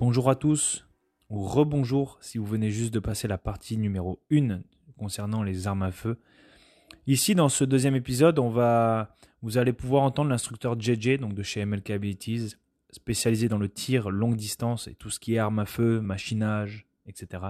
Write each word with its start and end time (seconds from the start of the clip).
Bonjour 0.00 0.28
à 0.28 0.34
tous, 0.34 0.88
ou 1.28 1.44
rebonjour 1.44 2.18
si 2.20 2.36
vous 2.36 2.44
venez 2.44 2.72
juste 2.72 2.92
de 2.92 2.98
passer 2.98 3.28
la 3.28 3.38
partie 3.38 3.78
numéro 3.78 4.18
1 4.32 4.58
concernant 4.98 5.44
les 5.44 5.68
armes 5.68 5.84
à 5.84 5.92
feu. 5.92 6.18
Ici, 7.06 7.36
dans 7.36 7.48
ce 7.48 7.62
deuxième 7.62 7.94
épisode, 7.94 8.40
on 8.40 8.50
va, 8.50 9.14
vous 9.40 9.56
allez 9.56 9.72
pouvoir 9.72 10.02
entendre 10.02 10.30
l'instructeur 10.30 10.80
JJ, 10.80 11.18
donc 11.18 11.34
de 11.34 11.44
chez 11.44 11.64
MLK 11.64 11.90
Abilities, 11.90 12.56
spécialisé 12.90 13.48
dans 13.48 13.58
le 13.58 13.68
tir 13.68 14.10
longue 14.10 14.34
distance 14.34 14.88
et 14.88 14.96
tout 14.96 15.10
ce 15.10 15.20
qui 15.20 15.34
est 15.34 15.38
armes 15.38 15.60
à 15.60 15.66
feu, 15.66 16.00
machinage, 16.00 16.88
etc. 17.06 17.44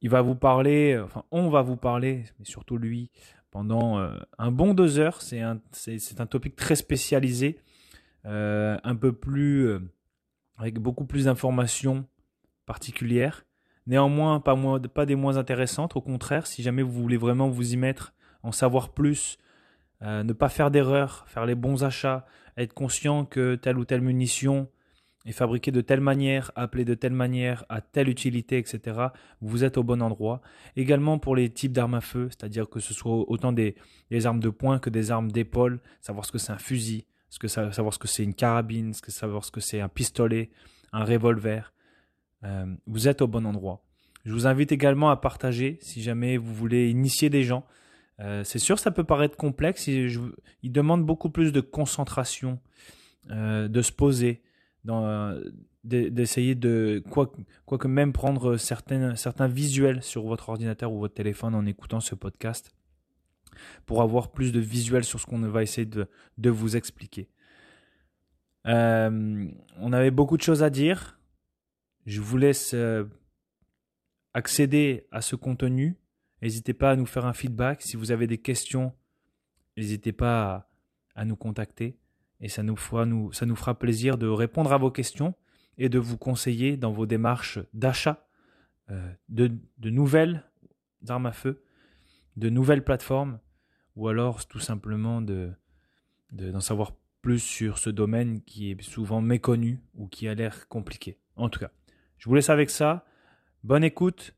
Il 0.00 0.08
va 0.08 0.22
vous 0.22 0.36
parler, 0.36 0.98
enfin, 0.98 1.24
on 1.30 1.50
va 1.50 1.60
vous 1.60 1.76
parler, 1.76 2.24
mais 2.38 2.46
surtout 2.46 2.78
lui, 2.78 3.10
pendant 3.50 3.98
euh, 3.98 4.16
un 4.38 4.50
bon 4.50 4.72
deux 4.72 4.98
heures. 4.98 5.20
C'est 5.20 5.40
un, 5.40 5.60
c'est, 5.72 6.20
un 6.20 6.26
topic 6.26 6.56
très 6.56 6.76
spécialisé, 6.76 7.58
un 8.24 8.96
peu 8.96 9.12
plus, 9.12 9.68
euh, 9.68 9.80
avec 10.56 10.78
beaucoup 10.78 11.06
plus 11.06 11.24
d'informations 11.24 12.06
particulières. 12.66 13.44
Néanmoins, 13.86 14.40
pas, 14.40 14.54
moins, 14.54 14.80
pas 14.80 15.06
des 15.06 15.16
moins 15.16 15.36
intéressantes. 15.36 15.96
Au 15.96 16.00
contraire, 16.00 16.46
si 16.46 16.62
jamais 16.62 16.82
vous 16.82 16.92
voulez 16.92 17.16
vraiment 17.16 17.48
vous 17.48 17.72
y 17.72 17.76
mettre, 17.76 18.14
en 18.42 18.52
savoir 18.52 18.92
plus, 18.92 19.38
ne 20.02 20.32
pas 20.32 20.48
faire 20.48 20.70
d'erreurs, 20.70 21.24
faire 21.28 21.44
les 21.44 21.54
bons 21.54 21.84
achats, 21.84 22.26
être 22.56 22.72
conscient 22.72 23.24
que 23.24 23.54
telle 23.56 23.78
ou 23.78 23.84
telle 23.84 24.00
munition 24.00 24.68
est 25.26 25.32
fabriqué 25.32 25.70
de 25.70 25.80
telle 25.80 26.00
manière, 26.00 26.50
appelé 26.56 26.84
de 26.84 26.94
telle 26.94 27.12
manière, 27.12 27.64
à 27.68 27.80
telle 27.80 28.08
utilité, 28.08 28.58
etc., 28.58 29.08
vous 29.40 29.64
êtes 29.64 29.76
au 29.76 29.82
bon 29.82 30.00
endroit. 30.00 30.40
Également 30.76 31.18
pour 31.18 31.36
les 31.36 31.50
types 31.50 31.72
d'armes 31.72 31.94
à 31.94 32.00
feu, 32.00 32.28
c'est-à-dire 32.30 32.68
que 32.68 32.80
ce 32.80 32.94
soit 32.94 33.30
autant 33.30 33.52
des, 33.52 33.76
armes 34.24 34.40
de 34.40 34.48
poing 34.48 34.78
que 34.78 34.90
des 34.90 35.10
armes 35.10 35.30
d'épaule, 35.30 35.80
savoir 36.00 36.24
ce 36.24 36.32
que 36.32 36.38
c'est 36.38 36.52
un 36.52 36.58
fusil, 36.58 37.06
ce 37.30 37.38
que 37.38 37.48
savoir 37.48 37.94
ce 37.94 37.98
que 37.98 38.08
c'est 38.08 38.24
une 38.24 38.34
carabine, 38.34 38.92
ce 38.92 39.00
que 39.00 39.12
savoir 39.12 39.44
ce 39.44 39.50
que 39.50 39.60
c'est 39.60 39.80
un 39.80 39.88
pistolet, 39.88 40.50
un 40.92 41.04
revolver. 41.04 41.72
Euh, 42.44 42.66
vous 42.86 43.08
êtes 43.08 43.22
au 43.22 43.28
bon 43.28 43.46
endroit. 43.46 43.82
Je 44.24 44.32
vous 44.32 44.46
invite 44.46 44.72
également 44.72 45.10
à 45.10 45.16
partager 45.16 45.78
si 45.80 46.02
jamais 46.02 46.36
vous 46.36 46.52
voulez 46.52 46.90
initier 46.90 47.30
des 47.30 47.44
gens. 47.44 47.64
Euh, 48.18 48.44
c'est 48.44 48.58
sûr, 48.58 48.78
ça 48.78 48.90
peut 48.90 49.04
paraître 49.04 49.36
complexe. 49.36 49.86
Il, 49.86 50.32
demande 50.64 51.06
beaucoup 51.06 51.30
plus 51.30 51.52
de 51.52 51.60
concentration, 51.60 52.58
euh, 53.30 53.68
de 53.68 53.80
se 53.80 53.92
poser, 53.92 54.42
d'essayer 55.84 56.54
de, 56.54 57.02
quoi, 57.10 57.32
que 57.78 57.88
même 57.88 58.12
prendre 58.12 58.56
certains 58.56 59.48
visuels 59.48 60.02
sur 60.02 60.24
votre 60.24 60.48
ordinateur 60.48 60.92
ou 60.92 60.98
votre 60.98 61.14
téléphone 61.14 61.54
en 61.54 61.64
écoutant 61.64 62.00
ce 62.00 62.14
podcast 62.14 62.74
pour 63.86 64.02
avoir 64.02 64.30
plus 64.30 64.52
de 64.52 64.60
visuels 64.60 65.04
sur 65.04 65.20
ce 65.20 65.26
qu'on 65.26 65.40
va 65.40 65.62
essayer 65.62 65.86
de, 65.86 66.50
vous 66.50 66.76
expliquer. 66.76 67.28
Euh, 68.66 69.48
on 69.78 69.92
avait 69.92 70.10
beaucoup 70.10 70.36
de 70.36 70.42
choses 70.42 70.62
à 70.62 70.70
dire. 70.70 71.18
Je 72.06 72.20
vous 72.20 72.36
laisse 72.36 72.72
euh, 72.74 73.04
accéder 74.34 75.06
à 75.10 75.20
ce 75.20 75.36
contenu. 75.36 75.96
N'hésitez 76.42 76.74
pas 76.74 76.90
à 76.92 76.96
nous 76.96 77.06
faire 77.06 77.26
un 77.26 77.32
feedback. 77.32 77.82
Si 77.82 77.96
vous 77.96 78.12
avez 78.12 78.26
des 78.26 78.38
questions, 78.38 78.92
n'hésitez 79.76 80.12
pas 80.12 80.68
à 81.14 81.24
nous 81.24 81.36
contacter 81.36 81.98
et 82.40 82.48
ça 82.48 82.62
nous, 82.62 82.76
fera, 82.76 83.04
nous, 83.06 83.32
ça 83.32 83.46
nous 83.46 83.56
fera 83.56 83.78
plaisir 83.78 84.18
de 84.18 84.26
répondre 84.26 84.72
à 84.72 84.78
vos 84.78 84.90
questions 84.90 85.34
et 85.78 85.88
de 85.88 85.98
vous 85.98 86.16
conseiller 86.16 86.76
dans 86.76 86.92
vos 86.92 87.06
démarches 87.06 87.58
d'achat 87.74 88.26
euh, 88.90 89.12
de, 89.28 89.52
de, 89.78 89.90
nouvelles 89.90 90.44
armes 91.08 91.26
à 91.26 91.32
feu, 91.32 91.62
de 92.36 92.48
nouvelles 92.48 92.84
plateformes, 92.84 93.38
ou 93.96 94.08
alors 94.08 94.46
tout 94.46 94.60
simplement 94.60 95.20
de, 95.20 95.52
d'en 96.32 96.60
savoir 96.60 96.92
plus 97.22 97.38
sur 97.38 97.78
ce 97.78 97.90
domaine 97.90 98.40
qui 98.42 98.70
est 98.70 98.82
souvent 98.82 99.20
méconnu 99.20 99.82
ou 99.94 100.06
qui 100.06 100.28
a 100.28 100.34
l'air 100.34 100.68
compliqué. 100.68 101.18
En 101.36 101.48
tout 101.48 101.60
cas, 101.60 101.70
je 102.18 102.28
vous 102.28 102.34
laisse 102.34 102.50
avec 102.50 102.70
ça. 102.70 103.04
Bonne 103.62 103.84
écoute 103.84 104.34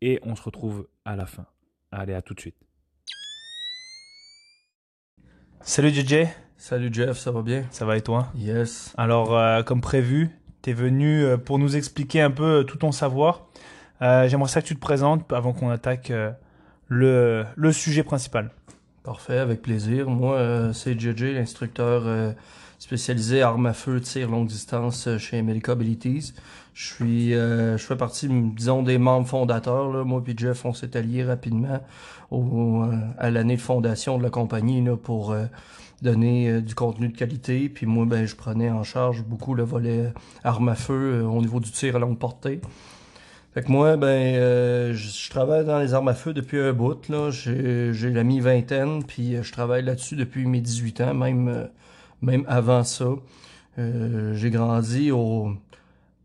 et 0.00 0.18
on 0.22 0.34
se 0.34 0.42
retrouve 0.42 0.88
à 1.04 1.16
la 1.16 1.26
fin. 1.26 1.46
Allez, 1.92 2.14
à 2.14 2.22
tout 2.22 2.34
de 2.34 2.40
suite. 2.40 2.56
Salut 5.60 5.90
JJ. 5.90 6.26
Salut 6.56 6.88
Jeff, 6.92 7.16
ça 7.16 7.30
va 7.30 7.42
bien? 7.42 7.64
Ça 7.70 7.84
va 7.84 7.96
et 7.96 8.00
toi? 8.00 8.28
Yes. 8.36 8.94
Alors, 8.96 9.36
euh, 9.36 9.62
comme 9.62 9.80
prévu, 9.80 10.30
tu 10.62 10.70
es 10.70 10.72
venu 10.72 11.22
euh, 11.22 11.36
pour 11.36 11.58
nous 11.58 11.76
expliquer 11.76 12.20
un 12.20 12.30
peu 12.30 12.60
euh, 12.60 12.62
tout 12.64 12.78
ton 12.78 12.92
savoir. 12.92 13.48
J'aimerais 14.00 14.48
ça 14.48 14.60
que 14.60 14.66
tu 14.66 14.74
te 14.74 14.80
présentes 14.80 15.32
avant 15.32 15.52
qu'on 15.52 15.70
attaque 15.70 16.12
le, 16.88 17.44
le, 17.56 17.72
sujet 17.72 18.02
principal. 18.02 18.50
Parfait, 19.02 19.38
avec 19.38 19.62
plaisir. 19.62 20.08
Moi, 20.08 20.70
c'est 20.72 20.98
JJ, 20.98 21.34
l'instructeur 21.34 22.34
spécialisé 22.78 23.42
armes 23.42 23.66
à 23.66 23.74
feu, 23.74 24.00
tir 24.00 24.30
longue 24.30 24.46
distance 24.46 25.08
chez 25.18 25.42
Medica 25.42 25.72
Abilities. 25.72 26.32
Je 26.72 26.86
suis, 26.86 27.30
je 27.32 27.76
fais 27.76 27.96
partie, 27.96 28.28
disons, 28.30 28.82
des 28.82 28.96
membres 28.96 29.26
fondateurs. 29.26 29.92
Là. 29.92 30.04
Moi 30.04 30.22
et 30.26 30.34
Jeff, 30.34 30.64
on 30.64 30.72
s'est 30.72 30.96
alliés 30.96 31.22
rapidement 31.22 31.80
au, 32.30 32.82
à 33.18 33.30
l'année 33.30 33.56
de 33.56 33.60
fondation 33.60 34.16
de 34.16 34.22
la 34.22 34.30
compagnie 34.30 34.82
là, 34.82 34.96
pour 34.96 35.34
donner 36.04 36.48
euh, 36.48 36.60
du 36.60 36.74
contenu 36.74 37.08
de 37.08 37.16
qualité. 37.16 37.68
Puis 37.68 37.86
moi, 37.86 38.06
ben, 38.06 38.26
je 38.26 38.36
prenais 38.36 38.70
en 38.70 38.84
charge 38.84 39.22
beaucoup 39.24 39.54
le 39.54 39.64
volet 39.64 40.12
arme 40.44 40.68
à 40.68 40.74
feu 40.76 41.14
euh, 41.14 41.24
au 41.24 41.40
niveau 41.40 41.58
du 41.58 41.70
tir 41.70 41.96
à 41.96 41.98
longue 41.98 42.18
portée. 42.18 42.60
Fait 43.54 43.62
que 43.62 43.70
moi, 43.70 43.96
ben, 43.96 44.06
euh, 44.06 44.94
je, 44.94 45.30
travaille 45.30 45.64
dans 45.64 45.78
les 45.78 45.94
armes 45.94 46.08
à 46.08 46.14
feu 46.14 46.32
depuis 46.32 46.60
un 46.60 46.72
bout. 46.72 47.08
Là. 47.08 47.30
J'ai, 47.30 48.10
la 48.10 48.24
mi-vingtaine, 48.24 49.04
puis 49.04 49.36
je 49.42 49.52
travaille 49.52 49.84
là-dessus 49.84 50.16
depuis 50.16 50.44
mes 50.44 50.60
18 50.60 51.00
ans, 51.02 51.14
même, 51.14 51.70
même 52.20 52.44
avant 52.48 52.82
ça. 52.82 53.10
j'ai 53.78 54.50
grandi 54.50 55.12
au, 55.12 55.52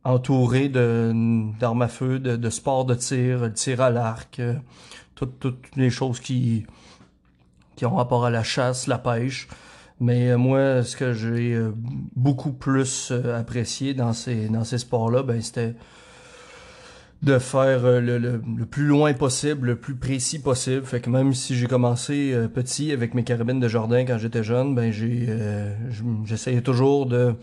entouré 0.03 0.69
d'armes 0.69 1.81
à 1.81 1.87
feu, 1.87 2.19
de, 2.19 2.35
de 2.35 2.49
sport 2.49 2.85
de 2.85 2.95
tir, 2.95 3.41
le 3.41 3.53
tir 3.53 3.81
à 3.81 3.89
l'arc, 3.91 4.41
toutes, 5.15 5.39
toutes 5.39 5.75
les 5.75 5.89
choses 5.89 6.19
qui, 6.19 6.65
qui 7.75 7.85
ont 7.85 7.95
rapport 7.95 8.25
à 8.25 8.29
la 8.29 8.43
chasse, 8.43 8.87
la 8.87 8.97
pêche. 8.97 9.47
Mais 10.01 10.31
euh, 10.31 10.37
moi, 10.37 10.83
ce 10.83 10.95
que 10.95 11.13
j'ai 11.13 11.53
euh, 11.53 11.73
beaucoup 12.15 12.51
plus 12.51 13.11
euh, 13.11 13.39
apprécié 13.39 13.93
dans 13.93 14.13
ces 14.13 14.47
dans 14.47 14.63
ces 14.63 14.77
sports-là, 14.77 15.23
ben 15.23 15.41
c'était 15.41 15.75
de 17.21 17.37
faire 17.37 17.81
le, 17.83 18.17
le, 18.17 18.39
plus 18.65 18.85
loin 18.85 19.13
possible, 19.13 19.67
le 19.67 19.75
plus 19.75 19.95
précis 19.95 20.39
possible. 20.39 20.85
Fait 20.85 21.01
que 21.01 21.09
même 21.09 21.33
si 21.33 21.55
j'ai 21.55 21.67
commencé 21.67 22.33
petit 22.53 22.91
avec 22.91 23.13
mes 23.13 23.23
carabines 23.23 23.59
de 23.59 23.67
jardin 23.67 24.05
quand 24.05 24.17
j'étais 24.17 24.43
jeune, 24.43 24.73
ben 24.73 24.91
j'ai 24.91 25.27
j'essayais 26.25 26.61
toujours 26.61 27.05
de 27.07 27.35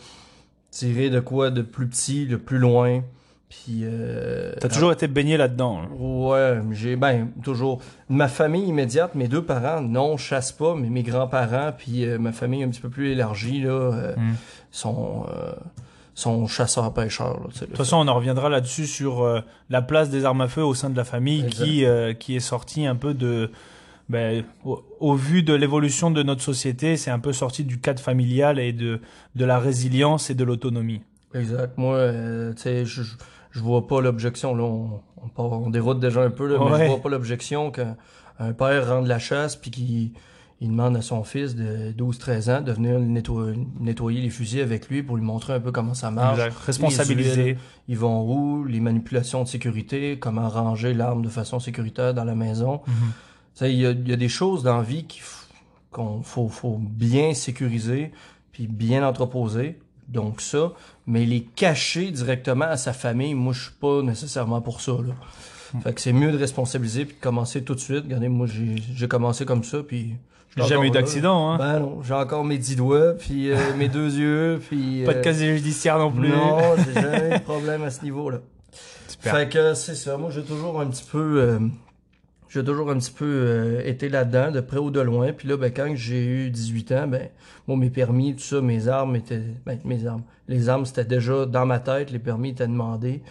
tirer 0.71 1.11
de 1.11 1.21
quoi 1.21 1.51
de 1.51 1.63
plus 1.63 1.87
petit, 1.87 2.27
de 2.27 2.37
plus 2.37 2.59
loin. 2.59 3.03
Puis. 3.49 3.83
Euh, 3.83 4.53
T'as 4.61 4.69
toujours 4.69 4.93
été 4.93 5.07
baigné 5.07 5.37
là-dedans. 5.37 5.83
Hein? 5.83 5.89
Ouais, 5.99 6.61
j'ai 6.73 6.97
ben 6.97 7.29
toujours 7.43 7.81
ma 8.09 8.29
famille 8.29 8.67
immédiate, 8.67 9.15
mes 9.15 9.29
deux 9.29 9.43
parents, 9.43 9.81
non, 9.81 10.17
chasse 10.17 10.53
pas, 10.53 10.75
mais 10.75 10.91
mes 10.91 11.03
grands-parents, 11.03 11.73
puis 11.77 12.05
euh, 12.05 12.19
ma 12.19 12.33
famille 12.33 12.63
un 12.63 12.69
petit 12.69 12.81
peu 12.81 12.91
plus 12.91 13.13
élargie 13.13 13.61
là, 13.61 13.71
euh, 13.71 14.17
hmm. 14.17 14.35
sont 14.71 15.27
euh, 16.17 16.21
sont 16.21 16.47
chasseurs 16.47 16.93
pêcheurs. 16.93 17.49
de 17.49 17.67
toute 17.67 17.77
façon, 17.77 17.97
on 17.97 18.09
en 18.09 18.15
reviendra 18.15 18.49
là-dessus 18.49 18.87
sur 18.87 19.43
la 19.71 19.83
place 19.83 20.11
des 20.11 20.25
armes 20.25 20.41
à 20.41 20.49
feu 20.49 20.63
au 20.63 20.75
sein 20.75 20.91
de 20.91 20.97
la 20.97 21.05
famille, 21.05 21.47
qui 21.47 21.85
qui 22.19 22.37
est 22.37 22.41
sorti 22.41 22.87
un 22.87 22.97
peu 22.97 23.15
de 23.15 23.51
ben, 24.09 24.45
au, 24.65 24.85
au, 25.01 25.15
vu 25.15 25.43
de 25.43 25.53
l'évolution 25.53 26.13
de 26.13 26.23
notre 26.23 26.41
société, 26.41 26.97
c'est 26.97 27.11
un 27.11 27.19
peu 27.19 27.33
sorti 27.33 27.65
du 27.65 27.81
cadre 27.81 28.01
familial 28.01 28.61
et 28.61 28.73
de 28.73 29.01
de 29.35 29.45
la 29.45 29.59
résilience 29.59 30.31
et 30.31 30.35
de 30.35 30.45
l'autonomie. 30.45 31.03
Exact. 31.35 31.77
Moi, 31.77 32.13
tu 32.55 32.63
sais, 32.63 32.85
je 32.85 33.03
je 33.57 33.61
vois 33.61 33.87
pas 33.87 34.01
l'objection. 34.03 34.55
Là, 34.55 34.65
on, 34.65 35.01
on, 35.37 35.71
déroute 35.71 35.99
déjà 35.99 36.23
un 36.23 36.31
peu, 36.31 36.47
là, 36.47 36.59
mais 36.71 36.85
je 36.85 36.91
vois 36.91 37.03
pas 37.03 37.09
l'objection 37.09 37.71
qu'un 37.71 38.53
père 38.57 38.89
rende 38.89 39.07
la 39.07 39.19
chasse 39.19 39.57
puis 39.57 39.71
qu'il 39.71 40.13
il 40.61 40.71
demande 40.71 40.97
à 40.97 41.03
son 41.03 41.23
fils 41.23 41.55
de 41.55 41.93
12-13 41.93 42.51
ans 42.51 42.61
de 42.63 42.73
venir 42.73 42.99
nettoyer, 42.99 44.23
les 44.23 44.31
fusils 44.31 44.63
avec 44.63 44.89
lui 44.89 45.03
pour 45.03 45.17
lui 45.17 45.25
montrer 45.25 45.53
un 45.53 45.61
peu 45.61 45.71
comment 45.71 45.95
ça 45.95 46.11
marche. 46.11 46.41
Responsabiliser. 46.65 47.59
ils 47.89 47.99
vont 47.99 48.23
où, 48.23 48.65
les 48.65 48.81
manipulations 48.81 49.43
de 49.43 49.49
sécurité, 49.49 50.19
comment 50.19 50.49
ranger 50.49 50.95
l'arme 50.95 51.23
de 51.23 51.29
façon 51.29 51.61
sécuritaire 51.61 52.15
dans 52.15 52.25
la 52.25 52.35
maison. 52.35 52.81
Mm-hmm. 52.87 53.69
Il 53.69 53.81
y, 53.81 53.87
a, 53.87 53.91
y, 53.91 54.13
a, 54.13 54.17
des 54.17 54.29
choses 54.29 54.63
dans 54.63 54.79
la 54.79 54.83
vie 54.83 55.07
qu'on 55.91 56.23
faut, 56.23 56.49
faut 56.49 56.79
bien 56.79 57.35
sécuriser 57.35 58.13
puis 58.53 58.67
bien 58.67 59.07
entreposer 59.07 59.79
donc 60.09 60.41
ça, 60.41 60.73
mais 61.07 61.25
les 61.25 61.43
cacher 61.43 62.11
directement 62.11 62.67
à 62.67 62.77
sa 62.77 62.93
famille, 62.93 63.35
moi 63.35 63.53
je 63.53 63.65
suis 63.65 63.73
pas 63.73 64.03
nécessairement 64.03 64.61
pour 64.61 64.81
ça. 64.81 64.93
Là. 64.93 65.15
Hmm. 65.75 65.81
Fait 65.81 65.93
que 65.95 66.01
c'est 66.01 66.13
mieux 66.13 66.31
de 66.31 66.39
responsabiliser 66.39 67.05
puis 67.05 67.17
de 67.17 67.21
commencer 67.21 67.65
tout 67.65 67.75
de 67.75 67.81
suite. 67.81 68.05
Regardez, 68.05 68.29
moi 68.29 68.47
j'ai 68.47 69.09
commencé 69.09 69.45
comme 69.45 69.65
ça 69.65 69.83
puis 69.83 70.15
jamais 70.65 70.89
eu 70.89 70.91
d'accident, 70.91 71.51
hein? 71.53 71.59
Ben 71.59 71.81
non, 71.81 72.03
j'ai 72.03 72.15
encore 72.15 72.45
mes 72.45 72.59
dix 72.59 72.77
doigts, 72.77 73.15
puis 73.15 73.51
euh, 73.51 73.57
mes 73.77 73.89
deux 73.89 74.17
yeux, 74.17 74.61
puis... 74.67 75.05
Pas 75.05 75.15
de 75.15 75.19
euh, 75.19 75.23
casier 75.23 75.57
judiciaire 75.57 75.99
non 75.99 76.11
plus. 76.11 76.29
Non, 76.29 76.59
j'ai 76.77 77.01
jamais 77.01 77.29
eu 77.29 77.39
de 77.39 77.45
problème 77.45 77.83
à 77.83 77.91
ce 77.91 78.03
niveau-là. 78.05 78.39
Fait 79.21 79.49
que 79.49 79.75
c'est 79.75 79.95
ça, 79.95 80.17
moi 80.17 80.31
j'ai 80.31 80.43
toujours 80.43 80.81
un 80.81 80.87
petit 80.87 81.05
peu... 81.11 81.41
Euh, 81.41 81.59
j'ai 82.49 82.65
toujours 82.65 82.91
un 82.91 82.99
petit 82.99 83.11
peu 83.11 83.25
euh, 83.27 83.83
été 83.85 84.09
là-dedans, 84.09 84.51
de 84.51 84.61
près 84.61 84.79
ou 84.79 84.91
de 84.91 85.01
loin. 85.01 85.33
Puis 85.33 85.49
là, 85.49 85.57
ben, 85.57 85.73
quand 85.73 85.93
j'ai 85.95 86.25
eu 86.25 86.51
18 86.51 86.93
ans, 86.93 87.07
ben, 87.07 87.29
bon, 87.67 87.77
mes 87.77 87.91
permis, 87.91 88.35
tout 88.35 88.43
ça, 88.43 88.61
mes 88.61 88.89
armes 88.89 89.17
étaient, 89.17 89.43
ben, 89.67 89.79
mes 89.85 90.07
armes, 90.07 90.23
les 90.49 90.69
armes, 90.69 90.87
c'était 90.87 91.05
déjà 91.05 91.45
dans 91.45 91.67
ma 91.67 91.81
tête, 91.81 92.11
les 92.11 92.19
permis 92.19 92.51
étaient 92.51 92.67
demandés. 92.67 93.23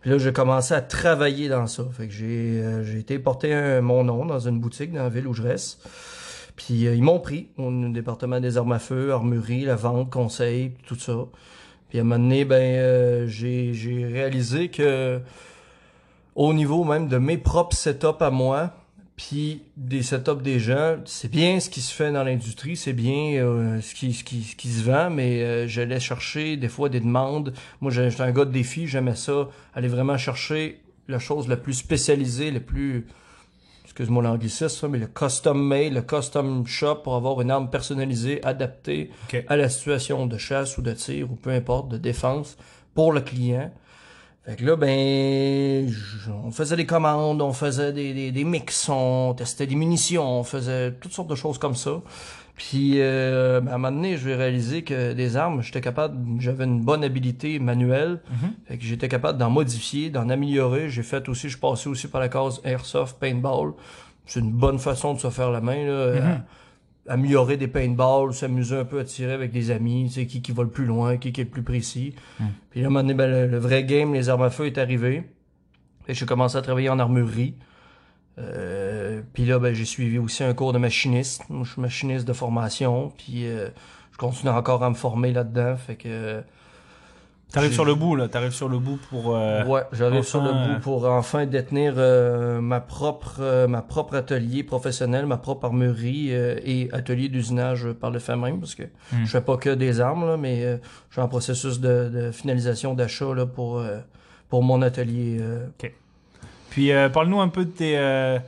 Puis 0.00 0.10
là, 0.10 0.18
j'ai 0.18 0.32
commencé 0.32 0.74
à 0.74 0.80
travailler 0.80 1.48
dans 1.48 1.66
ça. 1.66 1.84
Fait 1.90 2.06
que 2.06 2.12
j'ai, 2.12 2.60
euh, 2.62 2.84
j'ai 2.84 2.98
été 2.98 3.18
porter 3.18 3.52
un, 3.52 3.80
mon 3.80 4.04
nom 4.04 4.24
dans 4.26 4.38
une 4.38 4.60
boutique 4.60 4.92
dans 4.92 5.02
la 5.02 5.08
ville 5.08 5.26
où 5.26 5.34
je 5.34 5.42
reste. 5.42 5.80
Puis 6.58 6.86
euh, 6.86 6.94
ils 6.94 7.02
m'ont 7.02 7.20
pris 7.20 7.46
au 7.56 7.70
département 7.88 8.40
des 8.40 8.58
armes 8.58 8.72
à 8.72 8.80
feu, 8.80 9.12
armurerie, 9.12 9.64
la 9.64 9.76
vente, 9.76 10.10
conseil, 10.10 10.72
tout 10.86 10.98
ça. 10.98 11.26
Puis 11.88 11.98
à 11.98 12.02
un 12.02 12.04
moment 12.04 12.22
donné, 12.22 12.44
ben, 12.44 12.56
euh, 12.56 13.26
j'ai, 13.28 13.72
j'ai 13.72 14.04
réalisé 14.04 14.68
que 14.68 15.20
au 16.34 16.52
niveau 16.52 16.84
même 16.84 17.08
de 17.08 17.16
mes 17.16 17.38
propres 17.38 17.76
setups 17.76 18.20
à 18.20 18.30
moi, 18.30 18.74
puis 19.16 19.62
des 19.76 20.02
setups 20.02 20.42
des 20.42 20.58
gens, 20.58 20.96
c'est 21.04 21.30
bien 21.30 21.60
ce 21.60 21.70
qui 21.70 21.80
se 21.80 21.94
fait 21.94 22.12
dans 22.12 22.24
l'industrie, 22.24 22.76
c'est 22.76 22.92
bien 22.92 23.34
euh, 23.42 23.80
ce, 23.80 23.94
qui, 23.94 24.12
ce, 24.12 24.24
qui, 24.24 24.42
ce 24.42 24.56
qui 24.56 24.68
se 24.68 24.84
vend, 24.84 25.10
mais 25.10 25.42
euh, 25.42 25.66
j'allais 25.68 26.00
chercher 26.00 26.56
des 26.56 26.68
fois 26.68 26.88
des 26.88 27.00
demandes. 27.00 27.52
Moi, 27.80 27.92
j'étais 27.92 28.20
un 28.20 28.32
gars 28.32 28.44
de 28.44 28.52
défi, 28.52 28.86
j'aimais 28.88 29.16
ça, 29.16 29.48
aller 29.74 29.88
vraiment 29.88 30.18
chercher 30.18 30.80
la 31.08 31.20
chose 31.20 31.48
la 31.48 31.56
plus 31.56 31.74
spécialisée, 31.74 32.50
la 32.50 32.60
plus, 32.60 33.06
excuse-moi 33.98 34.22
l'anglicisme, 34.22 34.86
mais 34.86 34.98
le 34.98 35.08
custom 35.08 35.60
made, 35.60 35.92
le 35.92 36.02
custom 36.02 36.64
shop 36.68 37.00
pour 37.02 37.16
avoir 37.16 37.40
une 37.40 37.50
arme 37.50 37.68
personnalisée, 37.68 38.40
adaptée 38.44 39.10
à 39.48 39.56
la 39.56 39.68
situation 39.68 40.24
de 40.26 40.38
chasse 40.38 40.78
ou 40.78 40.82
de 40.82 40.92
tir 40.92 41.32
ou 41.32 41.34
peu 41.34 41.50
importe, 41.50 41.88
de 41.88 41.96
défense 41.96 42.56
pour 42.94 43.12
le 43.12 43.20
client. 43.22 43.72
Fait 44.44 44.54
que 44.54 44.64
là, 44.64 44.76
ben, 44.76 45.92
on 46.44 46.52
faisait 46.52 46.76
des 46.76 46.86
commandes, 46.86 47.42
on 47.42 47.52
faisait 47.52 47.92
des, 47.92 48.14
des, 48.14 48.30
des 48.30 48.44
mix, 48.44 48.88
on 48.88 49.34
testait 49.34 49.66
des 49.66 49.74
munitions, 49.74 50.38
on 50.38 50.44
faisait 50.44 50.92
toutes 50.92 51.12
sortes 51.12 51.28
de 51.28 51.34
choses 51.34 51.58
comme 51.58 51.74
ça. 51.74 52.00
Puis, 52.58 52.94
euh, 52.96 53.60
à 53.60 53.74
un 53.74 53.78
moment 53.78 53.92
donné, 53.92 54.16
je 54.16 54.24
vais 54.24 54.34
réaliser 54.34 54.82
que 54.82 55.12
des 55.12 55.36
armes, 55.36 55.62
j'étais 55.62 55.80
capable, 55.80 56.18
j'avais 56.40 56.64
une 56.64 56.80
bonne 56.80 57.04
habilité 57.04 57.60
manuelle. 57.60 58.20
Mhm. 58.28 58.50
Fait 58.66 58.78
que 58.78 58.84
j'étais 58.84 59.08
capable 59.08 59.38
d'en 59.38 59.48
modifier, 59.48 60.10
d'en 60.10 60.28
améliorer. 60.28 60.90
J'ai 60.90 61.04
fait 61.04 61.28
aussi, 61.28 61.48
je 61.48 61.56
passais 61.56 61.88
aussi 61.88 62.08
par 62.08 62.20
la 62.20 62.28
case 62.28 62.60
Airsoft 62.64 63.20
Paintball. 63.20 63.74
C'est 64.26 64.40
une 64.40 64.50
bonne 64.50 64.80
façon 64.80 65.14
de 65.14 65.20
se 65.20 65.30
faire 65.30 65.52
la 65.52 65.60
main, 65.60 65.86
là. 65.86 66.20
Mhm. 66.20 66.42
Améliorer 67.06 67.56
des 67.56 67.68
paintballs, 67.68 68.34
s'amuser 68.34 68.76
un 68.76 68.84
peu 68.84 68.98
à 68.98 69.04
tirer 69.04 69.32
avec 69.32 69.52
des 69.52 69.70
amis, 69.70 70.06
tu 70.08 70.14
sais, 70.14 70.26
qui, 70.26 70.42
qui 70.42 70.50
va 70.50 70.64
le 70.64 70.68
plus 70.68 70.84
loin, 70.84 71.16
qui, 71.16 71.32
qui 71.32 71.40
est 71.40 71.44
le 71.44 71.50
plus 71.50 71.62
précis. 71.62 72.16
Mhm. 72.40 72.46
Puis 72.70 72.80
là, 72.80 72.86
à 72.86 72.88
un 72.88 72.90
moment 72.90 73.02
donné, 73.02 73.14
ben, 73.14 73.30
le, 73.30 73.46
le 73.46 73.58
vrai 73.58 73.84
game, 73.84 74.12
les 74.12 74.28
armes 74.28 74.42
à 74.42 74.50
feu 74.50 74.66
est 74.66 74.78
arrivé. 74.78 75.22
Que 76.08 76.12
j'ai 76.12 76.26
commencé 76.26 76.56
à 76.56 76.62
travailler 76.62 76.88
en 76.88 76.98
armurerie. 76.98 77.54
Euh, 78.38 79.20
puis 79.32 79.44
là, 79.44 79.58
ben, 79.58 79.74
j'ai 79.74 79.84
suivi 79.84 80.18
aussi 80.18 80.44
un 80.44 80.54
cours 80.54 80.72
de 80.72 80.78
machiniste. 80.78 81.42
Moi, 81.48 81.64
je 81.64 81.72
suis 81.72 81.80
machiniste 81.82 82.26
de 82.26 82.32
formation. 82.32 83.12
Puis 83.18 83.46
euh, 83.46 83.68
je 84.12 84.18
continue 84.18 84.50
encore 84.50 84.82
à 84.84 84.90
me 84.90 84.94
former 84.94 85.32
là-dedans. 85.32 85.76
Fait 85.76 85.96
que 85.96 86.42
T'arrives 87.50 87.72
sur 87.72 87.86
le 87.86 87.94
bout, 87.94 88.14
là. 88.14 88.28
T'arrives 88.28 88.52
sur 88.52 88.68
le 88.68 88.78
bout 88.78 88.98
pour. 89.08 89.34
euh, 89.34 89.64
ouais, 89.64 89.80
j'arrive 89.92 90.18
enfin, 90.20 90.28
sur 90.28 90.42
le 90.42 90.50
euh, 90.50 90.74
bout 90.74 90.80
pour 90.80 91.06
enfin 91.06 91.46
détenir 91.46 91.94
euh, 91.96 92.60
ma 92.60 92.78
propre 92.80 93.36
euh, 93.40 93.66
ma 93.66 93.80
propre 93.80 94.16
atelier 94.16 94.62
professionnel, 94.64 95.24
ma 95.24 95.38
propre 95.38 95.64
armurerie 95.64 96.28
euh, 96.32 96.60
et 96.62 96.90
atelier 96.92 97.30
d'usinage 97.30 97.90
par 97.92 98.10
le 98.10 98.18
fait 98.18 98.36
même 98.36 98.60
parce 98.60 98.74
que 98.74 98.82
Hmm. 98.82 99.24
je 99.24 99.30
fais 99.30 99.40
pas 99.40 99.56
que 99.56 99.70
des 99.70 100.02
armes 100.02 100.26
là, 100.26 100.36
mais 100.36 100.62
euh, 100.62 100.76
je 101.08 101.14
suis 101.14 101.22
en 101.22 101.28
processus 101.28 101.80
de, 101.80 102.10
de 102.10 102.30
finalisation 102.32 102.92
d'achat 102.92 103.32
là 103.34 103.46
pour 103.46 103.78
euh, 103.78 103.96
pour 104.50 104.62
mon 104.62 104.82
atelier. 104.82 105.38
euh. 105.40 105.66
Puis 106.70 106.92
euh, 106.92 107.08
parle-nous 107.08 107.40
un 107.40 107.48
peu 107.48 107.64
de 107.64 107.70
tes, 107.70 107.94
euh, 107.96 108.38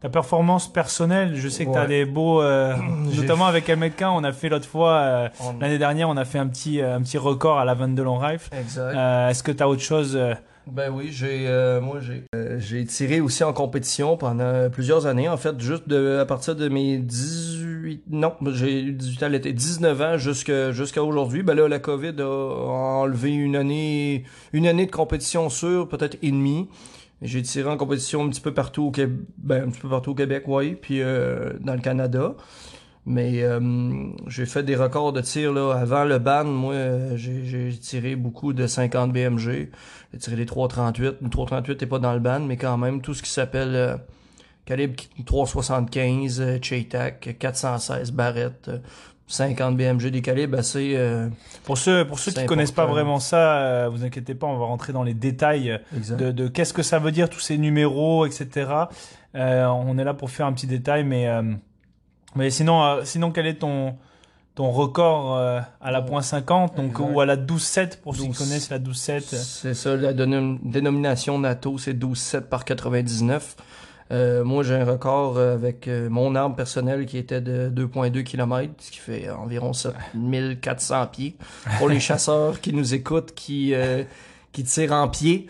ta 0.00 0.08
performance 0.08 0.72
personnelle. 0.72 1.32
Je 1.36 1.48
sais 1.48 1.66
que 1.66 1.72
tu 1.72 1.76
as 1.78 1.82
Ouais. 1.82 1.88
des 1.88 2.04
beaux, 2.04 2.40
euh, 2.42 2.74
notamment 3.16 3.46
avec 3.46 3.70
on 4.02 4.24
a 4.24 4.32
fait 4.32 4.48
l'autre 4.48 4.68
fois, 4.68 4.92
euh, 4.92 5.28
On- 5.40 5.58
l'année 5.60 5.78
dernière, 5.78 6.08
on 6.08 6.16
a 6.16 6.24
fait 6.24 6.38
un 6.38 6.46
petit, 6.46 6.80
euh, 6.80 6.96
un 6.96 7.02
petit 7.02 7.18
record 7.18 7.58
à 7.58 7.64
la 7.64 7.74
vente 7.74 7.94
de 7.94 8.02
long 8.02 8.18
rifle. 8.18 8.48
Exact. 8.58 8.94
Euh, 8.96 9.28
Est-ce 9.28 9.42
que 9.42 9.52
tu 9.52 9.62
as 9.62 9.68
autre 9.68 9.82
chose 9.82 10.16
euh, 10.16 10.34
Ben 10.66 10.90
oui, 10.92 11.08
j'ai 11.10 11.44
euh, 11.46 11.80
moi 11.80 11.98
j'ai 12.00 12.24
euh, 12.34 12.56
j'ai 12.58 12.84
tiré 12.86 13.20
aussi 13.20 13.44
en 13.44 13.52
compétition 13.52 14.16
pendant 14.16 14.68
plusieurs 14.70 15.06
années 15.06 15.28
en 15.28 15.36
fait 15.36 15.60
juste 15.60 15.88
de 15.88 16.18
à 16.20 16.26
partir 16.26 16.56
de 16.56 16.68
mes 16.68 16.98
18 16.98 18.02
non, 18.10 18.32
j'ai 18.52 18.80
eu 18.82 18.92
18 18.92 19.22
ans 19.22 19.28
l'été 19.28 19.52
19 19.52 20.00
ans 20.02 20.16
jusqu'à 20.18 20.72
jusqu'à 20.72 21.04
aujourd'hui. 21.04 21.44
Ben 21.44 21.54
là 21.54 21.68
la 21.68 21.78
Covid 21.78 22.14
a 22.18 22.24
enlevé 22.26 23.30
une 23.32 23.54
année 23.54 24.24
une 24.52 24.66
année 24.66 24.86
de 24.86 24.90
compétition 24.90 25.48
sûre, 25.50 25.88
peut-être 25.88 26.16
et 26.22 26.30
demie. 26.32 26.68
J'ai 27.22 27.42
tiré 27.42 27.68
en 27.70 27.76
compétition 27.76 28.24
un 28.24 28.28
petit 28.28 28.40
peu 28.40 28.52
partout 28.52 28.84
au 28.84 28.90
Québec, 28.90 29.18
ben, 29.38 29.64
un 29.64 29.70
petit 29.70 29.80
peu 29.80 29.88
partout 29.88 30.10
au 30.10 30.14
Québec, 30.14 30.44
oui, 30.46 30.74
puis 30.74 31.00
euh, 31.00 31.54
dans 31.60 31.74
le 31.74 31.80
Canada. 31.80 32.34
Mais 33.08 33.44
euh, 33.44 33.60
j'ai 34.26 34.46
fait 34.46 34.64
des 34.64 34.74
records 34.74 35.12
de 35.12 35.20
tir 35.20 35.52
là 35.52 35.72
avant 35.72 36.04
le 36.04 36.18
ban. 36.18 36.44
Moi, 36.44 36.74
euh, 36.74 37.16
j'ai 37.16 37.72
tiré 37.78 38.16
beaucoup 38.16 38.52
de 38.52 38.66
50 38.66 39.12
BMG. 39.12 39.70
J'ai 40.12 40.18
tiré 40.18 40.36
des 40.36 40.46
338. 40.46 41.18
Le 41.22 41.30
338 41.30 41.80
n'est 41.80 41.86
pas 41.86 42.00
dans 42.00 42.12
le 42.12 42.18
ban, 42.18 42.40
mais 42.40 42.56
quand 42.56 42.76
même 42.76 43.00
tout 43.00 43.14
ce 43.14 43.22
qui 43.22 43.30
s'appelle 43.30 43.76
euh, 43.76 43.96
calibre 44.66 44.96
375, 45.24 46.40
euh, 46.40 46.58
Chaytac, 46.60 47.36
416 47.38 48.10
Barrett, 48.10 48.68
euh, 48.68 48.78
50 49.28 49.76
BMG 49.76 50.06
des 50.10 50.22
calibres 50.22 50.58
assez. 50.58 50.92
euh, 50.96 51.28
Pour 51.64 51.78
ceux, 51.78 52.04
pour 52.06 52.18
ceux 52.18 52.30
qui 52.32 52.40
C'est 52.40 52.46
connaissent 52.46 52.70
pas 52.72 52.86
vraiment 52.86 53.18
ça, 53.18 53.58
euh, 53.58 53.88
vous 53.90 54.04
inquiétez 54.04 54.34
pas, 54.34 54.46
on 54.46 54.56
va 54.58 54.66
rentrer 54.66 54.92
dans 54.92 55.02
les 55.02 55.14
détails 55.14 55.70
euh, 55.72 55.78
exact. 55.96 56.16
de, 56.20 56.30
de 56.32 56.48
qu'est-ce 56.48 56.72
que 56.72 56.82
ça 56.82 56.98
veut 56.98 57.10
dire 57.12 57.28
tous 57.28 57.40
ces 57.40 57.58
numéros, 57.58 58.24
etc. 58.26 58.70
Euh, 59.34 59.66
on 59.66 59.98
est 59.98 60.04
là 60.04 60.14
pour 60.14 60.30
faire 60.30 60.46
un 60.46 60.52
petit 60.52 60.66
détail, 60.68 61.02
mais 61.04 61.26
euh, 61.28 61.42
mais 62.36 62.50
sinon, 62.50 62.82
euh, 62.84 63.00
sinon 63.04 63.32
quel 63.32 63.46
est 63.46 63.54
ton 63.60 63.96
ton 64.54 64.70
record 64.70 65.36
euh, 65.36 65.60
à 65.82 65.90
la 65.90 66.00
point 66.00 66.22
50 66.22 66.76
donc 66.76 66.92
Exact. 66.92 67.04
ou 67.12 67.20
à 67.20 67.26
la 67.26 67.36
12-7 67.36 68.00
pour 68.00 68.14
ceux 68.16 68.22
qui 68.22 68.28
12. 68.28 68.38
connaissent 68.38 68.70
la 68.70 68.78
12-7 68.78 69.20
C'est 69.20 69.74
ça, 69.74 69.96
la 69.96 70.14
dénom- 70.14 70.58
dénomination 70.62 71.38
NATO, 71.38 71.76
c'est 71.76 71.92
12,7 71.92 72.42
par 72.42 72.64
99. 72.64 73.54
Euh, 74.12 74.44
moi, 74.44 74.62
j'ai 74.62 74.74
un 74.74 74.84
record 74.84 75.36
euh, 75.36 75.54
avec 75.54 75.88
euh, 75.88 76.08
mon 76.08 76.34
arme 76.36 76.54
personnelle 76.54 77.06
qui 77.06 77.18
était 77.18 77.40
de 77.40 77.68
2,2 77.74 78.22
km, 78.22 78.72
ce 78.78 78.90
qui 78.92 78.98
fait 78.98 79.28
environ 79.30 79.72
7400 79.72 81.06
pieds. 81.08 81.36
Pour 81.78 81.88
les 81.88 82.00
chasseurs 82.00 82.60
qui 82.60 82.72
nous 82.72 82.94
écoutent, 82.94 83.32
qui, 83.34 83.74
euh, 83.74 84.04
qui 84.52 84.62
tirent 84.64 84.92
en 84.92 85.08
pied, 85.08 85.46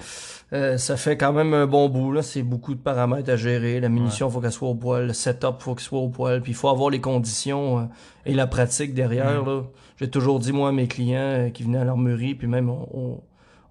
euh, 0.52 0.78
ça 0.78 0.96
fait 0.96 1.16
quand 1.16 1.32
même 1.32 1.52
un 1.54 1.66
bon 1.66 1.88
bout. 1.88 2.12
là. 2.12 2.22
C'est 2.22 2.42
beaucoup 2.42 2.74
de 2.74 2.80
paramètres 2.80 3.30
à 3.30 3.36
gérer. 3.36 3.80
La 3.80 3.88
munition, 3.88 4.30
faut 4.30 4.40
qu'elle 4.40 4.52
soit 4.52 4.68
au 4.68 4.74
poil. 4.74 5.08
Le 5.08 5.12
setup, 5.12 5.56
faut 5.60 5.74
qu'il 5.74 5.84
soit 5.84 5.98
au 6.00 6.08
poil. 6.08 6.40
Puis 6.40 6.52
il 6.52 6.54
faut 6.54 6.68
avoir 6.68 6.88
les 6.90 7.00
conditions 7.00 7.80
euh, 7.80 7.82
et 8.24 8.32
la 8.32 8.46
pratique 8.46 8.94
derrière. 8.94 9.44
là. 9.44 9.62
J'ai 9.98 10.08
toujours 10.08 10.38
dit, 10.38 10.52
moi, 10.52 10.70
à 10.70 10.72
mes 10.72 10.88
clients 10.88 11.18
euh, 11.20 11.50
qui 11.50 11.62
venaient 11.62 11.78
à 11.78 11.84
l'armurerie, 11.84 12.34
puis 12.34 12.46
même 12.46 12.70
au- 12.70 13.22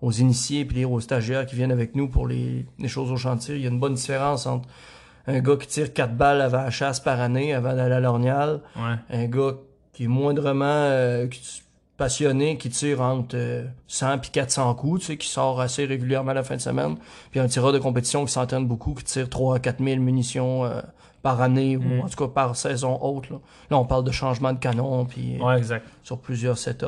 aux 0.02 0.12
initiés 0.12 0.66
puis 0.66 0.86
aux 0.86 1.00
stagiaires 1.00 1.46
qui 1.46 1.56
viennent 1.56 1.72
avec 1.72 1.96
nous 1.96 2.08
pour 2.08 2.28
les, 2.28 2.66
les 2.80 2.88
choses 2.88 3.12
au 3.12 3.18
chantier, 3.18 3.56
il 3.56 3.62
y 3.62 3.66
a 3.66 3.70
une 3.70 3.80
bonne 3.80 3.96
différence 3.96 4.46
entre 4.46 4.68
un 5.28 5.40
gars 5.40 5.56
qui 5.56 5.68
tire 5.68 5.94
4 5.94 6.16
balles 6.16 6.42
avant 6.42 6.64
la 6.64 6.70
chasse 6.70 7.00
par 7.00 7.20
année, 7.20 7.54
avant 7.54 7.74
d'aller 7.74 7.96
à 7.96 8.00
l'ornial, 8.00 8.62
ouais. 8.76 8.96
un 9.10 9.26
gars 9.26 9.54
qui 9.94 10.04
est 10.04 10.08
moindrement 10.08 10.66
euh, 10.66 11.28
passionné, 11.98 12.58
qui 12.58 12.70
tire 12.70 13.02
entre 13.02 13.36
euh, 13.36 13.66
100 13.88 14.20
puis 14.20 14.30
400 14.32 14.76
coups, 14.76 15.02
tu 15.02 15.06
sais, 15.08 15.18
qui 15.18 15.28
sort 15.28 15.62
assez 15.62 15.86
régulièrement 15.86 16.34
la 16.34 16.44
fin 16.44 16.56
de 16.56 16.62
semaine, 16.62 16.98
puis 17.32 17.40
un 17.40 17.48
tireur 17.48 17.72
de 17.72 17.80
compétition 17.80 18.26
qui 18.26 18.32
s'entraîne 18.32 18.68
beaucoup, 18.68 18.94
qui 18.94 19.04
tire 19.04 19.30
3 19.30 19.56
à 19.56 19.60
4 19.60 19.84
000 19.84 20.02
munitions 20.02 20.66
euh, 20.66 20.82
par 21.26 21.42
année, 21.42 21.76
Mm. 21.76 22.00
ou 22.00 22.04
en 22.04 22.08
tout 22.08 22.24
cas 22.24 22.28
par 22.32 22.56
saison 22.56 23.00
haute. 23.02 23.32
Là, 23.32 23.38
Là, 23.72 23.78
on 23.80 23.86
parle 23.86 24.04
de 24.04 24.12
changement 24.12 24.54
de 24.54 24.60
canon, 24.60 25.06
puis 25.06 25.38
ouais 25.42 25.58
exact 25.58 25.84
sur 26.04 26.20
plusieurs 26.20 26.58
setups. 26.60 26.86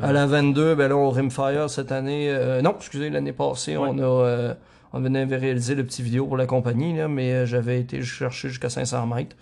À 0.00 0.10
la 0.12 0.26
22, 0.26 0.74
ben 0.74 0.88
là, 0.88 0.96
au 0.96 1.10
Rimfire 1.10 1.68
cette 1.68 1.92
année, 1.92 2.28
euh, 2.30 2.62
non, 2.62 2.74
excusez, 2.78 3.10
l'année 3.10 3.32
passée, 3.34 3.76
Ouais. 3.76 3.88
on 3.92 3.98
a, 3.98 4.02
euh, 4.02 4.54
on 4.94 5.00
venait 5.00 5.26
de 5.26 5.36
réaliser 5.36 5.74
le 5.74 5.84
petit 5.84 6.02
vidéo 6.02 6.26
pour 6.26 6.36
la 6.38 6.46
compagnie, 6.46 6.96
là, 6.96 7.08
mais 7.08 7.30
euh, 7.32 7.46
j'avais 7.46 7.78
été 7.78 8.00
chercher 8.02 8.48
jusqu'à 8.48 8.70
500 8.70 9.06
mètres. 9.06 9.36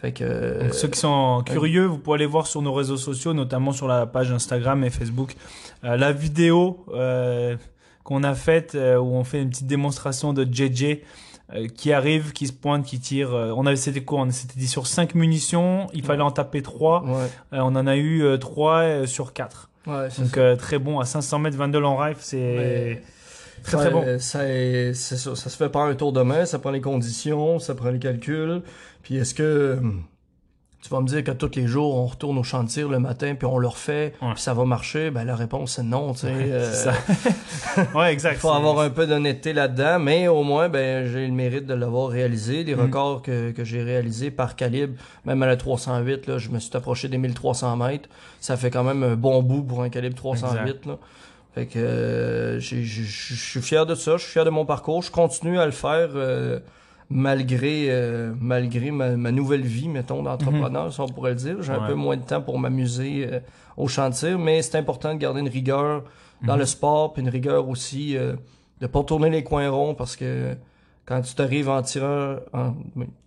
Fait 0.00 0.12
que, 0.12 0.22
euh, 0.24 0.62
Donc, 0.62 0.74
ceux 0.74 0.86
qui 0.88 1.00
sont 1.00 1.42
curieux, 1.44 1.86
vous 1.86 1.98
pouvez 1.98 2.14
aller 2.14 2.26
voir 2.26 2.46
sur 2.46 2.62
nos 2.62 2.72
réseaux 2.72 2.96
sociaux, 2.96 3.34
notamment 3.34 3.72
sur 3.72 3.88
la 3.88 4.06
page 4.06 4.30
Instagram 4.30 4.84
et 4.84 4.90
Facebook, 4.90 5.34
euh, 5.84 5.96
la 5.96 6.12
vidéo 6.12 6.84
euh, 6.94 7.56
qu'on 8.04 8.22
a 8.22 8.34
faite 8.34 8.76
euh, 8.76 8.96
où 8.96 9.14
on 9.16 9.24
fait 9.24 9.42
une 9.42 9.50
petite 9.50 9.66
démonstration 9.66 10.32
de 10.32 10.44
JJ 10.44 10.84
euh, 10.84 10.94
qui 11.76 11.92
arrive, 11.92 12.32
qui 12.32 12.46
se 12.46 12.52
pointe, 12.52 12.84
qui 12.84 13.00
tire. 13.00 13.32
euh, 13.34 13.52
on 13.56 13.64
avait 13.66 13.76
c'était 13.76 14.02
quoi 14.02 14.20
On 14.20 14.30
s'était 14.30 14.58
dit 14.58 14.68
sur 14.68 14.86
5 14.86 15.14
munitions, 15.14 15.86
il 15.94 16.04
fallait 16.04 16.22
en 16.22 16.30
taper 16.30 16.62
3. 16.62 17.04
ouais, 17.04 17.28
on 17.52 17.74
en 17.76 17.86
a 17.86 17.96
eu 17.96 18.24
3 18.38 19.06
sur 19.06 19.32
4. 19.32 19.70
ouais, 19.86 20.08
Donc 20.18 20.36
euh, 20.36 20.56
très 20.56 20.78
bon 20.78 20.98
à 21.00 21.04
500 21.04 21.38
mètres 21.38 21.56
22 21.56 21.82
en 21.82 21.96
rifle, 21.96 22.20
c'est 22.22 23.02
très 23.62 23.72
Ça, 23.72 23.78
très 23.78 23.90
bon. 23.90 24.04
euh, 24.06 24.18
Ça, 24.18 24.40
ça, 24.94 25.34
ça 25.34 25.50
se 25.50 25.56
fait 25.56 25.68
pas 25.70 25.84
un 25.84 25.94
tour 25.94 26.12
de 26.12 26.22
main, 26.22 26.44
ça 26.44 26.58
prend 26.58 26.70
les 26.70 26.80
conditions, 26.80 27.58
ça 27.58 27.74
prend 27.74 27.90
les 27.90 27.98
calculs. 27.98 28.62
Puis 29.02 29.16
est-ce 29.16 29.34
que 29.34 29.78
tu 30.80 30.90
vas 30.90 31.00
me 31.00 31.06
dire 31.08 31.24
que 31.24 31.32
tous 31.32 31.56
les 31.56 31.66
jours, 31.66 31.96
on 31.96 32.06
retourne 32.06 32.38
au 32.38 32.44
tir 32.66 32.88
le 32.88 33.00
matin, 33.00 33.34
puis 33.34 33.46
on 33.46 33.58
le 33.58 33.66
refait, 33.66 34.14
Ouais. 34.22 34.32
puis 34.34 34.40
ça 34.42 34.54
va 34.54 34.64
marcher. 34.64 35.10
Ben, 35.10 35.24
la 35.24 35.34
réponse, 35.34 35.72
c'est 35.72 35.82
non. 35.82 36.12
tu 36.12 36.20
sais. 36.20 36.28
Euh, 36.32 36.72
ça. 36.72 36.92
ouais, 37.96 38.12
exact. 38.12 38.34
Il 38.34 38.38
faut 38.40 38.50
avoir 38.50 38.78
un 38.80 38.90
peu 38.90 39.06
d'honnêteté 39.06 39.52
là-dedans, 39.52 39.98
mais 39.98 40.28
au 40.28 40.44
moins, 40.44 40.68
ben, 40.68 41.10
j'ai 41.10 41.26
le 41.26 41.32
mérite 41.32 41.66
de 41.66 41.74
l'avoir 41.74 42.08
réalisé. 42.10 42.62
Les 42.62 42.76
Mm. 42.76 42.80
records 42.80 43.22
que, 43.22 43.50
que 43.50 43.64
j'ai 43.64 43.82
réalisés 43.82 44.30
par 44.30 44.54
calibre, 44.54 44.94
même 45.24 45.42
à 45.42 45.46
la 45.46 45.56
308, 45.56 46.26
là, 46.28 46.38
je 46.38 46.48
me 46.50 46.60
suis 46.60 46.70
approché 46.76 47.08
des 47.08 47.18
1300 47.18 47.76
mètres. 47.76 48.08
Ça 48.40 48.56
fait 48.56 48.70
quand 48.70 48.84
même 48.84 49.02
un 49.02 49.16
bon 49.16 49.42
bout 49.42 49.62
pour 49.64 49.82
un 49.82 49.88
calibre 49.88 50.14
308. 50.14 50.86
Là. 50.86 50.96
Fait 51.54 51.66
que 51.66 51.78
euh, 51.78 52.60
je 52.60 52.76
suis 52.76 53.62
fier 53.62 53.84
de 53.84 53.96
ça, 53.96 54.12
je 54.16 54.22
suis 54.22 54.32
fier 54.32 54.44
de 54.44 54.50
mon 54.50 54.64
parcours. 54.64 55.02
Je 55.02 55.10
continue 55.10 55.58
à 55.58 55.66
le 55.66 55.72
faire 55.72 56.10
euh, 56.14 56.60
malgré 57.10 57.86
euh, 57.90 58.32
malgré 58.40 58.90
ma, 58.90 59.16
ma 59.16 59.32
nouvelle 59.32 59.62
vie, 59.62 59.88
mettons, 59.88 60.22
d'entrepreneur, 60.22 60.92
si 60.92 61.00
on 61.00 61.08
pourrait 61.08 61.30
le 61.30 61.36
dire. 61.36 61.62
J'ai 61.62 61.72
un 61.72 61.86
peu 61.86 61.94
moins 61.94 62.16
de 62.16 62.22
temps 62.22 62.42
pour 62.42 62.58
m'amuser 62.58 63.26
euh, 63.32 63.40
au 63.76 63.88
tir, 64.10 64.38
mais 64.38 64.60
c'est 64.62 64.76
important 64.76 65.14
de 65.14 65.18
garder 65.18 65.40
une 65.40 65.48
rigueur 65.48 66.04
dans 66.42 66.54
Mhm. 66.54 66.60
le 66.60 66.66
sport, 66.66 67.12
puis 67.14 67.22
une 67.22 67.28
rigueur 67.30 67.68
aussi 67.68 68.16
euh, 68.16 68.34
de 68.80 68.86
pas 68.86 69.02
tourner 69.02 69.30
les 69.30 69.42
coins 69.42 69.68
ronds 69.70 69.94
parce 69.94 70.14
que 70.16 70.54
quand 71.06 71.20
tu 71.22 71.34
t'arrives 71.34 71.68
en 71.68 71.82
tireur, 71.82 72.42
en 72.52 72.74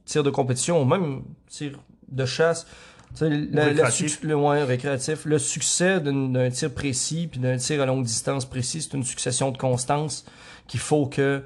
tir 0.05 0.23
de 0.23 0.29
compétition 0.29 0.81
ou 0.81 0.85
même 0.85 1.23
tir 1.47 1.79
de 2.09 2.25
chasse, 2.25 2.65
tu 3.13 3.17
sais, 3.17 3.29
la- 3.29 3.65
la 3.65 3.65
Récréatif. 3.65 4.23
le 4.23 4.35
ouais, 4.35 4.63
récréatif, 4.63 5.25
le 5.25 5.39
succès 5.39 5.99
d'un 5.99 6.29
d'un 6.29 6.49
tir 6.49 6.71
précis 6.73 7.27
puis 7.29 7.39
d'un 7.41 7.57
tir 7.57 7.81
à 7.81 7.85
longue 7.85 8.05
distance 8.05 8.45
précis, 8.45 8.81
c'est 8.83 8.95
une 8.95 9.03
succession 9.03 9.51
de 9.51 9.57
constances 9.57 10.23
qu'il 10.67 10.79
faut 10.79 11.07
que 11.07 11.41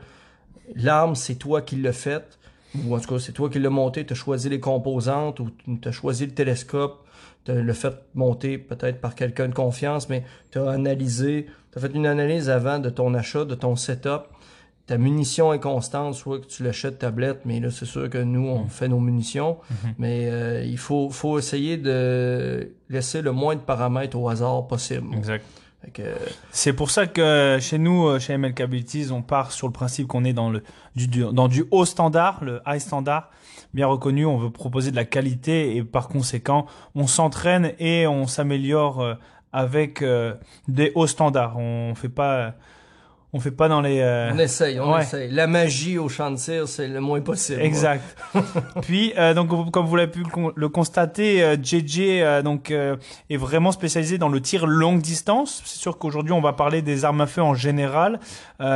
l'arme, 0.76 1.16
c'est 1.16 1.36
toi 1.36 1.62
qui 1.62 1.76
l'as 1.76 1.94
faite, 1.94 2.40
ou 2.84 2.96
en 2.96 3.00
tout 3.00 3.14
cas, 3.14 3.20
c'est 3.20 3.32
toi 3.32 3.50
qui 3.50 3.60
l'as 3.60 3.70
monté, 3.70 4.06
tu 4.06 4.14
as 4.14 4.16
choisi 4.16 4.50
les 4.50 4.60
composantes, 4.60 5.40
ou 5.40 5.50
tu 5.66 5.88
as 5.88 5.92
choisi 5.92 6.26
le 6.26 6.34
télescope, 6.34 7.06
tu 7.46 7.54
le 7.54 7.74
fait 7.74 7.94
monter 8.16 8.58
peut-être 8.58 9.00
par 9.00 9.16
quelqu'un 9.16 9.48
de 9.48 9.54
confiance, 9.54 10.10
mais 10.10 10.24
tu 10.52 10.60
as 10.60 10.70
analysé, 10.70 11.48
tu 11.72 11.78
as 11.78 11.82
fait 11.82 11.94
une 11.94 12.08
analyse 12.08 12.50
avant 12.50 12.80
de 12.80 12.90
ton 12.90 13.14
achat, 13.14 13.46
de 13.46 13.56
ton 13.56 13.76
setup. 13.76 14.24
Ta 14.88 15.00
munition 15.00 15.52
est 15.52 15.60
constante, 15.60 16.14
soit 16.14 16.40
que 16.40 16.46
tu 16.46 16.64
l'achètes 16.64 17.00
tablette, 17.00 17.40
mais 17.46 17.60
là, 17.60 17.72
c'est 17.72 17.86
sûr 17.86 18.08
que 18.08 18.20
nous, 18.20 18.48
on 18.48 18.68
fait 18.68 18.88
nos 18.88 19.00
munitions. 19.00 19.58
Mhm. 19.70 19.94
Mais 19.98 20.30
euh, 20.30 20.64
il 20.64 20.78
faut, 20.78 21.10
faut 21.10 21.40
essayer 21.40 21.78
de 21.78 22.72
laisser 22.90 23.24
le 23.24 23.32
moins 23.32 23.56
de 23.56 23.62
paramètres 23.62 24.16
au 24.16 24.30
hasard 24.30 24.68
possible. 24.68 25.08
Exact. 25.16 25.44
Que, 25.94 26.04
C'est 26.52 26.74
pour 26.74 26.90
ça 26.90 27.08
que 27.08 27.58
chez 27.62 27.78
nous, 27.78 28.08
euh, 28.08 28.20
chez 28.20 28.38
MLK 28.38 28.62
Abilities, 28.62 29.12
on 29.12 29.22
part 29.22 29.52
sur 29.52 29.68
le 29.68 29.74
principe 29.74 30.08
qu'on 30.08 30.24
est 30.24 30.34
dans 30.34 30.50
le 30.50 30.64
du, 30.96 31.08
dans 31.32 31.48
du 31.48 31.66
haut 31.72 31.86
standard, 31.86 32.44
le 32.44 32.62
high 32.66 32.80
standard, 32.80 33.30
bien 33.74 33.88
reconnu. 33.88 34.26
On 34.26 34.38
veut 34.38 34.50
proposer 34.50 34.92
de 34.92 34.96
la 34.96 35.06
qualité 35.06 35.76
et 35.76 35.84
par 35.84 36.08
conséquent, 36.08 36.66
on 36.96 37.08
s'entraîne 37.08 37.74
et 37.80 38.08
on 38.08 38.28
s'améliore 38.28 39.02
euh, 39.02 39.14
avec 39.54 40.02
euh, 40.02 40.34
des 40.68 40.92
hauts 40.96 41.08
standards. 41.08 41.58
On 41.58 41.96
fait 41.96 42.10
pas, 42.10 42.54
on 43.36 43.40
fait 43.42 43.52
pas 43.52 43.68
dans 43.68 43.82
les. 43.82 44.00
euh, 44.00 44.32
on 44.34 44.40
essaye, 44.40 44.80
on 44.80 44.94
ouais. 44.94 45.02
essaye. 45.02 45.30
La 45.30 45.46
magie 45.46 45.98
au 45.98 46.08
champ 46.08 46.32
de 46.32 46.38
tir, 46.38 46.70
c'est 46.70 46.88
le 46.88 47.02
moins 47.02 47.20
possible. 47.20 47.62
Exact. 47.62 48.02
Puis, 48.84 49.12
euh, 49.18 49.34
donc, 49.34 49.50
comme 49.72 49.86
vous 49.86 49.96
l'avez 49.98 50.10
pu 50.10 50.20
le 50.20 50.30
con- 50.30 50.54
le 50.56 50.70
constater, 50.70 51.44
euh, 51.44 51.58
JJ 51.62 52.00
euh, 52.22 52.42
donc 52.42 52.72
est 52.72 53.36
vraiment 53.38 53.74
spécialisé 53.74 54.18
dans 54.18 54.30
le 54.30 54.40
tir 54.40 54.68
longue 54.68 55.02
distance. 55.02 55.62
C'est 55.66 55.80
sûr 55.80 55.98
qu'aujourd'hui, 55.98 56.32
on 56.32 56.40
va 56.40 56.54
parler 56.54 56.82
des 56.82 57.04
armes 57.04 57.20
à 57.20 57.28
feu 57.28 57.42
en 57.42 57.54
général, 57.56 58.22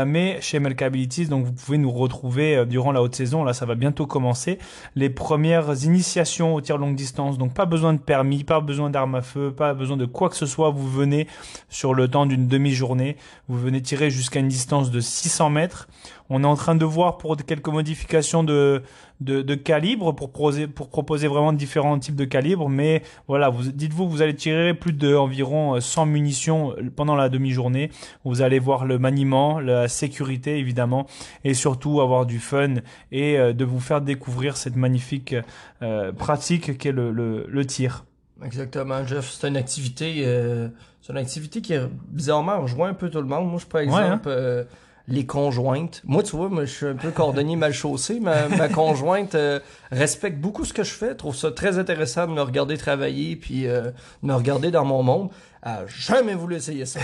mais 0.06 0.40
chez 0.42 0.60
MLK 0.60 0.82
Abilities, 0.82 1.28
donc 1.28 1.46
vous 1.46 1.54
pouvez 1.54 1.78
nous 1.78 1.92
retrouver 1.92 2.66
durant 2.66 2.92
la 2.92 3.02
haute 3.02 3.16
saison. 3.16 3.46
Là, 3.46 3.54
ça 3.54 3.66
va 3.66 3.76
bientôt 3.76 4.06
commencer 4.08 4.60
les 4.96 5.10
premières 5.10 5.74
initiations 5.86 6.54
au 6.54 6.60
tir 6.60 6.78
longue 6.78 6.96
distance. 6.96 7.38
Donc, 7.38 7.54
pas 7.54 7.66
besoin 7.66 7.94
de 7.94 8.00
permis, 8.00 8.44
pas 8.44 8.60
besoin 8.60 8.90
d'armes 8.90 9.16
à 9.16 9.22
feu, 9.22 9.52
pas 9.56 9.74
besoin 9.74 9.96
de 9.96 10.06
quoi 10.06 10.28
que 10.30 10.36
ce 10.36 10.46
soit. 10.46 10.70
Vous 10.70 10.90
venez 10.90 11.28
sur 11.70 11.94
le 11.94 12.10
temps 12.10 12.26
d'une 12.26 12.48
demi-journée, 12.48 13.16
vous 13.48 13.58
venez 13.58 13.82
tirer 13.82 14.10
jusqu'à 14.10 14.40
une 14.42 14.49
distance 14.50 14.92
de 14.92 15.00
600 15.00 15.50
mètres. 15.50 15.88
On 16.30 16.44
est 16.44 16.48
en 16.48 16.56
train 16.56 16.76
de 16.76 16.86
voir 16.86 17.18
pour 17.18 17.38
quelques 17.38 17.70
modifications 17.70 18.44
de, 18.44 18.84
de, 19.22 19.56
calibre 19.56 20.14
pour 20.14 20.30
proposer, 20.32 20.68
pour 20.68 20.90
proposer 20.90 21.28
vraiment 21.28 21.54
différents 21.54 21.98
types 21.98 22.16
de 22.16 22.26
calibres. 22.26 22.70
Mais 22.70 23.02
voilà, 23.28 23.50
vous, 23.50 23.72
dites-vous, 23.72 24.08
vous 24.08 24.22
allez 24.22 24.36
tirer 24.36 24.74
plus 24.74 24.94
de 24.94 25.16
environ 25.16 25.80
100 25.80 26.06
munitions 26.06 26.76
pendant 26.96 27.16
la 27.16 27.30
demi-journée. 27.30 27.90
Vous 28.26 28.42
allez 28.42 28.60
voir 28.60 28.86
le 28.86 29.00
maniement, 29.00 29.60
la 29.60 29.88
sécurité 29.88 30.60
évidemment, 30.60 31.08
et 31.44 31.54
surtout 31.54 32.02
avoir 32.02 32.26
du 32.26 32.40
fun 32.40 32.76
et 33.12 33.38
euh, 33.38 33.54
de 33.54 33.66
vous 33.66 33.80
faire 33.80 34.02
découvrir 34.02 34.58
cette 34.58 34.76
magnifique 34.76 35.36
euh, 35.82 36.12
pratique 36.12 36.78
qu'est 36.78 36.92
le, 36.92 37.12
le, 37.12 37.46
le 37.48 37.66
tir. 37.66 38.04
Exactement, 38.44 39.06
Jeff. 39.06 39.30
C'est 39.30 39.48
une 39.48 39.58
activité, 39.58 40.24
euh, 40.26 40.70
c'est 41.10 41.14
une 41.14 41.20
activité 41.20 41.62
qui 41.62 41.74
bizarrement 42.10 42.62
rejoint 42.62 42.90
un 42.90 42.94
peu 42.94 43.10
tout 43.10 43.18
le 43.18 43.28
monde. 43.28 43.50
Moi, 43.50 43.60
je 43.60 43.66
par 43.66 43.82
Ouais, 43.82 43.88
exemple 43.88 44.28
euh, 44.28 44.64
les 45.08 45.26
conjointes. 45.26 46.04
Moi, 46.06 46.22
tu 46.22 46.36
vois, 46.36 46.50
moi, 46.50 46.66
je 46.66 46.72
suis 46.72 46.86
un 46.86 46.94
peu 46.94 47.10
cordonnier 47.10 47.56
mal 47.56 47.74
chaussé. 47.74 48.20
Ma, 48.20 48.48
ma 48.48 48.70
conjointe 48.70 49.34
euh, 49.34 49.60
respecte 49.92 50.38
beaucoup 50.38 50.66
ce 50.66 50.74
que 50.74 50.84
je 50.84 50.94
fais, 50.94 51.16
trouve 51.16 51.36
ça 51.36 51.52
très 51.52 51.80
intéressant 51.80 52.28
de 52.28 52.34
me 52.34 52.42
regarder 52.42 52.78
travailler, 52.78 53.36
puis 53.36 53.66
euh, 53.66 53.90
de 54.22 54.28
me 54.28 54.36
regarder 54.36 54.70
dans 54.70 54.86
mon 54.86 55.02
monde. 55.02 55.30
Elle 55.62 55.72
a 55.72 55.86
jamais 55.88 56.36
voulu 56.36 56.56
essayer 56.56 56.86
ça. 56.86 57.00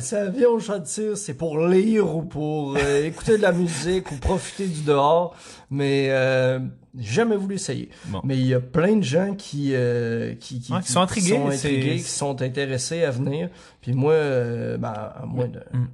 Ça 0.00 0.26
vient 0.30 0.48
au 0.48 0.58
champ 0.60 0.78
de 0.78 0.84
tir, 0.84 1.16
c'est 1.16 1.34
pour 1.34 1.58
lire 1.66 2.14
ou 2.16 2.22
pour 2.22 2.76
euh, 2.76 3.04
écouter 3.04 3.36
de 3.36 3.42
la 3.42 3.52
musique 3.52 4.10
ou 4.10 4.16
profiter 4.16 4.66
du 4.66 4.82
dehors, 4.82 5.34
mais 5.70 6.08
euh, 6.10 6.58
jamais 6.98 7.36
voulu 7.36 7.56
essayer. 7.56 7.90
Bon. 8.06 8.20
Mais 8.24 8.36
il 8.38 8.46
y 8.46 8.54
a 8.54 8.60
plein 8.60 8.96
de 8.96 9.02
gens 9.04 9.34
qui 9.34 9.72
euh, 9.74 10.34
qui, 10.40 10.60
qui, 10.60 10.72
Ouais, 10.72 10.80
qui 10.80 10.90
sont 10.92 11.00
intrigués, 11.00 11.28
sont 11.30 11.50
c'est- 11.50 11.68
intrigués, 11.68 11.96
qui 11.96 12.02
sont 12.10 12.42
intéressés 12.42 13.04
à 13.04 13.10
venir. 13.10 13.50
Puis 13.80 13.92
moi, 13.92 14.12
euh, 14.14 14.76
ben, 14.78 14.88
à 14.92 15.24
moins 15.26 15.48
de 15.48 15.60
Mm. 15.72 15.86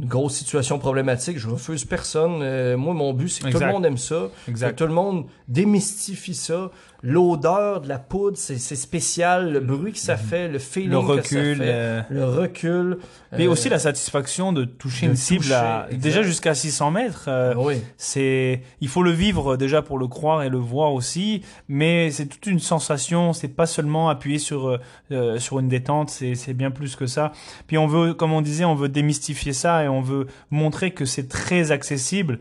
une 0.00 0.06
grosse 0.06 0.34
situation 0.34 0.78
problématique, 0.78 1.38
je 1.38 1.48
refuse 1.48 1.84
personne. 1.84 2.40
Euh, 2.42 2.76
moi, 2.76 2.94
mon 2.94 3.12
but, 3.12 3.28
c'est 3.28 3.44
que 3.44 3.50
tout 3.52 3.60
le 3.60 3.66
monde 3.66 3.84
aime 3.86 3.98
ça. 3.98 4.28
Exact. 4.48 4.70
Que 4.72 4.76
tout 4.76 4.86
le 4.88 4.94
monde 4.94 5.26
démystifie 5.46 6.34
ça. 6.34 6.70
L'odeur 7.02 7.80
de 7.80 7.88
la 7.88 7.98
poudre, 7.98 8.36
c'est 8.36 8.58
spécial. 8.76 9.52
Le 9.52 9.60
bruit 9.60 9.92
que 9.92 9.98
ça 9.98 10.16
fait, 10.16 10.48
le 10.48 10.58
feeling 10.58 10.90
Le 10.90 11.00
que 11.00 11.06
ça 11.06 11.12
recul. 11.38 11.56
fait. 11.58 11.64
euh, 11.66 12.02
Le 12.10 12.24
recul. 12.24 12.98
Mais 13.36 13.46
euh, 13.46 13.50
aussi 13.50 13.68
la 13.68 13.78
satisfaction 13.78 14.52
de 14.52 14.64
toucher 14.64 15.06
de 15.06 15.12
une 15.12 15.16
cible 15.16 15.52
à, 15.52 15.86
exact. 15.88 16.02
déjà 16.02 16.22
jusqu'à 16.22 16.54
600 16.54 16.90
mètres. 16.90 17.24
euh, 17.28 17.54
oui. 17.56 17.76
c'est, 17.96 18.62
il 18.80 18.88
faut 18.88 19.02
le 19.02 19.12
vivre 19.12 19.56
déjà 19.56 19.82
pour 19.82 19.98
le 19.98 20.08
croire 20.08 20.42
et 20.42 20.48
le 20.48 20.58
voir 20.58 20.92
aussi, 20.92 21.42
mais 21.68 22.10
c'est 22.10 22.26
toute 22.26 22.46
une 22.46 22.58
sensation. 22.60 23.32
C'est 23.32 23.48
pas 23.48 23.66
seulement 23.66 24.08
appuyer 24.08 24.38
sur 24.38 24.78
euh, 25.12 25.38
sur 25.38 25.58
une 25.58 25.68
détente, 25.68 26.10
c'est 26.10 26.34
c'est 26.34 26.54
bien 26.54 26.70
plus 26.70 26.96
que 26.96 27.06
ça. 27.06 27.32
Puis 27.66 27.78
on 27.78 27.86
veut, 27.86 28.14
comme 28.14 28.32
on 28.32 28.42
disait, 28.42 28.64
on 28.64 28.74
veut 28.74 28.88
démystifier 28.88 29.52
ça 29.52 29.84
et 29.84 29.88
on 29.88 30.00
veut 30.02 30.26
montrer 30.50 30.90
que 30.92 31.04
c'est 31.04 31.28
très 31.28 31.70
accessible 31.72 32.40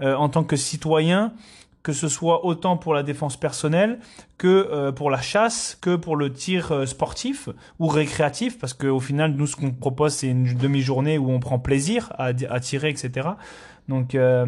euh, 0.00 0.14
en 0.14 0.28
tant 0.28 0.42
que 0.44 0.56
citoyen 0.56 1.32
que 1.82 1.92
ce 1.92 2.08
soit 2.08 2.44
autant 2.44 2.76
pour 2.76 2.92
la 2.92 3.02
défense 3.02 3.38
personnelle 3.38 3.98
que 4.36 4.68
euh, 4.70 4.92
pour 4.92 5.10
la 5.10 5.20
chasse, 5.20 5.78
que 5.80 5.96
pour 5.96 6.16
le 6.16 6.30
tir 6.32 6.72
euh, 6.72 6.84
sportif 6.86 7.48
ou 7.78 7.86
récréatif, 7.88 8.58
parce 8.58 8.74
qu'au 8.74 9.00
final, 9.00 9.32
nous, 9.32 9.46
ce 9.46 9.56
qu'on 9.56 9.70
propose, 9.70 10.12
c'est 10.14 10.28
une 10.28 10.54
demi-journée 10.54 11.16
où 11.18 11.30
on 11.30 11.40
prend 11.40 11.58
plaisir 11.58 12.12
à, 12.18 12.32
à 12.50 12.60
tirer, 12.60 12.90
etc. 12.90 13.28
Donc, 13.88 14.14
euh, 14.14 14.46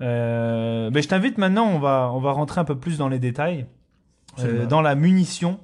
euh, 0.00 0.90
ben, 0.90 1.02
je 1.02 1.08
t'invite 1.08 1.38
maintenant, 1.38 1.66
on 1.66 1.78
va, 1.78 2.10
on 2.12 2.20
va 2.20 2.32
rentrer 2.32 2.60
un 2.60 2.64
peu 2.64 2.76
plus 2.76 2.98
dans 2.98 3.08
les 3.08 3.18
détails, 3.18 3.66
dans 4.66 4.80
la 4.82 4.94
munition. 4.94 5.58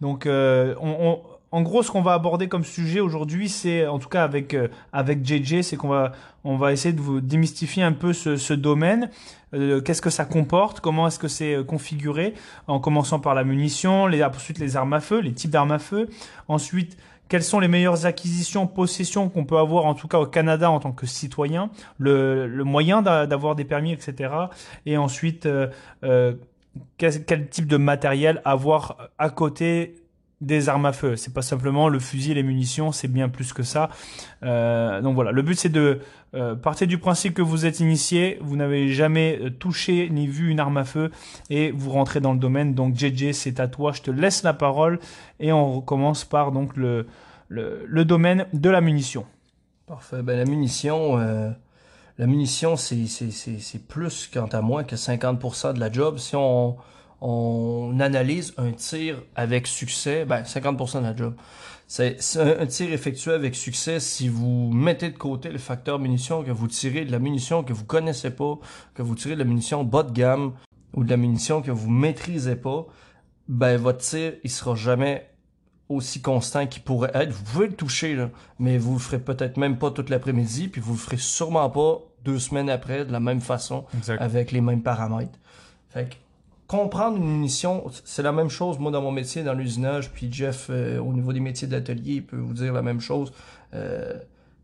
Donc, 0.00 0.26
euh, 0.26 0.74
on, 0.80 0.90
on- 1.00 1.22
en 1.52 1.62
gros, 1.62 1.84
ce 1.84 1.90
qu'on 1.92 2.02
va 2.02 2.14
aborder 2.14 2.48
comme 2.48 2.64
sujet 2.64 2.98
aujourd'hui, 2.98 3.48
c'est, 3.48 3.86
en 3.86 4.00
tout 4.00 4.08
cas 4.08 4.24
avec 4.24 4.54
euh, 4.54 4.66
avec 4.92 5.24
JJ, 5.24 5.60
c'est 5.60 5.76
qu'on 5.76 5.86
va 5.86 6.10
on 6.42 6.56
va 6.56 6.72
essayer 6.72 6.92
de 6.92 7.00
vous 7.00 7.20
démystifier 7.20 7.84
un 7.84 7.92
peu 7.92 8.12
ce, 8.12 8.36
ce 8.36 8.54
domaine. 8.54 9.08
Euh, 9.54 9.80
Qu'est-ce 9.80 10.02
que 10.02 10.10
ça 10.10 10.24
comporte? 10.24 10.80
Comment 10.80 11.06
est-ce 11.06 11.18
que 11.18 11.28
c'est 11.28 11.54
euh, 11.54 11.64
configuré? 11.64 12.34
En 12.66 12.80
commençant 12.80 13.20
par 13.20 13.34
la 13.34 13.44
munition, 13.44 14.06
les, 14.06 14.22
ensuite 14.24 14.58
les 14.58 14.76
armes 14.76 14.92
à 14.92 15.00
feu, 15.00 15.20
les 15.20 15.32
types 15.32 15.50
d'armes 15.50 15.72
à 15.72 15.78
feu. 15.78 16.08
Ensuite, 16.48 16.96
quelles 17.28 17.42
sont 17.42 17.58
les 17.60 17.68
meilleures 17.68 18.04
acquisitions, 18.04 18.66
possessions 18.66 19.28
qu'on 19.30 19.44
peut 19.44 19.56
avoir, 19.56 19.86
en 19.86 19.94
tout 19.94 20.08
cas 20.08 20.18
au 20.18 20.26
Canada 20.26 20.70
en 20.70 20.78
tant 20.80 20.92
que 20.92 21.06
citoyen, 21.06 21.70
le, 21.98 22.46
le 22.46 22.64
moyen 22.64 23.00
d'a- 23.00 23.26
d'avoir 23.26 23.54
des 23.54 23.64
permis, 23.64 23.92
etc. 23.92 24.30
Et 24.86 24.96
ensuite, 24.98 25.46
euh, 25.46 25.68
euh, 26.04 26.34
quel, 26.98 27.24
quel 27.24 27.48
type 27.48 27.66
de 27.66 27.76
matériel 27.76 28.42
avoir 28.44 29.08
à 29.18 29.30
côté 29.30 29.94
des 30.44 30.68
armes 30.68 30.86
à 30.86 30.92
feu. 30.92 31.16
C'est 31.16 31.32
pas 31.32 31.42
simplement 31.42 31.88
le 31.88 31.98
fusil 31.98 32.32
et 32.32 32.34
les 32.34 32.42
munitions, 32.42 32.92
c'est 32.92 33.08
bien 33.08 33.28
plus 33.28 33.52
que 33.52 33.62
ça. 33.62 33.90
Euh, 34.42 35.00
donc 35.00 35.14
voilà, 35.14 35.32
le 35.32 35.42
but 35.42 35.58
c'est 35.58 35.68
de 35.68 36.00
euh, 36.34 36.54
partir 36.54 36.86
du 36.86 36.98
principe 36.98 37.34
que 37.34 37.42
vous 37.42 37.66
êtes 37.66 37.80
initié, 37.80 38.38
vous 38.40 38.56
n'avez 38.56 38.92
jamais 38.92 39.38
euh, 39.40 39.50
touché 39.50 40.08
ni 40.10 40.26
vu 40.26 40.50
une 40.50 40.60
arme 40.60 40.76
à 40.76 40.84
feu 40.84 41.10
et 41.50 41.70
vous 41.70 41.90
rentrez 41.90 42.20
dans 42.20 42.32
le 42.32 42.38
domaine. 42.38 42.74
Donc 42.74 42.96
JJ, 42.96 43.32
c'est 43.32 43.60
à 43.60 43.68
toi, 43.68 43.92
je 43.92 44.02
te 44.02 44.10
laisse 44.10 44.42
la 44.42 44.52
parole 44.52 44.98
et 45.40 45.52
on 45.52 45.72
recommence 45.72 46.24
par 46.24 46.52
donc 46.52 46.76
le 46.76 47.06
le, 47.48 48.04
domaine 48.04 48.46
de 48.52 48.68
la 48.68 48.80
munition. 48.80 49.26
Parfait. 49.86 50.22
Ben, 50.22 50.36
la 50.36 50.44
munition, 50.44 51.16
la 52.18 52.26
munition, 52.26 52.74
c'est 52.76 53.86
plus, 53.86 54.28
quant 54.32 54.46
à 54.46 54.60
moi, 54.60 54.82
que 54.82 54.96
50% 54.96 55.74
de 55.74 55.78
la 55.78 55.92
job. 55.92 56.18
Si 56.18 56.34
on, 56.34 56.76
on 57.26 58.00
analyse 58.00 58.52
un 58.58 58.72
tir 58.72 59.22
avec 59.34 59.66
succès, 59.66 60.26
ben 60.26 60.42
50% 60.42 60.98
de 60.98 61.04
la 61.04 61.16
job. 61.16 61.34
C'est 61.86 62.18
un, 62.36 62.60
un 62.60 62.66
tir 62.66 62.92
effectué 62.92 63.32
avec 63.32 63.54
succès 63.54 63.98
si 63.98 64.28
vous 64.28 64.70
mettez 64.70 65.08
de 65.08 65.16
côté 65.16 65.48
le 65.48 65.56
facteur 65.56 65.98
munition, 65.98 66.44
que 66.44 66.50
vous 66.50 66.68
tirez 66.68 67.06
de 67.06 67.10
la 67.10 67.18
munition 67.18 67.64
que 67.64 67.72
vous 67.72 67.86
connaissez 67.86 68.30
pas, 68.30 68.58
que 68.92 69.00
vous 69.00 69.14
tirez 69.14 69.34
de 69.34 69.38
la 69.38 69.46
munition 69.46 69.84
bas 69.84 70.02
de 70.02 70.12
gamme 70.12 70.52
ou 70.92 71.02
de 71.02 71.08
la 71.08 71.16
munition 71.16 71.62
que 71.62 71.70
vous 71.70 71.88
maîtrisez 71.90 72.56
pas, 72.56 72.86
ben 73.48 73.78
votre 73.78 74.00
tir 74.00 74.34
il 74.44 74.50
sera 74.50 74.74
jamais 74.74 75.30
aussi 75.88 76.20
constant 76.20 76.66
qu'il 76.66 76.82
pourrait 76.82 77.10
être. 77.14 77.32
Vous 77.32 77.44
pouvez 77.44 77.68
le 77.68 77.74
toucher 77.74 78.16
là, 78.16 78.28
mais 78.58 78.76
vous 78.76 78.92
le 78.92 78.98
ferez 78.98 79.18
peut-être 79.18 79.56
même 79.56 79.78
pas 79.78 79.90
toute 79.90 80.10
l'après-midi, 80.10 80.68
puis 80.68 80.82
vous 80.82 80.92
le 80.92 80.98
ferez 80.98 81.16
sûrement 81.16 81.70
pas 81.70 82.00
deux 82.22 82.38
semaines 82.38 82.68
après 82.68 83.06
de 83.06 83.12
la 83.12 83.20
même 83.20 83.40
façon 83.40 83.86
Exact. 83.96 84.20
avec 84.20 84.52
les 84.52 84.60
mêmes 84.60 84.82
paramètres. 84.82 85.38
Fait 85.88 86.10
que 86.10 86.16
comprendre 86.74 87.18
une 87.18 87.28
munition, 87.28 87.84
c'est 88.04 88.24
la 88.24 88.32
même 88.32 88.48
chose, 88.48 88.80
moi, 88.80 88.90
dans 88.90 89.00
mon 89.00 89.12
métier, 89.12 89.44
dans 89.44 89.54
l'usinage, 89.54 90.10
puis 90.10 90.28
Jeff, 90.32 90.66
euh, 90.70 90.98
au 90.98 91.12
niveau 91.12 91.32
des 91.32 91.38
métiers 91.38 91.68
d'atelier, 91.68 92.14
il 92.14 92.26
peut 92.26 92.36
vous 92.36 92.52
dire 92.52 92.72
la 92.72 92.82
même 92.82 93.00
chose. 93.00 93.32
Euh, 93.74 94.14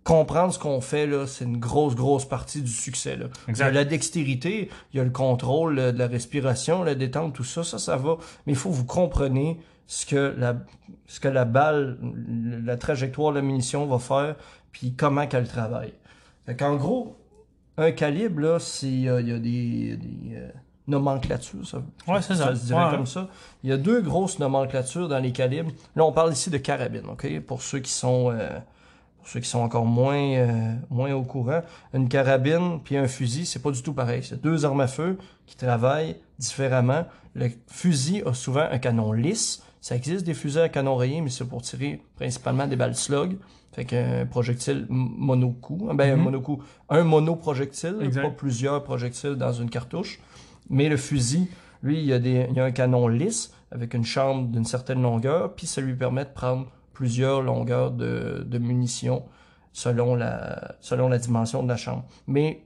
comprendre 0.02 0.52
ce 0.52 0.58
qu'on 0.58 0.80
fait, 0.80 1.06
là, 1.06 1.28
c'est 1.28 1.44
une 1.44 1.58
grosse, 1.58 1.94
grosse 1.94 2.24
partie 2.24 2.62
du 2.62 2.70
succès, 2.70 3.16
là. 3.16 3.26
Il 3.46 3.56
y 3.56 3.62
a 3.62 3.70
la 3.70 3.84
dextérité, 3.84 4.70
il 4.92 4.96
y 4.96 5.00
a 5.00 5.04
le 5.04 5.10
contrôle 5.10 5.78
euh, 5.78 5.92
de 5.92 5.98
la 5.98 6.08
respiration, 6.08 6.82
la 6.82 6.96
détente, 6.96 7.32
tout 7.32 7.44
ça, 7.44 7.62
ça, 7.62 7.78
ça 7.78 7.96
va. 7.96 8.16
Mais 8.46 8.54
il 8.54 8.56
faut 8.56 8.70
que 8.70 8.74
vous 8.74 8.86
compreniez 8.86 9.60
ce 9.86 10.04
que 10.04 10.34
la, 10.36 10.56
ce 11.06 11.20
que 11.20 11.28
la 11.28 11.44
balle, 11.44 11.96
la 12.64 12.76
trajectoire 12.76 13.30
de 13.30 13.36
la 13.36 13.42
munition 13.42 13.86
va 13.86 14.00
faire, 14.00 14.34
puis 14.72 14.94
comment 14.96 15.28
qu'elle 15.28 15.46
travaille. 15.46 15.94
Fait 16.44 16.56
qu'en 16.56 16.74
gros, 16.74 17.16
un 17.76 17.92
calibre, 17.92 18.40
là, 18.40 18.58
c'est, 18.58 19.06
euh, 19.06 19.20
il 19.20 19.28
y 19.28 19.32
a 19.32 19.38
des, 19.38 19.96
des 19.96 20.50
nomenclatures, 20.90 21.66
ça, 21.66 21.78
Ouais, 22.06 22.20
c'est 22.20 22.34
ça. 22.34 22.54
se 22.54 22.66
dirait 22.66 22.84
Ouais, 22.84 22.90
comme 22.90 23.06
ça. 23.06 23.28
Il 23.64 23.70
y 23.70 23.72
a 23.72 23.76
deux 23.78 24.02
grosses 24.02 24.38
nomenclatures 24.38 25.08
dans 25.08 25.18
les 25.18 25.32
calibres. 25.32 25.70
Là, 25.96 26.04
on 26.04 26.12
parle 26.12 26.32
ici 26.32 26.50
de 26.50 26.58
carabine, 26.58 27.04
OK? 27.10 27.40
Pour 27.40 27.62
ceux 27.62 27.78
qui 27.78 27.92
sont, 27.92 28.30
euh, 28.30 28.58
pour 29.18 29.28
ceux 29.28 29.40
qui 29.40 29.48
sont 29.48 29.60
encore 29.60 29.86
moins, 29.86 30.16
euh, 30.34 30.74
moins 30.90 31.12
au 31.14 31.22
courant. 31.22 31.62
Une 31.94 32.08
carabine 32.08 32.80
puis 32.84 32.96
un 32.96 33.06
fusil, 33.08 33.46
c'est 33.46 33.62
pas 33.62 33.70
du 33.70 33.82
tout 33.82 33.92
pareil. 33.94 34.22
C'est 34.22 34.40
deux 34.42 34.64
armes 34.64 34.80
à 34.80 34.86
feu 34.88 35.16
qui 35.46 35.56
travaillent 35.56 36.16
différemment. 36.38 37.04
Le 37.34 37.48
fusil 37.68 38.22
a 38.26 38.34
souvent 38.34 38.66
un 38.70 38.78
canon 38.78 39.12
lisse. 39.12 39.62
Ça 39.80 39.96
existe 39.96 40.26
des 40.26 40.34
fusils 40.34 40.60
à 40.60 40.68
canon 40.68 40.96
rayé, 40.96 41.20
mais 41.22 41.30
c'est 41.30 41.44
pour 41.46 41.62
tirer 41.62 42.02
principalement 42.16 42.66
des 42.66 42.76
balles 42.76 42.94
slug. 42.96 43.38
Fait 43.72 43.84
qu'un 43.84 44.26
projectile 44.26 44.84
monocoup. 44.90 45.76
Ben, 45.94 46.12
un 46.12 46.16
Mhm. 46.16 46.22
monocoup. 46.24 46.62
Un 46.88 47.04
monoprojectile, 47.04 48.10
pas 48.20 48.30
plusieurs 48.30 48.82
projectiles 48.82 49.34
dans 49.36 49.52
une 49.52 49.70
cartouche. 49.70 50.18
Mais 50.70 50.88
le 50.88 50.96
fusil, 50.96 51.48
lui, 51.82 51.98
il 51.98 52.04
y 52.06 52.12
a, 52.12 52.18
des, 52.18 52.46
il 52.50 52.56
y 52.56 52.60
a 52.60 52.64
un 52.64 52.70
canon 52.70 53.06
lisse 53.08 53.52
avec 53.70 53.94
une 53.94 54.04
chambre 54.04 54.48
d'une 54.48 54.64
certaine 54.64 55.02
longueur, 55.02 55.54
puis 55.54 55.66
ça 55.66 55.80
lui 55.80 55.94
permet 55.94 56.24
de 56.24 56.30
prendre 56.30 56.66
plusieurs 56.94 57.42
longueurs 57.42 57.90
de, 57.90 58.44
de 58.46 58.58
munitions 58.58 59.24
selon 59.72 60.14
la, 60.14 60.76
selon 60.80 61.08
la 61.08 61.18
dimension 61.18 61.62
de 61.62 61.68
la 61.68 61.76
chambre. 61.76 62.04
Mais 62.26 62.64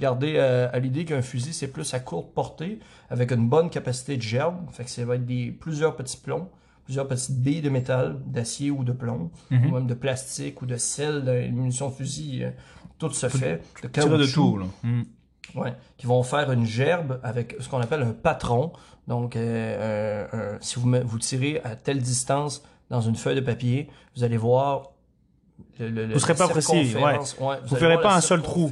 gardez 0.00 0.38
à, 0.38 0.68
à 0.68 0.78
l'idée 0.78 1.04
qu'un 1.04 1.22
fusil, 1.22 1.52
c'est 1.52 1.68
plus 1.68 1.92
à 1.94 2.00
courte 2.00 2.32
portée, 2.34 2.78
avec 3.10 3.30
une 3.32 3.48
bonne 3.48 3.70
capacité 3.70 4.16
de 4.16 4.22
gerbe. 4.22 4.56
Fait 4.72 4.84
que 4.84 4.90
ça 4.90 5.04
va 5.04 5.16
être 5.16 5.26
des, 5.26 5.50
plusieurs 5.52 5.94
petits 5.96 6.16
plombs, 6.18 6.48
plusieurs 6.84 7.06
petites 7.08 7.38
billes 7.40 7.60
de 7.62 7.68
métal, 7.70 8.18
d'acier 8.26 8.70
ou 8.70 8.84
de 8.84 8.92
plomb, 8.92 9.30
Mhm. 9.50 9.66
ou 9.66 9.74
même 9.74 9.86
de 9.86 9.94
plastique 9.94 10.62
ou 10.62 10.66
de 10.66 10.76
sel, 10.76 11.24
dans 11.24 11.32
les 11.32 11.50
munitions 11.50 11.88
de 11.90 11.94
fusil, 11.94 12.44
euh, 12.44 12.50
tout 12.98 13.10
se 13.10 13.28
fait. 13.28 13.62
De 13.82 13.88
Tirer 13.88 14.06
de 14.08 14.16
caoutchouc. 14.16 14.32
tout, 14.52 14.58
là. 14.58 14.66
Mhm. 14.82 15.04
Ouais, 15.54 15.74
qui 15.96 16.06
vont 16.06 16.22
faire 16.22 16.50
une 16.52 16.66
gerbe 16.66 17.20
avec 17.22 17.56
ce 17.60 17.68
qu'on 17.68 17.80
appelle 17.80 18.02
un 18.02 18.12
patron. 18.12 18.72
Donc, 19.06 19.36
euh, 19.36 20.26
un- 20.32 20.56
un- 20.56 20.58
si 20.60 20.78
vous, 20.78 20.92
vous 21.04 21.18
tirez 21.18 21.60
à 21.64 21.76
telle 21.76 22.00
distance 22.00 22.62
dans 22.90 23.00
une 23.00 23.16
feuille 23.16 23.36
de 23.36 23.40
papier, 23.40 23.88
vous 24.16 24.24
allez 24.24 24.36
voir. 24.36 24.90
Le, 25.78 25.88
le- 25.88 26.12
Vous 26.12 26.18
serez 26.18 26.32
la 26.34 26.38
pas 26.38 26.48
précis. 26.48 26.94
Ouais, 26.96 27.18
Vous 27.38 27.76
allez 27.76 27.86
verrez 27.86 28.00
pas 28.02 28.14
un 28.16 28.20
seul 28.20 28.42
trou. 28.42 28.68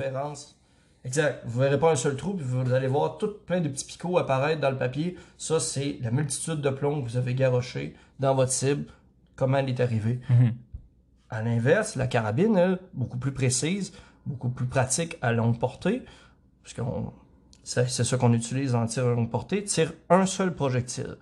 Exact. 1.04 1.42
Vous 1.46 1.60
verrez 1.60 1.78
pas 1.78 1.92
un 1.92 1.96
seul 1.96 2.16
trou, 2.16 2.34
puis 2.34 2.44
vous 2.46 2.72
allez 2.72 2.86
voir 2.86 3.18
tout 3.18 3.30
plein 3.46 3.60
de 3.60 3.68
petits 3.68 3.84
picots 3.84 4.18
apparaître 4.18 4.60
dans 4.60 4.70
le 4.70 4.78
papier. 4.78 5.16
Ça, 5.38 5.60
c'est 5.60 5.98
la 6.02 6.10
multitude 6.10 6.60
de 6.60 6.70
plombs 6.70 7.02
que 7.02 7.08
vous 7.08 7.16
avez 7.16 7.34
garoché 7.34 7.94
dans 8.20 8.34
votre 8.34 8.52
cible. 8.52 8.86
Comment 9.36 9.58
elle 9.58 9.68
est 9.68 9.80
arrivée? 9.80 10.20
Mhm. 10.30 10.54
À 11.30 11.42
l'inverse, 11.42 11.96
la 11.96 12.06
carabine, 12.06 12.56
elle, 12.56 12.78
beaucoup 12.94 13.18
plus 13.18 13.32
précise, 13.32 13.92
beaucoup 14.26 14.48
plus 14.48 14.66
pratique 14.66 15.18
à 15.20 15.32
longue 15.32 15.58
portée, 15.58 16.02
parce 16.64 16.74
c'est 17.62 18.04
ça 18.04 18.16
qu'on 18.16 18.32
utilise 18.32 18.74
en 18.74 18.86
tir 18.86 19.06
longue 19.06 19.30
portée, 19.30 19.62
tire 19.64 19.92
un 20.10 20.26
seul 20.26 20.54
projectile. 20.54 21.16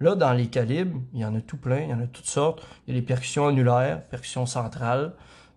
Là, 0.00 0.14
dans 0.14 0.32
les 0.32 0.46
calibres, 0.48 1.00
il 1.12 1.20
y 1.20 1.24
en 1.24 1.34
a 1.34 1.40
tout 1.40 1.56
plein, 1.56 1.80
il 1.80 1.90
y 1.90 1.94
en 1.94 2.00
a 2.00 2.06
toutes 2.06 2.26
sortes. 2.26 2.62
Il 2.86 2.94
y 2.94 2.96
a 2.96 3.00
les 3.00 3.04
percussions 3.06 3.48
annulaires, 3.48 4.04
percussions 4.08 4.46
centrales. 4.46 5.14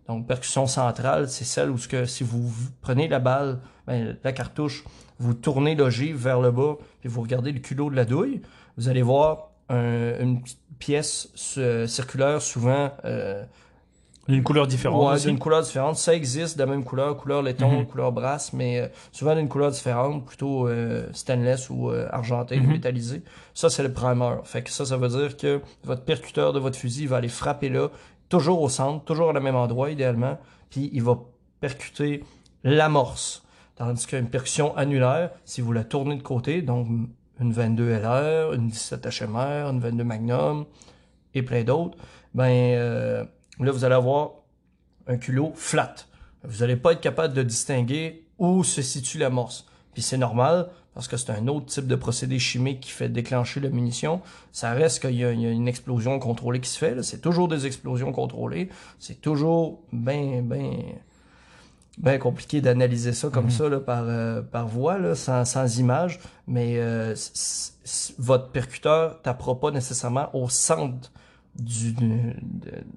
Donc, 0.08 0.28
percussion 0.28 0.66
centrale, 0.66 1.30
c'est 1.30 1.44
celle 1.46 1.70
où 1.70 1.78
ce 1.78 1.88
que, 1.88 2.06
si 2.06 2.24
vous 2.24 2.52
prenez 2.82 3.08
la 3.08 3.20
balle, 3.20 3.60
ben, 3.86 4.18
la 4.24 4.32
cartouche, 4.32 4.84
vous 5.20 5.36
tournez 5.36 5.76
l'ogive 5.76 6.18
vers 6.18 6.42
le 6.42 6.50
bas, 6.52 6.78
puis 7.02 7.10
vous 7.10 7.22
regardez 7.22 7.52
le 7.52 7.60
culot 7.60 7.92
de 7.92 7.96
la 7.96 8.06
douille, 8.06 8.42
vous 8.78 8.90
allez 8.90 9.04
voir 9.04 9.52
un- 9.70 10.20
une 10.20 10.42
pièce 10.80 11.30
euh, 11.60 11.86
circulaire, 11.86 12.42
souvent 12.42 12.92
euh, 13.06 13.46
Une 14.28 14.44
couleur 14.44 14.68
différente 14.68 15.04
Ouais, 15.08 15.14
aussi. 15.16 15.28
d'une 15.28 15.40
couleur 15.40 15.62
différente. 15.64 15.96
Ça 15.98 16.14
existe 16.14 16.56
de 16.58 16.64
la 16.64 16.70
même 16.70 16.84
couleur, 16.84 17.18
couleur 17.18 17.42
laiton, 17.42 17.80
Mhm. 17.80 17.86
couleur 17.88 18.12
brasse, 18.12 18.54
mais 18.54 18.80
euh, 18.80 18.88
souvent 19.12 19.36
d'une 19.36 19.50
couleur 19.50 19.72
différente, 19.72 20.26
plutôt 20.26 20.68
euh, 20.68 21.08
stainless 21.12 21.70
ou 21.70 21.90
euh, 21.90 22.08
argenté, 22.12 22.60
Mhm. 22.60 22.68
métallisé. 22.68 23.24
Ça, 23.54 23.70
c'est 23.70 23.82
le 23.84 23.92
primer. 23.92 24.36
Fait 24.44 24.62
que 24.62 24.70
ça, 24.70 24.86
ça 24.86 24.96
veut 24.98 25.08
dire 25.10 25.38
que 25.38 25.60
votre 25.84 26.04
percuteur 26.04 26.54
de 26.54 26.60
votre 26.60 26.78
fusil 26.78 27.08
va 27.08 27.18
aller 27.18 27.28
frapper 27.30 27.70
là, 27.70 27.90
toujours 28.30 28.62
au 28.62 28.70
centre, 28.70 29.04
toujours 29.06 29.30
au 29.30 29.34
même 29.34 29.56
endroit, 29.56 29.90
idéalement, 29.90 30.38
puis 30.70 30.90
il 30.94 31.02
va 31.04 31.18
percuter 31.60 32.24
l'amorce. 32.64 33.44
Tandis 33.76 34.06
qu'une 34.06 34.30
percussion 34.30 34.78
annulaire, 34.78 35.32
si 35.46 35.62
vous 35.62 35.72
la 35.74 35.84
tournez 35.84 36.16
de 36.16 36.22
côté, 36.24 36.62
donc 36.62 36.88
une 37.40 37.52
22 37.52 37.90
LR, 37.90 38.54
une 38.54 38.68
17 38.70 39.04
HMR, 39.08 39.68
une 39.72 39.80
22 39.80 40.04
Magnum 40.04 40.66
et 41.34 41.42
plein 41.42 41.64
d'autres, 41.64 41.98
ben 42.36 42.46
euh, 42.78 43.26
là, 43.60 43.72
vous 43.72 43.84
allez 43.84 43.96
avoir 43.96 44.32
un 45.08 45.18
culot 45.18 45.52
flat. 45.56 45.96
Vous 46.44 46.60
n'allez 46.60 46.76
pas 46.76 46.94
être 46.94 47.02
capable 47.02 47.34
de 47.34 47.44
distinguer 47.44 48.26
où 48.40 48.64
se 48.64 48.82
situe 48.82 49.18
l'amorce. 49.18 49.66
Puis 49.94 50.02
c'est 50.02 50.18
normal, 50.18 50.70
parce 50.94 51.08
que 51.08 51.18
c'est 51.18 51.32
un 51.32 51.48
autre 51.48 51.68
type 51.68 51.88
de 51.88 51.96
procédé 51.96 52.40
chimique 52.40 52.82
qui 52.82 52.92
fait 52.92 53.10
déclencher 53.10 53.60
la 53.60 53.70
munition. 53.70 54.22
Ça 54.52 54.72
reste 54.72 55.02
qu'il 55.02 55.16
y, 55.16 55.24
a 55.24 55.32
il 55.32 55.42
y 55.42 55.46
a 55.46 55.52
une 55.52 55.68
explosion 55.68 56.18
contrôlée 56.20 56.60
qui 56.60 56.70
se 56.70 56.78
fait. 56.78 57.02
C'est 57.04 57.22
toujours 57.22 57.48
des 57.48 57.66
explosions 57.66 58.12
contrôlées. 58.12 58.70
C'est 59.00 59.22
toujours 59.22 59.82
bien, 59.94 60.42
bien, 60.42 60.72
bien 61.98 62.18
compliqué 62.18 62.62
d'analyser 62.62 63.14
ça 63.14 63.30
comme 63.30 63.46
Mhm. 63.46 63.52
ça 63.52 63.70
là, 63.70 63.80
par, 63.80 64.04
euh, 64.06 64.42
par 64.42 64.68
voix, 64.68 64.98
là, 64.98 65.14
sans, 65.16 65.46
sans 65.46 65.78
image. 65.78 66.20
Mais 66.48 66.76
euh, 66.78 67.16
votre 68.18 68.50
percuteur 68.50 69.22
tapera 69.22 69.60
pas 69.60 69.72
nécessairement 69.72 70.30
au 70.36 70.50
centre 70.50 71.12
du, 71.56 71.94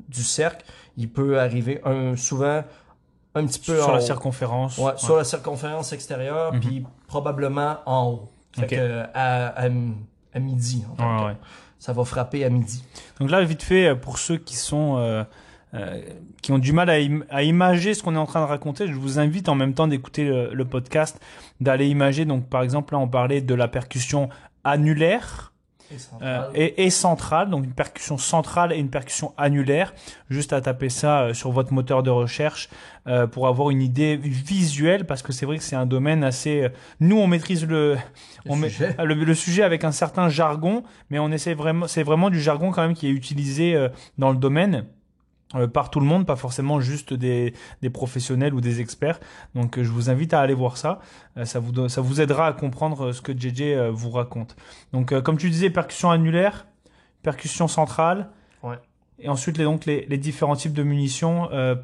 du 0.08 0.22
cercle. 0.22 0.64
Il 0.96 1.08
peut 1.10 1.40
arriver 1.40 1.80
un, 1.84 2.16
souvent 2.16 2.62
un 3.34 3.46
petit 3.46 3.58
peu 3.58 3.76
Sur 3.76 3.88
en 3.88 3.92
la 3.92 3.98
haut. 3.98 4.00
circonférence. 4.00 4.78
Ouais, 4.78 4.84
Ouais. 4.86 4.92
sur 4.96 5.16
la 5.16 5.24
circonférence 5.24 5.92
extérieure, 5.92 6.52
Mhm. 6.54 6.60
puis 6.60 6.86
probablement 7.08 7.78
en 7.86 8.06
haut. 8.10 8.30
Fait 8.52 8.66
que 8.68 9.00
à, 9.14 9.48
à, 9.48 9.64
à 9.66 10.38
midi, 10.38 10.84
en 10.98 11.02
Ouais, 11.20 11.26
ouais. 11.26 11.36
Ça 11.80 11.92
va 11.92 12.04
frapper 12.04 12.44
à 12.44 12.48
midi. 12.50 12.84
Donc 13.20 13.30
là, 13.30 13.42
vite 13.42 13.62
fait, 13.62 13.88
euh, 13.88 13.94
pour 13.96 14.18
ceux 14.18 14.36
qui 14.38 14.56
sont 14.56 14.96
euh, 14.98 15.24
euh, 15.74 16.00
qui 16.40 16.52
ont 16.52 16.58
du 16.60 16.72
mal 16.72 16.88
à, 16.88 16.94
im- 16.94 17.24
à 17.30 17.42
imager 17.42 17.92
ce 17.94 18.02
qu'on 18.04 18.14
est 18.14 18.18
en 18.18 18.26
train 18.26 18.40
de 18.40 18.46
raconter, 18.48 18.86
je 18.86 18.92
vous 18.94 19.18
invite 19.18 19.48
en 19.48 19.56
même 19.56 19.74
temps 19.74 19.88
d'écouter 19.88 20.24
le, 20.24 20.54
le 20.54 20.64
podcast, 20.64 21.20
d'aller 21.60 21.88
imager. 21.88 22.24
Donc 22.24 22.48
par 22.48 22.62
exemple, 22.62 22.94
là, 22.94 23.00
on 23.00 23.08
parlait 23.08 23.40
de 23.40 23.54
la 23.54 23.66
percussion 23.68 24.28
annulaire. 24.62 25.52
Et 25.90 25.94
Euh, 25.94 25.98
central. 25.98 26.50
et, 26.54 26.84
et 26.84 26.90
centrale, 26.90 27.50
donc 27.50 27.64
une 27.64 27.72
percussion 27.74 28.16
centrale 28.18 28.72
et 28.72 28.78
une 28.78 28.88
percussion 28.90 29.34
annulaire. 29.36 29.92
Juste 30.30 30.52
à 30.52 30.60
taper 30.60 30.88
ça 30.88 31.22
euh, 31.22 31.34
sur 31.34 31.50
votre 31.52 31.72
moteur 31.72 32.02
de 32.02 32.10
recherche 32.10 32.68
euh, 33.06 33.26
pour 33.26 33.46
avoir 33.48 33.70
une 33.70 33.82
idée 33.82 34.16
visuelle, 34.16 35.04
parce 35.06 35.22
que 35.22 35.32
c'est 35.32 35.46
vrai 35.46 35.58
que 35.58 35.62
c'est 35.62 35.76
un 35.76 35.86
domaine 35.86 36.24
assez. 36.24 36.62
euh, 36.62 36.68
Nous, 37.00 37.18
on 37.18 37.26
maîtrise 37.26 37.66
le, 37.66 37.94
Le 37.94 37.98
on 38.50 38.56
met- 38.56 38.70
sujet. 38.70 38.96
le, 39.04 39.14
le 39.14 39.34
sujet 39.34 39.62
avec 39.62 39.84
un 39.84 39.92
certain 39.92 40.28
jargon, 40.28 40.82
mais 41.10 41.18
on 41.18 41.30
essaie 41.30 41.54
vraiment, 41.54 41.86
c'est 41.86 42.02
vraiment 42.02 42.30
du 42.30 42.40
jargon 42.40 42.70
quand 42.70 42.82
même 42.82 42.94
qui 42.94 43.06
est 43.06 43.10
utilisé 43.12 43.74
euh, 43.74 43.88
dans 44.18 44.30
le 44.30 44.38
domaine. 44.38 44.86
Euh, 45.54 45.66
par 45.66 45.90
tout 45.90 46.00
le 46.00 46.06
monde, 46.06 46.26
pas 46.26 46.36
forcément 46.36 46.80
juste 46.80 47.12
des, 47.14 47.54
des 47.82 47.90
professionnels 47.90 48.54
ou 48.54 48.60
des 48.60 48.80
experts. 48.80 49.20
Donc 49.54 49.78
euh, 49.78 49.84
je 49.84 49.90
vous 49.90 50.10
invite 50.10 50.34
à 50.34 50.40
aller 50.40 50.54
voir 50.54 50.76
ça. 50.76 51.00
Euh, 51.36 51.44
ça, 51.44 51.58
vous, 51.60 51.88
ça 51.88 52.00
vous 52.00 52.20
aidera 52.20 52.46
à 52.46 52.52
comprendre 52.52 53.12
ce 53.12 53.20
que 53.20 53.32
JJ 53.32 53.90
vous 53.92 54.10
raconte. 54.10 54.56
Donc 54.92 55.18
comme 55.22 55.36
tu 55.38 55.50
disais, 55.50 55.70
percussion 55.70 56.10
annulaire, 56.10 56.66
percussion 57.22 57.68
centrale, 57.68 58.28
Ouais. 58.62 58.76
et 59.18 59.28
ensuite 59.28 59.58
les, 59.58 59.64
donc, 59.64 59.84
les, 59.86 60.06
les 60.08 60.18
différents 60.18 60.56
types 60.56 60.72
de 60.72 60.82
munitions. 60.82 61.48
Euh, 61.52 61.74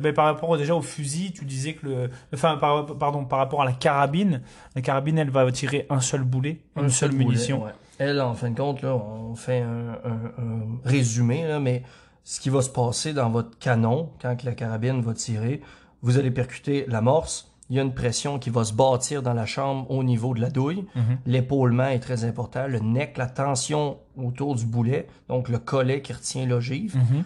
mais 0.00 0.12
par 0.12 0.26
rapport 0.26 0.56
déjà 0.56 0.76
au 0.76 0.80
fusil, 0.80 1.32
tu 1.32 1.44
disais 1.44 1.74
que 1.74 1.86
le, 1.86 2.10
enfin 2.32 2.56
par, 2.56 2.86
pardon, 2.96 3.24
par 3.24 3.40
rapport 3.40 3.62
à 3.62 3.64
la 3.64 3.72
carabine, 3.72 4.42
la 4.76 4.80
carabine 4.80 5.18
elle 5.18 5.30
va 5.30 5.50
tirer 5.50 5.86
un 5.90 5.98
seul 5.98 6.22
boulet, 6.22 6.60
une 6.76 6.88
seule 6.88 7.10
boulet, 7.10 7.24
munition. 7.24 7.64
ouais. 7.64 7.72
elle, 7.98 8.20
en 8.20 8.34
fin 8.34 8.50
de 8.50 8.56
compte, 8.56 8.82
là, 8.82 8.94
on 8.94 9.34
fait 9.34 9.62
un, 9.62 9.98
un- 10.04 10.32
un 10.40 10.60
résumé, 10.84 11.48
là, 11.48 11.58
mais 11.58 11.82
ce 12.28 12.40
qui 12.40 12.50
va 12.50 12.60
se 12.60 12.68
passer 12.70 13.12
dans 13.12 13.30
votre 13.30 13.56
canon, 13.60 14.10
quand 14.20 14.42
la 14.42 14.52
carabine 14.52 15.00
va 15.00 15.14
tirer, 15.14 15.60
vous 16.02 16.18
allez 16.18 16.32
percuter 16.32 16.84
l'amorce, 16.88 17.52
il 17.70 17.76
y 17.76 17.78
a 17.78 17.82
une 17.82 17.94
pression 17.94 18.40
qui 18.40 18.50
va 18.50 18.64
se 18.64 18.72
bâtir 18.72 19.22
dans 19.22 19.32
la 19.32 19.46
chambre 19.46 19.88
au 19.90 20.02
niveau 20.02 20.34
de 20.34 20.40
la 20.40 20.50
douille. 20.50 20.84
Mhm. 20.96 21.18
L'épaulement 21.24 21.86
est 21.86 22.00
très 22.00 22.24
important, 22.24 22.66
le 22.66 22.80
neck, 22.80 23.16
la 23.16 23.26
tension 23.26 23.98
autour 24.16 24.56
du 24.56 24.66
boulet, 24.66 25.06
donc 25.28 25.48
le 25.48 25.58
collet 25.60 26.02
qui 26.02 26.12
retient 26.12 26.46
l'ogive. 26.46 26.96
Mhm. 26.96 27.22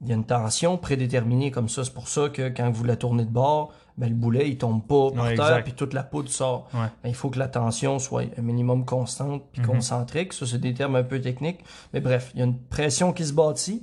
Il 0.00 0.08
y 0.08 0.12
a 0.12 0.14
une 0.14 0.24
tension 0.24 0.78
prédéterminée 0.78 1.50
comme 1.50 1.68
ça. 1.68 1.84
C'est 1.84 1.92
pour 1.92 2.08
ça 2.08 2.28
que 2.30 2.48
quand 2.48 2.70
vous 2.70 2.84
la 2.84 2.96
tournez 2.96 3.24
de 3.24 3.30
bord, 3.30 3.72
ben, 3.98 4.08
le 4.08 4.14
boulet, 4.14 4.48
il 4.48 4.56
tombe 4.56 4.82
pas 4.86 5.10
par 5.10 5.24
Ouais, 5.24 5.34
terre, 5.34 5.62
puis 5.64 5.72
toute 5.74 5.92
la 5.92 6.04
poudre 6.04 6.30
sort. 6.30 6.68
Ouais. 6.72 6.86
Ben, 7.02 7.08
il 7.10 7.14
faut 7.14 7.28
que 7.30 7.38
la 7.38 7.48
tension 7.48 7.98
soit 7.98 8.22
un 8.38 8.42
minimum 8.42 8.84
constante 8.86 9.42
puis 9.52 9.60
Mhm. 9.60 9.66
concentrique. 9.68 10.32
Ça, 10.32 10.46
c'est 10.46 10.58
des 10.60 10.72
termes 10.72 10.96
un 10.96 11.02
peu 11.02 11.20
techniques. 11.20 11.60
Mais 11.92 12.00
bref, 12.00 12.30
il 12.34 12.38
y 12.38 12.42
a 12.42 12.46
une 12.46 12.56
pression 12.58 13.12
qui 13.12 13.26
se 13.26 13.32
bâtit. 13.34 13.82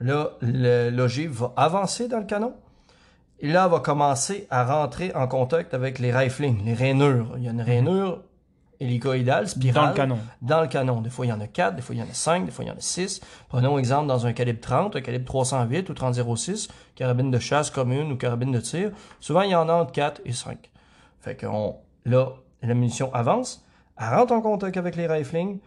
Là, 0.00 0.30
le- 0.42 0.90
l'ogive 0.90 1.30
va 1.32 1.52
avancer 1.56 2.08
dans 2.08 2.18
le 2.18 2.24
canon. 2.26 2.54
Et 3.40 3.48
là, 3.48 3.64
elle 3.66 3.70
va 3.70 3.80
commencer 3.80 4.46
à 4.50 4.64
rentrer 4.64 5.14
en 5.14 5.26
contact 5.28 5.74
avec 5.74 5.98
les 5.98 6.12
riflings, 6.12 6.64
les 6.64 6.74
rainures. 6.74 7.34
Il 7.36 7.44
y 7.44 7.48
a 7.48 7.50
une 7.52 7.60
rainure 7.62 8.22
hélicoïdale, 8.80 9.48
spirale 9.48 9.84
Dans 9.84 9.90
le 9.90 9.94
canon. 9.96 10.18
dans 10.42 10.60
le 10.60 10.66
canon. 10.68 11.00
Des 11.00 11.10
fois, 11.10 11.24
il 11.26 11.30
y 11.30 11.32
en 11.32 11.40
a 11.40 11.46
4, 11.46 11.76
des 11.76 11.82
fois, 11.82 11.94
il 11.94 11.98
y 11.98 12.02
en 12.02 12.06
a 12.10 12.12
5, 12.14 12.44
des 12.44 12.50
fois, 12.50 12.64
il 12.64 12.68
y 12.68 12.70
en 12.70 12.74
a 12.76 12.80
6. 12.80 13.20
Prenons 13.48 13.78
exemple 13.78 14.06
dans 14.06 14.26
un 14.26 14.32
calibre 14.34 14.60
30, 14.60 14.96
un 14.96 15.00
calibre 15.00 15.24
308 15.24 15.88
ou 15.88 15.94
30-06, 15.94 16.68
carabine 16.94 17.30
de 17.30 17.38
chasse 17.38 17.70
commune 17.70 18.12
ou 18.12 18.16
carabine 18.16 18.52
de 18.52 18.60
tir. 18.60 18.90
Souvent, 19.20 19.42
il 19.42 19.50
y 19.50 19.54
en 19.54 19.68
a 19.68 19.72
entre 19.72 19.92
4 19.92 20.20
et 20.26 20.32
5. 20.32 20.70
Fait 21.20 21.36
que 21.36 21.46
on, 21.46 21.76
là, 22.04 22.28
la 22.62 22.74
munition 22.74 23.12
avance, 23.14 23.64
elle 23.98 24.14
rentre 24.14 24.32
en 24.34 24.40
contact 24.42 24.76
avec 24.76 24.96
les 24.96 25.06
riflings, 25.06 25.58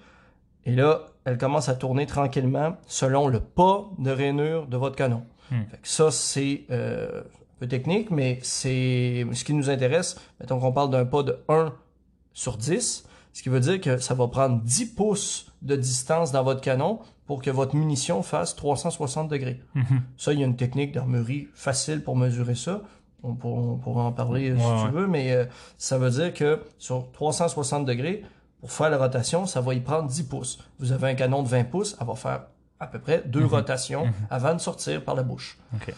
et 0.65 0.75
là, 0.75 1.07
elle 1.25 1.37
commence 1.37 1.69
à 1.69 1.75
tourner 1.75 2.05
tranquillement 2.05 2.77
selon 2.87 3.27
le 3.27 3.39
pas 3.39 3.89
de 3.97 4.11
rainure 4.11 4.67
de 4.67 4.77
votre 4.77 4.95
canon. 4.95 5.23
Hmm. 5.51 5.63
Fait 5.71 5.77
que 5.77 5.87
ça, 5.87 6.11
c'est 6.11 6.63
euh, 6.71 7.21
un 7.21 7.59
peu 7.59 7.67
technique, 7.67 8.11
mais 8.11 8.39
c'est 8.41 9.25
ce 9.31 9.43
qui 9.43 9.53
nous 9.53 9.69
intéresse. 9.69 10.19
Mettons 10.39 10.59
qu'on 10.59 10.71
parle 10.71 10.89
d'un 10.89 11.05
pas 11.05 11.23
de 11.23 11.39
1 11.49 11.73
sur 12.33 12.57
10, 12.57 13.05
ce 13.33 13.43
qui 13.43 13.49
veut 13.49 13.59
dire 13.59 13.79
que 13.81 13.97
ça 13.97 14.13
va 14.13 14.27
prendre 14.27 14.61
10 14.61 14.93
pouces 14.93 15.51
de 15.61 15.75
distance 15.75 16.31
dans 16.31 16.43
votre 16.43 16.61
canon 16.61 16.99
pour 17.25 17.41
que 17.41 17.51
votre 17.51 17.75
munition 17.75 18.23
fasse 18.23 18.55
360 18.55 19.29
degrés. 19.29 19.61
Mhm. 19.75 20.01
Ça, 20.17 20.33
il 20.33 20.39
y 20.39 20.43
a 20.43 20.45
une 20.45 20.55
technique 20.55 20.93
d'armurerie 20.93 21.47
facile 21.53 22.03
pour 22.03 22.15
mesurer 22.15 22.55
ça. 22.55 22.81
On 23.21 23.35
pourra, 23.35 24.03
en 24.03 24.11
parler 24.13 24.55
si 24.55 24.65
Ouais, 24.65 24.85
tu 24.85 24.91
veux, 24.93 25.07
mais 25.07 25.33
euh, 25.33 25.45
ça 25.77 25.97
veut 25.97 26.09
dire 26.09 26.33
que 26.33 26.61
sur 26.77 27.11
360 27.11 27.85
degrés, 27.85 28.23
pour 28.59 28.71
faire 28.71 28.89
la 28.89 28.97
rotation, 28.97 29.45
ça 29.45 29.61
va 29.61 29.73
y 29.73 29.79
prendre 29.79 30.07
10 30.07 30.23
pouces. 30.23 30.59
Vous 30.79 30.91
avez 30.91 31.09
un 31.09 31.15
canon 31.15 31.43
de 31.43 31.47
20 31.47 31.65
pouces, 31.65 31.95
elle 31.99 32.07
va 32.07 32.15
faire 32.15 32.41
à 32.79 32.87
peu 32.87 32.99
près 32.99 33.23
deux 33.25 33.45
rotations 33.45 34.07
avant 34.29 34.53
de 34.53 34.59
sortir 34.59 35.03
par 35.03 35.15
la 35.15 35.23
bouche. 35.23 35.57
Ok. 35.75 35.93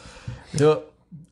Là, 0.60 0.80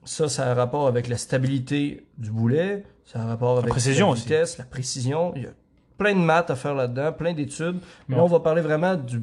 ça, 0.03 0.27
ça 0.27 0.47
a 0.47 0.51
un 0.51 0.53
rapport 0.53 0.87
avec 0.87 1.07
la 1.07 1.17
stabilité 1.17 2.07
du 2.17 2.31
boulet, 2.31 2.83
ça 3.05 3.19
a 3.19 3.23
un 3.23 3.27
rapport 3.27 3.57
avec 3.57 3.69
précision 3.69 4.07
la 4.07 4.13
aussi. 4.13 4.23
vitesse, 4.23 4.57
la 4.57 4.65
précision. 4.65 5.33
Il 5.35 5.43
y 5.43 5.45
a 5.45 5.51
plein 5.97 6.13
de 6.13 6.19
maths 6.19 6.49
à 6.49 6.55
faire 6.55 6.73
là-dedans, 6.75 7.11
plein 7.13 7.33
d'études. 7.33 7.79
Mais 8.07 8.15
là, 8.15 8.23
on 8.23 8.27
va 8.27 8.39
parler 8.39 8.61
vraiment 8.61 8.95
du, 8.95 9.21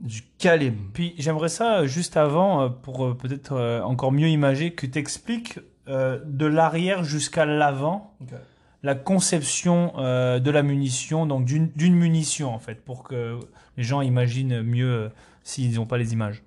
du 0.00 0.22
calibre. 0.38 0.80
Puis 0.92 1.14
j'aimerais 1.18 1.48
ça 1.48 1.78
euh, 1.80 1.86
juste 1.86 2.16
avant, 2.16 2.62
euh, 2.62 2.68
pour 2.68 3.04
euh, 3.04 3.14
peut-être 3.14 3.82
encore 3.84 4.12
mieux 4.12 4.28
imager, 4.28 4.72
que 4.72 4.86
tu 4.86 4.98
expliques 4.98 5.58
de 5.88 6.46
l'arrière 6.46 7.04
jusqu'à 7.04 7.44
l'avant 7.44 8.16
la 8.86 8.94
conception 8.94 9.94
euh, 9.98 10.38
de 10.38 10.48
la 10.48 10.62
munition, 10.62 11.26
donc 11.26 11.44
d'une 11.44 11.94
munition 11.96 12.54
en 12.54 12.60
fait, 12.60 12.84
pour 12.84 13.02
que 13.02 13.36
les 13.76 13.82
gens 13.82 14.00
imaginent 14.00 14.62
mieux 14.62 14.92
euh, 14.92 15.08
s'ils 15.42 15.74
n'ont 15.74 15.86
pas 15.86 15.98
les 15.98 16.12
images. 16.12 16.44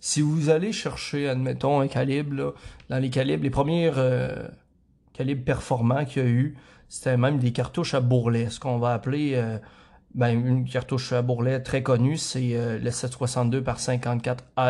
Si 0.00 0.22
vous 0.22 0.48
allez 0.48 0.72
chercher, 0.72 1.28
admettons, 1.28 1.80
un 1.80 1.86
calibre, 1.86 2.54
dans 2.88 2.98
les 2.98 3.10
calibres, 3.10 3.44
les 3.44 3.50
premiers 3.50 3.90
euh, 3.94 4.48
calibres 5.12 5.44
performants 5.44 6.06
qu'il 6.06 6.22
y 6.22 6.24
a 6.24 6.28
eu, 6.28 6.56
c'était 6.88 7.18
même 7.18 7.38
des 7.38 7.52
cartouches 7.52 7.92
à 7.92 8.00
bourrelet. 8.00 8.48
Ce 8.48 8.58
qu'on 8.58 8.78
va 8.78 8.94
appeler 8.94 9.38
ben, 10.16 10.30
une 10.30 10.64
cartouche 10.68 11.12
à 11.12 11.22
bourrelet 11.22 11.60
très 11.62 11.82
connue, 11.82 12.16
c'est 12.16 12.50
euh, 12.54 12.78
le 12.78 12.90
762 12.90 13.62
par 13.62 13.78
54 13.78 14.42
R. 14.56 14.60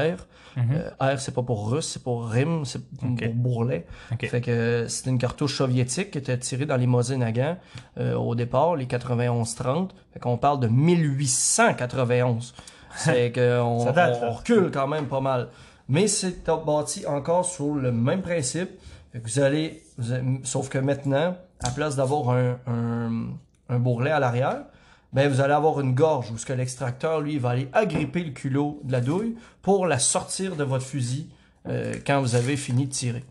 Mhm. 0.57 0.65
Euh, 1.01 1.15
R, 1.15 1.19
c'est 1.21 1.35
pas 1.35 1.43
pour 1.43 1.71
russe, 1.71 1.87
c'est 1.87 2.03
pour 2.03 2.29
RIM, 2.29 2.65
c'est 2.65 2.81
pour 2.99 3.09
bourrelet. 3.35 3.87
Ok. 4.13 4.27
Fait 4.29 4.41
que 4.41 4.51
euh, 4.51 4.89
c'était 4.89 5.11
une 5.11 5.19
cartouche 5.19 5.57
soviétique 5.57 6.11
qui 6.11 6.19
était 6.19 6.37
tirée 6.39 6.67
dans 6.67 6.77
les 6.77 6.87
Mosin 6.87 7.19
Nagant 7.19 7.57
euh, 7.99 8.15
au 8.15 8.35
départ, 8.35 8.75
les 8.77 8.87
91-30. 8.87 9.91
Fait 10.13 10.19
qu'on 10.21 10.37
parle 10.39 10.61
de 10.61 10.69
1891. 10.69 12.55
C'est 12.97 13.31
que 13.33 13.61
on, 13.61 13.81
Ça 13.85 13.93
date, 13.93 14.17
on- 14.19 14.25
là. 14.25 14.29
on 14.31 14.33
recule 14.35 14.71
quand 14.73 14.89
même 14.89 15.07
pas 15.07 15.21
mal. 15.21 15.49
Mais 15.89 16.09
c'est 16.09 16.45
bâti 16.67 17.07
encore 17.07 17.45
sur 17.45 17.75
le 17.75 17.93
même 17.93 18.23
principe. 18.23 18.71
Fait 19.13 19.21
que 19.21 19.25
vous 19.29 19.39
allez, 19.41 19.83
vous 19.99 20.13
allez- 20.13 20.41
sauf 20.45 20.69
que 20.71 20.79
maintenant, 20.79 21.37
à 21.63 21.71
place 21.71 21.95
d'avoir 21.97 22.31
un, 22.31 22.57
un, 22.67 23.27
un 23.69 23.79
bourrelet 23.79 24.11
à 24.11 24.19
l'arrière, 24.19 24.63
ben 25.13 25.29
vous 25.31 25.41
allez 25.41 25.53
avoir 25.55 25.81
une 25.81 25.95
gorge 25.95 26.31
où 26.31 26.39
ce 26.39 26.45
que 26.47 26.53
l'extracteur, 26.53 27.21
lui, 27.21 27.39
va 27.39 27.51
aller 27.51 27.69
agripper 27.73 28.23
le 28.25 28.31
culot 28.33 28.81
de 28.85 28.93
la 28.93 29.01
douille 29.01 29.37
pour 29.63 29.87
la 29.87 29.99
sortir 29.99 30.57
de 30.57 30.65
votre 30.65 30.85
fusil 30.85 31.29
euh, 31.69 31.95
quand 32.07 32.21
vous 32.21 32.35
avez 32.35 32.57
fini 32.57 32.87
de 32.87 32.93
tirer. 32.93 33.25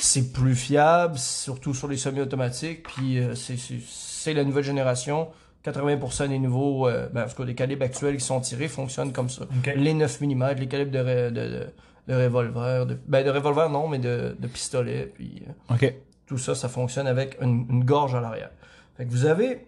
C'est 0.00 0.32
plus 0.32 0.54
fiable, 0.54 1.18
surtout 1.18 1.74
sur 1.74 1.88
les 1.88 1.96
semi-automatiques, 1.96 2.82
puis 2.82 3.18
euh, 3.18 3.34
c'est- 3.34 4.34
la 4.34 4.44
nouvelle 4.44 4.64
génération. 4.64 5.28
80% 5.64 6.28
des 6.28 6.38
nouveaux, 6.38 6.88
euh, 6.88 7.08
ben, 7.12 7.24
en 7.24 7.28
tout 7.28 7.36
cas, 7.36 7.44
des 7.44 7.54
calibres 7.54 7.84
actuels 7.84 8.16
qui 8.18 8.24
sont 8.24 8.40
tirés 8.40 8.68
fonctionnent 8.68 9.12
comme 9.12 9.30
ça. 9.30 9.44
Ok. 9.44 9.72
Les 9.76 9.94
9 9.94 10.20
mm, 10.20 10.52
les 10.58 10.66
calibres 10.68 10.90
de, 10.90 10.98
ré- 10.98 11.30
de, 11.30 11.40
de, 11.40 11.66
de 12.08 12.14
revolver, 12.14 12.84
de, 12.86 12.98
ben 13.06 13.24
de 13.24 13.30
revolver 13.30 13.70
non, 13.70 13.88
mais 13.88 13.98
de, 13.98 14.36
de 14.38 14.46
pistolet, 14.46 15.10
puis 15.14 15.42
euh, 15.70 15.74
Ok. 15.74 15.94
tout 16.26 16.36
ça, 16.38 16.54
ça 16.54 16.68
fonctionne 16.68 17.06
avec 17.06 17.38
une, 17.40 17.66
une 17.70 17.84
gorge 17.84 18.14
à 18.14 18.20
l'arrière. 18.20 18.50
Fait 18.96 19.06
que 19.06 19.10
vous 19.10 19.24
avez 19.24 19.66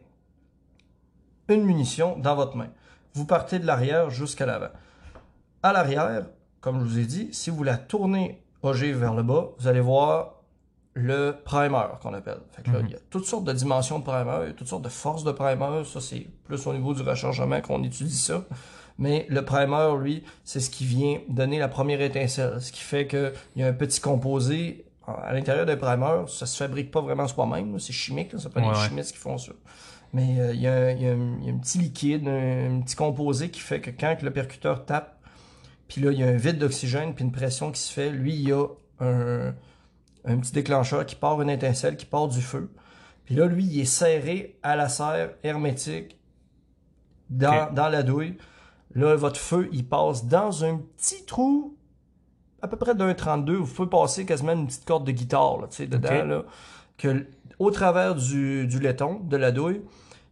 une 1.49 1.65
munition 1.65 2.19
dans 2.19 2.35
votre 2.35 2.57
main. 2.57 2.69
Vous 3.15 3.25
partez 3.25 3.59
de 3.59 3.67
l'arrière 3.67 4.11
jusqu'à 4.11 4.47
l'avant. 4.47 4.69
À 5.63 5.73
l'arrière, 5.73 6.27
comme 6.61 6.81
je 6.81 6.85
vous 6.85 6.99
ai 6.99 7.05
dit, 7.05 7.29
si 7.33 7.51
vous 7.51 7.63
la 7.63 7.77
tournez 7.77 8.43
ogive 8.63 8.99
vers 8.99 9.15
le 9.15 9.23
bas, 9.23 9.49
vous 9.59 9.69
allez 9.69 9.81
voir 9.81 10.35
le 10.95 11.33
primer 11.45 11.83
qu'on 12.03 12.15
appelle. 12.15 12.39
Fait 12.53 12.63
que 12.63 12.71
là, 12.71 12.79
Mhm. 12.81 12.87
il 12.87 12.93
y 12.93 12.97
a 12.97 12.99
toutes 13.11 13.27
sortes 13.27 13.45
de 13.45 13.53
dimensions 13.53 13.99
de 13.99 14.05
primer, 14.05 14.33
il 14.43 14.47
y 14.49 14.51
a 14.51 14.55
toutes 14.55 14.67
sortes 14.69 14.83
de 14.85 14.89
forces 14.89 15.25
de 15.25 15.33
primer. 15.33 15.85
Ça, 15.85 16.01
c'est 16.01 16.27
plus 16.45 16.67
au 16.67 16.73
niveau 16.73 16.95
du 16.95 17.03
rechargement 17.03 17.61
qu'on 17.61 17.83
étudie 17.83 18.17
ça. 18.17 18.45
Mais 18.99 19.27
le 19.29 19.45
primer, 19.45 19.91
lui, 20.01 20.25
c'est 20.43 20.61
ce 20.61 20.71
qui 20.71 20.87
vient 20.87 21.19
donner 21.29 21.59
la 21.59 21.69
première 21.69 22.01
étincelle. 22.01 22.61
Ce 22.63 22.73
qui 22.73 22.81
fait 22.81 23.07
qu'il 23.07 23.33
y 23.57 23.63
a 23.63 23.67
un 23.67 23.75
petit 23.75 24.01
composé 24.01 24.87
à 25.07 25.35
l'intérieur 25.35 25.67
d'un 25.67 25.77
primer. 25.77 26.25
Ça 26.29 26.47
se 26.47 26.57
fabrique 26.57 26.91
pas 26.91 27.03
vraiment 27.03 27.29
soi-même. 27.29 27.79
C'est 27.79 27.93
chimique. 27.93 28.33
là. 28.33 28.39
Ouais, 28.57 28.63
les 28.63 28.69
ouais. 28.69 28.89
chimistes 28.89 29.13
qui 29.13 29.19
font 29.19 29.37
ça. 29.37 29.53
Mais 30.13 30.41
euh, 30.41 30.53
il 30.55 30.61
y, 30.61 30.67
a 30.67 30.73
un- 30.75 30.91
il 30.93 31.03
y 31.03 31.09
a 31.09 31.13
un 31.13 31.39
il 31.41 31.47
y 31.47 31.51
a 31.51 31.53
un 31.53 31.59
petit 31.59 31.79
liquide, 31.79 32.27
un, 32.29 32.79
un 32.79 32.81
petit 32.81 32.97
composé 32.97 33.51
qui 33.51 33.61
fait 33.61 33.81
que 33.81 33.91
quand 33.91 34.17
le 34.23 34.33
percuteur 34.33 34.85
tape, 34.87 35.19
puis 35.89 36.01
là, 36.01 36.11
il 36.13 36.19
y 36.19 36.23
a 36.23 36.27
un 36.29 36.37
vide 36.37 36.59
d'oxygène, 36.59 37.15
puis 37.15 37.25
une 37.25 37.33
pression 37.33 37.71
qui 37.73 37.81
se 37.81 37.93
fait, 37.93 38.11
lui, 38.11 38.35
il 38.35 38.49
y 38.49 38.53
a 38.53 38.67
un, 39.01 39.55
un 40.25 40.39
petit 40.39 40.53
déclencheur 40.53 41.05
qui 41.07 41.15
part 41.17 41.41
une 41.43 41.51
étincelle, 41.51 41.97
qui 41.97 42.07
part 42.07 42.29
du 42.29 42.41
feu. 42.41 42.71
Puis 43.25 43.35
là, 43.35 43.47
lui, 43.47 43.65
il 43.65 43.81
est 43.81 43.85
serré 43.85 44.59
à 44.63 44.77
la 44.77 44.89
serre, 44.89 45.31
hermétique, 45.43 46.17
dans, 47.31 47.73
dans 47.73 47.89
la 47.89 48.03
douille. 48.03 48.37
Là, 48.95 49.15
votre 49.17 49.39
feu, 49.41 49.69
il 49.73 49.87
passe 49.87 50.25
dans 50.27 50.65
un 50.65 50.79
petit 50.97 51.25
trou, 51.27 51.77
à 52.63 52.69
peu 52.69 52.77
près 52.77 52.95
d'un 52.95 53.13
32. 53.15 53.57
Vous 53.57 53.75
pouvez 53.75 53.89
passer 53.91 54.25
quasiment 54.25 54.53
une 54.53 54.67
petite 54.67 54.85
corde 54.85 55.05
de 55.07 55.13
guitare, 55.13 55.61
là, 55.61 55.67
tu 55.69 55.77
sais, 55.77 55.87
dedans, 55.87 56.25
là, 56.25 56.45
que, 56.97 57.27
au 57.59 57.71
travers 57.71 58.15
du, 58.15 58.67
du 58.67 58.79
laiton, 58.81 59.21
de 59.25 59.37
la 59.37 59.53
douille. 59.53 59.83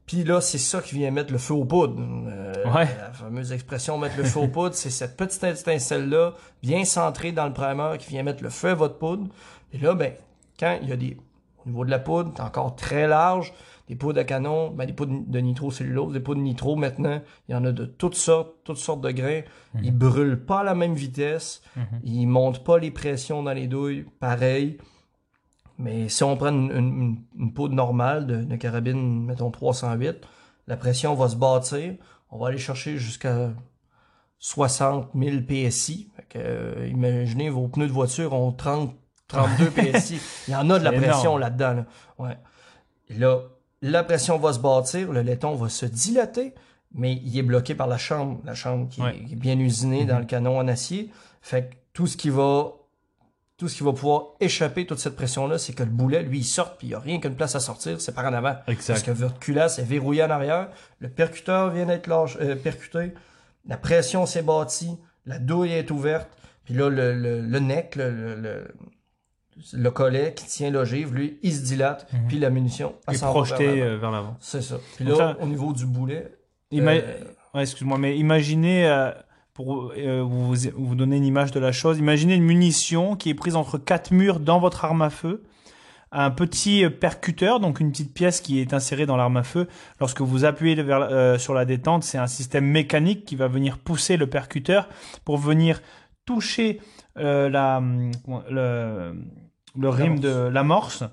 Puis 0.07 0.23
là, 0.23 0.41
c'est 0.43 0.59
ça 0.59 0.83
qui 0.83 0.95
vient 0.97 1.11
mettre 1.11 1.33
le 1.33 1.39
feu 1.39 1.55
aux 1.55 1.65
poudres. 1.65 2.01
Euh, 2.01 2.53
Ouais. 2.75 2.89
La 2.99 3.13
fameuse 3.13 3.53
expression 3.53 3.99
mettre 3.99 4.17
le 4.17 4.25
feu 4.25 4.41
aux 4.41 4.49
poudres, 4.49 4.75
c'est 4.75 4.91
cette 4.91 5.17
petite 5.17 5.45
étincelle-là, 5.45 6.35
bien 6.63 6.85
centrée 6.85 7.33
dans 7.33 7.47
le 7.47 7.53
primer, 7.53 7.97
qui 7.99 8.09
vient 8.11 8.23
mettre 8.23 8.43
le 8.43 8.51
feu 8.51 8.71
à 8.71 8.75
votre 8.75 8.99
poudre. 8.99 9.27
Et 9.73 9.79
là, 9.79 9.95
ben, 9.95 10.13
quand 10.59 10.79
il 10.83 10.89
y 10.89 10.93
a 10.93 10.97
des. 10.97 11.17
Au 11.65 11.71
niveau 11.71 11.85
de 11.87 11.91
la 11.91 11.99
poudre, 11.99 12.33
c'est 12.37 12.43
encore 12.43 12.77
très 12.77 13.07
large. 13.09 13.55
Des 13.89 13.97
poudres 13.97 14.21
à 14.21 14.25
canon, 14.25 14.71
ben, 14.71 14.85
des 14.87 14.93
poudres 14.93 15.23
de 15.27 15.39
nitrocellulose, 15.39 16.13
des 16.13 16.21
poudres 16.21 16.41
de 16.41 16.45
nitro 16.45 16.77
maintenant. 16.77 17.21
Il 17.49 17.53
y 17.53 17.55
en 17.55 17.65
a 17.65 17.73
de 17.73 17.87
toutes 17.87 18.15
sortes, 18.17 18.53
toutes 18.65 18.77
sortes 18.79 19.01
de 19.01 19.11
grains. 19.11 19.43
Ils 19.83 19.97
brûlent 19.97 20.41
pas 20.45 20.61
à 20.61 20.65
la 20.65 20.75
même 20.75 20.95
vitesse. 20.95 21.63
Mhm. 21.77 21.85
Ils 22.05 22.27
montent 22.27 22.65
pas 22.65 22.79
les 22.79 22.91
pressions 22.91 23.43
dans 23.43 23.53
les 23.53 23.67
douilles, 23.67 24.05
pareil. 24.21 24.77
Mais 25.79 26.09
si 26.09 26.23
on 26.25 26.37
prend 26.37 26.49
une, 26.51 26.71
une- 26.71 27.23
une 27.39 27.53
poudre 27.53 27.75
normale 27.75 28.27
de, 28.27 28.45
de 28.45 28.57
carabine, 28.57 29.25
mettons 29.25 29.51
308, 29.51 30.17
la 30.69 30.77
pression 30.77 31.15
va 31.15 31.29
se 31.29 31.37
bâtir. 31.37 31.95
On 32.31 32.39
va 32.39 32.49
aller 32.49 32.59
chercher 32.59 32.97
jusqu'à 32.97 33.51
60 34.39 35.11
000 35.15 35.37
PSI. 35.49 36.11
Fait 36.17 36.23
que, 36.29 36.39
euh, 36.39 36.89
imaginez, 36.89 37.51
vos 37.51 37.69
pneus 37.69 37.87
de 37.89 37.93
voiture 37.93 38.33
ont 38.33 38.53
30, 38.53 38.95
32 39.29 39.71
PSI. 39.71 40.21
Il 40.49 40.53
y 40.53 40.57
en 40.57 40.69
a 40.71 40.79
de 40.79 40.85
la 40.85 40.93
pression 40.93 41.37
là-dedans. 41.37 41.75
Là. 41.75 41.87
Ouais. 42.19 42.39
Et 43.09 43.15
là, 43.15 43.39
la 43.83 44.05
pression 44.05 44.39
va 44.39 44.53
se 44.53 44.59
bâtir, 44.61 45.13
le 45.13 45.23
laiton 45.23 45.55
va 45.55 45.69
se 45.69 45.87
dilater. 45.87 46.55
mais 46.97 47.15
il 47.25 47.37
est 47.37 47.43
bloqué 47.43 47.75
par 47.75 47.89
la 47.89 47.99
chambre, 47.99 48.39
la 48.45 48.55
chambre 48.55 48.89
qui, 48.89 49.01
est- 49.01 49.05
Ouais. 49.05 49.25
qui 49.27 49.33
est 49.33 49.37
bien 49.37 49.59
usinée 49.59 50.05
dans 50.05 50.15
Mhm. 50.15 50.21
le 50.21 50.27
canon 50.27 50.59
en 50.59 50.69
acier. 50.69 51.11
Fait 51.43 51.69
que 51.69 51.75
tout 51.93 52.07
ce 52.07 52.17
qui 52.17 52.31
va 52.31 52.71
tout 53.57 53.69
ce 53.69 53.77
qui 53.77 53.85
va 53.85 53.93
pouvoir 53.93 54.23
échapper 54.41 54.85
toute 54.85 54.99
cette 54.99 55.15
pression-là, 55.15 55.59
c'est 55.59 55.73
que 55.75 55.85
le 55.85 55.91
boulet, 55.91 56.23
lui, 56.23 56.39
il 56.39 56.45
sort, 56.45 56.77
puis 56.77 56.89
il 56.89 56.91
n'y 56.91 56.97
a 56.97 56.99
rien 56.99 57.21
qu'une 57.21 57.37
place 57.37 57.55
à 57.55 57.61
sortir, 57.61 58.01
c'est 58.01 58.13
par 58.15 58.25
en 58.27 58.33
avant. 58.33 58.55
Parce 58.67 58.69
Exact. 58.91 59.07
que 59.07 59.11
votre 59.13 59.39
culasse 59.39 59.79
est 59.79 59.85
verrouillée 59.85 60.25
en 60.25 60.31
arrière, 60.31 60.69
le 60.99 61.09
percuteur 61.09 61.71
vient 61.71 61.87
d'être 61.87 62.11
euh, 62.41 62.57
percuté, 62.57 63.13
la 63.67 63.77
pression 63.77 64.27
s'est 64.27 64.43
bâtie, 64.43 64.99
la 65.25 65.39
douille 65.39 65.73
est 65.73 65.91
ouverte, 65.93 66.29
puis 66.65 66.75
là, 66.75 66.89
le, 66.89 67.15
le, 67.15 67.41
le 67.43 67.59
neck, 67.61 67.95
le, 67.97 68.11
le, 68.11 68.35
le, 68.35 68.75
le 69.73 69.91
collet 69.93 70.35
qui 70.35 70.47
tient 70.47 70.71
l'ogive, 70.71 71.15
lui, 71.15 71.39
il 71.43 71.55
se 71.55 71.63
dilate, 71.63 72.13
Mhm. 72.13 72.27
puis 72.29 72.39
la 72.41 72.51
munition, 72.51 72.95
elle 73.07 73.15
Et 73.15 73.19
s'en 73.19 73.27
va 73.33 73.33
vers 73.43 73.45
projeté 73.57 73.67
l'avant. 73.77 73.81
euh, 73.93 73.97
vers 73.99 74.11
l'avant. 74.11 74.37
C'est 74.41 74.63
ça. 74.63 74.77
Puis 74.97 75.05
là, 75.05 75.37
au 75.41 75.47
niveau 75.47 75.73
du 75.73 75.87
boulet, 75.87 76.33
Ima- 76.73 76.91
euh, 76.95 77.25
Ouais, 77.55 77.63
excuse-moi, 77.63 77.99
mais 77.99 78.19
imaginez, 78.19 78.89
euh, 78.89 79.13
pour 79.55 79.93
euh, 79.97 80.23
vous, 80.23 80.55
vous 80.77 80.95
donner 80.97 81.17
une 81.17 81.25
image 81.25 81.53
de 81.53 81.61
la 81.61 81.71
chose, 81.71 81.99
imaginez 81.99 82.35
une 82.35 82.43
munition 82.43 83.15
qui 83.15 83.31
est 83.31 83.35
prise 83.35 83.55
entre 83.55 83.79
quatre 83.79 84.11
murs 84.11 84.41
dans 84.41 84.59
votre 84.59 84.85
arme 84.85 85.03
à 85.03 85.11
feu, 85.11 85.45
un 86.11 86.31
petit 86.31 86.85
euh, 86.85 86.91
percuteur, 86.91 87.61
donc 87.61 87.81
une 87.81 87.91
petite 87.91 88.13
pièce 88.13 88.41
qui 88.41 88.61
est 88.61 88.75
insérée 88.75 89.07
dans 89.07 89.17
l'arme 89.17 89.37
à 89.37 89.45
feu. 89.45 89.69
Lorsque 90.01 90.21
vous 90.21 90.45
appuyez 90.45 90.75
vers, 90.83 91.09
euh, 91.11 91.39
sur 91.39 91.55
la 91.55 91.65
détente, 91.65 92.03
c'est 92.03 92.19
un 92.19 92.27
système 92.27 92.67
mécanique 92.67 93.25
qui 93.25 93.37
va 93.37 93.47
venir 93.47 93.79
pousser 93.79 94.17
le 94.17 94.29
percuteur 94.29 94.89
pour 95.25 95.39
venir 95.39 95.81
toucher 96.25 96.81
euh, 97.17 97.49
la, 97.49 97.79
hum, 97.79 98.11
le, 98.51 99.15
le 99.77 99.89
rime 99.89 100.19
de 100.19 100.49
l'amorce, 100.49 101.05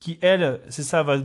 qui 0.00 0.18
elle, 0.20 0.60
c'est 0.68 0.82
ça, 0.82 1.02
va 1.02 1.18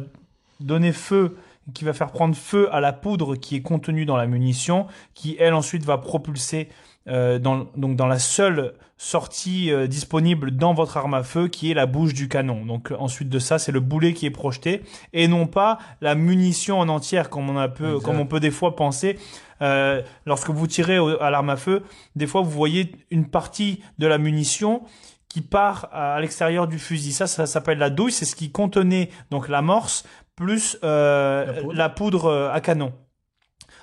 donner 0.61 0.93
feu 0.93 1.35
qui 1.73 1.83
va 1.85 1.93
faire 1.93 2.11
prendre 2.11 2.35
feu 2.35 2.67
à 2.73 2.79
la 2.79 2.93
poudre 2.93 3.35
qui 3.35 3.55
est 3.55 3.61
contenue 3.61 4.05
dans 4.05 4.17
la 4.17 4.27
munition, 4.27 4.87
qui 5.13 5.35
elle 5.39 5.53
ensuite 5.53 5.83
va 5.83 5.97
propulser 5.97 6.69
euh, 7.07 7.39
dans, 7.39 7.65
donc 7.75 7.95
dans 7.95 8.07
la 8.07 8.19
seule 8.19 8.73
sortie 8.97 9.71
euh, 9.71 9.87
disponible 9.87 10.51
dans 10.51 10.73
votre 10.75 10.95
arme 10.97 11.15
à 11.15 11.23
feu, 11.23 11.47
qui 11.47 11.71
est 11.71 11.73
la 11.73 11.87
bouche 11.87 12.13
du 12.13 12.27
canon. 12.29 12.65
Donc 12.65 12.91
euh, 12.91 12.95
ensuite 12.99 13.29
de 13.29 13.39
ça, 13.39 13.57
c'est 13.57 13.71
le 13.71 13.79
boulet 13.79 14.13
qui 14.13 14.27
est 14.27 14.31
projeté 14.31 14.83
et 15.11 15.27
non 15.27 15.47
pas 15.47 15.79
la 16.01 16.13
munition 16.13 16.79
en 16.79 16.87
entière, 16.89 17.29
comme 17.31 17.49
on 17.49 17.57
a 17.57 17.67
peu, 17.67 17.95
Exact. 17.95 18.05
comme 18.05 18.19
on 18.19 18.27
peut 18.27 18.39
des 18.39 18.51
fois 18.51 18.75
penser. 18.75 19.17
Euh, 19.63 20.01
lorsque 20.25 20.49
vous 20.51 20.67
tirez 20.67 20.99
au- 20.99 21.19
à 21.21 21.29
l'arme 21.31 21.49
à 21.49 21.57
feu, 21.57 21.83
des 22.15 22.27
fois 22.27 22.41
vous 22.41 22.49
voyez 22.51 22.91
une 23.11 23.25
partie 23.27 23.81
de 23.97 24.05
la 24.07 24.17
munition 24.19 24.83
qui 25.29 25.41
part 25.41 25.87
à, 25.91 26.15
à 26.15 26.19
l'extérieur 26.21 26.67
du 26.67 26.77
fusil. 26.77 27.13
Ça, 27.13 27.25
ça 27.25 27.45
s'appelle 27.47 27.77
la 27.77 27.89
douille. 27.89 28.11
C'est 28.11 28.25
ce 28.25 28.35
qui 28.35 28.51
contenait 28.51 29.09
donc 29.31 29.47
l'amorce 29.49 30.03
plus 30.45 30.77
euh, 30.83 31.45
La 31.45 31.53
poudre. 31.61 31.73
la 31.73 31.89
poudre 31.89 32.25
euh, 32.25 32.51
à 32.51 32.61
canon. 32.61 32.93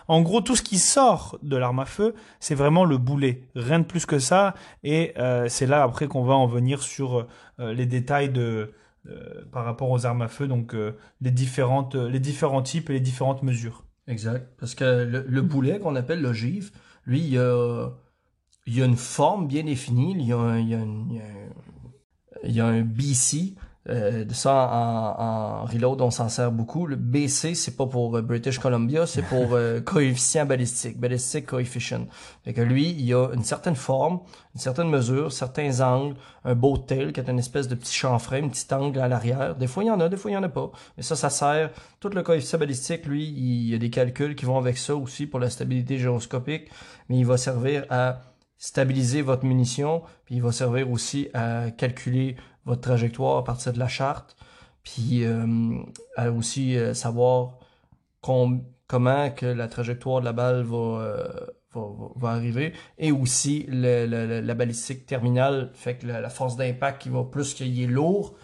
En 0.09 0.23
gros, 0.23 0.41
tout 0.41 0.57
ce 0.57 0.63
qui 0.63 0.79
sort 0.79 1.39
de 1.43 1.57
l'arme 1.57 1.81
à 1.81 1.85
feu, 1.85 2.15
c'est 2.41 2.55
vraiment 2.55 2.85
le 2.87 2.97
boulet, 2.97 3.43
rien 3.55 3.79
de 3.81 3.85
plus 3.85 4.07
que 4.07 4.19
ça. 4.19 4.55
Et 4.83 5.13
euh, 5.19 5.47
c'est 5.49 5.67
là 5.67 5.83
après 5.83 6.07
qu'on 6.09 6.25
va 6.25 6.35
en 6.35 6.47
venir 6.47 6.83
sur 6.83 7.27
euh, 7.61 7.73
les 7.75 7.85
détails 7.87 8.31
de 8.31 8.73
euh, 9.09 9.45
par 9.53 9.65
rapport 9.65 9.91
aux 9.91 10.07
armes 10.07 10.23
à 10.23 10.29
feu, 10.29 10.49
donc 10.49 10.75
les 11.21 11.31
différentes 11.31 11.95
les 11.95 12.21
différents 12.21 12.63
types 12.63 12.89
et 12.91 12.95
les 12.95 13.01
différentes 13.01 13.43
mesures. 13.43 13.85
Exact. 14.07 14.49
Parce 14.59 14.75
que 14.75 14.85
le, 15.05 15.25
le 15.29 15.43
boulet 15.43 15.79
qu'on 15.79 15.95
appelle 15.95 16.23
l'ogive, 16.23 16.71
lui, 17.05 17.21
il 17.21 17.29
y 17.29 17.39
a, 17.39 17.91
il 18.67 18.79
y 18.79 18.83
a 18.83 18.87
une 18.87 18.97
forme 18.97 19.47
bien 19.47 19.63
définie. 19.65 20.13
Il 20.19 20.23
y 20.27 20.33
a 20.33 20.39
un, 20.39 20.59
il 20.59 20.69
y 20.71 20.75
a 20.75 20.79
un- 20.79 21.07
il 21.11 21.17
y 21.17 21.21
a 21.21 21.25
un- 21.25 21.51
il 22.45 22.53
y 22.53 22.61
a 22.61 22.67
un 22.67 22.81
BC. 22.83 23.55
Euh, 23.91 24.25
de 24.25 24.35
ça, 24.35 24.53
en, 24.53 25.23
en 25.23 25.65
reload, 25.65 26.03
on 26.03 26.11
s'en 26.11 26.29
sert 26.29 26.53
beaucoup. 26.53 26.87
Le 26.87 26.97
BC, 26.97 27.55
c'est 27.55 27.77
pas 27.77 27.87
pour 27.87 28.17
euh, 28.17 28.23
British 28.23 28.59
Columbia, 28.59 29.07
c'est 29.07 29.23
pour 29.23 29.49
euh, 29.53 29.81
coefficient 29.81 30.45
balistique, 30.45 31.01
ballistic 31.01 31.47
coefficient. 31.47 32.07
Fait 32.45 32.53
que 32.53 32.61
lui, 32.61 32.91
il 32.91 33.15
a 33.15 33.31
une 33.33 33.45
certaine 33.45 33.77
forme, 33.77 34.21
une 34.55 34.61
certaine 34.61 34.91
mesure, 34.91 35.33
certains 35.33 35.81
angles, 35.81 36.17
un 36.45 36.55
boat 36.55 36.85
tail 36.87 37.13
qui 37.15 37.21
est 37.21 37.31
une 37.31 37.39
espèce 37.39 37.67
de 37.67 37.75
petit 37.75 37.95
chanfrein, 37.95 38.45
un 38.45 38.49
petit 38.49 38.73
angle 38.75 39.01
à 39.01 39.09
l'arrière. 39.09 39.57
Des 39.57 39.67
fois, 39.67 39.85
il 39.85 39.87
y 39.87 39.91
en 39.91 40.01
a, 40.01 40.09
des 40.11 40.19
fois, 40.19 40.31
il 40.31 40.35
y 40.35 40.37
en 40.37 40.43
a 40.43 40.51
pas. 40.51 40.71
Mais 40.99 41.03
ça, 41.03 41.17
ça 41.17 41.31
sert. 41.31 41.71
Tout 41.99 42.11
le 42.11 42.23
coefficient 42.23 42.59
balistique, 42.59 43.07
lui, 43.07 43.25
il 43.25 43.71
y 43.71 43.75
a 43.75 43.79
des 43.79 43.91
calculs 43.91 44.37
qui 44.37 44.45
vont 44.45 44.59
avec 44.59 44.77
ça 44.77 44.95
aussi 44.95 45.27
pour 45.27 45.41
la 45.41 45.49
stabilité 45.49 45.97
gyroscopique, 45.97 46.69
mais 47.09 47.19
il 47.19 47.25
va 47.27 47.39
servir 47.39 47.87
à 47.89 48.21
stabiliser 48.59 49.23
votre 49.23 49.45
munition, 49.45 50.03
puis 50.25 50.35
il 50.35 50.43
va 50.43 50.53
servir 50.53 50.91
aussi 50.91 51.29
à 51.33 51.71
calculer 51.71 52.37
votre 52.69 52.83
trajectoire 52.83 53.39
à 53.39 53.45
partir 53.45 53.73
de 53.73 53.79
la 53.79 53.89
charte, 53.89 54.37
puis 54.85 55.25
euh, 55.25 55.77
à 56.17 56.31
aussi 56.31 56.77
euh, 56.77 56.95
savoir 56.95 57.59
com- 58.21 58.63
comment 58.87 59.31
que 59.31 59.47
la 59.47 59.69
trajectoire 59.69 60.21
de 60.21 60.25
la 60.27 60.33
balle 60.33 60.63
va, 60.63 60.77
euh, 60.77 61.29
va, 62.17 62.31
arriver, 62.31 62.73
et 62.99 63.13
aussi 63.13 63.67
le- 63.69 64.07
le- 64.07 64.27
le- 64.27 64.41
la 64.41 64.55
balistique 64.55 65.05
terminale, 65.07 65.71
fait 65.75 65.97
que 65.99 66.07
la, 66.07 66.21
la 66.21 66.31
force 66.31 66.57
d'impact 66.57 67.03
qui 67.03 67.09
va 67.11 67.23
plus 67.25 67.55
qu'il 67.55 67.81
est 67.83 67.87
lourd, 67.87 68.35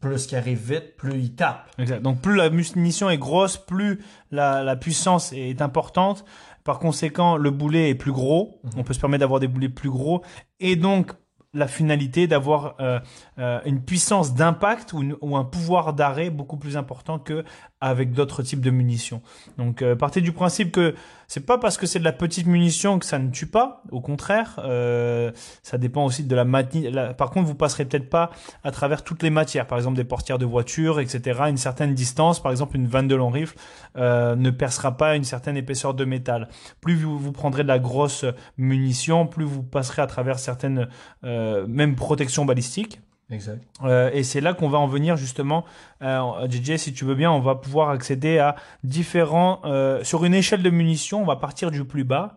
plus 0.00 0.26
qu'il 0.26 0.36
arrive 0.36 0.72
vite, 0.72 0.96
plus 0.96 1.18
il 1.18 1.34
tape. 1.34 1.70
Exact. 1.78 2.02
Donc 2.02 2.20
plus 2.20 2.34
la 2.36 2.50
munition 2.50 3.08
est 3.10 3.18
grosse, 3.18 3.56
plus 3.56 4.00
la, 4.30 4.62
la 4.64 4.76
puissance 4.76 5.32
est 5.32 5.62
importante. 5.62 6.24
Par 6.64 6.78
conséquent, 6.78 7.36
le 7.36 7.50
boulet 7.50 7.90
est 7.90 7.94
plus 7.94 8.12
gros. 8.12 8.60
Mhm. 8.64 8.70
On 8.78 8.82
peut 8.84 8.94
se 8.94 9.00
permettre 9.00 9.20
d'avoir 9.20 9.38
des 9.38 9.48
boulets 9.48 9.68
plus 9.68 9.90
gros. 9.90 10.22
Et 10.60 10.76
donc, 10.76 11.12
la 11.54 11.68
finalité 11.68 12.26
d'avoir 12.26 12.74
euh, 12.80 12.98
euh, 13.38 13.60
une 13.64 13.80
puissance 13.82 14.34
d'impact 14.34 14.92
ou, 14.92 15.36
un 15.36 15.44
pouvoir 15.44 15.94
d'arrêt 15.94 16.30
beaucoup 16.30 16.56
plus 16.56 16.76
important 16.76 17.18
que 17.18 17.44
avec 17.84 18.12
d'autres 18.12 18.42
types 18.42 18.60
de 18.60 18.70
munitions. 18.70 19.20
Donc, 19.58 19.82
euh, 19.82 19.94
partez 19.94 20.20
du 20.20 20.32
principe 20.32 20.72
que 20.72 20.94
c'est 21.28 21.44
pas 21.44 21.58
parce 21.58 21.76
que 21.76 21.86
c'est 21.86 21.98
de 21.98 22.04
la 22.04 22.12
petite 22.12 22.46
munition 22.46 22.98
que 22.98 23.06
ça 23.06 23.18
ne 23.18 23.30
tue 23.30 23.46
pas. 23.46 23.82
Au 23.90 24.00
contraire, 24.00 24.60
euh, 24.64 25.32
ça 25.62 25.78
dépend 25.78 26.04
aussi 26.04 26.24
de 26.24 26.34
la 26.34 26.44
matière. 26.44 27.16
Par 27.16 27.30
contre, 27.30 27.46
vous 27.46 27.54
passerez 27.54 27.84
peut-être 27.84 28.08
pas 28.08 28.30
à 28.62 28.70
travers 28.70 29.02
toutes 29.02 29.22
les 29.22 29.30
matières, 29.30 29.66
par 29.66 29.78
exemple 29.78 29.96
des 29.96 30.04
portières 30.04 30.38
de 30.38 30.46
voiture, 30.46 31.00
etc. 31.00 31.42
Une 31.48 31.56
certaine 31.56 31.94
distance, 31.94 32.42
par 32.42 32.52
exemple 32.52 32.76
une 32.76 32.86
vanne 32.86 33.08
de 33.08 33.14
long 33.14 33.30
rifle 33.30 33.56
euh, 33.96 34.36
ne 34.36 34.50
percera 34.50 34.96
pas 34.96 35.16
une 35.16 35.24
certaine 35.24 35.56
épaisseur 35.56 35.94
de 35.94 36.04
métal. 36.04 36.48
Plus 36.80 36.96
vous, 36.96 37.18
vous 37.18 37.32
prendrez 37.32 37.62
de 37.62 37.68
la 37.68 37.78
grosse 37.78 38.24
munition, 38.58 39.26
plus 39.26 39.44
vous 39.44 39.62
passerez 39.62 40.02
à 40.02 40.06
travers 40.06 40.38
certaines 40.38 40.88
euh, 41.24 41.66
même 41.66 41.96
protections 41.96 42.44
balistiques. 42.44 43.00
Exact. 43.30 43.62
Euh, 43.82 44.10
et 44.12 44.22
c'est 44.22 44.40
là 44.40 44.52
qu'on 44.54 44.68
va 44.68 44.78
en 44.78 44.86
venir 44.86 45.16
justement, 45.16 45.64
euh, 46.02 46.46
JJ, 46.48 46.76
si 46.76 46.92
tu 46.92 47.04
veux 47.04 47.14
bien, 47.14 47.30
on 47.32 47.40
va 47.40 47.54
pouvoir 47.54 47.88
accéder 47.90 48.38
à 48.38 48.54
différents, 48.84 49.60
euh, 49.64 50.04
sur 50.04 50.24
une 50.24 50.34
échelle 50.34 50.62
de 50.62 50.70
munitions, 50.70 51.22
on 51.22 51.26
va 51.26 51.36
partir 51.36 51.70
du 51.70 51.84
plus 51.84 52.04
bas 52.04 52.36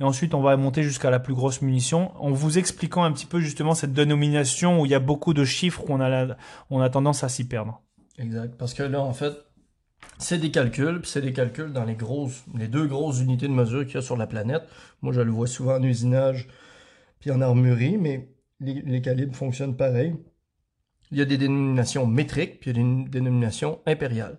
et 0.00 0.04
ensuite 0.04 0.32
on 0.34 0.40
va 0.40 0.56
monter 0.56 0.82
jusqu'à 0.82 1.10
la 1.10 1.18
plus 1.20 1.34
grosse 1.34 1.60
munition 1.60 2.12
en 2.22 2.30
vous 2.30 2.56
expliquant 2.58 3.04
un 3.04 3.12
petit 3.12 3.26
peu 3.26 3.40
justement 3.40 3.74
cette 3.74 3.92
dénomination 3.92 4.80
où 4.80 4.86
il 4.86 4.90
y 4.92 4.94
a 4.94 5.00
beaucoup 5.00 5.34
de 5.34 5.44
chiffres 5.44 5.82
où 5.88 5.92
on 5.92 6.00
a, 6.00 6.08
la- 6.08 6.36
on 6.70 6.80
a 6.80 6.88
tendance 6.88 7.22
à 7.24 7.28
s'y 7.28 7.46
perdre. 7.46 7.82
Exact. 8.18 8.56
Parce 8.56 8.74
que 8.74 8.82
là, 8.82 9.00
en 9.00 9.12
fait, 9.12 9.34
c'est 10.16 10.38
des 10.38 10.50
calculs, 10.50 11.00
puis 11.00 11.10
c'est 11.10 11.20
des 11.20 11.32
calculs 11.32 11.72
dans 11.72 11.84
les 11.84 11.94
grosses, 11.94 12.44
les 12.56 12.66
deux 12.68 12.86
grosses 12.86 13.20
unités 13.20 13.46
de 13.46 13.52
mesure 13.52 13.84
qu'il 13.84 13.96
y 13.96 13.98
a 13.98 14.02
sur 14.02 14.16
la 14.16 14.26
planète. 14.26 14.62
Moi, 15.02 15.12
je 15.12 15.20
le 15.20 15.30
vois 15.30 15.46
souvent 15.46 15.76
en 15.76 15.82
usinage, 15.82 16.48
puis 17.20 17.30
en 17.30 17.40
armurerie, 17.40 17.98
mais 17.98 18.28
les, 18.60 18.82
les 18.82 19.02
calibres 19.02 19.36
fonctionnent 19.36 19.76
pareil. 19.76 20.14
Il 21.10 21.18
y 21.18 21.22
a 21.22 21.24
des 21.24 21.38
dénominations 21.38 22.06
métriques, 22.06 22.60
puis 22.60 22.70
il 22.70 22.76
y 22.76 22.80
a 22.80 22.84
des 22.84 23.08
dénominations 23.08 23.80
impériales. 23.86 24.38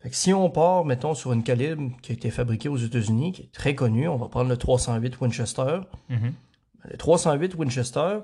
Fait 0.00 0.08
que 0.08 0.16
si 0.16 0.32
on 0.32 0.48
part, 0.48 0.84
mettons, 0.84 1.14
sur 1.14 1.32
une 1.32 1.42
calibre 1.42 1.92
qui 2.00 2.12
a 2.12 2.14
été 2.14 2.30
fabriquée 2.30 2.68
aux 2.70 2.78
États-Unis, 2.78 3.32
qui 3.32 3.42
est 3.42 3.52
très 3.52 3.74
connue, 3.74 4.08
on 4.08 4.16
va 4.16 4.28
prendre 4.28 4.48
le 4.48 4.56
308 4.56 5.20
Winchester. 5.20 5.80
Le 6.90 6.96
308 6.96 7.54
Winchester 7.56 8.20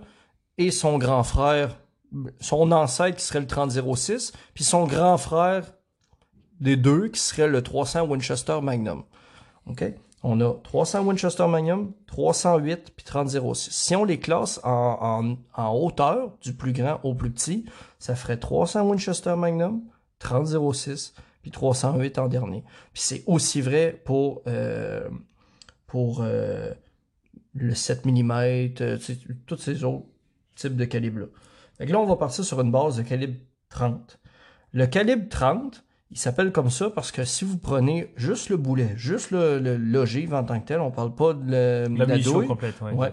et 0.58 0.70
son 0.70 0.96
grand 0.96 1.22
frère, 1.22 1.78
son 2.40 2.72
ancêtre 2.72 3.18
qui 3.18 3.24
serait 3.24 3.40
le 3.40 3.46
3006, 3.46 4.32
puis 4.54 4.64
son 4.64 4.86
grand 4.86 5.18
frère 5.18 5.74
des 6.60 6.76
deux 6.76 7.08
qui 7.08 7.20
serait 7.20 7.48
le 7.48 7.62
300 7.62 8.06
Winchester 8.06 8.60
Magnum. 8.62 9.04
OK? 9.66 9.84
On 10.28 10.40
a 10.40 10.54
300 10.54 11.06
Winchester 11.06 11.46
Magnum, 11.46 11.92
308 12.08 12.94
puis 12.96 13.04
3006. 13.04 13.70
Si 13.70 13.94
on 13.94 14.04
les 14.04 14.18
classe 14.18 14.58
en, 14.64 15.36
hauteur, 15.56 16.36
du 16.40 16.52
plus 16.52 16.72
grand 16.72 16.98
au 17.04 17.14
plus 17.14 17.30
petit, 17.30 17.64
ça 18.00 18.16
ferait 18.16 18.36
300 18.36 18.90
Winchester 18.90 19.36
Magnum, 19.36 19.82
3006 20.18 21.14
puis 21.42 21.52
308 21.52 22.18
en 22.18 22.26
dernier. 22.26 22.64
Puis 22.92 23.02
c'est 23.04 23.22
aussi 23.28 23.60
vrai 23.60 24.02
pour 24.04 24.42
euh, 24.48 25.08
euh, 25.94 26.74
le 27.54 27.74
7 27.76 28.04
mm, 28.04 28.74
tous 29.46 29.58
ces 29.58 29.84
autres 29.84 30.06
types 30.56 30.74
de 30.74 30.86
calibres-là. 30.86 31.26
Fait 31.78 31.86
que 31.86 31.92
là, 31.92 32.00
on 32.00 32.06
va 32.06 32.16
partir 32.16 32.44
sur 32.44 32.60
une 32.60 32.72
base 32.72 32.96
de 32.96 33.04
calibre 33.04 33.38
30. 33.68 34.18
Le 34.72 34.88
calibre 34.88 35.28
30, 35.28 35.84
il 36.10 36.18
s'appelle 36.18 36.52
comme 36.52 36.70
ça 36.70 36.88
parce 36.90 37.10
que 37.12 37.24
si 37.24 37.44
vous 37.44 37.58
prenez 37.58 38.12
juste 38.16 38.48
le 38.48 38.56
boulet, 38.56 38.92
juste 38.96 39.30
le, 39.32 39.58
le- 39.58 39.76
l'ogive 39.76 40.34
en 40.34 40.44
tant 40.44 40.60
que 40.60 40.66
tel, 40.66 40.80
on 40.80 40.90
parle 40.90 41.14
pas 41.14 41.32
de, 41.34 41.40
le- 41.44 41.88
de 41.88 41.98
La 41.98 42.04
la 42.04 42.12
munition 42.14 42.32
douille. 42.34 42.46
complète, 42.46 42.80
ouais. 42.82 42.92
Ouais. 42.92 43.12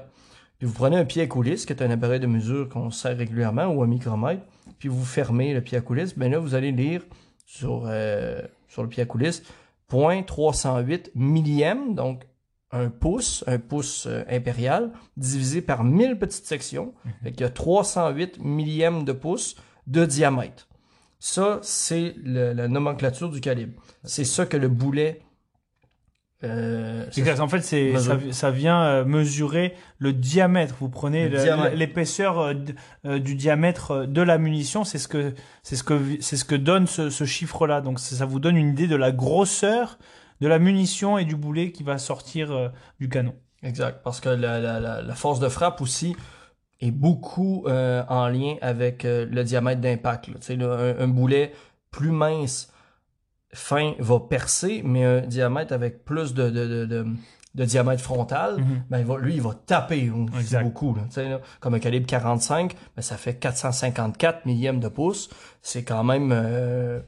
Puis 0.59 0.67
vous 0.67 0.73
prenez 0.73 0.97
un 0.97 1.05
pied 1.05 1.23
à 1.23 1.27
coulisse, 1.27 1.65
qui 1.65 1.73
est 1.73 1.81
un 1.81 1.89
appareil 1.91 2.19
de 2.19 2.27
mesure 2.27 2.69
qu'on 2.69 2.89
sert 2.91 3.17
régulièrement, 3.17 3.65
ou 3.65 3.81
un 3.83 3.87
micromètre, 3.87 4.43
puis 4.79 4.87
vous 4.89 5.03
fermez 5.03 5.53
le 5.53 5.61
pied 5.61 5.77
à 5.77 5.81
coulisse, 5.81 6.17
ben 6.17 6.31
là, 6.31 6.39
vous 6.39 6.55
allez 6.55 6.71
lire 6.71 7.01
sur, 7.45 7.83
euh, 7.87 8.41
sur 8.69 8.83
le 8.83 8.89
pied 8.89 9.03
à 9.03 9.05
coulisse 9.05 9.43
.308 9.91 11.11
millième, 11.15 11.95
donc 11.95 12.23
un 12.71 12.89
pouce, 12.89 13.43
un 13.47 13.59
pouce 13.59 14.07
euh, 14.07 14.23
impérial, 14.29 14.91
divisé 15.17 15.61
par 15.61 15.83
1000 15.83 16.17
petites 16.17 16.45
sections. 16.47 16.93
Fait 17.23 17.31
qu'il 17.31 17.41
y 17.41 17.43
a 17.43 17.49
308 17.49 18.39
millièmes 18.39 19.03
de 19.03 19.11
pouce 19.11 19.55
de 19.85 20.05
diamètre. 20.05 20.67
Ça, 21.25 21.59
c'est 21.61 22.15
la 22.25 22.67
nomenclature 22.67 23.29
du 23.29 23.39
calibre. 23.39 23.81
C'est 24.03 24.25
ça 24.25 24.45
que 24.45 24.57
le 24.57 24.67
boulet... 24.67 25.21
euh, 26.43 27.05
Exact. 27.15 27.39
En 27.39 27.47
fait, 27.47 27.61
c'est 27.61 27.93
ça, 28.33 28.51
vient 28.51 28.83
euh, 28.83 29.05
mesurer 29.05 29.73
le 29.99 30.11
diamètre. 30.11 30.75
Vous 30.81 30.89
prenez 30.89 31.29
l'épaisseur 31.75 32.39
euh, 32.39 32.53
euh, 33.05 33.19
du 33.19 33.35
diamètre 33.35 34.05
de 34.05 34.21
la 34.21 34.37
munition. 34.37 34.83
C'est 34.83 34.97
ce 34.97 35.07
que 35.07 35.33
c'est 35.61 35.77
ce 35.77 35.85
que 35.85 35.97
c'est 36.19 36.35
ce 36.35 36.43
que 36.43 36.55
donne 36.55 36.87
ce, 36.87 37.09
ce 37.09 37.23
chiffre-là. 37.23 37.79
Donc 37.79 38.01
ça 38.01 38.25
vous 38.25 38.41
donne 38.41 38.57
une 38.57 38.71
idée 38.71 38.87
de 38.87 38.97
la 38.97 39.13
grosseur 39.13 39.99
de 40.41 40.49
la 40.49 40.59
munition 40.59 41.17
et 41.17 41.23
du 41.23 41.37
boulet 41.37 41.71
qui 41.71 41.83
va 41.83 41.99
sortir 41.99 42.73
du 42.99 43.07
canon. 43.07 43.33
Exact, 43.61 44.01
parce 44.03 44.19
que 44.19 44.27
la, 44.27 44.59
la, 44.59 45.01
la 45.01 45.15
force 45.15 45.39
de 45.39 45.47
frappe 45.47 45.79
aussi 45.79 46.17
est 46.87 46.91
beaucoup 46.91 47.63
euh, 47.67 48.03
en 48.09 48.27
lien 48.27 48.55
avec 48.61 49.05
euh, 49.05 49.25
le 49.29 49.43
diamètre 49.43 49.81
d'impact. 49.81 50.27
là. 50.27 50.55
Là, 50.55 50.93
un, 50.99 51.03
un 51.03 51.07
boulet 51.07 51.51
plus 51.91 52.11
mince, 52.11 52.71
fin, 53.53 53.93
va 53.99 54.19
percer, 54.19 54.81
mais 54.83 55.03
un 55.05 55.21
diamètre 55.21 55.73
avec 55.73 56.03
plus 56.05 56.33
de, 56.33 56.49
de, 56.49 56.67
de, 56.67 56.85
de, 56.85 57.05
de 57.55 57.65
diamètre 57.65 58.01
frontal, 58.01 58.57
Mhm. 58.57 58.83
ben, 58.89 58.99
il 58.99 59.05
va, 59.05 59.17
lui, 59.19 59.35
il 59.35 59.41
va 59.41 59.53
taper 59.53 60.11
Exact. 60.39 60.63
beaucoup. 60.63 60.95
Là. 60.95 61.39
Comme 61.59 61.75
un 61.75 61.79
calibre 61.79 62.07
45, 62.07 62.75
ben, 62.95 63.01
ça 63.01 63.15
fait 63.15 63.35
454 63.35 64.45
millièmes 64.45 64.79
de 64.79 64.87
pouce. 64.87 65.29
C'est 65.61 65.83
quand 65.83 66.03
même 66.03 66.31
euh, 66.33 66.99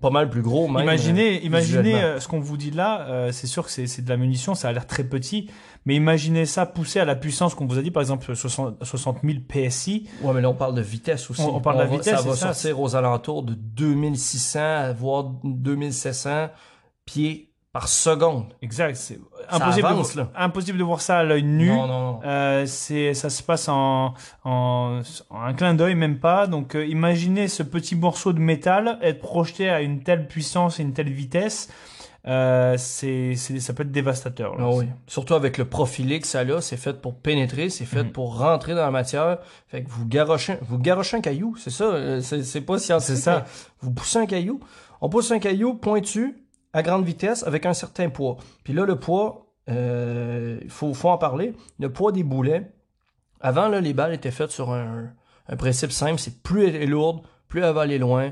pas 0.00 0.08
mal 0.10 0.30
plus 0.30 0.40
gros. 0.42 0.68
Même, 0.68 0.84
imaginez, 0.84 1.36
euh, 1.36 1.44
imaginez 1.44 2.02
euh, 2.02 2.18
ce 2.20 2.28
qu'on 2.28 2.40
vous 2.40 2.56
dit 2.56 2.70
là. 2.70 3.02
euh, 3.08 3.32
c'est 3.32 3.46
sûr 3.46 3.64
que 3.66 3.70
c'est 3.70 3.86
c'est 3.86 4.02
de 4.02 4.08
la 4.08 4.16
munition, 4.16 4.54
ça 4.54 4.68
a 4.68 4.72
l'air 4.72 4.86
très 4.86 5.04
petit, 5.04 5.50
mais 5.86 5.94
imaginez 5.94 6.46
ça 6.46 6.66
poussé 6.66 7.00
à 7.00 7.04
la 7.04 7.16
puissance 7.16 7.54
qu'on 7.54 7.66
vous 7.66 7.78
a 7.78 7.82
dit, 7.82 7.90
par 7.90 8.00
exemple 8.02 8.34
60, 8.34 8.84
60 8.84 9.18
000 9.24 9.38
PSI. 9.48 10.08
Ouais, 10.22 10.32
mais 10.34 10.40
là, 10.40 10.50
on 10.50 10.54
parle 10.54 10.74
de 10.74 10.82
vitesse 10.82 11.30
aussi. 11.30 11.40
On- 11.42 11.56
on 11.56 11.60
parle 11.60 11.78
de 11.78 11.84
va- 11.84 11.96
vitesse, 11.96 12.16
Ça 12.20 12.28
va 12.28 12.34
ça. 12.36 12.52
sortir 12.52 12.80
aux 12.80 12.94
alentours 12.96 13.42
de 13.42 13.54
2600, 13.54 14.92
voire 14.94 15.24
2700 15.44 16.48
pieds 17.04 17.46
par 17.72 17.86
seconde. 17.88 18.46
Exact. 18.62 18.96
C'est 18.96 19.20
impossible, 19.48 19.86
avance, 19.86 20.16
de, 20.16 20.24
impossible 20.36 20.78
de 20.78 20.82
voir 20.84 21.00
ça 21.00 21.18
à 21.18 21.22
l'œil 21.22 21.44
nu. 21.44 21.68
Non, 21.68 21.86
non, 21.86 22.00
non. 22.14 22.20
Euh, 22.24 22.66
c'est 22.66 23.14
ça 23.14 23.30
se 23.30 23.42
passe 23.44 23.68
en, 23.68 24.14
en, 24.44 25.00
en 25.30 25.40
un 25.40 25.52
clin 25.54 25.74
d'œil 25.74 25.94
même 25.94 26.18
pas 26.18 26.46
donc 26.48 26.74
euh, 26.74 26.84
imaginez 26.84 27.46
ce 27.48 27.62
petit 27.62 27.94
morceau 27.94 28.32
de 28.32 28.40
métal 28.40 28.98
être 29.02 29.20
projeté 29.20 29.70
à 29.70 29.82
une 29.82 30.02
telle 30.02 30.26
puissance 30.26 30.80
et 30.80 30.82
une 30.82 30.92
telle 30.92 31.10
vitesse 31.10 31.68
euh, 32.26 32.76
c'est 32.76 33.34
ça 33.36 33.72
peut 33.72 33.82
être 33.82 33.90
dévastateur 33.90 34.56
là. 34.58 34.64
Ah 34.66 34.74
oui. 34.74 34.86
Surtout 35.06 35.34
avec 35.34 35.56
le 35.58 35.64
profilé 35.64 36.20
que 36.20 36.26
ça 36.26 36.40
a, 36.40 36.60
c'est 36.60 36.76
fait 36.76 37.00
pour 37.00 37.14
pénétrer, 37.14 37.70
c'est 37.70 37.86
fait 37.86 38.02
Mhm. 38.04 38.12
pour 38.12 38.38
rentrer 38.38 38.74
dans 38.74 38.82
la 38.82 38.90
matière. 38.90 39.38
Fait 39.68 39.82
que 39.82 39.88
vous 39.90 40.06
garochez, 40.06 40.58
vous 40.62 40.78
garochez 40.78 41.16
un 41.16 41.20
caillou, 41.22 41.56
c'est 41.56 41.70
ça, 41.70 41.84
euh, 41.84 42.20
c'est 42.20 42.60
pas 42.60 42.78
scientifique. 42.78 43.16
C'est 43.16 43.22
ça. 43.22 43.44
Vous 43.80 43.90
poussez 43.92 44.18
un 44.18 44.26
caillou. 44.26 44.60
On 45.00 45.08
pousse 45.08 45.30
un 45.30 45.38
caillou 45.38 45.74
pointu 45.74 46.44
à 46.74 46.82
grande 46.82 47.04
vitesse 47.04 47.42
avec 47.46 47.64
un 47.64 47.72
certain 47.72 48.10
poids. 48.10 48.36
Puis 48.64 48.74
là, 48.74 48.84
le 48.84 48.96
poids, 48.96 49.46
euh, 49.70 50.58
il 50.62 50.70
faut, 50.70 50.92
faut 50.94 51.08
en 51.08 51.18
parler. 51.18 51.54
Le 51.78 51.90
poids 51.92 52.12
des 52.12 52.22
boulets, 52.22 52.70
avant, 53.40 53.68
là, 53.68 53.80
les 53.80 53.94
balles 53.94 54.12
étaient 54.12 54.30
faites 54.30 54.50
sur 54.50 54.70
un, 54.72 55.10
un 55.48 55.56
principe 55.56 55.90
simple, 55.90 56.18
c'est 56.20 56.42
plus 56.42 56.66
elle 56.68 56.76
est 56.76 56.86
lourde, 56.86 57.22
plus 57.48 57.62
elle 57.62 57.72
va 57.74 57.80
aller 57.80 57.98
loin, 57.98 58.30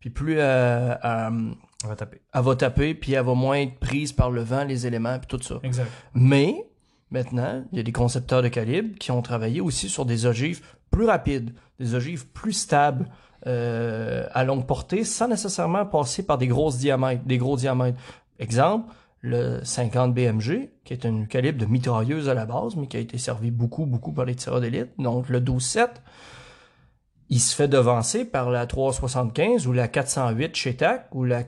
puis 0.00 0.10
plus 0.10 0.38
elle, 0.38 0.98
elle- 1.02 1.54
on 1.84 1.88
va 1.88 1.96
taper 1.96 2.20
elle 2.32 2.42
va 2.42 2.56
taper, 2.56 2.94
puis 2.94 3.12
elle 3.12 3.24
va 3.24 3.34
moins 3.34 3.58
être 3.58 3.78
prise 3.78 4.12
par 4.12 4.30
le 4.30 4.42
vent, 4.42 4.64
les 4.64 4.86
éléments, 4.86 5.18
puis 5.18 5.28
tout 5.28 5.42
ça. 5.42 5.60
exact 5.62 5.90
Mais 6.14 6.66
maintenant, 7.10 7.64
il 7.72 7.78
y 7.78 7.80
a 7.80 7.84
des 7.84 7.92
concepteurs 7.92 8.42
de 8.42 8.48
calibre 8.48 8.98
qui 8.98 9.10
ont 9.10 9.22
travaillé 9.22 9.60
aussi 9.60 9.88
sur 9.88 10.04
des 10.04 10.26
ogives 10.26 10.62
plus 10.90 11.06
rapides, 11.06 11.52
des 11.78 11.94
ogives 11.94 12.26
plus 12.28 12.52
stables 12.52 13.08
euh, 13.46 14.26
à 14.32 14.44
longue 14.44 14.66
portée, 14.66 15.04
sans 15.04 15.28
nécessairement 15.28 15.86
passer 15.86 16.24
par 16.24 16.38
des 16.38 16.48
grosses 16.48 16.78
diamètres, 16.78 17.24
des 17.24 17.38
gros 17.38 17.56
diamètres. 17.56 17.98
Exemple, 18.38 18.92
le 19.20 19.60
50 19.62 20.14
BMG, 20.14 20.70
qui 20.84 20.92
est 20.92 21.06
un 21.06 21.24
calibre 21.24 21.58
de 21.58 21.66
mitrailleuse 21.66 22.28
à 22.28 22.34
la 22.34 22.46
base, 22.46 22.76
mais 22.76 22.86
qui 22.86 22.96
a 22.96 23.00
été 23.00 23.18
servi 23.18 23.50
beaucoup, 23.50 23.86
beaucoup 23.86 24.12
par 24.12 24.24
les 24.24 24.34
tireurs 24.34 24.60
d'élite. 24.60 24.90
Donc 24.98 25.28
le 25.28 25.40
12-7, 25.40 25.88
il 27.30 27.40
se 27.40 27.54
fait 27.54 27.68
devancer 27.68 28.24
par 28.24 28.50
la 28.50 28.66
375 28.66 29.66
ou 29.66 29.72
la 29.72 29.88
408 29.88 30.56
chez 30.56 30.76
TAC 30.76 31.08
ou 31.14 31.24
la 31.24 31.44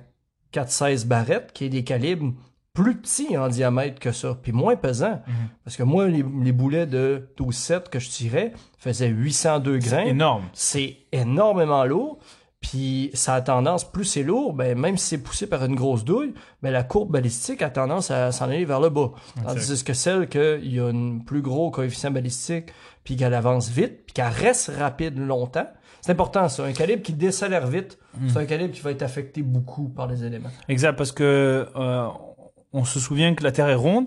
416 0.53 1.07
Barrette, 1.07 1.53
qui 1.53 1.65
est 1.65 1.69
des 1.69 1.85
calibres 1.85 2.33
plus 2.73 2.97
petits 2.97 3.37
en 3.37 3.49
diamètre 3.49 3.99
que 3.99 4.13
ça, 4.13 4.39
puis 4.41 4.53
moins 4.53 4.77
pesants. 4.77 5.23
Mhm. 5.27 5.35
Parce 5.65 5.77
que 5.77 5.83
moi, 5.83 6.07
les, 6.09 6.25
les 6.43 6.53
boulets 6.53 6.87
de 6.87 7.29
12-7 7.39 7.89
que 7.89 7.99
je 7.99 8.09
tirais 8.09 8.53
faisaient 8.79 9.09
802 9.09 9.81
c'est 9.81 9.89
grains. 9.89 10.05
énorme 10.05 10.45
C'est 10.53 10.99
énormément 11.13 11.85
lourd. 11.85 12.19
Puis 12.61 13.11
ça 13.15 13.35
a 13.35 13.41
tendance, 13.41 13.91
plus 13.91 14.05
c'est 14.05 14.23
lourd, 14.23 14.53
ben, 14.53 14.79
même 14.79 14.99
si 14.99 15.07
c'est 15.09 15.23
poussé 15.23 15.47
par 15.47 15.65
une 15.65 15.75
grosse 15.75 16.05
douille, 16.05 16.35
ben, 16.63 16.71
la 16.71 16.83
courbe 16.83 17.11
balistique 17.11 17.63
a 17.63 17.71
tendance 17.71 18.11
à 18.11 18.33
s'en 18.33 18.45
aller 18.45 18.67
vers 18.67 18.81
le 18.81 18.91
bas. 18.91 19.13
Tandis 19.43 19.83
que 19.83 19.95
celle 19.95 20.29
qu'il 20.29 20.71
y 20.71 20.79
a 20.79 20.87
un 20.87 21.19
plus 21.21 21.41
gros 21.41 21.71
coefficient 21.71 22.11
balistique, 22.11 22.67
puis 23.03 23.17
qu'elle 23.17 23.33
avance 23.33 23.71
vite, 23.71 24.05
puis 24.05 24.13
qu'elle 24.13 24.27
reste 24.29 24.71
rapide 24.79 25.19
longtemps. 25.19 25.69
C'est 26.01 26.13
important 26.13 26.49
ça. 26.49 26.65
Un 26.65 26.73
calibre 26.73 27.03
qui 27.03 27.13
décélère 27.13 27.67
vite, 27.67 27.99
c'est 28.29 28.39
un 28.39 28.45
calibre 28.47 28.73
qui 28.75 28.81
va 28.81 28.91
être 28.91 29.03
affecté 29.03 29.43
beaucoup 29.43 29.89
par 29.89 30.07
les 30.07 30.25
éléments. 30.25 30.51
exact 30.69 30.97
parce 30.97 31.13
que 31.13 31.67
euh, 31.77 32.09
on 32.73 32.85
se 32.85 33.01
souvient 33.01 33.35
que 33.35 33.43
la 33.45 33.53
Terre 33.53 33.69
est 33.69 33.75
ronde 33.75 34.07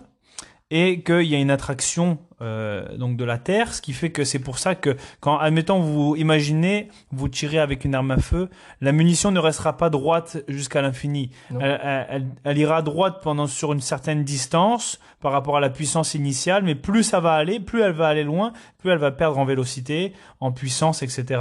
et 0.75 1.01
qu'il 1.03 1.25
y 1.27 1.36
a 1.36 1.38
une 1.38 1.51
attraction 1.51 2.17
euh, 2.41 2.97
donc 2.97 3.15
de 3.15 3.23
la 3.23 3.38
Terre, 3.38 3.73
ce 3.75 3.81
qui 3.81 3.93
fait 3.93 4.12
que 4.12 4.23
c'est 4.25 4.39
pour 4.39 4.57
ça 4.57 4.73
que 4.73 4.97
quand, 5.21 5.38
admettons, 5.38 5.79
vous 5.79 6.15
imaginez, 6.17 6.89
vous 7.12 7.29
tirez 7.29 7.59
avec 7.59 7.86
une 7.86 7.93
arme 7.93 8.09
à 8.09 8.17
feu, 8.17 8.49
la 8.81 8.91
munition 8.91 9.31
ne 9.31 9.39
restera 9.39 9.77
pas 9.77 9.91
droite 9.91 10.43
jusqu'à 10.47 10.81
l'infini. 10.81 11.29
Elle- 11.62 11.79
elle- 12.09 12.27
elle 12.43 12.57
ira 12.57 12.81
droite 12.81 13.19
pendant 13.23 13.45
sur 13.45 13.71
une 13.71 13.81
certaine 13.81 14.23
distance 14.23 14.99
par 15.21 15.31
rapport 15.31 15.55
à 15.57 15.59
la 15.59 15.69
puissance 15.69 16.15
initiale, 16.15 16.63
mais 16.63 16.73
plus 16.75 17.03
ça 17.03 17.19
va 17.19 17.33
aller, 17.33 17.59
plus 17.59 17.81
elle 17.81 17.93
va 17.93 18.07
aller 18.07 18.23
loin, 18.23 18.51
plus 18.79 18.89
elle 18.89 18.97
va 18.97 19.12
perdre 19.12 19.38
en 19.38 19.45
vélocité, 19.45 20.12
en 20.41 20.51
puissance, 20.51 21.03
etc. 21.03 21.39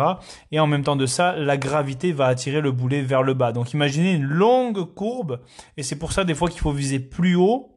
Et 0.53 0.61
en 0.61 0.67
même 0.67 0.85
temps 0.85 0.95
de 0.97 1.07
ça, 1.07 1.35
la 1.37 1.57
gravité 1.57 2.13
va 2.13 2.27
attirer 2.27 2.61
le 2.61 2.71
boulet 2.71 3.01
vers 3.01 3.23
le 3.23 3.33
bas. 3.33 3.53
Donc 3.53 3.73
imaginez 3.73 4.13
une 4.13 4.25
longue 4.25 4.85
courbe, 4.95 5.41
et 5.79 5.83
c'est 5.83 5.97
pour 5.97 6.13
ça 6.13 6.23
des 6.25 6.35
fois 6.35 6.49
qu'il 6.51 6.61
faut 6.61 6.71
viser 6.71 7.01
plus 7.01 7.35
haut 7.35 7.71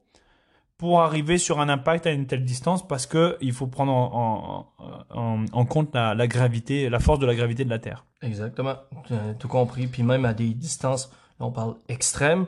pour 0.78 1.02
arriver 1.02 1.38
sur 1.38 1.60
un 1.60 1.70
impact 1.70 2.06
à 2.06 2.12
une 2.12 2.28
telle 2.28 2.44
distance 2.44 2.86
parce 2.86 3.06
que 3.06 3.38
il 3.42 3.54
faut 3.54 3.68
prendre 3.68 3.94
en, 3.94 5.66
compte 5.66 5.94
la, 5.94 6.14
la 6.14 6.28
gravité, 6.28 6.90
la 6.90 7.00
force 7.00 7.20
de 7.20 7.26
la 7.26 7.36
gravité 7.36 7.64
de 7.64 7.70
la 7.70 7.80
Terre. 7.80 8.06
Exactement. 8.22 8.76
Euh, 9.12 9.34
tout 9.40 9.48
compris. 9.48 9.88
Puis 9.88 10.04
même 10.04 10.26
à 10.26 10.34
des 10.34 10.54
distances, 10.54 11.12
on 11.40 11.52
parle 11.52 11.76
extrêmes, 11.88 12.46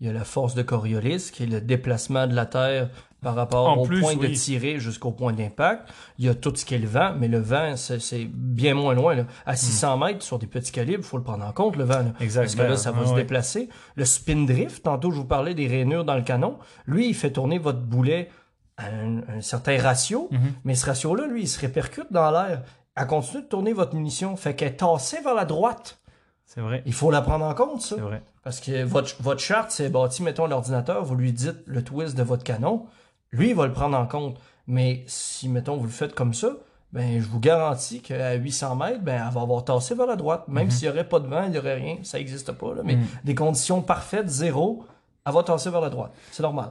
il 0.00 0.06
y 0.06 0.10
a 0.10 0.12
la 0.12 0.24
force 0.24 0.54
de 0.54 0.62
Coriolis, 0.62 1.30
qui 1.32 1.44
est 1.44 1.46
le 1.46 1.60
déplacement 1.60 2.26
de 2.26 2.34
la 2.34 2.46
Terre 2.46 2.90
par 3.22 3.34
rapport 3.34 3.68
En 3.68 3.76
au 3.76 3.84
plus, 3.84 4.00
point 4.00 4.16
de 4.16 4.26
tirer 4.28 4.78
jusqu'au 4.80 5.10
point 5.12 5.32
d'impact. 5.32 5.88
Il 6.18 6.24
y 6.24 6.28
a 6.28 6.34
tout 6.34 6.54
ce 6.54 6.64
qui 6.64 6.74
est 6.74 6.78
le 6.78 6.86
vent, 6.88 7.14
mais 7.18 7.28
le 7.28 7.38
vent, 7.38 7.74
c'est 7.76 8.24
bien 8.32 8.74
moins 8.74 8.94
loin. 8.94 9.14
Là. 9.14 9.24
À 9.46 9.56
600 9.56 9.98
mètres, 9.98 10.22
sur 10.22 10.38
des 10.38 10.46
petits 10.46 10.72
calibres, 10.72 11.00
il 11.02 11.06
faut 11.06 11.18
le 11.18 11.22
prendre 11.22 11.44
en 11.44 11.52
compte, 11.52 11.76
le 11.76 11.84
vent. 11.84 11.98
là. 11.98 12.12
Parce 12.18 12.54
que 12.54 12.62
là, 12.62 12.76
ça 12.76 12.90
va 12.92 13.06
se 13.06 13.14
déplacer. 13.14 13.68
Le 13.96 14.04
spin 14.04 14.44
drift, 14.46 14.82
tantôt 14.82 15.10
je 15.10 15.16
vous 15.16 15.24
parlais 15.26 15.54
des 15.54 15.66
rainures 15.66 16.04
dans 16.04 16.16
le 16.16 16.22
canon, 16.22 16.58
lui, 16.86 17.08
il 17.08 17.14
fait 17.14 17.30
tourner 17.32 17.58
votre 17.58 17.80
boulet 17.80 18.30
à 18.76 18.86
un, 18.86 19.18
un 19.36 19.40
certain 19.42 19.78
ratio, 19.80 20.28
Mhm. 20.30 20.40
mais 20.64 20.74
ce 20.74 20.86
ratio-là, 20.86 21.26
lui, 21.26 21.42
il 21.42 21.48
se 21.48 21.60
répercute 21.60 22.06
dans 22.10 22.30
l'air. 22.30 22.62
Elle 22.96 23.06
continue 23.06 23.42
de 23.42 23.48
tourner 23.48 23.72
votre 23.74 23.94
munition, 23.94 24.34
fait 24.36 24.54
qu'elle 24.56 24.68
est 24.68 24.76
tassée 24.76 25.20
vers 25.22 25.34
la 25.34 25.44
droite. 25.44 25.98
C'est 26.46 26.60
vrai. 26.62 26.82
Il 26.86 26.92
faut 26.94 27.10
la 27.10 27.20
prendre 27.22 27.44
en 27.44 27.54
compte, 27.54 27.80
ça. 27.82 27.94
C'est 27.96 28.00
vrai. 28.00 28.22
Parce 28.42 28.58
que 28.60 28.82
votre, 28.82 29.14
votre 29.22 29.40
charte, 29.40 29.70
c'est 29.70 29.88
bâti, 29.90 30.22
mettons, 30.22 30.46
l'ordinateur, 30.46 31.04
vous 31.04 31.14
lui 31.14 31.32
dites 31.32 31.58
le 31.66 31.84
twist 31.84 32.16
de 32.16 32.22
votre 32.24 32.42
canon, 32.42 32.86
lui, 33.32 33.50
il 33.50 33.54
va 33.54 33.66
le 33.66 33.72
prendre 33.72 33.96
en 33.96 34.06
compte. 34.06 34.36
Mais 34.66 35.02
si, 35.06 35.48
mettons, 35.48 35.76
vous 35.76 35.84
le 35.84 35.90
faites 35.90 36.14
comme 36.14 36.34
ça, 36.34 36.48
ben, 36.92 37.20
je 37.20 37.26
vous 37.26 37.40
garantis 37.40 38.00
qu'à 38.00 38.34
800 38.34 38.76
mètres, 38.76 39.00
ben, 39.02 39.22
elle 39.26 39.32
va 39.34 39.42
avoir 39.42 39.64
tassé 39.64 39.94
vers 39.94 40.06
la 40.06 40.16
droite. 40.16 40.44
Même 40.48 40.66
Mhm. 40.66 40.70
s'il 40.70 40.88
n'y 40.88 40.94
aurait 40.94 41.08
pas 41.08 41.20
de 41.20 41.26
vent, 41.28 41.44
il 41.44 41.50
n'y 41.52 41.58
aurait 41.58 41.74
rien, 41.76 41.98
ça 42.02 42.18
n'existe 42.18 42.52
pas, 42.52 42.74
là. 42.74 42.82
Mais 42.84 42.96
Mhm. 42.96 43.04
des 43.24 43.34
conditions 43.34 43.80
parfaites, 43.82 44.28
zéro, 44.28 44.84
elle 45.26 45.32
va 45.32 45.42
tasser 45.42 45.70
vers 45.70 45.80
la 45.80 45.90
droite. 45.90 46.12
C'est 46.30 46.42
normal. 46.42 46.70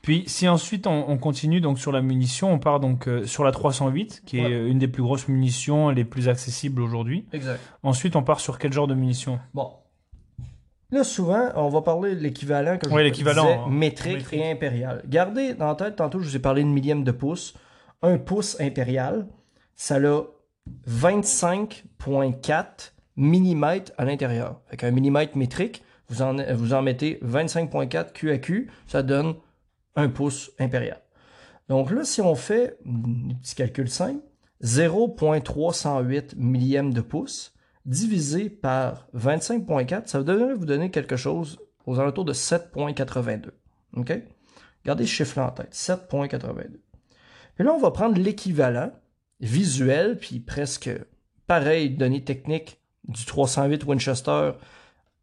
Puis 0.00 0.24
si 0.26 0.48
ensuite 0.48 0.86
on, 0.86 1.04
on 1.08 1.18
continue 1.18 1.60
donc 1.60 1.78
sur 1.78 1.90
la 1.92 2.00
munition, 2.00 2.52
on 2.52 2.58
part 2.58 2.80
donc 2.80 3.08
euh, 3.08 3.26
sur 3.26 3.44
la 3.44 3.50
308 3.52 4.22
qui 4.24 4.38
est 4.38 4.44
Ouais. 4.46 4.52
euh, 4.52 4.68
une 4.70 4.78
des 4.78 4.88
plus 4.88 5.02
grosses 5.02 5.26
munitions, 5.28 5.90
les 5.90 6.04
plus 6.04 6.28
accessibles 6.28 6.80
aujourd'hui. 6.80 7.26
Exact. 7.32 7.60
Ensuite, 7.82 8.14
on 8.16 8.22
part 8.22 8.40
sur 8.40 8.58
quel 8.58 8.72
genre 8.72 8.86
de 8.86 8.94
munition? 8.94 9.38
Bon. 9.54 9.70
Là, 10.90 11.04
souvent, 11.04 11.50
on 11.54 11.68
va 11.68 11.82
parler 11.82 12.14
de 12.14 12.20
l'équivalent 12.20 12.78
que 12.78 12.88
je 12.88 12.96
l'équivalent, 12.96 13.44
disais, 13.44 13.56
hein. 13.56 13.66
métrique, 13.68 14.16
Métrique. 14.18 14.40
et 14.40 14.50
impérial. 14.50 15.02
Gardez 15.06 15.52
dans 15.54 15.68
la 15.68 15.74
tête, 15.74 15.96
tantôt, 15.96 16.20
je 16.20 16.28
vous 16.28 16.36
ai 16.36 16.40
parlé 16.40 16.62
de 16.62 16.68
millième 16.68 17.04
de 17.04 17.12
pouce. 17.12 17.54
Un 18.00 18.16
pouce 18.16 18.58
impérial, 18.58 19.26
ça 19.74 19.96
a 19.96 20.22
25,4 20.88 22.92
mm 23.16 23.64
à 23.98 24.04
l'intérieur. 24.04 24.60
Fait 24.68 24.78
qu'un 24.78 24.90
millimètre 24.90 25.36
métrique, 25.36 25.82
vous 26.08 26.22
en, 26.22 26.36
vous 26.54 26.72
en 26.72 26.80
mettez 26.80 27.18
25.4 27.22 28.12
QAQ, 28.12 28.70
ça 28.86 29.02
donne 29.02 29.34
un 29.94 30.08
pouce 30.08 30.52
impérial. 30.58 31.02
Donc 31.68 31.90
là, 31.90 32.04
si 32.04 32.22
on 32.22 32.34
fait 32.34 32.78
un 32.86 33.34
petit 33.42 33.54
calcul 33.54 33.90
simple, 33.90 34.22
0.308 34.64 36.34
millième 36.36 36.94
de 36.94 37.02
pouce 37.02 37.52
divisé 37.88 38.50
par 38.50 39.08
25.4, 39.16 40.06
ça 40.06 40.20
va 40.20 40.54
vous 40.54 40.66
donner 40.66 40.90
quelque 40.90 41.16
chose 41.16 41.58
aux 41.86 41.98
alentours 41.98 42.26
de 42.26 42.34
7.82. 42.34 43.46
OK? 43.96 44.12
Gardez 44.84 45.06
ce 45.06 45.10
chiffre-là 45.10 45.48
en 45.48 45.50
tête, 45.50 45.72
7.82. 45.72 46.66
Et 47.58 47.62
là, 47.62 47.72
on 47.72 47.80
va 47.80 47.90
prendre 47.90 48.20
l'équivalent 48.20 48.92
visuel, 49.40 50.18
puis 50.18 50.38
presque 50.38 50.90
pareil, 51.46 51.90
données 51.90 52.22
techniques 52.22 52.78
du 53.08 53.24
308 53.24 53.84
Winchester 53.86 54.52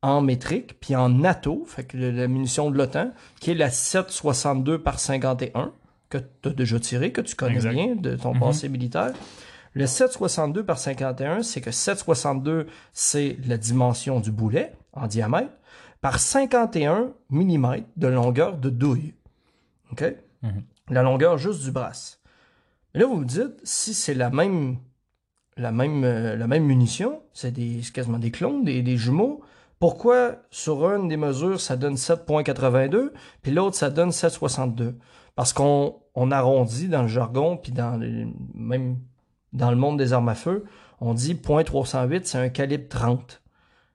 en 0.02 0.22
métrique, 0.22 0.80
puis 0.80 0.96
en 0.96 1.10
NATO, 1.10 1.66
fait 1.66 1.84
que 1.84 1.98
la 1.98 2.28
munition 2.28 2.72
de 2.72 2.78
l'OTAN, 2.78 3.12
qui 3.40 3.52
est 3.52 3.56
la 3.56 3.70
762 3.70 4.82
par 4.82 5.00
51, 5.00 5.72
que 6.10 6.18
tu 6.18 6.50
as 6.50 6.52
déjà 6.52 6.80
tiré, 6.80 7.12
que 7.12 7.22
tu 7.22 7.36
connais 7.36 7.60
bien 7.60 7.96
de 7.96 8.16
ton 8.16 8.34
mhm. 8.34 8.40
passé 8.40 8.70
militaire. 8.70 9.14
Le 9.76 9.86
762 9.88 10.64
par 10.64 10.80
51, 10.80 11.44
c'est 11.44 11.60
que 11.60 11.70
762, 11.70 12.68
c'est 12.94 13.38
la 13.46 13.58
dimension 13.58 14.22
du 14.22 14.32
boulet 14.32 14.74
en 14.94 15.06
diamètre, 15.06 15.52
par 16.00 16.20
51 16.20 17.12
mm 17.30 17.84
de 17.98 18.08
longueur 18.08 18.58
de 18.58 18.70
douille. 18.70 19.14
OK? 19.92 20.04
Mhm. 20.44 20.64
La 20.90 21.04
longueur 21.04 21.38
juste 21.38 21.62
du 21.62 21.72
brasse. 21.72 22.22
Et 22.94 23.00
là, 23.00 23.06
vous 23.06 23.18
vous 23.18 23.26
dites, 23.26 23.60
si 23.64 23.94
c'est 23.94 24.14
la 24.14 24.30
même, 24.30 24.78
la 25.58 25.74
même, 25.74 26.06
euh, 26.06 26.38
la 26.38 26.48
même 26.48 26.64
munition, 26.64 27.22
c'est 27.34 27.52
des, 27.52 27.82
quasiment 27.94 28.20
des 28.20 28.32
clones, 28.32 28.64
des, 28.64 28.82
des 28.82 28.96
jumeaux, 28.96 29.42
pourquoi 29.80 30.38
sur 30.52 30.90
une 30.90 31.10
des 31.10 31.18
mesures, 31.18 31.60
ça 31.60 31.76
donne 31.76 31.96
7.82, 31.96 33.12
puis 33.42 33.52
l'autre, 33.52 33.76
ça 33.76 33.90
donne 33.90 34.12
7.62? 34.12 34.96
Parce 35.36 35.52
qu'on 35.52 35.98
on 36.14 36.32
arrondit 36.32 36.88
dans 36.88 37.02
le 37.02 37.10
jargon, 37.10 37.58
puis 37.58 37.74
dans 37.74 38.00
même 38.54 39.00
dans 39.56 39.72
le 39.72 39.78
monde 39.78 39.98
des 39.98 40.14
armes 40.14 40.30
à 40.30 40.36
feu, 40.36 40.66
on 41.02 41.14
dit 41.14 41.36
.308, 41.36 42.22
c'est 42.24 42.38
un 42.38 42.50
calibre 42.50 42.88
30. 42.90 43.42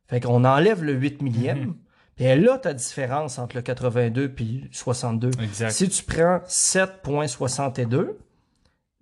Fait 0.07 0.21
qu'on 0.21 0.45
enlève 0.45 0.83
le 0.83 0.93
8 0.93 1.23
millième, 1.23 1.61
mhm. 1.61 1.75
et 2.19 2.37
là, 2.37 2.59
ta 2.59 2.75
différence 2.75 3.39
entre 3.39 3.57
le 3.57 3.63
82 3.63 4.33
puis 4.33 4.63
le 4.65 4.69
62. 4.73 5.31
Si 5.71 5.89
tu 5.89 6.05
prends 6.05 6.41
7.62 6.49 8.17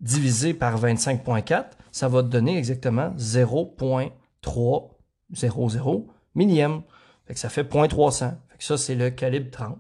divisé 0.01 0.55
par 0.55 0.81
25.4, 0.81 1.65
ça 1.91 2.07
va 2.09 2.23
te 2.23 2.29
donner 2.29 2.57
exactement 2.59 3.11
0.300 3.17 6.07
millième. 6.35 6.83
Fait 7.27 7.35
que 7.35 7.41
ça 7.41 7.49
fait 7.49 7.63
0.300. 7.63 8.35
Fait 8.49 8.59
que 8.59 8.65
ça, 8.65 8.77
c'est 8.77 8.95
le 8.95 9.09
calibre 9.11 9.51
30. 9.51 9.79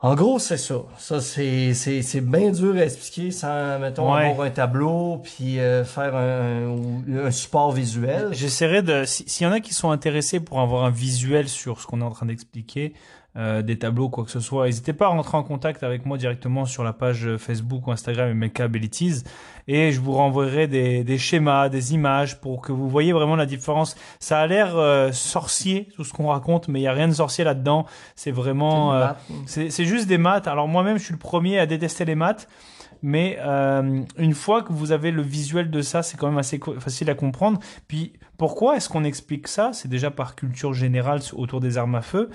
En 0.00 0.14
gros, 0.14 0.38
c'est 0.38 0.58
ça. 0.58 0.82
Ça, 0.98 1.22
c'est, 1.22 1.72
c'est, 1.72 2.02
c'est 2.02 2.20
bien 2.20 2.50
dur 2.50 2.74
à 2.76 2.84
expliquer 2.84 3.30
sans, 3.30 3.78
mettons, 3.78 4.12
avoir 4.12 4.46
un 4.46 4.50
tableau 4.50 5.22
puis 5.24 5.58
euh, 5.58 5.84
faire 5.84 6.14
un, 6.14 7.24
un, 7.24 7.30
support 7.30 7.72
visuel. 7.72 8.28
J'essaierai 8.32 8.82
de... 8.82 9.04
S'il 9.06 9.46
y 9.46 9.48
en 9.48 9.52
a 9.52 9.60
qui 9.60 9.72
sont 9.72 9.90
intéressés 9.90 10.38
pour 10.38 10.60
avoir 10.60 10.84
un 10.84 10.90
visuel 10.90 11.48
sur 11.48 11.80
ce 11.80 11.86
qu'on 11.86 12.02
est 12.02 12.04
en 12.04 12.10
train 12.10 12.26
d'expliquer, 12.26 12.92
euh, 13.36 13.62
des 13.62 13.78
tableaux, 13.78 14.08
quoi 14.08 14.24
que 14.24 14.30
ce 14.30 14.40
soit, 14.40 14.66
n'hésitez 14.66 14.92
pas 14.92 15.06
à 15.06 15.08
rentrer 15.08 15.36
en 15.36 15.42
contact 15.42 15.82
avec 15.82 16.06
moi 16.06 16.18
directement 16.18 16.64
sur 16.64 16.84
la 16.84 16.92
page 16.92 17.36
Facebook 17.36 17.86
ou 17.86 17.92
Instagram 17.92 18.32
Mecha 18.32 18.64
Abilities 18.64 19.22
et 19.68 19.92
je 19.92 20.00
vous 20.00 20.12
renverrai 20.12 20.68
des, 20.68 21.02
des, 21.02 21.18
schémas, 21.18 21.68
des 21.68 21.94
images 21.94 22.40
pour 22.40 22.60
que 22.60 22.72
vous 22.72 22.88
voyez 22.88 23.12
vraiment 23.12 23.36
la 23.36 23.46
différence. 23.46 23.96
Ça 24.20 24.38
a 24.38 24.46
l'air 24.46 24.76
euh, 24.76 25.10
sorcier 25.12 25.88
tout 25.96 26.04
ce 26.04 26.12
qu'on 26.12 26.28
raconte, 26.28 26.68
mais 26.68 26.80
il 26.80 26.84
y 26.84 26.88
a 26.88 26.92
rien 26.92 27.08
de 27.08 27.14
sorcier 27.14 27.44
là-dedans. 27.44 27.86
C'est 28.14 28.30
vraiment, 28.30 28.94
euh, 28.94 29.08
c'est 29.46 29.84
juste 29.84 30.06
des 30.06 30.18
maths. 30.18 30.46
Alors 30.46 30.68
moi-même, 30.68 30.98
je 30.98 31.04
suis 31.04 31.12
le 31.12 31.18
premier 31.18 31.58
à 31.58 31.66
détester 31.66 32.04
les 32.04 32.14
maths. 32.14 32.48
Mais 33.02 33.38
euh, 33.40 34.02
une 34.16 34.34
fois 34.34 34.62
que 34.62 34.72
vous 34.72 34.90
avez 34.90 35.10
le 35.10 35.22
visuel 35.22 35.70
de 35.70 35.82
ça, 35.82 36.02
c'est 36.02 36.16
quand 36.16 36.28
même 36.28 36.38
assez 36.38 36.58
facile 36.78 37.10
à 37.10 37.14
comprendre. 37.14 37.60
Puis 37.88 38.14
pourquoi 38.38 38.76
est-ce 38.76 38.88
qu'on 38.88 39.04
explique 39.04 39.48
ça? 39.48 39.70
C'est 39.74 39.88
déjà 39.88 40.10
par 40.10 40.34
culture 40.34 40.72
générale 40.72 41.20
autour 41.34 41.60
des 41.60 41.76
armes 41.76 41.94
à 41.94 42.02
feu 42.02 42.30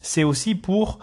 c'est 0.00 0.24
aussi 0.24 0.54
pour 0.54 0.98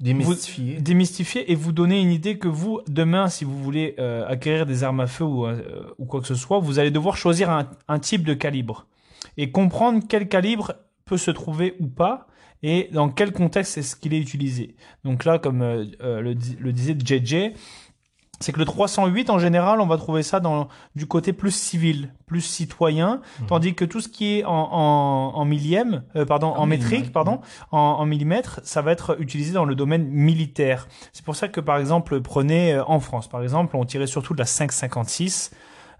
démystifier. 0.00 0.76
Vous, 0.76 0.82
démystifier 0.82 1.52
et 1.52 1.54
vous 1.54 1.72
donner 1.72 2.00
une 2.00 2.12
idée 2.12 2.38
que 2.38 2.48
vous, 2.48 2.80
demain, 2.88 3.28
si 3.28 3.44
vous 3.44 3.58
voulez 3.62 3.94
euh, 3.98 4.26
acquérir 4.26 4.66
des 4.66 4.84
armes 4.84 5.00
à 5.00 5.06
feu 5.06 5.24
ou, 5.24 5.46
euh, 5.46 5.94
ou, 5.98 6.04
quoi 6.04 6.20
que 6.20 6.26
ce 6.26 6.34
soit, 6.34 6.58
vous 6.58 6.78
allez 6.78 6.90
devoir 6.90 7.16
choisir 7.16 7.50
un, 7.50 7.68
un, 7.88 7.98
type 7.98 8.24
de 8.24 8.34
calibre 8.34 8.86
et 9.36 9.50
comprendre 9.50 10.02
quel 10.08 10.28
calibre 10.28 10.74
peut 11.04 11.16
se 11.16 11.30
trouver 11.30 11.74
ou 11.80 11.86
pas 11.86 12.26
et 12.62 12.88
dans 12.92 13.08
quel 13.08 13.32
contexte 13.32 13.78
est-ce 13.78 13.96
qu'il 13.96 14.14
est 14.14 14.18
utilisé. 14.18 14.74
Donc 15.04 15.24
là, 15.24 15.38
comme 15.38 15.62
euh, 15.62 15.84
le, 16.00 16.34
le 16.58 16.72
disait 16.72 16.96
JJ, 16.98 17.54
c'est 18.40 18.52
que 18.52 18.58
le 18.58 18.64
308 18.64 19.30
en 19.30 19.38
général, 19.38 19.80
on 19.80 19.86
va 19.86 19.96
trouver 19.96 20.22
ça 20.22 20.40
dans 20.40 20.68
du 20.94 21.06
côté 21.06 21.32
plus 21.32 21.50
civil, 21.50 22.12
plus 22.26 22.40
citoyen, 22.40 23.20
mhm. 23.40 23.46
tandis 23.46 23.74
que 23.74 23.84
tout 23.84 24.00
ce 24.00 24.08
qui 24.08 24.38
est 24.38 24.44
en, 24.44 24.50
en, 24.50 25.32
en 25.34 25.44
millième, 25.44 26.04
euh, 26.16 26.24
pardon, 26.24 26.48
en, 26.48 26.66
métrique, 26.66 27.12
pardon, 27.12 27.40
en, 27.72 27.78
en 27.78 28.06
millimètres, 28.06 28.60
ça 28.62 28.82
va 28.82 28.92
être 28.92 29.20
utilisé 29.20 29.52
dans 29.52 29.64
le 29.64 29.74
domaine 29.74 30.06
militaire. 30.08 30.88
C'est 31.12 31.24
pour 31.24 31.36
ça 31.36 31.48
que 31.48 31.60
par 31.60 31.78
exemple, 31.78 32.20
prenez 32.20 32.74
euh, 32.74 32.84
en 32.86 33.00
France, 33.00 33.28
par 33.28 33.42
exemple, 33.42 33.76
on 33.76 33.84
tirait 33.84 34.06
surtout 34.06 34.34
de 34.34 34.38
la 34.38 34.46
556 34.46 35.50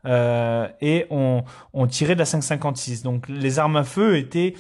euh, 0.05 0.69
et 0.81 1.07
on, 1.11 1.43
on 1.73 1.87
tirait 1.87 2.15
de 2.15 2.21
la 2.21 2.25
556. 2.25 3.03
Donc 3.03 3.29
les 3.29 3.59
armes 3.59 3.77
à 3.77 3.85
feu 3.85 4.17
étaient 4.17 4.55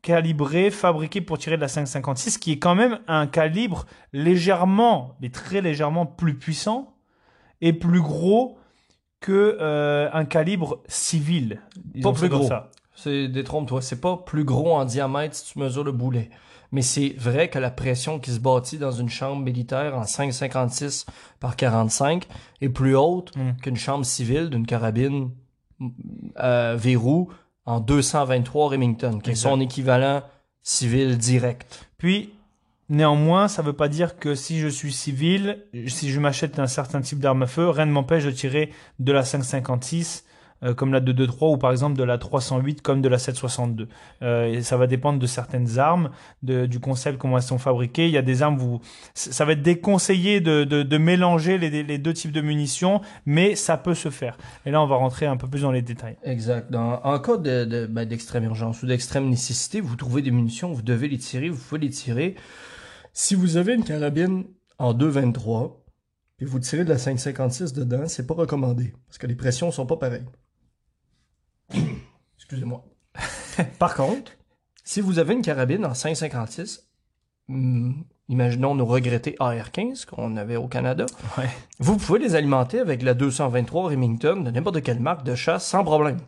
calibrées, 0.00 0.70
fabriquées 0.70 1.20
pour 1.20 1.38
tirer 1.38 1.56
de 1.56 1.60
la 1.60 1.68
556, 1.68 2.38
qui 2.38 2.52
est 2.52 2.58
quand 2.58 2.74
même 2.74 3.00
un 3.08 3.26
calibre 3.26 3.84
légèrement, 4.14 5.16
mais 5.20 5.28
très 5.28 5.60
légèrement 5.60 6.06
plus 6.06 6.38
puissant 6.38 6.94
est 7.60 7.72
plus 7.72 8.00
gros 8.00 8.58
que 9.20 9.58
euh, 9.60 10.08
un 10.12 10.24
calibre 10.24 10.82
civil. 10.86 11.60
pas 12.02 12.12
plus 12.12 12.28
gros. 12.28 12.48
C'est 12.94 13.28
détrompe-toi, 13.28 13.80
c'est 13.80 14.00
pas 14.00 14.16
plus 14.16 14.44
gros 14.44 14.74
en 14.74 14.84
diamètre 14.84 15.34
si 15.36 15.52
tu 15.52 15.58
mesures 15.58 15.84
le 15.84 15.92
boulet. 15.92 16.30
Mais 16.70 16.82
c'est 16.82 17.14
vrai 17.16 17.48
que 17.48 17.58
la 17.58 17.70
pression 17.70 18.18
qui 18.18 18.30
se 18.30 18.40
bâtit 18.40 18.78
dans 18.78 18.90
une 18.90 19.08
chambre 19.08 19.42
militaire 19.42 19.96
en 19.96 20.02
5,56 20.02 21.06
par 21.40 21.56
45 21.56 22.26
est 22.60 22.68
plus 22.68 22.94
haute 22.94 23.34
hmm. 23.36 23.56
qu'une 23.62 23.76
chambre 23.76 24.04
civile 24.04 24.50
d'une 24.50 24.66
carabine 24.66 25.30
euh, 26.40 26.76
verrou 26.76 27.30
en 27.64 27.80
223 27.80 28.70
Remington, 28.70 29.18
qui 29.22 29.30
est 29.30 29.34
son 29.34 29.60
équivalent 29.60 30.22
civil 30.62 31.16
direct. 31.16 31.88
Puis, 31.98 32.34
Néanmoins, 32.88 33.48
ça 33.48 33.62
ne 33.62 33.66
veut 33.66 33.74
pas 33.74 33.88
dire 33.88 34.18
que 34.18 34.34
si 34.34 34.58
je 34.60 34.68
suis 34.68 34.92
civil, 34.92 35.64
si 35.86 36.10
je 36.10 36.20
m'achète 36.20 36.58
un 36.58 36.66
certain 36.66 37.00
type 37.00 37.18
d'arme 37.18 37.42
à 37.42 37.46
feu, 37.46 37.68
rien 37.68 37.86
ne 37.86 37.92
m'empêche 37.92 38.24
de 38.24 38.30
tirer 38.30 38.70
de 38.98 39.12
la 39.12 39.24
556 39.24 40.24
euh, 40.64 40.74
comme 40.74 40.92
la 40.92 40.98
223 40.98 41.50
ou 41.50 41.56
par 41.56 41.70
exemple 41.70 41.96
de 41.96 42.02
la 42.02 42.18
308 42.18 42.82
comme 42.82 43.00
de 43.00 43.08
la 43.08 43.18
762. 43.18 43.88
Euh, 44.22 44.46
et 44.46 44.62
ça 44.62 44.76
va 44.76 44.88
dépendre 44.88 45.20
de 45.20 45.26
certaines 45.26 45.78
armes, 45.78 46.10
de, 46.42 46.66
du 46.66 46.80
concept 46.80 47.16
comment 47.16 47.36
elles 47.36 47.44
sont 47.44 47.58
fabriquées. 47.58 48.06
Il 48.06 48.12
y 48.12 48.18
a 48.18 48.22
des 48.22 48.42
armes 48.42 48.60
où 48.60 48.80
ça 49.14 49.44
va 49.44 49.52
être 49.52 49.62
déconseillé 49.62 50.40
de, 50.40 50.64
de, 50.64 50.82
de 50.82 50.98
mélanger 50.98 51.58
les, 51.58 51.84
les, 51.84 51.98
deux 51.98 52.12
types 52.12 52.32
de 52.32 52.40
munitions, 52.40 53.00
mais 53.24 53.54
ça 53.54 53.76
peut 53.76 53.94
se 53.94 54.10
faire. 54.10 54.36
Et 54.66 54.72
là, 54.72 54.82
on 54.82 54.86
va 54.88 54.96
rentrer 54.96 55.26
un 55.26 55.36
peu 55.36 55.46
plus 55.46 55.62
dans 55.62 55.70
les 55.70 55.82
détails. 55.82 56.16
Exact. 56.24 56.72
Dans, 56.72 57.00
en 57.04 57.20
cas 57.20 57.36
de, 57.36 57.86
ben, 57.86 58.04
d'extrême 58.04 58.42
urgence 58.42 58.82
ou 58.82 58.86
d'extrême 58.86 59.28
nécessité, 59.28 59.80
vous 59.80 59.94
trouvez 59.94 60.22
des 60.22 60.32
munitions, 60.32 60.72
vous 60.72 60.82
devez 60.82 61.06
les 61.06 61.18
tirer, 61.18 61.50
vous 61.50 61.62
pouvez 61.68 61.80
les 61.80 61.90
tirer. 61.90 62.34
Si 63.20 63.34
vous 63.34 63.56
avez 63.56 63.74
une 63.74 63.82
carabine 63.82 64.44
en 64.78 64.94
2.23 64.94 65.72
et 66.38 66.44
vous 66.44 66.60
tirez 66.60 66.84
de 66.84 66.88
la 66.88 66.98
5.56 66.98 67.74
dedans, 67.74 68.06
c'est 68.06 68.28
pas 68.28 68.34
recommandé 68.34 68.94
parce 69.08 69.18
que 69.18 69.26
les 69.26 69.34
pressions 69.34 69.72
sont 69.72 69.86
pas 69.86 69.96
pareilles. 69.96 70.24
Excusez-moi. 72.36 72.84
Par 73.80 73.96
contre, 73.96 74.30
si 74.84 75.00
vous 75.00 75.18
avez 75.18 75.34
une 75.34 75.42
carabine 75.42 75.84
en 75.84 75.94
5.56, 75.94 76.82
hmm, 77.48 78.02
imaginons 78.28 78.76
nos 78.76 78.86
regrettés 78.86 79.34
AR-15 79.40 80.06
qu'on 80.06 80.36
avait 80.36 80.54
au 80.54 80.68
Canada, 80.68 81.06
vous 81.80 81.96
pouvez 81.96 82.20
les 82.20 82.36
alimenter 82.36 82.78
avec 82.78 83.02
la 83.02 83.14
223 83.14 83.90
Remington 83.90 84.42
de 84.42 84.52
n'importe 84.52 84.80
quelle 84.84 85.00
marque 85.00 85.24
de 85.24 85.34
chasse 85.34 85.66
sans 85.66 85.82
problème. 85.82 86.18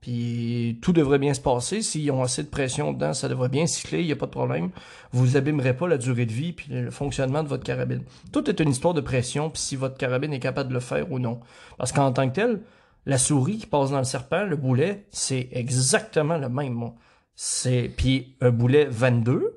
Puis 0.00 0.78
tout 0.80 0.92
devrait 0.92 1.18
bien 1.18 1.34
se 1.34 1.40
passer. 1.40 1.82
S'ils 1.82 2.10
ont 2.12 2.22
assez 2.22 2.42
de 2.42 2.48
pression 2.48 2.92
dedans, 2.92 3.12
ça 3.14 3.28
devrait 3.28 3.48
bien 3.48 3.66
cycler, 3.66 4.00
il 4.00 4.06
n'y 4.06 4.12
a 4.12 4.16
pas 4.16 4.26
de 4.26 4.30
problème. 4.30 4.70
Vous 5.12 5.36
abîmerez 5.36 5.74
pas 5.76 5.88
la 5.88 5.98
durée 5.98 6.26
de 6.26 6.32
vie 6.32 6.52
puis 6.52 6.66
le 6.70 6.90
fonctionnement 6.90 7.42
de 7.42 7.48
votre 7.48 7.64
carabine. 7.64 8.02
Tout 8.32 8.48
est 8.48 8.60
une 8.60 8.70
histoire 8.70 8.94
de 8.94 9.00
pression, 9.00 9.50
puis 9.50 9.60
si 9.60 9.76
votre 9.76 9.96
carabine 9.96 10.32
est 10.32 10.40
capable 10.40 10.68
de 10.68 10.74
le 10.74 10.80
faire 10.80 11.10
ou 11.10 11.18
non. 11.18 11.40
Parce 11.78 11.92
qu'en 11.92 12.12
tant 12.12 12.28
que 12.28 12.34
tel, 12.34 12.60
la 13.06 13.18
souris 13.18 13.58
qui 13.58 13.66
passe 13.66 13.90
dans 13.90 13.98
le 13.98 14.04
serpent, 14.04 14.44
le 14.44 14.56
boulet, 14.56 15.06
c'est 15.10 15.48
exactement 15.52 16.36
le 16.36 16.48
même. 16.48 16.92
C'est 17.34 17.90
puis 17.96 18.36
un 18.40 18.50
boulet 18.50 18.86
22 18.88 19.54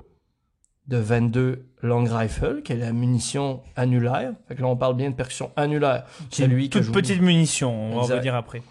de 0.88 0.98
22 0.98 1.66
long 1.84 2.04
rifle, 2.04 2.62
qui 2.64 2.74
est 2.74 2.78
la 2.78 2.94
munition 2.94 3.62
annulaire. 3.76 4.34
Fait 4.48 4.56
que 4.56 4.62
là, 4.62 4.68
on 4.68 4.76
parle 4.76 4.96
bien 4.96 5.10
de 5.10 5.16
percussion 5.16 5.52
annulaire. 5.56 6.06
C'est 6.30 6.48
lui 6.48 6.70
toute 6.70 6.92
petite 6.92 7.22
munition, 7.22 7.98
on 7.98 8.02
va 8.02 8.20
dire 8.20 8.36
après. 8.36 8.62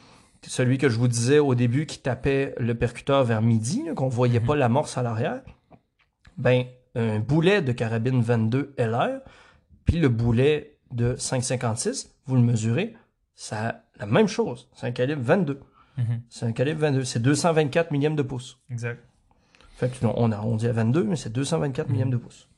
Celui 0.46 0.78
que 0.78 0.88
je 0.88 0.98
vous 0.98 1.08
disais 1.08 1.38
au 1.38 1.54
début 1.54 1.86
qui 1.86 1.98
tapait 1.98 2.54
le 2.58 2.74
percuteur 2.74 3.24
vers 3.24 3.42
midi, 3.42 3.84
qu'on 3.94 4.08
voyait 4.08 4.40
Mhm. 4.40 4.46
pas 4.46 4.56
l'amorce 4.56 4.96
à 4.98 5.02
l'arrière, 5.02 5.42
ben 6.38 6.64
un 6.94 7.18
boulet 7.20 7.62
de 7.62 7.72
carabine 7.72 8.20
22 8.22 8.74
LR, 8.78 9.20
puis 9.84 9.98
le 9.98 10.08
boulet 10.08 10.76
de 10.92 11.14
5.56, 11.16 12.10
vous 12.26 12.34
le 12.36 12.42
mesurez, 12.42 12.96
ça 13.34 13.68
a 13.68 13.74
la 13.98 14.06
même 14.06 14.26
chose. 14.28 14.68
C'est 14.74 14.86
un 14.86 14.92
calibre 14.92 15.22
22. 15.22 15.60
Mhm. 15.98 16.22
C'est 16.28 16.46
un 16.46 16.52
calibre 16.52 16.80
22. 16.80 17.04
C'est 17.04 17.20
224 17.20 17.90
millièmes 17.90 18.16
de 18.16 18.22
pouce. 18.22 18.58
Exact. 18.70 19.00
Fait 19.76 19.88
que 19.90 20.04
on 20.06 20.32
arrondit 20.32 20.66
à 20.66 20.72
22, 20.72 21.04
mais 21.04 21.16
c'est 21.16 21.30
224 21.32 21.86
Mhm. 21.88 21.92
millièmes 21.92 22.10
de 22.10 22.16
pouce. 22.16 22.48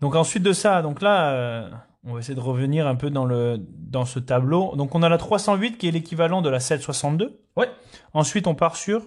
Donc 0.00 0.14
ensuite 0.14 0.42
de 0.42 0.52
ça, 0.52 0.82
donc 0.82 1.00
là, 1.02 1.30
euh, 1.32 1.70
on 2.06 2.14
va 2.14 2.20
essayer 2.20 2.34
de 2.34 2.40
revenir 2.40 2.86
un 2.86 2.94
peu 2.94 3.10
dans 3.10 3.24
le 3.26 3.58
dans 3.58 4.04
ce 4.04 4.18
tableau. 4.18 4.74
Donc 4.76 4.94
on 4.94 5.02
a 5.02 5.08
la 5.08 5.18
308 5.18 5.76
qui 5.78 5.88
est 5.88 5.90
l'équivalent 5.90 6.40
de 6.42 6.48
la 6.48 6.60
762. 6.60 7.38
Ouais. 7.56 7.68
Ensuite 8.14 8.46
on 8.46 8.54
part 8.54 8.76
sur? 8.76 9.02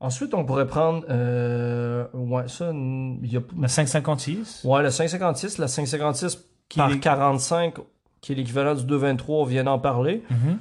Ensuite, 0.00 0.32
on 0.32 0.44
pourrait 0.44 0.68
prendre, 0.68 1.04
euh, 1.10 2.06
ouais, 2.14 2.46
ça, 2.46 2.70
il 2.72 3.32
y 3.32 3.36
a, 3.36 3.40
la 3.60 3.66
556. 3.66 4.62
ouais, 4.64 4.80
la 4.80 4.92
556, 4.92 5.58
la 5.58 5.66
556 5.66 6.38
Qui 6.68 6.78
par 6.78 6.92
est- 6.92 7.00
45, 7.00 7.74
qui 8.20 8.30
est 8.30 8.34
l'équivalent 8.36 8.76
du 8.76 8.84
223, 8.84 9.38
on 9.40 9.44
vient 9.44 9.64
d'en 9.64 9.80
parler. 9.80 10.22
Mhm. 10.30 10.58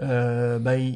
Euh, 0.00 0.60
ben, 0.60 0.94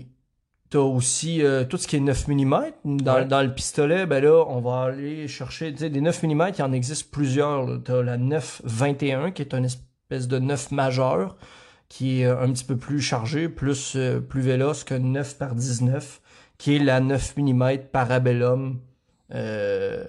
t'as 0.71 0.79
aussi 0.79 1.43
euh, 1.43 1.65
tout 1.65 1.77
ce 1.77 1.89
qui 1.89 1.97
est 1.97 2.01
9 2.01 2.29
mm. 2.29 2.69
Dans, 3.03 3.15
Ouais. 3.17 3.25
dans 3.25 3.43
le 3.43 3.53
pistolet, 3.53 4.07
ben 4.07 4.23
là, 4.23 4.45
on 4.47 4.61
va 4.61 4.83
aller 4.83 5.27
chercher, 5.27 5.73
tu 5.73 5.79
sais, 5.79 5.91
des 5.91 6.01
9 6.01 6.23
mm, 6.23 6.53
il 6.59 6.63
en 6.63 6.73
existe 6.73 7.11
plusieurs. 7.11 7.67
T'as 7.83 8.01
la 8.01 8.17
921, 8.17 9.33
qui 9.33 9.43
est 9.43 9.55
une 9.55 9.65
espèce 9.65 9.85
de 10.21 10.39
9 10.39 10.71
majeur, 10.73 11.37
qui 11.89 12.23
est 12.23 12.27
euh, 12.27 12.41
un 12.43 12.53
petit 12.53 12.65
peu 12.65 12.77
plus 12.77 13.01
chargé, 13.01 13.49
plus, 13.49 13.95
euh, 13.97 14.21
plus 14.21 14.41
véloce 14.41 14.85
que 14.85 14.95
9 14.95 15.37
par 15.39 15.55
19, 15.55 16.21
qui 16.59 16.77
est 16.77 16.79
la 16.79 17.01
9 17.01 17.37
mm 17.37 17.79
Parabellum, 17.93 18.79
euh, 19.35 20.05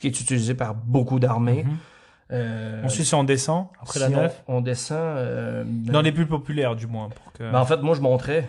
qui 0.00 0.06
est 0.08 0.20
utilisée 0.20 0.54
par 0.54 0.74
beaucoup 0.74 1.18
d'armées. 1.18 1.64
Mhm. 1.64 1.76
Euh, 2.32 2.82
Ensuite 2.84 3.06
si 3.06 3.14
on 3.14 3.22
descend 3.24 3.66
après 3.80 4.00
la 4.00 4.06
sinon, 4.06 4.22
9. 4.22 4.42
On 4.48 4.60
descend. 4.62 4.98
euh, 4.98 5.62
ben- 5.66 5.92
Dans 5.92 6.00
les 6.02 6.10
plus 6.12 6.26
populaires 6.26 6.74
du 6.74 6.86
moins. 6.86 7.10
Pour 7.10 7.32
que... 7.32 7.42
ben, 7.50 7.58
en 7.60 7.66
fait, 7.66 7.76
moi, 7.82 7.94
je 7.94 8.00
montrais. 8.00 8.48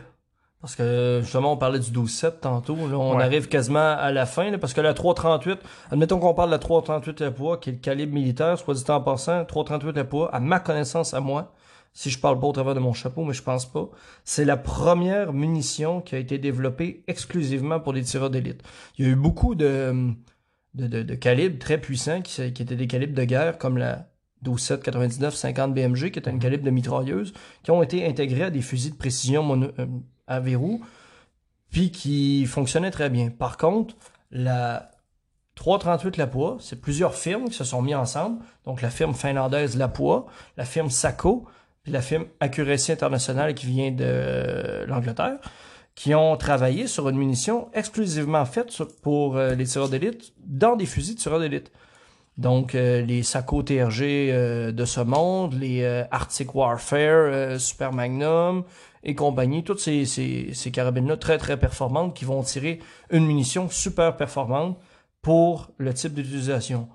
Parce 0.61 0.75
que 0.75 1.19
justement, 1.21 1.53
on 1.53 1.57
parlait 1.57 1.79
du 1.79 1.91
12-7 1.91 2.39
tantôt. 2.41 2.75
Là, 2.75 2.97
on 2.97 3.17
Ouais. 3.17 3.23
arrive 3.23 3.47
quasiment 3.47 3.79
à 3.97 4.11
la 4.11 4.25
fin. 4.25 4.49
là, 4.49 4.57
parce 4.57 4.73
que 4.73 4.81
la 4.81 4.93
338, 4.95 5.59
admettons 5.91 6.17
qu'on 6.19 6.33
parle 6.33 6.49
de 6.49 6.53
la 6.55 6.59
338 6.59 7.21
à 7.21 7.31
poids, 7.31 7.57
qui 7.59 7.69
est 7.69 7.73
le 7.73 7.79
calibre 7.79 8.13
militaire, 8.13 8.57
soit 8.57 8.73
dit 8.73 8.83
en 8.89 8.99
passant, 9.01 9.45
338 9.45 9.97
à 9.99 10.03
poids, 10.05 10.33
à 10.33 10.39
ma 10.39 10.59
connaissance 10.59 11.13
à 11.13 11.19
moi, 11.19 11.53
si 11.93 12.09
je 12.09 12.19
parle 12.19 12.39
pas 12.39 12.47
au 12.47 12.51
travers 12.51 12.73
de 12.73 12.79
mon 12.79 12.93
chapeau, 12.93 13.23
mais 13.25 13.33
je 13.33 13.43
pense 13.43 13.65
pas, 13.71 13.89
c'est 14.23 14.43
la 14.43 14.57
première 14.57 15.33
munition 15.33 16.01
qui 16.01 16.15
a 16.15 16.17
été 16.17 16.37
développée 16.39 17.03
exclusivement 17.07 17.79
pour 17.79 17.93
les 17.93 18.01
tireurs 18.01 18.29
d'élite. 18.31 18.63
Il 18.97 19.05
y 19.05 19.07
a 19.07 19.11
eu 19.11 19.15
beaucoup 19.15 19.53
de, 19.55 19.93
de, 20.73 20.87
de, 20.87 21.03
de 21.03 21.15
calibres 21.15 21.59
très 21.59 21.77
puissants 21.77 22.21
qui, 22.21 22.51
qui 22.53 22.61
étaient 22.63 22.75
des 22.75 22.87
calibres 22.87 23.15
de 23.15 23.23
guerre, 23.23 23.57
comme 23.59 23.77
la 23.77 24.07
12-7 24.43 24.79
99 24.81 25.35
50 25.35 25.73
BMG, 25.75 26.09
qui 26.11 26.19
est 26.19 26.27
un 26.27 26.37
calibre 26.39 26.63
de 26.65 26.69
mitrailleuse, 26.71 27.33
qui 27.63 27.71
ont 27.71 27.81
été 27.83 28.05
intégrés 28.05 28.43
à 28.43 28.49
des 28.49 28.61
fusils 28.61 28.91
de 28.93 28.97
précision 28.97 29.43
mono- 29.43 29.71
euh, 29.79 29.85
à 30.27 30.39
verrou, 30.39 30.81
puis 31.71 31.91
qui 31.91 32.45
fonctionnaient 32.45 32.91
très 32.91 33.09
bien. 33.09 33.29
Par 33.29 33.57
contre, 33.57 33.95
la 34.31 34.91
338 35.55 36.17
Lapois, 36.17 36.57
c'est 36.59 36.79
plusieurs 36.79 37.15
firmes 37.15 37.45
qui 37.45 37.55
se 37.55 37.63
sont 37.63 37.81
mis 37.81 37.95
ensemble. 37.95 38.43
Donc 38.65 38.81
la 38.81 38.89
firme 38.89 39.13
finlandaise 39.13 39.77
Lapois, 39.77 40.25
la 40.57 40.65
firme 40.65 40.89
Sako, 40.89 41.45
puis 41.83 41.91
la 41.91 42.01
firme 42.01 42.25
Accuracy 42.39 42.91
International 42.91 43.53
qui 43.53 43.67
vient 43.67 43.91
de 43.91 44.85
l'Angleterre, 44.87 45.39
qui 45.95 46.13
ont 46.13 46.35
travaillé 46.35 46.87
sur 46.87 47.07
une 47.07 47.17
munition 47.17 47.69
exclusivement 47.73 48.45
faite 48.45 48.75
pour 49.01 49.37
euh, 49.37 49.55
les 49.55 49.65
tireurs 49.65 49.89
d'élite 49.89 50.33
dans 50.45 50.75
des 50.75 50.85
fusils 50.85 51.15
de 51.15 51.19
tireurs 51.21 51.39
d'élite. 51.39 51.71
Donc 52.37 52.75
euh, 52.75 53.01
les 53.01 53.23
Sako 53.23 53.63
TRG 53.63 54.01
euh, 54.01 54.71
de 54.73 54.83
ce 54.83 54.99
monde, 54.99 55.53
les 55.53 55.85
Arctic 56.11 56.53
Warfare, 56.53 57.59
Super 57.61 57.93
Magnum 57.93 58.65
et 59.05 59.15
compagnie, 59.15 59.63
toutes 59.63 59.79
ces, 59.79 60.05
ces, 60.05 60.49
ces 60.53 60.71
carabines-là 60.71 61.17
très 61.17 61.37
très 61.37 61.57
performantes 61.57 62.15
qui 62.15 62.25
vont 62.25 62.41
tirer 62.43 62.79
une 63.11 63.25
munition 63.25 63.69
super 63.69 64.17
performante 64.17 64.77
pour 65.21 65.71
le 65.77 65.93
type 65.93 66.13
d'utilisation. 66.13 66.89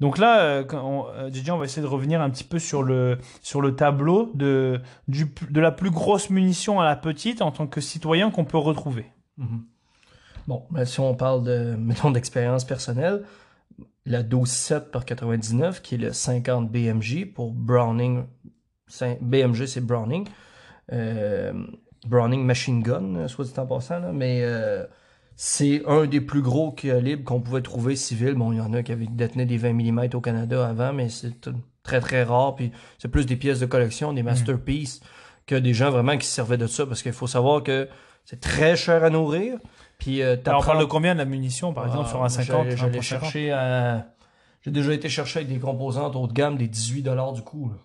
Donc 0.00 0.18
là, 0.18 0.40
euh, 0.40 0.64
on, 0.72 1.06
euh, 1.14 1.30
JJ, 1.30 1.50
on 1.50 1.58
va 1.58 1.66
essayer 1.66 1.82
de 1.82 1.86
revenir 1.86 2.20
un 2.20 2.28
petit 2.30 2.42
peu 2.42 2.58
sur 2.58 2.82
le, 2.82 3.18
sur 3.40 3.60
le 3.60 3.76
tableau 3.76 4.32
de, 4.34 4.80
du, 5.06 5.32
de 5.48 5.60
la 5.60 5.70
plus 5.70 5.90
grosse 5.90 6.28
munition 6.28 6.80
à 6.80 6.84
la 6.84 6.96
petite 6.96 7.40
en 7.40 7.52
tant 7.52 7.68
que 7.68 7.80
citoyen 7.80 8.30
qu'on 8.30 8.44
peut 8.44 8.58
retrouver. 8.58 9.06
Bon, 10.48 10.64
mais 10.70 10.86
si 10.86 10.98
on 11.00 11.14
parle 11.14 11.44
de, 11.44 11.76
mettons, 11.78 12.10
d'expérience 12.10 12.64
personnelle, 12.64 13.22
la 14.04 14.24
12-7 14.24 14.90
par 14.90 15.04
99, 15.04 15.82
qui 15.82 15.94
est 15.94 15.98
le 15.98 16.12
50 16.12 16.70
BMG 16.70 17.32
pour 17.32 17.52
Browning, 17.52 18.24
BMG 19.20 19.66
c'est 19.66 19.80
Browning, 19.80 20.26
euh, 20.26 20.30
Browning 22.06 22.44
Machine 22.44 22.82
Gun, 22.82 23.14
euh, 23.16 23.28
soit 23.28 23.44
dit 23.44 23.52
en 23.58 23.66
passant, 23.66 23.98
là, 24.00 24.10
mais 24.12 24.40
euh, 24.42 24.84
c'est 25.36 25.82
un 25.86 26.06
des 26.06 26.20
plus 26.20 26.42
gros 26.42 26.72
calibres 26.72 27.24
qu'on 27.24 27.40
pouvait 27.40 27.62
trouver 27.62 27.96
civil. 27.96 28.34
Bon, 28.34 28.52
il 28.52 28.58
y 28.58 28.60
en 28.60 28.72
a 28.72 28.82
qui 28.82 28.92
avaient 28.92 29.06
détenaient 29.06 29.46
des 29.46 29.56
20 29.56 29.72
mm 29.72 30.08
au 30.14 30.20
Canada 30.20 30.66
avant, 30.66 30.92
mais 30.92 31.08
c'est 31.08 31.46
euh, 31.48 31.52
très 31.82 32.00
très 32.00 32.22
rare, 32.24 32.54
puis 32.56 32.72
c'est 32.98 33.08
plus 33.08 33.26
des 33.26 33.36
pièces 33.36 33.60
de 33.60 33.66
collection, 33.66 34.12
des 34.12 34.22
masterpieces, 34.22 35.00
que 35.46 35.54
des 35.54 35.74
gens 35.74 35.90
vraiment 35.90 36.16
qui 36.18 36.26
se 36.26 36.32
servaient 36.34 36.58
de 36.58 36.66
ça, 36.66 36.86
parce 36.86 37.02
qu'il 37.02 37.12
faut 37.12 37.26
savoir 37.26 37.62
que 37.62 37.88
c'est 38.24 38.40
très 38.40 38.76
cher 38.76 39.02
à 39.04 39.10
nourrir, 39.10 39.58
puis 39.98 40.22
euh, 40.22 40.36
Alors, 40.46 40.62
on 40.62 40.64
parle 40.66 40.80
de 40.80 40.84
combien 40.84 41.14
de 41.14 41.18
la 41.18 41.24
munition, 41.24 41.72
par 41.72 41.86
exemple, 41.86 42.04
ah, 42.06 42.10
sur 42.10 42.16
un 42.18 42.20
moi, 42.20 42.28
50 42.28 42.46
j'allais- 42.46 42.72
un 42.72 42.76
J'allais 42.76 42.92
pour 42.92 43.04
50? 43.04 43.22
chercher 43.30 43.50
à... 43.52 44.06
J'ai 44.64 44.70
déjà 44.70 44.92
été 44.94 45.08
chercher 45.08 45.40
avec 45.40 45.52
des 45.52 45.58
composantes 45.58 46.14
haut 46.14 46.28
de 46.28 46.32
gamme 46.32 46.56
des 46.56 46.68
18 46.68 47.02
dollars 47.02 47.32
du 47.32 47.42
coup. 47.42 47.70
Là. 47.70 47.76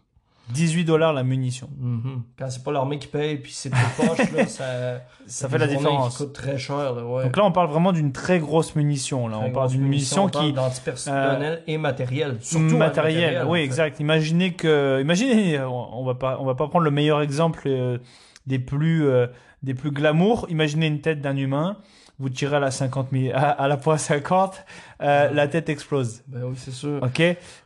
18 0.54 0.86
dollars 0.86 1.14
la 1.14 1.24
munition. 1.24 1.70
Mhm. 1.78 2.24
Quand 2.38 2.50
c'est 2.50 2.64
pas 2.64 2.72
l'armée 2.72 3.00
qui 3.00 3.08
paye 3.08 3.38
puis 3.38 3.52
c'est 3.52 3.70
plus 3.70 3.80
poche, 4.08 4.32
là, 4.32 4.48
ça, 4.48 5.02
Ça 5.26 5.50
fait 5.50 5.58
la 5.58 5.68
différence. 5.68 6.18
coûte 6.18 6.34
très 6.34 6.58
cher. 6.58 6.94
Là, 6.94 7.06
ouais. 7.06 7.24
Donc 7.24 7.36
là, 7.38 7.46
on 7.46 7.52
parle 7.52 7.70
vraiment 7.70 7.92
d'une 7.92 8.12
très 8.12 8.40
grosse 8.40 8.76
munition. 8.76 9.28
Là, 9.28 9.38
Très 9.38 9.48
on 9.50 9.52
parle 9.52 9.70
d'une 9.72 9.82
munition 9.84 10.28
qui 10.30 10.54
d'antipersonnel 10.54 11.64
et 11.68 11.78
matériel. 11.78 12.38
Surtout 12.42 12.78
matériel. 12.78 13.44
en 13.46 13.50
oui, 13.50 13.60
fait. 13.60 13.66
exact. 13.66 14.00
Imaginez 14.00 14.54
que, 14.54 15.00
imaginez, 15.02 15.60
on 15.62 16.00
on 16.00 16.06
va 16.06 16.16
pas, 16.16 16.38
on 16.40 16.46
va 16.46 16.56
pas 16.56 16.68
prendre 16.68 16.86
le 16.86 16.92
meilleur 16.92 17.22
exemple 17.22 17.64
euh, 17.66 17.98
des 18.46 18.60
plus, 18.60 19.06
euh, 19.08 19.28
des 19.64 19.74
plus 19.74 19.92
glamour. 19.92 20.46
Imaginez 20.50 20.88
une 20.88 21.02
tête 21.02 21.22
d'un 21.22 21.36
humain. 21.36 21.78
Vous 22.20 22.30
tirez 22.30 22.56
à 22.56 22.60
la 22.60 22.72
50 22.72 23.12
mi- 23.12 23.32
à, 23.32 23.50
à 23.52 23.68
la 23.68 23.78
point 23.78 23.98
50, 23.98 24.66
euh, 25.02 25.30
la 25.32 25.48
tête 25.48 25.70
explose. 25.70 26.24
Ben 26.28 26.44
oui, 26.46 26.56
c'est 26.58 26.72
sûr. 26.72 27.00
Ok. 27.04 27.22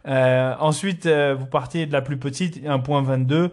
Euh, 0.07 0.55
ensuite, 0.59 1.05
euh, 1.05 1.35
vous 1.39 1.45
partez 1.45 1.85
de 1.85 1.93
la 1.93 2.01
plus 2.01 2.17
petite, 2.17 2.59
un 2.67 2.79
point 2.79 3.01
22. 3.01 3.51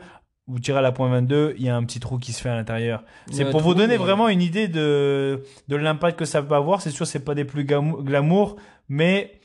Vous 0.48 0.58
tirez 0.60 0.78
à 0.78 0.82
la 0.82 0.92
point 0.92 1.08
22, 1.10 1.54
il 1.58 1.64
y 1.64 1.68
a 1.68 1.76
un 1.76 1.84
petit 1.84 2.00
trou 2.00 2.18
qui 2.18 2.32
se 2.32 2.40
fait 2.40 2.48
à 2.48 2.54
l'intérieur. 2.56 3.02
C'est 3.30 3.44
pour 3.50 3.60
vous 3.60 3.74
donner 3.74 3.96
vraiment 3.98 4.28
une 4.28 4.40
idée 4.42 4.66
de, 4.66 5.42
de 5.68 5.76
l'impact 5.76 6.18
que 6.18 6.24
ça 6.24 6.42
peut 6.42 6.54
avoir. 6.54 6.80
C'est 6.80 6.90
sûr, 6.90 7.06
c'est 7.06 7.20
pas 7.24 7.34
des 7.34 7.44
plus 7.44 7.64
glamour, 7.64 8.56
mais 8.88 9.40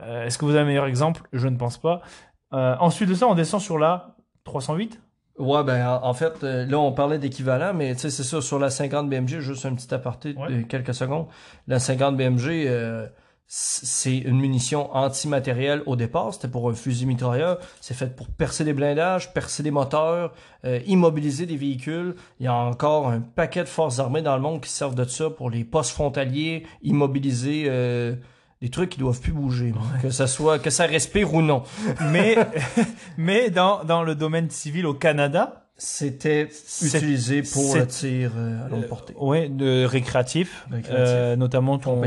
euh, 0.00 0.24
est-ce 0.24 0.38
que 0.38 0.44
vous 0.46 0.52
avez 0.52 0.60
un 0.60 0.64
meilleur 0.64 0.86
exemple? 0.86 1.22
Je 1.34 1.46
ne 1.46 1.56
pense 1.56 1.78
pas. 1.78 2.00
Euh, 2.54 2.74
ensuite 2.80 3.08
de 3.10 3.14
ça, 3.14 3.26
on 3.28 3.34
descend 3.34 3.60
sur 3.60 3.78
la 3.78 4.16
308. 4.44 4.98
Ouais, 5.38 5.64
ben 5.64 6.00
en, 6.02 6.14
fait, 6.14 6.44
euh, 6.44 6.64
là 6.66 6.78
on 6.78 6.92
parlait 6.92 7.18
d'équivalent, 7.18 7.74
mais 7.74 7.94
tu 7.94 8.02
sais, 8.02 8.10
c'est 8.10 8.22
ça, 8.22 8.40
sur 8.40 8.58
la 8.60 8.70
50 8.70 9.10
BMG, 9.10 9.40
juste 9.40 9.66
un 9.66 9.74
petit 9.74 9.92
aparté 9.92 10.32
de 10.34 10.38
Ouais. 10.38 10.64
quelques 10.68 10.94
secondes. 10.94 11.26
La 11.66 11.80
50 11.80 12.16
BMG, 12.16 12.66
euh, 12.68 13.08
c'est 13.46 14.16
une 14.16 14.38
munition 14.40 14.94
antimatérielle 14.94 15.82
au 15.86 15.96
départ, 15.96 16.32
c'était 16.32 16.46
pour 16.48 16.70
un 16.70 16.74
fusil 16.74 17.04
mitrailleur, 17.06 17.58
c'est 17.80 17.94
fait 17.94 18.14
pour 18.14 18.28
percer 18.28 18.62
des 18.64 18.72
blindages, 18.72 19.34
percer 19.34 19.62
des 19.64 19.72
moteurs, 19.72 20.32
euh, 20.64 20.78
immobiliser 20.86 21.46
des 21.46 21.56
véhicules. 21.56 22.14
Il 22.38 22.44
y 22.44 22.48
a 22.48 22.54
encore 22.54 23.08
un 23.08 23.20
paquet 23.20 23.60
de 23.64 23.68
forces 23.68 23.98
armées 23.98 24.22
dans 24.22 24.36
le 24.36 24.42
monde 24.42 24.60
qui 24.60 24.70
servent 24.70 24.94
de 24.94 25.04
ça 25.04 25.30
pour 25.30 25.50
les 25.50 25.64
postes 25.64 25.90
frontaliers, 25.90 26.64
immobiliser 26.82 27.64
euh, 27.68 28.14
des 28.64 28.70
trucs 28.70 28.88
qui 28.88 28.98
doivent 28.98 29.20
plus 29.20 29.32
bouger, 29.32 29.74
que 30.00 30.08
ça 30.08 30.26
soit 30.26 30.58
que 30.58 30.70
ça 30.70 30.86
respire 30.86 31.34
ou 31.34 31.42
non. 31.42 31.64
Mais, 32.10 32.34
mais 33.18 33.50
dans, 33.50 33.84
dans 33.84 34.02
le 34.02 34.14
domaine 34.14 34.48
civil 34.48 34.86
au 34.86 34.94
Canada, 34.94 35.66
C'était 35.76 36.48
utilisé 36.82 37.42
pour 37.42 37.74
le 37.76 37.86
tir 37.86 38.30
euh, 38.36 38.64
à 38.64 38.68
longue 38.70 38.86
portée. 38.88 39.12
ouais, 39.20 39.50
de 39.50 39.84
récréatif, 39.84 40.66
Récréatif. 40.70 40.94
euh, 40.98 41.36
notamment 41.36 41.76
ton, 41.78 42.00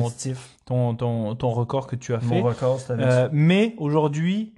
ton, 0.66 0.96
ton, 0.96 1.36
ton 1.36 1.50
record 1.52 1.86
que 1.86 1.96
tu 1.96 2.16
as 2.16 2.20
fait. 2.20 2.40
Mon 2.42 2.44
record, 2.44 2.80
Euh, 2.90 3.30
mais 3.32 3.76
aujourd'hui, 3.78 4.56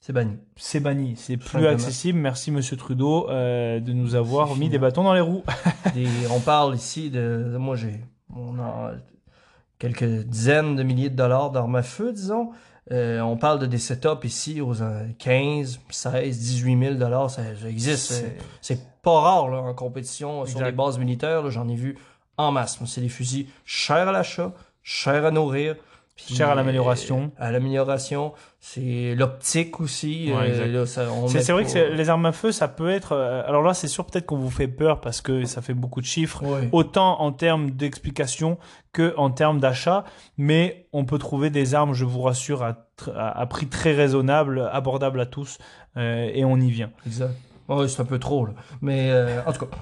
C'est 0.00 0.14
banni. 0.14 0.38
c'est 0.56 0.80
banni, 0.80 1.16
c'est 1.18 1.36
plus 1.36 1.66
accessible. 1.66 2.18
Merci 2.18 2.50
Monsieur 2.50 2.78
Trudeau 2.78 3.28
euh, 3.28 3.78
de 3.78 3.92
nous 3.92 4.14
avoir 4.14 4.48
mis 4.48 4.54
fini. 4.54 4.68
des 4.70 4.78
bâtons 4.78 5.02
dans 5.04 5.12
les 5.14 5.20
roues. 5.20 5.42
Des- 5.94 6.06
on 6.30 6.40
parle 6.40 6.74
ici 6.76 7.10
de... 7.10 7.56
Moi, 7.58 7.76
j'ai... 7.76 8.00
On 8.34 8.58
a 8.58 8.92
quelques 9.82 10.24
dizaines 10.26 10.76
de 10.76 10.84
milliers 10.84 11.10
de 11.10 11.16
dollars 11.16 11.50
d'armes 11.50 11.74
à 11.74 11.82
feu, 11.82 12.12
disons. 12.12 12.50
Euh, 12.92 13.20
on 13.20 13.36
parle 13.36 13.58
de 13.58 13.66
des 13.66 13.78
setups 13.78 14.24
ici 14.24 14.60
aux 14.60 14.80
euh, 14.80 15.06
15, 15.18 15.80
16, 15.90 16.38
18 16.38 16.78
000 16.78 16.94
dollars, 16.94 17.30
ça, 17.30 17.42
ça 17.60 17.68
existe. 17.68 18.12
C'est- 18.12 18.36
C'est- 18.60 18.80
pas 19.02 19.20
rare 19.20 19.48
là, 19.48 19.58
en 19.58 19.74
compétition 19.74 20.46
sur 20.46 20.58
Exact. 20.58 20.66
les 20.66 20.72
bases 20.72 20.98
militaires. 21.00 21.50
J'en 21.50 21.68
ai 21.68 21.74
vu 21.74 21.98
en 22.36 22.52
masse. 22.52 22.78
C'est 22.86 23.00
des 23.00 23.08
fusils 23.08 23.46
chers 23.64 24.08
à 24.08 24.12
l'achat, 24.12 24.52
chers 24.84 25.24
à 25.26 25.32
nourrir. 25.32 25.74
Chers 26.14 26.50
à 26.50 26.54
l'amélioration. 26.54 27.32
À 27.38 27.50
l'amélioration. 27.50 28.32
C'est 28.60 29.14
l'optique 29.16 29.80
aussi. 29.80 30.30
Ouais, 30.32 30.50
euh, 30.50 30.86
C'est 30.86 31.04
vrai 31.52 31.64
pas- 31.64 31.70
que 31.72 31.92
les 31.94 32.10
armes 32.10 32.26
à 32.26 32.32
feu, 32.32 32.52
ça 32.52 32.68
peut 32.68 32.90
être. 32.90 33.12
euh, 33.12 33.42
alors 33.46 33.62
là, 33.62 33.74
c'est 33.74 33.88
sûr 33.88 34.04
peut-être 34.06 34.26
qu'on 34.26 34.36
vous 34.36 34.50
fait 34.50 34.68
peur 34.68 35.00
parce 35.00 35.20
que 35.20 35.44
ça 35.46 35.62
fait 35.62 35.74
beaucoup 35.74 36.00
de 36.00 36.06
chiffres, 36.06 36.44
Ouais. 36.44 36.68
autant 36.72 37.20
en 37.20 37.32
termes 37.32 37.70
d'explication 37.70 38.58
que 38.92 39.14
en 39.16 39.30
termes 39.30 39.58
d'achat. 39.58 40.04
Mais 40.36 40.86
on 40.92 41.04
peut 41.06 41.18
trouver 41.18 41.50
des 41.50 41.74
armes, 41.74 41.94
je 41.94 42.04
vous 42.04 42.20
rassure, 42.22 42.62
à- 42.62 42.76
à 43.16 43.46
prix 43.46 43.66
très 43.68 43.92
raisonnable, 43.94 44.68
abordable 44.72 45.20
à 45.20 45.26
tous, 45.26 45.58
euh, 45.96 46.30
et 46.32 46.44
on 46.44 46.56
y 46.58 46.70
vient. 46.70 46.90
Exact. 47.06 47.32
Ouais, 47.68 47.88
c'est 47.88 48.02
un 48.02 48.04
peu 48.06 48.18
trop, 48.18 48.46
là. 48.46 48.52
Mais 48.82 49.10
euh, 49.10 49.40
en 49.46 49.52
tout 49.52 49.64
cas, 49.66 49.76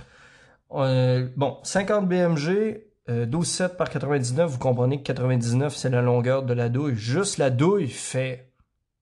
euh, 0.73 1.29
bon, 1.37 1.59
50 1.65 2.09
BMG, 2.09 2.83
euh, 3.11 3.27
12,7 3.27 3.77
par 3.77 3.91
99, 3.91 4.51
vous 4.51 4.59
comprenez 4.59 4.99
que 4.99 5.03
99, 5.05 5.75
c'est 5.75 5.91
la 5.91 6.01
longueur 6.03 6.43
de 6.45 6.53
la 6.55 6.69
douille. 6.69 6.95
Juste 6.97 7.39
la 7.39 7.51
douille 7.51 7.89
fait 7.89 8.47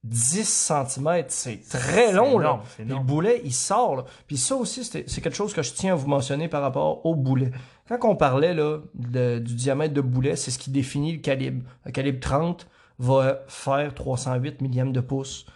10 0.04 0.44
cm, 0.44 1.24
c'est 1.28 1.60
très 1.68 2.12
long, 2.12 2.38
là. 2.38 2.44
énorme, 2.46 2.62
Puis 2.76 2.84
le 2.84 2.98
boulet, 3.00 3.40
il 3.44 3.52
sort, 3.52 3.96
là. 3.96 4.04
Puis 4.26 4.36
ça 4.36 4.54
aussi, 4.56 4.84
c'est 4.84 5.08
c'est 5.08 5.20
quelque 5.20 5.34
chose 5.36 5.52
que 5.52 5.62
je 5.62 5.72
tiens 5.72 5.92
à 5.92 5.96
vous 5.96 6.06
mentionner 6.06 6.48
par 6.48 6.62
rapport 6.62 7.04
au 7.04 7.14
boulet. 7.14 7.50
Quand 7.88 7.98
on 8.10 8.16
parlait, 8.16 8.54
là, 8.54 8.78
de- 8.94 9.38
du 9.40 9.54
diamètre 9.54 9.94
de 9.94 10.00
boulet, 10.00 10.36
c'est 10.36 10.50
ce 10.52 10.58
qui 10.58 10.70
définit 10.70 11.12
le 11.14 11.18
calibre. 11.18 11.68
Le 11.84 11.90
calibre 11.90 12.20
30 12.20 12.68
va 13.00 13.40
faire 13.48 13.94
308 13.94 14.60
millièmes 14.60 14.92
de 14.92 15.00
pouce. 15.00 15.46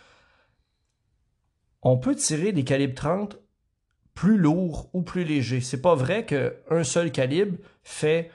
On 1.83 1.97
peut 1.99 2.15
tirer 2.15 2.53
des 2.53 2.65
calibres 2.65 2.95
30 2.95 3.39
plus 4.15 4.37
lourds 4.37 4.89
ou 4.93 5.03
plus 5.03 5.25
légers. 5.25 5.61
C'est 5.61 5.81
pas 5.83 5.95
vrai 5.95 6.25
qu'un 6.27 6.85
seul 6.85 7.11
calibre 7.11 7.59
fait 7.83 8.31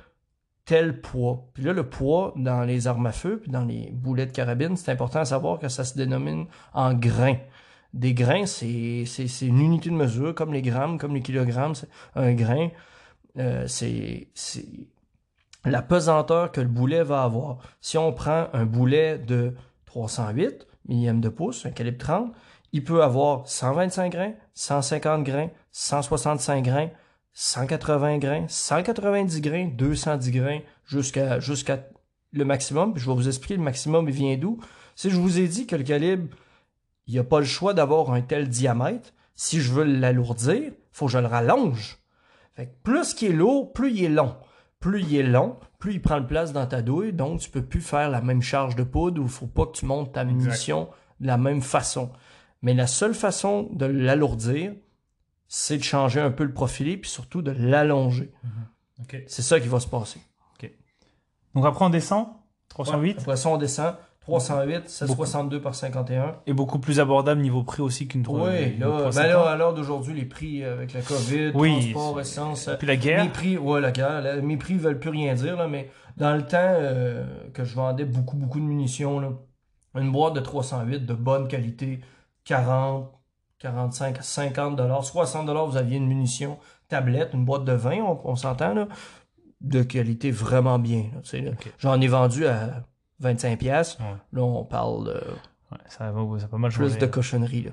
tel 0.68 1.02
poids. 1.02 1.48
Puis 1.54 1.64
là, 1.64 1.74
le 1.74 1.90
poids 1.90 2.34
dans 2.36 2.64
les 2.64 2.88
armes 2.88 3.06
à 3.08 3.12
feu, 3.14 3.40
puis 3.42 3.50
dans 3.50 3.64
les 3.66 3.90
boulets 3.92 4.26
de 4.28 4.32
carabine, 4.32 4.76
c'est 4.76 4.92
important 4.92 5.20
à 5.22 5.26
savoir 5.26 5.60
que 5.60 5.70
ça 5.70 5.84
se 5.86 5.98
dénomine 5.98 6.46
en 6.74 6.94
grains. 6.94 7.38
Des 7.94 8.14
grains, 8.14 8.46
c'est 8.46 9.06
c'est- 9.06 9.48
une 9.48 9.62
unité 9.62 9.90
de 9.90 9.96
mesure, 9.96 10.36
comme 10.36 10.54
les 10.54 10.62
grammes, 10.62 10.98
comme 11.00 11.16
les 11.16 11.22
kilogrammes. 11.22 11.74
c'est 11.74 11.88
Un 12.16 12.34
grain, 12.34 12.70
euh, 13.40 13.66
c'est 13.68 14.28
c'est 14.34 14.66
la 15.66 15.82
pesanteur 15.82 16.52
que 16.52 16.62
le 16.62 16.68
boulet 16.68 17.02
va 17.04 17.24
avoir. 17.24 17.60
Si 17.82 17.98
on 17.98 18.12
prend 18.14 18.48
un 18.54 18.66
boulet 18.66 19.18
de 19.18 19.56
308 19.86 20.68
millièmes 20.88 21.22
de 21.22 21.30
pouce, 21.30 21.66
un 21.66 21.72
calibre 21.72 21.98
30, 21.98 22.34
il 22.74 22.84
peut 22.84 23.04
avoir 23.04 23.48
125 23.48 24.12
grains, 24.12 24.34
150 24.54 25.24
grains, 25.24 25.50
165 25.72 26.64
grains, 26.64 26.90
180 27.40 28.18
grains, 28.18 28.46
190 28.48 29.42
grains, 29.42 29.68
210 29.68 30.32
grains, 30.32 30.60
jusqu'à 30.88 31.40
jusqu'à 31.40 31.88
le 32.34 32.46
maximum. 32.46 32.94
Puis 32.94 33.04
je 33.04 33.08
vais 33.08 33.16
vous 33.16 33.28
expliquer 33.28 33.58
le 33.58 33.62
maximum, 33.62 34.10
il 34.10 34.16
vient 34.16 34.36
d'où. 34.38 34.58
Si 34.96 35.12
je 35.12 35.18
vous 35.18 35.38
ai 35.38 35.48
dit 35.48 35.68
que 35.68 35.76
le 35.76 35.84
calibre, 35.84 36.36
il 37.06 37.14
n'y 37.14 37.20
a 37.20 37.24
pas 37.24 37.38
le 37.38 37.46
choix 37.46 37.76
d'avoir 37.76 38.12
un 38.12 38.22
tel 38.22 38.50
diamètre, 38.50 39.14
si 39.36 39.62
je 39.62 39.72
veux 39.72 39.84
l'alourdir, 39.84 40.72
faut 40.92 41.06
que 41.06 41.12
je 41.12 41.20
le 41.20 41.28
rallonge. 41.28 42.00
Fait 42.56 42.66
que 42.66 42.72
plus 42.82 43.14
qu'il 43.14 43.30
est 43.30 43.36
lourd, 43.36 43.72
plus 43.72 43.92
il 43.92 44.06
est 44.06 44.10
long. 44.10 44.36
Plus 44.80 45.04
il 45.04 45.18
est 45.18 45.24
long, 45.24 45.58
plus 45.78 45.94
il 45.94 46.02
prend 46.02 46.20
de 46.20 46.26
place 46.26 46.54
dans 46.54 46.66
ta 46.66 46.82
douille, 46.82 47.14
donc 47.14 47.42
tu 47.42 47.52
peux 47.52 47.64
plus 47.64 47.82
faire 47.82 48.10
la 48.10 48.22
même 48.22 48.42
charge 48.42 48.76
de 48.76 48.84
poudre 48.84 49.22
ou 49.22 49.26
il 49.26 49.30
faut 49.30 49.46
pas 49.46 49.68
que 49.68 49.78
tu 49.78 49.86
montes 49.86 50.12
ta 50.12 50.24
munition 50.24 50.90
de 51.20 51.28
la 51.28 51.38
même 51.38 51.62
façon. 51.62 52.10
Mais 52.64 52.74
la 52.74 52.88
seule 52.88 53.14
façon 53.14 53.70
de 53.74 53.86
l'alourdir, 53.86 54.74
c'est 55.48 55.78
de 55.78 55.84
changer 55.84 56.20
un 56.20 56.32
peu 56.32 56.44
le 56.44 56.54
profilé 56.54 56.98
puis 56.98 57.10
surtout 57.10 57.42
de 57.42 57.52
l'allonger. 57.52 58.32
Ok. 59.02 59.24
C'est 59.28 59.42
ça 59.42 59.60
qui 59.60 59.68
va 59.68 59.80
se 59.80 59.88
passer. 59.88 60.20
Donc 61.56 61.66
après, 61.66 61.86
on 61.86 61.90
descend? 61.90 62.28
308 62.70 63.20
Après 63.22 63.36
ça, 63.38 63.50
on 63.50 63.58
descend 63.58 63.96
308, 64.20 64.90
762 64.90 65.62
par 65.62 65.74
51. 65.74 66.36
et 66.46 66.54
beaucoup 66.54 66.78
plus 66.80 67.00
abordable 67.00 67.42
niveau 67.42 67.64
prix 67.64 67.82
aussi 67.82 68.08
qu'une 68.08 68.22
3 68.24 68.42
Oui, 68.50 68.78
là, 68.78 68.88
ben 68.88 68.98
350. 69.00 69.16
là, 69.32 69.50
à 69.52 69.56
l'heure 69.56 69.74
d'aujourd'hui, 69.74 70.14
les 70.14 70.26
prix 70.26 70.64
euh, 70.64 70.74
avec 70.74 70.94
la 70.94 71.02
COVID, 71.02 71.52
Oui, 71.56 71.94
transport, 71.94 72.20
essence, 72.20 72.70
Puis 72.78 72.86
la 72.88 72.98
guerre. 72.98 73.24
mes 73.24 73.30
prix, 73.32 73.58
ouais, 73.58 73.80
la 73.82 73.92
guerre, 73.92 74.22
là, 74.22 74.36
mes 74.42 74.58
prix 74.58 74.76
veulent 74.76 75.00
plus 75.00 75.10
rien 75.10 75.34
dire, 75.34 75.56
là, 75.56 75.68
mais 75.68 75.90
dans 76.18 76.36
le 76.36 76.44
temps 76.46 76.58
euh, 76.62 77.26
que 77.54 77.64
je 77.64 77.74
vendais 77.74 78.06
beaucoup, 78.06 78.36
beaucoup 78.36 78.60
de 78.60 78.66
munitions, 78.66 79.20
là, 79.20 79.30
une 79.96 80.12
boîte 80.12 80.34
de 80.34 80.42
308 80.42 81.06
de 81.06 81.14
bonne 81.14 81.48
qualité, 81.48 82.02
40, 82.44 83.10
45, 83.60 84.24
50 84.24 84.76
dollars, 84.76 85.04
60 85.04 85.46
dollars, 85.46 85.68
vous 85.68 85.78
aviez 85.78 85.98
une 85.98 86.08
munition 86.08 86.58
tablette, 86.88 87.32
une 87.34 87.46
boîte 87.46 87.66
de 87.66 87.74
20, 87.74 87.98
on, 88.02 88.20
on 88.24 88.36
s'entend, 88.36 88.74
là, 88.74 88.88
de 89.62 89.84
qualité 89.84 90.32
vraiment 90.32 90.80
bien. 90.80 91.06
là, 91.14 91.42
là. 91.42 91.52
J'en 91.80 92.00
ai 92.00 92.08
vendu 92.08 92.46
à 92.46 92.84
25 93.20 93.60
pièces. 93.60 93.98
Ouais. 94.00 94.16
Là, 94.34 94.44
on 94.44 94.64
parle 94.64 95.06
de 95.08 95.24
Ouais, 95.70 95.78
ça, 95.90 96.10
va, 96.12 96.40
ça 96.40 96.46
a 96.46 96.48
pas 96.48 96.58
mal 96.58 96.72
plus 96.72 96.98
de 96.98 97.06
cochonnerie. 97.08 97.64
Là. 97.64 97.72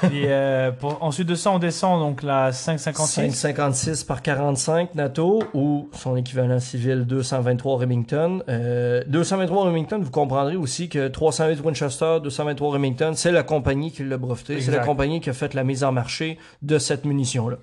Puis, 0.08 0.26
euh, 0.26 0.70
pour, 0.70 1.02
ensuite 1.02 1.26
de 1.26 1.34
ça, 1.34 1.50
on 1.50 1.58
descend 1.58 1.98
donc 1.98 2.22
la 2.22 2.52
556. 2.52 3.14
556 3.32 4.04
par 4.04 4.22
45 4.22 4.94
NATO 4.94 5.42
ou 5.52 5.88
son 5.92 6.14
équivalent 6.16 6.60
civil 6.60 7.04
223 7.04 7.78
Remington. 7.78 8.44
Euh, 8.48 9.02
223 9.08 9.64
Remington, 9.64 9.98
vous 10.00 10.12
comprendrez 10.12 10.54
aussi 10.54 10.88
que 10.88 11.08
308 11.08 11.60
Winchester, 11.64 12.18
223 12.22 12.74
Remington, 12.74 13.12
c'est 13.16 13.32
la 13.32 13.42
compagnie 13.42 13.90
qui 13.90 14.04
l'a 14.04 14.18
breveté. 14.18 14.60
C'est 14.60 14.70
la 14.70 14.84
compagnie 14.86 15.20
qui 15.20 15.28
a 15.30 15.32
fait 15.32 15.54
la 15.54 15.64
mise 15.64 15.82
en 15.82 15.90
marché 15.90 16.38
de 16.62 16.78
cette 16.78 17.04
munition-là. 17.04 17.56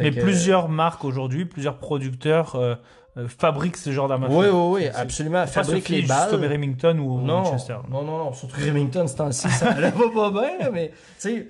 Mais 0.00 0.10
que- 0.10 0.20
plusieurs 0.20 0.68
marques 0.68 1.04
aujourd'hui, 1.04 1.44
plusieurs 1.44 1.76
producteurs 1.78 2.56
euh, 2.56 2.74
euh, 3.16 3.28
fabriquent 3.28 3.76
ce 3.76 3.90
genre 3.92 4.08
d'armes 4.08 4.24
à 4.24 4.28
Oui, 4.28 4.46
feu. 4.46 4.52
oui, 4.52 4.70
oui, 4.74 4.82
C'est- 4.92 4.96
absolument. 5.00 5.46
Fabrique 5.46 5.88
les 5.88 6.02
balles. 6.02 6.30
comme 6.30 6.42
Remington 6.44 6.98
ou 6.98 7.20
non, 7.20 7.42
Winchester. 7.44 7.76
non, 7.90 8.02
non, 8.02 8.18
non, 8.18 8.32
surtout 8.32 8.56
Remington, 8.60 9.06
ce 9.06 9.16
temps-ci, 9.16 9.48
ça 9.50 9.70
allait 9.70 9.92
pas, 9.92 10.10
pas 10.12 10.30
bien, 10.30 10.58
là, 10.58 10.70
mais, 10.72 10.88
tu 10.90 10.94
sais, 11.18 11.48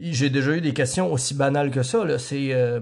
j'ai 0.00 0.30
déjà 0.30 0.52
eu 0.52 0.60
des 0.60 0.72
questions 0.74 1.12
aussi 1.12 1.34
banales 1.34 1.70
que 1.70 1.82
ça, 1.82 2.04
là, 2.04 2.18
c'est, 2.18 2.52
euh, 2.52 2.80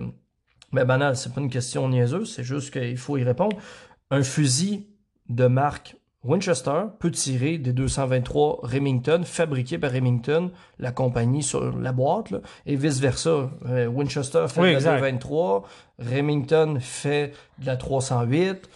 ben, 0.72 0.84
banal, 0.84 1.16
c'est 1.16 1.32
pas 1.34 1.40
une 1.40 1.50
question 1.50 1.88
niaiseuse, 1.88 2.32
c'est 2.34 2.44
juste 2.44 2.72
qu'il 2.72 2.96
faut 2.98 3.16
y 3.16 3.24
répondre. 3.24 3.56
Un 4.10 4.22
fusil 4.22 4.86
de 5.28 5.46
marque 5.46 5.96
Winchester 6.22 6.82
peut 6.98 7.10
tirer 7.10 7.56
des 7.56 7.72
223 7.72 8.60
Remington 8.62 9.22
fabriqués 9.24 9.78
par 9.78 9.90
Remington, 9.90 10.50
la 10.78 10.92
compagnie 10.92 11.42
sur 11.42 11.78
la 11.78 11.92
boîte, 11.92 12.30
là, 12.30 12.40
et 12.66 12.76
vice-versa. 12.76 13.50
Euh, 13.66 13.86
Winchester 13.86 14.44
fait 14.48 14.60
Oui, 14.60 14.66
de 14.68 14.72
la 14.72 14.78
exact. 14.78 14.96
223, 15.00 15.64
Remington 15.98 16.76
fait 16.78 17.32
de 17.58 17.66
la 17.66 17.76
308, 17.76 18.68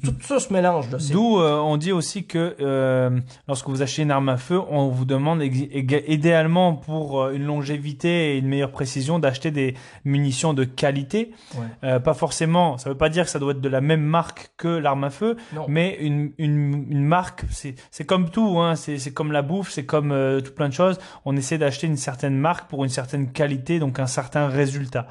puis 0.00 0.12
tout 0.18 0.26
ça 0.26 0.40
se 0.40 0.52
mélange. 0.52 0.88
D'où 1.10 1.38
euh, 1.38 1.56
on 1.58 1.76
dit 1.76 1.92
aussi 1.92 2.24
que 2.26 2.56
euh, 2.60 3.18
lorsque 3.48 3.68
vous 3.68 3.82
achetez 3.82 4.02
une 4.02 4.10
arme 4.10 4.28
à 4.28 4.36
feu, 4.36 4.60
on 4.70 4.88
vous 4.88 5.04
demande 5.04 5.42
idéalement 5.42 6.74
pour 6.74 7.20
euh, 7.22 7.32
une 7.32 7.44
longévité 7.44 8.34
et 8.34 8.38
une 8.38 8.48
meilleure 8.48 8.70
précision 8.72 9.18
d'acheter 9.18 9.50
des 9.50 9.74
munitions 10.04 10.54
de 10.54 10.64
qualité. 10.64 11.32
Ouais. 11.56 11.64
Euh, 11.84 12.00
pas 12.00 12.14
forcément, 12.14 12.78
ça 12.78 12.88
veut 12.90 12.96
pas 12.96 13.08
dire 13.08 13.24
que 13.24 13.30
ça 13.30 13.38
doit 13.38 13.52
être 13.52 13.60
de 13.60 13.68
la 13.68 13.80
même 13.80 14.02
marque 14.02 14.50
que 14.56 14.68
l'arme 14.68 15.04
à 15.04 15.10
feu, 15.10 15.36
Non. 15.54 15.66
mais 15.68 15.96
une, 16.00 16.32
une, 16.38 16.86
une 16.90 17.04
marque, 17.04 17.44
c'est 17.50 18.04
comme 18.06 18.30
tout, 18.30 18.58
hein, 18.58 18.74
c'est 18.74 18.98
c'est 18.98 19.12
comme 19.12 19.32
la 19.32 19.42
bouffe, 19.42 19.70
c'est 19.70 19.84
comme 19.86 20.12
euh, 20.12 20.40
tout 20.40 20.52
plein 20.52 20.68
de 20.68 20.74
choses. 20.74 20.98
On 21.24 21.36
essaie 21.36 21.58
d'acheter 21.58 21.86
une 21.86 21.96
certaine 21.96 22.36
marque 22.36 22.68
pour 22.68 22.82
une 22.84 22.90
certaine 22.90 23.30
qualité, 23.32 23.78
donc 23.78 23.98
un 23.98 24.06
certain 24.06 24.48
résultat. 24.48 25.06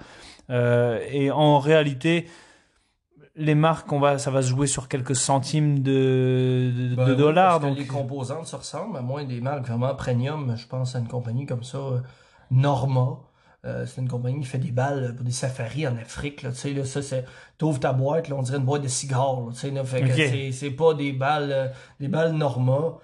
Euh, 0.49 0.99
et 1.11 1.31
en 1.31 1.59
réalité, 1.59 2.25
les 3.35 3.55
marques, 3.55 3.91
on 3.91 3.99
va, 3.99 4.17
ça 4.17 4.31
va 4.31 4.41
se 4.41 4.49
jouer 4.49 4.67
sur 4.67 4.87
quelques 4.87 5.15
centimes 5.15 5.79
de, 5.79 6.71
de, 6.73 6.95
Ben 6.95 7.05
de 7.05 7.11
oui, 7.11 7.17
dollars. 7.17 7.59
Donc, 7.59 7.77
les 7.77 7.85
composantes 7.85 8.47
se 8.47 8.55
ressemblent, 8.55 8.97
à 8.97 9.01
moins 9.01 9.25
des 9.25 9.41
marques 9.41 9.67
vraiment 9.67 9.93
premium. 9.95 10.55
Je 10.57 10.67
pense 10.67 10.95
à 10.95 10.99
une 10.99 11.07
compagnie 11.07 11.45
comme 11.45 11.63
ça, 11.63 11.77
euh, 11.77 11.99
Norma. 12.51 13.19
Euh, 13.65 13.85
c'est 13.87 13.99
une 13.99 14.07
compagnie 14.07 14.41
qui 14.41 14.45
fait 14.45 14.59
des 14.59 14.71
balles 14.71 15.15
pour 15.15 15.25
des 15.25 15.31
safaris 15.31 15.87
en 15.87 15.97
Afrique. 15.97 16.43
Là, 16.43 16.51
tu 16.51 16.57
sais, 16.57 16.73
là, 16.73 16.85
ça, 16.85 17.01
c'est, 17.01 17.25
t'ouvres 17.57 17.79
ta 17.79 17.93
boîte, 17.93 18.29
là, 18.29 18.35
on 18.35 18.43
dirait 18.43 18.59
une 18.59 18.65
boîte 18.65 18.83
de 18.83 18.87
cigares. 18.87 19.41
Là, 19.41 19.51
tu 19.53 19.59
sais, 19.59 19.71
là, 19.71 19.83
fait 19.83 20.01
que 20.01 20.13
c'est, 20.13 20.51
c'est 20.51 20.71
pas 20.71 20.93
des 20.93 21.11
balles, 21.11 21.51
euh, 21.51 21.67
des 21.99 22.07
balles 22.07 22.33
Norma 22.33 22.99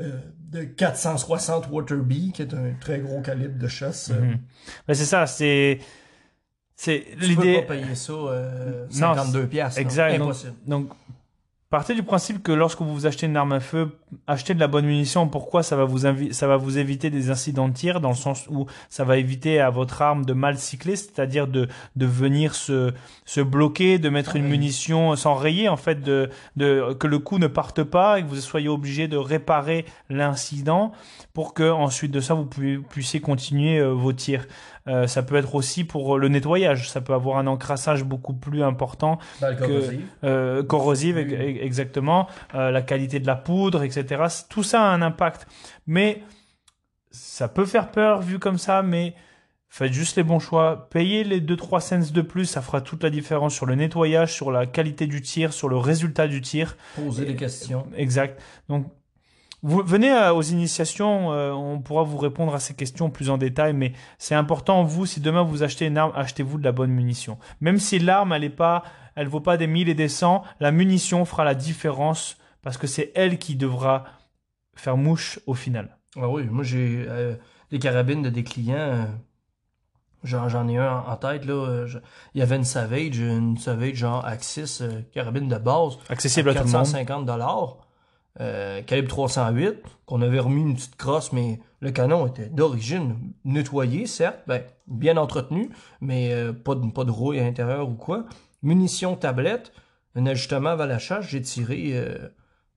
euh, 0.00 0.18
de 0.38 0.62
460 0.62 1.68
Waterby, 1.70 2.32
qui 2.32 2.42
est 2.42 2.54
un 2.54 2.74
très 2.80 3.00
gros 3.00 3.20
calibre 3.22 3.58
de 3.58 3.66
chasse. 3.66 4.10
Mhm. 4.10 4.38
Ben, 4.86 4.94
c'est 4.94 5.04
ça, 5.04 5.26
c'est, 5.26 5.78
c'est 6.76 7.04
Tu 7.10 7.16
peux 7.18 7.26
l'idée. 7.26 7.62
pas 7.62 7.74
payer 7.74 7.94
ça 7.94 8.12
euh, 8.12 8.86
Non, 8.86 9.14
52 9.14 9.46
piastres. 9.46 9.78
là. 9.78 9.82
Exact. 9.82 10.18
Donc, 10.18 10.34
donc, 10.66 10.88
Partez 11.70 11.94
du 11.96 12.04
principe 12.04 12.40
que 12.40 12.52
lorsque 12.52 12.82
vous 12.82 13.04
achetez 13.06 13.26
une 13.26 13.36
arme 13.36 13.50
à 13.50 13.58
feu, 13.58 13.98
achetez 14.28 14.54
de 14.54 14.60
la 14.60 14.68
bonne 14.68 14.86
munition. 14.86 15.26
Pourquoi 15.26 15.64
ça 15.64 15.74
va 15.74 15.84
vous 15.84 15.98
ça 16.30 16.46
va 16.46 16.56
vous 16.56 16.78
éviter 16.78 17.10
des 17.10 17.30
incidents 17.30 17.66
de 17.66 17.72
tir 17.74 18.00
dans 18.00 18.10
le 18.10 18.14
sens 18.14 18.46
où 18.48 18.66
ça 18.90 19.02
va 19.02 19.16
éviter 19.16 19.58
à 19.58 19.70
votre 19.70 20.00
arme 20.00 20.24
de 20.24 20.34
mal 20.34 20.56
cycler, 20.56 20.94
c'est-à-dire 20.94 21.48
de 21.48 21.66
de 21.96 22.06
venir 22.06 22.54
se 22.54 22.92
se 23.24 23.40
bloquer, 23.40 23.98
de 23.98 24.08
mettre 24.08 24.36
une 24.36 24.44
Oui. 24.44 24.50
munition 24.52 25.16
s'enrayer 25.16 25.68
en 25.68 25.76
fait 25.76 26.00
de 26.00 26.30
de 26.54 26.92
que 26.92 27.08
le 27.08 27.18
coup 27.18 27.40
ne 27.40 27.48
parte 27.48 27.82
pas 27.82 28.20
et 28.20 28.22
que 28.22 28.28
vous 28.28 28.36
soyez 28.36 28.68
obligé 28.68 29.08
de 29.08 29.16
réparer 29.16 29.84
l'incident 30.10 30.92
pour 31.32 31.54
que 31.54 31.68
ensuite 31.68 32.12
de 32.12 32.20
ça 32.20 32.34
vous 32.34 32.44
puissiez, 32.46 32.78
puissiez 32.88 33.20
continuer 33.20 33.80
euh, 33.80 33.88
vos 33.92 34.12
tirs. 34.12 34.46
Euh, 34.86 35.06
ça 35.06 35.22
peut 35.22 35.36
être 35.36 35.54
aussi 35.54 35.82
pour 35.84 36.18
le 36.18 36.28
nettoyage, 36.28 36.90
ça 36.90 37.00
peut 37.00 37.14
avoir 37.14 37.38
un 37.38 37.46
encrassage 37.46 38.04
beaucoup 38.04 38.34
plus 38.34 38.62
important 38.62 39.18
Balle 39.40 39.56
que- 39.56 39.64
corrosive. 39.64 40.00
euh, 40.24 40.62
corrosive 40.62 41.16
Oui. 41.16 41.58
exactement, 41.60 42.26
euh, 42.54 42.70
la 42.70 42.82
qualité 42.82 43.18
de 43.18 43.26
la 43.26 43.36
poudre, 43.36 43.82
etc. 43.82 44.24
Tout 44.50 44.62
ça 44.62 44.82
a 44.82 44.86
un 44.92 45.00
impact, 45.00 45.46
mais 45.86 46.22
ça 47.10 47.48
peut 47.48 47.64
faire 47.64 47.90
peur 47.90 48.20
vu 48.20 48.38
comme 48.38 48.58
ça, 48.58 48.82
mais 48.82 49.14
faites 49.68 49.92
juste 49.92 50.16
les 50.16 50.22
bons 50.22 50.38
choix. 50.38 50.88
Payez 50.90 51.24
les 51.24 51.40
2-3 51.40 51.80
cents 51.80 52.12
de 52.12 52.20
plus, 52.22 52.44
ça 52.44 52.60
fera 52.60 52.80
toute 52.80 53.02
la 53.02 53.10
différence 53.10 53.54
sur 53.54 53.66
le 53.66 53.76
nettoyage, 53.76 54.32
sur 54.34 54.50
la 54.52 54.66
qualité 54.66 55.06
du 55.06 55.22
tir, 55.22 55.52
sur 55.54 55.68
le 55.68 55.76
résultat 55.78 56.28
du 56.28 56.40
tir. 56.42 56.76
Poser 56.96 57.24
des 57.24 57.36
questions. 57.36 57.86
Exact. 57.96 58.40
Donc, 58.68 58.86
vous 59.64 59.82
venez 59.82 60.12
euh, 60.12 60.32
aux 60.32 60.42
initiations, 60.42 61.32
euh, 61.32 61.50
on 61.52 61.80
pourra 61.80 62.02
vous 62.04 62.18
répondre 62.18 62.54
à 62.54 62.60
ces 62.60 62.74
questions 62.74 63.10
plus 63.10 63.30
en 63.30 63.38
détail, 63.38 63.72
mais 63.72 63.92
c'est 64.18 64.34
important, 64.36 64.84
vous, 64.84 65.06
si 65.06 65.20
demain 65.20 65.42
vous 65.42 65.62
achetez 65.64 65.86
une 65.86 65.98
arme, 65.98 66.12
achetez-vous 66.14 66.58
de 66.58 66.64
la 66.64 66.70
bonne 66.72 66.90
munition. 66.92 67.38
Même 67.60 67.78
si 67.78 67.98
l'arme, 67.98 68.32
elle 68.32 68.44
est 68.44 68.50
pas, 68.50 68.82
elle 69.16 69.26
vaut 69.26 69.40
pas 69.40 69.56
des 69.56 69.66
1000 69.66 69.88
et 69.88 69.94
des 69.94 70.08
100, 70.08 70.44
la 70.60 70.70
munition 70.70 71.24
fera 71.24 71.42
la 71.44 71.54
différence 71.54 72.36
parce 72.62 72.76
que 72.78 72.86
c'est 72.86 73.10
elle 73.16 73.38
qui 73.38 73.56
devra 73.56 74.04
faire 74.76 74.96
mouche 74.96 75.40
au 75.46 75.54
final. 75.54 75.96
Ah 76.16 76.28
oui, 76.28 76.44
moi 76.44 76.62
j'ai 76.62 77.04
euh, 77.08 77.34
des 77.70 77.78
carabines 77.78 78.22
de 78.22 78.30
des 78.30 78.44
clients. 78.44 78.74
euh, 78.76 79.04
J'en, 80.22 80.68
ai 80.68 80.78
un 80.78 81.00
en, 81.06 81.16
tête, 81.16 81.44
là. 81.44 81.84
je- 81.86 81.98
il 82.34 82.38
y 82.38 82.42
avait 82.42 82.56
une 82.56 82.64
Savage, 82.64 83.18
une 83.18 83.58
Savage 83.58 83.94
genre 83.96 84.24
Axis, 84.24 84.80
carabine 85.12 85.48
de 85.48 85.56
base. 85.58 85.98
Accessible 86.08 86.48
à 86.48 86.52
tout 86.54 86.60
le 86.60 86.64
monde. 86.64 86.72
450 86.72 87.26
dollars. 87.26 87.76
Euh, 88.40 88.82
calibre 88.82 89.08
308, 89.08 89.76
qu'on 90.06 90.20
avait 90.20 90.40
remis 90.40 90.62
une 90.62 90.74
petite 90.74 90.96
crosse, 90.96 91.32
mais 91.32 91.60
le 91.80 91.92
canon 91.92 92.26
était 92.26 92.46
d'origine 92.48 93.16
nettoyé, 93.44 94.06
certes, 94.06 94.40
ben, 94.48 94.62
bien 94.88 95.16
entretenu, 95.16 95.70
mais 96.00 96.32
euh, 96.32 96.52
pas, 96.52 96.74
de, 96.74 96.84
pas 96.90 97.04
de 97.04 97.12
rouille 97.12 97.38
à 97.38 97.44
l'intérieur 97.44 97.88
ou 97.88 97.94
quoi. 97.94 98.24
Munitions 98.62 99.14
tablette, 99.14 99.72
un 100.16 100.26
ajustement 100.26 100.70
avant 100.70 100.86
l'achat, 100.86 101.20
j'ai 101.20 101.40
tiré 101.42 101.90
euh, 101.92 102.28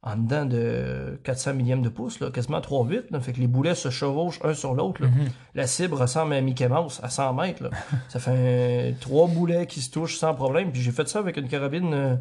en 0.04 0.16
dedans 0.16 0.46
de 0.46 1.20
400 1.24 1.56
millièmes 1.56 1.82
de 1.82 1.90
pouce, 1.90 2.20
là, 2.20 2.30
quasiment 2.30 2.60
3,8. 2.60 3.06
là. 3.10 3.20
Fait 3.20 3.34
que 3.34 3.40
les 3.40 3.48
boulets 3.48 3.74
se 3.74 3.90
chevauchent 3.90 4.40
un 4.44 4.54
sur 4.54 4.76
l'autre. 4.76 5.02
Mhm. 5.02 5.30
La 5.56 5.66
cible 5.66 5.96
ressemble 5.96 6.34
à 6.36 6.42
Mickey 6.42 6.68
Mouse 6.70 7.00
à 7.02 7.10
100 7.10 7.34
mètres. 7.34 7.64
là. 7.64 7.72
ça 8.10 8.20
fait 8.20 8.92
un- 8.92 8.94
trois 9.00 9.26
boulets 9.28 9.66
qui 9.66 9.82
se 9.82 9.90
touchent 9.90 10.18
sans 10.18 10.36
problème. 10.36 10.72
Puis 10.72 10.82
j'ai 10.84 10.92
fait 10.92 11.08
ça 11.08 11.18
avec 11.18 11.36
une 11.38 11.48
carabine 11.48 12.20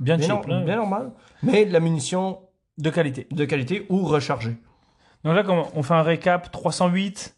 Bien 0.00 0.16
bien, 0.16 0.26
cheap, 0.26 0.46
nor- 0.46 0.48
là. 0.48 0.64
bien 0.64 0.76
normale, 0.76 1.10
mais 1.42 1.66
de 1.66 1.72
la 1.72 1.80
munition 1.80 2.38
de 2.78 2.90
qualité. 2.90 3.26
de 3.30 3.44
qualité 3.44 3.86
ou 3.88 4.04
rechargée. 4.04 4.56
Donc 5.24 5.34
là, 5.34 5.42
comme 5.42 5.64
on 5.74 5.82
fait 5.82 5.94
un 5.94 6.02
récap, 6.02 6.50
308 6.50 7.36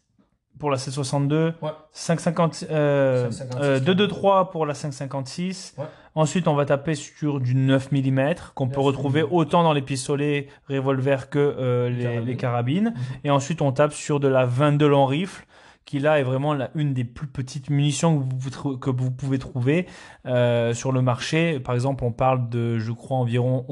pour 0.59 0.69
la 0.69 0.77
762, 0.77 1.55
Ouais. 1.61 1.69
550, 1.91 2.65
euh, 2.69 3.31
556, 3.31 3.59
euh, 3.63 3.79
223 3.79 4.51
pour 4.51 4.65
la 4.65 4.75
556. 4.75 5.73
Ouais. 5.77 5.85
Ensuite, 6.13 6.47
on 6.47 6.53
va 6.53 6.65
taper 6.65 6.93
sur 6.93 7.39
du 7.39 7.55
9 7.55 7.91
mm 7.91 8.35
qu'on 8.53 8.67
peut 8.67 8.75
9 8.77 8.85
retrouver 8.85 9.23
mm. 9.23 9.27
autant 9.31 9.63
dans 9.63 9.73
les 9.73 9.81
pistolets 9.81 10.47
revolver 10.69 11.29
que 11.29 11.39
euh, 11.39 11.89
les, 11.89 12.03
Carabines. 12.03 12.25
les 12.25 12.37
carabines. 12.37 12.93
Mhm. 12.95 13.17
Et 13.23 13.31
ensuite, 13.31 13.61
on 13.61 13.71
tape 13.71 13.93
sur 13.93 14.19
de 14.19 14.27
la 14.27 14.45
22 14.45 14.87
long 14.87 15.05
rifle 15.05 15.45
qui 15.85 15.99
là 15.99 16.19
est 16.19 16.23
vraiment 16.23 16.53
la, 16.53 16.69
une 16.75 16.93
des 16.93 17.03
plus 17.03 17.27
petites 17.27 17.69
munitions 17.69 18.19
que 18.19 18.23
vous, 18.37 18.77
que 18.77 18.89
vous 18.89 19.11
pouvez 19.11 19.39
trouver 19.39 19.87
euh, 20.25 20.73
sur 20.73 20.91
le 20.91 21.01
marché. 21.01 21.59
Par 21.59 21.73
exemple, 21.73 22.03
on 22.03 22.11
parle 22.11 22.49
de, 22.49 22.77
je 22.77 22.91
crois, 22.91 23.17
environ 23.17 23.65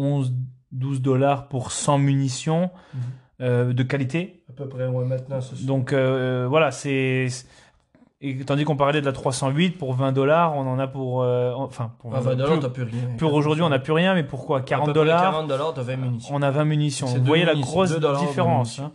11-12 0.75 1.01
dollars 1.01 1.47
pour 1.47 1.71
100 1.71 1.97
munitions 1.97 2.69
Mhm. 2.93 2.99
euh, 3.41 3.73
de 3.73 3.83
qualité. 3.83 4.43
À 4.49 4.53
peu 4.53 4.67
près, 4.67 4.87
ouais, 4.87 5.05
maintenant, 5.05 5.41
ça. 5.41 5.55
Donc 5.65 5.93
euh, 5.93 6.45
voilà, 6.49 6.71
c'est 6.71 7.27
et 8.21 8.37
tandis 8.43 8.65
qu'on 8.65 8.75
parlait 8.75 8.99
de 8.99 9.05
la 9.05 9.13
308 9.13 9.77
pour 9.77 9.93
20 9.93 10.11
dollars, 10.11 10.53
on 10.57 10.67
en 10.67 10.77
a 10.77 10.87
pour 10.87 11.23
euh, 11.23 11.53
enfin 11.55 11.91
pour 11.99 12.13
à 12.13 12.19
20 12.19 12.35
dollars, 12.35 12.51
plus- 12.51 12.59
t'as 12.59 12.69
plus 12.69 12.83
rien. 12.83 13.15
pour 13.17 13.33
aujourd'hui, 13.33 13.63
on 13.63 13.69
n'a 13.69 13.79
plus 13.79 13.93
rien, 13.93 14.13
mais 14.13 14.23
pourquoi? 14.23 14.59
40 14.61 14.91
dollars? 14.93 15.21
40 15.21 15.47
dollars, 15.47 15.73
t'as 15.73 15.83
20 15.83 15.95
munitions. 15.95 16.35
on 16.35 16.41
a 16.41 16.51
20 16.51 16.65
munitions. 16.65 17.07
Vous 17.07 17.23
voyez 17.23 17.45
la 17.45 17.55
grosse 17.55 17.97
dollars 17.97 18.19
différence. 18.19 18.79
hein. 18.79 18.91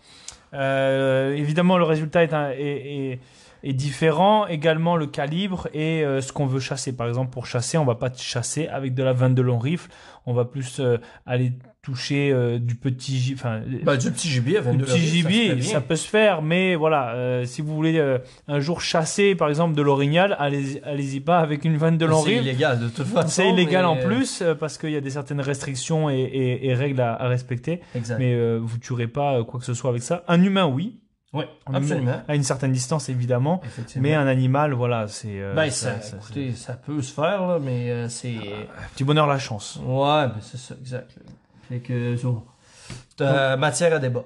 Euh, 0.52 1.34
évidemment, 1.34 1.78
le 1.78 1.84
résultat 1.84 2.22
est, 2.22 2.32
un- 2.34 2.50
est, 2.50 2.58
est- 2.60 3.20
est 3.64 3.72
différent. 3.72 4.46
Également, 4.46 4.94
le 4.96 5.06
calibre 5.06 5.68
et 5.74 6.04
euh, 6.04 6.20
ce 6.20 6.32
qu'on 6.32 6.46
veut 6.46 6.60
chasser. 6.60 6.94
Par 6.96 7.08
exemple, 7.08 7.30
pour 7.32 7.46
chasser, 7.46 7.78
on 7.78 7.84
va 7.84 7.94
pas 7.96 8.12
chasser 8.16 8.68
avec 8.68 8.94
de 8.94 9.02
la 9.02 9.12
22 9.12 9.42
long 9.42 9.58
rifle. 9.58 9.90
On 10.26 10.32
va 10.34 10.44
plus 10.44 10.78
euh, 10.80 10.98
aller 11.26 11.52
toucher 11.82 12.30
euh, 12.32 12.58
du 12.58 12.76
petit, 12.76 13.18
gi- 13.18 13.34
enfin, 13.34 13.60
Ben, 13.82 13.98
du 13.98 14.10
petit 14.10 14.28
gibier 14.30 14.54
du 14.58 14.64
22 14.64 14.84
petit 14.86 14.98
gibier, 14.98 15.60
ça, 15.60 15.82
peut 15.82 15.96
se 15.96 16.08
faire, 16.08 16.40
mais 16.40 16.76
voilà, 16.76 17.10
euh, 17.12 17.44
si 17.44 17.60
vous 17.60 17.74
voulez 17.74 17.98
euh, 17.98 18.16
un 18.48 18.58
jour 18.58 18.80
chasser, 18.80 19.34
par 19.34 19.50
exemple, 19.50 19.74
de 19.76 19.82
l'orignal, 19.82 20.34
allez- 20.38 20.80
allez-y 20.84 21.20
pas 21.20 21.40
avec 21.40 21.66
une 21.66 21.76
22 21.76 22.06
long 22.06 22.22
C'est 22.22 22.30
rifle. 22.30 22.42
illégal 22.44 22.80
de 22.80 22.88
toute 22.88 23.06
façon. 23.06 23.28
C'est 23.28 23.50
illégal 23.50 23.82
mais, 23.82 23.88
en 23.88 23.96
plus 23.96 24.40
euh, 24.40 24.54
parce 24.54 24.78
qu'il 24.78 24.92
y 24.92 24.96
a 24.96 25.02
des 25.02 25.10
certaines 25.10 25.42
restrictions 25.42 26.08
et, 26.08 26.14
et- 26.22 26.68
et 26.68 26.74
règles 26.74 27.02
à, 27.02 27.16
à 27.20 27.28
respecter. 27.28 27.82
Exact. 27.94 28.18
Mais 28.18 28.32
euh, 28.32 28.58
vous 28.62 28.78
tuerez 28.78 29.06
pas 29.08 29.34
euh, 29.40 29.44
quoi 29.44 29.60
que 29.60 29.66
ce 29.66 29.74
soit 29.74 29.90
avec 29.90 30.02
ça. 30.02 30.24
Un 30.26 30.42
humain, 30.42 30.64
oui, 30.66 30.96
Oui, 31.34 31.44
absolument. 31.66 32.22
à 32.28 32.34
une 32.36 32.42
certaine 32.44 32.72
distance 32.72 33.08
évidemment. 33.08 33.60
Mais 33.96 34.14
un 34.14 34.26
animal, 34.26 34.72
voilà, 34.72 35.08
c'est 35.08 35.40
euh, 35.40 35.52
ben, 35.54 35.68
ça- 35.70 36.00
ça, 36.00 36.16
écoutez, 36.16 36.52
ça 36.52 36.74
peut 36.74 37.02
se 37.02 37.12
faire, 37.12 37.46
là, 37.46 37.58
mais 37.60 37.90
euh, 37.90 38.08
c'est... 38.08 38.36
c'est- 38.40 38.68
petit 38.94 39.04
bonheur 39.04 39.26
la 39.26 39.38
chance. 39.38 39.78
Ouais, 39.84 40.28
ben 40.28 40.34
c'est 40.40 40.56
ça, 40.58 40.74
exact. 40.80 41.10
Fait 41.68 41.80
que, 41.80 42.16
ça, 42.16 42.28
t'as 43.16 43.56
matière 43.56 43.94
à 43.94 43.98
débat. 43.98 44.24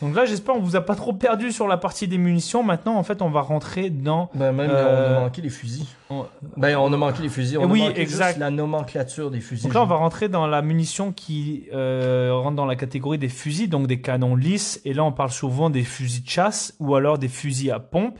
Donc 0.00 0.14
là, 0.14 0.24
j'espère 0.26 0.54
on 0.54 0.60
vous 0.60 0.76
a 0.76 0.80
pas 0.80 0.94
trop 0.94 1.12
perdu 1.12 1.50
sur 1.50 1.66
la 1.66 1.76
partie 1.76 2.06
des 2.06 2.18
munitions. 2.18 2.62
Maintenant, 2.62 2.94
en 2.96 3.02
fait, 3.02 3.20
on 3.20 3.30
va 3.30 3.40
rentrer 3.40 3.90
dans. 3.90 4.30
Ben, 4.34 4.52
même, 4.52 4.70
Euh, 4.72 5.14
on 5.14 5.16
a 5.16 5.20
manqué 5.24 5.42
les 5.42 5.48
fusils. 5.50 5.86
on- 6.10 6.24
Ben, 6.56 6.76
on 6.76 6.92
a 6.92 6.96
manqué 6.96 7.22
les 7.22 7.28
fusils. 7.28 7.58
On 7.58 7.62
Eh 7.62 7.64
a 7.64 7.66
oui, 7.66 7.80
manqué 7.88 8.00
exact. 8.00 8.26
juste 8.28 8.38
la 8.38 8.50
nomenclature 8.50 9.30
des 9.30 9.40
fusils. 9.40 9.64
Donc 9.64 9.74
là, 9.74 9.82
on 9.82 9.86
va 9.86 9.96
rentrer 9.96 10.28
dans 10.28 10.46
la 10.46 10.62
munition 10.62 11.10
qui 11.12 11.64
euh, 11.74 12.30
rentre 12.32 12.54
dans 12.56 12.66
la 12.66 12.76
catégorie 12.76 13.18
des 13.18 13.28
fusils, 13.28 13.68
donc 13.68 13.88
des 13.88 14.00
canons 14.00 14.36
lisses. 14.36 14.80
Et 14.84 14.94
là, 14.94 15.02
on 15.04 15.10
parle 15.12 15.30
souvent 15.30 15.68
des 15.68 15.82
fusils 15.82 16.22
de 16.24 16.28
chasse 16.30 16.74
ou 16.78 16.94
alors 16.94 17.18
des 17.18 17.28
fusils 17.28 17.70
à 17.72 17.80
pompe. 17.80 18.18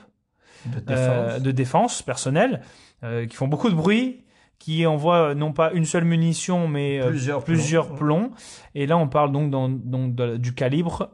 de 0.67 0.81
euh, 0.91 1.27
défense. 1.29 1.43
de 1.43 1.51
défense 1.53 2.03
personnelle, 2.03 2.61
euh, 3.05 3.27
qui 3.27 3.37
font 3.37 3.47
beaucoup 3.47 3.71
de 3.71 3.77
bruit, 3.77 4.25
qui 4.59 4.85
envoient 4.87 5.29
euh, 5.31 5.35
non 5.35 5.53
pas 5.53 5.71
une 5.73 5.85
seule 5.85 6.05
munition, 6.05 6.67
mais 6.67 7.01
Plusieurs 7.07 7.45
plusieurs 7.45 7.87
plombs. 7.95 7.97
plombs. 8.25 8.31
Et 8.75 8.87
là, 8.89 8.99
on 8.99 9.07
parle 9.07 9.31
donc, 9.31 9.51
dans, 9.53 9.69
donc 9.69 10.17
de- 10.17 10.37
du 10.37 10.55
calibre. 10.55 11.11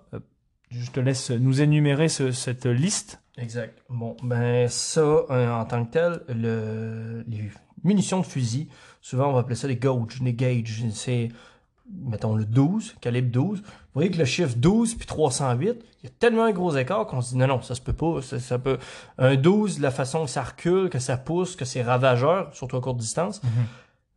Je 0.80 0.90
te 0.90 1.00
laisse 1.00 1.30
nous 1.30 1.60
énumérer 1.60 2.08
ce- 2.08 2.32
cette 2.32 2.66
liste. 2.66 3.20
Exact. 3.38 3.78
Bon, 3.88 4.16
ben 4.22 4.68
ça, 4.68 5.00
euh, 5.00 5.50
en 5.52 5.64
tant 5.64 5.84
que 5.84 5.90
tel, 5.92 6.20
le, 6.28 7.24
les 7.28 7.50
munitions 7.82 8.20
de 8.20 8.26
fusil, 8.26 8.68
souvent 9.00 9.28
on 9.28 9.32
va 9.32 9.40
appeler 9.40 9.56
ça 9.56 9.66
des 9.68 9.76
gauges, 9.76 10.20
des 10.22 10.32
gauges. 10.32 10.84
C'est, 10.92 11.28
mettons, 12.04 12.34
le 12.36 12.44
12, 12.44 12.94
calibre 13.00 13.30
12. 13.30 13.60
Vous 13.60 13.64
voyez 14.00 14.10
que 14.10 14.18
le 14.18 14.24
chiffre 14.24 14.54
12 14.56 14.94
puis 14.94 15.06
308, 15.06 15.84
il 16.02 16.04
y 16.04 16.06
a 16.06 16.10
tellement 16.18 16.44
un 16.44 16.52
gros 16.52 16.76
écart 16.76 17.06
qu'on 17.06 17.20
se 17.20 17.30
dit 17.30 17.36
non, 17.38 17.46
non, 17.46 17.62
ça 17.62 17.74
se 17.74 17.80
peut 17.80 17.92
pas. 17.92 18.20
Ça, 18.22 18.38
ça 18.40 18.58
peut... 18.58 18.78
Un 19.18 19.36
12, 19.36 19.80
la 19.80 19.90
façon 19.90 20.24
que 20.24 20.30
ça 20.30 20.42
recule, 20.42 20.88
que 20.90 20.98
ça 20.98 21.16
pousse, 21.16 21.56
que 21.56 21.64
c'est 21.64 21.82
ravageur, 21.82 22.50
surtout 22.54 22.76
à 22.76 22.80
courte 22.80 22.98
distance, 22.98 23.40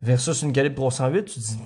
versus 0.00 0.42
une 0.42 0.52
calibre 0.52 0.76
308, 0.76 1.24
tu 1.24 1.38
dis, 1.38 1.58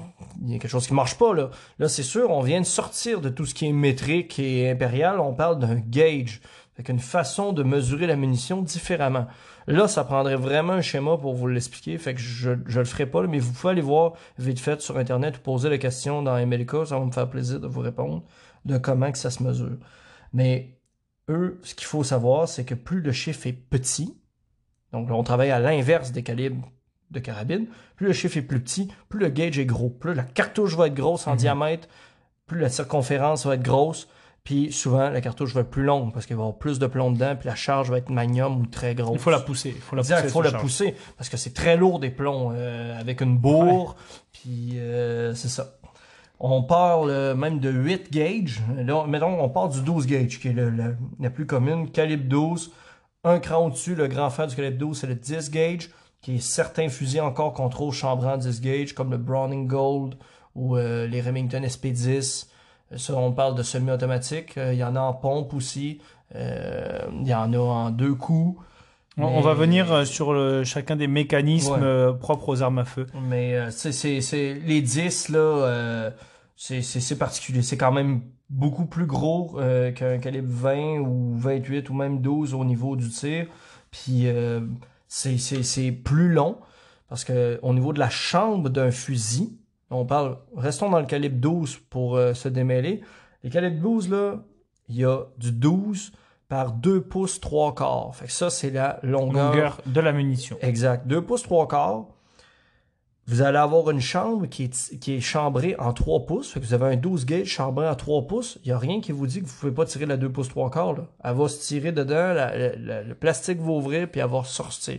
il 0.43 0.53
y 0.53 0.55
a 0.55 0.59
quelque 0.59 0.71
chose 0.71 0.87
qui 0.87 0.95
marche 0.95 1.17
pas 1.19 1.35
là. 1.35 1.51
Là, 1.79 1.89
c'est 1.89 2.03
sûr, 2.03 2.31
on 2.31 2.41
vient 2.41 2.61
de 2.61 2.67
sortir 2.67 3.21
de 3.21 3.29
tout 3.29 3.45
ce 3.45 3.55
qui 3.55 3.67
est 3.67 3.73
métrique 3.73 4.39
et 4.39 4.71
impérial, 4.71 5.21
on 5.21 5.35
parle 5.35 5.59
d'un 5.59 5.77
gauge. 5.77 6.41
Fait 6.75 6.83
qu'une 6.83 7.01
façon 7.01 7.53
de 7.53 7.63
mesurer 7.63 8.07
la 8.07 8.17
munition 8.17 8.63
différemment. 8.63 9.27
Là, 9.67 9.89
ça 9.89 10.05
prendrait 10.05 10.37
vraiment 10.37 10.73
un 10.73 10.81
schéma 10.81 11.19
pour 11.19 11.35
vous 11.35 11.47
l'expliquer, 11.47 11.99
fait 11.99 12.15
que 12.15 12.21
je, 12.21 12.53
je 12.67 12.79
le 12.79 12.87
ferai 12.87 13.07
pas, 13.07 13.23
là, 13.23 13.29
mais 13.29 13.39
vous 13.39 13.53
pouvez 13.53 13.73
aller 13.73 13.83
voir 13.83 14.15
vite 14.39 14.59
fait 14.59 14.81
sur 14.81 14.97
Internet 14.97 15.37
ou 15.37 15.41
poser 15.41 15.69
la 15.69 15.79
question 15.79 16.23
dans 16.23 16.35
MLK, 16.35 16.87
ça 16.87 16.99
va 16.99 17.05
me 17.05 17.13
faire 17.13 17.29
plaisir 17.29 17.61
de 17.61 17.67
vous 17.67 17.81
répondre 17.81 18.23
de 18.65 18.79
comment 18.79 19.13
que 19.13 19.19
ça 19.19 19.31
se 19.31 19.43
mesure. 19.43 19.77
Mais 20.33 20.79
eux, 21.29 21.61
ce 21.63 21.75
qu'il 21.75 21.87
faut 21.87 22.05
savoir, 22.05 22.49
c'est 22.49 22.65
que 22.65 22.75
plus 22.75 23.03
le 23.03 23.13
chiffre 23.13 23.47
est 23.47 23.53
petit, 23.53 24.17
donc 24.93 25.09
là, 25.09 25.15
on 25.15 25.23
travaille 25.23 25.51
à 25.51 25.61
l'inverse 25.61 26.13
des 26.13 26.23
calibres 26.23 26.71
de 27.13 27.21
carabine, 27.21 27.67
plus 27.97 28.07
le 28.09 28.13
chiffre 28.13 28.37
est 28.37 28.43
plus 28.43 28.61
petit, 28.61 28.89
plus 29.09 29.21
le 29.21 29.29
gauge 29.29 29.59
est 29.59 29.67
gros, 29.67 29.91
plus 29.91 30.15
la 30.15 30.25
cartouche 30.25 30.77
va 30.77 30.87
être 30.89 30.95
grosse 30.95 31.27
en 31.27 31.33
Mhm. 31.33 31.37
diamètre, 31.39 31.89
plus 32.47 32.59
la 32.61 32.69
circonférence 32.69 33.47
va 33.47 33.55
être 33.55 33.63
grosse, 33.63 34.09
puis 34.45 34.73
souvent 34.73 35.09
la 35.11 35.21
cartouche 35.21 35.55
va 35.55 35.61
être 35.61 35.71
plus 35.71 35.85
longue 35.85 36.13
parce 36.13 36.27
qu'il 36.27 36.35
va 36.37 36.41
y 36.43 36.45
avoir 36.45 36.59
plus 36.59 36.79
de 36.81 36.87
plomb 36.89 37.13
dedans, 37.13 37.37
puis 37.39 37.49
la 37.49 37.55
charge 37.55 37.91
va 37.91 37.99
être 37.99 38.11
magnum 38.11 38.61
ou 38.61 38.67
très 38.67 38.95
grosse. 38.97 39.15
Il 39.15 39.21
faut 39.21 39.31
la 39.31 39.39
pousser. 39.39 39.69
Il 39.77 39.81
faut 39.81 39.95
la 39.95 40.03
pousser. 40.03 40.15
il 40.25 40.31
faut 40.31 40.43
la 40.43 40.51
charge. 40.51 40.63
pousser 40.63 40.95
parce 41.17 41.29
que 41.29 41.37
c'est 41.37 41.55
très 41.55 41.77
lourd 41.77 42.01
des 42.01 42.11
plombs 42.11 42.53
euh, 42.53 42.99
avec 42.99 43.21
une 43.21 43.39
bourre, 43.39 43.95
puis 44.33 44.73
euh, 44.79 45.35
c'est 45.35 45.49
ça. 45.49 45.75
On 46.45 46.65
parle 46.65 47.35
même 47.35 47.61
de 47.61 47.71
8 47.71 48.13
gauge. 48.13 48.63
Là, 48.77 49.07
mettons, 49.07 49.41
on 49.41 49.49
part 49.49 49.69
du 49.69 49.81
12 49.81 50.09
gauge, 50.09 50.41
qui 50.41 50.49
est 50.49 50.53
le- 50.53 50.71
le- 50.71 50.97
la 51.21 51.31
plus 51.31 51.47
commune. 51.47 51.89
Calibre 51.93 52.25
12. 52.29 52.73
Un 53.23 53.39
cran 53.39 53.67
au-dessus, 53.67 53.95
le 53.95 54.09
grand 54.09 54.29
frère 54.31 54.49
du 54.49 54.57
calibre 54.57 54.77
12, 54.79 54.99
c'est 54.99 55.07
le 55.07 55.15
10 55.15 55.53
gauge, 55.53 55.91
qui 56.23 56.37
est 56.37 56.39
certains 56.43 56.89
fusils 56.89 57.21
encore 57.21 57.53
contrôle 57.53 57.93
chambrant 57.93 58.37
10 58.39 58.61
gauge, 58.63 58.95
comme 58.95 59.11
le 59.11 59.19
Browning 59.19 59.67
Gold 59.67 60.15
ou 60.55 60.77
euh, 60.77 61.07
les 61.07 61.21
Remington 61.21 61.61
SP10. 61.63 62.47
Euh, 62.93 62.97
Ça, 62.97 63.15
on 63.15 63.33
parle 63.33 63.55
de 63.57 63.63
semi-automatique. 63.63 64.57
Euh, 64.57 64.73
Il 64.73 64.79
y 64.79 64.85
en 64.85 64.97
a 64.97 65.01
en 65.01 65.13
pompe 65.13 65.53
aussi. 65.55 66.01
Il 66.35 67.27
y 67.29 67.35
en 67.35 67.53
a 67.53 67.59
en 67.59 67.91
deux 67.91 68.15
coups. 68.15 68.59
On, 69.19 69.43
va 69.43 69.53
venir 69.53 70.07
sur 70.07 70.33
le- 70.33 70.65
chacun 70.65 70.97
des 70.97 71.07
mécanismes 71.07 71.75
Ouais. 71.83 72.15
propres 72.19 72.49
aux 72.49 72.63
armes 72.63 72.79
à 72.79 72.87
feu. 72.87 73.07
Mais 73.29 73.55
euh, 73.55 73.71
c'est, 73.71 73.93
c'est, 73.93 74.23
c'est- 74.23 74.55
les 74.55 74.81
10, 74.81 75.29
là, 75.29 75.39
euh, 75.39 76.11
c'est, 76.57 76.81
c'est, 76.81 77.01
c'est 77.01 77.19
particulier. 77.19 77.61
C'est 77.61 77.77
quand 77.77 77.93
même 77.93 78.23
beaucoup 78.49 78.87
plus 78.87 79.05
gros 79.05 79.59
euh, 79.59 79.93
qu'un 79.93 80.17
calibre 80.17 80.49
20 80.51 81.01
ou 81.01 81.35
28 81.37 81.91
ou 81.91 81.95
même 81.95 82.23
12 82.23 82.55
au 82.55 82.65
niveau 82.65 82.97
du 82.97 83.11
tir. 83.11 83.47
Puis 83.91 84.23
euh, 84.29 84.61
c'est, 85.13 85.93
plus 85.93 86.33
long 86.33 86.57
parce 87.09 87.25
que 87.25 87.59
au 87.63 87.75
niveau 87.75 87.93
de 87.93 87.99
la 87.99 88.09
chambre 88.09 88.71
d'un 88.71 88.91
fusil, 88.91 89.59
on 89.91 90.07
parle, 90.07 90.39
restons 90.57 90.89
dans 90.89 91.01
le 91.01 91.07
calibre 91.07 91.37
12 91.39 91.81
pour 91.91 92.17
euh, 92.17 92.33
se 92.33 92.49
démêler. 92.49 93.03
Les 93.45 93.51
calibres 93.51 93.83
12, 93.83 94.09
là, 94.09 94.37
il 94.89 94.97
y 94.97 95.05
a 95.05 95.25
du 95.37 95.53
12 95.53 96.13
par 96.49 96.73
2 96.73 97.03
pouces 97.03 97.41
3 97.41 97.75
quarts. 97.75 98.17
Fait 98.17 98.25
que 98.25 98.33
ça, 98.33 98.49
c'est 98.49 98.71
la 98.71 99.01
longueur 99.03 99.53
Longueur 99.53 99.83
de 99.85 100.01
la 100.01 100.13
munition. 100.13 100.57
Exact. 100.63 101.07
2 101.07 101.21
pouces 101.21 101.43
3 101.43 101.69
quarts. 101.69 102.07
Vous 103.33 103.41
allez 103.41 103.57
avoir 103.57 103.89
une 103.91 103.99
chambre 104.03 104.45
qui 104.47 104.65
est, 104.65 104.99
qui 104.99 105.15
est 105.15 105.21
chambrée 105.21 105.75
en 105.79 105.95
3 105.95 106.27
pouces. 106.27 106.53
Fait 106.53 106.61
que 106.61 106.67
vous 106.67 106.75
avez 106.75 106.85
un 106.93 106.97
12 106.97 107.25
gauge 107.25 107.47
chambré 107.47 107.89
en 107.89 107.95
3 107.95 108.27
pouces. 108.27 108.59
Il 108.63 108.69
n'y 108.69 108.73
a 108.73 108.79
rien 108.79 109.01
qui 109.01 109.11
vous 109.13 109.27
dit 109.27 109.41
que 109.41 109.47
vous 109.47 109.55
pouvez 109.59 109.73
pas 109.73 109.87
tirer 109.87 110.05
la 110.05 110.19
2 110.19 110.29
pouces 110.31 110.51
3 110.51 110.71
quarts. 110.71 110.97
Elle 111.25 111.35
va 111.35 111.49
se 111.49 111.67
tirer 111.67 111.93
dedans, 111.93 112.35
la- 112.35 112.57
la- 112.59 112.77
la- 112.77 113.03
le 113.03 113.15
plastique 113.15 113.59
va 113.59 113.71
ouvrir, 113.73 114.07
puis 114.11 114.21
elle 114.21 114.29
va 114.29 114.45
sortir. 114.45 114.99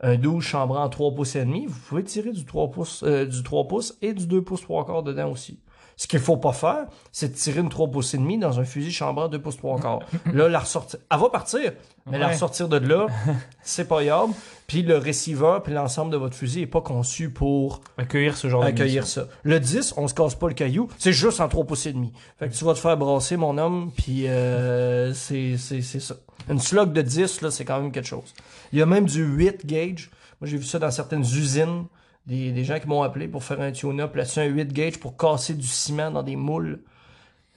Un 0.00 0.16
12 0.16 0.42
chambré 0.42 0.78
en 0.78 0.88
3 0.88 1.14
pouces 1.14 1.36
et 1.36 1.44
demi, 1.44 1.66
vous 1.66 1.78
pouvez 1.88 2.04
tirer 2.04 2.32
du 2.32 2.46
3 2.46 2.70
pouces, 2.70 3.02
euh, 3.06 3.26
du 3.26 3.42
3 3.42 3.68
pouces 3.68 3.98
et 4.00 4.14
du 4.14 4.26
2 4.26 4.40
pouces 4.40 4.62
3 4.62 4.86
quarts 4.86 5.02
dedans 5.02 5.30
aussi. 5.30 5.58
Ce 6.00 6.06
qu'il 6.06 6.20
faut 6.20 6.36
pas 6.36 6.52
faire, 6.52 6.86
c'est 7.10 7.32
de 7.32 7.34
tirer 7.36 7.58
une 7.60 7.68
3 7.68 7.88
pouces 7.88 8.14
et 8.14 8.18
demi 8.18 8.38
dans 8.38 8.60
un 8.60 8.64
fusil 8.64 8.92
chambré 8.92 9.24
en 9.24 9.28
2 9.28 9.40
pouces 9.42 9.56
3 9.56 9.80
quarts. 9.80 9.98
Là, 10.32 10.48
la 10.48 10.60
ressortir. 10.60 11.00
Elle 11.10 11.18
va 11.18 11.28
partir, 11.28 11.72
mais 12.06 12.18
la 12.18 12.28
ressortir 12.28 12.68
de 12.68 12.76
là, 12.78 13.08
c'est 13.62 13.86
pas 13.88 14.02
yable. 14.04 14.32
Puis 14.68 14.82
le 14.82 14.96
receiver, 14.96 15.58
puis 15.64 15.72
l'ensemble 15.74 16.12
de 16.12 16.16
votre 16.16 16.36
fusil 16.36 16.62
est 16.62 16.66
pas 16.66 16.82
conçu 16.82 17.30
pour 17.30 17.80
Accueillir 17.96 18.36
ce 18.36 18.48
genre 18.48 18.62
de 18.62 18.68
accueillir 18.68 19.06
ça. 19.08 19.26
Le 19.42 19.58
10, 19.58 19.94
on 19.96 20.06
se 20.06 20.14
casse 20.14 20.36
pas 20.36 20.46
le 20.46 20.54
caillou, 20.54 20.88
c'est 20.98 21.12
juste 21.12 21.40
en 21.40 21.48
3 21.48 21.64
pouces 21.64 21.86
et 21.86 21.92
demi. 21.92 22.12
Fait 22.38 22.48
que 22.48 22.54
tu 22.54 22.64
vas 22.64 22.74
te 22.74 22.78
faire 22.78 22.96
brasser, 22.96 23.36
mon 23.36 23.58
homme, 23.58 23.90
puis 23.96 24.28
euh, 24.28 25.12
c'est 25.14 25.56
c'est- 25.56 25.82
c'est 25.82 26.00
ça. 26.00 26.14
Une 26.48 26.60
slug 26.60 26.92
de 26.92 27.02
10, 27.02 27.40
là, 27.40 27.50
c'est 27.50 27.64
quand 27.64 27.80
même 27.80 27.90
quelque 27.90 28.06
chose. 28.06 28.32
Il 28.72 28.78
y 28.78 28.82
a 28.82 28.86
même 28.86 29.04
du 29.06 29.24
8 29.24 29.66
gauge. 29.66 30.10
Moi, 30.40 30.48
j'ai 30.48 30.56
vu 30.58 30.64
ça 30.64 30.78
dans 30.78 30.90
certaines 30.92 31.22
usines. 31.22 31.86
Des, 32.28 32.52
des 32.52 32.62
gens 32.64 32.78
qui 32.78 32.86
m'ont 32.86 33.02
appelé 33.02 33.26
pour 33.26 33.42
faire 33.42 33.60
un 33.60 33.72
tune-up, 33.72 34.14
là-dessus 34.14 34.40
un 34.40 34.44
8 34.44 34.72
gauge 34.72 34.98
pour 35.00 35.16
casser 35.16 35.54
du 35.54 35.66
ciment 35.66 36.10
dans 36.10 36.22
des 36.22 36.36
moules. 36.36 36.80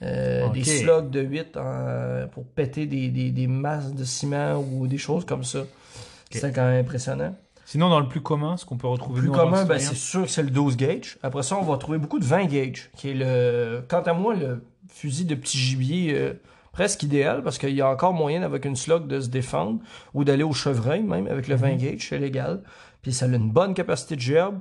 Euh. 0.02 0.48
Des 0.48 0.64
slugs 0.64 1.10
de 1.10 1.20
8 1.20 1.56
en- 1.56 2.26
pour 2.32 2.44
péter 2.44 2.86
des, 2.86 3.08
des, 3.08 3.30
des 3.30 3.46
masses 3.46 3.92
de 3.94 4.02
ciment 4.04 4.56
ou 4.58 4.86
des 4.88 4.98
choses 4.98 5.24
comme 5.24 5.44
ça. 5.44 5.60
C'est 6.30 6.52
quand 6.52 6.64
même 6.64 6.80
impressionnant. 6.80 7.36
Sinon, 7.66 7.88
dans 7.90 8.00
le 8.00 8.08
plus 8.08 8.20
commun, 8.22 8.56
ce 8.56 8.64
qu'on 8.64 8.76
peut 8.76 8.88
retrouver 8.88 9.20
Plus 9.20 9.28
tant 9.28 9.34
que 9.34 9.38
commun, 9.38 9.64
ben, 9.64 9.78
c'est 9.78 9.94
sûr 9.94 10.22
que 10.22 10.28
c'est 10.30 10.42
le 10.42 10.50
12 10.50 10.76
gauge. 10.76 11.18
Après 11.22 11.42
ça, 11.42 11.56
on 11.56 11.62
va 11.62 11.76
trouver 11.76 11.98
beaucoup 11.98 12.18
de 12.18 12.24
20 12.24 12.46
gauge, 12.46 12.90
qui 12.96 13.10
est 13.10 13.14
le, 13.14 13.84
quant 13.88 14.00
à 14.02 14.12
moi, 14.12 14.34
le 14.34 14.64
fusil 14.88 15.24
de 15.26 15.34
petit 15.34 15.56
gibier 15.58 16.14
euh, 16.14 16.32
presque 16.72 17.02
idéal, 17.02 17.42
parce 17.42 17.58
qu'il 17.58 17.70
y 17.74 17.80
a 17.80 17.88
encore 17.88 18.12
moyen 18.14 18.42
avec 18.42 18.64
une 18.64 18.76
slug 18.76 19.06
de 19.06 19.20
se 19.20 19.28
défendre, 19.28 19.78
ou 20.14 20.24
d'aller 20.24 20.42
au 20.42 20.52
chevreuil 20.52 21.02
même, 21.02 21.26
avec 21.28 21.46
le 21.48 21.54
20 21.54 21.76
gauge, 21.76 22.06
c'est 22.08 22.18
légal. 22.18 22.62
Puis 23.02 23.12
ça 23.12 23.26
a 23.26 23.28
une 23.28 23.50
bonne 23.50 23.74
capacité 23.74 24.16
de 24.16 24.20
gerbe. 24.20 24.60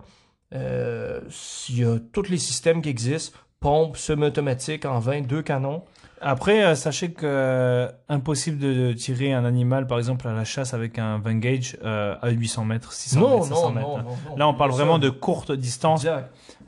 Euh, 0.53 1.21
il 1.69 1.79
y 1.79 1.85
a 1.85 1.99
tous 2.11 2.29
les 2.29 2.37
systèmes 2.37 2.81
qui 2.81 2.89
existent. 2.89 3.37
Pompe, 3.59 3.95
semi-automatique 3.95 4.85
en 4.85 4.99
20, 4.99 5.21
deux 5.21 5.43
canons. 5.43 5.83
Après, 6.23 6.63
euh, 6.63 6.75
sachez 6.75 7.11
que 7.11 7.25
euh, 7.25 7.87
impossible 8.07 8.59
de 8.59 8.93
tirer 8.93 9.33
un 9.33 9.43
animal, 9.43 9.87
par 9.87 9.97
exemple, 9.97 10.27
à 10.27 10.33
la 10.33 10.43
chasse 10.43 10.73
avec 10.75 10.99
un 10.99 11.17
20 11.17 11.39
gauge 11.39 11.77
euh, 11.83 12.15
à 12.21 12.29
800 12.29 12.65
mètres, 12.65 12.93
600 12.93 13.19
Non, 13.19 13.29
mètres, 13.35 13.45
500 13.47 13.69
non, 13.69 13.75
mètres. 13.75 13.87
non. 14.29 14.37
Là, 14.37 14.47
on 14.47 14.53
parle 14.53 14.71
vraiment 14.71 14.99
de 14.99 15.09
courte 15.09 15.51
distance. 15.51 16.05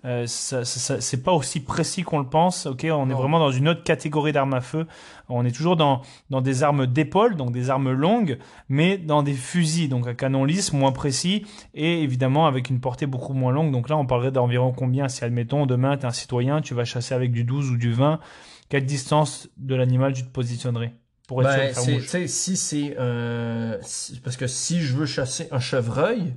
Euh, 0.06 0.26
c'est 0.28 1.24
pas 1.24 1.32
aussi 1.32 1.62
précis 1.62 2.02
qu'on 2.04 2.20
le 2.20 2.26
pense. 2.26 2.66
Ok, 2.66 2.86
on 2.92 3.10
est 3.10 3.14
vraiment 3.14 3.40
dans 3.40 3.52
une 3.52 3.70
autre 3.70 3.84
catégorie 3.84 4.34
d'armes 4.34 4.54
à 4.54 4.60
feu. 4.60 4.86
On 5.30 5.46
est 5.46 5.52
toujours 5.52 5.78
dans 5.78 6.02
dans 6.30 6.42
des 6.42 6.64
armes 6.64 6.88
d'épaule, 6.88 7.36
donc 7.38 7.52
des 7.54 7.70
armes 7.70 7.92
longues, 7.92 8.38
mais 8.68 8.98
dans 8.98 9.24
des 9.24 9.34
fusils, 9.34 9.88
donc 9.88 10.06
à 10.08 10.14
canon 10.14 10.44
lisse, 10.44 10.74
moins 10.74 10.92
précis, 10.92 11.46
et 11.74 12.02
évidemment 12.02 12.48
avec 12.48 12.70
une 12.70 12.82
portée 12.82 13.06
beaucoup 13.06 13.34
moins 13.34 13.54
longue. 13.54 13.72
Donc 13.72 13.88
là, 13.88 13.96
on 13.96 14.06
parlerait 14.06 14.32
d'environ 14.32 14.74
combien? 14.76 15.08
Si 15.08 15.24
admettons 15.24 15.66
demain 15.66 15.96
tu 15.96 16.04
es 16.04 16.06
un 16.06 16.12
citoyen, 16.12 16.60
tu 16.60 16.74
vas 16.74 16.84
chasser 16.84 17.14
avec 17.14 17.32
du 17.32 17.46
12 17.46 17.72
ou 17.72 17.78
du 17.78 17.94
20, 17.94 18.20
quelle 18.74 18.86
distance 18.88 19.48
de 19.58 19.76
l'animal 19.76 20.14
tu 20.14 20.24
te 20.24 20.32
positionnerais 20.32 20.96
pour 21.28 21.44
être 21.44 21.52
sûr 21.52 21.62
de 21.62 21.68
Ben, 21.68 21.74
faire 21.76 21.94
mouche? 21.94 22.26
si 22.26 22.58
c'est 22.58 22.98
un. 22.98 23.78
si- 23.84 24.20
parce 24.20 24.36
que 24.36 24.48
si 24.48 24.82
je 24.82 24.98
veux 24.98 25.06
chasser 25.06 25.48
un 25.52 25.60
chevreuil 25.60 26.34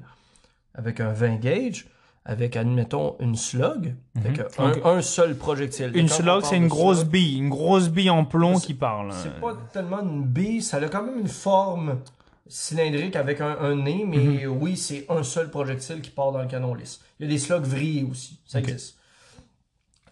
avec 0.75 1.01
un 1.01 1.15
20 1.15 1.37
gauge, 1.37 1.87
avec, 2.27 2.57
admettons, 2.57 3.17
une 3.21 3.37
slug, 3.37 3.95
fait 4.23 4.35
que 4.35 4.87
un, 4.87 5.01
seul 5.01 5.39
projectile. 5.39 5.93
Une 5.95 6.11
slug, 6.11 6.45
c'est 6.45 6.59
une 6.59 6.69
grosse 6.69 6.99
slug, 6.99 7.09
bille, 7.11 7.39
une 7.39 7.49
grosse 7.49 7.89
bille 7.89 8.11
en 8.11 8.27
plomb 8.27 8.61
qui 8.61 8.75
parle. 8.75 9.15
C'est 9.15 9.41
pas 9.41 9.55
tellement 9.73 10.03
une 10.03 10.25
bille, 10.27 10.61
ça 10.61 10.77
a 10.77 10.89
quand 10.91 11.05
même 11.05 11.19
une 11.19 11.29
forme 11.29 12.01
cylindrique 12.47 13.17
avec 13.17 13.41
un, 13.41 13.57
un 13.61 13.77
nez, 13.77 14.05
mais 14.07 14.45
Mhm. 14.47 14.59
oui, 14.61 14.77
c'est 14.77 15.07
un 15.09 15.23
seul 15.23 15.49
projectile 15.51 16.03
qui 16.03 16.11
part 16.11 16.33
dans 16.33 16.43
le 16.43 16.49
canon 16.49 16.75
lisse. 16.75 17.01
Il 17.19 17.25
y 17.25 17.31
a 17.31 17.33
des 17.33 17.39
slugs 17.39 17.65
vrillés 17.65 18.05
aussi, 18.05 18.41
ça 18.45 18.59
existe. 18.59 18.99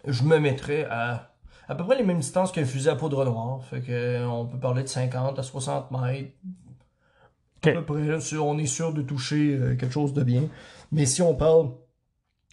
Je 0.07 0.23
me 0.23 0.39
mettrais 0.39 0.85
à 0.89 1.34
à 1.67 1.75
peu 1.75 1.83
près 1.85 1.97
les 1.97 2.03
mêmes 2.03 2.19
distances 2.19 2.51
qu'un 2.51 2.65
fusil 2.65 2.89
à 2.89 2.95
poudre 2.95 3.25
noire. 3.25 3.63
Fait 3.65 3.81
que 3.81 3.91
euh, 3.91 4.27
on 4.27 4.45
peut 4.45 4.59
parler 4.59 4.83
de 4.83 4.87
50 4.87 5.39
à 5.39 5.43
60 5.43 5.91
mètres. 5.91 6.31
À 7.65 7.71
peu 7.71 7.83
près, 7.83 8.03
là, 8.05 8.17
on 8.41 8.57
est 8.59 8.65
sûr 8.67 8.93
de 8.93 9.01
toucher 9.01 9.55
euh, 9.57 9.75
quelque 9.75 9.91
chose 9.93 10.13
de 10.13 10.23
bien. 10.23 10.43
Mais 10.91 11.05
si 11.07 11.21
on 11.23 11.33
parle 11.33 11.71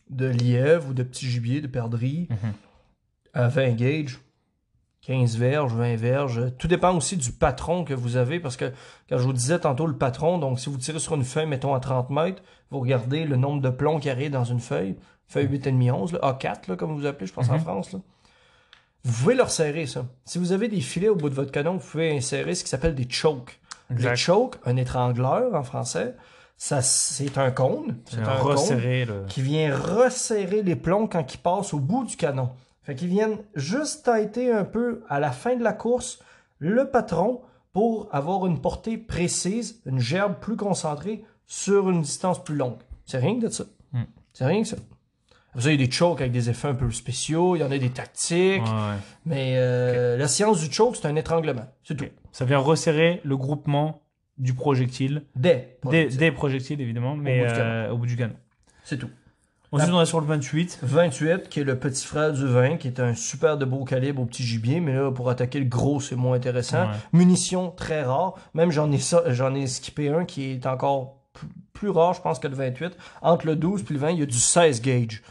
de 0.09 0.27
lièvre 0.27 0.89
ou 0.91 0.95
de 0.95 1.03
petit 1.03 1.27
gibier, 1.29 1.61
de 1.61 1.67
perdrix, 1.67 2.29
Mhm. 2.31 2.53
à 3.35 3.49
20 3.49 3.73
gauge, 3.77 4.21
15 5.03 5.37
verges, 5.37 5.75
20 5.75 5.97
verges. 5.97 6.57
Tout 6.59 6.69
dépend 6.69 6.97
aussi 6.97 7.17
du 7.17 7.33
patron 7.33 7.85
que 7.85 7.93
vous 7.93 8.17
avez, 8.17 8.41
parce 8.41 8.57
que 8.57 8.73
quand 9.09 9.19
je 9.19 9.25
vous 9.25 9.33
disais 9.33 9.59
tantôt 9.59 9.87
le 9.87 9.97
patron, 9.99 10.39
donc 10.39 10.61
si 10.61 10.71
vous 10.71 10.77
tirez 10.79 10.99
sur 11.01 11.15
une 11.15 11.25
feuille, 11.25 11.47
mettons 11.47 11.75
à 11.75 11.81
30 11.81 12.09
mètres, 12.11 12.43
vous 12.71 12.79
regardez 12.81 13.25
le 13.25 13.37
nombre 13.37 13.61
de 13.61 13.69
plombs 13.71 13.99
qui 14.01 14.09
arrivent 14.11 14.31
dans 14.31 14.45
une 14.45 14.61
feuille, 14.61 14.97
feuille 15.27 15.47
8,5 15.49 15.91
11, 15.93 16.13
là, 16.13 16.21
A4, 16.23 16.69
là, 16.69 16.77
comme 16.77 16.95
vous 16.95 17.05
appelez, 17.05 17.27
je 17.27 17.33
pense 17.33 17.49
en 17.51 17.55
Mhm. 17.55 17.61
France. 17.61 17.93
Là. 17.93 17.99
Vous 19.05 19.13
pouvez 19.23 19.35
le 19.35 19.43
resserrer, 19.43 19.87
ça. 19.87 20.07
Si 20.25 20.39
vous 20.39 20.53
avez 20.53 20.69
des 20.69 20.81
filets 20.81 21.09
au 21.09 21.17
bout 21.17 21.29
de 21.29 21.35
votre 21.35 21.51
canon, 21.51 21.77
vous 21.77 21.87
pouvez 21.87 22.17
insérer 22.17 22.55
ce 22.55 22.63
qui 22.63 22.71
s'appelle 22.71 22.95
des 22.95 23.09
chokes. 23.09 23.61
Les 23.91 23.97
Exact. 23.97 24.17
chokes, 24.17 24.57
un 24.65 24.77
étrangleur 24.77 25.55
en 25.55 25.63
français, 25.65 26.15
ça 26.57 26.81
c'est 26.83 27.37
un 27.37 27.51
cône. 27.51 27.99
C'est 28.09 28.21
un 28.21 28.37
cône 28.39 28.53
resserrer 28.53 29.05
le. 29.05 29.25
qui 29.29 29.43
vient 29.43 29.77
resserrer 29.77 30.63
les 30.63 30.77
plombs 30.77 31.09
quand 31.09 31.35
ils 31.35 31.39
passent 31.39 31.75
au 31.75 31.81
bout 31.81 32.05
du 32.05 32.17
canon. 32.17 32.51
Fait 32.85 32.95
qu'ils 32.95 33.09
viennent 33.09 33.39
juste 33.55 34.05
tâter 34.05 34.53
un 34.53 34.65
peu 34.65 35.03
à 35.09 35.21
la 35.21 35.31
fin 35.31 35.57
de 35.57 35.63
la 35.63 35.73
course 35.73 36.21
le 36.59 36.89
patron 36.89 37.43
pour 37.73 38.09
avoir 38.13 38.47
une 38.47 38.61
portée 38.61 38.97
précise, 38.99 39.81
une 39.87 39.99
gerbe 39.99 40.35
plus 40.41 40.57
concentrée 40.57 41.25
sur 41.47 41.91
une 41.91 42.03
distance 42.03 42.43
plus 42.43 42.55
longue. 42.55 42.79
C'est 43.05 43.19
rien 43.19 43.37
que 43.39 43.47
de 43.47 43.51
ça. 43.51 43.65
Hmm. 43.93 44.05
C'est 44.33 44.47
rien 44.47 44.63
que 44.63 44.69
ça. 44.69 44.77
Après 45.53 45.65
ça, 45.65 45.73
il 45.73 45.81
y 45.81 45.83
a 45.83 45.87
des 45.87 45.93
chokes 45.93 46.21
avec 46.21 46.33
des 46.33 46.49
effets 46.49 46.69
un 46.69 46.75
peu 46.75 46.91
spéciaux, 46.91 47.57
il 47.57 47.61
y 47.61 47.63
en 47.63 47.71
a 47.71 47.77
des 47.79 47.91
tactiques, 47.91 48.63
Ouais, 48.63 48.97
mais 49.27 49.55
euh, 49.57 50.17
la 50.17 50.27
science 50.27 50.61
du 50.61 50.73
choke, 50.73 50.97
c'est 50.97 51.07
un 51.07 51.17
étranglement. 51.17 51.67
C'est 51.85 51.97
tout. 51.97 52.07
Ça 52.33 52.45
vient 52.47 52.59
resserrer 52.59 53.21
le 53.25 53.37
groupement 53.37 54.03
du 54.39 54.55
projectile, 54.55 55.25
Des. 55.37 55.77
des, 55.91 56.07
des 56.07 56.33
projectiles 56.33 56.81
évidemment, 56.81 57.17
mais 57.17 57.41
bout 57.41 57.51
euh, 57.51 57.91
au 57.91 57.99
bout 57.99 58.07
du 58.07 58.17
canon. 58.17 58.35
C'est 58.83 58.97
tout. 58.97 59.11
Ensuite, 59.73 59.93
on 59.95 60.03
est 60.03 60.07
sur 60.07 60.21
le 60.21 60.27
28. 60.27 60.81
28, 60.83 61.49
qui 61.49 61.61
est 61.61 61.65
le 61.65 61.79
petit 61.79 62.07
frère 62.07 62.33
du 62.33 62.47
20, 62.47 62.77
qui 62.77 62.89
est 62.89 63.01
un 63.01 63.15
super 63.15 63.57
de 63.57 63.65
beau 63.65 63.85
calibre 63.85 64.21
au 64.21 64.27
petit 64.27 64.43
gibier, 64.43 64.81
mais 64.81 64.93
là, 64.95 65.11
pour 65.11 65.31
attaquer 65.31 65.59
le 65.61 65.65
gros, 65.65 65.99
c'est 65.99 66.17
moins 66.17 66.37
intéressant. 66.37 66.83
Ouais. 66.83 66.97
Munitions 67.15 67.71
très 67.71 68.03
rares. 68.03 68.35
Même 68.53 68.71
j'en 68.71 68.91
ai 68.93 68.99
ça, 68.99 69.23
j'en 69.29 69.55
ai 69.55 69.67
skippé 69.67 70.11
un 70.11 70.27
qui 70.27 70.53
est 70.53 70.67
encore 70.67 71.23
plus 71.73 71.89
rare, 71.89 72.13
je 72.13 72.21
pense, 72.21 72.39
que 72.39 72.49
le 72.49 72.55
28. 72.55 72.97
Entre 73.23 73.47
le 73.47 73.57
12 73.57 73.83
puis 73.85 73.95
le 73.95 74.01
20, 74.01 74.11
il 74.11 74.19
y 74.19 74.23
a 74.23 74.27
du 74.27 74.39
16 74.39 74.83
gauge. 74.83 75.23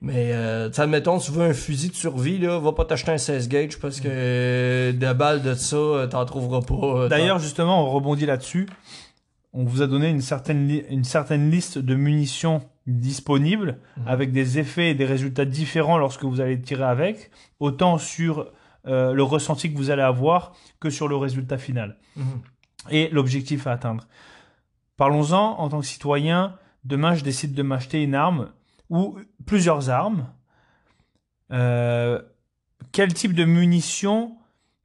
Mais, 0.00 0.30
euh, 0.32 0.70
admettons, 0.76 1.18
tu 1.18 1.30
veux 1.32 1.42
un 1.44 1.54
fusil 1.54 1.88
de 1.90 1.94
survie, 1.94 2.38
là, 2.38 2.58
va 2.58 2.72
pas 2.72 2.84
t'acheter 2.84 3.12
un 3.12 3.18
16 3.18 3.48
gauge 3.48 3.78
parce 3.80 4.00
que 4.00 4.08
euh, 4.10 4.92
des 4.92 5.14
balles 5.14 5.42
de 5.42 5.54
ça, 5.54 5.76
euh, 5.76 6.06
t'en 6.06 6.24
trouveras 6.24 6.60
pas. 6.62 6.74
euh, 7.04 7.08
D'ailleurs, 7.08 7.38
justement, 7.38 7.84
on 7.86 7.90
rebondit 7.90 8.26
là-dessus. 8.26 8.66
On 9.52 9.64
vous 9.64 9.82
a 9.82 9.86
donné 9.86 10.08
une 10.10 10.20
certaine, 10.20 10.70
une 10.90 11.04
certaine 11.04 11.50
liste 11.50 11.78
de 11.78 11.94
munitions 11.94 12.60
disponibles 12.86 13.78
Mhm. 13.96 14.08
avec 14.08 14.32
des 14.32 14.58
effets 14.58 14.90
et 14.90 14.94
des 14.94 15.06
résultats 15.06 15.44
différents 15.46 15.98
lorsque 15.98 16.24
vous 16.24 16.40
allez 16.40 16.60
tirer 16.60 16.84
avec, 16.84 17.30
autant 17.60 17.98
sur 17.98 18.52
euh, 18.86 19.12
le 19.12 19.22
ressenti 19.24 19.72
que 19.72 19.76
vous 19.76 19.90
allez 19.90 20.02
avoir 20.02 20.52
que 20.78 20.90
sur 20.90 21.08
le 21.08 21.16
résultat 21.16 21.58
final 21.58 21.96
Mhm. 22.16 22.24
et 22.90 23.08
l'objectif 23.10 23.66
à 23.66 23.72
atteindre. 23.72 24.06
Parlons-en 24.96 25.58
en 25.58 25.68
tant 25.68 25.80
que 25.80 25.86
citoyen. 25.86 26.54
Demain, 26.84 27.14
je 27.14 27.24
décide 27.24 27.52
de 27.54 27.62
m'acheter 27.62 28.02
une 28.02 28.14
arme 28.14 28.50
ou 28.90 29.18
plusieurs 29.44 29.90
armes. 29.90 30.26
Euh, 31.52 32.20
quel 32.92 33.14
type 33.14 33.34
de 33.34 33.44
munitions 33.44 34.36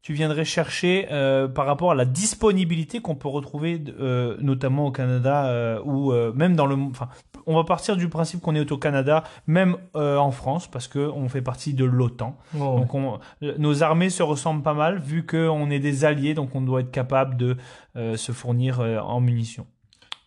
tu 0.01 0.13
viendrais 0.13 0.45
chercher 0.45 1.07
euh, 1.11 1.47
par 1.47 1.65
rapport 1.65 1.91
à 1.91 1.95
la 1.95 2.05
disponibilité 2.05 3.01
qu'on 3.01 3.15
peut 3.15 3.27
retrouver 3.27 3.81
euh, 3.99 4.35
notamment 4.39 4.87
au 4.87 4.91
Canada 4.91 5.45
euh, 5.45 5.79
ou 5.83 6.11
même 6.33 6.55
dans 6.55 6.65
le 6.65 6.75
enfin 6.75 7.09
on 7.45 7.55
va 7.55 7.63
partir 7.63 7.95
du 7.95 8.07
principe 8.07 8.41
qu'on 8.41 8.55
est 8.55 8.71
au 8.71 8.77
Canada 8.77 9.23
même 9.47 9.77
en 9.93 10.31
France 10.31 10.69
parce 10.69 10.87
que 10.87 10.99
on 10.99 11.29
fait 11.29 11.41
partie 11.41 11.73
de 11.73 11.85
l'OTAN 11.85 12.37
donc 12.53 12.93
on, 12.93 13.19
nos 13.41 13.83
armées 13.83 14.09
se 14.09 14.23
ressemblent 14.23 14.63
pas 14.63 14.73
mal 14.73 14.99
vu 14.99 15.25
qu'on 15.25 15.69
est 15.69 15.79
des 15.79 16.05
alliés, 16.05 16.33
donc 16.33 16.55
on 16.55 16.61
doit 16.61 16.81
être 16.81 16.91
capable 16.91 17.37
de 17.37 17.57
se 17.95 18.31
fournir 18.31 18.79
en 18.79 19.19
munitions. 19.19 19.67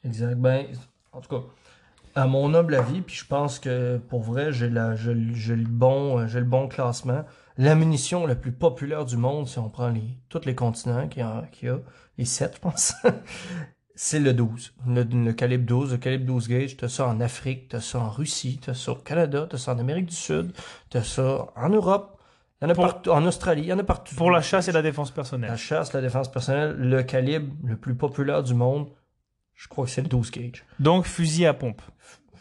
Exact. 0.05 0.35
Ben, 0.37 0.67
en 1.13 1.21
tout 1.21 1.29
cas, 1.29 1.47
à 2.15 2.27
mon 2.27 2.55
humble 2.55 2.75
avis, 2.75 3.01
puis 3.01 3.17
je 3.17 3.25
pense 3.27 3.59
que 3.59 3.99
pour 3.99 4.23
vrai, 4.23 4.53
j'ai 4.53 4.69
la, 4.71 4.95
le- 4.95 5.57
bon, 5.69 6.27
j'ai 6.27 6.39
le 6.41 6.45
bon 6.47 6.69
classement. 6.69 7.25
La 7.57 7.75
munition 7.75 8.27
la 8.27 8.35
plus 8.35 8.53
populaire 8.53 9.05
du 9.05 9.17
monde, 9.17 9.47
si 9.49 9.59
on 9.59 9.69
prend 9.69 9.89
les, 9.89 10.03
tous 10.29 10.45
les 10.45 10.55
continents 10.55 11.09
qu'il 11.09 11.23
y 11.23 11.67
y 11.67 11.69
a, 11.69 11.79
les 12.19 12.25
sept, 12.25 12.55
je 12.57 12.61
pense, 12.61 12.95
c'est 13.95 14.19
le 14.21 14.33
12. 14.33 14.75
Le, 14.87 15.03
le 15.05 15.33
calibre 15.33 15.65
12, 15.67 15.93
le 15.93 15.99
calibre 15.99 16.27
12 16.27 16.49
gauge. 16.49 16.77
T'as 16.77 16.89
ça 16.89 17.07
en 17.07 17.21
Afrique, 17.21 17.69
t'as 17.69 17.81
ça 17.81 18.01
en 18.01 18.11
Russie, 18.11 18.61
t'as 18.65 18.75
ça 18.75 18.93
au 18.93 18.97
Canada, 18.97 19.47
t'as 19.49 19.59
ça 19.59 19.73
en 19.75 19.79
Amérique 19.79 20.07
du 20.07 20.17
Sud, 20.17 20.53
t'as 20.91 21.03
ça 21.03 21.47
en 21.57 21.69
Europe, 21.69 22.19
il 22.61 22.65
y 22.65 22.67
en 22.69 22.71
a 22.71 22.75
Pour- 22.75 22.85
partout, 22.87 23.11
en 23.11 23.25
Australie, 23.27 23.63
il 23.63 23.69
y 23.69 23.73
en 23.73 23.79
a 23.79 23.85
partout. 23.85 24.15
Pour 24.17 24.31
la 24.31 24.41
chasse 24.41 24.69
et 24.69 24.73
la 24.73 24.83
défense 24.83 25.11
La 25.11 25.15
personnelle. 25.15 25.57
chasse, 25.57 25.93
la 25.93 26.01
défense 26.01 26.31
personnelle, 26.31 26.77
le 26.77 27.03
calibre 27.03 27.53
le 27.65 27.77
plus 27.77 27.95
populaire 27.95 28.43
du 28.43 28.55
monde, 28.55 28.89
je 29.55 29.69
crois 29.69 29.85
que 29.85 29.91
c'est 29.91 30.03
le 30.03 30.09
12 30.09 30.31
gauge. 30.31 30.65
Donc 30.81 31.05
fusil 31.07 31.47
à 31.47 31.55
pompe. 31.55 31.83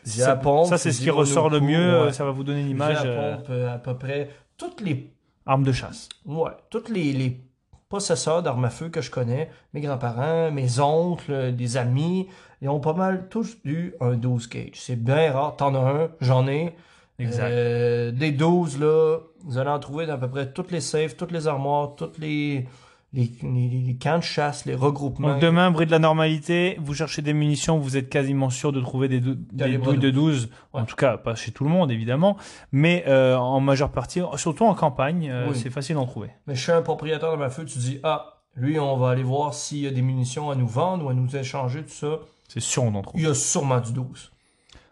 Fusil 0.03 0.21
ça, 0.21 0.31
à 0.31 0.35
pompe, 0.35 0.67
ça, 0.67 0.77
c'est 0.77 0.91
ce 0.91 1.01
qui 1.01 1.09
ressort 1.09 1.49
le 1.49 1.59
mieux. 1.59 1.77
euh, 1.77 2.05
ouais. 2.05 2.13
Ça 2.13 2.25
va 2.25 2.31
vous 2.31 2.43
donner 2.43 2.61
une 2.61 2.67
Fusil 2.67 2.75
image. 2.75 2.97
à 2.97 3.05
euh, 3.05 3.35
pompe, 3.37 3.47
euh, 3.49 3.73
à 3.73 3.77
peu 3.77 3.97
près 3.97 4.29
toutes 4.57 4.81
les, 4.81 5.11
arme 5.45 5.63
de 5.63 5.71
chasse. 5.71 6.09
ouais, 6.25 6.51
toutes 6.69 6.89
les, 6.89 7.13
les 7.13 7.41
possesseurs 7.89 8.41
d'armes 8.41 8.65
à 8.65 8.69
feu 8.69 8.89
que 8.89 9.01
je 9.01 9.11
connais, 9.11 9.49
mes 9.73 9.81
grands-parents, 9.81 10.51
mes 10.51 10.79
oncles, 10.79 11.53
des 11.55 11.77
amis, 11.77 12.27
ils 12.61 12.69
ont 12.69 12.79
pas 12.79 12.93
mal 12.93 13.27
tous 13.29 13.57
eu 13.65 13.93
un 13.99 14.13
12 14.13 14.49
gauge. 14.49 14.71
C'est 14.75 14.95
bien 14.95 15.31
rare. 15.31 15.55
T'en 15.57 15.75
as 15.75 15.79
un, 15.79 16.09
j'en 16.21 16.47
ai. 16.47 16.75
Exact. 17.19 17.43
Euh, 17.51 18.11
des 18.11 18.31
12, 18.31 18.79
là, 18.79 19.19
vous 19.43 19.57
allez 19.57 19.69
en 19.69 19.79
trouver 19.79 20.05
dans 20.07 20.13
à 20.13 20.17
peu 20.17 20.29
près 20.29 20.51
toutes 20.51 20.71
les 20.71 20.81
safes, 20.81 21.15
toutes 21.15 21.31
les 21.31 21.47
armoires, 21.47 21.95
toutes 21.95 22.17
les, 22.17 22.65
les, 23.13 23.31
les, 23.43 23.67
les 23.85 23.95
camps 23.95 24.17
de 24.17 24.23
chasse, 24.23 24.65
les 24.65 24.73
regroupements. 24.75 25.33
Donc 25.33 25.39
demain, 25.41 25.69
bris 25.71 25.85
de 25.85 25.91
la 25.91 25.99
normalité, 25.99 26.77
vous 26.81 26.93
cherchez 26.95 27.21
des 27.21 27.33
munitions, 27.33 27.77
vous 27.77 27.95
êtes 27.97 28.09
quasiment 28.09 28.49
sûr 28.49 28.71
de 28.71 28.81
trouver 28.81 29.07
des, 29.07 29.19
dou- 29.19 29.35
des 29.35 29.57
Calibre 29.65 29.85
douilles 29.85 29.99
de 29.99 30.09
12. 30.09 30.49
En 30.73 30.85
tout 30.85 30.95
cas, 30.95 31.17
pas 31.17 31.35
chez 31.35 31.51
tout 31.51 31.63
le 31.63 31.69
monde 31.69 31.91
évidemment, 31.91 32.37
mais 32.71 33.03
euh, 33.07 33.35
en 33.37 33.59
majeure 33.59 33.91
partie, 33.91 34.21
surtout 34.37 34.65
en 34.65 34.73
campagne, 34.73 35.29
euh, 35.31 35.49
Oui. 35.49 35.55
c'est 35.55 35.69
facile 35.69 35.95
d'en 35.95 36.05
trouver. 36.07 36.29
Mais 36.47 36.55
je 36.55 36.61
suis 36.63 36.71
un 36.71 36.81
propriétaire 36.81 37.31
de 37.31 37.37
ma 37.37 37.49
feu, 37.49 37.65
tu 37.65 37.77
dis, 37.77 37.99
ah, 38.03 38.41
lui, 38.55 38.79
on 38.79 38.97
va 38.97 39.09
aller 39.11 39.23
voir 39.23 39.53
s'il 39.53 39.79
y 39.79 39.87
a 39.87 39.91
des 39.91 40.01
munitions 40.01 40.49
à 40.49 40.55
nous 40.55 40.67
vendre 40.67 41.05
ou 41.05 41.09
à 41.09 41.13
nous 41.13 41.35
échanger, 41.35 41.83
tout 41.83 41.89
ça. 41.89 42.19
C'est 42.47 42.59
sûr 42.59 42.83
d'en 42.91 43.01
trouver. 43.01 43.23
Il 43.23 43.27
y 43.27 43.29
a 43.31 43.33
sûrement 43.33 43.79
du 43.79 43.93
12. 43.93 44.31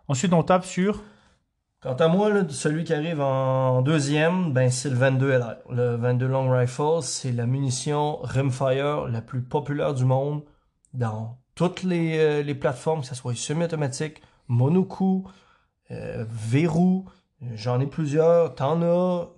Ensuite, 0.07 0.33
on 0.33 0.43
tape 0.43 0.65
sur 0.65 1.01
Quant 1.81 1.95
à 1.95 2.07
moi, 2.07 2.29
celui 2.49 2.83
qui 2.83 2.93
arrive 2.93 3.21
en 3.21 3.81
deuxième, 3.81 4.53
ben, 4.53 4.69
c'est 4.69 4.91
le 4.91 4.95
22 4.95 5.31
LR. 5.31 5.55
Le 5.71 5.95
22 5.95 6.27
Long 6.27 6.51
Rifle, 6.51 7.01
c'est 7.01 7.31
la 7.31 7.47
munition 7.47 8.17
rimfire 8.21 9.07
la 9.07 9.19
plus 9.23 9.41
populaire 9.41 9.95
du 9.95 10.05
monde 10.05 10.43
dans 10.93 11.39
toutes 11.55 11.81
les, 11.81 12.19
euh, 12.19 12.53
plateformes, 12.53 13.01
que 13.01 13.07
ce 13.07 13.15
soit 13.15 13.35
semi-automatique, 13.35 14.21
monocoup, 14.47 15.27
euh, 15.89 16.23
verrou. 16.29 17.09
J'en 17.55 17.79
ai 17.79 17.87
plusieurs. 17.87 18.53
T'en. 18.53 19.31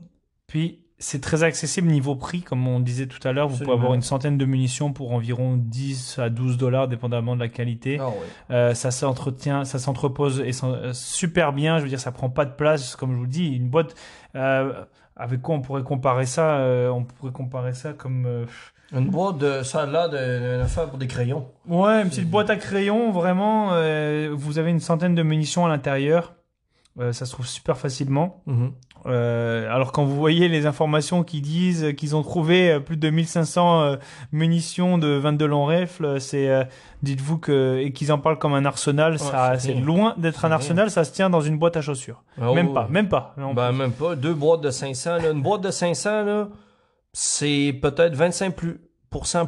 Puis 0.46 0.83
c'est 1.00 1.20
très 1.22 1.44
accessible 1.44 1.88
niveau 1.90 2.16
prix, 2.16 2.42
comme 2.42 2.66
on 2.68 2.80
disait 2.80 3.08
tout 3.08 3.26
à 3.28 3.34
l'heure. 3.34 3.48
Vous 3.50 3.58
pouvez 3.58 3.72
avoir 3.74 3.94
une 3.94 4.02
centaine 4.02 4.38
de 4.38 4.46
munitions 4.46 4.94
pour 4.94 5.12
environ 5.12 5.58
10 5.58 6.20
à 6.20 6.30
12 6.30 6.58
dollars, 6.58 6.88
dépendamment 6.88 7.36
de 7.36 7.42
la 7.42 7.50
qualité. 7.50 7.98
Ah. 8.00 8.10
Euh, 8.52 8.74
ça 8.74 8.92
s'entretient, 8.92 9.66
ça 9.66 9.80
s'entrepose 9.80 10.40
et 10.40 10.52
euh, 10.64 10.94
super 10.94 11.52
bien. 11.52 11.78
Je 11.80 11.84
veux 11.84 11.90
dire, 11.90 12.00
ça 12.00 12.12
prend 12.12 12.30
pas 12.30 12.46
de 12.46 12.54
place, 12.54 12.96
comme 12.96 13.12
je 13.14 13.18
vous 13.18 13.28
dis. 13.28 13.48
Une 13.56 13.68
boîte 13.70 13.96
euh, 14.36 14.72
avec 15.18 15.42
quoi 15.42 15.56
on 15.56 15.62
pourrait 15.62 15.84
comparer 15.84 16.26
ça 16.26 16.60
On 16.92 17.04
pourrait 17.04 17.34
comparer 17.34 17.74
ça 17.74 17.94
comme 17.94 18.46
Une 18.94 19.10
boîte 19.10 19.40
de. 19.40 19.62
Ça 19.64 19.86
l'air 19.86 20.10
de- 20.10 20.18
d'une 20.54 20.62
affaire 20.62 20.88
pour 20.90 20.98
des 21.00 21.08
crayons. 21.08 21.48
ouais, 21.68 22.02
une 22.04 22.10
petite 22.10 22.30
boîte 22.30 22.50
à 22.50 22.56
crayons. 22.56 23.12
Vraiment, 23.12 23.70
vous 24.34 24.58
avez 24.58 24.70
une 24.72 24.80
centaine 24.80 25.16
de 25.16 25.24
munitions 25.24 25.66
à 25.66 25.70
l'intérieur. 25.70 26.34
Euh, 27.00 27.12
ça 27.12 27.26
se 27.26 27.32
trouve 27.32 27.48
super 27.48 27.76
facilement. 27.78 28.44
Euh, 29.06 29.70
alors 29.70 29.92
quand 29.92 30.06
vous 30.06 30.16
voyez 30.16 30.48
les 30.48 30.66
informations 30.66 31.24
qui 31.24 31.42
disent 31.42 31.94
qu'ils 31.98 32.16
ont 32.16 32.22
trouvé 32.24 32.72
euh, 32.72 32.80
plus 32.80 32.96
de 32.96 33.10
1500 33.10 33.82
euh, 33.82 33.96
munitions 34.32 34.98
de 34.98 35.08
22 35.10 35.46
longs 35.46 35.66
rifles, 35.66 36.06
euh, 36.06 36.20
c'est 36.20 36.50
euh, 36.50 36.64
dites-vous 37.02 37.38
que 37.38 37.80
et 37.80 37.92
qu'ils 37.92 38.12
en 38.14 38.20
parlent 38.20 38.40
comme 38.40 38.54
un 38.54 38.66
arsenal, 38.66 39.20
ça 39.20 39.60
c'est 39.60 39.74
loin 39.74 40.16
d'être 40.18 40.46
un 40.46 40.48
rien. 40.48 40.56
arsenal, 40.56 40.90
ça 40.90 41.04
se 41.04 41.12
tient 41.12 41.30
dans 41.30 41.42
une 41.42 41.58
boîte 41.58 41.76
à 41.76 41.82
chaussures. 41.82 42.24
Oh, 42.42 42.54
même 42.54 42.74
pas, 42.74 42.88
même 42.90 43.10
pas. 43.10 43.34
Ben, 43.38 43.54
plus. 43.54 43.78
même 43.78 43.92
pas. 43.92 44.16
Deux 44.16 44.34
boîtes 44.34 44.62
de 44.62 44.72
500. 44.72 45.18
Là. 45.18 45.32
Une 45.32 45.42
boîte 45.42 45.62
de 45.62 45.72
500, 45.72 46.24
là, 46.24 46.48
c'est 47.12 47.78
peut-être 47.82 48.16
25% 48.16 48.52
plus, 48.52 48.80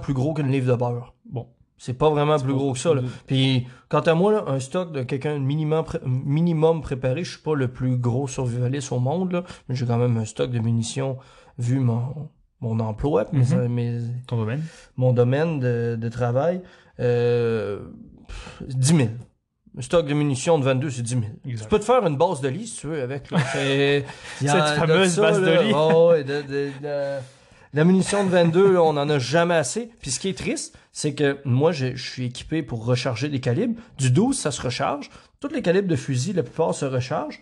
plus 0.02 0.14
gros 0.14 0.34
qu'une 0.34 0.52
livre 0.52 0.72
de 0.72 0.78
beurre. 0.78 1.14
Bon. 1.32 1.48
C'est 1.86 1.94
pas 1.94 2.10
vraiment 2.10 2.40
plus 2.40 2.54
gros 2.56 2.74
que 2.74 2.80
ça. 2.80 2.96
Là. 2.96 3.02
Puis, 3.28 3.68
quant 3.90 4.00
à 4.00 4.14
moi, 4.16 4.32
là, 4.32 4.44
un 4.48 4.60
stock 4.60 4.92
de 4.92 5.04
quelqu'un 5.04 5.38
minimum, 5.38 5.84
pré- 5.86 6.00
minimum 6.04 6.82
préparé, 6.82 7.24
je 7.24 7.32
suis 7.34 7.42
pas 7.44 7.54
le 7.54 7.68
plus 7.68 7.98
gros 7.98 8.28
survivaliste 8.28 8.92
au 8.92 8.98
monde, 9.00 9.32
là, 9.34 9.44
mais 9.70 9.76
j'ai 9.76 9.86
quand 9.86 9.98
même 10.00 10.18
un 10.18 10.26
stock 10.26 10.50
de 10.50 10.58
munitions 10.58 11.18
vu 11.60 11.80
mon, 11.80 12.30
mon 12.60 12.80
emploi, 12.80 13.26
Mhm. 13.32 13.68
mes, 13.68 14.00
Ton 14.28 14.38
domaine? 14.38 14.64
mon 14.98 15.14
domaine 15.14 15.60
de, 15.60 15.96
de 16.00 16.10
travail. 16.10 16.62
Euh, 17.00 17.82
pff, 18.28 18.64
10 18.68 18.88
000. 18.96 19.10
Un 19.78 19.82
stock 19.82 20.08
de 20.08 20.14
munitions 20.16 20.58
de 20.58 20.64
22, 20.64 20.90
c'est 20.90 21.04
10 21.04 21.10
000. 21.12 21.22
Exact. 21.46 21.66
Tu 21.66 21.70
peux 21.70 21.80
te 21.80 21.86
faire 21.86 22.04
une 22.08 22.18
base 22.18 22.42
de 22.42 22.48
lit, 22.48 22.66
si 22.66 22.80
tu 22.82 22.88
veux, 22.88 23.02
avec. 23.04 23.30
là. 23.30 23.38
Cette 24.40 24.80
fameuse 24.80 25.18
base 25.20 25.40
de 25.42 25.62
lit. 25.68 25.74
La 27.76 27.84
munition 27.84 28.24
de 28.24 28.30
22, 28.30 28.72
là, 28.74 28.82
on 28.82 28.98
en 28.98 29.10
a 29.10 29.20
jamais 29.20 29.54
assez. 29.56 29.92
Puis 30.02 30.10
ce 30.12 30.20
qui 30.20 30.30
est 30.30 30.38
triste, 30.38 30.76
c'est 30.94 31.14
que 31.14 31.40
moi, 31.46 31.72
je, 31.72 31.96
je 31.96 32.10
suis 32.10 32.26
équipé 32.26 32.64
pour 32.64 32.86
recharger 32.86 33.30
des 33.30 33.40
calibres. 33.42 33.80
Du 33.98 34.10
12, 34.12 34.38
ça 34.38 34.50
se 34.52 34.62
recharge. 34.62 35.10
Tous 35.42 35.50
les 35.50 35.62
calibres 35.62 35.88
de 35.90 35.96
fusil, 35.96 36.34
la 36.34 36.42
plupart 36.44 36.74
se 36.74 36.86
rechargent. 36.86 37.42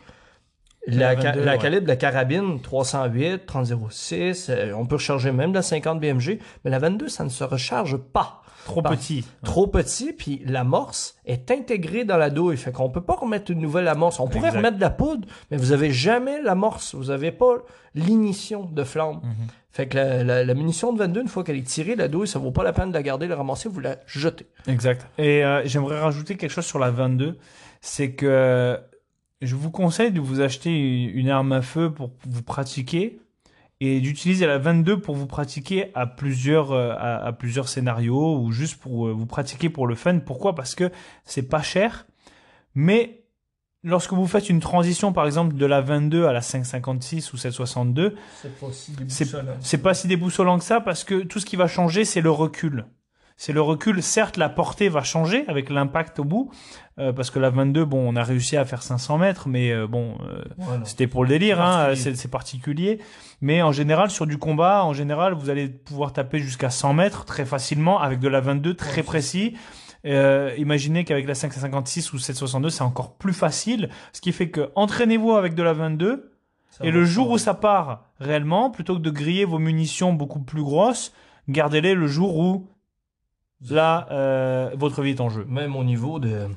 La, 0.88 1.14
La 1.16 1.22
ca- 1.22 1.32
22, 1.34 1.46
la 1.46 1.52
ouais. 1.54 1.58
calibre 1.60 1.88
de 1.88 1.94
carabine 1.94 2.60
308, 2.62 3.46
3006, 3.46 4.50
euh, 4.50 4.74
on 4.74 4.86
peut 4.86 4.96
recharger 4.96 5.32
même 5.32 5.52
de 5.52 5.56
la 5.56 5.62
50 5.62 6.00
BMG, 6.02 6.40
mais 6.66 6.72
la 6.72 6.80
22, 6.80 7.08
ça 7.08 7.24
ne 7.24 7.30
se 7.30 7.44
recharge 7.46 7.96
pas 7.96 8.42
Trop 8.66 8.82
petit. 8.82 9.24
trop 9.46 9.68
petit, 9.68 10.12
puis 10.14 10.42
l'amorce 10.46 11.16
est 11.26 11.52
intégrée 11.52 12.04
dans 12.06 12.18
la 12.18 12.30
douille. 12.30 12.58
Fait 12.58 12.72
qu'on 12.74 12.90
peut 12.90 13.02
pas 13.04 13.16
remettre 13.16 13.52
une 13.52 13.60
nouvelle 13.60 13.88
amorce. 13.88 14.20
On 14.20 14.28
pourrait 14.28 14.48
Exact. 14.48 14.58
remettre 14.58 14.76
de 14.78 14.82
la 14.82 14.90
poudre, 14.90 15.28
mais 15.52 15.58
vous 15.58 15.72
avez 15.72 15.92
jamais 15.92 16.42
l'amorce. 16.42 16.96
Vous 16.96 17.12
avez 17.12 17.32
pas 17.32 17.56
l'ignition 17.96 18.66
de 18.66 18.84
flamme. 18.84 19.22
Mhm. 19.24 19.48
Fait 19.74 19.88
que 19.88 19.98
la, 19.98 20.24
la, 20.24 20.44
la 20.46 20.54
munition 20.54 20.94
de 20.94 21.00
22, 21.00 21.22
une 21.22 21.28
fois 21.28 21.44
qu'elle 21.44 21.58
est 21.58 21.68
tirée, 21.68 21.96
la 21.96 22.08
douille, 22.08 22.28
ça 22.28 22.40
vaut 22.40 22.52
pas 22.52 22.64
la 22.64 22.74
peine 22.74 22.90
de 22.90 22.94
la 22.94 23.02
garder, 23.04 23.26
de 23.26 23.32
la 23.32 23.38
ramasser, 23.38 23.68
vous 23.68 23.80
la 23.80 23.98
jetez. 24.06 24.46
Exact. 24.68 25.06
Et 25.18 25.44
euh, 25.44 25.64
j'aimerais 25.66 26.00
rajouter 26.00 26.38
quelque 26.38 26.52
chose 26.52 26.66
sur 26.66 26.78
la 26.80 26.92
22, 26.92 27.40
c'est 27.82 28.14
que 28.14 28.80
je 29.42 29.56
vous 29.56 29.72
conseille 29.72 30.12
de 30.12 30.22
vous 30.22 30.42
acheter 30.42 30.70
une 30.72 31.30
arme 31.30 31.52
à 31.52 31.62
feu 31.62 31.92
pour 31.92 32.12
vous 32.26 32.44
pratiquer 32.44 33.20
et 33.82 34.00
d'utiliser 34.00 34.46
la 34.46 34.60
22 34.60 35.02
pour 35.02 35.16
vous 35.16 35.26
pratiquer 35.28 35.92
à 35.94 36.06
plusieurs 36.08 36.72
euh, 36.72 36.92
à, 36.92 37.26
à 37.26 37.34
plusieurs 37.34 37.68
scénarios 37.68 38.38
ou 38.40 38.52
juste 38.52 38.80
pour 38.80 39.08
euh, 39.08 39.12
vous 39.12 39.26
pratiquer 39.26 39.70
pour 39.70 39.88
le 39.88 39.96
fun. 39.96 40.20
Pourquoi? 40.20 40.56
Parce 40.56 40.76
que 40.76 40.92
c'est 41.26 41.50
pas 41.50 41.62
cher, 41.62 42.06
mais 42.76 43.23
lorsque 43.84 44.14
vous 44.14 44.28
faites 44.28 44.50
une 44.50 44.60
transition 44.60 45.14
par 45.14 45.26
exemple 45.26 45.56
de 45.56 45.66
la 45.66 45.82
22 45.82 46.26
à 46.26 46.34
la 46.34 46.42
556 46.42 47.34
ou 47.34 47.38
762, 47.38 48.16
C'est 48.42 48.60
pas 48.60 48.68
si 48.72 48.94
c'est 49.08 49.28
c'est 49.62 49.78
pas 49.80 49.94
si 49.94 50.08
déboussolant 50.08 50.58
que 50.58 50.64
ça 50.64 50.82
parce 50.82 51.04
que 51.04 51.24
tout 51.24 51.40
ce 51.40 51.46
qui 51.46 51.56
va 51.56 51.68
changer, 51.68 52.06
c'est 52.06 52.22
le 52.22 52.32
recul. 52.32 52.86
C'est 53.36 53.52
le 53.52 53.62
recul. 53.62 54.04
Certes, 54.04 54.38
la 54.38 54.48
portée 54.48 54.90
va 54.90 55.02
changer 55.02 55.44
avec 55.48 55.72
l'impact 55.72 56.20
au 56.20 56.24
bout, 56.24 56.52
euh, 57.00 57.12
parce 57.12 57.32
que 57.32 57.40
la 57.40 57.50
22, 57.50 57.84
bon, 57.84 58.08
on 58.08 58.16
a 58.16 58.24
réussi 58.24 58.58
à 58.58 58.64
faire 58.64 58.84
500 58.84 59.18
mètres, 59.18 59.48
mais 59.50 59.72
euh, 59.72 59.88
bon, 59.88 60.18
euh, 60.22 60.44
c'était 60.84 61.08
pour 61.08 61.24
le 61.24 61.30
délire, 61.30 61.58
C'est 61.58 61.64
hein, 61.64 61.66
particulier. 61.88 61.96
c'est 62.04 62.16
c'est 62.16 62.28
particulier. 62.28 63.00
Mais 63.42 63.64
en 63.64 63.72
général, 63.72 64.12
sur 64.12 64.28
du 64.28 64.38
combat, 64.38 64.86
en 64.86 64.94
général, 64.94 65.34
vous 65.34 65.50
allez 65.50 65.68
pouvoir 65.68 66.14
taper 66.14 66.38
jusqu'à 66.40 66.70
100 66.70 66.94
mètres 66.94 67.26
très 67.26 67.44
facilement 67.44 68.00
avec 68.00 68.20
de 68.20 68.28
la 68.28 68.40
22 68.40 68.76
très 68.76 68.90
Ouais, 68.90 68.96
c'est- 68.98 69.04
précis. 69.04 69.54
Euh, 70.06 70.54
imaginez 70.58 71.06
qu'avec 71.06 71.26
la 71.28 71.36
556 71.36 72.12
ou 72.14 72.20
762, 72.20 72.70
c'est 72.70 72.84
encore 72.84 73.14
plus 73.16 73.34
facile. 73.34 73.90
Ce 74.12 74.20
qui 74.22 74.32
fait 74.34 74.50
que 74.50 74.70
entraînez-vous 74.76 75.32
avec 75.34 75.56
de 75.56 75.64
la 75.64 75.74
22. 75.74 76.32
Ça 76.70 76.86
Et 76.86 76.92
le 76.92 77.06
jour 77.06 77.30
où 77.30 77.38
ça 77.38 77.54
part 77.54 78.06
réellement, 78.20 78.70
plutôt 78.70 78.96
que 78.96 79.02
de 79.02 79.10
griller 79.12 79.46
vos 79.46 79.60
munitions 79.60 80.12
beaucoup 80.12 80.40
plus 80.42 80.64
grosses, 80.64 81.14
gardez-les 81.48 81.94
le 81.94 82.08
jour 82.08 82.38
où 82.38 82.68
là 83.70 84.08
euh, 84.12 84.72
votre 84.76 85.02
vie 85.04 85.12
est 85.12 85.22
en 85.22 85.30
jeu. 85.30 85.46
Même 85.48 85.76
au 85.76 85.84
niveau 85.84 86.20
de, 86.20 86.48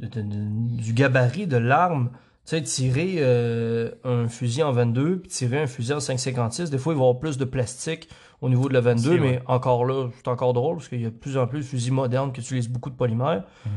de- 0.00 0.06
de- 0.08 0.22
de- 0.22 0.82
du 0.82 0.92
gabarit 0.94 1.46
de 1.46 1.58
l'arme, 1.58 2.10
sais, 2.50 2.62
tirer 2.62 3.16
euh, 3.18 3.90
un 4.04 4.28
fusil 4.28 4.62
en 4.62 4.72
22 4.72 5.20
puis 5.20 5.30
tirer 5.30 5.60
un 5.62 5.66
fusil 5.66 5.92
en 5.94 5.98
5.56, 5.98 6.70
des 6.70 6.78
fois, 6.78 6.92
il 6.92 6.96
va 6.96 7.02
y 7.02 7.04
avoir 7.06 7.18
plus 7.20 7.36
de 7.38 7.44
plastique 7.44 8.08
au 8.40 8.48
niveau 8.48 8.68
de 8.68 8.74
la 8.74 8.80
22, 8.80 9.14
Si, 9.14 9.20
mais 9.20 9.30
ouais. 9.30 9.42
encore 9.46 9.84
là, 9.84 10.08
c'est 10.16 10.28
encore 10.28 10.52
drôle 10.52 10.76
parce 10.76 10.88
qu'il 10.88 11.00
y 11.02 11.06
a 11.06 11.10
de 11.10 11.14
plus 11.14 11.36
en 11.36 11.46
plus 11.46 11.58
de 11.60 11.64
fusils 11.64 11.92
modernes 11.92 12.32
qui 12.32 12.40
utilisent 12.40 12.68
beaucoup 12.68 12.90
de 12.90 12.94
polymères. 12.96 13.44
Mhm. 13.66 13.72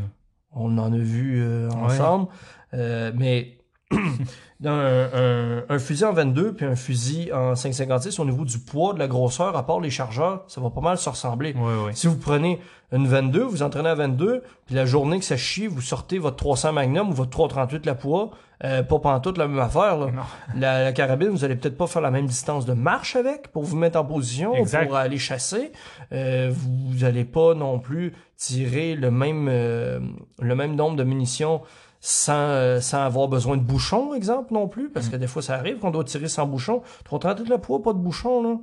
On 0.54 0.78
en 0.78 0.92
a 0.94 0.98
vu 0.98 1.42
euh, 1.42 1.70
Ouais. 1.70 1.76
ensemble. 1.76 2.28
Euh, 2.74 3.12
mais 3.16 3.58
un, 4.66 4.70
un- 4.70 5.64
un 5.70 5.80
fusil 5.80 6.06
en 6.06 6.14
22 6.14 6.54
puis 6.54 6.66
un 6.66 6.76
fusil 6.76 7.32
en 7.34 7.54
5.56, 7.54 8.20
au 8.22 8.26
niveau 8.26 8.46
du 8.46 8.60
poids, 8.60 8.94
de 8.94 9.00
la 9.00 9.08
grosseur, 9.08 9.56
à 9.58 9.66
part 9.66 9.80
les 9.80 9.90
chargeurs, 9.90 10.44
ça 10.48 10.62
va 10.62 10.70
pas 10.70 10.82
mal 10.82 10.98
se 10.98 11.10
ressembler. 11.10 11.56
Si 11.94 12.08
vous 12.08 12.18
prenez 12.18 12.60
une 12.92 13.08
22, 13.08 13.42
vous 13.44 13.64
entraînez 13.64 13.90
à 13.90 13.96
22, 13.96 14.44
puis 14.66 14.76
la 14.76 14.86
journée 14.86 15.18
que 15.20 15.26
ça 15.26 15.38
chie, 15.38 15.68
vous 15.68 15.82
sortez 15.82 16.18
votre 16.20 16.36
300 16.38 16.74
Magnum 16.74 17.10
ou 17.10 17.14
votre 17.14 17.30
338 17.32 17.86
la 17.86 17.96
poids, 17.96 18.32
euh, 18.64 18.84
pas 18.84 19.00
pantoute 19.00 19.38
la 19.38 19.48
même 19.48 19.60
affaire. 19.60 19.98
Là. 19.98 20.08
Non. 20.12 20.22
La, 20.60 20.84
la 20.84 20.92
carabine, 20.94 21.30
vous 21.30 21.44
allez 21.46 21.56
peut-être 21.56 21.78
pas 21.78 21.88
faire 21.88 22.02
la 22.02 22.12
même 22.12 22.28
distance 22.28 22.66
de 22.66 22.74
marche 22.74 23.16
avec 23.16 23.48
pour 23.52 23.64
vous 23.64 23.76
mettre 23.78 23.98
en 23.98 24.06
position, 24.06 24.54
Exact. 24.54 24.88
pour 24.88 24.98
aller 24.98 25.18
chasser. 25.18 25.72
Euh, 26.12 26.52
vous 26.54 27.04
allez 27.06 27.24
pas 27.24 27.56
non 27.56 27.80
plus 27.80 28.14
tirer 28.38 28.96
le 28.96 29.10
même 29.10 29.48
euh, 29.50 30.00
le 30.40 30.56
même 30.56 30.76
nombre 30.76 30.96
de 30.98 31.04
munitions 31.04 31.62
sans, 32.02 32.34
euh, 32.34 32.82
sans 32.82 33.04
avoir 33.04 33.28
besoin 33.28 33.56
de 33.56 33.62
bouchon, 33.62 34.14
exemple, 34.14 34.54
non 34.54 34.68
plus, 34.68 34.90
parce 34.90 35.08
que 35.08 35.16
des 35.16 35.28
fois 35.28 35.42
ça 35.42 35.56
arrive 35.56 35.78
qu'on 35.78 35.92
doit 35.92 36.04
tirer 36.04 36.28
sans 36.28 36.48
bouchon. 36.48 36.82
338 37.06 37.48
la 37.48 37.58
poids, 37.60 37.82
pas 37.82 37.94
de 37.94 38.00
bouchon, 38.00 38.44
là. 38.44 38.58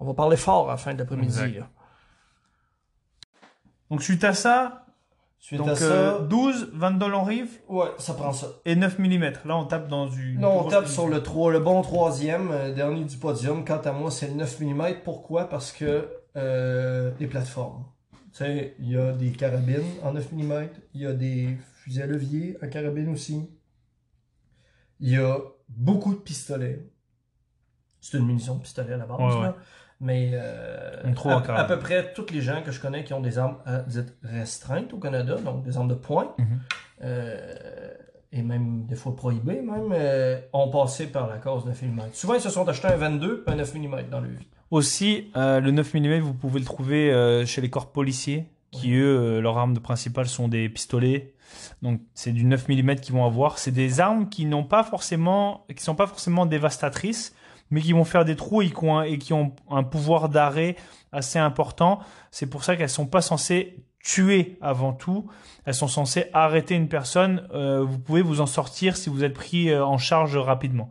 On 0.00 0.04
va 0.04 0.14
parler 0.14 0.36
fort 0.36 0.68
à 0.68 0.72
la 0.72 0.76
fin 0.76 0.92
de 0.92 0.98
l'après-midi. 0.98 1.60
Donc 3.88 4.02
suite 4.02 4.24
à 4.24 4.34
ça, 4.34 4.82
Suite 5.38 5.58
donc 5.58 5.70
à 5.70 5.74
ça, 5.74 5.84
euh, 5.84 6.18
12, 6.20 6.70
22 6.72 7.08
long 7.08 7.24
rive 7.24 7.50
ouais, 7.68 7.88
ça 7.98 8.14
prend 8.14 8.32
ça. 8.32 8.46
et 8.64 8.76
9 8.76 9.00
mm. 9.00 9.20
Là 9.44 9.56
on 9.56 9.64
tape 9.64 9.88
dans 9.88 10.06
du... 10.06 10.38
Non, 10.38 10.60
on 10.60 10.68
tape 10.68 10.86
sur 10.86 11.08
le 11.08 11.20
3, 11.20 11.50
le 11.50 11.58
bon 11.58 11.82
troisième, 11.82 12.50
euh, 12.52 12.72
dernier 12.72 13.04
du 13.04 13.16
podium. 13.16 13.64
Quant 13.64 13.80
à 13.84 13.90
moi, 13.90 14.12
c'est 14.12 14.28
le 14.28 14.34
9 14.34 14.60
mm. 14.60 14.82
Pourquoi? 15.04 15.48
Parce 15.48 15.72
que 15.72 16.08
euh, 16.36 17.10
les 17.18 17.26
plateformes. 17.26 17.84
Tu 18.32 18.38
sais, 18.38 18.76
il 18.78 18.90
y 18.90 18.96
a 18.96 19.12
des 19.12 19.32
carabines 19.32 19.82
en 20.04 20.12
9 20.12 20.32
mm, 20.32 20.68
il 20.94 21.00
y 21.02 21.06
a 21.06 21.12
des 21.12 21.56
fusils 21.82 22.02
à 22.02 22.06
levier 22.06 22.56
en 22.62 22.68
carabine 22.68 23.08
aussi. 23.10 23.48
Il 25.00 25.10
y 25.10 25.16
a 25.16 25.38
beaucoup 25.68 26.12
de 26.14 26.18
pistolets. 26.20 26.86
C'est 28.00 28.18
une 28.18 28.26
munition 28.26 28.56
de 28.56 28.62
pistolet 28.62 28.92
à 28.94 28.96
la 28.96 29.06
base, 29.06 29.18
Ouais, 29.18 29.34
ouais. 29.36 29.42
là. 29.42 29.56
Mais 30.00 30.30
euh, 30.34 31.00
à, 31.26 31.54
à 31.60 31.64
peu 31.64 31.78
près 31.78 32.12
tous 32.12 32.26
les 32.32 32.40
gens 32.40 32.60
que 32.64 32.72
je 32.72 32.80
connais 32.80 33.04
qui 33.04 33.14
ont 33.14 33.20
des 33.20 33.38
armes 33.38 33.58
euh, 33.68 33.82
dites 33.86 34.16
restreintes 34.24 34.92
au 34.92 34.98
Canada, 34.98 35.36
donc 35.36 35.62
des 35.64 35.76
armes 35.76 35.86
de 35.88 35.94
poing, 35.94 36.34
Mhm. 36.38 36.60
euh, 37.04 37.90
et 38.32 38.42
même 38.42 38.86
des 38.86 38.96
fois 38.96 39.14
prohibées, 39.14 39.60
même, 39.62 39.92
euh, 39.92 40.40
ont 40.52 40.70
passé 40.70 41.06
par 41.06 41.28
la 41.28 41.38
cause 41.38 41.64
9 41.66 41.82
mm. 41.82 42.00
Souvent, 42.14 42.34
ils 42.34 42.40
se 42.40 42.50
sont 42.50 42.66
achetés 42.68 42.88
un 42.88 42.96
22 42.96 43.44
et 43.46 43.50
un 43.50 43.54
9 43.54 43.74
mm 43.74 44.08
dans 44.10 44.20
le 44.20 44.28
vie. 44.30 44.46
Aussi, 44.72 45.30
euh, 45.36 45.60
le 45.60 45.70
9 45.70 45.94
mm, 45.94 46.18
vous 46.20 46.34
pouvez 46.34 46.58
le 46.58 46.64
trouver 46.66 47.12
euh, 47.12 47.44
chez 47.46 47.60
les 47.60 47.70
corps 47.70 47.92
policiers, 47.92 48.46
qui 48.72 48.94
eux, 48.94 49.18
euh, 49.36 49.40
leur 49.40 49.56
arme 49.58 49.74
de 49.74 49.78
principale 49.80 50.26
sont 50.26 50.48
des 50.48 50.68
pistolets. 50.68 51.34
Donc 51.82 52.00
c'est 52.14 52.32
du 52.32 52.44
9 52.44 52.68
mm 52.68 52.96
qu'ils 52.96 53.14
vont 53.14 53.24
avoir. 53.24 53.58
C'est 53.58 53.70
des 53.70 54.00
armes 54.00 54.28
qui 54.28 54.46
n'ont 54.46 54.64
pas 54.64 54.82
forcément, 54.82 55.66
qui 55.74 55.82
sont 55.82 55.94
pas 55.94 56.06
forcément 56.06 56.46
dévastatrices, 56.46 57.34
mais 57.70 57.80
qui 57.80 57.92
vont 57.92 58.04
faire 58.04 58.24
des 58.24 58.36
trous 58.36 58.62
et 58.62 58.70
qui 58.70 58.84
ont 58.84 58.98
un, 58.98 59.02
et 59.02 59.18
qui 59.18 59.32
ont 59.32 59.54
un 59.70 59.82
pouvoir 59.82 60.28
d'arrêt 60.28 60.76
assez 61.10 61.38
important. 61.38 62.00
C'est 62.30 62.46
pour 62.46 62.64
ça 62.64 62.76
qu'elles 62.76 62.88
sont 62.88 63.06
pas 63.06 63.22
censées 63.22 63.84
tuer 64.02 64.58
avant 64.60 64.92
tout. 64.92 65.26
Elles 65.64 65.74
sont 65.74 65.88
censées 65.88 66.26
arrêter 66.32 66.74
une 66.74 66.88
personne. 66.88 67.46
Euh, 67.54 67.84
vous 67.84 67.98
pouvez 67.98 68.20
vous 68.20 68.40
en 68.40 68.46
sortir 68.46 68.96
si 68.96 69.08
vous 69.08 69.22
êtes 69.22 69.34
pris 69.34 69.70
euh, 69.70 69.84
en 69.84 69.96
charge 69.96 70.36
rapidement. 70.36 70.90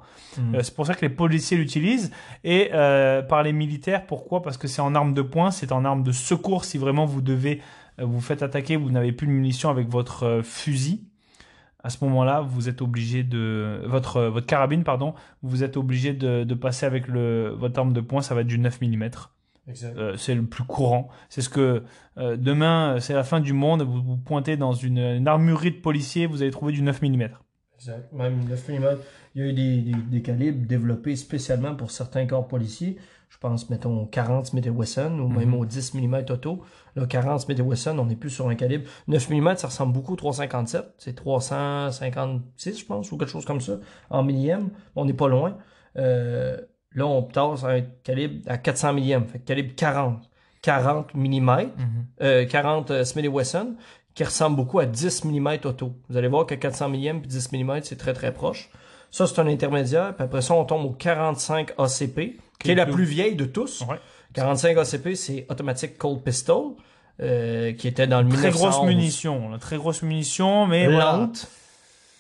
Euh, 0.54 0.64
c'est 0.64 0.74
pour 0.74 0.88
ça 0.88 0.94
que 0.96 1.02
les 1.02 1.10
policiers 1.10 1.58
l'utilisent 1.58 2.12
et 2.46 2.70
par 3.28 3.44
les 3.44 3.52
militaires. 3.54 4.06
Pourquoi? 4.06 4.42
Parce 4.42 4.58
que 4.58 4.68
c'est 4.68 4.82
en 4.82 4.96
arme 4.96 5.14
de 5.14 5.22
poing, 5.22 5.52
c'est 5.52 5.72
en 5.72 5.84
arme 5.84 6.04
de 6.04 6.12
secours. 6.12 6.64
Si 6.64 6.78
vraiment 6.78 7.06
vous 7.06 7.22
devez 7.22 7.62
vous 8.06 8.22
faites 8.22 8.44
attaquer, 8.44 8.76
vous 8.76 8.92
n'avez 8.92 9.12
plus 9.12 9.28
de 9.28 9.32
munitions 9.32 9.70
avec 9.70 9.88
votre 9.88 10.24
euh, 10.24 10.42
fusil. 10.44 11.08
À 11.84 11.90
ce 11.90 12.04
moment-là, 12.06 12.42
vous 12.42 12.70
êtes 12.70 12.82
obligé 12.82 13.24
de 13.24 13.82
votre 13.86 14.18
euh, 14.18 14.30
votre 14.30 14.46
carabine, 14.46 14.84
pardon, 14.84 15.16
vous 15.42 15.64
êtes 15.64 15.78
obligé 15.78 16.14
de, 16.14 16.44
de 16.44 16.54
passer 16.54 16.86
avec 16.86 17.08
le 17.08 17.50
votre 17.58 17.80
arme 17.80 17.94
de 17.94 18.02
poing. 18.02 18.22
Ça 18.22 18.36
va 18.36 18.42
être 18.42 18.48
du 18.48 18.60
9 18.60 18.82
mm. 18.82 19.10
Exact. 19.68 19.98
Euh, 19.98 20.16
c'est 20.16 20.36
le 20.36 20.44
plus 20.44 20.64
courant. 20.64 21.10
C'est 21.30 21.42
ce 21.42 21.50
que 21.50 21.84
euh, 22.18 22.38
demain, 22.38 23.00
c'est 23.00 23.14
la 23.14 23.24
fin 23.24 23.40
du 23.40 23.54
monde. 23.54 23.82
Vous 23.82 24.02
vous 24.02 24.18
pointez 24.18 24.58
dans 24.58 24.74
une, 24.74 25.00
une 25.00 25.28
armurerie 25.28 25.72
de 25.72 25.80
policiers, 25.80 26.28
vous 26.28 26.42
allez 26.42 26.52
trouver 26.52 26.74
du 26.74 26.84
9 26.84 27.02
mm. 27.02 27.30
Exact. 27.78 28.14
Même 28.14 28.44
9 28.48 28.70
mm. 28.70 28.98
Il 29.34 29.42
y 29.42 29.46
a 29.46 29.48
eu 29.48 29.54
des, 29.54 29.82
des, 29.82 29.94
des 29.94 30.22
calibres 30.22 30.68
développés 30.68 31.16
spécialement 31.16 31.76
pour 31.76 31.90
certains 31.90 32.28
corps 32.28 32.48
policiers. 32.48 32.98
Je 33.32 33.38
pense, 33.38 33.70
mettons, 33.70 34.04
au 34.04 34.06
40 34.06 34.48
Smith 34.48 34.68
Wesson 34.68 35.18
ou 35.20 35.30
même 35.30 35.54
au 35.54 35.66
10 35.66 35.94
mm 35.94 36.26
auto. 36.30 36.64
Là, 36.98 37.06
40 37.06 37.40
Smith 37.40 37.62
Wesson, 37.62 37.98
on 37.98 38.06
n'est 38.06 38.18
plus 38.18 38.30
sur 38.30 38.50
un 38.50 38.56
calibre. 38.56 38.90
9 39.08 39.30
mm, 39.30 39.56
ça 39.56 39.68
ressemble 39.68 39.94
beaucoup 39.94 40.14
au 40.14 40.18
357. 40.18 40.96
C'est 40.98 41.16
356, 41.16 42.80
je 42.80 42.86
pense, 42.86 43.10
ou 43.10 43.18
quelque 43.18 43.30
chose 43.30 43.46
comme 43.46 43.62
ça, 43.62 43.80
en 44.10 44.22
millième. 44.22 44.70
On 44.98 45.06
n'est 45.06 45.14
pas 45.14 45.30
loin. 45.30 45.58
Euh, 45.98 46.58
là, 46.94 47.08
on 47.08 47.24
tasse 47.24 47.64
un 47.64 47.80
calibre 48.04 48.44
à 48.48 48.58
400 48.58 48.94
millième. 48.94 49.26
Fait 49.26 49.40
que 49.40 49.46
calibre 49.46 49.76
40. 49.78 50.30
40 50.62 51.16
mm. 51.16 51.50
euh, 52.22 52.46
40 52.46 52.92
euh, 52.92 53.04
Smith 53.06 53.28
Wesson, 53.28 53.76
qui 54.14 54.26
ressemble 54.26 54.58
beaucoup 54.58 54.80
à 54.80 54.86
10 54.86 55.24
mm 55.24 55.58
auto. 55.64 55.96
Vous 56.10 56.18
allez 56.18 56.28
voir 56.28 56.46
que 56.46 56.56
400 56.56 56.90
mm 56.90 56.96
et 56.96 57.28
10 57.28 57.54
mm, 57.54 57.80
c'est 57.84 57.96
très 57.96 58.14
très 58.14 58.34
proche. 58.34 58.70
Ça, 59.12 59.28
c'est 59.28 59.40
un 59.40 59.48
intermédiaire. 59.48 60.16
Puis 60.16 60.24
après 60.24 60.42
ça, 60.42 60.54
on 60.54 60.64
tombe 60.66 60.86
au 60.86 60.92
45 60.92 61.72
ACP, 61.78 62.40
qui 62.60 62.72
est 62.72 62.76
la 62.76 62.86
plus- 62.86 62.94
plus 62.96 63.04
vieille 63.06 63.36
de 63.36 63.46
tous. 63.46 63.82
Ouais. 63.90 63.98
45 64.34 64.78
ACP, 64.78 65.16
c'est 65.16 65.46
Automatic 65.50 65.98
Cold 65.98 66.24
Pistol, 66.24 66.72
euh, 67.22 67.74
qui 67.74 67.88
était 67.90 68.08
dans 68.08 68.22
le 68.22 68.30
Très 68.30 68.48
1911. 68.48 68.72
grosse 68.76 68.86
munition, 68.88 69.50
là, 69.50 69.58
très 69.58 69.78
grosse 69.78 70.02
munition, 70.02 70.66
mais. 70.68 70.88
Lente. 70.88 71.48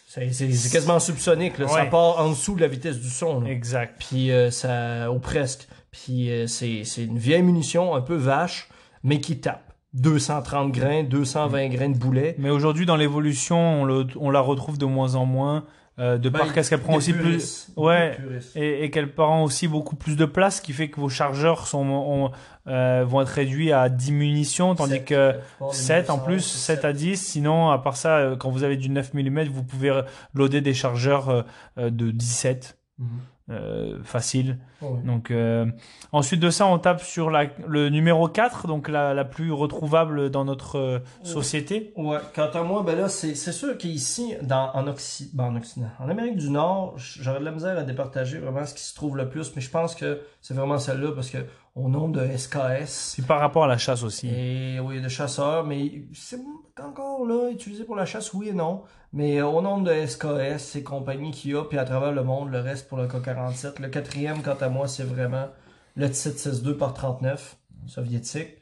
C'est 0.08 0.26
quasiment 0.72 1.00
subsonique. 1.00 1.58
Là. 1.58 1.70
Ça 1.70 1.86
part 1.86 2.20
en 2.20 2.30
dessous 2.32 2.56
de 2.56 2.62
la 2.62 2.68
vitesse 2.68 3.00
du 3.00 3.10
son. 3.10 3.40
là. 3.40 3.50
Exact. 3.50 3.96
Puis 3.98 4.30
euh, 4.32 4.52
ça, 4.52 5.10
ou 5.10 5.20
presque. 5.20 5.70
Puis 5.92 6.30
euh, 6.30 6.48
c'est 6.48 6.84
une 6.98 7.18
vieille 7.18 7.44
munition 7.44 7.96
un 7.96 8.02
peu 8.02 8.16
vache, 8.16 8.68
mais 9.04 9.22
qui 9.22 9.40
tape. 9.40 9.64
230 9.94 10.72
grains, 10.72 11.04
220 11.04 11.68
grains 11.70 11.90
de 11.90 11.98
boulet. 11.98 12.36
Mais 12.38 12.50
aujourd'hui, 12.50 12.86
dans 12.86 12.96
l'évolution, 12.98 13.84
on, 13.84 14.08
on 14.20 14.30
la 14.30 14.40
retrouve 14.42 14.78
de 14.78 14.86
moins 14.86 15.16
en 15.16 15.26
moins, 15.26 15.64
euh, 16.02 16.18
de 16.18 16.28
par 16.30 16.52
qu'est-ce 16.54 16.70
qu'elle 16.70 16.82
prend 16.82 16.96
aussi 16.96 17.14
plus. 17.14 17.68
Ouais. 17.78 18.18
Et, 18.56 18.84
et 18.84 18.90
qu'elle 18.90 19.14
prend 19.14 19.44
aussi 19.44 19.68
beaucoup 19.70 19.96
plus 19.96 20.18
de 20.18 20.26
place, 20.26 20.58
ce 20.58 20.62
qui 20.62 20.74
fait 20.74 20.90
que 20.90 21.00
vos 21.00 21.08
chargeurs 21.10 21.68
sont, 21.68 21.86
ont- 21.88 22.32
euh, 22.68 23.06
vont 23.08 23.22
être 23.22 23.30
réduits 23.30 23.72
à 23.72 23.88
10 23.88 24.12
munitions, 24.12 24.76
tandis 24.76 25.04
que 25.04 25.14
la 25.14 25.34
plupart 25.34 25.70
des 25.70 25.76
7 25.78 26.10
en 26.10 26.18
1900, 26.18 26.26
plus, 26.26 26.42
7 26.42 26.86
à 26.86 26.94
10. 26.94 27.18
Sinon, 27.22 27.70
à 27.70 27.78
part 27.80 27.96
ça, 27.96 28.18
euh, 28.18 28.36
quand 28.36 28.50
vous 28.50 28.64
avez 28.64 28.78
du 28.78 28.90
9 28.90 29.14
mm, 29.14 29.44
vous 29.50 29.64
pouvez 29.64 30.02
loader 30.34 30.62
des 30.62 30.74
chargeurs 30.74 31.30
euh, 31.78 31.90
de 31.90 32.12
17, 32.12 32.78
Mhm. 33.00 33.08
Euh, 33.52 34.00
facile. 34.04 34.58
Donc, 35.06 35.30
euh, 35.30 35.66
ensuite 36.12 36.40
de 36.40 36.50
ça, 36.50 36.66
on 36.66 36.80
tape 36.80 37.02
sur 37.02 37.30
la, 37.30 37.46
le 37.68 37.90
numéro 37.90 38.28
4, 38.28 38.68
donc 38.68 38.88
la, 38.88 39.14
la 39.14 39.26
plus 39.26 39.52
retrouvable 39.52 40.30
dans 40.30 40.44
notre 40.46 40.78
euh, 40.78 41.00
société. 41.24 41.94
Ouais, 41.96 42.18
quant 42.34 42.50
à 42.50 42.64
moi, 42.64 42.84
ben 42.84 42.98
là, 42.98 43.10
c'est 43.10 43.36
c'est 43.36 43.52
sûr 43.52 43.78
qu'ici, 43.78 44.34
dans, 44.42 44.72
en, 44.74 44.84
ben, 44.84 45.44
en 45.44 45.56
Occident, 45.56 45.90
en 46.00 46.10
Amérique 46.10 46.38
du 46.38 46.50
Nord, 46.50 46.96
j'aurais 46.98 47.40
de 47.40 47.46
la 47.46 47.52
misère 47.52 47.78
à 47.78 47.84
départager 47.84 48.40
vraiment 48.40 48.66
ce 48.66 48.74
qui 48.74 48.84
se 48.84 48.96
trouve 48.96 49.18
le 49.18 49.30
plus, 49.30 49.56
mais 49.56 49.62
je 49.62 49.70
pense 49.70 49.94
que 49.94 50.22
c'est 50.42 50.54
vraiment 50.54 50.80
celle-là 50.80 51.12
parce 51.14 51.30
que 51.30 51.38
au 51.76 51.88
nombre 51.88 52.20
de 52.22 52.38
SKS, 52.38 53.14
C'est 53.16 53.26
par 53.26 53.40
rapport 53.40 53.64
à 53.64 53.68
la 53.68 53.78
chasse 53.78 54.04
aussi. 54.04 54.28
Et 54.28 54.80
oui, 54.82 55.02
de 55.02 55.08
chasseurs, 55.08 55.66
mais 55.66 56.04
c'est 56.14 56.40
encore 56.84 57.26
là 57.26 57.50
utilisé 57.50 57.86
pour 57.86 57.96
la 57.96 58.06
chasse, 58.06 58.34
oui 58.34 58.50
et 58.50 58.54
non. 58.54 58.82
Mais 59.14 59.42
au 59.42 59.62
nombre 59.62 59.86
de 59.86 60.06
SKS 60.06 60.76
et 60.76 60.84
compagnies 60.84 61.32
qu'il 61.32 61.52
y 61.52 61.56
a, 61.56 61.64
puis 61.64 61.78
à 61.78 61.84
travers 61.86 62.12
le 62.12 62.24
monde, 62.24 62.52
le 62.52 62.60
reste 62.60 62.88
pour 62.90 62.98
le 62.98 63.08
K-47. 63.08 63.82
Le 63.82 63.88
quatrième, 63.90 64.42
quant 64.42 64.58
à 64.60 64.70
moi, 64.70 64.88
c'est 64.88 65.04
vraiment 65.04 65.48
le 65.96 66.08
762 66.12 66.76
par 66.78 66.94
39 66.94 67.58
soviétique, 67.88 68.58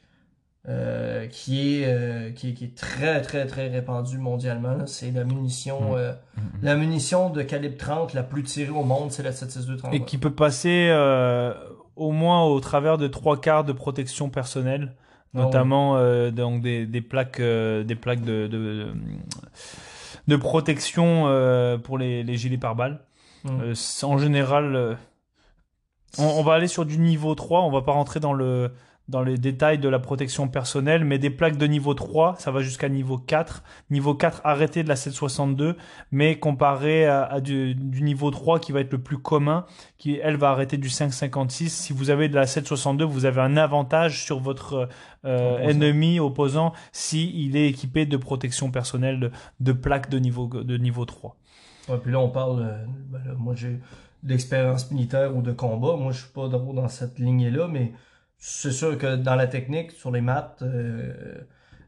euh, 0.68 1.26
qui, 1.28 1.82
est, 1.82 1.86
euh, 1.86 2.30
qui, 2.32 2.50
est, 2.50 2.54
qui 2.54 2.64
est 2.64 2.76
très 2.76 3.22
très 3.22 3.46
très 3.46 3.68
répandu 3.68 4.18
mondialement. 4.18 4.86
C'est 4.86 5.10
la 5.10 5.24
munition, 5.24 5.92
Mm. 5.92 5.94
euh, 5.96 6.12
la 6.62 6.76
munition 6.76 7.30
de 7.30 7.42
calibre 7.42 7.76
30 7.78 8.14
la 8.14 8.22
plus 8.22 8.42
tirée 8.42 8.70
au 8.70 8.82
monde, 8.84 9.10
c'est 9.10 9.22
la 9.22 9.32
762 9.32 9.76
30. 9.78 9.94
Et 9.94 10.04
qui 10.04 10.18
peut 10.18 10.34
passer 10.34 10.88
euh, 10.90 11.54
au 12.00 12.10
moins 12.12 12.42
au 12.44 12.58
travers 12.60 12.98
de 12.98 13.06
trois 13.06 13.40
quarts 13.40 13.64
de 13.64 13.72
protection 13.72 14.28
personnelle. 14.30 14.94
notamment 15.34 15.96
euh, 15.96 16.30
donc 16.32 16.60
des, 16.62 16.86
des 16.86 17.00
plaques, 17.02 17.38
euh, 17.38 17.84
des 17.84 17.94
plaques 17.94 18.22
de, 18.24 18.48
de, 18.48 18.92
de 20.26 20.36
protection 20.36 21.24
euh, 21.28 21.78
pour 21.78 21.98
les, 21.98 22.24
les 22.24 22.36
gilets 22.36 22.58
pare-balles. 22.58 22.98
Mm. 23.44 23.74
C'est- 23.74 24.06
en 24.06 24.18
général, 24.18 24.96
on, 26.18 26.24
on 26.24 26.42
va 26.42 26.54
aller 26.54 26.66
sur 26.68 26.84
du 26.84 26.98
niveau 26.98 27.34
3, 27.34 27.60
on 27.62 27.70
va 27.70 27.82
pas 27.82 27.92
rentrer 27.92 28.18
dans 28.18 28.32
le 28.32 28.72
dans 29.10 29.22
les 29.22 29.36
détails 29.36 29.78
de 29.78 29.88
la 29.88 29.98
protection 29.98 30.48
personnelle, 30.48 31.04
mais 31.04 31.18
des 31.18 31.30
plaques 31.30 31.56
de 31.56 31.66
niveau 31.66 31.94
3, 31.94 32.36
ça 32.38 32.50
va 32.50 32.60
jusqu'à 32.62 32.88
niveau 32.88 33.18
4. 33.18 33.62
Niveau 33.90 34.14
4 34.14 34.40
arrêté 34.44 34.82
de 34.82 34.88
la 34.88 34.96
762, 34.96 35.76
mais 36.12 36.38
comparé 36.38 37.06
à, 37.06 37.24
à 37.24 37.40
du, 37.40 37.74
du 37.74 38.02
niveau 38.02 38.30
3 38.30 38.60
qui 38.60 38.72
va 38.72 38.80
être 38.80 38.92
le 38.92 39.00
plus 39.00 39.18
commun, 39.18 39.66
qui 39.98 40.18
elle 40.22 40.36
va 40.36 40.50
arrêter 40.50 40.78
du 40.78 40.88
556. 40.88 41.68
Si 41.70 41.92
vous 41.92 42.10
avez 42.10 42.28
de 42.28 42.34
la 42.36 42.46
762, 42.46 43.04
vous 43.04 43.24
avez 43.26 43.40
un 43.40 43.56
avantage 43.56 44.24
sur 44.24 44.38
votre 44.38 44.88
euh, 45.24 45.54
Opposant. 45.54 45.68
ennemi 45.68 46.20
opposant 46.20 46.72
si 46.92 47.30
il 47.44 47.56
est 47.56 47.68
équipé 47.68 48.06
de 48.06 48.16
protection 48.16 48.70
personnelle 48.70 49.20
de, 49.20 49.30
de 49.58 49.72
plaques 49.72 50.08
de 50.08 50.18
niveau 50.18 50.46
de 50.46 50.76
niveau 50.78 51.04
3. 51.04 51.36
Ouais, 51.88 51.98
puis 51.98 52.12
là, 52.12 52.20
on 52.20 52.28
parle, 52.30 52.62
euh, 52.62 52.84
ben 53.10 53.20
là, 53.26 53.34
moi 53.36 53.54
j'ai 53.56 53.80
d'expérience 54.22 54.90
militaire 54.90 55.36
ou 55.36 55.42
de 55.42 55.52
combat. 55.52 55.96
Moi, 55.96 56.12
je 56.12 56.18
suis 56.20 56.32
pas 56.32 56.48
dans, 56.48 56.72
dans 56.72 56.88
cette 56.88 57.18
lignée-là, 57.18 57.68
mais 57.68 57.92
c'est 58.40 58.72
sûr 58.72 58.96
que 58.98 59.16
dans 59.16 59.34
la 59.36 59.46
technique, 59.46 59.92
sur 59.92 60.10
les 60.10 60.22
maths, 60.22 60.62
euh, 60.62 61.12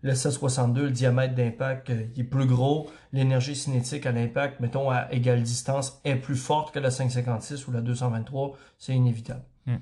le 0.03 0.15
762, 0.15 0.83
le 0.85 0.91
diamètre 0.91 1.35
d'impact, 1.35 1.91
euh, 1.91 2.03
il 2.15 2.21
est 2.21 2.25
plus 2.25 2.47
gros. 2.47 2.91
L'énergie 3.13 3.57
cinétique 3.57 4.05
à 4.05 4.13
l'impact, 4.13 4.61
mettons, 4.61 4.91
à 4.91 5.11
égale 5.13 5.43
distance, 5.43 6.01
est 6.05 6.17
plus 6.17 6.37
forte 6.37 6.75
que 6.75 6.79
la 6.79 6.91
556 6.91 7.67
ou 7.69 7.73
la 7.73 7.81
223. 7.81 8.57
C'est 8.79 8.95
inévitable. 8.95 9.43
Hmm. 9.67 9.77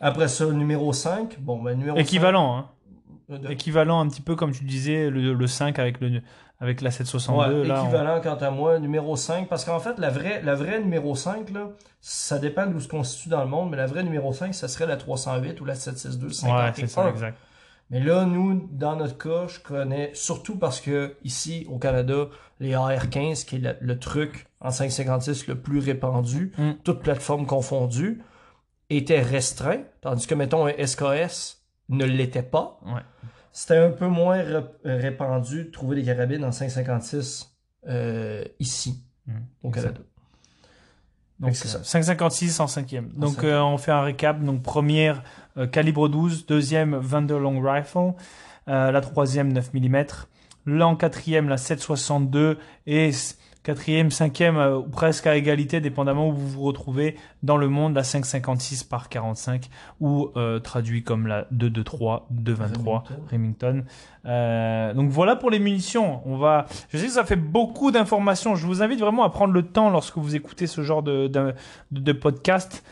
Après 0.00 0.28
ça, 0.28 0.46
le 0.46 0.52
numéro 0.54 0.92
5. 0.92 1.38
Bon, 1.40 1.62
ben, 1.62 1.78
numéro 1.78 1.98
Équivalent, 1.98 2.56
hein. 2.56 2.68
5, 3.28 3.40
de- 3.42 3.50
Équivalent 3.50 4.00
un 4.00 4.08
petit 4.08 4.22
peu 4.22 4.34
comme 4.36 4.52
tu 4.52 4.64
disais 4.64 5.10
le, 5.10 5.34
le 5.34 5.46
5 5.46 5.78
avec 5.78 6.00
le 6.00 6.22
avec 6.60 6.82
la 6.82 6.90
762 6.90 7.62
Ouais, 7.62 7.66
là. 7.68 7.82
on- 7.82 7.84
équivalent 7.86 8.20
quant 8.20 8.36
à 8.36 8.50
moi, 8.50 8.78
numéro 8.78 9.16
5, 9.16 9.48
parce 9.48 9.64
qu'en 9.64 9.80
fait, 9.80 9.98
la 9.98 10.10
vraie, 10.10 10.42
la 10.42 10.54
vraie 10.54 10.78
numéro 10.80 11.14
5, 11.14 11.50
là, 11.50 11.68
ça 12.00 12.38
dépend 12.38 12.66
d'où 12.66 12.80
se 12.80 12.88
constitue 12.88 13.28
dans 13.30 13.40
le 13.42 13.48
monde, 13.48 13.70
mais 13.70 13.76
la 13.78 13.86
vraie 13.86 14.02
numéro 14.02 14.32
5, 14.32 14.54
ça 14.54 14.68
serait 14.68 14.86
la 14.86 14.96
308 14.98 15.60
ou 15.60 15.64
la 15.64 15.74
762 15.74 16.26
Ouais, 16.26 16.32
51. 16.34 16.72
c'est 16.74 16.86
ça 16.86 17.08
exact. 17.08 17.38
Mais 17.92 17.98
là, 18.00 18.24
nous, 18.24 18.68
dans 18.70 18.94
notre 18.94 19.18
cas, 19.18 19.48
je 19.48 19.58
connais, 19.58 20.10
surtout 20.14 20.56
parce 20.56 20.80
que 20.80 21.16
ici, 21.24 21.66
au 21.68 21.78
Canada, 21.78 22.26
les 22.60 22.74
AR-15, 22.74 23.44
qui 23.44 23.56
est 23.56 23.58
le, 23.58 23.76
le 23.80 23.98
truc 23.98 24.46
en 24.60 24.70
556 24.70 25.48
le 25.48 25.56
plus 25.56 25.80
répandu, 25.80 26.52
Mm. 26.56 26.72
toutes 26.84 27.00
plateformes 27.02 27.46
confondues, 27.46 28.22
étaient 28.90 29.22
restreints, 29.22 29.82
tandis 30.02 30.26
que, 30.26 30.34
mettons, 30.34 30.66
un 30.66 30.72
SKS 30.86 31.62
ne 31.88 32.04
l'était 32.04 32.42
pas. 32.42 32.78
Ouais. 32.86 33.00
C'était 33.52 33.76
un 33.78 33.90
peu 33.90 34.06
moins 34.06 34.42
répandu 34.84 35.64
de 35.64 35.70
trouver 35.70 35.96
des 35.96 36.04
carabines 36.04 36.44
en 36.44 36.52
556 36.52 37.56
euh, 37.88 38.44
ici, 38.58 39.02
Mm. 39.26 39.32
au 39.62 39.68
Exact. 39.68 39.82
Canada. 39.82 40.00
Donc 41.40 41.56
c'est 41.56 41.68
ça. 41.68 41.82
556 41.82 42.60
en 42.60 42.66
cinquième. 42.66 43.08
Donc 43.14 43.34
cinquième. 43.36 43.52
euh, 43.52 43.64
on 43.64 43.78
fait 43.78 43.92
un 43.92 44.02
récap. 44.02 44.42
Donc 44.42 44.62
première 44.62 45.22
euh, 45.56 45.66
calibre 45.66 46.08
12, 46.08 46.46
deuxième 46.46 46.94
Vanderlong 46.96 47.60
Rifle, 47.62 48.12
euh, 48.68 48.90
la 48.90 49.00
troisième 49.00 49.52
9 49.52 49.72
mm, 49.74 50.04
là 50.66 50.86
en 50.86 50.96
quatrième 50.96 51.48
la 51.48 51.56
762 51.56 52.58
et 52.86 53.10
quatrième, 53.62 54.10
cinquième 54.10 54.56
euh, 54.56 54.78
ou 54.78 54.82
presque 54.84 55.26
à 55.26 55.36
égalité 55.36 55.80
dépendamment 55.80 56.28
où 56.28 56.32
vous 56.32 56.48
vous 56.48 56.62
retrouvez 56.62 57.16
dans 57.42 57.56
le 57.56 57.68
monde 57.68 57.94
la 57.94 58.02
556 58.04 58.84
par 58.84 59.08
45 59.08 59.68
ou 60.00 60.30
euh, 60.36 60.58
traduit 60.60 61.02
comme 61.02 61.26
la 61.26 61.46
223, 61.50 62.26
223 62.30 63.02
Remington. 63.02 63.26
Remington. 63.30 63.84
Euh, 64.26 64.94
donc 64.94 65.10
voilà 65.10 65.36
pour 65.36 65.50
les 65.50 65.58
munitions. 65.58 66.20
On 66.26 66.36
va. 66.36 66.66
Je 66.90 66.98
sais 66.98 67.06
que 67.06 67.12
ça 67.12 67.24
fait 67.24 67.36
beaucoup 67.36 67.90
d'informations. 67.90 68.54
Je 68.54 68.66
vous 68.66 68.82
invite 68.82 69.00
vraiment 69.00 69.24
à 69.24 69.30
prendre 69.30 69.52
le 69.52 69.62
temps 69.62 69.90
lorsque 69.90 70.16
vous 70.18 70.36
écoutez 70.36 70.66
ce 70.66 70.82
genre 70.82 71.02
de, 71.02 71.26
de- 71.26 71.54
de 71.90 72.12
podcast 72.12 72.84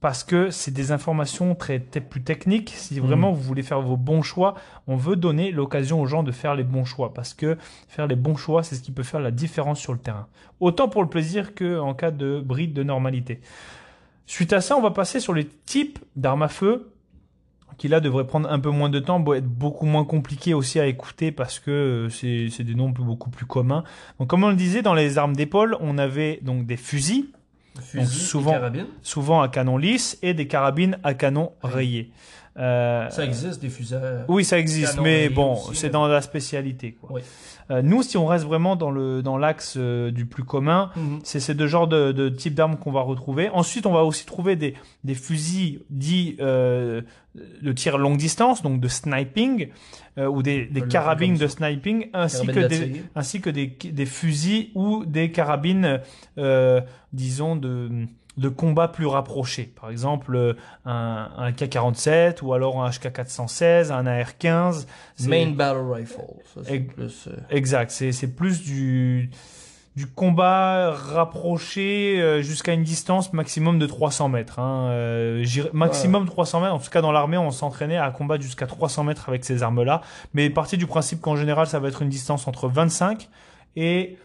parce 0.00 0.22
que 0.22 0.50
c'est 0.50 0.70
des 0.70 0.92
informations 0.92 1.54
très, 1.54 1.80
très 1.80 2.00
plus 2.00 2.22
techniques. 2.22 2.72
Si 2.76 3.00
vraiment 3.00 3.32
vous 3.32 3.42
voulez 3.42 3.62
faire 3.62 3.80
vos 3.80 3.96
bons 3.96 4.22
choix, 4.22 4.54
on 4.86 4.96
veut 4.96 5.16
donner 5.16 5.50
l'occasion 5.50 6.00
aux 6.00 6.06
gens 6.06 6.22
de 6.22 6.30
faire 6.30 6.54
les 6.54 6.62
bons 6.62 6.84
choix 6.84 7.12
parce 7.12 7.34
que 7.34 7.56
faire 7.88 8.06
les 8.06 8.14
bons 8.14 8.36
choix, 8.36 8.62
c'est 8.62 8.76
ce 8.76 8.82
qui 8.82 8.92
peut 8.92 9.02
faire 9.02 9.20
la 9.20 9.32
différence 9.32 9.80
sur 9.80 9.92
le 9.92 9.98
terrain. 9.98 10.28
Autant 10.60 10.88
pour 10.88 11.02
le 11.02 11.08
plaisir 11.08 11.54
que 11.54 11.78
en 11.80 11.94
cas 11.94 12.12
de 12.12 12.40
bride 12.44 12.74
de 12.74 12.84
normalité. 12.84 13.40
Suite 14.26 14.52
à 14.52 14.60
ça, 14.60 14.76
on 14.76 14.82
va 14.82 14.90
passer 14.90 15.20
sur 15.20 15.34
les 15.34 15.46
types 15.46 15.98
d'armes 16.14 16.42
à 16.42 16.48
feu 16.48 16.92
qui 17.78 17.88
là 17.88 18.00
devrait 18.00 18.26
prendre 18.26 18.50
un 18.50 18.58
peu 18.58 18.70
moins 18.70 18.90
de 18.90 18.98
temps, 18.98 19.24
être 19.34 19.46
beaucoup 19.46 19.86
moins 19.86 20.04
compliqué 20.04 20.52
aussi 20.52 20.80
à 20.80 20.86
écouter 20.86 21.32
parce 21.32 21.60
que 21.60 21.70
euh, 21.70 22.08
c'est 22.08 22.48
c'est 22.50 22.64
des 22.64 22.74
noms 22.74 22.90
beaucoup 22.90 23.30
plus 23.30 23.46
communs. 23.46 23.84
Donc 24.18 24.28
comme 24.28 24.44
on 24.44 24.50
le 24.50 24.56
disait, 24.56 24.82
dans 24.82 24.94
les 24.94 25.16
armes 25.16 25.34
d'épaule, 25.34 25.76
on 25.80 25.96
avait 25.96 26.40
donc 26.42 26.66
des 26.66 26.76
fusils, 26.76 27.28
Fusil 27.80 28.20
souvent- 28.20 28.52
et 28.52 28.84
souvent 29.02 29.40
à 29.40 29.48
canon 29.48 29.76
lisse, 29.76 30.18
et 30.22 30.34
des 30.34 30.46
carabines 30.48 30.98
à 31.04 31.14
canon 31.14 31.52
rayé. 31.62 32.10
Euh, 32.58 33.08
Ça 33.10 33.24
existe, 33.24 33.60
des 33.60 33.94
à- 33.94 34.24
oui, 34.28 34.44
ça 34.44 34.58
existe, 34.58 34.98
mais 35.00 35.28
bon, 35.28 35.56
c'est 35.74 35.86
mais- 35.86 35.92
dans 35.92 36.08
la 36.08 36.20
spécialité. 36.20 36.92
Quoi. 37.00 37.10
Oui. 37.12 37.20
Euh, 37.70 37.82
nous, 37.82 38.02
si 38.02 38.16
on 38.16 38.24
reste 38.26 38.46
vraiment 38.46 38.76
dans 38.76 38.90
le 38.90 39.20
dans 39.22 39.36
l'axe 39.36 39.74
euh, 39.76 40.10
du 40.10 40.24
plus 40.26 40.42
commun, 40.42 40.90
Mhm. 40.96 41.20
c'est 41.22 41.38
ces 41.38 41.54
deux 41.54 41.66
genres 41.66 41.86
de, 41.86 42.12
de 42.12 42.28
types 42.30 42.54
d'armes 42.54 42.76
qu'on 42.78 42.90
va 42.90 43.02
retrouver. 43.02 43.50
Ensuite, 43.50 43.84
on 43.86 43.92
va 43.92 44.04
aussi 44.04 44.24
trouver 44.26 44.56
des, 44.56 44.74
des 45.04 45.14
fusils 45.14 45.80
dits 45.90 46.36
euh, 46.40 47.02
de 47.62 47.72
tir 47.72 47.98
longue 47.98 48.16
distance, 48.16 48.62
donc 48.62 48.80
de 48.80 48.88
sniping, 48.88 49.68
euh, 50.16 50.26
ou 50.26 50.42
des, 50.42 50.64
des 50.64 50.80
carabines 50.82 51.36
de 51.36 51.46
sniping, 51.46 52.08
ainsi 52.14 52.46
Carabine 52.46 52.62
que, 52.64 52.68
des, 52.68 53.02
ainsi 53.14 53.40
que 53.40 53.50
des, 53.50 53.66
des 53.66 54.06
fusils 54.06 54.70
ou 54.74 55.04
des 55.04 55.30
carabines, 55.30 56.00
euh, 56.38 56.80
disons, 57.12 57.54
de, 57.54 58.06
de 58.38 58.48
combat 58.48 58.88
plus 58.88 59.06
rapprochés. 59.06 59.70
Par 59.80 59.90
exemple, 59.90 60.34
euh, 60.36 60.54
un, 60.86 61.28
un 61.36 61.50
K-47 61.52 62.42
ou 62.42 62.54
alors 62.54 62.82
un 62.82 62.88
HK-416, 62.90 63.90
un 63.92 64.06
AR-15. 64.06 64.86
C'est- 65.16 65.28
Main 65.28 65.50
Battle 65.50 65.80
Rifle. 65.92 66.20
Ça, 66.54 66.60
plus. 66.94 67.26
euh, 67.28 67.32
Exact, 67.50 67.90
c'est 67.90 68.12
c'est 68.12 68.34
plus 68.34 68.62
du 68.62 69.30
du 69.96 70.06
combat 70.06 70.92
rapproché 70.92 72.20
euh, 72.20 72.40
jusqu'à 72.40 72.72
une 72.72 72.84
distance 72.84 73.32
maximum 73.32 73.80
de 73.80 73.86
300 73.86 74.28
mètres. 74.28 74.60
Hein. 74.60 74.90
Euh, 74.90 75.44
maximum 75.72 76.24
300 76.26 76.60
mètres. 76.60 76.74
En 76.74 76.78
tout 76.78 76.90
cas, 76.90 77.00
dans 77.00 77.10
l'armée, 77.10 77.36
on 77.36 77.50
s'entraînait 77.50 77.96
à 77.98 78.08
combattre 78.12 78.42
jusqu'à 78.44 78.66
300 78.68 79.02
mètres 79.04 79.28
avec 79.28 79.44
ces 79.44 79.64
armes-là. 79.64 80.02
Mais 80.34 80.50
partie 80.50 80.76
du 80.76 80.86
principe 80.86 81.20
qu'en 81.20 81.34
général, 81.34 81.66
ça 81.66 81.80
va 81.80 81.88
être 81.88 82.02
une 82.02 82.08
distance 82.10 82.46
entre 82.46 82.68
25 82.68 83.28
et 83.74 84.16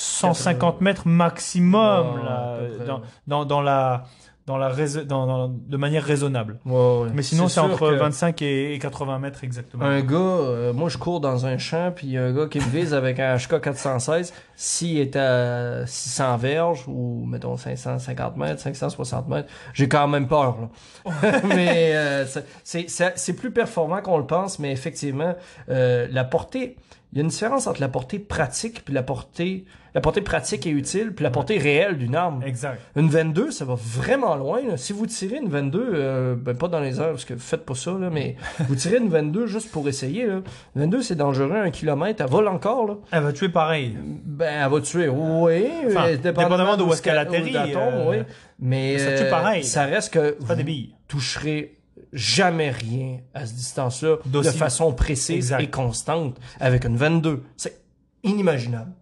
150 0.00 0.80
mètres 0.80 1.08
maximum 1.08 2.14
Ouais, 2.18 2.24
là, 2.24 2.58
dans, 2.86 3.02
dans, 3.26 3.44
dans 3.44 3.60
la 3.62 4.04
dans 4.46 4.56
la 4.56 4.72
dans, 5.04 5.26
dans- 5.26 5.48
de 5.48 5.76
manière 5.76 6.02
raisonnable. 6.02 6.58
Ouais, 6.64 6.72
ouais. 7.02 7.08
Mais 7.12 7.22
sinon, 7.22 7.48
c'est 7.48 7.60
entre 7.60 7.90
que 7.90 7.96
25 7.96 8.40
et, 8.40 8.72
et 8.74 8.78
80 8.78 9.18
mètres 9.18 9.44
exactement. 9.44 9.84
Un 9.84 10.00
gars, 10.00 10.16
euh, 10.16 10.72
moi 10.72 10.88
je 10.88 10.96
cours 10.96 11.20
dans 11.20 11.44
un 11.44 11.58
champ, 11.58 11.92
puis 11.94 12.06
il 12.06 12.12
y 12.14 12.16
a 12.18 12.24
un 12.24 12.32
gars 12.32 12.46
qui 12.46 12.58
me 12.58 12.64
vise 12.64 12.94
avec 12.94 13.20
un 13.20 13.36
HK 13.36 13.60
416. 13.60 14.32
S'il 14.56 14.98
est 15.00 15.16
à 15.16 15.84
600 15.86 16.36
verges, 16.38 16.84
ou 16.88 17.26
mettons 17.26 17.58
550 17.58 18.38
mètres, 18.38 18.62
560 18.62 19.28
mètres, 19.28 19.48
j'ai 19.74 19.86
quand 19.88 20.08
même 20.08 20.26
peur. 20.28 20.56
Là. 21.04 21.12
mais 21.44 21.90
euh, 21.94 22.24
c'est 22.64 23.32
plus 23.34 23.50
performant 23.50 24.00
qu'on 24.00 24.16
le 24.16 24.26
pense, 24.26 24.58
mais 24.58 24.72
effectivement, 24.72 25.34
euh, 25.68 26.06
la 26.10 26.24
portée, 26.24 26.76
il 27.12 27.18
y 27.18 27.20
a 27.20 27.24
une 27.24 27.30
différence 27.30 27.66
entre 27.66 27.80
la 27.80 27.88
portée 27.88 28.18
pratique 28.18 28.84
puis 28.84 28.92
la 28.92 29.02
portée, 29.02 29.64
la 29.94 30.00
portée 30.02 30.20
pratique 30.20 30.66
et 30.66 30.70
utile, 30.70 31.12
puis 31.14 31.22
la 31.22 31.30
portée 31.30 31.56
réelle 31.56 31.96
d'une 31.96 32.14
arme. 32.14 32.42
Exact. 32.44 32.78
Une 32.96 33.08
22, 33.08 33.50
ça 33.50 33.64
va 33.64 33.74
vraiment 33.76 34.36
loin. 34.36 34.60
là. 34.62 34.76
Si 34.76 34.92
vous 34.92 35.06
tirez 35.06 35.36
une 35.38 35.48
22, 35.48 35.90
euh, 35.94 36.34
ben 36.36 36.54
pas 36.54 36.68
dans 36.68 36.80
les 36.80 37.00
airs, 37.00 37.08
parce 37.10 37.24
que 37.24 37.34
faites 37.36 37.64
pas 37.64 37.74
ça, 37.74 37.92
là, 37.92 38.10
mais 38.10 38.36
vous 38.68 38.74
tirez 38.74 38.98
une 38.98 39.08
22 39.08 39.46
juste 39.46 39.70
pour 39.70 39.88
essayer. 39.88 40.26
Là. 40.26 40.34
Une 40.76 40.82
22, 40.82 41.02
c'est 41.02 41.14
dangereux, 41.16 41.56
un 41.56 41.70
kilomètre, 41.70 42.22
elle 42.22 42.30
vole 42.30 42.48
encore. 42.48 42.86
Là. 42.86 42.94
Elle 43.10 43.22
va 43.22 43.32
tuer 43.32 43.48
pareil. 43.48 43.96
Ben, 44.24 44.64
elle 44.64 44.70
va 44.70 44.80
tuer, 44.82 45.08
oui. 45.08 45.64
Enfin, 45.88 46.08
euh, 46.08 46.16
dépendamment 46.18 46.76
de 46.76 46.82
où 46.82 46.92
est-ce 46.92 47.00
qu'elle 47.02 47.18
atterrit, 47.18 47.56
euh, 47.56 48.10
oui. 48.10 48.16
Mais 48.60 48.98
ça 48.98 49.16
tue 49.16 49.22
euh, 49.24 49.30
pareil. 49.30 49.64
ça 49.64 49.84
reste 49.86 50.12
que 50.12 50.32
Pas 50.46 50.54
des 50.54 50.62
vous 50.62 50.66
billes. 50.66 50.94
toucherez 51.08 51.77
jamais 52.12 52.70
rien 52.70 53.18
à 53.34 53.46
cette 53.46 53.56
distance-là 53.56 54.16
de 54.24 54.42
façon 54.42 54.92
précise 54.92 55.36
Exact. 55.36 55.60
et 55.62 55.68
constante 55.70 56.38
avec 56.60 56.84
une 56.84 56.96
22. 56.96 57.42
C'est 57.56 57.80
inimaginable. 58.22 58.92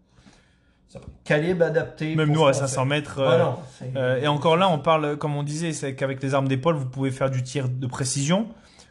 Calibre 1.24 1.64
adapté. 1.64 2.14
Même 2.14 2.30
nous 2.32 2.46
à 2.46 2.52
ce 2.52 2.60
qu'on 2.60 2.66
500 2.68 2.82
fait. 2.82 2.88
mètres. 2.88 3.16
Ah 3.18 3.32
euh, 3.32 3.38
non, 3.38 3.56
euh, 3.96 4.20
et 4.22 4.28
encore 4.28 4.56
là, 4.56 4.68
on 4.68 4.78
parle, 4.78 5.16
comme 5.18 5.34
on 5.36 5.42
disait, 5.42 5.72
c'est 5.72 5.94
qu'avec 5.94 6.22
les 6.22 6.34
armes 6.34 6.46
d'épaule, 6.48 6.76
vous 6.76 6.86
pouvez 6.86 7.10
faire 7.10 7.30
du 7.30 7.42
tir 7.42 7.68
de 7.68 7.86
précision, 7.86 8.46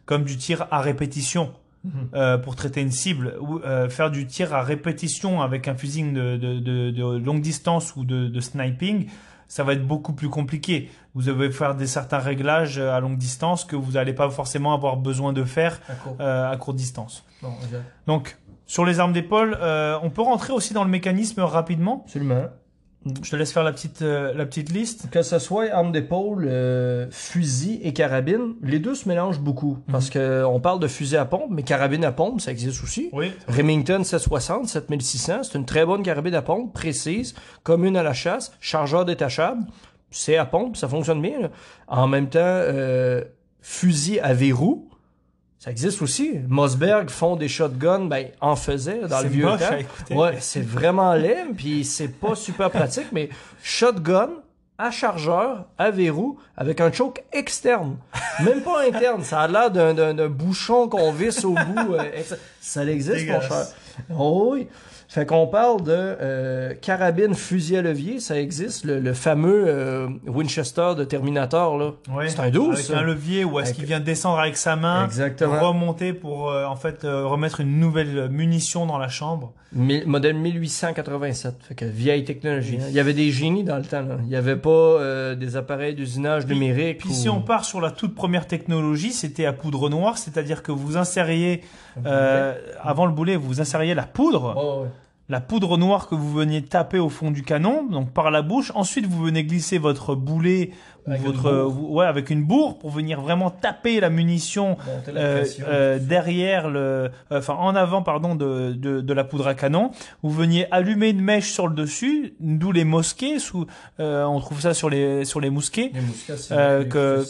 comme 0.05 0.23
du 0.25 0.37
tir 0.37 0.67
à 0.71 0.81
répétition. 0.81 1.53
Mhm. 1.85 2.09
euh, 2.15 2.37
pour 2.39 2.55
traiter 2.55 2.81
une 2.81 2.89
cible 2.89 3.35
ou 3.39 3.59
faire 3.89 4.09
du 4.09 4.25
tir 4.25 4.55
à 4.55 4.63
répétition 4.63 5.43
avec 5.43 5.67
un 5.67 5.75
fusil 5.75 6.01
de, 6.13 6.35
de, 6.35 6.57
de, 6.59 6.89
de 6.89 7.17
longue 7.19 7.41
distance 7.41 7.95
ou 7.95 8.03
de 8.03 8.39
sniping 8.39 9.05
ça 9.47 9.63
va 9.63 9.73
être 9.73 9.85
beaucoup 9.85 10.13
plus 10.13 10.30
compliqué. 10.30 10.89
Vous 11.13 11.23
devez 11.23 11.51
faire 11.51 11.76
des 11.76 11.88
certains 11.88 12.19
réglages 12.19 12.77
euh, 12.77 12.93
à 12.93 12.99
longue 12.99 13.17
distance 13.17 13.65
que 13.65 13.76
vous 13.76 13.93
n'allez 13.93 14.13
pas 14.13 14.30
forcément 14.30 14.73
avoir 14.73 14.97
besoin 14.97 15.34
de 15.34 15.43
faire 15.43 15.80
D'accord. 15.88 16.15
euh, 16.19 16.51
à 16.51 16.57
courte 16.57 16.77
distance. 16.77 17.23
Bon. 17.41 17.53
Donc, 18.07 18.38
sur 18.65 18.85
les 18.85 18.99
armes 18.99 19.13
d'épaule, 19.13 19.57
euh, 19.61 19.97
on 20.01 20.09
peut 20.09 20.22
rentrer 20.22 20.53
aussi 20.53 20.73
dans 20.73 20.84
le 20.84 20.89
mécanisme 20.89 21.41
rapidement. 21.41 22.03
Absolument. 22.05 22.45
Je 23.23 23.30
te 23.30 23.36
laisse 23.36 23.52
faire 23.53 23.64
la 23.64 23.72
petite, 23.72 24.02
euh, 24.02 24.34
la 24.34 24.45
petite 24.45 24.72
liste. 24.72 25.10
Que 25.11 25.22
ce 25.22 25.38
soit 25.38 25.69
arme 25.72 25.91
d'épaule, 25.91 26.48
euh, 26.49 27.06
fusil 27.11 27.80
et 27.84 27.94
carabine, 27.94 28.56
les 28.64 28.80
deux 28.80 28.95
se 28.95 29.07
mélangent 29.07 29.40
beaucoup. 29.40 29.77
Parce 29.91 30.10
que 30.10 30.44
on 30.44 30.60
parle 30.60 30.80
de 30.80 30.88
fusil 30.88 31.18
à 31.18 31.26
pompe, 31.26 31.52
mais 31.52 31.61
carabine 31.61 32.03
à 32.03 32.11
pompe, 32.11 32.41
ça 32.41 32.52
existe 32.52 32.82
aussi. 32.84 33.10
Oui. 33.14 33.32
Remington 33.48 34.03
760, 34.03 34.68
7600, 34.68 35.44
c'est 35.44 35.57
une 35.57 35.65
très 35.65 35.86
bonne 35.86 36.02
carabine 36.02 36.34
à 36.34 36.41
pompe, 36.41 36.73
précise, 36.73 37.36
commune 37.64 37.95
à 37.95 38.02
la 38.03 38.14
chasse, 38.14 38.52
chargeur 38.60 39.06
détachable. 39.06 39.64
C'est 40.10 40.38
à 40.38 40.45
pompe, 40.45 40.76
ça 40.76 40.88
fonctionne 40.88 41.22
bien. 41.22 41.41
là. 41.41 41.49
En 41.88 42.07
même 42.07 42.30
temps, 42.30 42.40
euh, 42.41 43.23
fusil 43.61 44.19
à 44.19 44.34
verrou, 44.34 44.90
ça 45.60 45.72
existe 45.72 46.02
aussi. 46.02 46.34
Mossberg 46.48 47.10
font 47.10 47.36
des 47.36 47.48
shotguns, 47.48 48.06
ben, 48.06 48.27
en 48.41 48.56
faisaient 48.56 49.02
dans 49.07 49.22
le 49.22 49.30
vieux 49.30 49.45
moche 49.45 49.60
temps. 49.61 50.15
Ouais, 50.15 50.38
c'est 50.40 50.64
vraiment 50.65 51.14
laid, 51.14 51.53
puis 51.57 51.84
c'est 51.84 52.07
pas 52.10 52.36
super 52.36 52.69
pratique, 52.69 53.07
mais 53.11 53.30
shotgun 53.64 54.30
à 54.77 54.91
chargeur, 54.91 55.65
à 55.77 55.90
verrou, 55.90 56.38
avec 56.57 56.82
un 56.82 56.91
choke 56.91 57.23
externe. 57.32 57.95
Même 58.44 58.61
pas 58.61 58.86
interne. 58.86 59.23
Ça 59.23 59.40
a 59.40 59.48
l'air 59.48 59.72
d'un, 59.72 59.94
d'un, 59.94 60.14
d'un 60.14 60.27
bouchon 60.27 60.90
qu'on 60.90 61.14
visse 61.14 61.45
au 61.45 61.53
bout. 61.53 61.94
euh, 61.94 62.03
ex- 62.14 62.36
ça 62.60 62.84
existe, 62.86 63.26
mon 63.27 63.40
cher. 63.41 63.65
Oh 64.19 64.49
oui. 64.52 64.68
Fait 65.15 65.25
qu'on 65.25 65.47
parle 65.47 65.81
de 65.81 65.91
euh, 65.93 66.73
carabine 66.81 67.35
fusil 67.35 67.77
à 67.77 67.81
levier, 67.81 68.19
ça 68.19 68.37
existe, 68.37 68.83
le, 68.83 68.99
le 68.99 69.13
fameux 69.13 69.63
euh, 69.65 70.09
Winchester 70.27 70.91
de 70.97 71.05
Terminator, 71.05 71.77
là. 71.77 71.91
Ouais. 72.13 72.27
C'est 72.27 72.41
un 72.41 72.49
12, 72.49 72.73
Avec 72.73 72.85
ça. 72.85 72.97
un 72.99 73.01
levier 73.01 73.45
ou 73.45 73.57
est-ce 73.59 73.67
Avec- 73.69 73.75
qu'il 73.77 73.85
vient 73.85 74.01
descendre 74.01 74.39
avec 74.39 74.57
sa 74.57 74.75
main, 74.75 75.05
Exactement. 75.05 75.57
remonter 75.69 76.11
pour 76.11 76.49
euh, 76.51 76.65
en 76.65 76.75
fait 76.75 77.05
euh, 77.05 77.25
remettre 77.25 77.61
une 77.61 77.79
nouvelle 77.79 78.27
munition 78.29 78.85
dans 78.85 78.97
la 78.97 79.07
chambre. 79.07 79.53
Mille- 79.71 80.05
modèle 80.05 80.35
1887. 80.35 81.55
Fait 81.61 81.75
que 81.75 81.85
vieille 81.85 82.25
technologie. 82.25 82.77
hein. 82.81 82.85
Il 82.89 82.93
y 82.95 82.99
avait 82.99 83.13
des 83.13 83.31
génies 83.31 83.63
dans 83.63 83.77
le 83.77 83.83
temps, 83.85 84.01
là. 84.01 84.17
Il 84.23 84.29
y 84.29 84.35
avait 84.35 84.57
pas 84.57 85.33
des 85.35 85.55
appareils 85.55 85.95
d'usinage 85.95 86.45
numérique. 86.45 86.97
Puis 86.99 87.09
ou- 87.09 87.13
si 87.13 87.29
on 87.29 87.39
part 87.41 87.63
sur 87.63 87.79
la 87.79 87.91
toute 87.91 88.15
première 88.15 88.47
technologie, 88.47 89.13
c'était 89.13 89.45
à 89.45 89.53
poudre 89.53 89.87
noire, 89.89 90.17
c'est-à-dire 90.17 90.61
que 90.61 90.73
vous 90.73 90.97
insériez 90.97 91.61
avant 92.83 93.05
le 93.05 93.13
boulet, 93.13 93.37
vous 93.37 93.61
insériez 93.61 93.93
la 93.93 94.03
poudre, 94.03 94.53
Oh, 94.57 94.81
ouais. 94.83 94.89
La 95.27 95.41
poudre 95.41 95.77
noire 95.77 96.07
que 96.07 96.14
vous 96.15 96.31
veniez 96.31 96.61
taper 96.61 96.99
au 96.99 97.10
fond 97.10 97.31
du 97.31 97.41
canon, 97.41 97.84
donc 97.85 98.11
par 98.11 98.30
la 98.30 98.41
bouche. 98.43 98.72
Ensuite, 98.76 99.07
vous 99.07 99.23
venez 99.23 99.43
glisser 99.43 99.80
votre 99.80 100.14
boulet 100.15 100.69
ou 101.07 101.11
Avec 101.11 101.22
votre 101.23 101.65
ouais 101.68 102.06
avec 102.06 102.30
une 102.31 102.43
bourre 102.43 102.77
pour 102.80 102.89
venir 102.91 103.22
vraiment 103.22 103.49
taper 103.52 103.99
la 103.99 104.10
munition 104.10 104.77
la 105.07 105.22
euh, 105.22 105.45
euh, 105.68 105.99
derrière 105.99 106.68
le, 106.69 106.80
euh, 106.80 107.10
enfin 107.31 107.53
en 107.56 107.76
avant 107.76 108.02
pardon 108.02 108.34
de, 108.35 108.73
de, 108.73 109.02
de 109.02 109.14
la 109.14 109.23
poudre 109.23 109.47
à 109.47 109.53
canon. 109.56 109.91
Vous 110.23 110.31
veniez 110.31 110.68
allumer 110.72 111.10
une 111.10 111.22
mèche 111.22 111.52
sur 111.52 111.68
le 111.68 111.76
dessus, 111.76 112.34
d'où 112.39 112.72
les 112.72 112.85
mosquets. 112.85 113.38
Sous, 113.39 113.65
euh, 113.99 114.26
on 114.26 114.39
trouve 114.39 114.61
ça 114.61 114.73
sur 114.73 114.89
les 114.89 115.26
sur 115.26 115.39
les 115.39 115.49
mousquets 115.52 115.91
Les 115.93 116.02
mousquets, 116.02 116.38
c'est 116.38 116.53
euh, 116.53 116.80
les 116.84 116.89
que- 116.89 117.26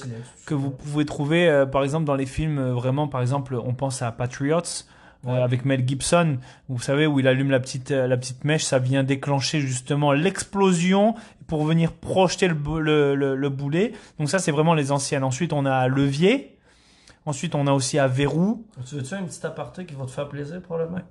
que 0.45 0.53
vous 0.53 0.69
pouvez 0.71 1.05
trouver 1.05 1.47
euh, 1.49 1.65
par 1.65 1.83
exemple 1.83 2.05
dans 2.05 2.15
les 2.15 2.25
films 2.25 2.71
vraiment 2.71 3.07
par 3.07 3.21
exemple 3.21 3.55
on 3.65 3.73
pense 3.73 4.01
à 4.01 4.11
Patriots. 4.11 4.61
Euh, 5.25 5.31
Ouais. 5.33 5.41
avec 5.41 5.65
Mel 5.65 5.87
Gibson, 5.87 6.37
vous 6.69 6.79
savez 6.79 7.07
où 7.07 7.19
il 7.19 7.27
allume 7.27 7.49
la 7.51 7.59
petite 7.59 7.91
euh, 7.91 8.07
la 8.07 8.17
petite 8.17 8.43
mèche, 8.43 8.63
ça 8.63 8.79
vient 8.79 9.03
déclencher 9.03 9.59
justement 9.59 10.11
l'explosion 10.11 11.15
pour 11.47 11.63
venir 11.65 11.91
projeter 11.93 12.47
le, 12.47 12.55
le, 12.79 13.15
le, 13.15 13.35
le 13.35 13.49
boulet. 13.49 13.93
Donc 14.19 14.29
ça 14.29 14.39
c'est 14.39 14.51
vraiment 14.51 14.73
les 14.73 14.91
anciennes. 14.91 15.23
Ensuite 15.23 15.53
on 15.53 15.65
a 15.65 15.87
levier. 15.87 16.57
Ensuite 17.25 17.55
on 17.55 17.65
a 17.67 17.71
aussi 17.71 17.97
à 17.97 18.07
verrou. 18.07 18.65
Tu 18.87 18.95
veux-tu 18.95 19.13
un 19.15 19.23
petit 19.23 19.45
aparté 19.45 19.85
qui 19.85 19.95
va 19.95 20.05
te 20.05 20.11
faire 20.11 20.29
plaisir, 20.29 20.61
probablement? 20.61 21.01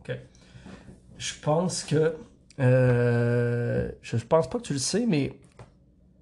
OK. 0.00 0.16
Je 1.18 1.34
pense 1.42 1.84
que... 1.84 2.14
Euh, 2.60 3.90
je 4.02 4.16
pense 4.16 4.48
pas 4.48 4.58
que 4.58 4.64
tu 4.64 4.72
le 4.74 4.78
sais, 4.78 5.04
mais 5.06 5.32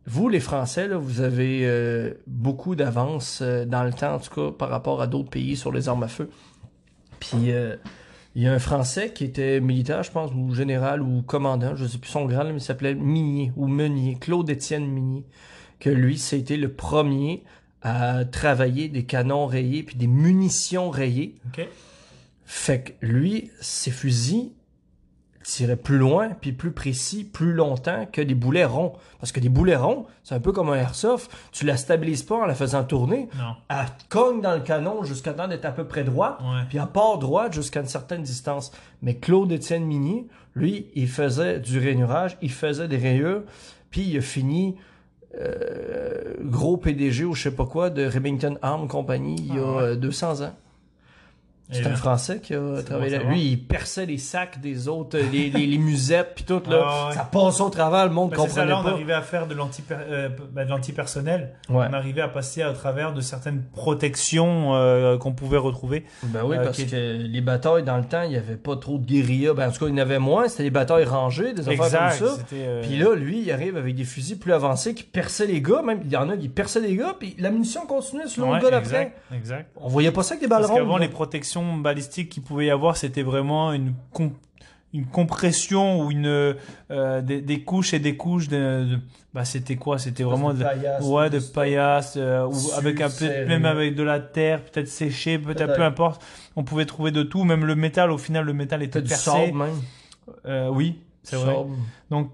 vous, 0.07 0.29
les 0.29 0.41
Français, 0.41 0.89
là, 0.89 0.97
vous 0.97 1.21
avez 1.21 1.61
euh, 1.65 2.15
beaucoup 2.27 2.75
d'avance 2.75 3.41
euh, 3.43 3.65
dans 3.65 3.85
le 3.85 3.93
temps, 3.93 4.15
en 4.15 4.19
tout 4.19 4.35
cas, 4.35 4.57
par 4.57 4.71
rapport 4.71 5.03
à 5.03 5.07
d'autres 5.07 5.31
pays 5.31 5.57
sur 5.57 5.71
les 5.73 5.89
armes 5.89 6.03
à 6.05 6.09
feu. 6.09 6.31
Puis, 7.21 7.53
euh, 7.53 7.77
il 8.35 8.43
y 8.43 8.47
a 8.47 8.53
un 8.53 8.59
Français 8.59 9.13
qui 9.13 9.25
était 9.25 9.61
militaire, 9.61 10.03
je 10.03 10.11
pense, 10.11 10.31
ou 10.35 10.55
général, 10.55 11.03
ou 11.03 11.23
commandant, 11.23 11.75
je 11.77 11.87
sais 11.87 11.99
plus 11.99 12.11
son 12.11 12.25
grade, 12.27 12.49
mais 12.49 12.59
il 12.59 12.61
s'appelait 12.61 12.95
Minier, 12.95 13.53
ou 13.57 13.67
Meunier, 13.67 14.17
Claude-Étienne 14.21 14.87
Minier, 14.87 15.25
que 15.81 15.91
lui, 15.91 16.19
c'était 16.19 16.57
le 16.57 16.73
premier 16.73 17.43
à 17.83 18.25
travailler 18.25 18.89
des 18.89 19.05
canons 19.05 19.47
rayés 19.47 19.83
puis 19.83 19.97
des 19.97 20.07
munitions 20.07 20.91
rayées. 20.91 21.37
Ok. 21.49 21.67
Fait 22.45 22.83
que 22.83 23.07
lui, 23.07 23.51
ses 23.61 23.91
fusils 23.91 24.53
tiraient 25.57 25.77
plus 25.77 25.99
loin, 25.99 26.31
puis 26.41 26.53
plus 26.53 26.73
précis, 26.73 27.25
plus 27.25 27.53
longtemps 27.53 28.07
que 28.13 28.21
des 28.21 28.35
boulets 28.35 28.65
ronds. 28.65 28.93
Parce 29.21 29.33
que 29.33 29.41
des 29.41 29.49
boulets 29.49 29.77
ronds, 29.77 30.07
c'est 30.23 30.35
un 30.35 30.41
peu 30.41 30.53
comme 30.53 30.69
un 30.71 30.75
airsoft. 30.75 31.31
Tu 31.53 31.65
la 31.65 31.77
stabilises 31.77 32.23
pas 32.23 32.37
en 32.37 32.45
la 32.47 32.55
faisant 32.55 32.85
tourner. 32.85 33.29
Non. 33.37 33.55
Elle 33.71 33.87
cogne 34.09 34.41
dans 34.41 34.55
le 34.55 34.61
canon 34.61 35.05
jusqu'à 35.05 35.33
temps 35.33 35.49
d'être 35.49 35.65
à 35.65 35.73
peu 35.73 35.85
près 35.85 36.05
droite, 36.05 36.39
Ouais. 36.41 36.63
puis 36.69 36.79
elle 36.79 36.87
part 36.87 37.19
droite 37.19 37.53
jusqu'à 37.55 37.81
une 37.81 37.87
certaine 37.87 38.23
distance. 38.23 38.71
Mais 39.03 39.15
Claude-Étienne 39.17 39.85
Minier, 39.85 40.27
lui, 40.55 40.87
il 40.95 41.09
faisait 41.09 41.59
du 41.61 41.79
rainurage, 41.79 42.37
il 42.43 42.51
faisait 42.53 42.89
des 42.89 42.99
rayures, 42.99 43.43
puis 43.91 44.03
il 44.03 44.19
a 44.19 44.21
fini 44.21 44.77
euh, 45.41 46.35
gros 46.41 46.77
PDG 46.77 47.25
ou 47.25 47.35
je 47.35 47.43
sais 47.45 47.51
pas 47.51 47.67
quoi 47.67 47.91
de 47.91 48.07
Remington 48.07 48.57
Arm 48.63 48.89
Company 48.89 49.37
il 49.39 49.55
y 49.55 49.59
a 49.59 49.63
Ah 49.63 49.77
ouais. 49.77 49.83
euh, 49.83 49.97
200 49.97 50.43
ans. 50.43 50.55
C'est 51.71 51.87
un 51.87 51.97
Français 51.97 52.41
qui 52.41 52.55
a 52.55 52.83
travaillé 52.83 53.19
bon 53.19 53.25
là. 53.25 53.31
Lui, 53.31 53.43
il 53.51 53.57
perçait 53.59 54.07
les 54.07 54.17
sacs 54.19 54.61
des 54.61 54.89
autres, 54.89 55.19
euh, 55.19 55.23
les, 55.31 55.51
les, 55.51 55.67
les 55.67 55.79
musettes, 55.79 56.33
puis 56.35 56.45
tout, 56.45 56.63
là. 56.69 56.83
Ah 56.89 57.09
ouais. 57.09 57.15
Ça 57.15 57.25
passait 57.31 57.61
au 57.63 57.69
travers, 57.71 58.07
le 58.07 58.13
monde 58.13 58.31
Bah, 58.31 58.37
c'est 58.41 58.43
ça, 58.49 58.49
comprenait 58.63 58.71
là, 58.71 58.81
on 58.81 58.85
pas. 58.85 58.91
arrivait 58.91 59.13
à 59.13 59.23
faire 59.23 59.47
de 59.47 59.55
euh, 59.91 60.29
de 60.29 60.69
l'antipersonnel. 60.71 61.55
Ouais. 61.69 61.87
On 61.91 61.93
arrivait 61.93 62.23
à 62.23 62.29
passer 62.29 62.63
à 62.63 62.73
travers 62.73 63.13
de 63.13 63.21
certaines 63.21 63.63
protections 63.75 64.75
euh, 64.75 65.19
qu'on 65.19 65.33
pouvait 65.33 65.59
retrouver. 65.59 66.05
Ben 66.25 66.41
oui, 66.45 66.57
Euh, 66.57 66.65
parce 66.65 66.77
qui- 66.77 66.87
que 66.87 66.97
les 66.97 67.41
batailles, 67.41 67.83
dans 67.83 67.97
le 67.99 68.05
temps, 68.05 68.23
il 68.23 68.31
n'y 68.31 68.37
avait 68.37 68.57
pas 68.57 68.77
trop 68.77 68.99
de 68.99 69.05
guérilla. 69.05 69.53
Ben, 69.55 69.69
en 69.69 69.73
tout 69.73 69.81
cas, 69.81 69.87
il 69.87 69.91
y 69.91 69.95
en 69.95 69.99
avait 70.03 70.19
moins. 70.19 70.49
C'était 70.49 70.63
des 70.65 70.71
batailles 70.71 71.05
rangées, 71.05 71.53
des 71.53 71.69
affaires 71.69 71.85
Exact. 71.85 72.19
comme 72.19 72.29
ça. 72.29 72.43
euh, 72.55 72.83
Puis 72.83 72.97
là, 72.99 73.15
lui, 73.15 73.41
il 73.43 73.51
arrive 73.53 73.77
avec 73.77 73.95
des 73.95 74.05
fusils 74.05 74.39
plus 74.39 74.53
avancés 74.53 74.95
qui 74.95 75.03
perçaient 75.05 75.47
les 75.47 75.61
gars. 75.61 75.83
Même, 75.83 76.01
il 76.05 76.11
y 76.11 76.17
en 76.17 76.29
a 76.31 76.37
qui 76.37 76.49
perçaient 76.49 76.81
les 76.81 76.97
gars, 76.97 77.15
puis 77.19 77.35
la 77.39 77.51
munition 77.51 77.85
continuait 77.87 78.27
sur 78.29 78.43
l'autre 78.47 78.57
ouais, 78.57 78.63
gars 78.63 78.71
d'après. 78.71 79.03
exact, 79.03 79.19
exact. 79.35 79.71
On 79.77 79.89
voyait 79.89 80.13
pas 80.13 80.23
ça 80.23 80.33
avec 80.35 80.43
des 80.43 80.49
balles 80.49 80.63
Parce 80.67 80.73
rondes. 80.81 81.01
les 81.01 81.09
protections 81.09 81.58
balistiques 81.79 82.29
qu'il 82.31 82.43
pouvait 82.43 82.67
y 82.67 82.71
avoir, 82.71 82.97
c'était 82.97 83.23
vraiment 83.23 83.73
une, 83.73 83.93
une 84.95 85.07
compression 85.07 86.01
ou 86.03 86.11
une, 86.11 86.27
euh, 86.91 87.21
des, 87.23 87.41
des 87.41 87.61
couches 87.63 87.93
et 87.95 87.99
des 87.99 88.17
couches 88.17 88.49
de, 88.49 88.85
de- 88.91 88.99
bah, 89.35 89.45
c'était 89.45 89.77
quoi? 89.77 89.99
C'était 89.99 90.23
vraiment 90.23 90.55
de, 90.55 90.63
paillasse, 90.65 91.05
ouais, 91.05 91.29
de 91.31 91.39
stock. 91.39 91.55
paillasse, 91.55 92.15
euh, 92.17 92.47
ou 92.47 92.73
avec 92.77 93.01
un 93.01 93.11
peu, 93.11 93.47
même 93.47 93.65
avec 93.67 93.95
de 93.95 94.03
la 94.03 94.21
terre, 94.21 94.63
peut-être 94.65 94.89
séché, 94.89 95.39
peut-être 95.39 95.75
peu 95.75 95.83
importe. 95.85 96.25
On 96.57 96.65
pouvait 96.65 96.87
trouver 96.87 97.11
de 97.11 97.23
tout, 97.23 97.45
même 97.45 97.65
le 97.67 97.75
métal, 97.77 98.11
au 98.11 98.19
final, 98.19 98.45
le 98.47 98.55
métal 98.55 98.83
était 98.83 99.03
percé. 99.03 99.25
sable, 99.31 99.53
même. 99.55 99.75
Euh, 100.47 100.69
oui, 100.71 100.99
c'est 101.23 101.37
vrai. 101.37 101.55
Donc, 102.11 102.31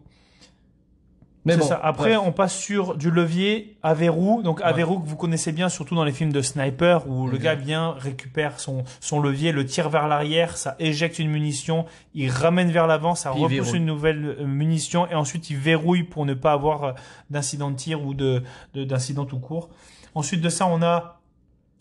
Mais 1.46 1.56
bon, 1.58 1.66
ça. 1.66 1.78
Après, 1.82 2.14
bref. 2.14 2.22
on 2.26 2.32
passe 2.32 2.56
sur 2.56 2.96
du 2.96 3.10
levier 3.10 3.76
à 3.82 3.92
verrou. 3.92 4.40
Donc, 4.42 4.62
à 4.62 4.68
Ouais. 4.68 4.72
verrou 4.72 4.98
que 5.00 5.06
vous 5.06 5.16
connaissez 5.16 5.52
bien, 5.52 5.68
surtout 5.68 5.94
dans 5.94 6.04
les 6.04 6.12
films 6.12 6.32
de 6.32 6.40
sniper, 6.40 7.06
où 7.06 7.26
le 7.26 7.36
Exact. 7.36 7.44
gars 7.44 7.54
vient, 7.62 7.94
récupère 7.98 8.58
son, 8.60 8.84
son 9.00 9.20
levier, 9.20 9.52
le 9.52 9.66
tire 9.66 9.90
vers 9.90 10.08
l'arrière, 10.08 10.56
ça 10.56 10.74
éjecte 10.78 11.18
une 11.18 11.28
munition, 11.30 11.84
il 12.14 12.30
ramène 12.30 12.70
vers 12.70 12.86
l'avant, 12.86 13.14
ça 13.14 13.30
Puis 13.32 13.42
repousse 13.42 13.74
une 13.74 13.84
nouvelle 13.84 14.36
euh, 14.40 14.46
munition, 14.46 15.06
et 15.10 15.14
ensuite 15.14 15.50
il 15.50 15.56
verrouille 15.58 16.04
pour 16.04 16.24
ne 16.24 16.32
pas 16.34 16.52
avoir 16.52 16.84
euh, 16.84 16.92
d'incident 17.28 17.70
de 17.70 17.76
tir 17.76 18.02
ou 18.02 18.14
de, 18.14 18.42
de- 18.72 18.84
d'incident 18.84 19.26
tout 19.26 19.38
court. 19.38 19.68
Ensuite 20.14 20.40
de 20.40 20.48
ça, 20.48 20.66
on 20.66 20.80
a 20.82 21.20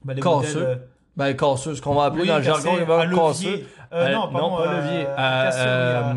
bah, 0.04 0.14
les 0.14 0.22
Casseux. 0.22 0.60
modèles, 0.60 0.82
Ben, 1.16 1.36
ce 1.56 1.80
qu'on 1.82 1.94
va 1.96 2.06
appeler 2.06 2.24
oui, 2.24 2.28
dans 2.28 2.38
le 2.38 2.44
jargon, 2.44 2.72
il 2.80 2.84
va 2.86 3.06
levier. 3.06 3.66
Euh, 3.94 4.12
non, 4.12 4.28
pardon, 4.32 4.58
pas 4.58 4.68
euh, 4.68 4.82
levier. 4.82 5.06
Euh, 5.20 6.14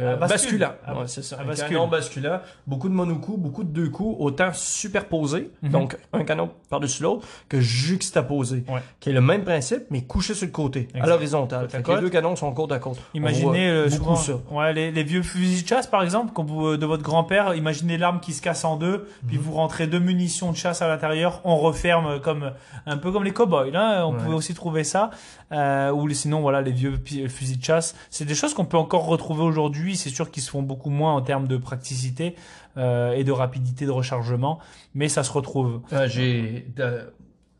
euh, 0.00 0.16
Ouais, 0.18 1.06
c'est 1.06 1.22
ça. 1.22 1.38
Un 1.40 1.54
canon 1.54 1.88
basculant. 1.88 2.40
Beaucoup 2.66 2.88
de 2.88 2.94
monocoups, 2.94 3.38
beaucoup 3.38 3.64
de 3.64 3.70
deux 3.70 3.88
coups, 3.90 4.16
autant 4.18 4.50
superposés, 4.52 5.50
Mhm. 5.62 5.70
donc 5.70 5.96
un 6.12 6.24
canon 6.24 6.50
par-dessus 6.68 7.02
l'autre, 7.02 7.26
que 7.48 7.60
juxtaposés. 7.60 8.64
Ouais. 8.68 8.80
Qui 9.00 9.10
est 9.10 9.12
le 9.12 9.20
même 9.20 9.44
principe, 9.44 9.82
mais 9.90 10.02
couché 10.02 10.34
sur 10.34 10.46
le 10.46 10.52
côté, 10.52 10.88
Exact. 10.94 11.02
à 11.02 11.06
l'horizontale. 11.06 11.68
Les 11.72 12.00
deux 12.00 12.08
canons 12.10 12.36
sont 12.36 12.52
côte 12.52 12.72
à 12.72 12.78
côte. 12.78 12.98
Imaginez 13.14 13.68
euh, 13.68 13.90
souvent, 13.90 14.16
ça. 14.16 14.32
Ouais, 14.50 14.72
les, 14.72 14.90
les 14.90 15.02
vieux 15.02 15.22
fusils 15.22 15.62
de 15.62 15.68
chasse 15.68 15.86
par 15.86 16.02
exemple, 16.02 16.32
quand 16.34 16.44
vous, 16.44 16.66
euh, 16.68 16.78
de 16.78 16.86
votre 16.86 17.02
grand-père, 17.02 17.54
imaginez 17.54 17.98
l'arme 17.98 18.20
qui 18.20 18.32
se 18.32 18.42
casse 18.42 18.64
en 18.64 18.76
deux, 18.76 19.08
puis 19.26 19.36
Mhm. 19.36 19.42
vous 19.42 19.52
rentrez 19.52 19.86
deux 19.86 19.98
munitions 19.98 20.50
de 20.52 20.56
chasse 20.56 20.82
à 20.82 20.88
l'intérieur, 20.88 21.40
on 21.44 21.56
referme 21.56 22.20
comme 22.20 22.52
un 22.86 22.96
peu 22.96 23.12
comme 23.12 23.24
les 23.24 23.32
cow-boys. 23.32 23.70
Là, 23.70 24.06
on 24.06 24.14
pouvait 24.14 24.34
aussi 24.34 24.54
trouver 24.54 24.84
ça, 24.84 25.10
euh, 25.52 25.90
ou 25.92 26.08
sinon 26.10 26.40
voilà 26.40 26.62
les 26.62 26.72
vieux 26.72 26.92
pi- 26.92 27.28
fusil, 27.28 27.28
fusil 27.28 27.56
de 27.58 27.64
chasse. 27.64 27.94
C'est 28.10 28.24
des 28.24 28.34
choses 28.34 28.54
qu'on 28.54 28.64
peut 28.64 28.76
encore 28.78 29.06
retrouver 29.06 29.42
aujourd'hui. 29.42 29.89
C'est 29.96 30.10
sûr 30.10 30.30
qu'ils 30.30 30.42
se 30.42 30.50
font 30.50 30.62
beaucoup 30.62 30.90
moins 30.90 31.14
en 31.14 31.22
termes 31.22 31.48
de 31.48 31.56
praticité 31.56 32.34
euh, 32.76 33.12
et 33.12 33.24
de 33.24 33.32
rapidité 33.32 33.86
de 33.86 33.90
rechargement, 33.90 34.58
mais 34.94 35.08
ça 35.08 35.22
se 35.22 35.32
retrouve. 35.32 35.82
Euh, 35.92 36.08
j'ai 36.08 36.66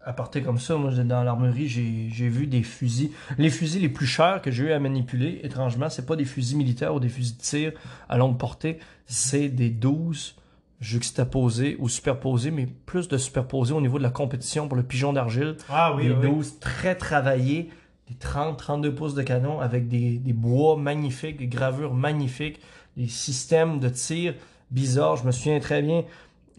à 0.03 0.13
partir 0.13 0.43
comme 0.43 0.59
ça, 0.59 0.77
moi 0.77 0.91
dans 0.91 1.23
l'armerie, 1.23 1.69
j'ai 1.69 2.29
vu 2.29 2.47
des 2.47 2.63
fusils. 2.63 3.11
Les 3.39 3.51
fusils 3.51 3.83
les 3.83 3.89
plus 3.89 4.07
chers 4.07 4.41
que 4.41 4.51
j'ai 4.51 4.65
eu 4.65 4.73
à 4.73 4.79
manipuler, 4.79 5.41
étrangement, 5.43 5.91
c'est 5.91 6.07
pas 6.07 6.17
des 6.17 6.25
fusils 6.25 6.57
militaires 6.57 6.95
ou 6.95 7.01
des 7.01 7.09
fusils 7.09 7.37
de 7.37 7.43
tir 7.43 7.73
à 8.09 8.17
longue 8.17 8.39
portée, 8.39 8.79
c'est 9.07 9.49
des 9.49 9.69
12 9.69 10.37
juxtaposés 10.81 11.77
ou 11.79 11.89
superposés, 11.89 12.51
mais 12.51 12.67
plus 12.67 13.09
de 13.09 13.19
superposés 13.19 13.75
au 13.75 13.81
niveau 13.83 13.99
de 13.99 14.03
la 14.03 14.11
compétition 14.11 14.67
pour 14.67 14.77
le 14.77 14.83
pigeon 14.83 15.13
d'argile. 15.13 15.57
Ah 15.69 15.95
des 15.99 16.09
12 16.09 16.59
très 16.59 16.95
travaillés, 16.95 17.71
des 18.11 18.17
30-32 18.17 18.91
pouces 18.91 19.15
de 19.15 19.23
canon 19.23 19.61
avec 19.61 19.89
des, 19.89 20.19
des 20.19 20.33
bois 20.33 20.77
magnifiques, 20.77 21.37
des 21.37 21.47
gravures 21.47 21.95
magnifiques, 21.95 22.61
des 22.97 23.09
systèmes 23.09 23.79
de 23.79 23.89
tir 23.89 24.35
bizarres. 24.71 25.17
Je 25.17 25.27
me 25.27 25.33
souviens 25.33 25.61
très 25.61 25.81
bien, 25.81 26.05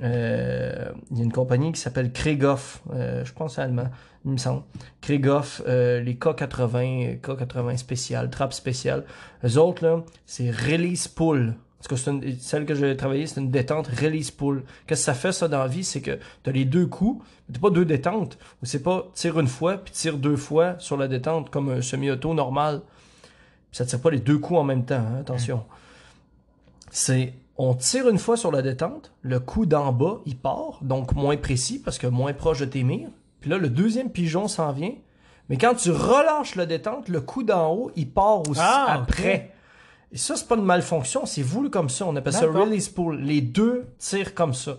euh, 0.02 0.92
il 1.12 1.18
y 1.18 1.22
a 1.22 1.24
une 1.24 1.32
compagnie 1.32 1.72
qui 1.72 1.80
s'appelle 1.80 2.12
Krieghoff, 2.12 2.82
euh, 2.94 3.24
je 3.26 3.34
pense 3.34 3.60
allemand, 3.60 3.90
il 4.26 4.32
me 4.32 4.38
semble. 4.38 4.64
Krieghoff, 5.02 5.62
euh, 5.68 6.00
les 6.02 6.16
K80, 6.16 7.20
K80 7.20 7.78
spécial, 7.78 8.30
trappe 8.30 8.54
spéciale. 8.54 9.06
Eux 9.46 9.58
autres, 9.58 9.84
là, 9.84 10.04
c'est 10.26 10.50
release 10.50 11.08
pull. 11.08 11.56
C'est 11.82 12.08
une- 12.12 12.40
celle 12.40 12.66
que 12.66 12.76
j'ai 12.76 12.96
travaillé, 12.96 13.26
c'est 13.28 13.40
une 13.42 13.52
détente 13.52 13.88
release 13.88 14.32
pull. 14.32 14.64
Qu'est-ce 14.88 15.02
que 15.02 15.06
ça 15.06 15.14
fait, 15.14 15.32
ça, 15.32 15.48
dans 15.48 15.60
la 15.60 15.68
vie? 15.68 15.84
C'est 15.84 16.02
que 16.02 16.20
t'as 16.44 16.52
les 16.52 16.66
deux 16.66 16.86
coups, 16.86 17.26
mais 17.50 17.56
t'as 17.56 17.60
pas 17.62 17.70
deux 17.70 17.86
détentes. 17.86 18.38
Ou 18.62 18.66
c'est 18.66 18.84
pas 18.84 19.08
tire 19.14 19.40
une 19.40 19.48
fois, 19.48 19.78
puis 19.78 19.92
tire 19.94 20.18
deux 20.18 20.36
fois 20.38 20.76
sur 20.80 20.96
la 20.98 21.08
détente, 21.08 21.50
comme 21.50 21.70
un 21.70 21.82
semi-auto 21.82 22.34
normal. 22.34 22.82
Puis 23.72 23.78
ça 23.78 23.86
tire 23.86 24.00
pas 24.02 24.12
les 24.12 24.20
deux 24.20 24.38
coups 24.38 24.60
en 24.60 24.64
même 24.64 24.86
temps, 24.86 24.96
hein, 24.96 25.20
attention. 25.22 25.64
C'est, 26.90 27.34
on 27.58 27.74
tire 27.74 28.08
une 28.10 28.18
fois 28.18 28.38
sur 28.38 28.52
la 28.52 28.62
détente, 28.62 29.12
le 29.22 29.40
coup 29.40 29.66
d'en 29.66 29.92
bas, 29.94 30.20
il 30.26 30.38
part, 30.38 30.80
donc 30.82 31.14
moins 31.16 31.38
précis, 31.38 31.80
parce 31.80 31.98
que 31.98 32.08
moins 32.08 32.34
proche 32.34 32.60
de 32.60 32.66
tes 32.66 32.84
mires. 32.84 33.10
Puis 33.40 33.50
là, 33.50 33.58
le 33.58 33.70
deuxième 33.70 34.10
pigeon 34.10 34.48
s'en 34.48 34.72
vient. 34.72 34.94
Mais 35.50 35.58
quand 35.58 35.74
tu 35.76 35.92
relâches 35.92 36.56
la 36.56 36.66
détente, 36.66 37.10
le 37.10 37.22
coup 37.22 37.44
d'en 37.44 37.74
haut, 37.74 37.92
il 37.96 38.10
part 38.10 38.42
aussi 38.48 38.60
Ah, 38.62 38.94
après. 39.02 39.52
Et 40.14 40.18
ça, 40.18 40.36
c'est 40.36 40.48
pas 40.48 40.56
une 40.56 40.66
malfonction, 40.66 41.26
c'est 41.26 41.42
voulu 41.42 41.70
comme 41.70 41.90
ça. 41.90 42.06
On 42.06 42.16
appelle 42.16 42.34
ça 42.34 42.46
release 42.48 42.90
pull. 42.90 43.20
Les 43.22 43.42
deux 43.42 43.86
tirent 43.98 44.34
comme 44.34 44.54
ça. 44.54 44.74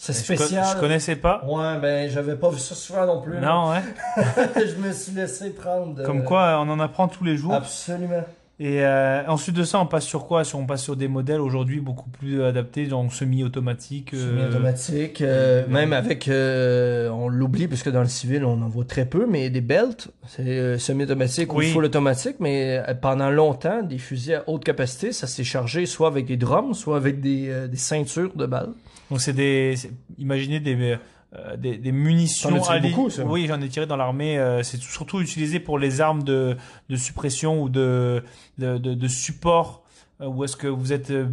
C'est 0.00 0.12
spécial. 0.12 0.64
je 0.74 0.80
connaissais 0.80 1.16
pas. 1.16 1.42
Ouais, 1.44 1.76
ben, 1.80 2.08
j'avais 2.08 2.36
pas 2.36 2.50
vu 2.50 2.58
ça 2.58 2.74
souvent 2.76 3.04
non 3.04 3.20
plus. 3.20 3.38
Non, 3.40 3.70
ouais. 3.70 3.82
je 4.66 4.76
me 4.76 4.92
suis 4.92 5.12
laissé 5.12 5.50
prendre. 5.50 5.94
de- 5.94 6.04
Comme 6.04 6.22
quoi, 6.24 6.58
on 6.64 6.68
en 6.70 6.78
apprend 6.78 7.08
tous 7.08 7.24
les 7.24 7.36
jours. 7.36 7.52
Absolument. 7.52 8.22
Et 8.60 8.84
euh, 8.84 9.22
ensuite 9.28 9.54
de 9.54 9.62
ça, 9.62 9.78
on 9.80 9.86
passe 9.86 10.04
sur 10.04 10.26
quoi? 10.26 10.42
On 10.54 10.66
passe 10.66 10.82
sur 10.82 10.96
des 10.96 11.06
modèles 11.06 11.40
aujourd'hui 11.40 11.78
beaucoup 11.80 12.10
plus 12.10 12.42
adaptés, 12.42 12.86
donc 12.86 13.12
semi-automatique. 13.12 14.12
euh, 14.14 14.30
Semi-automatique, 14.30 15.20
euh, 15.20 15.64
même 15.68 15.92
avec, 15.92 16.26
euh, 16.26 17.08
on 17.10 17.28
l'oublie 17.28 17.68
parce 17.68 17.84
que 17.84 17.90
dans 17.90 18.00
le 18.02 18.08
civil 18.08 18.44
on 18.44 18.60
en 18.60 18.68
voit 18.68 18.84
très 18.84 19.04
peu, 19.06 19.26
mais 19.30 19.48
des 19.48 19.60
belts, 19.60 20.08
c'est 20.26 20.42
euh, 20.58 20.76
semi-automatique 20.76 21.54
Oui. 21.54 21.68
ou 21.68 21.72
full 21.74 21.84
automatique, 21.84 22.36
mais 22.40 22.82
euh, 22.88 22.94
pendant 22.94 23.30
longtemps, 23.30 23.82
des 23.84 23.98
fusils 23.98 24.34
à 24.34 24.44
haute 24.48 24.64
capacité, 24.64 25.12
ça 25.12 25.28
s'est 25.28 25.44
chargé 25.44 25.86
soit 25.86 26.08
avec 26.08 26.26
des 26.26 26.36
drums, 26.36 26.74
soit 26.76 26.96
avec 26.96 27.20
des, 27.20 27.48
euh, 27.50 27.68
des 27.68 27.76
ceintures 27.76 28.32
de 28.34 28.46
balles. 28.46 28.70
Donc 29.12 29.20
c'est 29.20 29.34
des, 29.34 29.76
imaginez 30.18 30.58
des, 30.58 30.96
euh, 31.36 31.56
des, 31.56 31.76
des 31.76 31.92
munitions. 31.92 32.48
Li- 32.80 32.90
beaucoup, 32.90 33.10
ça. 33.10 33.24
Oui, 33.24 33.46
j'en 33.46 33.60
ai 33.60 33.68
tiré 33.68 33.86
dans 33.86 33.96
l'armée. 33.96 34.38
euh, 34.38 34.62
c'est 34.62 34.80
surtout 34.80 35.20
utilisé 35.20 35.60
pour 35.60 35.78
les 35.78 36.00
armes 36.00 36.22
de, 36.22 36.56
de 36.88 36.96
suppression 36.96 37.62
ou 37.62 37.68
de, 37.68 38.22
de, 38.58 38.78
de, 38.78 38.94
de 38.94 39.08
support. 39.08 39.82
euh, 40.20 40.26
Où 40.26 40.44
est-ce 40.44 40.56
que 40.56 40.66
vous 40.68 40.92
êtes 40.92 41.10
euh, 41.10 41.28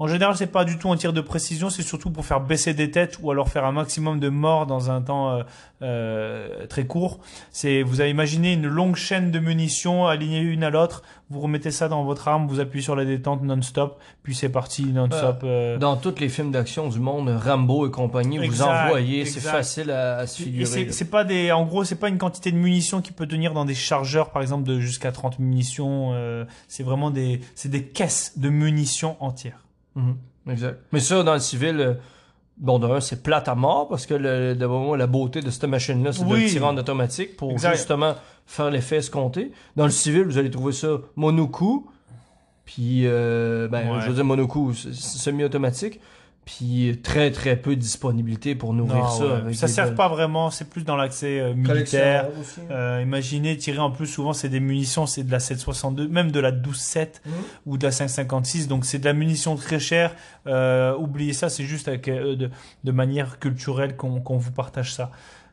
En 0.00 0.08
général, 0.08 0.36
c'est 0.36 0.48
pas 0.48 0.64
du 0.64 0.76
tout 0.76 0.90
un 0.90 0.96
tir 0.96 1.12
de 1.12 1.20
précision. 1.20 1.70
C'est 1.70 1.82
surtout 1.84 2.10
pour 2.10 2.26
faire 2.26 2.40
baisser 2.40 2.74
des 2.74 2.90
têtes 2.90 3.18
ou 3.22 3.30
alors 3.30 3.48
faire 3.48 3.64
un 3.64 3.70
maximum 3.70 4.18
de 4.18 4.28
morts 4.28 4.66
dans 4.66 4.90
un 4.90 5.00
temps 5.00 5.30
euh, 5.30 5.42
euh, 5.82 6.66
très 6.66 6.84
court. 6.86 7.20
C'est 7.52 7.82
vous 7.82 8.00
avez 8.00 8.10
imaginé 8.10 8.54
une 8.54 8.66
longue 8.66 8.96
chaîne 8.96 9.30
de 9.30 9.38
munitions 9.38 10.06
alignées 10.06 10.40
une 10.40 10.64
à 10.64 10.70
l'autre. 10.70 11.02
Vous 11.30 11.40
remettez 11.40 11.70
ça 11.70 11.88
dans 11.88 12.02
votre 12.04 12.26
arme, 12.28 12.48
vous 12.48 12.58
appuyez 12.60 12.82
sur 12.82 12.96
la 12.96 13.04
détente 13.04 13.42
non-stop, 13.42 13.98
puis 14.22 14.34
c'est 14.34 14.48
parti 14.48 14.84
non-stop. 14.84 15.40
euh, 15.44 15.78
Dans 15.78 15.96
tous 15.96 16.14
les 16.20 16.28
films 16.28 16.50
d'action 16.50 16.88
du 16.88 16.98
monde, 17.00 17.28
Rambo 17.28 17.86
et 17.86 17.90
compagnie, 17.90 18.38
vous 18.38 18.44
Exact, 18.44 18.86
envoyez, 18.86 19.24
c'est 19.24 19.40
facile 19.40 19.90
à, 19.90 20.18
à 20.18 20.26
se 20.26 20.42
figurer. 20.42 20.90
c'est 20.90 21.04
pas 21.10 21.24
des, 21.24 21.50
en 21.52 21.64
gros, 21.64 21.84
c'est 21.84 21.94
pas 21.98 22.08
une 22.08 22.18
quantité 22.18 22.50
de 22.52 22.56
munitions 22.56 23.00
qui 23.00 23.12
peut 23.12 23.26
tenir 23.26 23.54
dans 23.54 23.64
des 23.64 23.74
chargeurs, 23.74 24.30
par 24.30 24.42
exemple, 24.42 24.64
de 24.64 24.80
jusqu'à 24.80 25.12
30 25.12 25.38
munitions. 25.38 26.10
euh, 26.14 26.44
c'est 26.68 26.82
vraiment 26.82 27.10
des, 27.10 27.40
c'est 27.54 27.70
des 27.70 27.84
caisses 27.84 28.38
de 28.38 28.48
munitions 28.48 29.16
entières. 29.20 29.63
Mhm, 29.94 30.16
exact. 30.50 30.80
Mais 30.92 31.00
ça, 31.00 31.22
dans 31.22 31.34
le 31.34 31.40
civil, 31.40 31.80
euh, 31.80 31.94
bon, 32.56 32.78
d'un, 32.78 33.00
c'est 33.00 33.22
plate 33.22 33.48
à 33.48 33.54
mort 33.54 33.88
parce 33.88 34.06
que 34.06 34.14
le, 34.14 34.54
la 34.96 35.06
beauté 35.06 35.40
de 35.40 35.50
cette 35.50 35.64
machine-là, 35.64 36.12
c'est 36.12 36.24
de 36.24 36.34
le 36.34 36.46
tirer 36.48 36.64
en 36.64 36.76
automatique 36.76 37.36
pour 37.36 37.52
Exact. 37.52 37.76
justement 37.76 38.14
faire 38.46 38.70
l'effet 38.70 38.96
escompté. 38.96 39.52
Dans 39.76 39.84
le 39.84 39.90
civil, 39.90 40.24
vous 40.24 40.38
allez 40.38 40.50
trouver 40.50 40.72
ça 40.72 40.98
monocoup, 41.16 41.86
puis, 42.64 43.02
euh, 43.06 43.68
ben, 43.68 43.90
Ouais. 43.92 44.00
je 44.02 44.08
veux 44.08 44.14
dire 44.14 44.24
monocoup, 44.24 44.72
semi-automatique, 44.74 46.00
puis 46.44 47.00
très 47.02 47.30
très 47.30 47.56
peu 47.56 47.74
de 47.74 47.80
disponibilité 47.80 48.54
pour 48.54 48.74
nourrir 48.74 48.96
Non, 49.04 49.08
ça. 49.08 49.24
ouais. 49.24 49.32
avec 49.32 49.54
ça 49.54 49.66
sert 49.68 49.94
pas 49.94 50.08
vraiment. 50.08 50.50
C'est 50.50 50.68
plus 50.68 50.84
dans 50.84 50.96
l'accès 50.96 51.40
euh, 51.40 51.54
militaire. 51.54 52.28
Aussi. 52.40 52.60
Euh, 52.70 53.00
imaginez 53.02 53.56
tirer 53.56 53.78
en 53.78 53.90
plus 53.90 54.06
souvent 54.06 54.32
c'est 54.32 54.48
des 54.50 54.60
munitions 54.60 55.06
c'est 55.06 55.22
de 55.24 55.32
la 55.32 55.40
762 55.40 56.08
même 56.08 56.30
de 56.30 56.40
la 56.40 56.52
12-7 56.52 57.22
Mhm. 57.24 57.32
ou 57.66 57.78
de 57.78 57.84
la 57.84 57.92
556 57.92 58.68
donc 58.68 58.84
c'est 58.84 58.98
de 58.98 59.04
la 59.04 59.12
munition 59.14 59.56
très 59.56 59.78
chère 59.78 60.14
euh, 60.46 60.94
oubliez 60.96 61.32
ça 61.32 61.48
c'est 61.48 61.64
juste 61.64 61.88
avec, 61.88 62.08
euh, 62.08 62.36
de, 62.36 62.50
de 62.84 62.92
manière 62.92 63.38
culturelle 63.38 63.96
qu'on 63.96 64.20
qu'on 64.20 64.36
vous 64.36 64.52
partage 64.52 64.92
ça 64.92 65.10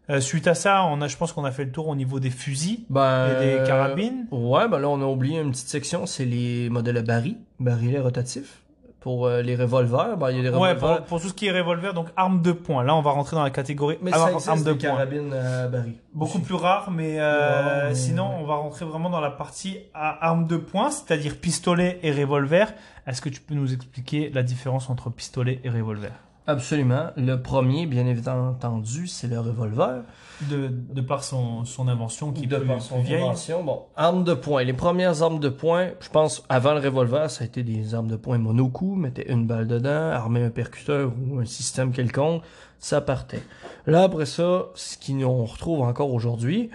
Euh, 0.10 0.20
suite 0.20 0.48
à 0.48 0.56
ça 0.56 0.84
on 0.86 1.00
a 1.02 1.08
je 1.08 1.16
pense 1.16 1.32
qu'on 1.32 1.46
a 1.46 1.52
fait 1.52 1.66
le 1.66 1.72
tour 1.72 1.88
au 1.88 1.96
niveau 1.96 2.20
des 2.20 2.32
fusils 2.32 2.80
Ben, 2.90 3.28
et 3.30 3.46
des 3.46 3.54
euh, 3.60 3.66
carabines 3.68 4.26
Ouais, 4.32 4.68
ben 4.68 4.80
là, 4.80 4.90
on 4.90 5.00
a 5.02 5.06
oublié 5.06 5.40
une 5.40 5.52
petite 5.52 5.68
section, 5.70 6.06
c'est 6.08 6.26
les 6.26 6.70
modèles 6.70 6.98
à 6.98 7.02
barils, 7.04 7.38
barillets 7.60 8.00
rotatifs. 8.00 8.61
Pour 9.02 9.26
euh, 9.26 9.42
les 9.42 9.56
revolvers, 9.56 10.16
ben, 10.16 10.30
il 10.32 10.44
y 10.44 10.48
a 10.48 10.52
ouais 10.52 10.74
revolvers. 10.74 10.98
pour, 11.00 11.06
pour 11.08 11.22
tout 11.22 11.28
ce 11.30 11.34
qui 11.34 11.48
est 11.48 11.52
revolver 11.52 11.94
donc 11.94 12.08
arme 12.16 12.42
de 12.44 12.52
poing 12.52 12.84
là 12.84 12.96
on 12.96 13.02
va 13.02 13.10
rentrer 13.12 13.36
dans 13.36 13.44
la 13.44 13.50
catégorie 13.50 13.98
Mais 14.02 14.14
arme, 14.14 14.24
ça 14.26 14.32
existe 14.34 14.48
arme 14.50 14.64
de 14.64 14.74
poing 14.74 14.78
carabines 14.92 15.34
à 15.34 15.68
baril. 15.68 15.94
Beaucoup 16.14 16.38
aussi. 16.38 16.46
plus 16.46 16.54
rare, 16.56 16.92
mais, 16.92 17.16
euh, 17.20 17.90
mais- 17.90 17.96
sinon 17.96 18.30
on 18.40 18.46
va 18.46 18.56
rentrer 18.56 18.86
vraiment 18.86 19.10
dans 19.10 19.20
la 19.20 19.32
partie 19.32 19.80
à 19.96 20.28
arme 20.28 20.46
de 20.46 20.58
poing, 20.58 20.92
c'est-à-dire 20.92 21.36
pistolet 21.38 22.00
et 22.04 22.12
revolver. 22.12 22.72
Est-ce 23.08 23.22
que 23.22 23.30
tu 23.30 23.42
peux 23.42 23.56
nous 23.56 23.74
expliquer 23.74 24.30
la 24.34 24.44
différence 24.44 24.90
entre 24.92 25.10
pistolet 25.10 25.60
et 25.64 25.70
revolver? 25.70 26.12
Absolument. 26.48 27.12
Le 27.18 27.36
premier, 27.36 27.86
bien 27.86 28.06
évidemment 28.08 28.50
entendu, 28.50 29.08
c'est 29.08 29.28
le 29.28 29.40
revolver. 29.40 30.02
de, 30.50 30.70
de 30.70 31.02
par 31.02 31.24
son, 31.24 31.66
son 31.66 31.88
invention 31.88 32.32
qui 32.32 32.48
de 32.48 32.58
plus, 32.58 32.68
par 32.68 32.82
son 32.82 32.96
plus 32.96 33.08
vieille. 33.08 33.22
invention. 33.22 33.64
Bon, 33.64 33.84
armes 33.96 34.24
de 34.24 34.34
poing. 34.34 34.64
Les 34.64 34.74
premières 34.74 35.22
armes 35.22 35.40
de 35.40 35.50
poing, 35.50 35.90
je 36.00 36.10
pense, 36.10 36.44
avant 36.50 36.74
le 36.74 36.80
revolver, 36.80 37.30
ça 37.30 37.44
a 37.44 37.48
été 37.48 37.62
des 37.64 37.94
armes 37.94 38.08
de 38.08 38.16
poing 38.16 38.40
monocoup, 38.40 38.96
mettait 38.96 39.32
une 39.32 39.46
balle 39.46 39.68
dedans, 39.68 40.10
armait 40.12 40.44
un 40.44 40.50
percuteur 40.50 41.12
ou 41.30 41.40
un 41.40 41.46
système 41.46 41.92
quelconque, 41.92 42.42
ça 42.80 43.02
partait. 43.02 43.44
Là, 43.86 44.02
après 44.04 44.26
ça, 44.26 44.66
ce 44.74 44.98
qu'on 44.98 45.46
retrouve 45.46 45.82
encore 45.82 46.12
aujourd'hui, 46.12 46.72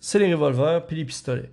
c'est 0.00 0.18
les 0.18 0.34
revolvers 0.34 0.84
puis 0.84 0.96
les 0.96 1.04
pistolets. 1.04 1.50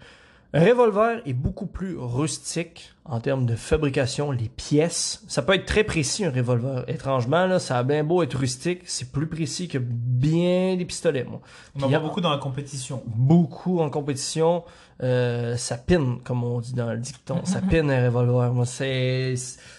Un 0.53 0.65
revolver 0.65 1.22
est 1.26 1.34
beaucoup 1.34 1.65
plus 1.65 1.98
rustique 1.98 2.91
en 3.06 3.22
termes 3.22 3.45
de 3.45 3.56
fabrication, 3.56 4.32
les 4.32 4.49
pièces. 4.49 5.23
Ça 5.30 5.41
peut 5.41 5.53
être 5.53 5.65
très 5.65 5.86
précis 5.86 6.26
un 6.26 6.32
revolver. 6.32 6.84
Étrangement, 6.90 7.45
là, 7.45 7.57
ça 7.57 7.78
a 7.78 7.84
bien 7.84 8.03
beau 8.03 8.22
être 8.22 8.38
rustique, 8.38 8.82
c'est 8.84 9.14
plus 9.14 9.28
précis 9.28 9.69
que 9.69 9.78
bien 9.78 10.76
des 10.76 10.84
pistolets, 10.84 11.23
moi. 11.23 11.40
On 11.76 11.84
en 11.84 11.88
voit 11.88 11.99
beaucoup 11.99 12.19
dans 12.19 12.32
la 12.32 12.38
compétition. 12.38 13.02
beaucoup 13.06 13.80
en 13.80 13.90
compétition. 13.90 14.65
Euh, 15.03 15.56
ça 15.56 15.78
pine, 15.78 16.19
comme 16.23 16.44
on 16.44 16.60
dit 16.60 16.73
dans 16.73 16.91
le 16.91 16.99
dicton. 16.99 17.45
Ça 17.45 17.61
pine 17.69 17.90
un 17.90 18.06
revolver. 18.06 18.53
Moi, 18.53 18.65
c'est 18.65 19.36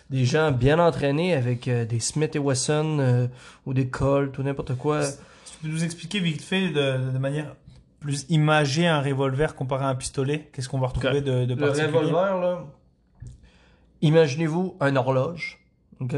des 0.09 0.25
gens 0.25 0.53
bien 0.53 0.79
entraînés 0.79 1.35
avec 1.35 1.69
euh, 1.69 1.85
des 1.85 2.01
Smith 2.01 2.37
Wesson 2.43 2.97
euh, 2.99 3.27
ou 3.67 3.75
des 3.75 3.89
Colt 3.89 4.39
ou 4.39 4.43
n'importe 4.43 4.75
quoi. 4.77 5.03
Tu 5.05 5.59
peux 5.63 5.69
nous 5.69 5.85
expliquer 5.85 6.19
vite 6.19 6.43
fait 6.43 6.71
de, 6.71 7.13
de 7.13 7.19
manière 7.19 7.55
plus 8.03 8.27
imagée 8.29 8.87
un 8.87 9.01
revolver 9.01 9.55
comparé 9.55 9.85
à 9.85 9.89
un 9.89 9.95
pistolet? 9.95 10.51
Qu'est-ce 10.53 10.69
qu'on 10.69 10.79
va 10.79 10.89
retrouver 10.89 11.21
de, 11.21 11.45
de 11.45 11.55
Le 11.55 11.61
particulier? 11.61 11.87
revolver, 11.87 12.41
là, 12.41 12.65
imaginez-vous 14.03 14.77
un 14.81 14.97
horloge, 14.97 15.65
ok, 16.01 16.15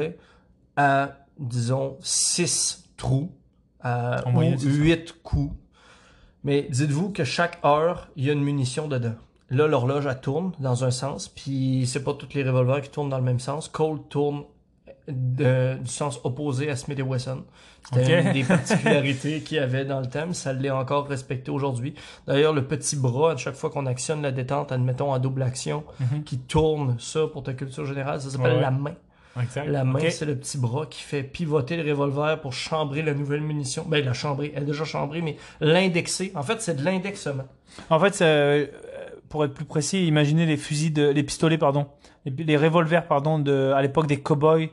à, 0.77 1.19
disons, 1.39 1.97
6 2.01 2.90
trous, 2.97 3.31
à, 3.81 4.27
ou 4.28 4.40
c'est 4.43 4.59
ça. 4.59 4.66
8 4.66 5.23
coups. 5.23 5.55
Mais 6.43 6.62
dites-vous 6.70 7.11
que 7.11 7.24
chaque 7.24 7.59
heure, 7.65 8.09
il 8.16 8.24
y 8.24 8.31
a 8.31 8.32
une 8.32 8.43
munition 8.43 8.89
dedans. 8.89 9.15
Là, 9.51 9.66
l'horloge, 9.66 10.06
elle 10.06 10.20
tourne 10.20 10.52
dans 10.59 10.85
un 10.85 10.90
sens, 10.90 11.28
puis 11.28 11.86
c'est 11.86 12.02
pas 12.02 12.15
tous 12.15 12.35
les 12.35 12.43
revolvers 12.43 12.82
qui 12.82 12.90
tournent 12.90 13.11
dans 13.11 13.19
le 13.19 13.24
même 13.24 13.40
sens. 13.40 13.69
Colt 13.69 14.09
tourne 14.09 14.44
de- 15.09 15.75
du 15.81 15.91
sens 15.91 16.21
opposé 16.25 16.71
à 16.71 16.77
Smith 16.77 17.01
Wesson. 17.05 17.43
C'était 17.93 18.23
une 18.23 18.33
des 18.33 18.45
particularités 18.45 19.41
qu'il 19.41 19.59
y 19.59 19.61
avait 19.61 19.85
dans 19.85 20.01
le 20.01 20.07
thème. 20.07 20.33
Ça 20.33 20.53
l'est 20.53 20.71
encore 20.71 21.07
respecté 21.07 21.51
aujourd'hui. 21.51 21.95
D'ailleurs, 22.27 22.53
le 22.55 22.65
petit 22.65 22.97
bras, 22.97 23.33
à 23.33 23.37
chaque 23.37 23.55
fois 23.57 23.69
qu'on 23.71 23.85
actionne 23.87 24.23
la 24.23 24.33
détente, 24.33 24.73
admettons 24.73 25.13
en 25.13 25.19
double 25.19 25.43
action, 25.43 25.85
Mhm. 26.01 26.25
qui 26.25 26.39
tourne 26.39 26.97
ça 26.99 27.27
pour 27.31 27.43
ta 27.43 27.53
culture 27.53 27.85
générale, 27.85 28.21
ça 28.21 28.31
s'appelle 28.31 28.55
Ouais, 28.55 28.61
la 28.63 28.71
main. 28.71 28.95
Exact. 29.43 29.67
La 29.67 29.83
main, 29.85 29.99
c'est 30.11 30.25
le 30.27 30.37
petit 30.37 30.57
bras 30.59 30.87
qui 30.87 31.03
fait 31.03 31.25
pivoter 31.25 31.77
le 31.77 31.91
revolver 31.91 32.41
pour 32.41 32.53
chambrer 32.53 33.03
la 33.03 33.15
nouvelle 33.15 33.41
munition. 33.41 33.85
Ben, 33.87 34.03
la 34.05 34.13
chambrer, 34.13 34.53
elle 34.55 34.63
est 34.63 34.67
déjà 34.67 34.85
chambrée, 34.85 35.23
mais 35.23 35.37
l'indexer. 35.61 36.31
En 36.37 36.43
fait, 36.45 36.63
c'est 36.63 36.77
de 36.77 36.85
l'indexement. 36.85 37.45
En 37.91 37.99
fait, 37.99 38.15
c'est, 38.15 38.25
euh, 38.25 38.67
pour 39.29 39.45
être 39.45 39.53
plus 39.53 39.65
précis, 39.65 40.07
imaginez 40.07 40.47
les 40.47 40.57
fusils 40.57 40.93
de, 40.93 41.09
les 41.09 41.23
pistolets, 41.25 41.59
pardon, 41.59 41.87
les, 42.25 42.45
les 42.45 42.57
revolvers, 42.57 43.07
pardon, 43.09 43.41
de, 43.41 43.73
à 43.75 43.83
l'époque 43.83 44.07
des 44.07 44.21
cowboys. 44.21 44.71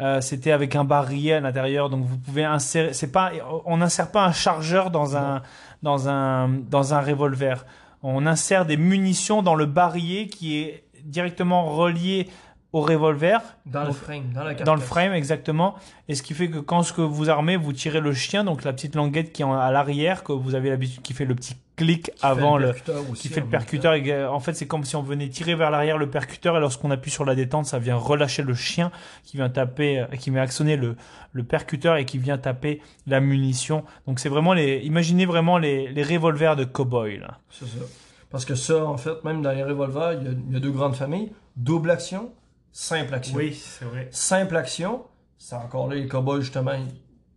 Euh, 0.00 0.20
c'était 0.20 0.50
avec 0.50 0.74
un 0.74 0.84
barillet 0.84 1.34
à 1.34 1.40
l'intérieur, 1.40 1.90
donc 1.90 2.04
vous 2.04 2.18
pouvez 2.18 2.44
insérer. 2.44 2.92
C'est 2.92 3.12
pas, 3.12 3.30
on 3.64 3.76
n'insère 3.76 4.10
pas 4.10 4.24
un 4.24 4.32
chargeur 4.32 4.90
dans 4.90 5.16
un, 5.16 5.42
dans 5.82 6.08
un, 6.08 6.48
dans 6.48 6.94
un 6.94 7.00
revolver. 7.00 7.64
On 8.02 8.26
insère 8.26 8.66
des 8.66 8.76
munitions 8.76 9.42
dans 9.42 9.54
le 9.54 9.66
barillet 9.66 10.26
qui 10.26 10.58
est 10.58 10.84
directement 11.04 11.66
relié 11.66 12.28
au 12.72 12.82
revolver. 12.82 13.40
Dans 13.66 13.84
le 13.84 13.92
frame, 13.92 14.32
dans 14.32 14.44
la 14.44 14.54
Dans 14.54 14.74
le 14.74 14.80
frame, 14.80 15.12
exactement. 15.12 15.74
Et 16.08 16.14
ce 16.14 16.22
qui 16.22 16.34
fait 16.34 16.48
que 16.48 16.58
quand 16.58 16.82
ce 16.82 16.92
que 16.92 17.00
vous 17.00 17.28
armez, 17.28 17.56
vous 17.56 17.72
tirez 17.72 18.00
le 18.00 18.12
chien, 18.12 18.44
donc 18.44 18.64
la 18.64 18.72
petite 18.72 18.94
languette 18.94 19.32
qui 19.32 19.42
est 19.42 19.46
à 19.46 19.70
l'arrière, 19.70 20.22
que 20.22 20.32
vous 20.32 20.54
avez 20.54 20.70
l'habitude, 20.70 21.02
qui 21.02 21.12
fait 21.12 21.24
le 21.24 21.34
petit 21.34 21.56
clic 21.76 22.04
Qui 22.04 22.10
avant 22.22 22.58
le, 22.58 22.74
qui 23.14 23.28
fait 23.28 23.40
le 23.40 23.46
percuteur. 23.46 23.94
Et, 23.94 24.12
euh, 24.12 24.30
En 24.30 24.40
fait, 24.40 24.54
c'est 24.54 24.66
comme 24.66 24.84
si 24.84 24.94
on 24.96 25.02
venait 25.02 25.28
tirer 25.28 25.54
vers 25.54 25.70
l'arrière 25.70 25.98
le 25.98 26.10
percuteur 26.10 26.56
et 26.56 26.60
lorsqu'on 26.60 26.90
appuie 26.90 27.10
sur 27.10 27.24
la 27.24 27.34
détente, 27.34 27.66
ça 27.66 27.78
vient 27.78 27.96
relâcher 27.96 28.42
le 28.42 28.54
chien 28.54 28.92
qui 29.24 29.36
vient 29.36 29.48
taper, 29.48 30.00
euh, 30.00 30.06
qui 30.18 30.30
vient 30.30 30.42
actionner 30.42 30.76
le, 30.76 30.96
le 31.32 31.42
percuteur 31.42 31.96
et 31.96 32.04
qui 32.04 32.18
vient 32.18 32.38
taper 32.38 32.80
la 33.06 33.20
munition. 33.20 33.84
Donc 34.06 34.20
c'est 34.20 34.28
vraiment 34.28 34.52
les, 34.52 34.78
imaginez 34.84 35.26
vraiment 35.26 35.58
les, 35.58 35.88
les 35.88 36.02
revolvers 36.02 36.54
de 36.54 36.64
cowboy 36.64 37.18
là. 37.18 37.38
C'est 37.50 37.66
ça. 37.66 37.84
Parce 38.30 38.44
que 38.44 38.54
ça, 38.54 38.84
en 38.84 38.96
fait, 38.96 39.24
même 39.24 39.42
dans 39.42 39.50
les 39.50 39.64
revolvers, 39.64 40.12
il 40.12 40.24
y 40.24 40.28
a, 40.28 40.30
il 40.30 40.54
y 40.54 40.56
a 40.56 40.60
deux 40.60 40.70
grandes 40.70 40.94
familles. 40.94 41.32
Double 41.56 41.90
action, 41.90 42.30
simple 42.72 43.14
action. 43.14 43.38
c'est 43.52 43.84
vrai. 43.84 44.08
Simple 44.10 44.56
action, 44.56 45.04
c'est 45.38 45.54
encore 45.56 45.88
là, 45.88 45.96
les 45.96 46.06
cowboys, 46.08 46.40
justement, 46.40 46.72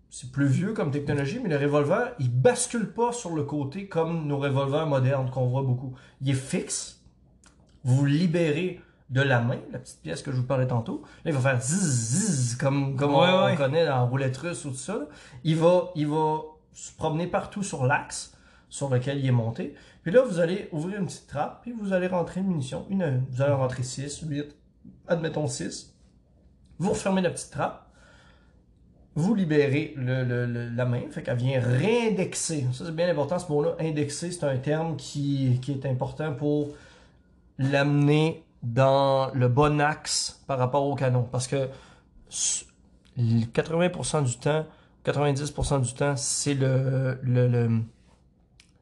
c'est 0.09 0.31
plus 0.31 0.47
vieux 0.47 0.73
comme 0.73 0.91
technologie, 0.91 1.39
mais 1.41 1.49
le 1.49 1.57
revolver, 1.57 2.13
il 2.19 2.29
bascule 2.29 2.91
pas 2.93 3.11
sur 3.11 3.35
le 3.35 3.43
côté 3.43 3.87
comme 3.87 4.27
nos 4.27 4.37
revolvers 4.37 4.85
modernes 4.85 5.29
qu'on 5.31 5.47
voit 5.47 5.63
beaucoup. 5.63 5.93
Il 6.21 6.29
est 6.29 6.33
fixe. 6.33 7.01
Vous 7.83 8.05
libérez 8.05 8.79
de 9.09 9.21
la 9.21 9.41
main, 9.41 9.59
la 9.71 9.79
petite 9.79 10.01
pièce 10.01 10.21
que 10.21 10.31
je 10.31 10.37
vous 10.37 10.45
parlais 10.47 10.67
tantôt. 10.67 11.01
Là, 11.25 11.31
il 11.31 11.33
va 11.37 11.51
faire 11.51 11.61
zzz, 11.61 12.53
zzz, 12.53 12.55
comme, 12.57 12.95
comme 12.95 13.11
Ouais, 13.11 13.27
on, 13.27 13.45
ouais. 13.45 13.53
on 13.53 13.55
connaît 13.57 13.85
dans 13.85 14.07
roulette 14.07 14.37
russe 14.37 14.63
ou 14.65 14.69
tout 14.69 14.75
ça. 14.75 14.93
là. 14.93 15.05
Il 15.43 15.57
va, 15.57 15.91
il 15.95 16.07
va 16.07 16.39
se 16.73 16.91
promener 16.93 17.27
partout 17.27 17.61
sur 17.63 17.85
l'axe 17.85 18.37
sur 18.69 18.89
lequel 18.89 19.19
il 19.19 19.25
est 19.27 19.31
monté. 19.31 19.75
Puis 20.01 20.11
là, 20.11 20.21
vous 20.23 20.39
allez 20.39 20.67
ouvrir 20.71 20.99
une 20.99 21.05
petite 21.05 21.27
trappe, 21.27 21.61
puis 21.63 21.71
vous 21.73 21.93
allez 21.93 22.07
rentrer 22.07 22.39
une 22.39 22.47
munition. 22.47 22.85
Une, 22.89 23.23
vous 23.29 23.41
allez 23.41 23.53
rentrer 23.53 23.83
6, 23.83 24.21
8, 24.27 24.55
admettons 25.07 25.47
6. 25.47 25.93
Vous 26.79 26.89
refermez 26.91 27.21
la 27.21 27.29
petite 27.29 27.51
trappe. 27.51 27.87
Vous 29.15 29.35
libérez 29.35 29.93
la 29.97 30.85
main, 30.85 31.01
fait 31.11 31.21
qu'elle 31.21 31.37
vient 31.37 31.61
réindexer. 31.61 32.65
Ça, 32.73 32.85
c'est 32.85 32.95
bien 32.95 33.07
important 33.09 33.37
ce 33.37 33.51
mot-là. 33.51 33.75
Indexer, 33.79 34.31
c'est 34.31 34.43
un 34.43 34.57
terme 34.57 34.95
qui, 34.97 35.59
est 35.67 35.85
important 35.85 36.33
pour 36.33 36.69
l'amener 37.59 38.43
dans 38.63 39.29
le 39.35 39.47
bon 39.49 39.79
axe 39.79 40.41
par 40.47 40.57
rapport 40.57 40.83
au 40.87 40.95
canon. 40.95 41.27
Parce 41.31 41.47
que 41.47 41.69
s- 42.31 42.65
80% 43.19 44.23
du 44.23 44.35
temps, 44.37 44.65
90% 45.05 45.79
du 45.81 45.93
temps, 45.93 46.15
c'est 46.17 46.55
le- 46.55 47.19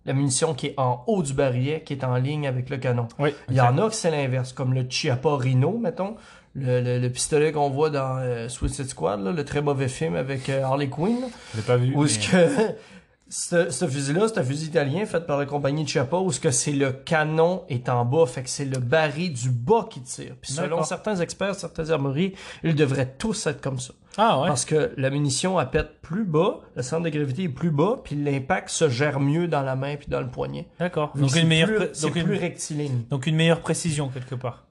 la 0.05 0.13
munition 0.13 0.53
qui 0.53 0.67
est 0.67 0.73
en 0.77 1.03
haut 1.07 1.21
du 1.23 1.33
barillet, 1.33 1.81
qui 1.83 1.93
est 1.93 2.03
en 2.03 2.15
ligne 2.15 2.47
avec 2.47 2.69
le 2.69 2.77
canon. 2.77 3.07
Oui. 3.19 3.33
Il 3.49 3.55
y 3.55 3.61
en 3.61 3.77
a 3.77 3.87
que 3.87 3.95
c'est 3.95 4.11
l'inverse, 4.11 4.51
comme 4.53 4.73
le 4.73 4.85
Chiappa 4.89 5.35
Rhino, 5.37 5.77
mettons. 5.77 6.15
Le, 6.53 6.81
le- 6.81 6.99
le 6.99 7.09
pistolet 7.09 7.51
qu'on 7.53 7.69
voit 7.69 7.89
dans 7.89 8.17
euh, 8.17 8.49
Suicide 8.49 8.87
Squad, 8.89 9.21
là, 9.23 9.31
le 9.31 9.45
très 9.45 9.61
mauvais 9.61 9.87
film 9.87 10.15
avec 10.15 10.49
euh, 10.49 10.63
Harley 10.63 10.89
Quinn. 10.89 11.17
Je 11.53 11.57
l'ai 11.57 11.63
pas 11.63 11.77
vu. 11.77 11.93
Où 11.95 11.99
mais- 12.03 12.05
est-ce 12.09 12.29
que 12.29 12.75
ce, 13.29 13.69
ce 13.69 13.87
fusil-là, 13.87 14.27
c'est 14.27 14.39
un 14.39 14.43
fusil 14.43 14.67
italien 14.67 15.05
fait 15.05 15.25
par 15.25 15.37
la 15.37 15.45
compagnie 15.45 15.87
Chiappa, 15.87 16.17
où 16.17 16.29
ce 16.31 16.41
que 16.41 16.51
c'est 16.51 16.73
le 16.73 16.91
canon 16.91 17.63
est 17.69 17.87
en 17.87 18.03
bas, 18.03 18.25
fait 18.25 18.43
que 18.43 18.49
c'est 18.49 18.65
le 18.65 18.79
baril 18.79 19.31
du 19.31 19.49
bas 19.49 19.87
qui 19.89 20.01
tire. 20.01 20.35
Puis 20.41 20.51
selon 20.51 20.83
certains 20.83 21.15
experts, 21.21 21.55
certaines 21.55 21.91
armeries, 21.91 22.33
ils 22.63 22.75
devraient 22.75 23.13
tous 23.17 23.47
être 23.47 23.61
comme 23.61 23.79
ça. 23.79 23.93
Ah 24.17 24.41
ouais. 24.41 24.47
Parce 24.47 24.65
que 24.65 24.91
la 24.97 25.09
munition, 25.09 25.59
elle 25.59 25.69
pète 25.69 26.01
plus 26.01 26.25
bas, 26.25 26.59
le 26.75 26.81
centre 26.81 27.03
de 27.03 27.09
gravité 27.09 27.43
est 27.43 27.49
plus 27.49 27.71
bas, 27.71 27.97
puis 28.03 28.15
l'impact 28.15 28.69
se 28.69 28.89
gère 28.89 29.19
mieux 29.19 29.47
dans 29.47 29.61
la 29.61 29.75
main 29.75 29.95
puis 29.95 30.07
dans 30.09 30.19
le 30.21 30.27
poignet. 30.29 30.67
D'accord. 30.79 31.11
Donc 31.15 31.35
une 31.35 31.47
meilleure, 31.47 31.69
plus- 31.69 32.01
donc 32.01 32.13
plus 32.13 32.35
rectiligne. 32.37 33.03
donc 33.09 33.25
une 33.27 33.35
meilleure 33.35 33.61
précision 33.61 34.09
quelque 34.09 34.35
part. 34.35 34.65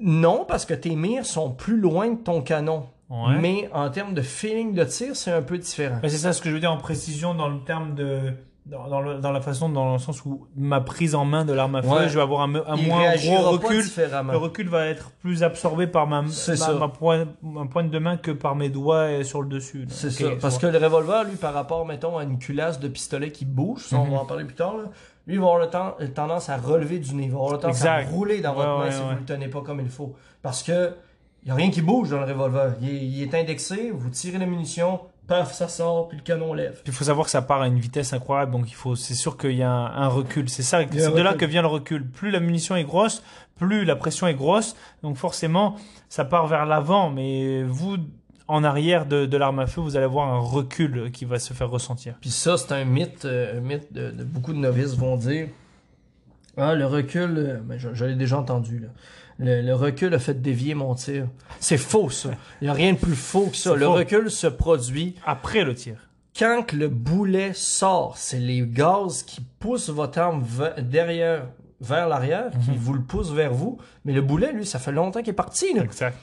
Non, 0.00 0.44
parce 0.46 0.64
que 0.66 0.74
tes 0.74 0.96
mires 0.96 1.26
sont 1.26 1.50
plus 1.50 1.78
loin 1.78 2.08
de 2.10 2.16
ton 2.22 2.42
canon. 2.42 2.86
Ouais. 3.10 3.38
Mais 3.40 3.68
en 3.72 3.90
termes 3.90 4.14
de 4.14 4.22
feeling 4.22 4.72
de 4.74 4.82
tir, 4.84 5.14
c'est 5.14 5.30
un 5.30 5.42
peu 5.42 5.58
différent. 5.58 5.98
Mais 6.02 6.08
c'est 6.08 6.18
ça 6.18 6.32
ce 6.32 6.40
que 6.40 6.48
je 6.48 6.54
veux 6.54 6.60
dire 6.60 6.72
en 6.72 6.78
précision 6.78 7.34
dans 7.34 7.48
le 7.48 7.60
terme 7.60 7.94
de 7.94 8.32
dans, 8.66 8.88
dans, 8.88 9.00
le- 9.02 9.18
dans 9.20 9.30
la 9.32 9.40
façon 9.42 9.68
dans 9.68 9.92
le 9.92 9.98
sens 9.98 10.24
où 10.24 10.46
ma 10.56 10.80
prise 10.80 11.14
en 11.14 11.24
main 11.26 11.44
de 11.44 11.52
l'arme 11.52 11.74
à 11.74 11.82
feu, 11.82 11.88
Ouais. 11.88 12.08
je 12.08 12.14
vais 12.14 12.22
avoir 12.22 12.40
un, 12.42 12.54
un 12.54 12.76
moins 12.76 13.14
gros 13.16 13.50
recul. 13.50 13.82
différemment. 13.82 14.32
Le 14.32 14.38
recul 14.38 14.68
va 14.68 14.86
être 14.86 15.10
plus 15.20 15.42
absorbé 15.42 15.86
par 15.86 16.06
ma, 16.06 16.22
ma, 16.22 16.72
ma 16.78 16.88
pointe, 16.88 17.28
ma 17.42 17.66
pointe 17.66 17.90
de 17.90 17.98
main 17.98 18.16
que 18.16 18.30
par 18.30 18.56
mes 18.56 18.70
doigts 18.70 19.22
sur 19.22 19.42
le 19.42 19.48
dessus. 19.48 19.86
C'est 19.90 20.08
Ok, 20.08 20.30
ça. 20.32 20.36
Parce 20.40 20.58
que 20.58 20.66
le 20.66 20.78
revolver, 20.78 21.24
lui, 21.24 21.36
par 21.36 21.52
rapport, 21.52 21.84
mettons, 21.84 22.16
à 22.16 22.24
une 22.24 22.38
culasse 22.38 22.80
de 22.80 22.88
pistolet 22.88 23.30
qui 23.32 23.44
bouge, 23.44 23.82
ça, 23.88 23.96
on 23.96 24.04
Mhm. 24.06 24.12
va 24.12 24.18
en 24.20 24.24
parler 24.26 24.44
plus 24.44 24.54
tard, 24.56 24.76
là, 24.78 24.84
lui, 25.26 25.34
il 25.34 25.40
va 25.40 25.46
avoir 25.46 25.60
le 25.60 25.68
temps, 25.68 25.94
le 25.98 26.08
tendance 26.12 26.48
à 26.48 26.56
relever 26.56 26.98
du 26.98 27.14
nez. 27.14 27.24
Il 27.24 27.30
va 27.30 27.36
avoir 27.36 27.52
le 27.52 27.58
tendance 27.58 27.84
à 27.84 28.00
rouler 28.00 28.40
dans 28.40 28.54
votre 28.54 28.68
Ouais, 28.68 28.78
main 28.78 28.84
ouais, 28.86 28.92
si 28.92 29.00
vous 29.02 29.10
le 29.10 29.24
tenez 29.26 29.48
pas 29.48 29.60
comme 29.60 29.80
il 29.80 29.88
faut. 29.90 30.14
Parce 30.42 30.62
que 30.62 30.94
il 31.42 31.48
y 31.48 31.50
a 31.50 31.54
rien 31.54 31.70
qui 31.70 31.82
bouge 31.82 32.08
dans 32.10 32.20
le 32.20 32.24
revolver. 32.24 32.72
Il 32.80 32.88
est, 32.88 33.06
il 33.06 33.22
est 33.22 33.34
indexé, 33.34 33.90
vous 33.90 34.08
tirez 34.08 34.38
la 34.38 34.46
munition, 34.46 35.00
paf, 35.26 35.52
ça 35.54 35.68
sort, 35.68 36.08
puis 36.08 36.18
le 36.18 36.22
canon 36.22 36.52
lève. 36.54 36.74
Puis 36.82 36.92
il 36.92 36.92
faut 36.92 37.04
savoir 37.04 37.24
que 37.26 37.30
ça 37.30 37.42
part 37.42 37.62
à 37.62 37.66
une 37.66 37.78
vitesse 37.78 38.12
incroyable, 38.12 38.52
donc 38.52 38.70
il 38.70 38.74
faut, 38.74 38.96
c'est 38.96 39.14
sûr 39.14 39.36
qu'il 39.36 39.56
y 39.56 39.62
a 39.62 39.70
un, 39.70 40.02
un 40.02 40.08
recul. 40.08 40.48
C'est 40.48 40.62
ça, 40.62 40.80
c'est 40.90 41.14
de 41.14 41.22
là 41.22 41.34
que 41.34 41.44
vient 41.44 41.62
le 41.62 41.68
recul. 41.68 42.06
Plus 42.06 42.30
la 42.30 42.40
munition 42.40 42.76
est 42.76 42.84
grosse, 42.84 43.22
plus 43.56 43.84
la 43.84 43.96
pression 43.96 44.26
est 44.26 44.34
grosse, 44.34 44.76
donc 45.02 45.16
forcément 45.16 45.76
ça 46.08 46.24
part 46.24 46.46
vers 46.46 46.66
l'avant. 46.66 47.10
Mais 47.10 47.62
vous, 47.62 47.96
en 48.48 48.64
arrière 48.64 49.06
de, 49.06 49.26
de 49.26 49.36
l'arme 49.36 49.60
à 49.60 49.66
feu, 49.66 49.80
vous 49.80 49.96
allez 49.96 50.04
avoir 50.04 50.28
un 50.28 50.38
recul 50.38 51.10
qui 51.12 51.24
va 51.24 51.38
se 51.38 51.54
faire 51.54 51.70
ressentir. 51.70 52.14
Puis 52.20 52.30
ça, 52.30 52.56
c'est 52.56 52.72
un 52.72 52.84
mythe, 52.84 53.24
euh, 53.24 53.58
un 53.58 53.60
mythe 53.60 53.92
de, 53.92 54.10
de 54.10 54.24
beaucoup 54.24 54.52
de 54.52 54.58
novices 54.58 54.94
vont 54.96 55.16
dire. 55.16 55.48
Ah, 56.56 56.74
le 56.74 56.86
recul, 56.86 57.34
euh, 57.36 57.58
ben, 57.64 57.78
je, 57.78 57.94
je 57.94 58.04
l'ai 58.04 58.14
déjà 58.14 58.38
entendu, 58.38 58.78
là. 58.78 58.88
Le, 59.38 59.62
le 59.62 59.74
recul 59.74 60.14
a 60.14 60.18
fait 60.18 60.40
dévier 60.40 60.74
mon 60.74 60.94
tir. 60.94 61.26
C'est 61.60 61.76
faux, 61.78 62.10
ça. 62.10 62.30
Il 62.60 62.64
n'y 62.64 62.70
a 62.70 62.72
rien 62.72 62.92
de 62.92 62.98
plus 62.98 63.16
faux 63.16 63.46
que 63.46 63.56
ça. 63.56 63.74
Le 63.74 63.84
faux. 63.86 63.92
recul 63.94 64.30
se 64.30 64.46
produit 64.46 65.16
Après 65.26 65.64
le 65.64 65.74
tir. 65.74 65.96
quand 66.38 66.62
que 66.66 66.76
le 66.76 66.88
boulet 66.88 67.52
sort. 67.54 68.14
C'est 68.16 68.38
les 68.38 68.62
gaz 68.62 69.22
qui 69.24 69.40
poussent 69.58 69.88
votre 69.90 70.18
arme 70.18 70.44
derrière, 70.78 71.46
vers 71.80 72.08
l'arrière, 72.08 72.50
qui 72.64 72.70
Mhm. 72.70 72.76
vous 72.76 72.92
le 72.94 73.02
poussent 73.02 73.32
vers 73.32 73.52
vous. 73.52 73.78
Mais 74.04 74.12
le 74.12 74.22
boulet, 74.22 74.52
lui, 74.52 74.64
ça 74.66 74.78
fait 74.78 74.92
longtemps 74.92 75.20
qu'il 75.20 75.30
est 75.30 75.32
parti, 75.32 75.74
là. 75.74 75.82
Exact. 75.82 76.16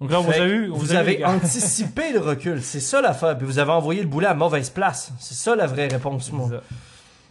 Donc 0.00 0.10
là, 0.10 0.18
vous 0.18 0.30
avez 0.32 0.50
eu, 0.50 0.66
vous, 0.68 0.94
anticipé 1.24 2.12
le 2.12 2.18
recul. 2.20 2.60
C'est 2.62 2.80
ça 2.80 3.00
l'affaire. 3.00 3.36
Puis 3.38 3.46
vous 3.46 3.58
avez 3.60 3.70
envoyé 3.70 4.02
le 4.02 4.08
boulet 4.08 4.26
à 4.26 4.34
mauvaise 4.34 4.70
place. 4.70 5.12
C'est 5.20 5.34
ça 5.34 5.54
la 5.54 5.66
vraie 5.66 5.86
réponse, 5.88 6.32
moi. 6.32 6.48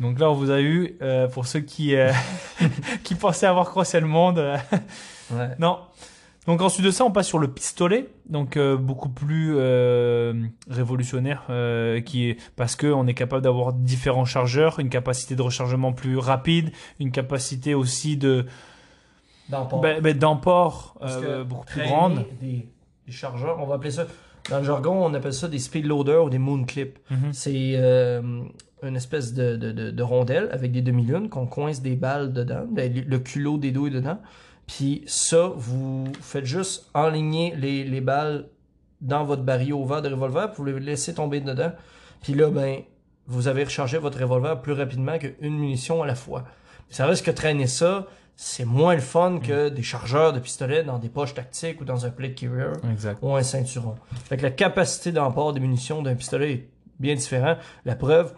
Donc 0.02 0.19
là, 0.19 0.30
on 0.30 0.34
vous 0.34 0.52
a 0.52 0.60
eu, 0.61 0.98
euh, 1.02 1.28
pour 1.28 1.45
ceux 1.45 1.60
qui, 1.61 1.95
euh, 1.95 2.11
qui 3.03 3.15
pensaient 3.15 3.45
avoir 3.45 3.69
crossé 3.69 3.99
le 3.99 4.07
monde. 4.07 4.40
euh, 4.40 4.57
Ouais. 5.34 5.49
non. 5.60 5.78
Donc 6.48 6.61
ensuite 6.61 6.84
de 6.86 6.91
ça, 6.91 7.06
on 7.06 7.11
passe 7.11 7.28
sur 7.28 7.38
le 7.40 7.48
pistolet, 7.48 8.10
donc 8.28 8.57
euh, 8.57 8.76
beaucoup 8.76 9.07
plus 9.10 9.53
euh, 9.56 10.34
révolutionnaire, 10.69 11.44
euh, 11.52 12.02
qui 12.02 12.30
est 12.32 12.38
parce 12.56 12.76
que 12.76 12.88
on 12.88 13.06
est 13.06 13.14
capable 13.14 13.44
d'avoir 13.44 13.72
différents 13.73 14.26
chargeurs, 14.26 14.80
une 14.80 14.90
capacité 14.90 15.36
de 15.36 15.41
rechargement 15.44 15.94
plus 15.94 16.18
rapide, 16.18 16.72
une 16.99 17.11
capacité 17.11 17.76
aussi 17.76 18.18
de 18.18 18.45
d'emport 20.15 20.95
Parce 20.99 21.15
euh, 21.18 21.44
que 21.44 21.48
beaucoup 21.48 21.65
plus 21.65 21.84
grande. 21.84 22.26
Des, 22.41 22.68
des 23.06 23.11
chargeurs, 23.14 23.60
on 23.60 23.68
va 23.68 23.76
appeler 23.76 23.91
ça. 23.91 24.06
Dans 24.49 24.57
le 24.57 24.64
jargon, 24.64 25.06
on 25.06 25.14
appelle 25.14 25.34
ça 25.34 25.48
des 25.48 25.60
speed 25.60 25.86
loaders 25.86 26.23
ou 26.26 26.30
des 26.32 26.40
moon 26.40 26.64
clips. 26.65 26.98
Mhm. 27.11 27.34
C'est 27.34 27.73
une 28.84 28.95
espèce 28.95 29.34
de, 29.34 29.56
de, 29.56 29.72
de, 29.72 29.91
de 29.91 30.03
rondelle 30.03 30.49
avec 30.52 30.72
des 30.72 30.82
demi-lunes 30.82 31.30
qu'on 31.30 31.45
coince 31.48 31.82
des 31.82 31.95
balles 31.95 32.34
dedans, 32.34 32.66
ben, 32.70 32.91
le 32.94 33.20
culot 33.20 33.58
des 33.58 33.72
douilles 33.72 33.91
dedans. 33.91 34.20
Puis 34.68 35.03
ça, 35.06 35.52
vous 35.56 36.06
faites 36.22 36.45
juste 36.45 36.90
enligner 36.94 37.53
les, 37.56 37.84
les 37.84 38.02
balles 38.02 38.48
dans 39.02 39.24
votre 39.24 39.44
baril 39.44 39.74
ouvert 39.74 40.02
de 40.02 40.10
revolver, 40.10 40.52
puis 40.52 40.58
vous 40.58 40.66
les 40.66 40.80
laissez 40.80 41.14
tomber 41.14 41.41
dedans. 41.41 41.72
Puis 42.22 42.34
là, 42.34 42.49
ben, 42.49 42.82
vous 43.28 43.48
avez 43.48 43.64
rechargé 43.64 43.98
votre 43.98 44.20
revolver 44.20 44.62
plus 44.62 44.74
rapidement 44.74 45.18
qu'une 45.18 45.58
munition 45.58 46.03
à 46.03 46.08
la 46.08 46.16
fois. 46.16 46.45
Ça 46.90 47.06
risque 47.06 47.26
que 47.26 47.32
traîner 47.32 47.68
ça, 47.68 48.08
c'est 48.36 48.66
moins 48.66 48.95
le 48.95 49.02
fun 49.02 49.40
que 49.41 49.70
des 49.70 49.84
chargeurs 49.84 50.34
de 50.34 50.40
pistolet 50.40 50.84
dans 50.84 50.98
des 50.98 51.10
poches 51.10 51.34
tactiques 51.34 51.80
ou 51.82 51.86
dans 51.86 52.06
un 52.06 52.10
plate 52.10 52.36
carrier 52.36 52.66
Exact. 52.91 53.20
ou 53.22 53.36
un 53.36 53.44
ceinturon. 53.44 53.95
Fait 54.26 54.38
que 54.38 54.44
la 54.44 54.52
capacité 54.52 55.12
d'emport 55.12 55.53
des 55.53 55.60
munitions 55.60 56.02
d'un 56.02 56.16
pistolet 56.16 56.52
est 56.53 56.70
bien 56.99 57.16
différent. 57.16 57.56
La 57.86 57.95
preuve, 57.95 58.34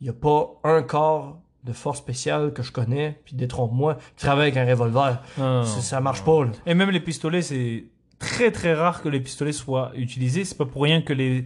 il 0.00 0.04
n'y 0.04 0.10
a 0.10 0.12
pas 0.14 0.48
un 0.64 0.82
corps 0.82 1.38
de 1.64 1.72
force 1.72 1.98
spéciale 1.98 2.52
que 2.52 2.62
je 2.62 2.72
connais, 2.72 3.20
puis 3.24 3.34
détrompe-moi, 3.34 3.96
qui 4.16 4.24
travaille 4.24 4.50
avec 4.52 4.56
un 4.56 4.64
revolver. 4.64 5.20
Non, 5.36 5.58
non, 5.58 5.64
Ça, 5.64 5.76
non. 5.76 5.82
ça 5.82 6.00
marche 6.00 6.24
pas, 6.24 6.44
là. 6.44 6.50
Et 6.66 6.74
même 6.74 6.90
les 6.90 7.00
pistolets, 7.00 7.42
c'est 7.42 7.84
très 8.18 8.50
très 8.50 8.74
rare 8.74 9.02
que 9.02 9.08
les 9.08 9.20
pistolets 9.20 9.52
soient 9.52 9.92
utilisés. 9.94 10.44
C'est 10.44 10.56
pas 10.58 10.66
pour 10.66 10.82
rien 10.82 11.02
que 11.02 11.12
les 11.12 11.44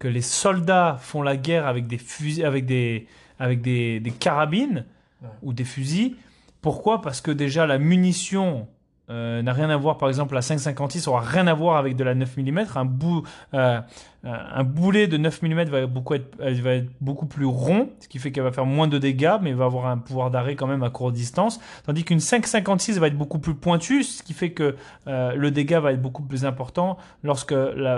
que 0.00 0.08
les 0.08 0.22
soldats 0.22 0.96
font 1.00 1.22
la 1.22 1.36
guerre 1.36 1.66
avec 1.66 1.86
des 1.86 1.98
fusils, 1.98 2.44
avec 2.44 2.66
des 2.66 3.06
avec 3.38 3.62
des, 3.62 4.00
des 4.00 4.10
carabines 4.10 4.84
Ouais. 5.22 5.28
ou 5.42 5.52
des 5.54 5.64
fusils. 5.64 6.16
Pourquoi? 6.60 7.00
Parce 7.00 7.20
que 7.22 7.30
déjà 7.30 7.66
la 7.66 7.78
munition 7.78 8.68
euh, 9.08 9.40
n'a 9.42 9.52
rien 9.54 9.70
à 9.70 9.76
voir. 9.76 9.96
Par 9.96 10.08
exemple, 10.08 10.34
la 10.34 10.40
5,56 10.42 11.08
aura 11.08 11.20
rien 11.20 11.46
à 11.46 11.54
voir 11.54 11.76
avec 11.78 11.96
de 11.96 12.04
la 12.04 12.14
9 12.14 12.36
mm. 12.36 12.64
Un 12.74 12.84
bout, 12.84 13.22
euh, 13.54 13.80
un 14.24 14.64
boulet 14.64 15.06
de 15.06 15.16
9 15.18 15.42
mm 15.42 15.64
va 15.64 15.86
beaucoup 15.86 16.14
être, 16.14 16.36
elle 16.40 16.60
va 16.62 16.74
être 16.74 16.88
beaucoup 17.00 17.26
plus 17.26 17.44
rond, 17.44 17.90
ce 18.00 18.08
qui 18.08 18.18
fait 18.18 18.32
qu'elle 18.32 18.44
va 18.44 18.52
faire 18.52 18.64
moins 18.64 18.88
de 18.88 18.98
dégâts, 18.98 19.36
mais 19.42 19.52
va 19.52 19.66
avoir 19.66 19.86
un 19.86 19.98
pouvoir 19.98 20.30
d'arrêt 20.30 20.56
quand 20.56 20.66
même 20.66 20.82
à 20.82 20.90
courte 20.90 21.14
distance. 21.14 21.60
Tandis 21.84 22.04
qu'une 22.04 22.18
5,56 22.18 22.98
va 22.98 23.08
être 23.08 23.18
beaucoup 23.18 23.38
plus 23.38 23.54
pointue, 23.54 24.02
ce 24.02 24.22
qui 24.22 24.32
fait 24.32 24.52
que 24.52 24.76
euh, 25.08 25.34
le 25.34 25.50
dégât 25.50 25.80
va 25.80 25.92
être 25.92 26.00
beaucoup 26.00 26.22
plus 26.22 26.44
important. 26.46 26.96
Lorsque, 27.22 27.54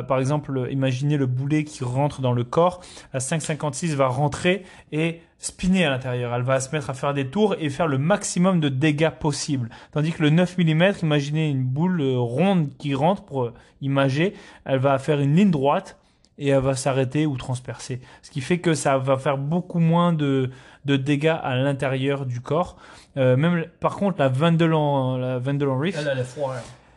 par 0.09 0.19
exemple, 0.19 0.69
imaginez 0.70 1.16
le 1.16 1.27
boulet 1.27 1.65
qui 1.65 1.85
rentre 1.85 2.20
dans 2.20 2.32
le 2.32 2.44
corps, 2.44 2.81
la 3.12 3.20
5,56 3.20 3.94
va 3.94 4.09
rentrer 4.09 4.65
et 4.90 5.20
spinner 5.39 5.85
à 5.85 5.90
l'intérieur. 5.90 6.35
Elle 6.35 6.43
va 6.43 6.61
se 6.61 6.74
mettre 6.74 6.90
à 6.90 6.94
faire 6.94 7.15
des 7.15 7.28
tours 7.28 7.55
et 7.59 7.69
faire 7.70 7.86
le 7.86 7.98
maximum 7.98 8.61
de 8.61 8.69
dégâts 8.69 9.11
possible. 9.11 9.69
Tandis 9.93 10.12
que 10.12 10.23
le 10.23 10.31
9 10.31 10.59
mm, 10.59 10.93
imaginez 11.03 11.51
une 11.51 11.65
boule 11.65 12.01
euh, 12.01 12.19
ronde 12.19 12.70
qui 12.78 12.94
rentre 12.94 13.24
pour 13.24 13.44
euh, 13.44 13.55
imager, 13.81 14.35
elle 14.65 14.78
va 14.78 14.98
faire 14.98 15.20
une 15.20 15.36
ligne 15.36 15.51
droite 15.51 15.98
et 16.38 16.48
elle 16.48 16.60
va 16.60 16.74
s'arrêter 16.74 17.26
ou 17.26 17.36
transpercer. 17.36 18.00
Ce 18.22 18.30
qui 18.30 18.40
fait 18.40 18.58
que 18.58 18.74
ça 18.74 18.98
va 18.98 19.16
faire 19.16 19.38
beaucoup 19.38 19.78
moins 19.78 20.12
de, 20.12 20.50
de 20.84 20.96
dégâts 20.96 21.36
à 21.42 21.56
l'intérieur 21.56 22.26
du 22.26 22.40
corps. 22.40 22.76
Euh, 23.16 23.36
même, 23.36 23.64
par 23.80 23.96
contre, 23.96 24.18
la 24.18 24.28
Vandelon, 24.28 25.16
la 25.16 25.38
Vandelon 25.38 25.78
Reef, 25.78 25.96
Elle 25.98 26.08
a 26.08 26.14
le 26.14 26.24
foire. 26.24 26.56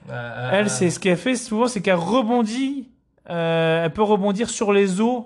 Euh, 0.10 0.50
elle, 0.52 0.66
euh, 0.66 0.70
c'est 0.70 0.90
ce 0.90 1.00
qu'elle 1.00 1.18
fait 1.18 1.36
souvent, 1.36 1.68
c'est 1.68 1.82
qu'elle 1.82 1.96
rebondit, 1.96 2.90
euh, 3.30 3.86
elle 3.86 3.94
peut 3.94 4.04
rebondir 4.04 4.50
sur 4.50 4.74
les 4.74 5.02
os 5.02 5.24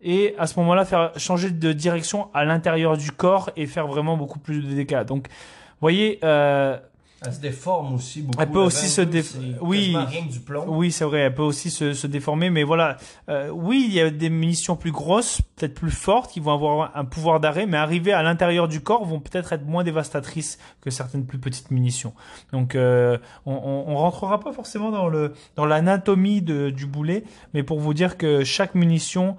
et 0.00 0.34
à 0.38 0.46
ce 0.46 0.58
moment-là 0.60 0.84
faire 0.84 1.12
changer 1.16 1.50
de 1.50 1.72
direction 1.72 2.28
à 2.34 2.44
l'intérieur 2.44 2.96
du 2.96 3.10
corps 3.10 3.50
et 3.56 3.66
faire 3.66 3.86
vraiment 3.86 4.16
beaucoup 4.16 4.38
plus 4.38 4.62
de 4.62 4.74
dégâts. 4.74 5.04
Donc, 5.04 5.28
vous 5.28 5.80
voyez, 5.80 6.18
euh, 6.24 6.78
Elle 7.26 7.32
se 7.32 7.40
déforme 7.40 7.94
aussi 7.94 8.22
beaucoup. 8.22 8.40
Elle 8.42 8.50
peut 8.50 8.58
aussi 8.60 8.88
se 8.88 9.00
22, 9.00 9.10
dé- 9.12 9.22
c'est 9.22 9.38
oui. 9.60 9.96
du 10.30 10.40
plomb. 10.40 10.64
oui, 10.68 10.92
c'est 10.92 11.04
vrai, 11.04 11.20
elle 11.20 11.34
peut 11.34 11.42
aussi 11.42 11.70
se, 11.70 11.92
se 11.94 12.06
déformer, 12.06 12.50
mais 12.50 12.62
voilà, 12.64 12.96
euh, 13.28 13.48
oui, 13.50 13.84
il 13.88 13.94
y 13.94 14.00
a 14.00 14.10
des 14.10 14.28
munitions 14.30 14.76
plus 14.76 14.92
grosses, 14.92 15.40
peut-être 15.56 15.74
plus 15.74 15.90
fortes, 15.90 16.30
qui 16.30 16.40
vont 16.40 16.52
avoir 16.52 16.96
un 16.96 17.04
pouvoir 17.04 17.40
d'arrêt, 17.40 17.66
mais 17.66 17.76
arriver 17.76 18.12
à 18.12 18.22
l'intérieur 18.22 18.68
du 18.68 18.80
corps 18.80 19.04
vont 19.04 19.20
peut-être 19.20 19.52
être 19.52 19.64
moins 19.66 19.84
dévastatrices 19.84 20.58
que 20.80 20.90
certaines 20.90 21.24
plus 21.24 21.38
petites 21.38 21.70
munitions. 21.70 22.12
Donc, 22.52 22.74
euh, 22.74 23.18
on, 23.46 23.54
on, 23.54 23.84
on 23.92 23.96
rentrera 23.96 24.40
pas 24.40 24.52
forcément 24.52 24.90
dans 24.90 25.08
le 25.08 25.32
dans 25.56 25.66
l'anatomie 25.66 26.42
du 26.42 26.86
boulet, 26.86 27.24
mais 27.54 27.62
pour 27.62 27.80
vous 27.80 27.94
dire 27.94 28.16
que 28.18 28.44
chaque 28.44 28.74
munition 28.74 29.36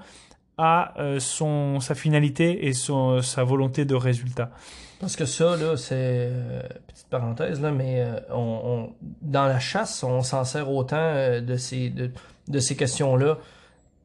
a 0.57 0.93
euh, 0.99 1.19
son 1.19 1.79
sa 1.81 1.95
finalité 1.95 2.67
et 2.67 2.73
son 2.73 3.21
sa 3.21 3.43
volonté 3.43 3.85
de 3.85 3.93
résultat. 3.95 4.51
Parce 4.99 5.15
que 5.15 5.25
ça, 5.25 5.55
là, 5.57 5.75
c'est. 5.77 5.95
euh, 6.31 6.61
petite 6.87 7.07
parenthèse, 7.09 7.61
là, 7.61 7.71
mais 7.71 8.01
euh, 8.01 8.19
on, 8.31 8.61
on- 8.63 8.93
dans 9.21 9.45
la 9.45 9.59
chasse, 9.59 10.03
on 10.03 10.21
s'en 10.21 10.43
sert 10.45 10.71
autant 10.71 10.95
euh, 10.97 11.41
de 11.41 11.57
ces, 11.57 11.89
de, 11.89 12.11
de 12.47 12.59
ces 12.59 12.75
questions-là. 12.75 13.37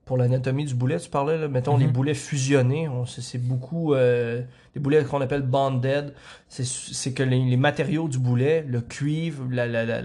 Pour 0.07 0.17
l'anatomie 0.17 0.65
du 0.65 0.75
boulet, 0.75 0.99
tu 0.99 1.09
parlais, 1.09 1.39
là, 1.39 1.47
mettons 1.47 1.77
les 1.77 1.87
Mhm. 1.87 1.93
boulets 1.93 2.15
fusionnés, 2.15 2.89
on- 2.89 3.07
c'est 3.07 3.39
beaucoup 3.39 3.95
euh, 3.95 4.43
des 4.75 4.81
boulets 4.81 5.05
qu'on 5.05 5.21
appelle 5.21 5.43
bonded. 5.43 6.12
C'est 6.49 6.67
c'est 6.67 7.12
que 7.12 7.23
les, 7.23 7.39
les 7.39 7.57
matériaux 7.57 8.09
du 8.09 8.19
boulet, 8.19 8.65
le 8.67 8.81
cuivre, 8.81 9.45
la, 9.53 9.69
la, 9.69 9.85
la, 9.85 10.03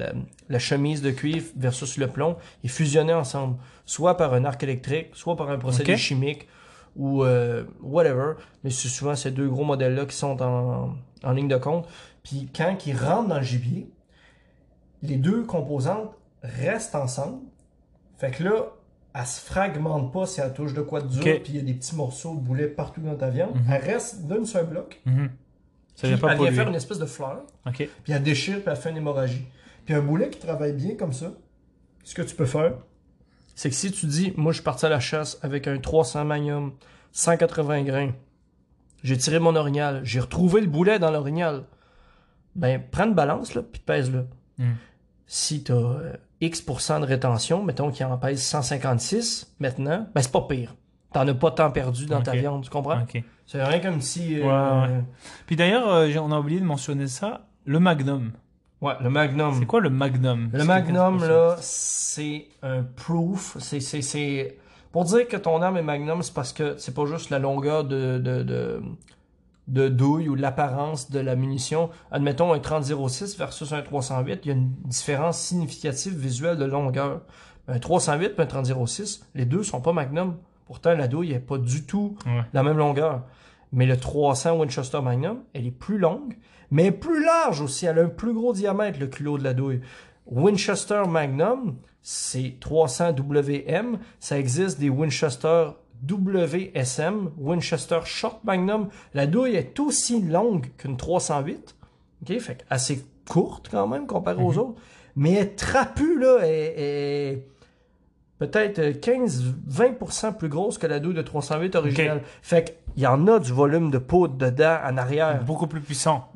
la, 0.50 0.60
chemise 0.60 1.02
de 1.02 1.10
cuivre 1.10 1.48
versus 1.58 1.98
le 1.98 2.06
plomb, 2.08 2.38
est 2.64 2.68
fusionné 2.68 3.14
ensemble, 3.14 3.58
soit 3.88 4.16
par 4.16 4.36
un 4.36 4.46
arc 4.46 4.62
électrique, 4.62 5.08
soit 5.14 5.36
par 5.36 5.50
un 5.50 5.58
procédé 5.58 5.98
chimique 5.98 6.48
ou 6.96 7.24
euh, 7.24 7.64
whatever. 7.82 8.34
Mais 8.64 8.70
c'est 8.70 8.88
souvent 8.88 9.16
ces 9.16 9.32
deux 9.32 9.50
gros 9.50 9.64
modèles-là 9.64 10.06
qui 10.06 10.16
sont 10.16 10.42
en, 10.42 10.96
en 11.24 11.32
ligne 11.32 11.48
de 11.48 11.58
compte. 11.58 11.88
Puis 12.24 12.50
quand 12.56 12.76
ils 12.86 12.96
rentrent 12.98 13.30
dans 13.30 13.38
le 13.38 13.44
gibier, 13.44 13.90
les 15.02 15.18
deux 15.18 15.44
composantes 15.44 16.12
restent 16.42 16.96
ensemble. 16.96 17.40
Fait 18.18 18.32
que 18.32 18.44
là, 18.44 18.68
elle 19.14 19.26
se 19.26 19.40
fragmente 19.42 20.12
pas 20.12 20.26
si 20.26 20.42
elle 20.42 20.54
touche 20.54 20.74
de 20.74 20.82
quoi 20.82 21.02
de 21.02 21.08
dur, 21.08 21.20
Ok. 21.22 21.42
puis 21.44 21.54
il 21.54 21.56
y 21.56 21.60
a 21.60 21.64
des 21.64 21.74
petits 21.74 21.96
morceaux 21.96 22.36
de 22.36 22.40
boulet 22.40 22.68
partout 22.68 23.02
dans 23.02 23.16
ta 23.16 23.30
viande. 23.30 23.56
Mhm. 23.56 23.64
Elle 23.72 23.82
reste 23.82 24.24
d'un 24.26 24.46
seul 24.46 24.66
bloc. 24.66 25.02
Mhm. 25.06 25.30
Ça 25.96 26.02
Puis 26.02 26.08
vient 26.10 26.18
pas 26.18 26.34
elle 26.34 26.40
vient 26.42 26.52
faire 26.52 26.68
une 26.68 26.76
espèce 26.76 27.00
de 27.00 27.06
fleur, 27.06 27.44
puis 27.74 27.88
elle 28.10 28.22
déchire, 28.24 28.56
puis 28.56 28.66
elle 28.68 28.76
fait 28.76 28.90
une 28.90 28.98
hémorragie. 28.98 29.46
Puis 29.86 29.94
un 29.94 30.02
boulet 30.02 30.30
qui 30.30 30.40
travaille 30.40 30.74
bien 30.74 30.96
comme 30.96 31.14
ça, 31.14 31.32
ce 32.04 32.14
que 32.14 32.22
tu 32.22 32.36
peux 32.36 32.46
faire, 32.46 32.74
c'est 33.56 33.70
que 33.70 33.76
si 33.76 33.92
tu 33.92 34.06
dis, 34.06 34.34
moi 34.38 34.52
je 34.52 34.58
suis 34.58 34.64
parti 34.64 34.86
à 34.86 34.90
la 34.90 35.00
chasse 35.00 35.40
avec 35.42 35.68
un 35.68 35.78
300 35.80 36.26
Magnum, 36.26 36.74
180 37.14 37.84
grains, 37.84 38.12
j'ai 39.04 39.18
tiré 39.18 39.40
mon 39.40 39.56
orignal, 39.56 40.02
j'ai 40.04 40.20
retrouvé 40.20 40.62
le 40.62 40.68
boulet 40.68 41.00
dans 41.00 41.12
l'orignal, 41.12 41.64
ben 42.56 42.82
prends 42.92 43.06
une 43.06 43.14
balance, 43.14 43.54
là, 43.56 43.62
puis 43.64 43.82
pèse-le. 43.86 44.28
Mm. 44.58 44.72
Si 45.28 45.64
tu 45.64 45.72
as 45.72 45.98
X% 46.42 47.00
de 47.00 47.06
rétention, 47.06 47.64
mettons 47.64 47.92
qu'il 47.92 48.06
en 48.06 48.18
pèse 48.18 48.42
156 48.42 49.56
maintenant, 49.60 50.08
ben 50.14 50.22
c'est 50.22 50.32
pas 50.32 50.42
pire. 50.42 50.76
T'en 51.14 51.28
as 51.28 51.34
pas 51.34 51.52
tant 51.52 51.72
perdu 51.72 52.06
dans 52.08 52.22
ta 52.22 52.34
viande, 52.34 52.64
tu 52.64 52.70
comprends? 52.70 53.02
Ok. 53.02 53.24
C'est 53.46 53.64
rien 53.64 53.80
comme 53.80 54.02
si... 54.02 54.40
euh, 54.42 54.44
Ouais, 54.44 54.88
ouais. 54.92 55.04
Puis 55.48 55.56
d'ailleurs, 55.56 55.88
euh, 55.88 56.10
on 56.20 56.32
a 56.32 56.40
oublié 56.40 56.60
de 56.60 56.66
mentionner 56.66 57.08
ça, 57.08 57.48
le 57.66 57.80
Magnum. 57.80 58.32
Ouais, 58.86 58.94
le 59.02 59.10
Magnum. 59.10 59.56
C'est 59.60 59.66
quoi 59.66 59.82
le 59.82 59.90
Magnum? 59.90 60.50
Le 60.54 60.64
Magnum, 60.64 61.20
là, 61.24 61.56
c'est 61.60 62.48
un 62.64 62.84
proof. 62.84 63.58
C'est, 63.60 63.80
c'est, 63.80 64.02
c'est... 64.02 64.58
Pour 64.92 65.04
dire 65.06 65.28
que 65.28 65.38
ton 65.38 65.62
arme 65.62 65.78
est 65.78 65.82
Magnum, 65.84 66.22
c'est 66.22 66.34
parce 66.34 66.54
que 66.54 66.76
c'est 66.78 66.94
pas 66.94 67.06
juste 67.06 67.30
la 67.30 67.40
longueur 67.40 67.84
de, 67.84 68.18
de, 68.18 68.44
de, 68.44 68.82
de 69.68 69.90
douille 69.90 70.30
ou 70.30 70.36
l'apparence 70.36 71.12
de 71.12 71.20
la 71.20 71.36
munition. 71.36 71.90
Admettons 72.12 72.54
un 72.54 72.60
30-06 72.60 73.38
versus 73.38 73.74
un 73.74 73.82
308, 73.82 74.42
il 74.44 74.48
y 74.48 74.52
a 74.52 74.54
une 74.54 74.72
différence 74.86 75.38
significative 75.40 76.16
visuelle 76.18 76.58
de 76.58 76.66
longueur. 76.66 77.22
Un 77.68 77.80
308 77.80 78.34
et 78.38 78.42
un 78.42 78.46
30-06, 78.46 79.24
les 79.34 79.46
deux 79.46 79.64
sont 79.64 79.82
pas 79.82 79.92
Magnum. 79.92 80.38
Pourtant, 80.68 80.94
la 80.96 81.08
douille 81.08 81.34
est 81.34 81.40
pas 81.40 81.58
du 81.58 81.86
tout 81.86 82.16
Ouais. 82.26 82.42
la 82.54 82.64
même 82.64 82.78
longueur. 82.78 83.24
Mais 83.74 83.86
le 83.86 83.98
300 83.98 84.58
Winchester 84.60 85.02
Magnum, 85.02 85.40
elle 85.54 85.68
est 85.68 85.72
plus 85.72 85.98
longue, 85.98 86.38
mais 86.72 86.92
plus 86.92 87.24
large 87.24 87.62
aussi. 87.62 87.86
Elle 87.86 88.00
a 88.00 88.04
un 88.04 88.10
plus 88.10 88.34
gros 88.34 88.54
diamètre, 88.54 89.00
le 89.00 89.08
culot 89.08 89.38
de 89.38 89.44
la 89.44 89.54
douille. 89.54 89.82
Winchester 90.26 91.04
Magnum, 91.08 91.78
c'est 92.02 92.56
300 92.60 93.14
WM. 93.14 94.00
Ça 94.20 94.40
existe 94.40 94.80
des 94.80 94.90
Winchester 94.90 95.70
WSM, 96.08 97.32
Winchester 97.38 98.00
Short 98.06 98.44
Magnum. 98.44 98.90
La 99.14 99.28
douille 99.28 99.56
est 99.56 99.80
aussi 99.80 100.22
longue 100.22 100.68
qu'une 100.78 100.98
308. 100.98 101.76
OK? 102.22 102.40
Fait 102.40 102.56
que 102.56 102.64
assez 102.70 103.06
courte 103.28 103.70
quand 103.70 103.88
même 103.88 104.08
comparée 104.08 104.44
aux 104.44 104.58
autres. 104.58 104.80
Mais 105.16 105.34
elle 105.34 105.44
est 105.44 105.56
trapue, 105.56 106.20
là. 106.20 106.40
Elle 106.42 106.50
est 106.50 107.48
peut-être 108.40 108.80
15-20% 108.82 110.34
plus 110.38 110.50
grosse 110.50 110.78
que 110.78 110.88
la 110.88 111.00
douille 111.00 111.14
de 111.16 111.22
308 111.22 111.76
originale. 111.76 112.22
Fait 112.42 112.78
qu'il 112.94 113.04
y 113.04 113.08
en 113.08 113.28
a 113.28 113.40
du 113.40 113.52
volume 113.52 113.92
de 113.92 113.98
poudre 113.98 114.36
dedans, 114.36 114.78
en 114.86 114.98
arrière 114.98 115.44
Beaucoup 115.44 115.68
plus 115.68 115.82
puissant. 115.82 116.30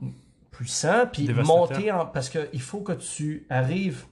puissant, 0.51 1.05
puis 1.11 1.29
monter 1.45 1.91
en... 1.91 2.05
Parce 2.05 2.29
qu'il 2.29 2.61
faut 2.61 2.81
que 2.81 2.93
tu 2.93 3.45
arrives 3.49 4.05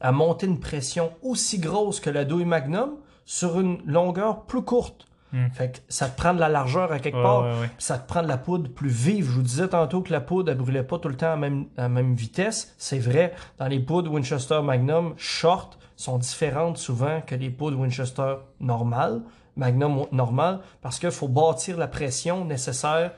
à 0.00 0.12
monter 0.12 0.46
une 0.46 0.58
pression 0.60 1.12
aussi 1.22 1.58
grosse 1.58 2.00
que 2.00 2.10
la 2.10 2.24
douille 2.24 2.44
Magnum 2.44 2.92
sur 3.24 3.60
une 3.60 3.78
longueur 3.86 4.42
plus 4.42 4.62
courte. 4.62 5.06
Hmm. 5.32 5.46
Fait 5.54 5.72
que 5.72 5.78
ça 5.88 6.08
te 6.08 6.16
prend 6.20 6.34
de 6.34 6.40
la 6.40 6.50
largeur 6.50 6.92
à 6.92 6.98
quelque 6.98 7.16
Ouais, 7.16 7.22
part, 7.22 7.42
ouais, 7.44 7.60
ouais. 7.60 7.66
puis 7.68 7.76
ça 7.86 7.96
te 7.98 8.06
prend 8.06 8.22
de 8.22 8.28
la 8.28 8.36
poudre 8.36 8.68
plus 8.68 8.90
vive. 8.90 9.24
Je 9.26 9.30
vous 9.30 9.42
disais 9.42 9.68
tantôt 9.68 10.02
que 10.02 10.12
la 10.12 10.20
poudre, 10.20 10.50
elle 10.52 10.58
brûlait 10.58 10.82
pas 10.82 10.98
tout 10.98 11.08
le 11.08 11.16
temps 11.16 11.32
à 11.32 11.36
même, 11.36 11.66
à 11.78 11.82
la 11.82 11.88
même 11.88 12.14
vitesse. 12.14 12.74
C'est 12.76 12.98
vrai, 12.98 13.32
dans 13.58 13.66
les 13.66 13.80
poudres 13.80 14.12
Winchester 14.12 14.60
Magnum 14.62 15.14
short 15.16 15.78
sont 16.02 16.18
différentes 16.18 16.78
souvent 16.78 17.20
que 17.20 17.34
les 17.34 17.48
poudres 17.48 17.78
Winchester 17.78 18.36
normales, 18.60 19.22
Magnum 19.56 20.06
normales, 20.10 20.60
parce 20.80 20.98
qu'il 20.98 21.10
faut 21.10 21.28
bâtir 21.28 21.76
la 21.76 21.86
pression 21.86 22.44
nécessaire 22.44 23.12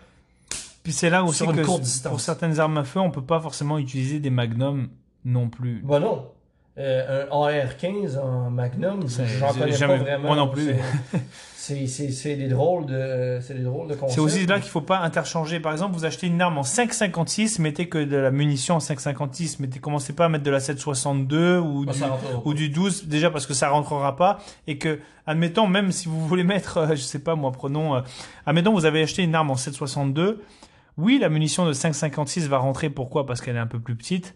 Puis 0.82 0.92
c'est 0.92 1.08
là 1.08 1.24
aussi 1.24 1.38
Sur 1.38 1.50
une 1.50 1.56
que 1.56 1.62
courte 1.62 2.02
pour 2.08 2.20
certaines 2.20 2.60
armes 2.60 2.76
à 2.76 2.84
feu, 2.84 3.00
on 3.00 3.10
peut 3.10 3.24
pas 3.24 3.40
forcément 3.40 3.78
utiliser 3.78 4.18
des 4.20 4.30
magnums 4.30 4.88
non 5.24 5.48
plus. 5.48 5.80
Bah 5.82 5.98
non. 5.98 6.28
Euh, 6.76 7.26
un 7.30 7.30
AR-15 7.30 8.18
en 8.18 8.50
Magnum, 8.50 9.06
C'est- 9.06 9.24
j'en 9.38 9.52
connais 9.54 9.70
jamais- 9.72 9.96
pas 9.98 10.02
vraiment. 10.02 10.26
moi 10.26 10.36
non 10.36 10.48
plus. 10.48 10.74
C'est- 11.12 11.18
C'est 11.56 11.86
c'est- 11.86 12.10
c'est 12.10 12.36
des 12.36 12.48
drôles 12.48 12.84
de 12.84 13.38
c'est 13.40 13.54
des 13.54 13.62
drôles 13.62 13.88
de 13.88 13.96
C'est 14.08 14.20
aussi 14.20 14.44
là 14.44 14.60
qu'il 14.60 14.68
faut 14.70 14.82
pas 14.82 14.98
interchanger. 14.98 15.60
Par 15.60 15.72
exemple, 15.72 15.94
vous 15.94 16.04
achetez 16.04 16.26
une 16.26 16.42
arme 16.42 16.58
en 16.58 16.62
5,56, 16.62 17.58
mettez 17.58 17.88
que 17.88 17.96
de 18.04 18.16
la 18.16 18.30
munition 18.30 18.74
en 18.74 18.80
5,56, 18.80 19.60
mettez 19.60 19.78
commencez 19.78 20.12
pas 20.12 20.26
à 20.26 20.28
mettre 20.28 20.44
de 20.44 20.50
la 20.50 20.58
7,62 20.60 21.58
ou 21.58 21.84
Moi, 21.84 21.94
du, 21.94 22.02
ou 22.44 22.52
du 22.54 22.68
12 22.68 23.06
déjà 23.06 23.30
parce 23.30 23.46
que 23.46 23.54
ça 23.54 23.70
rentrera 23.70 24.14
pas 24.16 24.40
et 24.66 24.76
que 24.76 24.98
admettons 25.26 25.66
même 25.68 25.90
si 25.90 26.08
vous 26.08 26.26
voulez 26.26 26.44
mettre 26.44 26.76
euh, 26.78 26.88
je 26.90 26.96
sais 26.96 27.20
pas 27.20 27.34
moi 27.34 27.50
prenons 27.50 27.94
euh, 27.94 28.00
admettons 28.44 28.72
vous 28.74 28.84
avez 28.84 29.02
acheté 29.02 29.22
une 29.22 29.34
arme 29.34 29.50
en 29.50 29.54
7,62 29.56 30.40
oui 30.98 31.18
la 31.18 31.30
munition 31.30 31.64
de 31.66 31.72
5,56 31.72 32.46
va 32.46 32.58
rentrer 32.58 32.90
pourquoi? 32.90 33.24
Parce 33.26 33.40
qu'elle 33.40 33.56
est 33.56 33.60
un 33.60 33.66
peu 33.66 33.78
plus 33.80 33.94
petite 33.96 34.34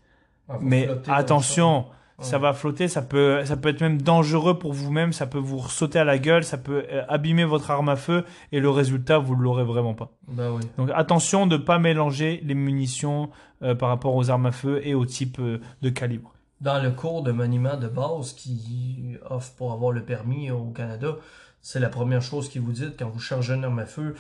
Ah, 0.49 0.55
mais 0.63 0.89
attention 1.09 1.85
ça. 2.21 2.39
va 2.39 2.53
flotter 2.53 2.89
ça 2.89 3.03
peut 3.03 3.45
ça 3.45 3.57
peut 3.57 3.69
être 3.69 3.81
même 3.81 4.01
dangereux 4.03 4.59
pour 4.59 4.73
vous-même 4.73 5.13
ça 5.13 5.27
peut 5.27 5.39
vous 5.39 5.67
sauter 5.69 5.99
à 5.99 6.05
la 6.05 6.19
gueule 6.19 6.45
ça 6.45 6.59
peut 6.59 6.85
euh, 6.91 7.03
abîmer 7.09 7.45
votre 7.45 7.71
arme 7.71 7.89
à 7.89 7.97
feu 7.97 8.25
et 8.53 8.61
le 8.61 8.71
résultat 8.71 9.19
vous 9.19 9.35
l'aurez 9.35 9.65
vraiment 9.65 9.95
pas 9.95 10.11
Ben 10.29 10.51
oui. 10.53 10.63
donc 10.79 10.91
attention 10.95 11.47
de 11.47 11.57
pas 11.57 11.79
mélanger 11.79 12.41
les 12.45 12.55
munitions 12.55 13.31
euh, 13.63 13.75
par 13.75 13.89
rapport 13.89 14.15
aux 14.17 14.31
armes 14.31 14.47
à 14.47 14.53
feu 14.53 14.81
et 14.85 14.95
au 14.95 15.05
type 15.07 15.39
euh, 15.39 15.61
de 15.83 15.91
calibre 15.91 16.33
Dans 16.61 16.83
le 16.83 16.91
cours 16.91 17.23
de 17.23 17.33
monument 17.33 17.77
de 17.77 17.89
base 17.89 18.33
qui 18.33 19.17
offre 19.31 19.53
pour 19.57 19.73
avoir 19.73 19.93
le 19.93 20.03
permis 20.03 20.51
au 20.51 20.65
Canada, 20.71 21.17
c'est 21.63 21.81
la 21.81 21.89
première 21.89 22.23
chose 22.23 22.49
qu'ils 22.49 22.63
vous 22.63 22.73
dit 22.73 22.87
quand 22.99 23.09
vous 23.09 23.21
chargez 23.21 23.55
une 23.55 23.65
arme 23.65 23.79
à 23.81 23.87
feu, 23.87 24.15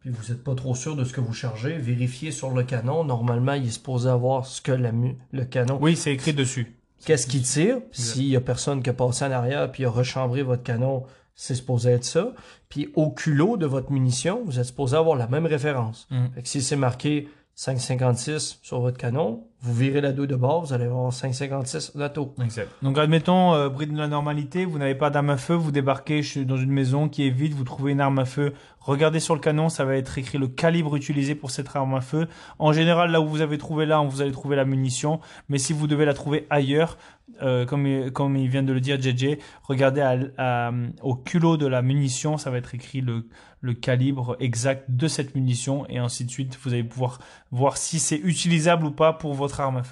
puis 0.00 0.10
vous 0.10 0.30
n'êtes 0.32 0.42
pas 0.44 0.54
trop 0.54 0.74
sûr 0.74 0.96
de 0.96 1.04
ce 1.04 1.12
que 1.12 1.20
vous 1.20 1.32
chargez, 1.34 1.76
vérifiez 1.78 2.30
sur 2.30 2.50
le 2.50 2.62
canon. 2.62 3.04
Normalement, 3.04 3.52
il 3.54 3.66
est 3.66 3.70
supposé 3.70 4.08
avoir 4.08 4.44
ce 4.46 4.60
que 4.62 4.72
la 4.72 4.92
mu- 4.92 5.16
le 5.32 5.44
canon, 5.44 5.78
oui 5.80 5.96
c'est 5.96 6.12
écrit 6.12 6.32
dessus 6.34 6.74
qu'est-ce 7.04 7.26
qu'il 7.26 7.42
tire? 7.42 7.80
Puis 7.90 8.02
S'il 8.02 8.26
y 8.28 8.36
a 8.36 8.40
personne 8.40 8.82
qui 8.82 8.90
a 8.90 8.92
passé 8.92 9.24
en 9.24 9.32
arrière 9.32 9.70
puis 9.70 9.84
a 9.84 9.90
rechambré 9.90 10.42
votre 10.42 10.62
canon, 10.62 11.04
c'est 11.34 11.54
supposé 11.54 11.90
être 11.90 12.04
ça. 12.04 12.32
Puis 12.68 12.90
au 12.94 13.10
culot 13.10 13.56
de 13.56 13.66
votre 13.66 13.92
munition, 13.92 14.42
vous 14.44 14.58
êtes 14.58 14.66
supposé 14.66 14.96
avoir 14.96 15.16
la 15.16 15.28
même 15.28 15.46
référence. 15.46 16.06
Mhm. 16.10 16.30
Fait 16.34 16.42
que 16.42 16.48
si 16.48 16.62
c'est 16.62 16.76
marqué 16.76 17.28
5,56 17.56 18.58
sur 18.62 18.80
votre 18.80 18.98
canon, 18.98 19.44
vous 19.60 19.74
virez 19.74 20.00
la 20.00 20.12
2 20.12 20.26
de 20.26 20.36
bord, 20.36 20.64
vous 20.64 20.72
allez 20.72 20.84
avoir 20.84 21.10
5,56 21.10 21.96
d'atto. 21.98 22.34
Exact. 22.42 22.68
Donc 22.82 22.96
admettons, 22.98 23.54
euh, 23.54 23.68
bride 23.68 23.92
de 23.92 23.98
la 23.98 24.06
normalité, 24.08 24.64
vous 24.64 24.78
n'avez 24.78 24.94
pas 24.94 25.10
d'arme 25.10 25.30
à 25.30 25.36
feu, 25.36 25.54
vous 25.54 25.72
débarquez 25.72 26.22
dans 26.46 26.56
une 26.56 26.70
maison 26.70 27.08
qui 27.08 27.26
est 27.26 27.30
vide, 27.30 27.54
vous 27.54 27.64
trouvez 27.64 27.92
une 27.92 28.00
arme 28.00 28.18
à 28.20 28.24
feu, 28.24 28.52
regardez 28.80 29.18
sur 29.20 29.34
le 29.34 29.40
canon, 29.40 29.68
ça 29.68 29.84
va 29.84 29.96
être 29.96 30.16
écrit 30.18 30.38
le 30.38 30.46
calibre 30.48 30.94
utilisé 30.96 31.34
pour 31.34 31.50
cette 31.50 31.74
arme 31.74 31.94
à 31.94 32.00
feu. 32.00 32.28
En 32.58 32.72
général, 32.72 33.10
là 33.10 33.20
où 33.20 33.26
vous 33.26 33.40
avez 33.40 33.58
trouvé 33.58 33.84
là, 33.84 34.00
vous 34.08 34.22
allez 34.22 34.32
trouver 34.32 34.54
la 34.56 34.64
munition, 34.64 35.20
mais 35.48 35.58
si 35.58 35.72
vous 35.72 35.86
devez 35.88 36.04
la 36.04 36.14
trouver 36.14 36.46
ailleurs, 36.50 36.96
euh, 37.42 37.66
comme, 37.66 38.10
comme 38.12 38.36
il 38.36 38.48
vient 38.48 38.62
de 38.62 38.72
le 38.72 38.80
dire 38.80 39.00
JJ, 39.00 39.38
regardez 39.64 40.00
à- 40.00 40.16
à- 40.38 40.72
au 41.02 41.14
culot 41.14 41.56
de 41.56 41.66
la 41.66 41.82
munition, 41.82 42.38
ça 42.38 42.50
va 42.50 42.56
être 42.58 42.74
écrit 42.74 43.00
le, 43.00 43.26
le 43.60 43.74
calibre 43.74 44.36
exact 44.40 44.84
de 44.88 45.08
cette 45.08 45.34
munition, 45.34 45.84
et 45.88 45.98
ainsi 45.98 46.24
de 46.24 46.30
suite, 46.30 46.58
vous 46.62 46.72
allez 46.72 46.84
pouvoir 46.84 47.18
voir 47.50 47.76
si 47.76 47.98
c'est 47.98 48.16
utilisable 48.16 48.86
ou 48.86 48.90
pas 48.92 49.12
pour 49.12 49.34
votre 49.34 49.47
arme. 49.58 49.82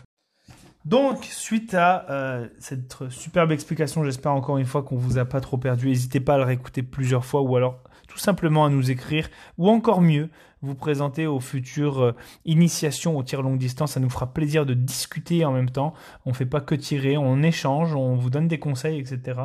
Donc, 0.85 1.25
suite 1.25 1.75
à 1.75 2.07
euh, 2.11 2.49
cette 2.61 3.09
superbe 3.11 3.51
explication, 3.51 4.05
j'espère 4.05 4.33
encore 4.33 4.57
une 4.59 4.67
fois 4.67 4.85
qu'on 4.85 4.97
vous 4.97 5.19
a 5.19 5.25
pas 5.25 5.41
trop 5.41 5.57
perdu. 5.57 5.89
N'hésitez 5.89 6.21
pas 6.21 6.35
à 6.35 6.39
le 6.39 6.45
réécouter 6.45 6.85
plusieurs 6.85 7.25
fois 7.25 7.43
ou 7.43 7.57
alors 7.57 7.83
tout 8.07 8.19
simplement 8.19 8.65
à 8.65 8.69
nous 8.69 8.91
écrire 8.91 9.29
ou 9.59 9.69
encore 9.69 10.01
mieux, 10.01 10.31
vous 10.63 10.77
présenter 10.77 11.27
aux 11.27 11.41
futures 11.41 12.03
euh, 12.03 12.13
initiations 12.45 13.17
au 13.17 13.23
tir 13.25 13.43
longue 13.43 13.59
distance. 13.59 13.93
Ça 13.93 14.01
nous 14.01 14.11
fera 14.11 14.33
plaisir 14.33 14.65
de 14.65 14.75
discuter 14.75 15.45
en 15.45 15.53
même 15.53 15.71
temps. 15.71 15.93
On 16.25 16.33
fait 16.33 16.47
pas 16.47 16.61
que 16.61 16.77
tirer, 16.77 17.17
on 17.17 17.43
échange, 17.43 17.95
on 17.95 18.15
vous 18.15 18.31
donne 18.31 18.47
des 18.47 18.59
conseils, 18.59 18.99
etc. 18.99 19.41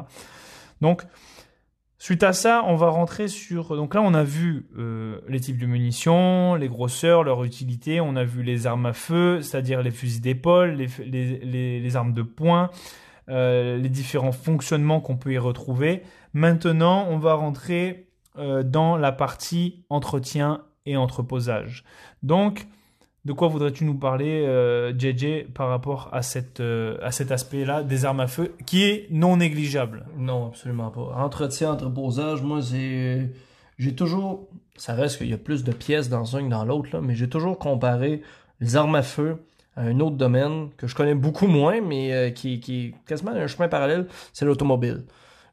Donc, 0.80 1.04
Suite 2.02 2.24
à 2.24 2.34
ça, 2.34 2.64
on 2.66 2.74
va 2.74 2.90
rentrer 2.90 3.28
sur. 3.28 3.76
Donc 3.76 3.94
là, 3.94 4.02
on 4.02 4.16
a 4.16 4.24
vu 4.24 4.66
euh, 4.76 5.22
les 5.28 5.40
types 5.40 5.60
de 5.60 5.68
munitions, 5.68 6.56
les 6.56 6.68
grosseurs, 6.68 7.24
leur 7.24 7.44
utilité. 7.44 8.02
On 8.02 8.16
a 8.16 8.24
vu 8.24 8.42
les 8.42 8.66
armes 8.66 8.88
à 8.88 8.94
feu, 8.94 9.44
c'est-à-dire 9.44 9.84
les 9.84 9.92
fusils 9.92 10.20
d'épaule, 10.20 10.72
les, 10.72 11.96
armes 11.96 12.14
de 12.14 12.24
poing, 12.24 12.72
euh, 13.30 13.78
les 13.78 13.90
différents 13.90 14.32
fonctionnements 14.32 15.00
qu'on 15.00 15.16
peut 15.16 15.34
y 15.34 15.38
retrouver. 15.38 16.02
Maintenant, 16.34 17.06
on 17.08 17.20
va 17.20 17.36
rentrer 17.36 18.08
euh, 18.40 18.64
dans 18.64 18.98
la 18.98 19.12
partie 19.12 19.86
entretien 19.92 20.64
et 20.88 20.98
entreposage. 20.98 21.84
Donc, 22.24 22.66
de 23.24 23.34
quoi 23.34 23.48
voudrais-tu 23.50 23.86
nous 23.86 23.96
parler, 23.96 24.46
euh, 24.48 24.98
JJ, 24.98 25.52
par 25.54 25.70
rapport 25.70 26.10
à, 26.12 26.24
cette, 26.24 26.60
euh, 26.60 26.98
à 27.04 27.12
cet 27.12 27.32
aspect-là 27.32 27.84
des 27.84 28.06
armes 28.06 28.20
à 28.20 28.28
feu, 28.28 28.56
qui 28.66 28.84
est 28.84 29.08
non 29.12 29.38
négligeable? 29.38 30.06
Non, 30.18 30.48
absolument 30.48 30.90
pas. 30.90 31.14
Entretien, 31.16 31.72
entreposage, 31.72 32.42
moi. 32.42 32.62
J'ai 32.62 33.96
toujours. 33.96 34.48
Ça 34.76 34.94
reste 34.94 35.20
qu'il 35.20 35.30
y 35.30 35.34
a 35.34 35.38
plus 35.38 35.64
de 35.64 35.72
pièces 35.72 36.10
dans 36.10 36.36
un 36.36 36.44
que 36.44 36.50
dans 36.50 36.66
l'autre, 36.66 37.00
mais 37.00 37.14
j'ai 37.14 37.30
toujours 37.30 37.60
comparé 37.60 38.24
les 38.60 38.76
armes 38.76 38.96
à 38.96 39.04
feu 39.04 39.38
à 39.76 39.82
un 39.82 40.00
autre 40.00 40.18
domaine 40.18 40.70
que 40.76 40.88
je 40.88 40.96
connais 40.96 41.16
beaucoup 41.16 41.48
moins, 41.48 41.80
mais 41.80 42.14
euh, 42.14 42.30
qui, 42.32 42.60
qui 42.60 42.88
est 42.88 42.94
quasiment 43.06 43.32
un 43.32 43.48
chemin 43.48 43.68
parallèle, 43.68 44.08
c'est 44.34 44.46
l'automobile. 44.46 45.06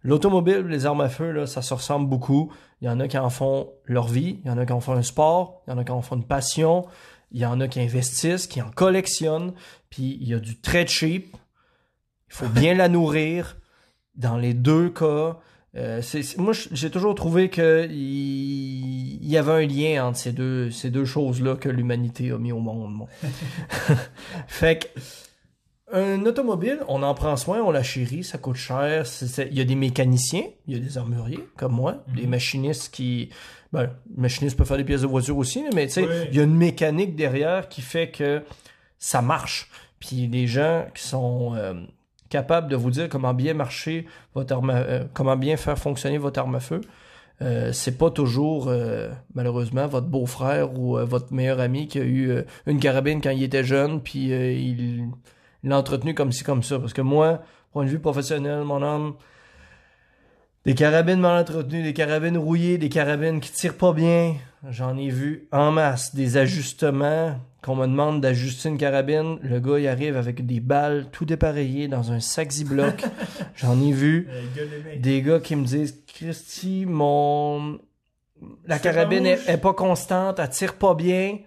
L'automobile, 0.03 0.67
les 0.69 0.87
armes 0.87 1.01
à 1.03 1.09
feu, 1.09 1.33
là, 1.33 1.47
ça 1.47 1.63
se 1.63 1.75
ressemble 1.75 2.09
beaucoup. 2.09 2.51
Il 2.81 2.87
y 2.87 2.89
en 2.89 3.01
a 3.01 3.09
qui 3.09 3.19
en 3.19 3.31
font 3.31 3.69
leur 3.85 4.07
vie, 4.07 4.39
il 4.45 4.49
y 4.49 4.51
en 4.51 4.59
a 4.59 4.65
qui 4.65 4.73
en 4.73 4.81
font 4.81 4.93
un 4.93 5.03
sport, 5.03 5.63
il 5.67 5.71
y 5.71 5.75
en 5.75 5.79
a 5.79 5.85
qui 5.85 5.93
en 5.93 6.03
font 6.03 6.17
une 6.17 6.25
passion, 6.25 6.87
il 7.31 7.41
y 7.41 7.47
en 7.47 7.61
a 7.61 7.69
qui 7.69 7.81
investissent, 7.81 8.47
qui 8.47 8.63
en 8.63 8.71
collectionnent, 8.71 9.53
puis 9.91 10.19
il 10.21 10.29
y 10.29 10.35
a 10.35 10.39
du 10.39 10.61
très 10.61 10.87
cheap. 10.87 11.37
Il 12.29 12.35
faut 12.35 12.49
bien 12.49 12.75
la 12.75 12.89
nourrir. 12.89 13.57
Dans 14.15 14.37
les 14.37 14.53
deux 14.53 14.91
cas, 14.91 15.39
euh, 15.77 16.03
moi 16.39 16.53
j'ai 16.73 16.91
toujours 16.91 17.15
trouvé 17.15 17.51
que 17.51 17.87
il, 17.89 19.23
il 19.23 19.29
y 19.29 19.37
avait 19.37 19.65
un 19.65 19.67
lien 19.67 20.07
entre 20.07 20.19
ces 20.19 20.33
deux 20.33 20.71
ces 20.71 20.91
deux 20.91 21.05
choses-là 21.05 21.57
que 21.57 21.69
l'humanité 21.69 22.33
a 22.33 22.39
mis 22.39 22.51
au 22.51 22.59
monde. 22.59 23.07
fait 24.49 24.91
que 24.95 25.01
un 25.93 26.25
automobile, 26.27 26.81
on 26.89 27.03
en 27.03 27.15
prend 27.15 27.37
soin, 27.37 27.63
on 27.63 27.71
la 27.71 27.83
chérit, 27.83 28.25
ça 28.25 28.39
coûte 28.39 28.57
cher. 28.57 29.05
Il 29.51 29.57
y 29.57 29.61
a 29.61 29.65
des 29.65 29.75
mécaniciens, 29.75 30.45
il 30.67 30.75
y 30.75 30.77
a 30.77 30.81
des 30.81 30.99
armuriers 30.99 31.41
comme 31.57 31.73
moi, 31.73 32.05
des 32.15 32.27
machinistes 32.27 32.93
qui. 32.93 33.31
Ben, 33.73 33.83
le 33.83 33.91
machiniste 34.17 34.57
peut 34.57 34.65
faire 34.65 34.79
des 34.79 34.85
pièces 34.85 35.03
de 35.03 35.07
voiture 35.07 35.37
aussi, 35.37 35.63
mais 35.75 35.87
tu 35.87 35.93
sais, 35.95 36.03
Oui. 36.03 36.15
il 36.31 36.37
y 36.37 36.41
a 36.41 36.45
une 36.45 36.57
mécanique 36.57 37.17
derrière 37.17 37.69
qui 37.69 37.83
fait 37.83 38.11
que 38.11 38.43
ça 38.99 39.21
marche. 39.21 39.71
Puis 40.01 40.29
des 40.29 40.47
gens 40.47 40.87
qui 40.95 41.03
sont 41.03 41.55
euh, 41.55 41.75
capables 42.31 42.69
de 42.71 42.77
vous 42.77 42.91
dire 42.91 43.09
comment 43.09 43.35
bien 43.35 43.53
marcher 43.53 44.07
votre 44.35 44.55
arme, 44.55 44.71
euh, 44.71 45.05
comment 45.13 45.37
bien 45.37 45.57
faire 45.57 45.79
fonctionner 45.79 46.17
votre 46.19 46.41
arme 46.41 46.55
à 46.55 46.61
feu. 46.61 46.81
Euh, 47.41 47.73
c'est 47.73 47.97
pas 47.97 48.11
toujours 48.11 48.67
euh, 48.69 49.11
malheureusement 49.35 49.87
votre 49.87 50.09
beau-frère 50.09 50.77
ou 50.77 50.99
euh, 50.99 51.05
votre 51.05 51.33
meilleur 51.33 51.61
ami 51.61 51.87
qui 51.87 52.01
a 52.01 52.05
eu 52.05 52.33
une 52.67 52.81
carabine 52.81 53.21
quand 53.21 53.31
il 53.31 53.43
était 53.45 53.63
jeune 53.63 54.01
puis 54.03 54.31
il 54.31 55.09
il 55.63 55.71
l'a 55.71 55.79
entretenu 55.79 56.15
comme 56.15 56.33
ci 56.33 56.45
comme 56.45 56.63
ça 56.63 56.79
parce 56.79 56.93
que 56.93 57.03
moi 57.03 57.43
point 57.73 57.85
de 57.85 57.91
vue 57.91 57.99
professionnel 57.99 58.65
mon 58.65 58.83
homme 58.83 59.15
des 60.65 60.75
carabines 60.75 61.21
mal 61.21 61.41
entretenues 61.41 61.83
des 61.83 61.95
carabines 61.95 62.39
rouillées 62.39 62.79
des 62.79 62.89
carabines 62.89 63.41
qui 63.41 63.53
tirent 63.53 63.77
pas 63.77 63.93
bien 63.93 64.35
j'en 64.69 64.97
ai 64.97 65.09
vu 65.09 65.49
en 65.53 65.71
masse 65.71 66.15
des 66.15 66.37
ajustements 66.37 67.39
qu'on 67.63 67.77
me 67.77 67.87
demande 67.87 68.21
d'ajuster 68.21 68.69
une 68.69 68.79
carabine 68.79 69.39
le 69.43 69.61
gars 69.61 69.79
il 69.79 69.89
arrive 69.89 70.17
avec 70.17 70.47
des 70.47 70.61
balles 70.61 71.07
tout 71.13 71.25
dépareillées 71.25 71.89
dans 71.89 72.13
un 72.13 72.21
sac 72.21 72.51
Ziploc 72.51 73.05
j'en 73.57 73.81
ai 73.81 73.93
vu 73.93 74.29
des 74.99 75.23
gars 75.23 75.41
qui 75.41 75.57
me 75.57 75.65
disent 75.65 76.03
Christy, 76.19 76.85
mon. 76.85 77.79
La 78.67 78.81
carabine 78.81 79.25
est, 79.25 79.49
est 79.49 79.57
pas 79.57 79.73
constante, 79.73 80.41
elle 80.41 80.49
tire 80.51 80.75
pas 80.75 80.95
bien. 80.95 81.39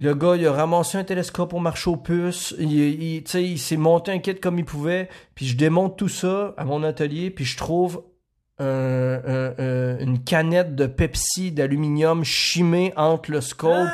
Le 0.00 0.14
gars, 0.14 0.34
il 0.36 0.46
a 0.46 0.52
ramassé 0.52 0.96
un 0.98 1.04
télescope 1.04 1.50
pour 1.50 1.60
marcher 1.60 1.90
aux 1.90 1.96
puces. 1.96 2.54
Il, 2.58 2.72
il, 2.72 3.22
tu 3.22 3.30
sais, 3.32 3.44
il 3.44 3.58
s'est 3.58 3.76
monté 3.76 4.10
un 4.10 4.18
kit 4.18 4.34
comme 4.34 4.58
il 4.58 4.64
pouvait. 4.64 5.08
Puis 5.34 5.46
je 5.46 5.56
démonte 5.56 5.98
tout 5.98 6.08
ça 6.08 6.54
à 6.56 6.64
mon 6.64 6.82
atelier. 6.82 7.30
Puis 7.30 7.44
je 7.44 7.56
trouve 7.58 8.02
un- 8.58 8.64
un- 8.64 9.54
un- 9.58 9.98
une 9.98 10.22
canette 10.22 10.74
de 10.74 10.86
Pepsi 10.86 11.50
d'aluminium 11.52 12.24
chimée 12.24 12.92
entre 12.96 13.30
le 13.30 13.40
scope 13.40 13.88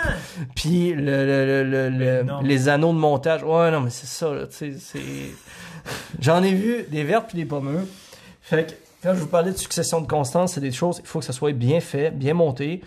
puis 0.57 0.93
le, 0.93 1.63
le- 1.65 1.91
le- 1.91 2.27
les 2.43 2.69
anneaux 2.69 2.93
de 2.93 2.99
montage. 2.99 3.43
Ouais, 3.45 3.71
non, 3.71 3.81
mais 3.81 3.91
c'est 3.91 4.07
ça, 4.07 4.33
là, 4.33 4.47
tu 4.47 4.57
sais, 4.57 4.73
c'est... 4.79 5.01
J'en 6.21 6.43
ai 6.43 6.53
vu 6.53 6.85
des 6.91 7.05
vertes 7.05 7.29
puis 7.29 7.39
des 7.39 7.45
pommeux. 7.45 7.87
Fait 8.43 8.67
que, 8.67 8.73
quand 9.03 9.15
je 9.15 9.21
vous 9.21 9.29
parlais 9.29 9.53
de 9.53 9.57
succession 9.57 10.01
de 10.01 10.07
constance, 10.09 10.55
c'est 10.55 10.61
des 10.61 10.73
choses, 10.73 10.99
il 11.01 11.07
faut 11.07 11.21
que 11.21 11.25
ça 11.25 11.33
soit 11.33 11.53
bien 11.53 11.79
fait, 11.81 12.11
bien 12.11 12.35
monté. 12.35 12.81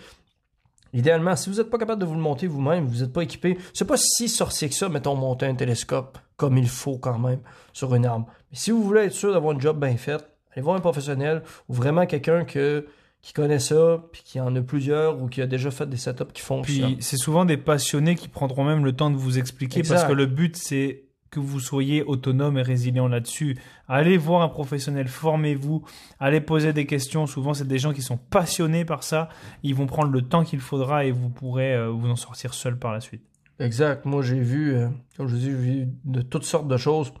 Idéalement, 0.92 1.36
si 1.36 1.50
vous 1.50 1.56
n'êtes 1.56 1.70
pas 1.70 1.78
capable 1.78 2.00
de 2.00 2.06
vous 2.06 2.14
le 2.14 2.20
monter 2.20 2.46
vous-même, 2.46 2.84
vous 2.86 3.00
n'êtes 3.02 3.12
pas 3.12 3.22
équipé, 3.22 3.58
c'est 3.72 3.84
pas 3.84 3.96
si 3.96 4.28
sorcier 4.28 4.68
que 4.68 4.74
ça, 4.74 4.88
mettons, 4.88 5.14
monter 5.14 5.46
un 5.46 5.54
télescope 5.54 6.18
comme 6.36 6.56
il 6.58 6.68
faut 6.68 6.98
quand 6.98 7.18
même 7.18 7.40
sur 7.72 7.94
une 7.94 8.06
arme. 8.06 8.24
Mais 8.50 8.58
si 8.58 8.70
vous 8.70 8.82
voulez 8.82 9.02
être 9.02 9.12
sûr 9.12 9.32
d'avoir 9.32 9.52
une 9.52 9.60
job 9.60 9.78
bien 9.78 9.96
faite, 9.96 10.28
allez 10.52 10.62
voir 10.62 10.76
un 10.76 10.80
professionnel 10.80 11.42
ou 11.68 11.74
vraiment 11.74 12.06
quelqu'un 12.06 12.44
que, 12.44 12.86
qui 13.22 13.32
connaît 13.32 13.58
ça, 13.58 14.02
puis 14.10 14.22
qui 14.24 14.40
en 14.40 14.54
a 14.56 14.60
plusieurs 14.62 15.22
ou 15.22 15.28
qui 15.28 15.42
a 15.42 15.46
déjà 15.46 15.70
fait 15.70 15.88
des 15.88 15.96
setups 15.96 16.32
qui 16.32 16.42
fonctionnent. 16.42 16.94
Puis 16.94 16.96
c'est 17.00 17.18
souvent 17.18 17.44
des 17.44 17.56
passionnés 17.56 18.16
qui 18.16 18.28
prendront 18.28 18.64
même 18.64 18.84
le 18.84 18.92
temps 18.92 19.10
de 19.10 19.16
vous 19.16 19.38
expliquer 19.38 19.80
Exact. 19.80 19.94
parce 19.94 20.08
que 20.08 20.14
le 20.14 20.26
but 20.26 20.56
c'est 20.56 21.04
que 21.30 21.40
vous 21.40 21.60
soyez 21.60 22.02
autonome 22.02 22.58
et 22.58 22.62
résilient 22.62 23.08
là-dessus. 23.08 23.58
Allez 23.88 24.16
voir 24.16 24.42
un 24.42 24.48
professionnel, 24.48 25.08
formez-vous, 25.08 25.84
allez 26.18 26.40
poser 26.40 26.72
des 26.72 26.86
questions. 26.86 27.26
Souvent, 27.26 27.54
c'est 27.54 27.68
des 27.68 27.78
gens 27.78 27.92
qui 27.92 28.02
sont 28.02 28.16
passionnés 28.16 28.84
par 28.84 29.02
ça. 29.02 29.28
Ils 29.62 29.74
vont 29.74 29.86
prendre 29.86 30.10
le 30.10 30.22
temps 30.22 30.44
qu'il 30.44 30.60
faudra 30.60 31.04
et 31.04 31.12
vous 31.12 31.28
pourrez 31.28 31.74
euh, 31.74 31.88
vous 31.88 32.08
en 32.08 32.16
sortir 32.16 32.54
seul 32.54 32.78
par 32.78 32.92
la 32.92 33.00
suite. 33.00 33.22
Exact. 33.60 34.04
Moi, 34.06 34.22
j'ai 34.22 34.40
vu, 34.40 34.74
euh, 34.74 34.88
comme 35.16 35.28
je 35.28 35.36
j'ai 35.36 35.52
vu 35.52 35.88
de 36.04 36.22
toutes 36.22 36.44
sortes 36.44 36.68
de 36.68 36.76
choses. 36.76 37.12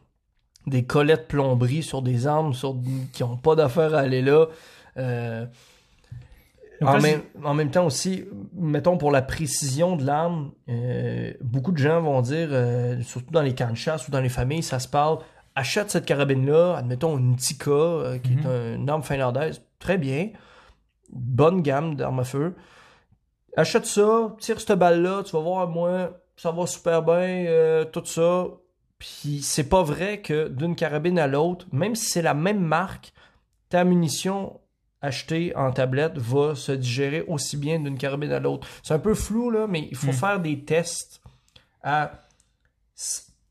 Des 0.66 0.84
colettes 0.84 1.26
plomberie 1.28 1.82
sur 1.82 2.02
des 2.02 2.26
armes 2.26 2.52
qui 3.12 3.22
n'ont 3.22 3.36
pas 3.36 3.54
d'affaire 3.54 3.94
à 3.94 4.00
aller 4.00 4.22
là. 4.22 4.46
Euh, 4.96 5.46
en, 6.82 6.98
même, 7.00 7.22
en 7.44 7.54
même 7.54 7.70
temps 7.70 7.84
aussi, 7.86 8.24
mettons 8.54 8.96
pour 8.96 9.10
la 9.10 9.22
précision 9.22 9.96
de 9.96 10.04
l'arme, 10.04 10.52
euh, 10.68 11.32
beaucoup 11.42 11.72
de 11.72 11.78
gens 11.78 12.00
vont 12.00 12.20
dire, 12.22 12.48
euh, 12.52 13.00
surtout 13.02 13.30
dans 13.32 13.42
les 13.42 13.54
camps 13.54 13.70
de 13.70 13.76
chasse 13.76 14.08
ou 14.08 14.10
dans 14.10 14.20
les 14.20 14.28
familles, 14.30 14.62
ça 14.62 14.78
se 14.78 14.88
parle, 14.88 15.18
achète 15.54 15.90
cette 15.90 16.06
carabine-là, 16.06 16.76
admettons 16.76 17.18
une 17.18 17.36
Tika, 17.36 17.70
euh, 17.70 18.18
qui 18.18 18.32
Mhm. 18.32 18.38
est 18.40 18.46
un- 18.46 18.74
une 18.76 18.88
arme 18.90 19.02
finlandaise, 19.02 19.62
très 19.78 19.98
bien, 19.98 20.30
bonne 21.12 21.60
gamme 21.62 21.96
d'armes 21.96 22.20
à 22.20 22.24
feu. 22.24 22.54
Achète 23.56 23.84
ça, 23.86 24.34
tire 24.38 24.60
cette 24.60 24.78
balle-là, 24.78 25.22
tu 25.24 25.32
vas 25.32 25.40
voir, 25.42 25.68
moi, 25.68 26.12
ça 26.36 26.50
va 26.52 26.66
super 26.66 27.02
bien, 27.02 27.84
tout 27.92 28.04
ça. 28.04 28.46
Puis 28.98 29.40
c'est 29.42 29.68
pas 29.68 29.82
vrai 29.82 30.20
que 30.20 30.48
d'une 30.48 30.76
carabine 30.76 31.18
à 31.18 31.26
l'autre, 31.26 31.66
même 31.72 31.94
si 31.94 32.06
c'est 32.06 32.22
la 32.22 32.34
même 32.34 32.60
marque, 32.60 33.12
ta 33.70 33.82
munition 33.84 34.60
achetée 35.02 35.54
en 35.56 35.70
tablette 35.72 36.18
va 36.18 36.54
se 36.54 36.72
digérer 36.72 37.22
aussi 37.22 37.56
bien 37.56 37.78
d'une 37.80 37.96
carabine 37.98 38.32
à 38.32 38.40
l'autre. 38.40 38.66
C'est 38.82 38.94
un 38.94 38.98
peu 38.98 39.14
flou, 39.14 39.50
là, 39.50 39.66
mais 39.68 39.88
il 39.90 39.96
faut 39.96 40.08
Mm. 40.10 40.12
faire 40.12 40.40
des 40.40 40.64
tests 40.64 41.20
à 41.82 42.12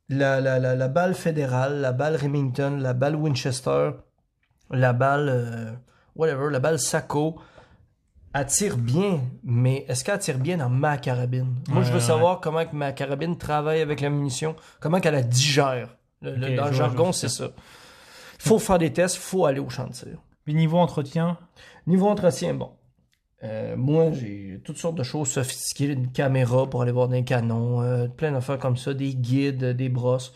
la, 0.10 0.42
la, 0.42 0.60
la, 0.60 0.76
la 0.76 0.88
balle 0.88 1.14
fédérale, 1.16 1.82
la 1.82 1.92
balle 1.92 2.16
Remington, 2.16 2.78
la 2.80 2.94
balle 2.94 3.16
Winchester, 3.16 3.92
la 4.72 4.94
balle 4.94 5.30
euh, 5.30 5.72
whatever, 6.16 6.50
la 6.52 6.60
balle 6.60 6.80
Sacco. 6.80 7.40
Elle 8.34 8.46
tire 8.46 8.78
bien, 8.78 9.22
mais 9.44 9.86
est-ce 9.88 10.04
qu'elle 10.04 10.20
tire 10.20 10.38
bien 10.38 10.58
dans 10.58 10.70
ma 10.70 10.98
carabine? 11.00 11.56
Moi, 11.68 11.80
Ouais, 11.80 11.84
je 11.86 11.90
veux 11.92 11.96
ouais, 11.98 12.00
savoir 12.04 12.40
comment 12.40 12.64
que 12.64 12.76
ma 12.76 12.92
carabine 12.92 13.38
travaille 13.40 13.82
avec 13.82 14.02
la 14.02 14.12
munition, 14.12 14.56
comment 14.80 15.00
qu'elle 15.00 15.16
la 15.16 15.24
digère. 15.24 15.96
Le- 16.22 16.56
dans 16.56 16.66
le 16.68 16.74
jargon, 16.74 17.12
c'est 17.12 17.30
ça. 17.30 17.46
Il 18.36 18.48
faut 18.48 18.60
faire 18.60 18.78
des 18.78 18.94
tests, 18.94 19.16
il 19.16 19.22
faut 19.22 19.46
aller 19.48 19.60
au 19.60 19.70
champ 19.70 19.88
de 19.88 19.94
tir. 19.94 20.20
Puis 20.46 20.56
niveau 20.56 20.78
entretien, 20.78 21.38
Niveau 21.90 22.08
entretien, 22.08 22.54
bon. 22.54 22.72
Euh, 23.44 23.76
moi, 23.76 24.12
j'ai 24.12 24.62
toutes 24.64 24.78
sortes 24.78 24.96
de 24.96 25.04
choses 25.04 25.30
sophistiquées, 25.30 25.86
une 25.86 26.12
caméra 26.12 26.70
pour 26.70 26.84
aller 26.84 26.92
voir 26.92 27.08
des 27.08 27.24
canons, 27.24 27.82
euh, 27.82 28.08
plein 28.08 28.32
d'affaires 28.32 28.60
comme 28.60 28.78
ça, 28.78 28.94
des 28.94 29.16
guides, 29.16 29.64
des 29.64 29.90
brosses. 29.90 30.34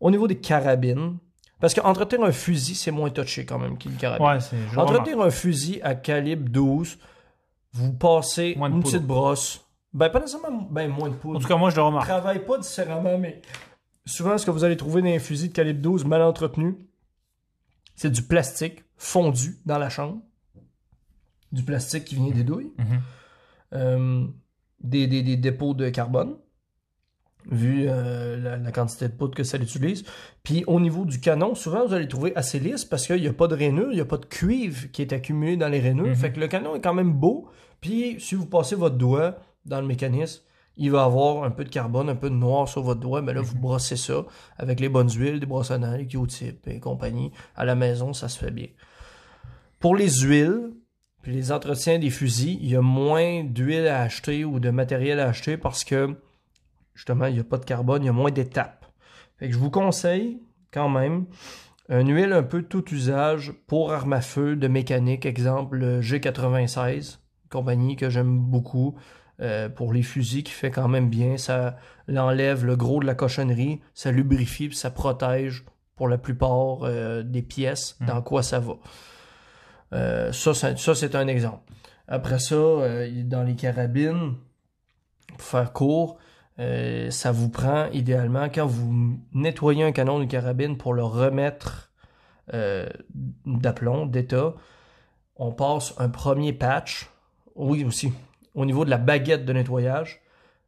Au 0.00 0.10
niveau 0.10 0.26
des 0.26 0.38
carabines, 0.38 1.18
parce 1.60 1.74
qu'entretenir 1.74 2.26
un 2.26 2.32
fusil, 2.32 2.74
c'est 2.74 2.90
moins 2.90 3.10
touché 3.10 3.46
quand 3.46 3.58
même 3.58 3.78
qu'une 3.78 3.94
carabine. 3.94 4.26
ouais, 4.26 4.40
c'est. 4.40 4.56
je. 4.72 4.78
Entretenir 4.78 5.20
un 5.20 5.30
fusil 5.30 5.80
à 5.82 5.94
calibre 5.94 6.48
12, 6.50 6.98
vous 7.72 7.92
passez 7.92 8.54
Moins 8.56 8.70
une 8.70 8.82
petite 8.82 9.06
brosse. 9.06 9.64
Ben, 9.92 10.08
pas 10.10 10.20
nécessairement 10.20 10.66
ben, 10.70 10.90
moins 10.90 11.10
de 11.10 11.14
poudre. 11.14 11.38
En 11.38 11.40
tout 11.40 11.48
cas, 11.48 11.56
moi, 11.56 11.70
je 11.70 11.76
le 11.76 11.82
remarque. 11.82 12.08
travaille 12.08 12.44
pas 12.44 12.58
différemment, 12.58 13.16
mais 13.16 13.42
souvent, 14.06 14.36
ce 14.36 14.44
que 14.44 14.50
vous 14.50 14.64
allez 14.64 14.76
trouver 14.76 15.02
dans 15.02 15.08
un 15.08 15.18
fusil 15.18 15.50
de 15.50 15.54
calibre 15.54 15.80
12 15.80 16.04
mal 16.04 16.22
entretenu, 16.22 16.76
c'est 17.94 18.10
du 18.10 18.22
plastique 18.22 18.85
fondu 18.96 19.58
dans 19.66 19.78
la 19.78 19.88
chambre. 19.88 20.18
Du 21.52 21.62
plastique 21.62 22.04
qui 22.04 22.16
vient 22.16 22.30
des 22.30 22.44
douilles. 22.44 22.72
Mhm. 22.78 23.00
Euh, 23.74 24.26
des, 24.80 25.06
des- 25.06 25.22
des 25.22 25.36
dépôts 25.36 25.74
de 25.74 25.88
carbone, 25.88 26.36
vu 27.50 27.86
euh, 27.88 28.36
la, 28.36 28.56
la 28.56 28.72
quantité 28.72 29.08
de 29.08 29.12
poudre 29.12 29.34
que 29.34 29.44
ça 29.44 29.56
utilise. 29.58 30.04
Puis 30.42 30.64
au 30.66 30.80
niveau 30.80 31.04
du 31.04 31.20
canon, 31.20 31.54
souvent 31.54 31.86
vous 31.86 31.94
allez 31.94 32.04
le 32.04 32.08
trouver 32.08 32.34
assez 32.36 32.58
lisse 32.58 32.84
parce 32.84 33.06
qu'il 33.06 33.20
n'y 33.20 33.28
a 33.28 33.32
pas 33.32 33.46
de 33.48 33.54
rainure, 33.54 33.90
il 33.92 33.94
n'y 33.94 34.00
a 34.00 34.04
pas 34.04 34.18
de 34.18 34.26
cuivre 34.26 34.90
qui 34.92 35.02
est 35.02 35.12
accumulé 35.12 35.56
dans 35.56 35.68
les 35.68 35.80
rainures. 35.80 36.06
Mhm. 36.08 36.14
Fait 36.16 36.32
que 36.32 36.40
le 36.40 36.48
canon 36.48 36.74
est 36.74 36.80
quand 36.80 36.94
même 36.94 37.12
beau. 37.12 37.48
Puis 37.80 38.16
si 38.20 38.34
vous 38.34 38.46
passez 38.46 38.74
votre 38.74 38.96
doigt 38.96 39.36
dans 39.64 39.80
le 39.80 39.86
mécanisme, 39.86 40.42
il 40.76 40.90
va 40.90 41.04
avoir 41.04 41.44
un 41.44 41.50
peu 41.50 41.64
de 41.64 41.70
carbone, 41.70 42.08
un 42.10 42.16
peu 42.16 42.28
de 42.28 42.34
noir 42.34 42.68
sur 42.68 42.82
votre 42.82 43.00
doigt, 43.00 43.22
mais 43.22 43.32
là, 43.32 43.40
vous 43.40 43.56
brossez 43.58 43.96
ça 43.96 44.24
avec 44.58 44.78
les 44.78 44.90
bonnes 44.90 45.08
huiles, 45.10 45.40
des 45.40 45.46
brosses 45.46 45.70
à 45.70 45.78
Q-tip 46.04 46.68
et 46.68 46.80
compagnie. 46.80 47.30
À 47.54 47.64
la 47.64 47.74
maison, 47.74 48.12
ça 48.12 48.28
se 48.28 48.38
fait 48.38 48.50
bien. 48.50 48.66
Pour 49.78 49.94
les 49.96 50.10
huiles, 50.20 50.70
puis 51.22 51.32
les 51.32 51.52
entretiens 51.52 51.98
des 51.98 52.10
fusils, 52.10 52.58
il 52.62 52.68
y 52.70 52.76
a 52.76 52.80
moins 52.80 53.44
d'huile 53.44 53.86
à 53.88 54.00
acheter 54.02 54.44
ou 54.44 54.60
de 54.60 54.70
matériel 54.70 55.20
à 55.20 55.28
acheter 55.28 55.56
parce 55.56 55.84
que, 55.84 56.16
justement, 56.94 57.26
il 57.26 57.34
n'y 57.34 57.40
a 57.40 57.44
pas 57.44 57.58
de 57.58 57.64
carbone, 57.64 58.02
il 58.02 58.06
y 58.06 58.10
a 58.10 58.12
moins 58.12 58.30
d'étapes. 58.30 58.86
Fait 59.38 59.48
que 59.48 59.52
je 59.54 59.58
vous 59.58 59.70
conseille, 59.70 60.38
quand 60.72 60.88
même, 60.88 61.26
une 61.88 62.12
huile 62.14 62.32
un 62.32 62.42
peu 62.42 62.62
tout 62.62 62.84
usage 62.92 63.52
pour 63.66 63.92
arme 63.92 64.12
à 64.14 64.20
feu 64.20 64.56
de 64.56 64.66
mécanique, 64.68 65.26
exemple 65.26 65.76
le 65.76 66.00
G96, 66.00 67.18
compagnie 67.50 67.96
que 67.96 68.10
j'aime 68.10 68.38
beaucoup. 68.38 68.96
euh, 69.42 69.68
pour 69.68 69.92
les 69.92 70.02
fusils 70.02 70.42
qui 70.44 70.52
fait 70.52 70.70
quand 70.70 70.88
même 70.88 71.10
bien, 71.10 71.36
ça 71.36 71.76
l'enlève 72.08 72.64
le 72.64 72.74
gros 72.74 73.00
de 73.00 73.04
la 73.06 73.14
cochonnerie, 73.14 73.82
ça 73.92 74.10
lubrifie 74.10 74.68
puis 74.68 74.76
ça 74.78 74.90
protège 74.90 75.66
pour 75.94 76.08
la 76.08 76.16
plupart 76.16 76.84
euh, 76.84 77.22
des 77.22 77.42
pièces 77.42 77.98
Mm. 78.00 78.06
dans 78.06 78.22
quoi 78.22 78.42
ça 78.42 78.60
va. 78.60 78.78
Euh, 79.92 80.32
ça, 80.32 80.54
c'est 80.94 81.14
un 81.14 81.28
exemple. 81.28 81.60
Après 82.08 82.38
ça, 82.38 82.54
euh, 82.54 83.22
dans 83.24 83.42
les 83.42 83.54
carabines, 83.54 84.34
pour 85.36 85.42
faire 85.42 85.72
court, 85.72 86.18
euh, 86.58 87.10
ça 87.10 87.32
vous 87.32 87.48
prend 87.48 87.86
idéalement 87.92 88.48
quand 88.48 88.66
vous 88.66 89.18
nettoyez 89.32 89.84
un 89.84 89.92
canon 89.92 90.18
de 90.18 90.24
carabine 90.24 90.76
pour 90.76 90.94
le 90.94 91.04
remettre 91.04 91.90
d'aplomb, 93.44 94.06
d'état, 94.06 94.54
on 95.34 95.50
passe 95.50 95.94
un 95.98 96.08
premier 96.08 96.52
patch. 96.52 97.10
Oui, 97.56 97.84
aussi. 97.84 98.12
Au 98.54 98.64
niveau 98.64 98.84
de 98.84 98.90
la 98.90 98.98
baguette 98.98 99.44
de 99.44 99.52
nettoyage. 99.52 100.22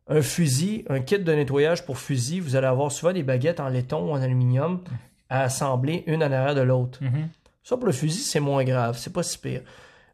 Un 0.09 0.21
fusil, 0.21 0.85
un 0.89 1.01
kit 1.01 1.21
de 1.21 1.33
nettoyage 1.33 1.87
pour 1.87 1.99
fusil, 1.99 2.41
vous 2.41 2.57
allez 2.57 2.67
avoir 2.67 2.91
souvent 2.91 3.13
des 3.13 3.23
baguettes 3.23 3.61
en 3.61 3.69
laiton 3.69 4.09
ou 4.09 4.11
en 4.11 4.21
aluminium 4.21 4.81
à 5.29 5.43
assembler 5.43 6.05
une 6.07 6.23
en 6.23 6.33
arrière 6.33 6.55
de 6.55 6.63
l'autre. 6.63 6.99
Mhm. 7.03 7.29
Ça, 7.69 7.77
pour 7.77 7.87
le 7.87 7.93
fusil, 7.93 8.21
c'est 8.23 8.41
moins 8.41 8.65
grave, 8.65 8.97
c'est 8.99 9.13
pas 9.13 9.23
si 9.23 9.37
pire. 9.39 9.61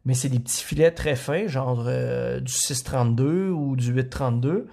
Mais 0.04 0.14
c'est 0.14 0.28
des 0.28 0.40
petits 0.40 0.64
filets 0.64 0.90
très 0.90 1.14
fins, 1.14 1.46
genre 1.46 1.84
euh, 1.86 2.40
du 2.40 2.52
632 2.52 3.50
ou 3.50 3.76
du 3.76 3.92
832, 3.92 4.66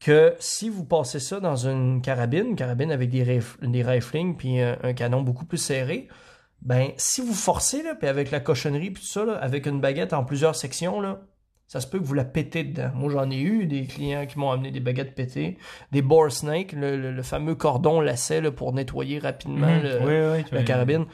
que 0.00 0.34
si 0.38 0.68
vous 0.70 0.84
passez 0.84 1.20
ça 1.20 1.38
dans 1.40 1.66
une 1.66 2.00
carabine, 2.00 2.46
une 2.48 2.56
carabine 2.56 2.90
avec 2.92 3.10
des, 3.10 3.40
des 3.62 3.82
riflings 3.82 4.36
puis 4.36 4.60
un, 4.60 4.78
un 4.82 4.92
canon 4.94 5.22
beaucoup 5.22 5.44
plus 5.44 5.58
serré, 5.58 6.08
ben 6.62 6.88
si 6.96 7.20
vous 7.20 7.34
forcez, 7.34 7.82
là, 7.82 7.94
puis 7.94 8.08
avec 8.08 8.30
la 8.30 8.40
cochonnerie 8.40 8.90
puis 8.90 9.02
tout 9.02 9.08
ça, 9.10 9.24
là, 9.24 9.34
avec 9.34 9.66
une 9.66 9.80
baguette 9.80 10.12
en 10.12 10.24
plusieurs 10.24 10.56
sections, 10.56 11.00
là, 11.00 11.20
ça 11.66 11.80
se 11.82 11.86
peut 11.86 11.98
que 11.98 12.04
vous 12.04 12.14
la 12.14 12.24
pétez 12.24 12.64
dedans. 12.64 12.90
Moi, 12.94 13.12
j'en 13.12 13.30
ai 13.30 13.38
eu 13.40 13.66
des 13.66 13.84
clients 13.84 14.24
qui 14.26 14.38
m'ont 14.38 14.50
amené 14.50 14.70
des 14.70 14.80
baguettes 14.80 15.14
pétées, 15.14 15.58
des 15.92 16.00
bore 16.00 16.32
snake, 16.32 16.72
le, 16.72 16.96
le- 16.96 17.12
le 17.12 17.22
fameux 17.22 17.54
cordon 17.54 18.00
lacet 18.00 18.40
là, 18.40 18.50
pour 18.50 18.72
nettoyer 18.72 19.18
rapidement 19.18 19.66
Mhm. 19.76 19.82
le, 19.82 19.98
Oui, 19.98 20.38
oui, 20.38 20.44
la 20.52 20.62
carabine 20.62 21.04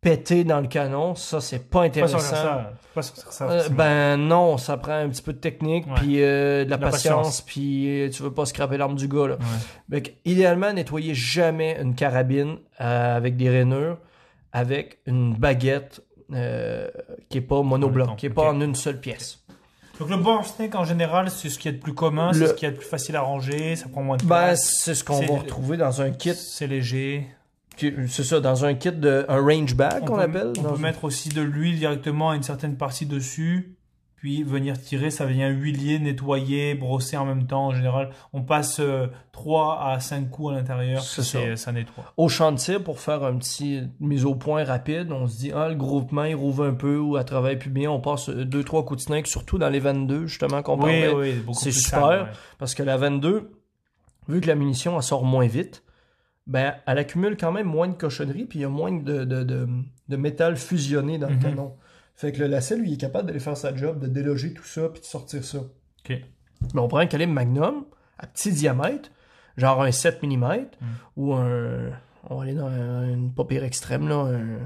pété 0.00 0.44
dans 0.44 0.60
le 0.60 0.66
canon, 0.66 1.14
ça 1.14 1.40
c'est 1.40 1.68
pas 1.68 1.80
Pas 1.80 1.84
intéressant. 1.86 2.18
ça. 2.20 2.72
Pas 2.94 3.02
sortir 3.02 3.32
ça. 3.32 3.50
Euh, 3.50 3.68
ben 3.68 4.16
non, 4.16 4.56
ça 4.56 4.76
prend 4.76 4.94
un 4.94 5.08
petit 5.08 5.22
peu 5.22 5.32
de 5.32 5.38
technique, 5.38 5.84
puis 5.96 6.22
euh, 6.22 6.64
de 6.64 6.70
la, 6.70 6.76
De 6.76 6.82
patience, 6.82 7.40
puis 7.42 8.02
euh, 8.06 8.10
tu 8.10 8.22
veux 8.22 8.32
pas 8.32 8.46
scraper 8.46 8.78
l'arme 8.78 8.96
du 8.96 9.08
gars 9.08 9.28
là. 9.28 10.00
Que, 10.00 10.10
idéalement, 10.24 10.72
nettoyez 10.72 11.14
jamais 11.14 11.78
une 11.80 11.94
carabine 11.94 12.56
euh, 12.80 13.16
avec 13.16 13.36
des 13.36 13.50
rainures, 13.50 13.98
avec 14.52 14.98
une 15.06 15.34
baguette 15.34 16.02
euh, 16.32 16.88
qui 17.28 17.38
est 17.38 17.42
pas 17.42 17.62
monobloc, 17.62 18.16
qui 18.16 18.26
est 18.26 18.30
pas 18.30 18.50
en 18.50 18.60
une 18.60 18.74
seule 18.74 19.00
pièce. 19.00 19.38
Donc 19.98 20.08
le 20.08 20.16
board 20.16 20.46
snake 20.46 20.74
en 20.76 20.84
général, 20.84 21.30
c'est 21.30 21.50
ce 21.50 21.58
qui 21.58 21.68
est 21.68 21.72
le 21.72 21.78
plus 21.78 21.92
commun, 21.92 22.32
c'est 22.32 22.46
ce 22.46 22.54
qui 22.54 22.64
est 22.64 22.70
le 22.70 22.76
plus 22.76 22.86
facile 22.88 23.16
à 23.16 23.20
ranger, 23.20 23.76
ça 23.76 23.86
prend 23.90 24.02
moins 24.02 24.16
de 24.16 24.22
Ben, 24.22 24.28
place, 24.28 24.78
c'est 24.80 24.94
ce 24.94 25.04
qu'on 25.04 25.20
va 25.20 25.40
retrouver 25.40 25.76
dans 25.76 26.00
un 26.00 26.10
kit, 26.10 26.34
c'est 26.34 26.66
léger. 26.66 27.26
C'est 27.76 28.24
ça, 28.24 28.40
dans 28.40 28.64
un 28.64 28.74
kit 28.74 28.92
de 28.92 29.24
un 29.28 29.40
range 29.40 29.74
bag 29.74 30.00
On 30.02 30.06
qu'on 30.06 30.18
appelle. 30.18 30.52
on 30.58 30.62
peut 30.74 30.78
mettre 30.80 31.04
aussi 31.04 31.28
de 31.30 31.40
l'huile 31.42 31.78
directement 31.78 32.30
à 32.30 32.36
une 32.36 32.42
certaine 32.42 32.76
partie 32.76 33.06
dessus, 33.06 33.76
puis 34.16 34.42
venir 34.42 34.78
tirer, 34.78 35.10
ça 35.10 35.24
vient 35.24 35.48
huilier, 35.48 35.98
nettoyer, 35.98 36.74
brosser 36.74 37.16
en 37.16 37.24
même 37.24 37.46
temps. 37.46 37.68
En 37.68 37.74
général, 37.74 38.10
on 38.34 38.42
passe 38.42 38.78
3 39.32 39.82
à 39.82 39.98
5 39.98 40.28
coups 40.28 40.52
à 40.52 40.56
l'intérieur, 40.56 41.00
ça. 41.02 41.22
ça 41.56 41.72
nettoie. 41.72 42.12
au 42.18 42.28
champ 42.28 42.52
de 42.52 42.58
tir 42.58 42.84
pour 42.84 43.00
faire 43.00 43.24
un 43.24 43.38
petit 43.38 43.80
mise 43.98 44.26
au 44.26 44.34
point 44.34 44.62
rapide. 44.64 45.10
On 45.10 45.26
se 45.26 45.38
dit, 45.38 45.52
ah, 45.54 45.70
le 45.70 45.74
groupement, 45.74 46.24
il 46.24 46.34
rouvre 46.34 46.66
un 46.66 46.74
peu 46.74 46.98
ou 46.98 47.16
elle 47.16 47.24
travaille 47.24 47.56
plus 47.58 47.70
bien. 47.70 47.90
On 47.90 48.00
passe 48.00 48.28
euh, 48.28 48.44
deux, 48.44 48.62
trois 48.62 48.84
coups 48.84 48.98
de 48.98 49.04
snake, 49.06 49.26
surtout 49.26 49.56
dans 49.56 49.70
les 49.70 49.80
22, 49.80 50.26
justement, 50.26 50.60
qu'on 50.62 50.74
Oui, 50.74 51.00
parlait. 51.00 51.14
oui, 51.14 51.54
c'est 51.54 51.72
super. 51.72 52.06
ouais. 52.08 52.18
Parce 52.58 52.74
que 52.74 52.82
la 52.82 52.98
22, 52.98 53.50
vu 54.28 54.40
que 54.42 54.46
la 54.48 54.54
munition, 54.54 54.96
elle 54.96 55.02
sort 55.02 55.24
moins 55.24 55.46
vite, 55.46 55.82
ben, 56.46 56.74
elle 56.86 56.98
accumule 56.98 57.36
quand 57.36 57.52
même 57.52 57.66
moins 57.66 57.88
de 57.88 57.94
cochonneries, 57.94 58.44
puis 58.46 58.58
il 58.60 58.62
y 58.62 58.64
a 58.64 58.68
moins 58.68 58.92
de, 58.92 59.24
de, 59.24 59.42
de, 59.44 59.68
de 60.08 60.16
métal 60.16 60.56
fusionné 60.56 61.18
dans 61.18 61.28
Mhm. 61.28 61.36
le 61.36 61.42
canon. 61.42 61.76
Fait 62.16 62.32
que 62.32 62.40
le 62.40 62.46
lacet, 62.48 62.76
lui, 62.76 62.90
il 62.90 62.94
est 62.94 63.00
capable 63.00 63.26
d'aller 63.28 63.40
faire 63.40 63.56
sa 63.56 63.74
job, 63.74 64.00
de 64.00 64.06
déloger 64.06 64.52
tout 64.52 64.64
ça, 64.64 64.88
puis 64.88 65.00
de 65.00 65.06
sortir 65.06 65.42
ça. 65.44 65.58
Ok. 65.58 66.10
Mais 66.74 66.80
on 66.80 66.88
prend 66.88 66.98
un 66.98 67.06
calibre 67.06 67.32
Magnum, 67.32 67.84
à 68.18 68.26
petit 68.26 68.52
diamètre, 68.52 69.10
genre 69.56 69.82
un 69.82 69.90
7 69.92 70.22
mm 70.22 70.66
ou 71.16 71.32
un. 71.34 71.90
On 72.28 72.36
va 72.36 72.42
aller 72.42 72.54
dans 72.54 72.66
un- 72.66 73.08
une 73.08 73.32
pas 73.32 73.44
pire 73.44 73.64
extrême, 73.64 74.06
là, 74.08 74.16
un, 74.26 74.58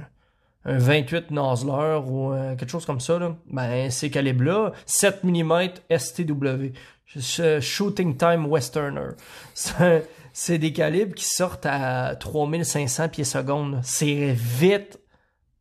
un 0.72 0.78
28 0.78 1.30
Nosler 1.30 2.00
ou 2.04 2.32
euh, 2.32 2.56
quelque 2.56 2.70
chose 2.70 2.84
comme 2.86 2.98
ça, 3.00 3.18
là, 3.20 3.36
ben, 3.52 3.90
ces 3.90 4.10
calibres-là, 4.10 4.72
7 4.86 5.22
mm 5.22 5.68
STW, 5.96 6.72
Sh- 7.16 7.60
Shooting 7.60 8.16
Time 8.16 8.46
Westerner. 8.46 9.10
C'est 9.54 10.08
c'est 10.36 10.58
des 10.58 10.72
calibres 10.72 11.14
qui 11.14 11.24
sortent 11.24 11.64
à 11.64 12.16
3500 12.16 13.08
pieds 13.08 13.22
secondes. 13.22 13.78
C'est 13.84 14.32
vite, 14.32 15.00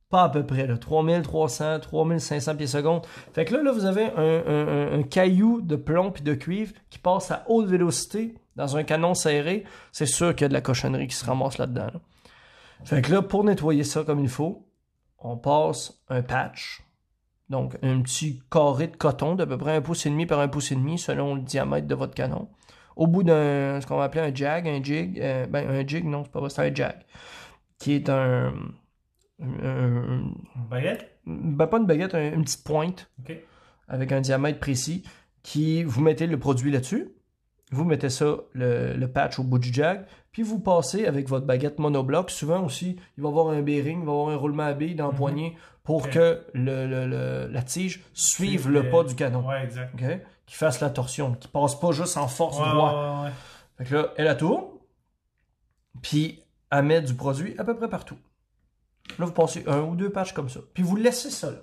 pas 0.09 0.23
à 0.23 0.29
peu 0.29 0.43
près, 0.43 0.65
là, 0.65 0.79
3300, 0.79 1.79
3500 1.79 2.55
pieds 2.55 2.65
secondes. 2.65 3.05
Fait 3.33 3.45
que 3.45 3.53
là, 3.53 3.61
là 3.61 3.71
vous 3.71 3.85
avez 3.85 4.05
un, 4.17 5.03
caillou 5.03 5.61
de 5.61 5.75
plomb 5.75 6.11
puis 6.11 6.23
de 6.23 6.33
cuivre 6.33 6.73
qui 6.89 6.97
passe 6.97 7.29
à 7.29 7.43
haute 7.47 7.67
vélocité 7.67 8.33
dans 8.55 8.75
un 8.75 8.83
canon 8.83 9.13
serré. 9.13 9.63
C'est 9.91 10.07
sûr 10.07 10.33
qu'il 10.33 10.41
y 10.41 10.45
a 10.45 10.49
de 10.49 10.53
la 10.53 10.61
cochonnerie 10.61 11.07
qui 11.07 11.15
se 11.15 11.25
ramasse 11.25 11.59
là-dedans. 11.59 11.87
là. 11.93 12.01
Fait 12.83 13.03
que 13.03 13.11
là, 13.11 13.21
pour 13.21 13.43
nettoyer 13.43 13.83
ça 13.83 14.03
comme 14.03 14.21
il 14.21 14.29
faut, 14.29 14.67
on 15.19 15.37
passe 15.37 16.01
un 16.09 16.23
patch. 16.23 16.81
Donc, 17.49 17.77
un 17.83 18.01
petit 18.01 18.41
carré 18.49 18.87
de 18.87 18.97
coton 18.97 19.35
d'à 19.35 19.45
peu 19.45 19.59
près 19.59 19.75
un 19.75 19.81
pouce 19.81 20.07
et 20.07 20.09
demi 20.09 20.25
par 20.25 20.39
un 20.39 20.47
pouce 20.47 20.71
et 20.71 20.75
demi 20.75 20.97
selon 20.97 21.35
le 21.35 21.41
diamètre 21.41 21.85
de 21.85 21.93
votre 21.93 22.15
canon. 22.15 22.49
Au 22.95 23.07
bout 23.07 23.23
d'un, 23.23 23.79
ce 23.81 23.87
qu'on 23.87 23.97
va 23.97 24.03
appeler 24.05 24.21
un 24.29 24.33
jag, 24.35 24.67
un 24.67 24.83
jig, 24.83 25.19
euh, 25.19 25.45
ben, 25.47 25.67
un 25.69 25.85
jig, 25.87 26.05
non, 26.05 26.23
c'est 26.23 26.31
pas 26.31 26.39
vrai, 26.39 26.49
c'est 26.49 26.61
un 26.69 26.73
jag. 26.73 26.95
Qui 27.79 27.93
est 27.93 28.09
un, 28.09 28.53
un- 29.41 30.31
Baguette? 30.69 31.09
ben, 31.25 31.67
pas 31.67 31.77
une 31.77 31.85
baguette, 31.85 32.15
un- 32.15 32.33
une 32.33 32.43
petite 32.43 32.63
pointe 32.63 33.09
avec 33.87 34.11
un 34.11 34.21
diamètre 34.21 34.59
précis 34.59 35.03
qui 35.41 35.83
vous 35.83 36.01
mettez 36.01 36.27
le 36.27 36.37
produit 36.39 36.71
là-dessus. 36.71 37.09
Vous 37.71 37.85
mettez 37.85 38.09
ça, 38.09 38.35
le, 38.53 38.93
le 38.95 39.07
patch 39.07 39.39
au 39.39 39.43
bout 39.43 39.57
du 39.57 39.73
jag, 39.73 40.05
puis 40.31 40.43
vous 40.43 40.59
passez 40.59 41.05
avec 41.07 41.27
votre 41.27 41.45
baguette 41.47 41.79
monobloc. 41.79 42.29
Souvent 42.29 42.63
aussi, 42.63 42.99
il 43.17 43.23
va 43.23 43.29
y 43.29 43.31
avoir 43.31 43.49
un 43.49 43.61
bearing, 43.61 44.01
il 44.01 44.05
va 44.05 44.11
y 44.11 44.15
avoir 44.15 44.29
un 44.29 44.35
roulement 44.35 44.63
à 44.63 44.73
billes 44.73 44.95
dans 44.95 45.07
le 45.07 45.13
Mhm. 45.13 45.17
poignet 45.17 45.55
pour 45.83 46.09
que 46.09 46.43
le, 46.53 47.47
la 47.51 47.61
tige 47.63 48.03
suive 48.13 48.69
le 48.69 48.89
pas 48.89 49.03
du 49.03 49.15
canon. 49.15 49.45
Ouais, 49.47 49.63
exact. 49.63 49.91
Qui 50.45 50.55
fasse 50.55 50.79
la 50.81 50.89
torsion, 50.89 51.33
qui 51.35 51.47
passe 51.47 51.79
pas 51.79 51.91
juste 51.91 52.17
en 52.17 52.27
force 52.27 52.59
Ouais, 52.59 52.69
droit. 52.69 52.91
ouais, 53.21 53.25
ouais. 53.25 53.31
Fait 53.77 53.85
que 53.85 53.95
là, 53.95 54.13
elle 54.17 54.25
la 54.25 54.35
tourne, 54.35 54.65
puis 56.01 56.43
elle 56.69 56.83
met 56.83 57.01
du 57.01 57.13
produit 57.15 57.55
à 57.57 57.63
peu 57.63 57.75
près 57.75 57.89
partout. 57.89 58.17
Là, 59.19 59.25
vous 59.25 59.31
passez 59.31 59.63
un 59.67 59.81
ou 59.81 59.95
deux 59.95 60.09
patchs 60.11 60.33
comme 60.33 60.49
ça. 60.49 60.59
Puis 60.73 60.83
vous 60.83 60.95
laissez 60.95 61.29
ça 61.31 61.51
là. 61.51 61.57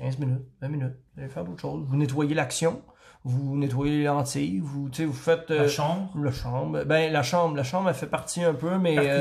15 0.00 0.18
minutes, 0.18 0.42
20 0.62 0.68
minutes. 0.68 0.94
Vous 1.14 1.20
allez 1.22 1.30
faire 1.30 1.44
d'autres 1.44 1.60
choses. 1.60 1.84
Vous 1.86 1.96
nettoyez 1.96 2.34
l'action, 2.34 2.82
vous 3.24 3.56
nettoyez 3.56 3.98
les 3.98 4.04
lentilles, 4.04 4.60
vous, 4.60 4.88
vous 4.90 5.12
faites 5.12 5.50
euh, 5.50 5.58
La 5.62 5.68
chambre. 5.68 6.10
la 6.18 6.32
chambre. 6.32 6.84
Ben, 6.84 7.12
la 7.12 7.22
chambre, 7.22 7.54
la 7.54 7.62
chambre, 7.64 7.88
elle 7.90 7.94
fait 7.94 8.06
partie 8.06 8.42
un 8.42 8.54
peu, 8.54 8.78
mais. 8.78 8.96
euh, 8.98 9.20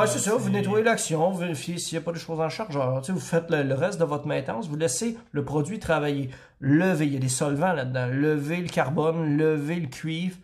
Ouais, 0.00 0.06
c'est 0.06 0.18
ça. 0.18 0.36
Vous 0.36 0.50
nettoyez 0.50 0.84
l'action, 0.84 1.30
vous 1.30 1.38
vérifiez 1.38 1.78
s'il 1.78 1.96
n'y 1.98 2.02
a 2.02 2.04
pas 2.04 2.12
de 2.12 2.18
choses 2.18 2.40
en 2.40 2.48
chargeur. 2.50 3.00
Vous 3.00 3.18
faites 3.20 3.50
le, 3.50 3.62
le 3.62 3.74
reste 3.74 3.98
de 3.98 4.04
votre 4.04 4.26
maintenance, 4.26 4.68
vous 4.68 4.76
laissez 4.76 5.16
le 5.32 5.44
produit 5.44 5.78
travailler. 5.78 6.28
Levez, 6.60 7.06
il 7.06 7.14
y 7.14 7.16
a 7.16 7.20
des 7.20 7.28
solvants 7.30 7.72
là-dedans. 7.72 8.06
Levez 8.12 8.58
le 8.58 8.68
carbone, 8.68 9.36
levez 9.36 9.76
le 9.80 9.88
cuivre. 9.88 10.36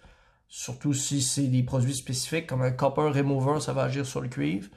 Surtout 0.48 0.92
si 0.92 1.22
c'est 1.22 1.46
des 1.48 1.62
produits 1.62 1.94
spécifiques 1.94 2.46
comme 2.46 2.60
un 2.62 2.70
copper 2.72 3.08
remover, 3.10 3.60
ça 3.60 3.72
va 3.72 3.84
agir 3.84 4.04
sur 4.04 4.20
le 4.20 4.28
cuivre. 4.28 4.68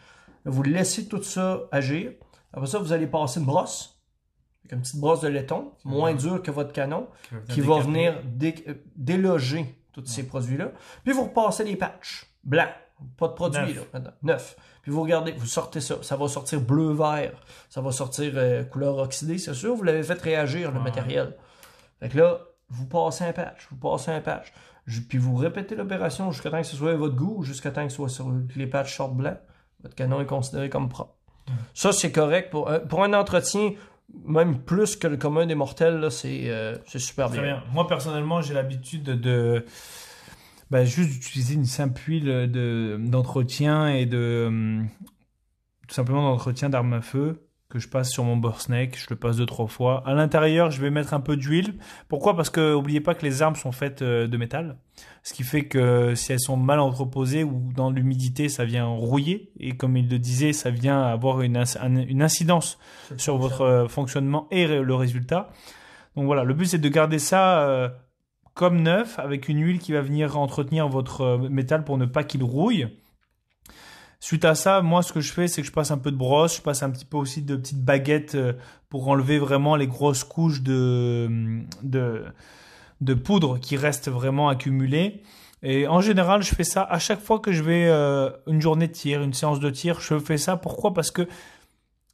Vous 0.46 0.64
laissez 0.64 1.08
tout 1.08 1.22
ça 1.22 1.62
agir. 1.72 2.12
Après 2.54 2.68
ça, 2.68 2.80
vous 2.80 2.94
allez 2.94 3.08
passer 3.08 3.40
une 3.42 3.46
brosse. 3.46 3.95
Avec 4.66 4.72
une 4.74 4.82
petite 4.82 5.00
brosse 5.00 5.22
de 5.22 5.28
laiton, 5.28 5.72
moins 5.84 6.14
dure 6.14 6.42
que 6.42 6.52
votre 6.52 6.74
canon, 6.74 7.08
qui 7.50 7.62
va 7.62 7.80
venir 7.80 8.22
dé- 8.26 8.64
euh, 8.68 8.74
déloger 8.96 9.76
tous 9.94 10.06
ces 10.06 10.26
produits-là. 10.28 10.72
Puis 11.04 11.14
vous 11.14 11.26
repassez 11.26 11.64
les 11.64 11.76
patchs 11.76 12.26
blancs, 12.44 12.68
pas 13.18 13.28
de 13.28 13.34
produit 13.34 13.62
Neuf. 13.62 13.76
là, 13.76 13.82
maintenant, 13.94 14.12
neuf. 14.24 14.56
Puis 14.82 14.92
vous 14.92 15.02
regardez, 15.02 15.32
vous 15.34 15.46
sortez 15.46 15.82
ça, 15.82 15.96
ça 16.02 16.16
va 16.16 16.28
sortir 16.28 16.62
bleu-vert, 16.62 17.32
ça 17.70 17.82
va 17.82 17.92
sortir 17.92 18.34
euh, 18.36 18.64
couleur 18.64 18.98
oxydée, 18.98 19.38
c'est 19.38 19.54
sûr, 19.54 19.76
vous 19.76 19.84
l'avez 19.84 20.04
fait 20.04 20.20
réagir 20.22 20.72
le 20.72 20.78
Ouais. 20.78 20.84
matériel. 20.84 21.36
Fait 22.00 22.10
que 22.10 22.18
là, 22.18 22.40
vous 22.70 22.86
passez 22.88 23.24
un 23.24 23.34
patch, 23.34 23.68
vous 23.72 23.78
passez 23.78 24.12
un 24.12 24.22
patch, 24.22 24.52
puis 25.10 25.18
vous 25.18 25.36
répétez 25.36 25.76
l'opération 25.76 26.32
jusqu'à 26.32 26.50
temps 26.52 26.62
que 26.62 26.68
ce 26.68 26.76
soit 26.76 26.92
à 26.92 26.96
votre 26.96 27.16
goût, 27.16 27.44
jusqu'à 27.44 27.72
temps 27.72 27.84
que, 27.84 27.90
ce 27.90 27.96
soit 27.98 28.10
sur, 28.10 28.26
que 28.26 28.58
les 28.60 28.68
patchs 28.68 28.96
sortent 28.98 29.16
blancs. 29.16 29.38
Votre 29.84 29.96
canon 29.96 30.22
est 30.22 30.26
considéré 30.26 30.70
comme 30.70 30.90
propre. 30.90 31.14
Ça, 31.76 31.92
c'est 31.92 32.12
correct 32.12 32.50
pour, 32.50 32.72
pour 32.90 33.04
un 33.04 33.14
entretien, 33.14 33.72
même 34.26 34.60
plus 34.60 34.96
que 34.96 35.08
le 35.08 35.18
commun 35.18 35.46
des 35.46 35.56
mortels, 35.56 36.00
là, 36.00 36.10
c'est 36.10 36.50
euh, 36.50 36.78
c'est 36.88 37.00
super 37.00 37.30
bien. 37.30 37.42
bien. 37.42 37.64
Moi, 37.74 37.88
personnellement, 37.88 38.42
j'ai 38.42 38.54
l'habitude 38.54 39.04
de. 39.04 39.66
bah, 40.72 40.86
juste 40.86 41.10
d'utiliser 41.12 41.56
une 41.56 41.66
simple 41.66 42.02
huile 42.08 42.50
de- 42.52 42.98
d'entretien 43.00 43.88
et 43.88 44.06
de. 44.06 44.46
hum, 44.48 44.88
tout 45.88 45.94
simplement 45.94 46.30
d'entretien 46.30 46.70
d'arme 46.70 46.94
à 46.94 47.02
feu 47.02 47.45
que 47.70 47.80
je 47.80 47.88
passe 47.90 48.12
sur 48.12 48.24
mon 48.24 48.38
borsneck. 48.38 48.98
Je 48.98 49.08
le 49.10 49.16
passe 49.16 49.38
deux, 49.38 49.46
trois 49.46 49.68
fois. 49.68 50.04
À 50.06 50.14
l'intérieur, 50.14 50.72
je 50.72 50.80
vais 50.82 50.92
mettre 50.92 51.14
un 51.14 51.20
peu 51.20 51.36
d'huile. 51.36 51.76
Pourquoi? 52.08 52.36
Parce 52.36 52.50
que, 52.50 52.74
oubliez 52.74 53.02
pas 53.02 53.16
que 53.16 53.26
les 53.26 53.42
armes 53.42 53.56
sont 53.56 53.72
faites 53.72 54.02
euh, 54.02 54.28
de 54.28 54.38
métal. 54.38 54.78
Ce 55.24 55.34
qui 55.34 55.44
fait 55.44 55.66
que 55.66 56.14
si 56.16 56.32
elles 56.32 56.40
sont 56.40 56.58
mal 56.58 56.80
entreposées 56.80 57.44
ou 57.44 57.72
dans 57.76 57.90
l'humidité, 57.90 58.50
ça 58.50 58.66
vient 58.66 58.86
rouiller. 58.86 59.52
Et 59.60 59.72
comme 59.72 59.98
il 59.98 60.08
le 60.08 60.20
disait, 60.20 60.54
ça 60.54 60.70
vient 60.70 61.02
avoir 61.02 61.42
une, 61.42 61.58
inc- 61.58 61.78
un- 61.82 61.96
une 61.96 62.22
incidence 62.22 62.78
sur 63.18 63.38
votre 63.38 63.62
euh, 63.62 63.88
fonctionnement 63.88 64.48
et 64.52 64.68
le 64.68 64.96
résultat. 64.96 65.50
Donc 66.16 66.26
voilà, 66.28 66.44
le 66.44 66.54
but 66.54 66.66
c'est 66.68 66.78
de 66.78 66.88
garder 66.88 67.20
ça 67.20 67.60
euh, 67.68 67.90
comme 68.54 68.82
neuf 68.84 69.20
avec 69.20 69.50
une 69.50 69.60
huile 69.60 69.80
qui 69.80 69.92
va 69.92 70.00
venir 70.00 70.38
entretenir 70.38 70.88
votre 70.88 71.38
métal 71.50 71.84
pour 71.84 71.98
ne 71.98 72.06
pas 72.06 72.24
qu'il 72.24 72.42
rouille. 72.42 72.88
Suite 74.26 74.44
à 74.44 74.56
ça, 74.56 74.82
moi 74.82 75.04
ce 75.04 75.14
que 75.14 75.20
je 75.20 75.32
fais 75.32 75.48
c'est 75.48 75.62
que 75.62 75.68
je 75.68 75.72
passe 75.72 75.92
un 75.92 76.00
peu 76.00 76.10
de 76.10 76.18
brosse, 76.18 76.56
je 76.56 76.62
passe 76.64 76.82
un 76.82 76.90
petit 76.90 77.06
peu 77.06 77.16
aussi 77.16 77.44
de 77.44 77.56
petites 77.56 77.86
baguettes 77.86 78.34
euh, 78.34 78.54
pour 78.90 79.08
enlever 79.08 79.38
vraiment 79.38 79.76
les 79.76 79.86
grosses 79.86 80.24
couches 80.24 80.64
de, 80.64 81.62
de, 81.84 82.26
de 83.02 83.14
poudre 83.14 83.60
qui 83.60 83.78
restent 83.78 84.10
vraiment 84.10 84.50
accumulées. 84.50 85.22
Et 85.62 85.88
en 85.88 86.02
général, 86.02 86.42
je 86.42 86.56
fais 86.56 86.64
ça 86.64 86.82
à 86.82 86.98
chaque 86.98 87.22
fois 87.22 87.38
que 87.38 87.52
je 87.52 87.62
vais 87.62 87.86
euh, 87.86 88.32
une 88.48 88.62
journée 88.62 88.88
de 88.88 88.94
tir, 88.94 89.22
une 89.22 89.36
séance 89.36 89.60
de 89.60 89.70
tir, 89.70 90.00
je 90.00 90.18
fais 90.18 90.40
ça. 90.40 90.58
Pourquoi? 90.58 90.92
Parce 90.96 91.12
que 91.12 91.28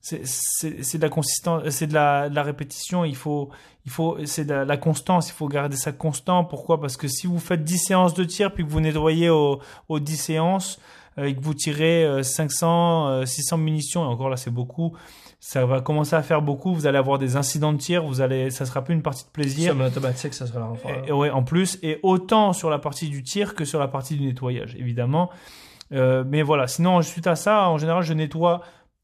c'est 0.02 0.98
de 0.98 1.02
la 1.02 1.10
consistance, 1.10 1.70
c'est 1.70 1.88
de 1.88 2.40
répétition. 2.42 3.06
Il 3.06 3.16
faut, 3.16 3.52
il 3.86 3.92
faut, 3.92 4.18
c'est 4.26 4.44
de 4.44 4.54
la, 4.54 4.76
constance. 4.76 5.30
Il 5.30 5.34
faut 5.34 5.48
garder 5.48 5.78
ça 5.78 5.94
constant. 5.94 6.44
Pourquoi? 6.44 6.82
Parce 6.82 6.98
que 6.98 7.08
si 7.08 7.26
vous 7.26 7.40
faites 7.40 7.64
10 7.64 7.78
séances 7.78 8.14
de 8.14 8.26
tir 8.26 8.54
puis 8.54 8.66
que 8.66 8.70
vous 8.70 8.82
nettoyez 8.82 9.30
aux, 9.30 9.62
aux 9.88 10.00
10 10.02 10.18
séances 10.18 10.78
et 11.18 11.36
que 11.36 11.42
vous 11.42 11.54
tirez 11.54 12.06
euh, 12.06 12.24
500, 12.24 13.08
euh, 13.10 13.26
600 13.26 13.58
munitions, 13.58 14.04
et 14.04 14.08
encore 14.08 14.30
là 14.30 14.38
c'est 14.38 14.50
beaucoup, 14.52 14.96
ça 15.40 15.66
va 15.66 15.82
commencer 15.82 16.16
à 16.16 16.22
faire 16.22 16.42
beaucoup. 16.42 16.74
Vous 16.74 16.86
allez 16.88 16.98
avoir 17.00 17.18
des 17.18 17.36
incidents 17.36 17.74
de 17.74 17.78
tir. 17.80 18.04
Vous 18.06 18.22
allez, 18.22 18.52
ça 18.52 18.66
sera 18.66 18.84
plus 18.84 18.94
une 18.94 19.02
partie 19.02 19.26
de 19.26 19.30
plaisir. 19.32 19.72
Somme 19.72 19.82
automatique, 19.82 20.34
ça 20.36 20.46
sera 20.46 20.60
l'enfer. 20.60 21.04
Et- 21.06 21.10
et 21.10 21.12
ouais, 21.12 21.30
en 21.32 21.44
plus, 21.44 21.80
et 21.82 22.00
autant 22.04 22.54
sur 22.54 22.70
la 22.70 22.78
partie 22.80 23.10
du 23.10 23.24
tir 23.24 23.56
que 23.56 23.66
sur 23.66 23.80
la 23.80 23.88
partie 23.88 24.16
du 24.16 24.24
nettoyage, 24.26 24.76
évidemment. 24.76 25.30
Euh, 25.94 26.24
mais 26.28 26.42
voilà, 26.44 26.68
sinon, 26.68 27.02
suite 27.02 27.28
à 27.28 27.36
ça, 27.36 27.68
en 27.70 27.78
général, 27.78 28.04
je 28.04 28.14
nettoie 28.14 28.62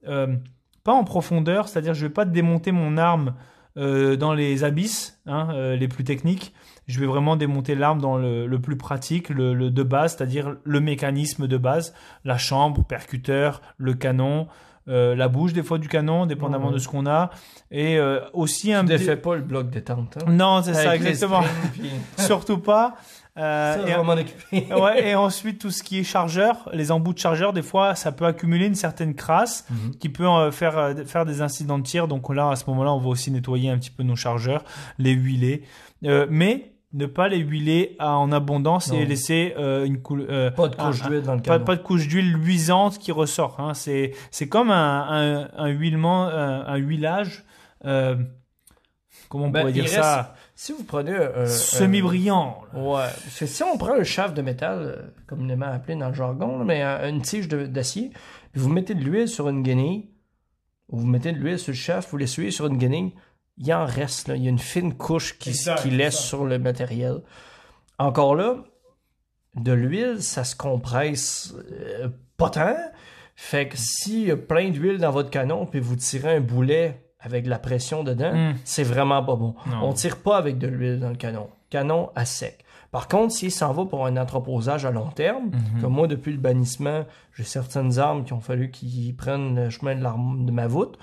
euh, 0.08 0.36
pas 0.84 0.94
en 0.94 1.04
profondeur, 1.04 1.68
c'est-à-dire 1.68 1.94
je 1.96 2.06
vais 2.06 2.14
pas 2.14 2.24
démonter 2.24 2.72
mon 2.72 2.98
arme 2.98 3.34
euh, 3.78 4.16
dans 4.16 4.34
les 4.34 4.64
abysses, 4.64 5.20
hein, 5.26 5.50
euh, 5.54 5.76
les 5.76 5.88
plus 5.88 6.04
techniques. 6.04 6.54
Je 6.88 7.00
vais 7.00 7.06
vraiment 7.06 7.36
démonter 7.36 7.76
l'arme 7.76 8.00
dans 8.02 8.18
le, 8.18 8.48
le 8.48 8.60
plus 8.62 8.78
pratique, 8.78 9.30
le, 9.30 9.54
le 9.54 9.70
de 9.70 9.84
base, 9.84 10.16
c'est-à-dire 10.16 10.56
le 10.64 10.80
mécanisme 10.80 11.48
de 11.48 11.58
base, 11.58 11.94
la 12.26 12.38
chambre, 12.38 12.84
percuteur, 12.86 13.62
le 13.78 13.94
canon, 13.94 14.48
euh, 14.88 15.16
la 15.16 15.28
bouche 15.28 15.52
des 15.52 15.64
fois 15.64 15.80
du 15.80 15.90
canon, 15.90 16.26
dépendamment 16.26 16.72
de 16.72 16.78
ce 16.78 16.88
qu'on 16.88 17.06
a, 17.06 17.30
et 17.72 17.98
euh, 17.98 18.22
aussi 18.32 18.72
un 18.72 18.86
Tu 18.86 18.94
petit- 18.94 19.00
défais 19.00 19.18
pas 19.18 19.36
le 19.36 19.42
bloc 19.42 19.70
détente. 19.70 20.18
Hein? 20.26 20.32
Non, 20.32 20.62
c'est 20.64 20.74
ça, 20.74 20.96
exactement. 20.96 21.42
puis- 21.74 21.92
Surtout 22.18 22.60
pas. 22.60 22.96
Euh, 23.38 23.86
Ça, 23.86 23.90
et- 23.90 23.96
on 23.98 24.82
ouais, 24.82 25.10
et 25.10 25.16
ensuite, 25.16 25.60
tout 25.60 25.70
ce 25.72 25.84
qui 25.84 26.00
est 26.00 26.04
chargeur, 26.04 26.70
les 26.74 26.92
embouts 26.92 27.14
de 27.14 27.20
chargeur, 27.20 27.52
des 27.54 27.62
fois, 27.62 27.94
ça 27.96 28.12
peut 28.14 28.26
accumuler 28.26 28.66
une 28.66 28.76
certaine 28.76 29.14
crasse 29.14 29.66
Mhm. 29.70 29.96
qui 29.98 30.08
peut 30.10 30.26
euh, 30.26 30.52
faire, 30.52 30.78
euh, 30.78 30.96
faire 31.06 31.26
des 31.26 31.42
incidents 31.42 31.78
de 31.78 31.84
tir. 31.84 32.08
Donc 32.08 32.34
là, 32.34 32.50
à 32.50 32.56
ce 32.56 32.64
moment-là, 32.70 32.94
on 32.94 32.98
va 33.00 33.10
aussi 33.10 33.30
nettoyer 33.30 33.70
un 33.70 33.78
petit 33.78 33.92
peu 33.92 34.04
nos 34.04 34.16
chargeurs, 34.16 34.64
les 34.98 35.12
huiler. 35.12 35.64
Euh, 36.06 36.26
mais 36.32 36.72
ne 36.94 37.06
pas 37.06 37.28
les 37.28 37.38
huiler 37.40 37.96
à- 38.00 38.18
en 38.18 38.32
abondance 38.32 38.92
et 38.92 39.06
laisser 39.06 39.54
euh, 39.58 39.86
une 39.86 40.02
couleur. 40.02 40.28
euh, 40.30 40.52
Pas 40.52 40.70
de 40.70 40.76
couche 40.76 41.02
d'huile 41.04 41.22
dans 41.22 41.36
le 41.36 41.42
pas, 41.42 41.58
de 41.60 41.82
couche 41.82 42.08
d'huile 42.08 42.34
luisante 42.34 42.98
qui 42.98 43.12
ressort. 43.12 43.60
Hein. 43.60 43.74
C'est, 43.74 44.14
c'est 44.32 44.48
comme 44.48 44.72
un, 44.72 45.08
un, 45.10 45.50
un 45.58 45.68
huilement, 45.68 46.24
un, 46.28 46.66
un 46.66 46.76
huilage. 46.78 47.44
euh, 47.86 48.16
comment 49.30 49.46
on 49.46 49.50
Ben, 49.50 49.62
pourrait 49.62 49.74
dire 49.74 49.84
reste 49.84 49.96
ça? 49.96 50.34
Si 50.56 50.72
vous 50.72 50.84
prenez 50.86 51.14
un... 51.16 51.46
Semi-brillant. 51.46 52.62
là. 52.74 52.80
Ouais. 52.80 52.94
Parce 53.24 53.40
que 53.40 53.46
si 53.46 53.62
on 53.64 53.78
prend 53.78 53.94
un 53.94 54.04
shaft 54.04 54.36
de 54.36 54.42
métal, 54.42 54.80
euh, 54.82 55.02
communément 55.28 55.68
appelé 55.68 55.96
dans 55.98 56.08
le 56.10 56.16
jargon, 56.16 56.64
mais 56.64 56.84
euh, 56.84 57.10
une 57.10 57.22
tige 57.22 57.48
d'acier, 57.48 58.12
vous 58.56 58.70
mettez 58.70 58.96
de 58.96 59.04
l'huile 59.04 59.28
sur 59.28 59.50
une 59.50 59.62
guenille, 59.62 60.10
ou 60.90 61.00
vous 61.00 61.06
mettez 61.06 61.32
de 61.34 61.38
l'huile 61.38 61.60
sur 61.60 61.74
le 61.74 61.78
shaft, 61.78 62.10
vous 62.10 62.18
l'essuyez 62.18 62.50
sur 62.50 62.66
une 62.68 62.78
guenille, 62.78 63.14
il 63.58 63.74
en 63.74 63.86
reste, 63.86 64.28
là. 64.28 64.36
Il 64.36 64.44
y 64.44 64.48
a 64.48 64.50
une 64.50 64.60
fine 64.60 64.94
couche 64.94 65.38
qui, 65.40 65.50
laisse 65.90 66.16
ça. 66.16 66.22
sur 66.22 66.46
le 66.46 66.60
matériel. 66.60 67.22
Encore 68.00 68.36
là, 68.36 68.58
de 69.56 69.72
l'huile, 69.72 70.22
ça 70.22 70.44
se 70.44 70.56
compresse 70.56 71.54
euh, 71.72 72.10
pas 72.38 72.50
tant. 72.50 72.76
Fait 73.36 73.68
que 73.68 73.76
s'il 73.78 74.28
y 74.28 74.32
a 74.32 74.38
plein 74.38 74.70
d'huile 74.70 74.98
dans 75.00 75.12
votre 75.12 75.30
canon, 75.30 75.66
puis 75.66 75.80
vous 75.80 75.96
tirez 75.96 76.36
un 76.38 76.42
boulet 76.42 77.04
avec 77.20 77.46
de 77.46 77.50
la 77.50 77.60
pression 77.60 78.04
dedans, 78.04 78.34
Hmm. 78.34 78.54
c'est 78.64 78.84
vraiment 78.84 79.24
pas 79.24 79.36
bon. 79.36 79.56
Non. 79.68 79.84
On 79.90 79.94
tire 79.94 80.18
pas 80.18 80.38
avec 80.38 80.58
de 80.60 80.68
l'huile 80.68 81.00
dans 81.00 81.10
le 81.10 81.16
canon. 81.16 81.50
Canon 81.70 82.12
à 82.16 82.26
sec. 82.26 82.64
Par 82.92 83.08
contre, 83.08 83.34
s'il 83.34 83.52
s'en 83.52 83.74
va 83.74 83.86
pour 83.86 84.06
un 84.06 84.16
entreposage 84.18 84.86
à 84.86 84.92
long 84.92 85.10
terme, 85.10 85.48
Mhm. 85.52 85.82
comme 85.82 85.94
moi, 85.94 86.08
depuis 86.08 86.32
le 86.32 86.38
bannissement, 86.38 87.06
j'ai 87.36 87.44
certaines 87.44 88.00
armes 88.00 88.24
qui 88.24 88.34
ont 88.34 88.40
fallu 88.40 88.72
qu'ils 88.72 89.16
prennent 89.16 89.56
le 89.56 89.70
chemin 89.70 89.96
de, 89.96 90.02
l'arme- 90.02 90.46
de 90.46 90.52
ma 90.52 90.68
voûte. 90.68 90.98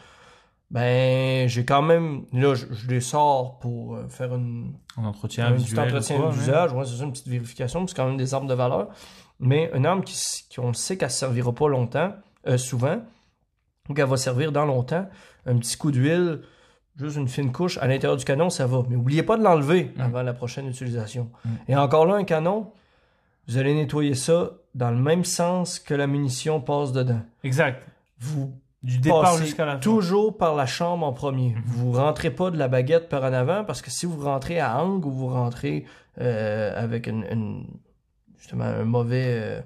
Ben, 0.75 1.49
j'ai 1.49 1.65
quand 1.65 1.83
même. 1.83 2.25
Là, 2.33 2.55
je, 2.55 2.67
je 2.73 2.89
les 2.89 3.01
sors 3.01 3.59
pour 3.61 3.95
euh, 3.95 4.09
faire 4.09 4.35
une, 4.35 4.75
En 4.97 5.05
entretien 5.05 5.47
un 5.47 5.53
visuel. 5.53 5.87
entretien 5.87 6.31
d'usage. 6.31 6.73
Ouais, 6.73 6.85
c'est 6.85 7.03
une 7.03 7.13
petite 7.13 7.29
vérification, 7.29 7.87
c'est 7.87 7.95
quand 7.97 8.07
même 8.07 8.17
des 8.17 8.35
armes 8.35 8.49
de 8.49 8.55
valeur. 8.55 8.89
Mais 9.39 9.71
une 9.75 9.87
arme 9.87 10.03
qui, 10.03 10.21
qui 10.51 10.59
on 10.61 10.69
le 10.69 10.75
sait 10.75 10.97
qu'elle 10.99 11.09
ne 11.09 11.13
servira 11.13 11.53
pas 11.55 11.69
longtemps, 11.69 12.13
euh, 12.49 12.59
souvent, 12.59 12.99
ou 13.89 13.95
qu'elle 13.95 14.07
va 14.09 14.17
servir 14.17 14.51
dans 14.53 14.65
longtemps, 14.65 15.09
un 15.47 15.57
petit 15.59 15.77
coup 15.77 15.93
d'huile, 15.93 16.41
juste 16.97 17.17
une 17.17 17.29
fine 17.29 17.53
couche 17.53 17.79
à 17.79 17.87
l'intérieur 17.87 18.17
du 18.17 18.25
canon, 18.25 18.51
ça 18.51 18.67
va. 18.67 18.83
Mais 18.89 18.97
n'oubliez 18.97 19.23
pas 19.23 19.37
de 19.37 19.43
l'enlever 19.45 19.93
Mm. 19.97 20.01
avant 20.01 20.23
la 20.23 20.33
prochaine 20.33 20.67
utilisation. 20.69 21.31
Mm. 21.45 21.49
Et 21.69 21.77
encore 21.77 22.05
là, 22.07 22.17
un 22.17 22.25
canon, 22.25 22.73
vous 23.47 23.59
allez 23.59 23.75
nettoyer 23.75 24.15
ça 24.15 24.51
dans 24.75 24.91
le 24.91 24.99
même 24.99 25.25
sens 25.25 25.79
que 25.79 25.95
la 25.95 26.09
munition 26.09 26.61
passe 26.61 26.91
dedans. 26.91 27.21
Exact. 27.45 27.87
Vous 28.19 28.53
Du 28.85 28.99
départ 28.99 29.37
jusqu'à 29.39 29.65
la 29.65 29.73
fin. 29.73 29.79
toujours 29.81 30.37
par 30.37 30.55
la 30.55 30.67
chambre 30.67 31.07
en 31.07 31.13
premier. 31.13 31.51
Mhm. 31.55 31.63
Vous 31.67 31.93
rentrez 31.93 32.31
pas 32.31 32.51
de 32.51 32.59
la 32.59 32.69
baguette 32.69 33.09
par 33.09 33.25
en 33.25 33.33
avant 33.33 33.65
parce 33.65 33.81
que 33.83 33.91
si 33.91 34.05
vous 34.07 34.23
rentrez 34.23 34.61
à 34.61 34.79
angle 34.81 35.07
ou 35.07 35.11
vous 35.11 35.29
rentrez 35.29 35.85
euh, 36.21 36.73
avec 36.77 37.07
une, 37.07 37.25
une- 37.31 37.67
justement 38.39 38.65
un 38.65 38.85
mauvais 38.85 39.25
euh, 39.27 39.61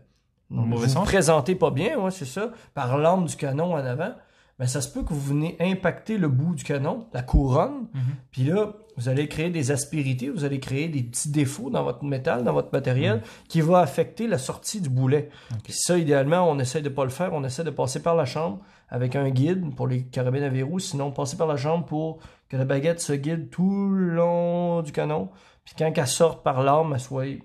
mauvais 0.51 0.77
vous 0.87 0.93
sens? 0.93 0.99
vous 0.99 1.05
présentez 1.05 1.55
pas 1.57 1.71
bien, 1.71 1.99
ouais, 1.99 2.11
c'est 2.11 2.25
ça, 2.25 2.53
par 2.75 2.97
l'arme 2.97 3.27
du 3.27 3.37
canon 3.37 3.73
en 3.75 3.85
avant, 3.85 4.13
ben 4.59 4.67
ça 4.67 4.81
se 4.81 4.89
peut 4.93 5.03
que 5.03 5.13
vous 5.13 5.21
venez 5.21 5.57
impacter 5.61 6.17
le 6.17 6.29
bout 6.29 6.55
du 6.55 6.65
canon, 6.65 7.07
la 7.13 7.23
couronne, 7.23 7.89
Mhm. 7.95 8.01
puis 8.31 8.45
là, 8.45 8.73
vous 8.97 9.09
allez 9.09 9.29
créer 9.29 9.51
des 9.51 9.71
aspérités, 9.71 10.31
vous 10.31 10.45
allez 10.45 10.59
créer 10.59 10.89
des 10.89 11.03
petits 11.05 11.31
défauts 11.31 11.71
dans 11.71 11.85
votre 11.85 12.03
métal, 12.05 12.43
dans 12.45 12.53
votre 12.53 12.71
matériel, 12.73 13.23
qui 13.49 13.61
va 13.61 13.79
affecter 13.81 14.27
la 14.27 14.39
sortie 14.39 14.81
du 14.81 14.89
boulet. 14.89 15.29
Mhm. 15.51 15.57
Ok. 15.59 15.63
Puis 15.65 15.73
ça, 15.77 15.97
idéalement, 15.99 16.49
on 16.51 16.59
essaie 16.59 16.83
de 16.83 16.89
pas 16.89 17.05
le 17.05 17.11
faire, 17.11 17.33
on 17.35 17.45
essaie 17.45 17.63
de 17.65 17.71
passer 17.71 18.01
par 18.03 18.17
la 18.17 18.25
chambre 18.25 18.59
avec 18.89 19.17
un 19.17 19.29
guide 19.31 19.75
pour 19.75 19.87
les 19.87 20.05
carabines 20.05 20.43
à 20.43 20.49
verrou, 20.49 20.79
sinon 20.79 21.11
passer 21.11 21.37
par 21.37 21.47
la 21.47 21.57
chambre 21.57 21.85
pour 21.85 22.19
que 22.49 22.57
la 22.57 22.65
baguette 22.65 23.01
se 23.01 23.13
guide 23.13 23.51
tout 23.51 23.91
le 23.91 24.15
long 24.15 24.83
du 24.83 24.93
canon, 24.93 25.31
puis 25.65 25.75
quand 25.79 25.93
elle 25.95 26.07
sorte 26.07 26.43
par 26.43 26.63
l'arme, 26.63 26.95
elle 26.95 27.01
soit 27.01 27.39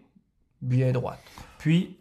bien 0.62 0.92
droite. 0.94 1.20
Puis, 1.60 1.98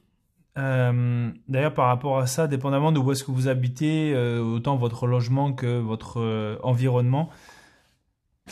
euh, 0.59 1.31
d'ailleurs, 1.49 1.75
par 1.75 1.87
rapport 1.87 2.19
à 2.19 2.27
ça, 2.27 2.47
dépendamment 2.47 2.93
de 2.93 2.99
où 2.99 3.11
est-ce 3.13 3.25
que 3.25 3.31
vous 3.31 3.49
habitez, 3.49 4.13
euh, 4.15 4.41
autant 4.41 4.77
votre 4.77 5.07
logement 5.07 5.53
que 5.53 5.79
votre 5.79 6.21
euh, 6.21 6.59
environnement, 6.63 7.29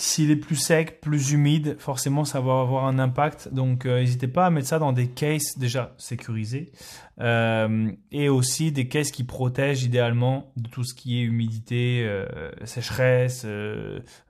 s'il 0.00 0.30
est 0.30 0.36
plus 0.36 0.56
sec, 0.56 1.00
plus 1.02 1.32
humide, 1.32 1.76
forcément, 1.78 2.24
ça 2.24 2.40
va 2.40 2.60
avoir 2.60 2.86
un 2.86 2.98
impact. 2.98 3.48
Donc, 3.52 3.84
euh, 3.84 4.00
n'hésitez 4.00 4.28
pas 4.28 4.46
à 4.46 4.50
mettre 4.50 4.66
ça 4.68 4.78
dans 4.78 4.92
des 4.92 5.08
cases 5.08 5.58
déjà 5.58 5.94
sécurisées 5.98 6.72
euh, 7.20 7.90
et 8.10 8.28
aussi 8.30 8.72
des 8.72 8.88
cases 8.88 9.10
qui 9.10 9.24
protègent 9.24 9.82
idéalement 9.84 10.52
de 10.56 10.68
tout 10.68 10.84
ce 10.84 10.94
qui 10.94 11.20
est 11.20 11.22
humidité, 11.24 12.02
euh, 12.06 12.26
sécheresse, 12.64 13.46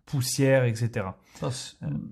poussière, 0.07 0.65
etc. 0.65 1.07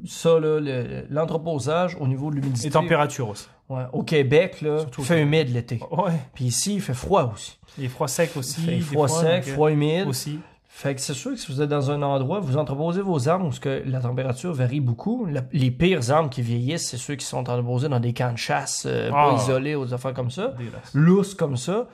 Ça, 0.06 0.38
le- 0.38 1.06
l'entreposage 1.10 1.96
au 2.00 2.06
niveau 2.06 2.30
de 2.30 2.36
l'humidité. 2.36 2.68
Et 2.68 2.70
température 2.70 3.28
aussi. 3.28 3.48
Ouais, 3.68 3.82
au 3.92 4.02
Québec, 4.02 4.62
là, 4.62 4.86
il 4.96 5.04
fait 5.04 5.20
humide 5.22 5.52
l'été. 5.52 5.80
Ouais. 5.90 6.12
Puis 6.34 6.46
ici, 6.46 6.76
il 6.76 6.80
fait 6.80 6.94
froid 6.94 7.32
aussi. 7.34 7.58
Et 7.80 7.88
froid 7.88 8.08
sec 8.08 8.30
aussi. 8.36 8.62
Il 8.66 8.82
fait 8.82 8.94
froid 8.94 9.08
sec, 9.08 9.44
froid 9.48 9.70
humide. 9.70 10.06
aussi. 10.06 10.38
Fait 10.80 10.94
que 10.94 11.00
c'est 11.00 11.12
sûr 11.14 11.32
que 11.32 11.36
si 11.38 11.50
vous 11.50 11.60
êtes 11.60 11.68
dans 11.68 11.90
un 11.90 12.02
endroit, 12.02 12.38
vous 12.38 12.56
entreposez 12.56 13.00
vos 13.02 13.28
armes 13.28 13.46
où 13.46 13.50
ce 13.52 13.58
que 13.58 13.82
la 13.84 13.98
température 14.00 14.52
varie 14.52 14.78
beaucoup. 14.78 15.26
La- 15.26 15.42
les 15.52 15.72
pires 15.72 16.08
armes 16.12 16.28
qui 16.30 16.40
vieillissent, 16.40 16.90
c'est 16.90 16.96
ceux 16.96 17.16
qui 17.16 17.26
sont 17.26 17.38
entreposés 17.38 17.88
dans 17.88 17.98
des 17.98 18.12
camps 18.14 18.30
de 18.32 18.38
chasse, 18.38 18.84
euh, 18.86 19.10
Ah. 19.12 19.30
pas 19.34 19.42
isolés, 19.42 19.74
aux 19.74 19.92
affaires 19.92 20.14
comme 20.14 20.30
ça. 20.30 20.54
Lousses 20.94 21.34
comme 21.34 21.56
ça. 21.56 21.88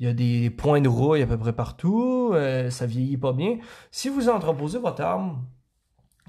Il 0.00 0.06
y 0.06 0.08
a 0.08 0.12
des 0.12 0.50
points 0.50 0.80
de 0.80 0.88
rouille 0.88 1.22
à 1.22 1.26
peu 1.28 1.38
près 1.38 1.52
partout. 1.52 2.32
euh, 2.34 2.70
ça 2.70 2.86
vieillit 2.86 3.16
pas 3.18 3.32
bien. 3.32 3.58
Si 3.92 4.08
vous 4.08 4.28
entreposez 4.28 4.80
votre 4.80 5.02
arme 5.02 5.38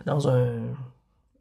dans 0.06 0.27
un, 0.30 0.60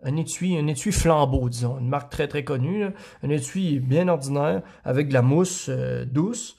un 0.03 0.17
étui, 0.17 0.57
un 0.57 0.67
étui 0.67 0.93
flambeau, 0.93 1.51
disons, 1.51 1.79
une 1.79 1.89
marque 1.91 2.11
très 2.11 2.27
très 2.27 2.43
connue, 2.43 2.85
là, 2.85 2.91
un 3.23 3.29
étui 3.29 3.81
bien 3.81 4.09
ordinaire 4.09 4.63
avec 4.83 5.09
de 5.09 5.13
la 5.13 5.21
mousse 5.21 5.67
euh, 5.69 6.07
douce, 6.07 6.57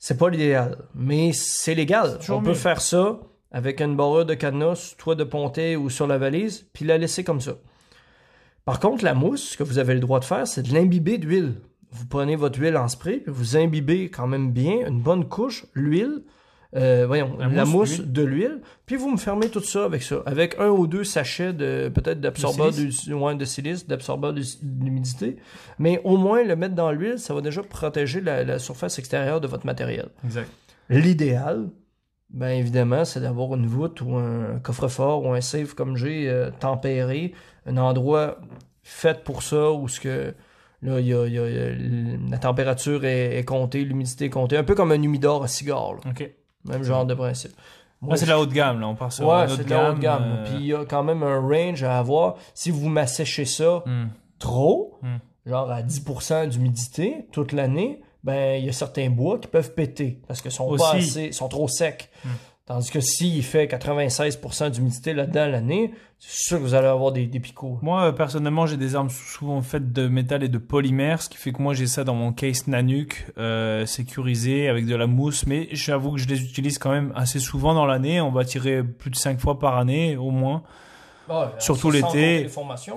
c'est 0.00 0.16
pas 0.16 0.30
l'idéal, 0.30 0.78
mais 0.94 1.30
c'est 1.34 1.74
légal. 1.74 2.18
On 2.30 2.42
peut 2.42 2.54
faire 2.54 2.80
ça 2.80 3.20
avec 3.52 3.82
une 3.82 3.96
barre 3.96 4.24
de 4.24 4.34
cadenas, 4.34 4.94
toi 4.96 5.14
de 5.14 5.24
pontet 5.24 5.76
ou 5.76 5.90
sur 5.90 6.06
la 6.06 6.16
valise, 6.16 6.66
puis 6.72 6.86
la 6.86 6.96
laisser 6.96 7.22
comme 7.22 7.40
ça. 7.40 7.56
Par 8.64 8.80
contre, 8.80 9.04
la 9.04 9.14
mousse, 9.14 9.50
ce 9.50 9.56
que 9.58 9.62
vous 9.62 9.78
avez 9.78 9.92
le 9.92 10.00
droit 10.00 10.18
de 10.18 10.24
faire, 10.24 10.46
c'est 10.46 10.62
de 10.62 10.72
l'imbiber 10.72 11.18
d'huile. 11.18 11.60
Vous 11.90 12.06
prenez 12.06 12.34
votre 12.34 12.58
huile 12.58 12.78
en 12.78 12.88
spray, 12.88 13.18
puis 13.18 13.32
vous 13.32 13.56
imbibez 13.58 14.10
quand 14.10 14.26
même 14.26 14.52
bien 14.52 14.86
une 14.86 15.02
bonne 15.02 15.28
couche, 15.28 15.66
l'huile, 15.74 16.22
euh, 16.76 17.04
voyons, 17.06 17.36
La 17.38 17.48
la, 17.48 17.64
mousse, 17.64 18.00
de 18.00 18.22
l'huile, 18.22 18.60
puis 18.86 18.96
vous 18.96 19.10
me 19.10 19.16
fermez 19.16 19.48
tout 19.48 19.60
ça 19.62 19.84
avec 19.84 20.02
ça, 20.02 20.22
avec 20.26 20.56
un 20.58 20.68
ou 20.68 20.86
deux 20.86 21.02
sachets 21.04 21.52
de 21.52 21.90
peut-être 21.92 22.20
d'absorbeur 22.20 22.70
De 22.70 23.08
de, 23.08 23.14
ouais, 23.14 23.34
de 23.34 23.44
silice, 23.44 23.86
d'absorbeur 23.88 24.32
de- 24.32 24.42
d'humidité, 24.62 25.36
mais 25.78 26.00
au 26.04 26.16
moins 26.16 26.44
le 26.44 26.54
mettre 26.56 26.74
dans 26.74 26.92
l'huile, 26.92 27.18
ça 27.18 27.34
va 27.34 27.40
déjà 27.40 27.62
protéger 27.62 28.20
la, 28.20 28.44
la 28.44 28.58
surface 28.58 28.98
extérieure 28.98 29.40
de 29.40 29.48
votre 29.48 29.66
matériel. 29.66 30.08
Exact. 30.24 30.48
L'idéal, 30.88 31.68
ben 32.30 32.50
évidemment, 32.50 33.04
c'est 33.04 33.20
d'avoir 33.20 33.54
une 33.54 33.66
voûte 33.66 34.00
ou 34.02 34.14
un 34.16 34.58
coffre-fort 34.62 35.24
ou 35.24 35.32
un 35.32 35.40
safe 35.40 35.74
comme 35.74 35.96
j'ai 35.96 36.28
euh, 36.28 36.50
tempéré, 36.60 37.32
un 37.66 37.76
endroit 37.76 38.38
fait 38.82 39.22
pour 39.24 39.42
ça 39.42 39.70
où 39.72 39.88
ce 39.88 40.00
que 40.00 40.34
là 40.82 41.00
il 41.00 41.06
y 41.06 41.14
a, 41.14 41.26
y 41.26 41.38
a- 41.38 41.48
y 41.48 41.58
a- 41.58 41.76
la 42.30 42.38
température 42.38 43.04
est, 43.04 43.36
est 43.38 43.44
comptée, 43.44 43.84
l'humidité 43.84 44.26
est 44.26 44.30
comptée, 44.30 44.56
un 44.56 44.64
peu 44.64 44.74
comme 44.74 44.92
un 44.92 45.02
humidor 45.02 45.42
à 45.42 45.48
cigare, 45.48 45.94
là. 45.94 46.00
Ok. 46.10 46.30
Même 46.64 46.82
genre 46.82 47.06
de 47.06 47.14
principe. 47.14 47.52
Moi, 48.02 48.12
Là, 48.14 48.16
c'est 48.16 48.24
de 48.24 48.30
la 48.30 48.40
haute 48.40 48.52
gamme, 48.52 48.80
là. 48.80 48.88
On 48.88 48.94
part 48.94 49.12
sur 49.12 49.28
Ouais, 49.28 49.42
une 49.42 49.56
c'est 49.56 49.64
de 49.64 49.70
la 49.70 49.90
haute 49.90 49.98
gamme. 49.98 50.24
euh, 50.24 50.44
Puis 50.46 50.54
il 50.60 50.66
y 50.66 50.74
a 50.74 50.84
quand 50.86 51.02
même 51.02 51.22
un 51.22 51.38
range 51.38 51.82
à 51.82 51.98
avoir. 51.98 52.36
Si 52.54 52.70
vous 52.70 52.88
m'asséchez 52.88 53.44
ça 53.44 53.82
hmm. 53.84 54.08
trop, 54.38 54.98
Hmm. 55.02 55.16
genre 55.46 55.70
à 55.70 55.82
10% 55.82 56.46
d'humidité 56.48 57.26
toute 57.32 57.52
l'année, 57.52 58.00
ben 58.24 58.58
il 58.58 58.64
y 58.66 58.68
a 58.68 58.72
certains 58.72 59.08
bois 59.10 59.38
qui 59.38 59.48
peuvent 59.48 59.72
péter 59.74 60.20
parce 60.28 60.40
qu'ils 60.42 60.50
sont 60.50 60.76
pas 60.76 60.94
assez, 60.94 61.32
sont 61.32 61.48
trop 61.48 61.68
secs. 61.68 62.08
Hmm. 62.24 62.28
Tandis 62.70 62.92
que 62.92 63.00
s'il 63.00 63.42
fait 63.42 63.66
96% 63.66 64.70
d'humidité 64.70 65.12
là-dedans 65.12 65.48
l'année, 65.48 65.92
c'est 66.20 66.44
sûr 66.50 66.58
que 66.58 66.62
vous 66.62 66.74
allez 66.74 66.86
avoir 66.86 67.10
des, 67.10 67.26
des 67.26 67.40
picots. 67.40 67.80
Moi, 67.82 68.00
euh, 68.04 68.12
personnellement, 68.12 68.64
j'ai 68.64 68.76
des 68.76 68.94
armes 68.94 69.10
souvent 69.10 69.60
faites 69.60 69.92
de 69.92 70.06
métal 70.06 70.44
et 70.44 70.48
de 70.48 70.58
polymère, 70.58 71.20
ce 71.20 71.28
qui 71.28 71.36
fait 71.36 71.50
que 71.50 71.60
moi, 71.60 71.74
j'ai 71.74 71.88
ça 71.88 72.04
dans 72.04 72.14
mon 72.14 72.32
case 72.32 72.68
Nanook, 72.68 73.26
euh, 73.38 73.86
sécurisé, 73.86 74.68
avec 74.68 74.86
de 74.86 74.94
la 74.94 75.08
mousse. 75.08 75.46
Mais 75.46 75.66
j'avoue 75.72 76.12
que 76.12 76.18
je 76.18 76.28
les 76.28 76.44
utilise 76.44 76.78
quand 76.78 76.92
même 76.92 77.12
assez 77.16 77.40
souvent 77.40 77.74
dans 77.74 77.86
l'année. 77.86 78.20
On 78.20 78.30
va 78.30 78.44
tirer 78.44 78.84
plus 78.84 79.10
de 79.10 79.16
5 79.16 79.40
fois 79.40 79.58
par 79.58 79.76
année, 79.76 80.16
au 80.16 80.30
moins. 80.30 80.62
Surtout 81.58 81.90
Sans 81.90 82.12
l'été, 82.12 82.46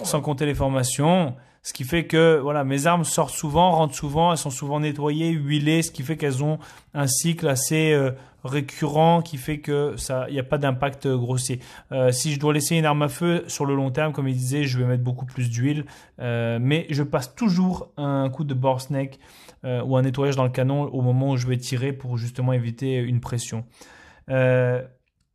sans 0.04 0.22
compter 0.22 0.46
les 0.46 0.54
formations. 0.54 1.34
Ce 1.66 1.72
qui 1.72 1.86
fait 1.86 2.06
que 2.06 2.40
voilà, 2.42 2.66
mes 2.66 2.88
armes 2.88 3.06
sortent 3.06 3.34
souvent, 3.34 3.72
rentrent 3.72 3.96
souvent, 3.96 4.32
elles 4.32 4.38
sont 4.38 4.50
souvent 4.50 4.82
nettoyées, 4.82 5.30
huilées, 5.30 5.82
ce 5.82 5.92
qui 5.92 6.04
fait 6.04 6.18
qu'elles 6.18 6.44
ont 6.44 6.60
un 6.94 7.08
cycle 7.08 7.48
assez 7.48 7.94
euh, 7.94 8.12
récurrent, 8.44 9.22
qui 9.22 9.38
fait 9.38 9.60
que 9.60 9.96
ça, 9.96 10.26
il 10.28 10.34
n'y 10.34 10.42
a 10.42 10.44
pas 10.44 10.58
d'impact 10.58 11.06
euh, 11.06 11.18
grossier. 11.18 11.62
Euh, 11.94 12.12
si 12.12 12.34
je 12.34 12.40
dois 12.40 12.54
laisser 12.54 12.76
une 12.76 12.86
arme 12.86 13.04
à 13.04 13.08
feu 13.08 13.46
sur 13.48 13.66
le 13.66 13.76
long 13.76 13.92
terme, 13.92 14.12
comme 14.12 14.28
il 14.28 14.36
disait, 14.36 14.66
je 14.66 14.78
vais 14.78 14.84
mettre 14.84 15.04
beaucoup 15.04 15.26
plus 15.26 15.50
d'huile, 15.50 15.86
euh, 16.20 16.60
mais 16.62 16.86
je 16.90 17.02
passe 17.02 17.34
toujours 17.34 17.94
un 17.96 18.30
coup 18.30 18.44
de 18.44 18.54
bore 18.54 18.82
snake 18.82 19.20
ou 19.64 19.96
un 19.96 20.02
nettoyage 20.02 20.36
dans 20.36 20.44
le 20.44 20.50
canon 20.50 20.82
au 20.84 21.02
moment 21.02 21.30
où 21.32 21.38
je 21.38 21.48
vais 21.48 21.56
tirer 21.56 21.94
pour 21.94 22.18
justement 22.18 22.52
éviter 22.52 22.98
une 22.98 23.22
pression. 23.22 23.64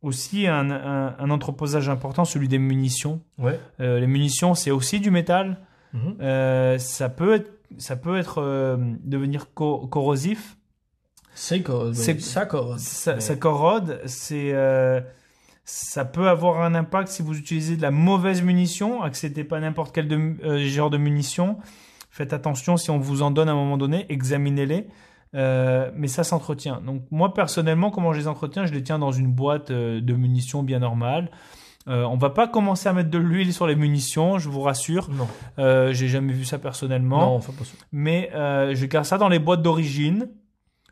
Aussi 0.03 0.45
un, 0.45 0.69
un, 0.69 1.15
un 1.17 1.29
entreposage 1.31 1.89
important, 1.89 2.25
celui 2.25 2.47
des 2.47 2.59
munitions. 2.59 3.21
Ouais. 3.39 3.59
Les 3.79 4.05
munitions, 4.05 4.53
c'est 4.53 4.69
aussi 4.69 4.99
du 4.99 5.09
métal. 5.09 5.57
Mhm. 5.93 6.17
Euh, 6.21 6.77
ça 6.77 7.09
peut 7.09 7.33
être, 7.33 7.51
ça 7.77 7.95
peut 7.95 8.17
être 8.17 8.39
euh, 8.41 8.77
devenir 9.03 9.53
co- 9.53 9.87
corrosif. 9.87 10.57
C'est 11.33 11.61
corrode. 11.61 11.93
Ça 11.95 12.45
corrode. 12.45 12.79
Ça, 12.79 13.15
Mais- 13.15 13.19
ça 13.21 13.35
corrode. 13.35 14.01
C'est, 14.05 14.51
euh, 14.53 14.99
ça 15.63 16.03
peut 16.05 16.27
avoir 16.27 16.61
un 16.61 16.75
impact 16.75 17.07
si 17.09 17.21
vous 17.21 17.37
utilisez 17.37 17.77
de 17.77 17.81
la 17.81 17.91
mauvaise 17.91 18.41
munition. 18.41 19.01
Acceptez 19.03 19.43
pas 19.43 19.59
n'importe 19.59 19.93
quel 19.95 20.07
de- 20.07 20.35
euh, 20.43 20.57
genre 20.67 20.89
de 20.89 20.97
munition. 20.97 21.57
Faites 22.11 22.33
attention 22.33 22.75
si 22.75 22.89
on 22.89 22.97
vous 22.97 23.21
en 23.21 23.31
donne 23.31 23.47
à 23.49 23.51
un 23.53 23.55
moment 23.55 23.77
donné, 23.77 24.05
examinez-les. 24.09 24.87
Euh, 25.35 25.91
mais 25.95 26.07
ça 26.07 26.23
s'entretient. 26.23 26.81
Donc 26.81 27.03
moi 27.11 27.33
personnellement, 27.35 27.91
comment 27.91 28.13
je 28.13 28.19
les 28.19 28.27
entretiens 28.27 28.65
Je 28.65 28.73
les 28.73 28.81
tiens 28.83 28.97
dans 28.97 29.11
une 29.11 29.31
boîte 29.31 29.69
euh, 29.69 30.01
de 30.01 30.13
munitions 30.15 30.63
bien 30.63 30.79
normale. 30.79 31.29
Euh, 31.89 32.03
on 32.05 32.17
va 32.17 32.29
pas 32.29 32.47
commencer 32.47 32.87
à 32.87 32.93
mettre 32.93 33.09
de 33.09 33.17
l'huile 33.17 33.51
sur 33.53 33.65
les 33.67 33.75
munitions, 33.75 34.37
je 34.37 34.47
vous 34.47 34.61
rassure. 34.61 35.09
Non. 35.09 35.27
Euh, 35.57 35.91
J'ai 35.91 36.07
jamais 36.07 36.33
vu 36.33 36.45
ça 36.45 36.59
personnellement. 36.59 37.19
Non, 37.21 37.35
on 37.35 37.39
fait 37.41 37.51
pas 37.51 37.65
ça. 37.65 37.73
Mais 37.91 38.29
euh, 38.35 38.75
je 38.75 38.85
garde 38.85 39.05
ça 39.05 39.17
dans 39.17 39.27
les 39.29 39.39
boîtes 39.39 39.61
d'origine, 39.63 40.29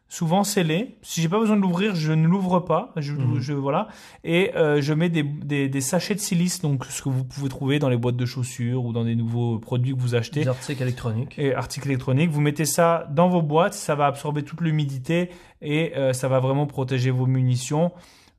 souvent 0.10 0.44
scellées. 0.46 0.98
Si 1.02 1.22
j'ai 1.22 1.28
pas 1.30 1.38
besoin 1.40 1.58
de 1.58 1.62
l'ouvrir, 1.62 1.94
je 1.94 2.14
ne 2.14 2.28
l'ouvre 2.28 2.62
pas. 2.62 2.94
Je, 2.96 3.12
Mhm. 3.14 3.40
je- 3.42 3.54
voilà. 3.54 3.90
Et 4.24 4.56
euh, 4.56 4.82
je 4.82 4.94
mets 4.94 5.10
des, 5.10 5.22
des, 5.24 5.68
des 5.68 5.82
sachets 5.82 6.16
de 6.16 6.20
silice, 6.20 6.62
donc 6.62 6.86
ce 6.86 7.02
que 7.02 7.10
vous 7.10 7.26
pouvez 7.26 7.50
trouver 7.50 7.78
dans 7.78 7.90
les 7.90 7.98
boîtes 7.98 8.16
de 8.16 8.26
chaussures 8.26 8.86
ou 8.86 8.94
dans 8.94 9.04
des 9.04 9.16
nouveaux 9.16 9.60
produits 9.60 9.94
que 9.94 10.00
vous 10.00 10.16
achetez 10.16 10.42
Des 10.44 10.48
articles 10.48 10.82
électroniques. 10.82 11.36
et 11.38 11.54
articles 11.54 11.90
électroniques. 11.90 12.30
Vous 12.32 12.42
mettez 12.42 12.66
ça 12.66 13.06
dans 13.12 13.28
vos 13.28 13.42
boîtes, 13.42 13.74
ça 13.74 13.96
va 13.96 14.06
absorber 14.06 14.44
toute 14.44 14.62
l'humidité 14.62 15.30
et 15.62 15.92
euh, 15.98 16.14
ça 16.14 16.28
va 16.30 16.40
vraiment 16.40 16.66
protéger 16.68 17.12
vos 17.12 17.26
munitions. 17.26 17.92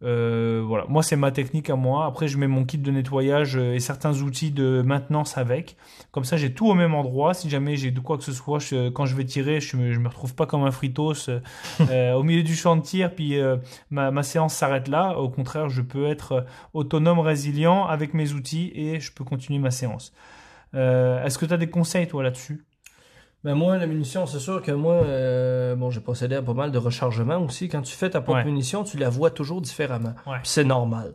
Euh, 0.04 0.62
voilà, 0.64 0.84
moi 0.88 1.02
c'est 1.02 1.16
ma 1.16 1.32
technique 1.32 1.70
à 1.70 1.74
moi. 1.76 2.06
Après, 2.06 2.28
je 2.28 2.38
mets 2.38 2.46
mon 2.46 2.64
kit 2.64 2.78
de 2.78 2.90
nettoyage 2.92 3.56
euh, 3.56 3.74
et 3.74 3.80
certains 3.80 4.20
outils 4.22 4.52
de 4.52 4.80
maintenance 4.86 5.36
avec. 5.36 5.76
Comme 6.12 6.24
ça, 6.24 6.36
j'ai 6.36 6.52
tout 6.54 6.68
au 6.68 6.74
même 6.74 6.94
endroit. 6.94 7.34
Si 7.34 7.50
jamais 7.50 7.74
j'ai 7.76 7.90
de 7.90 7.98
quoi 7.98 8.16
que 8.16 8.22
ce 8.24 8.32
soit, 8.32 8.60
je- 8.60 8.90
quand 8.90 9.06
je 9.06 9.16
vais 9.16 9.24
tirer, 9.24 9.60
je 9.60 9.76
me, 9.76 9.92
je 9.92 9.98
me 9.98 10.06
retrouve 10.08 10.34
pas 10.36 10.46
comme 10.46 10.62
un 10.62 10.70
fritos 10.70 11.28
euh, 11.28 11.40
euh, 11.90 12.12
au 12.14 12.22
milieu 12.22 12.44
du 12.44 12.54
champ 12.54 12.76
de 12.76 12.82
tir. 12.82 13.12
Puis 13.14 13.38
euh, 13.40 13.56
ma, 13.90 14.10
ma 14.12 14.22
séance 14.22 14.54
s'arrête 14.54 14.86
là. 14.86 15.18
Au 15.18 15.28
contraire, 15.28 15.68
je 15.68 15.82
peux 15.82 16.06
être 16.06 16.46
autonome, 16.74 17.18
résilient 17.18 17.84
avec 17.86 18.14
mes 18.14 18.32
outils 18.34 18.70
et 18.76 19.00
je 19.00 19.12
peux 19.12 19.24
continuer 19.24 19.58
ma 19.58 19.72
séance. 19.72 20.12
Euh, 20.74 21.24
Est-ce 21.24 21.38
que 21.38 21.46
tu 21.46 21.52
as 21.54 21.56
des 21.56 21.70
conseils 21.70 22.06
toi 22.06 22.22
là-dessus? 22.22 22.64
Ben 23.44 23.54
moi, 23.54 23.78
la 23.78 23.86
munition, 23.86 24.26
c'est 24.26 24.40
sûr 24.40 24.60
que 24.62 24.72
moi, 24.72 24.94
euh, 24.94 25.76
bon, 25.76 25.90
j'ai 25.90 26.00
procédé 26.00 26.34
à 26.34 26.42
pas 26.42 26.54
mal 26.54 26.72
de 26.72 26.78
rechargement 26.78 27.38
aussi. 27.38 27.68
Quand 27.68 27.82
tu 27.82 27.94
fais 27.94 28.10
ta 28.10 28.20
propre 28.20 28.38
Ouais. 28.40 28.44
munition, 28.44 28.82
tu 28.84 28.96
la 28.98 29.08
vois 29.08 29.30
toujours 29.30 29.60
différemment. 29.60 30.14
Ouais. 30.26 30.38
C'est 30.42 30.64
normal. 30.64 31.14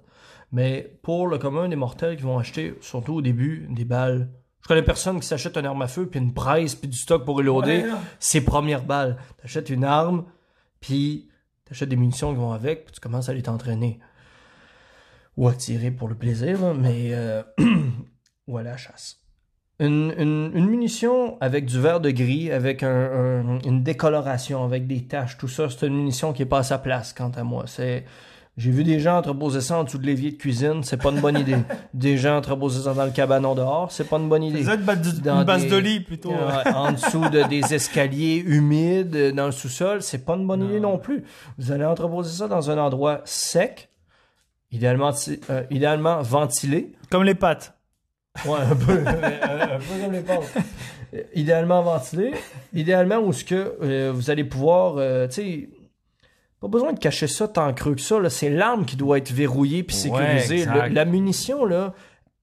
Mais 0.54 0.98
pour 1.04 1.28
le 1.28 1.38
commun 1.38 1.68
des 1.68 1.76
mortels 1.76 2.16
qui 2.16 2.24
vont 2.24 2.38
acheter, 2.40 2.76
surtout 2.82 3.16
au 3.16 3.22
début, 3.22 3.68
des 3.72 3.84
balles. 3.86 4.30
Je 4.62 4.68
connais 4.70 4.84
personne 4.84 5.20
qui 5.20 5.28
s'achète 5.28 5.58
une 5.58 5.66
arme 5.66 5.82
à 5.82 5.88
feu, 5.88 6.08
puis 6.08 6.20
une 6.22 6.34
presse, 6.34 6.76
puis 6.76 6.88
du 6.88 6.98
stock 6.98 7.26
pour 7.26 7.36
reloader. 7.38 7.86
ses 8.20 8.46
premières 8.46 8.84
balles. 8.86 9.18
T'achètes 9.42 9.70
une 9.70 9.84
arme, 9.84 10.24
puis 10.80 11.28
t'achètes 11.66 11.90
des 11.90 11.98
munitions 11.98 12.32
qui 12.32 12.40
vont 12.40 12.54
avec, 12.54 12.86
puis 12.86 12.94
tu 12.94 13.02
commences 13.02 13.28
à 13.28 13.34
les 13.34 13.42
t'entraîner. 13.42 14.00
Ou 15.36 15.48
à 15.50 15.54
tirer 15.54 15.92
pour 15.92 16.08
le 16.08 16.16
plaisir, 16.16 16.58
mais... 16.76 17.10
euh, 17.14 17.44
ou 18.48 18.58
à 18.58 18.64
la 18.64 18.78
chasse. 18.78 19.20
Une, 19.86 20.14
une, 20.18 20.52
une 20.56 20.68
munition 20.68 21.38
avec 21.42 21.66
du 21.66 21.80
verre 21.80 22.00
de 22.00 22.10
gris, 22.10 22.52
avec 22.52 22.84
un, 22.84 22.88
un- 22.90 23.60
une 23.66 23.84
décoloration, 23.84 24.64
avec 24.64 24.88
des 24.88 25.02
taches, 25.04 25.38
tout 25.38 25.48
ça, 25.48 25.68
c'est 25.70 25.88
une 25.88 25.96
munition 25.96 26.32
qui 26.34 26.42
est 26.42 26.46
pas 26.48 26.60
à 26.60 26.64
sa 26.64 26.78
place, 26.78 27.14
quant 27.14 27.32
à 27.36 27.44
moi. 27.44 27.66
C'est... 27.68 28.06
J'ai 28.56 28.70
vu 28.70 28.84
des 28.84 29.00
gens 29.00 29.18
entreposer 29.18 29.62
ça 29.62 29.80
en 29.80 29.84
dessous 29.84 29.98
de 29.98 30.06
l'évier 30.06 30.30
de 30.32 30.38
cuisine, 30.38 30.84
c'est 30.84 31.02
pas 31.02 31.10
une 31.10 31.20
bonne 31.20 31.40
idée. 31.40 31.56
des 31.96 32.18
gens 32.18 32.38
entreposer 32.38 32.84
ça 32.84 32.94
dans 32.94 33.04
le 33.06 33.10
cabanon 33.10 33.56
dehors, 33.56 33.92
c'est 33.92 34.08
pas 34.08 34.18
une 34.20 34.30
bonne 34.30 34.44
idée. 34.44 34.60
Être 35.32 35.40
une 35.40 35.44
base 35.46 35.64
des- 35.64 35.70
de 35.72 35.78
lit 35.78 36.00
plutôt. 36.02 36.30
Ouais, 36.30 36.72
en 36.76 36.92
dessous 36.92 37.28
de 37.30 37.42
des 37.50 37.74
escaliers 37.74 38.44
humides 38.46 39.16
euh, 39.16 39.32
dans 39.32 39.48
le 39.48 39.52
sous-sol, 39.52 40.04
c'est 40.04 40.24
pas 40.24 40.36
une 40.36 40.46
bonne 40.46 40.64
idée 40.64 40.80
non 40.80 41.00
plus. 41.00 41.24
Vous 41.58 41.72
allez 41.72 41.84
entreposer 41.84 42.30
ça 42.38 42.48
dans 42.48 42.70
un 42.70 42.78
endroit 42.78 43.22
sec, 43.26 43.90
idéalement, 44.72 45.12
euh, 45.50 45.64
idéalement 45.72 46.22
ventilé. 46.22 46.94
Comme 47.10 47.24
les 47.24 47.34
pâtes. 47.36 47.74
Ouais, 48.46 48.60
un 48.60 48.76
peu, 48.76 48.92
un, 49.06 49.76
un 49.76 49.80
peu 49.80 50.02
comme 50.02 50.12
les 50.12 50.24
Idéalement 51.36 51.84
ventilé, 51.84 52.34
idéalement 52.74 53.18
où 53.20 53.32
ce 53.34 53.44
que 53.46 53.76
euh, 53.84 54.12
vous 54.14 54.32
allez 54.32 54.44
pouvoir, 54.44 54.96
euh, 54.98 55.28
tu 55.28 55.34
sais, 55.34 55.70
pas 56.60 56.68
besoin 56.68 56.94
de 56.94 57.00
cacher 57.00 57.28
ça 57.28 57.48
tant 57.48 57.72
creux 57.74 57.94
que 57.94 58.02
ça. 58.02 58.20
là. 58.20 58.30
C'est 58.32 58.50
l'arme 58.50 58.86
qui 58.86 58.96
doit 58.96 59.20
être 59.20 59.32
verrouillée 59.32 59.84
puis 59.84 59.96
sécurisée. 59.96 60.66
Le- 60.66 60.88
la 60.90 61.06
munition 61.06 61.66
là, 61.66 61.94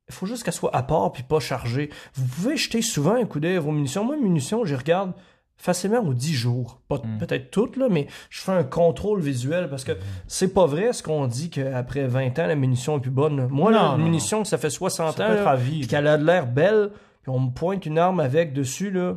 il 0.09 0.15
faut 0.15 0.27
juste 0.27 0.45
qu'elle 0.45 0.55
soit 0.55 0.75
à 0.75 0.83
part 0.85 1.11
puis 1.11 1.25
pas 1.25 1.41
chargée. 1.41 1.91
Vous 2.15 2.25
pouvez 2.27 2.57
jeter 2.57 2.83
souvent 2.83 3.15
un 3.15 3.25
coup 3.25 3.41
d'œil 3.41 3.57
à 3.57 3.61
vos 3.61 3.73
munitions. 3.73 4.05
Moi, 4.05 4.17
munitions, 4.17 4.65
je 4.65 4.77
regarde 4.77 5.13
facilement 5.61 6.01
aux 6.01 6.15
10 6.15 6.33
jours. 6.33 6.81
Pas 6.89 6.97
Mm. 7.05 7.19
peut-être 7.19 7.51
toutes, 7.51 7.77
là, 7.77 7.89
mais 7.91 8.07
je 8.31 8.41
fais 8.41 8.53
un 8.53 8.65
contrôle 8.65 9.21
visuel 9.21 9.69
parce 9.69 9.85
que 9.85 9.93
c'est 10.27 10.55
pas 10.55 10.65
vrai 10.65 10.95
ce 10.95 11.03
qu'on 11.03 11.27
dit 11.27 11.51
qu'après 11.51 12.07
20 12.07 12.39
ans, 12.39 12.47
la 12.47 12.57
munition 12.57 12.97
est 12.97 13.01
plus 13.01 13.11
bonne. 13.11 13.47
Moi, 13.49 13.71
Non, 13.71 13.77
là, 13.77 13.83
non, 13.89 13.93
une 13.93 13.99
non. 13.99 14.05
munition, 14.05 14.45
ça 14.45 14.57
fait 14.57 14.71
60 14.71 15.19
Ça 15.19 15.27
ans, 15.27 15.57
qu'elle 15.87 16.07
a 16.07 16.17
de 16.17 16.25
l'air 16.25 16.47
belle, 16.47 16.93
puis 17.23 17.31
on 17.31 17.39
me 17.41 17.51
pointe 17.51 17.85
une 17.85 17.99
arme 17.99 18.21
avec 18.21 18.55
dessus, 18.55 18.91
là. 18.91 19.17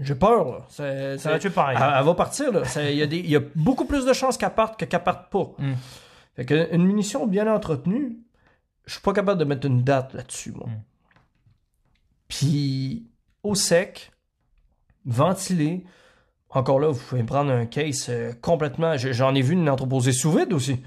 J'ai 0.00 0.14
peur, 0.14 0.46
là. 0.46 0.64
Ça 0.68 1.30
va 1.30 1.38
tuer 1.38 1.50
pareil. 1.50 1.76
elle, 1.78 1.94
elle 1.98 2.04
va 2.04 2.14
partir, 2.14 2.52
là. 2.52 2.62
Il 2.90 2.96
y, 2.96 3.02
a 3.02 3.06
y 3.38 3.38
beaucoup 3.54 3.84
plus 3.84 4.06
de 4.06 4.12
chances 4.14 4.38
qu'elle 4.38 4.54
parte 4.54 4.80
que 4.80 4.86
qu'elle 4.86 5.02
parte 5.02 5.30
pas. 5.30 5.52
Mm. 5.58 5.72
Fait 6.36 6.44
que 6.46 6.74
une 6.74 6.86
munition 6.86 7.26
bien 7.26 7.52
entretenue, 7.54 8.16
je 8.86 8.92
suis 8.94 9.02
pas 9.02 9.12
capable 9.12 9.38
de 9.40 9.44
mettre 9.44 9.66
une 9.66 9.82
date 9.82 10.14
là-dessus, 10.14 10.52
moi. 10.52 10.68
Mm. 10.68 10.80
Puis, 12.28 13.06
au 13.42 13.54
sec, 13.54 14.10
ventilé, 15.06 15.84
encore 16.50 16.80
là, 16.80 16.88
vous 16.88 17.00
pouvez 17.00 17.22
prendre 17.22 17.50
un 17.52 17.66
case 17.66 18.06
euh, 18.08 18.32
complètement. 18.42 18.96
J'en 18.96 19.34
ai 19.34 19.42
vu 19.42 19.54
une 19.54 19.68
entreposée 19.70 20.12
sous 20.12 20.32
vide 20.32 20.52
aussi. 20.52 20.82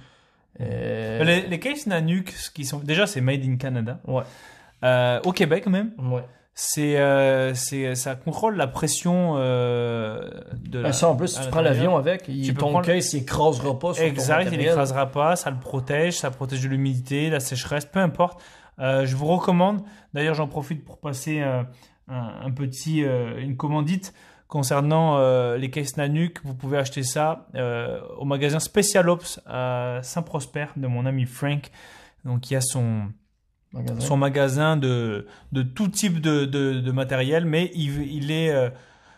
Euh, 0.61 1.23
Les, 1.23 1.41
les 1.47 1.59
cases 1.59 1.87
Nanook, 1.87 2.33
qui 2.53 2.65
sont 2.65 2.79
déjà 2.79 3.07
c'est 3.07 3.21
made 3.21 3.43
in 3.45 3.55
Canada. 3.57 3.99
Ouais. 4.05 4.23
Euh, 4.83 5.19
au 5.25 5.31
Québec 5.31 5.67
même. 5.67 5.91
Ouais. 5.97 6.23
C'est 6.53 6.97
c'est 7.55 7.95
ça 7.95 8.15
contrôle 8.15 8.57
la 8.57 8.67
pression 8.67 9.35
de 9.37 10.79
la, 10.79 10.89
Ah, 10.89 10.91
ça, 10.93 11.07
en 11.07 11.15
plus, 11.15 11.29
si 11.29 11.41
tu 11.41 11.47
prends 11.47 11.61
l'avion 11.61 11.95
avec, 11.95 12.25
il, 12.27 12.53
ton 12.53 12.71
prendre- 12.71 12.85
case, 12.85 13.13
il 13.13 13.21
écrasera 13.21 13.79
pas 13.79 13.93
sur 13.93 14.03
Exact, 14.03 14.45
ton 14.45 14.51
il 14.51 14.57
n'écrasera 14.57 15.05
pas, 15.05 15.37
ça 15.37 15.51
le 15.51 15.57
protège, 15.59 16.17
ça 16.17 16.31
protège 16.31 16.61
de 16.61 16.67
l'humidité, 16.67 17.29
la 17.29 17.39
sécheresse, 17.39 17.85
peu 17.85 17.99
importe. 17.99 18.41
Je 18.77 19.15
vous 19.15 19.27
recommande, 19.27 19.81
d'ailleurs 20.13 20.35
j'en 20.35 20.47
profite 20.49 20.83
pour 20.83 20.99
passer 20.99 21.41
un, 22.09 22.45
un 22.47 22.51
petit, 22.51 23.03
euh, 23.03 23.39
une 23.39 23.57
commandite 23.57 24.13
concernant 24.47 25.17
euh, 25.17 25.57
les 25.57 25.69
caisses 25.69 25.95
Nanook. 25.97 26.41
Vous 26.43 26.55
pouvez 26.55 26.77
acheter 26.77 27.03
ça 27.03 27.47
euh, 27.55 28.01
au 28.17 28.25
magasin 28.25 28.59
Special 28.59 29.07
Ops 29.09 29.39
à 29.45 29.99
Saint-Prosper 30.01 30.65
de 30.75 30.87
mon 30.87 31.05
ami 31.05 31.25
Frank. 31.25 31.69
Donc 32.25 32.49
il 32.49 32.55
y 32.55 32.57
a 32.57 32.61
son, 32.61 33.03
Magasin. 33.71 33.99
son 33.99 34.17
magasin 34.17 34.77
de, 34.77 35.27
de 35.51 35.61
tout 35.61 35.87
type 35.87 36.19
de, 36.19 36.45
de, 36.45 36.79
de 36.79 36.91
matériel, 36.91 37.45
mais 37.45 37.71
il, 37.75 38.01
il 38.11 38.31
est 38.31 38.49
euh, 38.49 38.69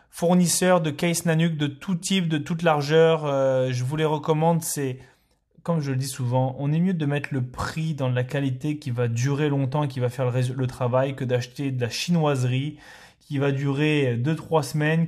fournisseur 0.09 0.81
de 0.81 0.91
case 0.91 1.25
Nanook 1.25 1.55
de 1.55 1.67
tout 1.67 1.95
type, 1.95 2.27
de 2.27 2.37
toute 2.37 2.61
largeur. 2.61 3.25
Euh, 3.25 3.69
je 3.71 3.83
vous 3.85 3.95
les 3.95 4.05
recommande. 4.05 4.61
C'est, 4.61 4.99
comme 5.63 5.79
je 5.79 5.91
le 5.91 5.97
dis 5.97 6.07
souvent, 6.07 6.55
on 6.59 6.71
est 6.73 6.79
mieux 6.79 6.93
de 6.93 7.05
mettre 7.05 7.29
le 7.31 7.43
prix 7.43 7.93
dans 7.93 8.09
la 8.09 8.23
qualité 8.23 8.77
qui 8.77 8.89
va 8.89 9.07
durer 9.07 9.49
longtemps 9.49 9.83
et 9.83 9.87
qui 9.87 9.99
va 9.99 10.09
faire 10.09 10.31
le, 10.31 10.67
travail 10.67 11.15
que 11.15 11.23
d'acheter 11.23 11.71
de 11.71 11.81
la 11.81 11.89
chinoiserie 11.89 12.77
qui 13.19 13.37
va 13.37 13.51
durer 13.51 14.17
2-3 14.17 14.63
semaines 14.63 15.07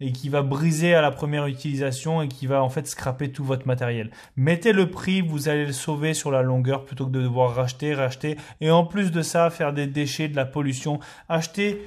et 0.00 0.12
qui 0.12 0.28
va 0.30 0.40
briser 0.40 0.94
à 0.94 1.02
la 1.02 1.10
première 1.10 1.46
utilisation 1.46 2.22
et 2.22 2.28
qui 2.28 2.46
va 2.46 2.62
en 2.62 2.70
fait 2.70 2.86
scraper 2.86 3.30
tout 3.30 3.44
votre 3.44 3.66
matériel. 3.66 4.10
Mettez 4.36 4.72
le 4.72 4.90
prix, 4.90 5.20
vous 5.20 5.50
allez 5.50 5.66
le 5.66 5.72
sauver 5.72 6.14
sur 6.14 6.30
la 6.30 6.40
longueur 6.40 6.84
plutôt 6.86 7.04
que 7.06 7.10
de 7.10 7.20
devoir 7.20 7.54
racheter, 7.54 7.92
racheter. 7.92 8.38
Et 8.62 8.70
en 8.70 8.86
plus 8.86 9.10
de 9.10 9.20
ça, 9.20 9.50
faire 9.50 9.74
des 9.74 9.86
déchets, 9.86 10.28
de 10.28 10.36
la 10.36 10.46
pollution. 10.46 10.98
Achetez 11.28 11.82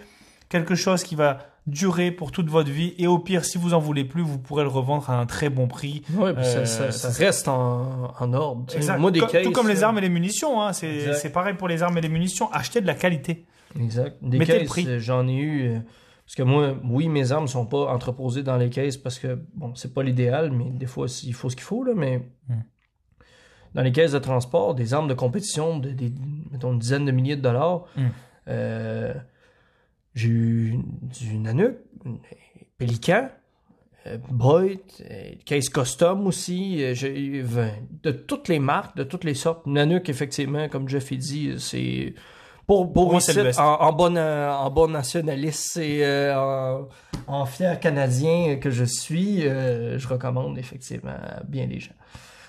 quelque 0.49 0.75
chose 0.75 1.03
qui 1.03 1.15
va 1.15 1.54
durer 1.67 2.11
pour 2.11 2.31
toute 2.31 2.49
votre 2.49 2.69
vie. 2.71 2.93
Et 2.97 3.07
au 3.07 3.17
pire, 3.19 3.43
si 3.45 3.57
vous 3.57 3.73
en 3.73 3.79
voulez 3.79 4.05
plus, 4.05 4.21
vous 4.21 4.37
pourrez 4.37 4.63
le 4.63 4.69
revendre 4.69 5.09
à 5.09 5.19
un 5.19 5.25
très 5.25 5.49
bon 5.49 5.67
prix. 5.67 6.03
Ouais, 6.13 6.33
puis 6.33 6.45
ça, 6.45 6.59
Euh, 6.59 6.65
ça- 6.65 6.91
ça 6.91 7.09
reste 7.09 7.47
en, 7.47 8.13
en 8.19 8.33
ordre. 8.33 8.65
tu 8.67 8.73
sais. 8.73 8.77
Exact. 8.77 8.99
Moi, 8.99 9.11
des 9.11 9.19
Co- 9.19 9.27
cases. 9.27 9.43
tout 9.43 9.51
comme 9.51 9.67
les 9.67 9.81
euh, 9.83 9.87
armes 9.87 9.97
et 9.97 10.01
les 10.01 10.09
munitions. 10.09 10.61
Hein. 10.61 10.73
C'est 10.73 11.31
pareil 11.31 11.55
pour 11.55 11.67
les 11.67 11.81
armes 11.83 11.97
et 11.97 12.01
les 12.01 12.09
munitions. 12.09 12.51
Achetez 12.51 12.81
de 12.81 12.87
la 12.87 12.93
qualité. 12.95 13.45
Exact. 13.79 14.17
Des 14.21 14.37
Mettez 14.37 14.59
le 14.59 14.65
prix. 14.65 14.85
euh, 14.87 14.99
j'en 14.99 15.27
ai 15.27 15.35
eu. 15.37 15.79
parce 16.25 16.35
que 16.35 16.43
moi, 16.43 16.75
oui, 16.83 17.07
mes 17.09 17.31
armes 17.31 17.47
sont 17.47 17.65
pas 17.65 17.87
entreposées 17.93 18.41
dans 18.43 18.57
les 18.57 18.69
cases 18.69 18.97
parce 18.97 19.19
que, 19.19 19.39
bon, 19.55 19.73
c'est 19.75 19.93
pas 19.93 20.01
l'idéal, 20.03 20.51
mais 20.51 20.69
des 20.71 20.85
fois, 20.87 21.07
il 21.23 21.33
faut 21.33 21.49
ce 21.49 21.55
qu'il 21.55 21.65
faut, 21.65 21.83
là, 21.83 21.93
mais. 21.95 22.19
Hmm. 22.47 22.61
Dans 23.73 23.81
les 23.81 23.91
caisses 23.91 24.13
de 24.13 24.19
transport, 24.19 24.73
des 24.73 24.93
armes 24.93 25.07
de 25.09 25.13
compétition 25.13 25.77
de 25.79 25.89
des, 25.89 26.13
mettons, 26.51 26.71
une 26.71 26.79
dizaine 26.79 27.03
de 27.05 27.11
milliers 27.11 27.35
de 27.35 27.41
dollars, 27.41 27.83
Hmm. 27.97 28.07
euh, 28.47 29.13
j'ai 30.15 30.29
eu 30.29 30.79
du 31.01 31.37
Nanook, 31.37 31.75
Pélican, 32.77 33.29
euh, 34.07 34.17
Boyd, 34.29 34.79
euh, 35.09 35.31
case 35.45 35.69
custom 35.69 36.27
aussi, 36.27 36.83
euh, 36.83 36.93
j'ai 36.93 37.43
de 38.03 38.11
toutes 38.11 38.47
les 38.47 38.59
marques, 38.59 38.95
de 38.97 39.03
toutes 39.03 39.23
les 39.23 39.33
sortes. 39.33 39.67
Nanook, 39.67 40.09
effectivement, 40.09 40.69
comme 40.69 40.87
Jeff 40.87 41.11
a 41.11 41.15
dit, 41.15 41.55
c'est 41.59 42.13
pour, 42.67 42.91
pour 42.91 43.15
ici, 43.15 43.33
best. 43.33 43.59
en, 43.59 43.81
en 43.81 43.93
bon, 43.93 44.17
en 44.17 44.71
bon 44.71 44.87
nationaliste 44.87 45.77
et 45.77 46.03
euh, 46.05 46.35
en, 46.35 46.87
en 47.27 47.45
fier 47.45 47.79
canadien 47.79 48.55
que 48.55 48.71
je 48.71 48.85
suis, 48.85 49.47
euh, 49.47 49.99
je 49.99 50.07
recommande 50.07 50.57
effectivement 50.57 51.11
à 51.11 51.43
bien 51.43 51.67
des 51.67 51.79
gens. 51.79 51.93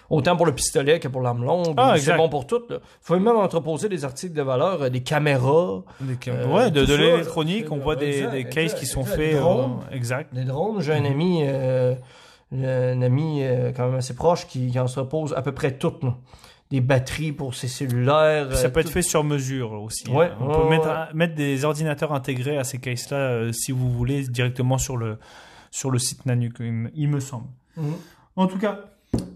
Autant 0.08 0.36
pour 0.36 0.46
le 0.46 0.52
pistolet 0.54 1.00
que 1.00 1.08
pour 1.08 1.20
l'arme 1.20 1.44
longue, 1.44 1.74
Ah, 1.76 1.94
c'est 1.98 2.16
bon 2.16 2.28
pour 2.28 2.46
tout. 2.46 2.62
Là. 2.70 2.78
Faut 3.00 3.18
même 3.18 3.36
entreposer 3.36 3.88
des 3.88 4.04
articles 4.04 4.34
de 4.34 4.42
valeur, 4.42 4.82
euh, 4.82 4.88
des 4.88 5.02
caméras, 5.02 5.82
Euh, 6.28 6.46
ouais, 6.46 6.70
de, 6.70 6.82
l'électronique, 6.96 7.70
on 7.72 7.78
voit 7.78 7.96
des, 7.96 8.26
des 8.28 8.44
cases 8.44 8.74
qui 8.74 8.86
sont 8.86 9.04
faits. 9.04 9.18
Des 9.18 9.34
euh, 9.34 9.40
drones. 9.40 9.80
exact. 9.90 10.32
des 10.34 10.44
drones. 10.44 10.80
J'ai 10.80 10.92
un 10.94 11.04
ami, 11.04 11.40
euh, 11.42 11.94
un 12.52 13.02
ami 13.02 13.42
quand 13.76 13.86
même 13.86 13.96
assez 13.96 14.14
proche 14.14 14.46
qui, 14.46 14.70
qui 14.70 14.78
en 14.78 14.86
se 14.86 15.00
repose 15.00 15.34
à 15.36 15.42
peu 15.42 15.52
près 15.52 15.72
toutes. 15.76 16.02
là. 16.04 16.14
des 16.70 16.80
batteries 16.80 17.30
pour 17.32 17.54
ses 17.54 17.68
cellulaires. 17.68 18.52
Ça 18.56 18.70
peut 18.70 18.80
être 18.80 18.90
fait 18.90 19.02
sur 19.02 19.22
mesure 19.24 19.72
aussi. 19.72 20.08
Ouais, 20.10 20.26
hein. 20.26 20.36
On 20.40 20.46
ouais, 20.48 20.54
peut 20.54 20.62
ouais, 20.64 20.68
mettre, 20.70 20.86
ouais. 20.88 21.14
mettre 21.14 21.34
des 21.36 21.64
ordinateurs 21.64 22.12
intégrés 22.12 22.58
à 22.58 22.64
ces 22.64 22.78
cases-là 22.78 23.16
euh, 23.16 23.52
si 23.52 23.70
vous 23.72 23.90
voulez 23.92 24.22
directement 24.28 24.76
sur 24.78 24.96
le, 24.96 25.18
sur 25.70 25.90
le 25.92 25.98
site 26.00 26.20
il 26.26 26.32
me- 26.72 26.90
il 26.94 27.08
me 27.08 27.20
semble. 27.20 27.46
Mhm. 27.76 27.94
En 28.34 28.46
tout 28.48 28.58
cas, 28.58 28.80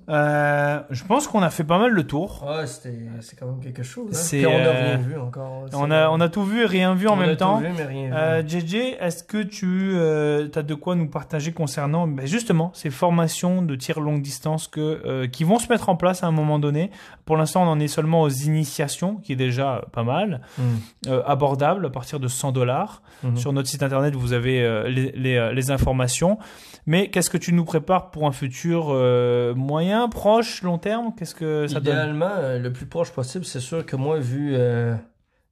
euh, 0.08 0.80
je 0.90 1.04
pense 1.04 1.28
qu'on 1.28 1.42
a 1.42 1.50
fait 1.50 1.64
pas 1.64 1.78
mal 1.78 1.92
le 1.92 2.04
tour. 2.04 2.44
Ouais, 2.46 2.66
c'était, 2.66 2.94
c'est 3.20 3.38
quand 3.38 3.46
même 3.46 3.60
quelque 3.60 3.82
chose. 3.82 4.08
Hein? 4.10 4.14
C'est, 4.14 4.44
on 4.44 4.50
n'a 4.50 4.66
euh, 4.66 4.86
rien 4.86 4.96
vu 4.96 5.18
encore. 5.18 5.66
On 5.72 5.90
a, 5.90 6.08
on 6.10 6.20
a 6.20 6.28
tout 6.28 6.44
vu 6.44 6.62
et 6.62 6.66
rien 6.66 6.94
vu 6.94 7.06
en 7.06 7.16
On 7.16 7.20
a 7.20 7.26
même 7.26 7.36
temps. 7.36 7.58
vu, 7.58 7.68
mais 7.76 7.84
rien 7.84 8.08
vu. 8.08 8.14
Euh, 8.14 8.42
JJ, 8.46 8.74
est-ce 9.00 9.22
que 9.22 9.42
tu 9.42 9.96
as 9.98 10.62
de 10.62 10.74
quoi 10.74 10.96
nous 10.96 11.08
partager 11.08 11.52
concernant 11.52 12.06
ben, 12.06 12.26
justement 12.26 12.70
ces 12.74 12.90
formations 12.90 13.62
de 13.62 13.74
tir 13.76 14.00
longue 14.00 14.22
distance 14.22 14.68
que, 14.68 14.80
euh, 14.80 15.26
qui 15.28 15.44
vont 15.44 15.58
se 15.58 15.68
mettre 15.68 15.88
en 15.88 15.96
place 15.96 16.24
à 16.24 16.26
un 16.26 16.32
moment 16.32 16.58
donné 16.58 16.90
Pour 17.30 17.36
l'instant, 17.36 17.62
on 17.62 17.68
en 17.68 17.78
est 17.78 17.86
seulement 17.86 18.22
aux 18.22 18.28
initiations, 18.28 19.14
qui 19.18 19.34
est 19.34 19.36
déjà 19.36 19.84
pas 19.92 20.02
mal, 20.02 20.40
Mhm. 20.58 20.64
euh, 21.06 21.22
abordable 21.24 21.86
à 21.86 21.90
partir 21.90 22.18
de 22.18 22.26
100 22.26 22.50
dollars. 22.50 23.02
Mhm. 23.22 23.36
Sur 23.36 23.52
notre 23.52 23.68
site 23.68 23.84
internet, 23.84 24.16
vous 24.16 24.32
avez 24.32 24.60
euh, 24.64 24.88
les, 24.88 25.12
les, 25.12 25.36
euh, 25.36 25.52
les 25.52 25.70
informations. 25.70 26.38
Mais 26.86 27.08
qu'est-ce 27.08 27.30
que 27.30 27.38
tu 27.38 27.52
nous 27.52 27.64
prépares 27.64 28.10
pour 28.10 28.26
un 28.26 28.32
futur 28.32 28.88
euh, 28.90 29.54
moyen, 29.54 30.08
proche, 30.08 30.62
long 30.64 30.78
terme? 30.78 31.14
Qu'est-ce 31.16 31.36
que 31.36 31.68
ça 31.68 31.74
donne? 31.78 31.94
Idéalement, 31.94 32.32
le 32.60 32.72
plus 32.72 32.86
proche 32.86 33.12
possible, 33.12 33.44
c'est 33.44 33.60
sûr 33.60 33.86
que 33.86 33.94
moi, 33.94 34.18
vu 34.18 34.56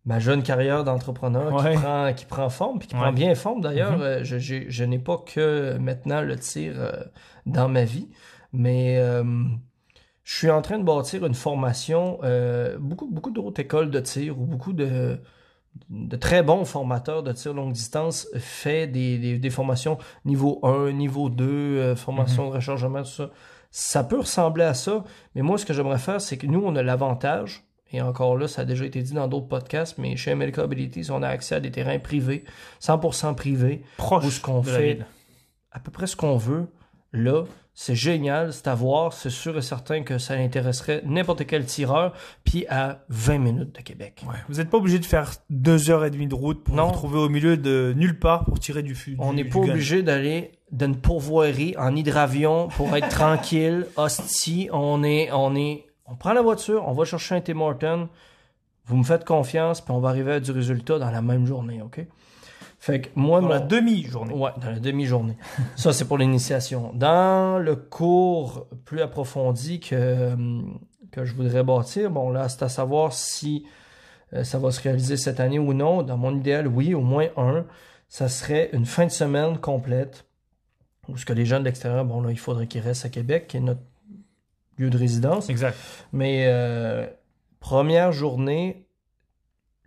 ma 0.04 0.18
jeune 0.18 0.42
carrière 0.42 0.82
d'entrepreneur 0.82 1.52
Ouais. 1.52 1.74
qui, 1.74 1.78
prend, 1.80 2.12
qui 2.12 2.24
prend 2.24 2.48
forme, 2.48 2.78
puis 2.80 2.88
qui 2.88 2.96
Ouais. 2.96 3.02
prend 3.02 3.12
bien 3.12 3.34
forme 3.36 3.60
d'ailleurs, 3.60 3.92
Mhm. 3.98 4.02
euh, 4.02 4.24
je, 4.24 4.84
n'ai 4.84 4.98
pas 4.98 5.18
que 5.32 5.78
maintenant 5.78 6.22
le 6.22 6.34
tir 6.36 6.72
euh, 6.76 6.90
dans 7.46 7.68
ma 7.68 7.84
vie, 7.84 8.08
mais 8.52 8.96
euh, 8.98 9.22
je 10.30 10.36
suis 10.36 10.50
en 10.50 10.60
train 10.60 10.78
de 10.78 10.84
bâtir 10.84 11.24
une 11.24 11.32
formation, 11.32 12.18
euh, 12.22 12.76
beaucoup, 12.78 13.08
beaucoup 13.08 13.30
d'autres 13.30 13.62
écoles 13.62 13.90
de 13.90 13.98
tir 13.98 14.38
ou 14.38 14.44
beaucoup 14.44 14.74
de, 14.74 15.18
de 15.88 16.16
très 16.16 16.42
bons 16.42 16.66
formateurs 16.66 17.22
de 17.22 17.32
tir 17.32 17.54
longue 17.54 17.72
distance 17.72 18.28
fait 18.36 18.86
des, 18.86 19.16
des, 19.16 19.38
des 19.38 19.50
formations 19.50 19.96
niveau 20.26 20.60
1, 20.64 20.92
niveau 20.92 21.30
2, 21.30 21.44
euh, 21.46 21.96
formation 21.96 22.42
Mhm. 22.44 22.50
de 22.50 22.54
rechargement, 22.56 23.02
tout 23.04 23.08
ça. 23.08 23.30
Ça 23.70 24.04
peut 24.04 24.18
ressembler 24.18 24.64
à 24.64 24.74
ça, 24.74 25.02
mais 25.34 25.40
moi, 25.40 25.56
ce 25.56 25.64
que 25.64 25.72
j'aimerais 25.72 25.96
faire, 25.98 26.20
c'est 26.20 26.36
que 26.36 26.46
nous, 26.46 26.60
on 26.62 26.76
a 26.76 26.82
l'avantage, 26.82 27.64
et 27.90 28.02
encore 28.02 28.36
là, 28.36 28.48
ça 28.48 28.62
a 28.62 28.64
déjà 28.66 28.84
été 28.84 29.00
dit 29.00 29.14
dans 29.14 29.28
d'autres 29.28 29.48
podcasts, 29.48 29.96
mais 29.96 30.14
chez 30.16 30.34
MLK 30.34 30.58
Abilities, 30.58 31.10
on 31.10 31.22
a 31.22 31.28
accès 31.28 31.54
à 31.54 31.60
des 31.60 31.70
terrains 31.70 31.98
privés, 32.00 32.44
100% 32.82 33.34
privés, 33.34 33.82
proche 33.96 34.24
où 34.26 34.30
ce 34.30 34.42
qu'on 34.42 34.62
fait 34.62 34.98
à 35.72 35.80
peu 35.80 35.90
près 35.90 36.06
ce 36.06 36.16
qu'on 36.16 36.36
veut. 36.36 36.66
Là, 37.14 37.44
c'est 37.80 37.94
génial, 37.94 38.52
c'est 38.52 38.66
à 38.66 38.74
voir, 38.74 39.12
c'est 39.12 39.30
sûr 39.30 39.56
et 39.56 39.62
certain 39.62 40.02
que 40.02 40.18
ça 40.18 40.34
intéresserait 40.34 41.00
n'importe 41.06 41.46
quel 41.46 41.64
tireur, 41.64 42.12
puis 42.42 42.66
à 42.66 43.04
20 43.08 43.38
minutes 43.38 43.76
de 43.76 43.82
Québec. 43.82 44.24
Ouais. 44.26 44.34
Vous 44.48 44.56
n'êtes 44.56 44.68
pas 44.68 44.78
obligé 44.78 44.98
de 44.98 45.04
faire 45.04 45.30
deux 45.48 45.88
heures 45.88 46.04
et 46.04 46.10
demie 46.10 46.26
de 46.26 46.34
route 46.34 46.64
pour 46.64 46.74
Non. 46.74 46.86
vous 46.86 46.90
retrouver 46.90 47.18
au 47.20 47.28
milieu 47.28 47.56
de 47.56 47.94
nulle 47.96 48.18
part 48.18 48.46
pour 48.46 48.58
tirer 48.58 48.82
du 48.82 48.96
feu. 48.96 49.12
On 49.20 49.32
n'est 49.32 49.44
pas 49.44 49.60
obligé 49.60 50.02
d'aller 50.02 50.50
d'une 50.72 50.96
pourvoirie 50.96 51.76
en 51.78 51.94
hydravion 51.94 52.66
pour 52.66 52.96
être 52.96 53.08
tranquille. 53.16 53.86
Hostie, 53.94 54.68
on 54.72 55.04
est, 55.04 55.30
on 55.30 55.54
est, 55.54 55.86
on 56.06 56.16
prend 56.16 56.32
la 56.32 56.42
voiture, 56.42 56.82
on 56.88 56.94
va 56.94 57.04
chercher 57.04 57.36
un 57.36 57.40
Tim 57.40 57.60
Horton. 57.60 58.08
Vous 58.86 58.96
me 58.96 59.04
faites 59.04 59.24
confiance, 59.24 59.82
puis 59.82 59.92
on 59.94 60.00
va 60.00 60.08
arriver 60.08 60.32
à 60.32 60.40
du 60.40 60.50
résultat 60.50 60.98
dans 60.98 61.12
la 61.12 61.22
même 61.22 61.46
journée, 61.46 61.80
ok? 61.80 62.04
Fait 62.88 63.02
que 63.02 63.08
moi, 63.16 63.42
Dans 63.42 63.48
la 63.48 63.60
demi-journée. 63.60 64.32
Ouais, 64.32 64.50
dans 64.62 64.70
la 64.70 64.80
demi-journée. 64.80 65.36
Ça, 65.76 65.92
c'est 65.92 66.06
pour 66.06 66.16
l'initiation. 66.16 66.90
Dans 66.94 67.58
le 67.58 67.76
cours 67.76 68.66
plus 68.86 69.02
approfondi 69.02 69.78
que, 69.78 69.94
euh, 69.94 70.62
que 71.12 71.26
je 71.26 71.34
voudrais 71.34 71.62
bâtir, 71.62 72.10
bon, 72.10 72.30
là, 72.30 72.48
c'est 72.48 72.62
à 72.62 72.70
savoir 72.70 73.12
si 73.12 73.66
euh, 74.32 74.42
ça 74.42 74.58
va 74.58 74.70
se 74.70 74.80
réaliser 74.80 75.18
cette 75.18 75.38
année 75.38 75.58
ou 75.58 75.74
non. 75.74 76.02
Dans 76.02 76.16
mon 76.16 76.34
idéal, 76.34 76.66
oui, 76.66 76.94
au 76.94 77.02
moins 77.02 77.26
un. 77.36 77.66
Ça 78.08 78.30
serait 78.30 78.70
une 78.72 78.86
fin 78.86 79.04
de 79.04 79.10
semaine 79.10 79.58
complète 79.58 80.24
où 81.08 81.18
ce 81.18 81.26
que 81.26 81.34
les 81.34 81.44
gens 81.44 81.60
de 81.60 81.66
l'extérieur, 81.66 82.06
bon, 82.06 82.22
là, 82.22 82.30
il 82.30 82.38
faudrait 82.38 82.68
qu'ils 82.68 82.80
restent 82.80 83.04
à 83.04 83.10
Québec, 83.10 83.48
qui 83.48 83.58
est 83.58 83.60
notre 83.60 83.82
lieu 84.78 84.88
de 84.88 84.96
résidence. 84.96 85.50
Exact. 85.50 85.76
Mais 86.14 86.46
euh, 86.46 87.06
première 87.60 88.12
journée, 88.12 88.87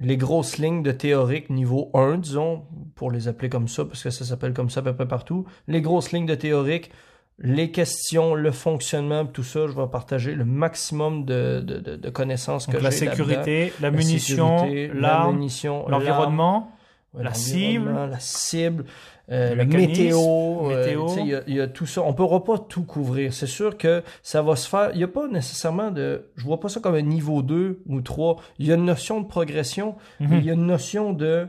les 0.02 0.18
grosses 0.18 0.58
lignes 0.58 0.84
de 0.84 0.92
théorique 0.92 1.50
niveau 1.50 1.92
1, 1.94 2.18
disons, 2.18 2.64
pour 2.96 3.12
les 3.12 3.28
appeler 3.28 3.50
comme 3.50 3.68
ça, 3.68 3.86
parce 3.86 4.04
que 4.04 4.10
ça 4.10 4.26
s'appelle 4.26 4.54
comme 4.54 4.70
ça 4.70 4.80
à 4.80 4.84
peu 4.84 4.94
près 4.94 5.08
partout. 5.08 5.46
Les 5.68 5.82
grosses 5.82 6.12
lignes 6.12 6.26
de 6.26 6.36
théorique, 6.36 6.92
les 7.38 7.72
questions, 7.72 8.36
le 8.36 8.52
fonctionnement, 8.52 9.26
tout 9.26 9.44
ça, 9.44 9.68
je 9.68 9.74
vais 9.74 9.88
partager 9.92 10.34
le 10.34 10.46
maximum 10.46 11.24
de, 11.26 11.62
de, 11.66 11.80
de, 11.80 11.96
de 11.96 12.10
connaissances 12.10 12.66
que 12.66 12.78
la 12.78 12.90
j'ai 12.90 13.06
là-dedans. 13.06 13.26
sécurité, 13.26 13.74
la 13.80 13.90
La 13.90 13.98
munition, 13.98 14.68
la 14.88 14.94
l'arme, 14.94 15.48
l'environnement. 15.90 16.72
La 17.14 17.24
l'environnement, 17.26 18.06
la 18.06 18.20
cible, 18.20 18.86
euh, 19.32 19.56
Le 19.56 19.66
météo, 19.66 20.72
euh, 20.72 21.08
sais, 21.08 21.22
il 21.22 21.28
y 21.28 21.36
a- 21.36 21.42
il 21.48 21.56
y, 21.56 21.62
a 21.62 21.68
tout 21.68 21.86
ça. 21.86 22.02
On 22.04 22.14
pourra 22.14 22.44
pas 22.44 22.58
tout 22.58 22.84
couvrir. 22.84 23.34
C'est 23.34 23.48
sûr 23.48 23.78
que 23.78 24.04
ça 24.24 24.42
va 24.42 24.56
se 24.58 24.68
faire. 24.68 24.90
Il 24.94 24.98
n'y 24.98 25.04
a 25.04 25.08
pas 25.08 25.28
nécessairement 25.28 25.90
de. 25.92 26.30
Je 26.36 26.44
vois 26.44 26.60
pas 26.60 26.68
ça 26.70 26.80
comme 26.82 26.96
un 26.96 27.02
niveau 27.02 27.42
2 27.42 27.82
ou 27.88 28.02
3. 28.02 28.38
Il 28.60 28.68
y 28.68 28.72
a 28.72 28.76
une 28.76 28.86
notion 28.86 29.22
de 29.22 29.28
progression, 29.28 29.96
mais 30.20 30.28
Mhm. 30.28 30.38
il 30.40 30.46
y 30.46 30.50
a 30.50 30.54
une 30.54 30.66
notion 30.66 31.14
de. 31.14 31.48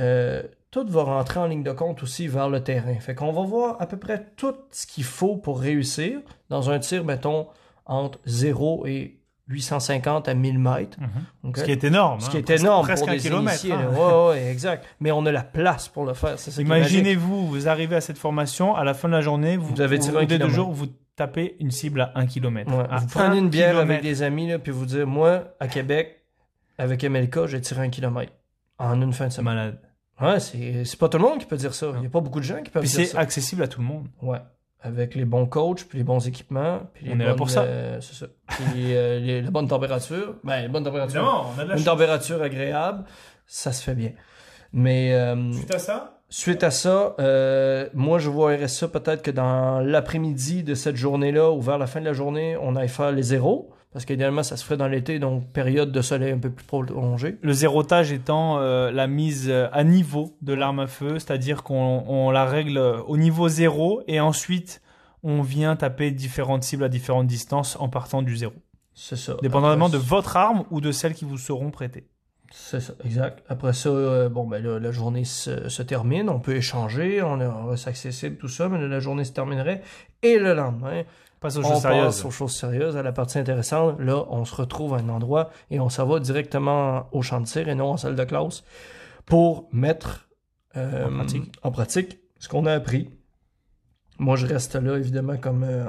euh, 0.00 0.42
tout 0.70 0.86
va 0.86 1.02
rentrer 1.02 1.40
en 1.40 1.46
ligne 1.46 1.64
de 1.64 1.72
compte 1.72 2.02
aussi 2.04 2.28
vers 2.28 2.48
le 2.48 2.62
terrain. 2.62 2.94
Fait 3.00 3.14
qu'on 3.16 3.32
va 3.32 3.42
voir 3.42 3.82
à 3.82 3.86
peu 3.86 3.96
près 3.96 4.26
tout 4.36 4.54
ce 4.70 4.86
qu'il 4.86 5.02
faut 5.04 5.36
pour 5.36 5.58
réussir 5.60 6.20
dans 6.48 6.70
un 6.70 6.78
tir, 6.78 7.04
mettons, 7.04 7.48
entre 7.86 8.20
0 8.26 8.86
et 8.86 9.16
850 9.50 10.28
à 10.28 10.34
1000 10.34 10.58
mètres. 10.58 10.96
Mhm. 11.42 11.54
Ce 11.56 11.64
qui 11.64 11.72
est 11.72 11.84
énorme. 11.84 12.20
Ce 12.20 12.26
hein. 12.26 12.30
qui 12.30 12.36
est 12.38 12.42
Presque- 12.42 12.62
énorme 12.64 12.86
Presque 12.86 13.02
pour 13.02 13.10
un 13.10 13.16
des 13.16 13.20
kilomètre. 13.20 13.64
initiés. 13.64 13.72
hein. 13.72 13.90
là. 13.92 14.26
Ouais, 14.28 14.28
ouais, 14.34 14.50
exact. 14.50 14.86
Mais 15.00 15.10
on 15.12 15.26
a 15.26 15.32
la 15.32 15.42
place 15.42 15.88
pour 15.88 16.04
le 16.06 16.14
faire. 16.14 16.38
C'est. 16.38 16.60
Imaginez-vous, 16.62 17.48
vous 17.48 17.68
arrivez 17.68 17.96
à 17.96 18.00
cette 18.00 18.18
formation, 18.18 18.74
à 18.76 18.84
la 18.84 18.94
fin 18.94 19.08
de 19.08 19.14
la 19.14 19.20
journée, 19.20 19.56
vous, 19.56 19.74
Vous 19.74 19.80
avez 19.80 19.98
tiré 19.98 20.16
au 20.16 20.20
un 20.20 20.24
deux 20.24 20.48
jours, 20.48 20.70
vous 20.72 20.86
tapez 21.16 21.56
une 21.60 21.70
cible 21.70 22.00
à 22.00 22.12
1 22.14 22.26
km. 22.26 22.70
Ouais. 22.72 22.84
À 22.90 22.98
Vous 22.98 23.06
prenez 23.08 23.36
un 23.36 23.38
une 23.40 23.50
bière 23.50 23.76
avec 23.78 24.02
des 24.02 24.22
amis, 24.22 24.48
là, 24.48 24.58
puis 24.58 24.72
vous 24.72 24.86
dire, 24.86 25.06
moi, 25.06 25.44
à 25.60 25.68
Québec, 25.68 26.22
avec 26.78 27.02
MLK, 27.04 27.46
j'ai 27.46 27.60
tiré 27.60 27.82
un 27.82 27.90
kilomètre 27.90 28.32
en 28.78 29.00
une 29.02 29.12
fin 29.12 29.26
de 29.26 29.30
C'est 29.30 29.36
semaine. 29.36 29.54
malade. 29.54 29.78
Ouais, 30.22 30.38
c'est 30.40 30.84
c'est 30.84 30.98
pas 30.98 31.08
tout 31.08 31.16
le 31.18 31.24
monde 31.24 31.38
qui 31.38 31.46
peut 31.46 31.56
dire 31.56 31.72
ça. 31.74 31.88
Il 31.96 32.02
y 32.02 32.06
a 32.06 32.10
pas 32.10 32.20
beaucoup 32.20 32.40
de 32.40 32.44
gens 32.44 32.62
qui 32.62 32.70
peuvent 32.70 32.82
Puis 32.82 32.90
dire 32.90 33.00
c'est 33.06 33.12
ça. 33.12 33.18
accessible 33.20 33.62
à 33.62 33.68
tout 33.68 33.80
le 33.80 33.86
monde. 33.86 34.06
Ouais. 34.22 34.38
Avec 34.82 35.14
les 35.14 35.26
bons 35.26 35.44
coachs, 35.46 35.84
puis 35.84 35.98
les 35.98 36.04
bons 36.04 36.26
équipements, 36.26 36.80
puis 36.94 37.04
les 37.06 37.12
On 37.12 37.20
est 37.20 37.24
là 37.24 37.28
bonnes, 37.30 37.36
pour 37.36 37.50
ça. 37.50 37.62
euh, 37.64 38.00
c'est 38.00 38.14
ça. 38.14 38.26
Puis 38.48 38.96
euh, 38.96 39.18
les, 39.20 39.42
la 39.42 39.50
bonne 39.50 39.68
température. 39.68 40.36
Ben, 40.42 40.62
la 40.62 40.68
bonne 40.68 40.84
température. 40.84 41.44
on 41.56 41.60
a 41.60 41.64
de 41.66 41.76
Une 41.78 41.84
température 41.84 42.40
agréable, 42.42 43.04
ça 43.46 43.72
se 43.72 43.82
fait 43.82 43.94
bien. 43.94 44.12
Mais 44.72 45.12
euh, 45.14 45.52
Suite 45.52 45.74
à 45.74 45.78
ça, 45.78 46.16
Suite 46.30 46.62
à 46.62 46.70
ça, 46.70 47.14
euh, 47.18 47.88
moi 47.92 48.18
je 48.20 48.30
verrais 48.30 48.68
ça 48.68 48.86
peut-être 48.88 49.20
que 49.22 49.32
dans 49.32 49.80
l'après-midi 49.80 50.62
de 50.62 50.74
cette 50.74 50.94
journée-là 50.96 51.50
ou 51.50 51.60
vers 51.60 51.76
la 51.76 51.86
fin 51.88 52.00
de 52.00 52.04
la 52.06 52.12
journée, 52.12 52.56
on 52.60 52.76
aille 52.76 52.88
faire 52.88 53.10
les 53.12 53.22
zéros. 53.24 53.70
Parce 53.92 54.04
qu'idéalement, 54.04 54.44
ça 54.44 54.56
se 54.56 54.64
ferait 54.64 54.76
dans 54.76 54.86
l'été, 54.86 55.18
donc 55.18 55.52
période 55.52 55.90
de 55.90 56.00
soleil 56.00 56.32
un 56.32 56.38
peu 56.38 56.50
plus 56.50 56.64
prolongée. 56.64 57.38
le 57.42 57.52
zérotage 57.52 58.12
étant 58.12 58.58
euh, 58.58 58.92
la 58.92 59.08
mise 59.08 59.50
à 59.50 59.82
niveau 59.82 60.36
de 60.42 60.52
l'arme 60.52 60.80
à 60.80 60.86
feu, 60.86 61.18
c'est-à-dire 61.18 61.64
qu'on 61.64 62.04
on 62.06 62.30
la 62.30 62.44
règle 62.44 62.78
au 62.78 63.16
niveau 63.16 63.48
zéro 63.48 64.02
et 64.06 64.20
ensuite 64.20 64.80
on 65.22 65.42
vient 65.42 65.76
taper 65.76 66.12
différentes 66.12 66.62
cibles 66.62 66.84
à 66.84 66.88
différentes 66.88 67.26
distances 67.26 67.76
en 67.80 67.88
partant 67.88 68.22
du 68.22 68.36
zéro. 68.36 68.54
C'est 68.94 69.16
ça. 69.16 69.36
Dépendamment 69.42 69.88
de 69.88 69.98
votre 69.98 70.36
arme 70.36 70.64
ou 70.70 70.80
de 70.80 70.92
celles 70.92 71.14
qui 71.14 71.24
vous 71.24 71.38
seront 71.38 71.70
prêtées. 71.70 72.06
C'est 72.52 72.80
ça, 72.80 72.94
exact. 73.04 73.44
Après 73.48 73.72
ça, 73.72 73.90
euh, 73.90 74.28
bon, 74.28 74.46
ben 74.46 74.62
la 74.62 74.90
journée 74.90 75.24
se, 75.24 75.68
se 75.68 75.82
termine, 75.82 76.28
on 76.28 76.40
peut 76.40 76.56
échanger, 76.56 77.22
on, 77.22 77.40
on 77.40 77.66
reste 77.66 77.86
accessible, 77.86 78.36
tout 78.36 78.48
ça, 78.48 78.68
mais 78.68 78.86
la 78.88 79.00
journée 79.00 79.24
se 79.24 79.32
terminerait. 79.32 79.82
Et 80.22 80.36
le 80.38 80.54
lendemain, 80.54 81.04
Passe 81.40 81.56
aux 81.56 81.60
on 81.60 81.62
choses 81.62 81.82
passe 81.82 81.82
sérieuses. 81.82 82.24
aux 82.26 82.30
choses 82.30 82.54
sérieuses, 82.54 82.96
à 82.96 83.02
la 83.02 83.12
partie 83.12 83.38
intéressante. 83.38 83.98
Là, 84.00 84.24
on 84.28 84.44
se 84.44 84.54
retrouve 84.54 84.94
à 84.94 84.98
un 84.98 85.08
endroit 85.08 85.50
et 85.70 85.80
on 85.80 85.88
s'en 85.88 86.06
va 86.06 86.20
directement 86.20 87.06
au 87.12 87.22
champ 87.22 87.40
de 87.40 87.46
tir 87.46 87.68
et 87.68 87.74
non 87.74 87.92
en 87.92 87.96
salle 87.96 88.14
de 88.16 88.24
classe 88.24 88.62
pour 89.24 89.68
mettre 89.72 90.28
euh, 90.76 91.06
En 91.08 91.14
pratique. 91.16 91.52
en 91.62 91.70
pratique 91.70 92.18
ce 92.38 92.48
qu'on 92.48 92.66
a 92.66 92.72
appris. 92.74 93.10
Moi, 94.18 94.36
je 94.36 94.44
reste 94.46 94.74
là, 94.74 94.98
évidemment, 94.98 95.38
comme 95.38 95.64
euh, 95.64 95.86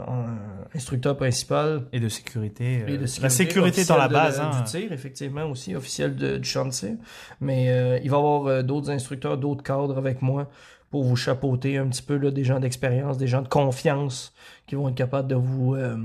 instructeur 0.74 1.18
principal. 1.18 1.82
Et 1.92 2.00
de 2.00 2.08
sécurité. 2.08 2.84
euh, 2.84 2.88
Et 2.94 2.98
de 2.98 3.06
la 3.22 3.30
sécurité 3.30 3.82
étant 3.82 3.98
la 3.98 4.06
officielle 4.06 4.24
base. 4.24 4.38
de- 4.38 4.42
hein. 4.44 4.62
du 4.62 4.64
tir, 4.64 4.92
effectivement, 4.94 5.44
aussi, 5.48 5.76
officiel 5.76 6.16
de- 6.16 6.38
du 6.38 6.48
champ 6.48 6.64
de 6.66 6.72
tir. 6.72 6.94
Mais 7.42 7.70
euh, 7.70 8.00
il 8.02 8.10
va 8.10 8.16
y 8.16 8.20
avoir 8.20 8.46
euh, 8.48 8.64
d'autres 8.64 8.90
instructeurs, 8.90 9.38
d'autres 9.38 9.64
cadres 9.64 9.98
avec 9.98 10.22
moi 10.22 10.48
pour 10.92 11.04
vous 11.04 11.16
chapeauter 11.16 11.78
un 11.78 11.88
petit 11.88 12.04
peu, 12.04 12.18
là, 12.18 12.30
des 12.32 12.44
gens 12.44 12.60
d'expérience, 12.60 13.18
des 13.18 13.28
gens 13.28 13.42
de 13.42 13.48
confiance 13.48 14.34
qui 14.68 14.76
vont 14.76 14.90
être 14.90 14.96
capables 14.96 15.28
de 15.30 15.36
vous, 15.36 15.74
euh, 15.76 15.96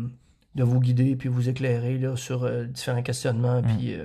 de 0.54 0.62
vous 0.64 0.80
guider 0.80 1.16
puis 1.16 1.28
vous 1.28 1.48
éclairer 1.48 1.98
là, 1.98 2.16
sur 2.16 2.44
euh, 2.44 2.64
différents 2.64 3.02
questionnements 3.02 3.60
Mm. 3.62 3.76
puis 3.76 3.94
euh, 3.94 4.04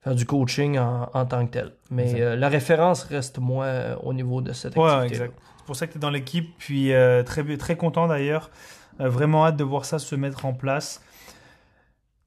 faire 0.00 0.14
du 0.14 0.24
coaching 0.26 0.78
en, 0.78 1.08
en 1.12 1.26
tant 1.26 1.46
que 1.46 1.52
tel. 1.52 1.72
Mais 1.90 2.34
la 2.36 2.48
référence 2.48 3.02
reste 3.04 3.38
moi 3.38 3.66
au 4.02 4.12
niveau 4.14 4.40
de 4.40 4.52
cette 4.52 4.74
Ouais, 4.76 4.88
activité. 4.90 5.24
exact. 5.24 5.34
C'est 5.58 5.66
pour 5.66 5.76
ça 5.76 5.86
que 5.86 5.92
tu 5.92 5.98
es 5.98 6.00
dans 6.00 6.10
l'équipe, 6.10 6.54
puis 6.58 6.92
très, 7.24 7.56
très 7.56 7.76
content 7.76 8.06
d'ailleurs. 8.06 8.50
Vraiment 8.98 9.44
hâte 9.46 9.56
de 9.56 9.64
voir 9.64 9.84
ça 9.84 9.98
se 9.98 10.14
mettre 10.14 10.46
en 10.46 10.52
place. 10.54 11.02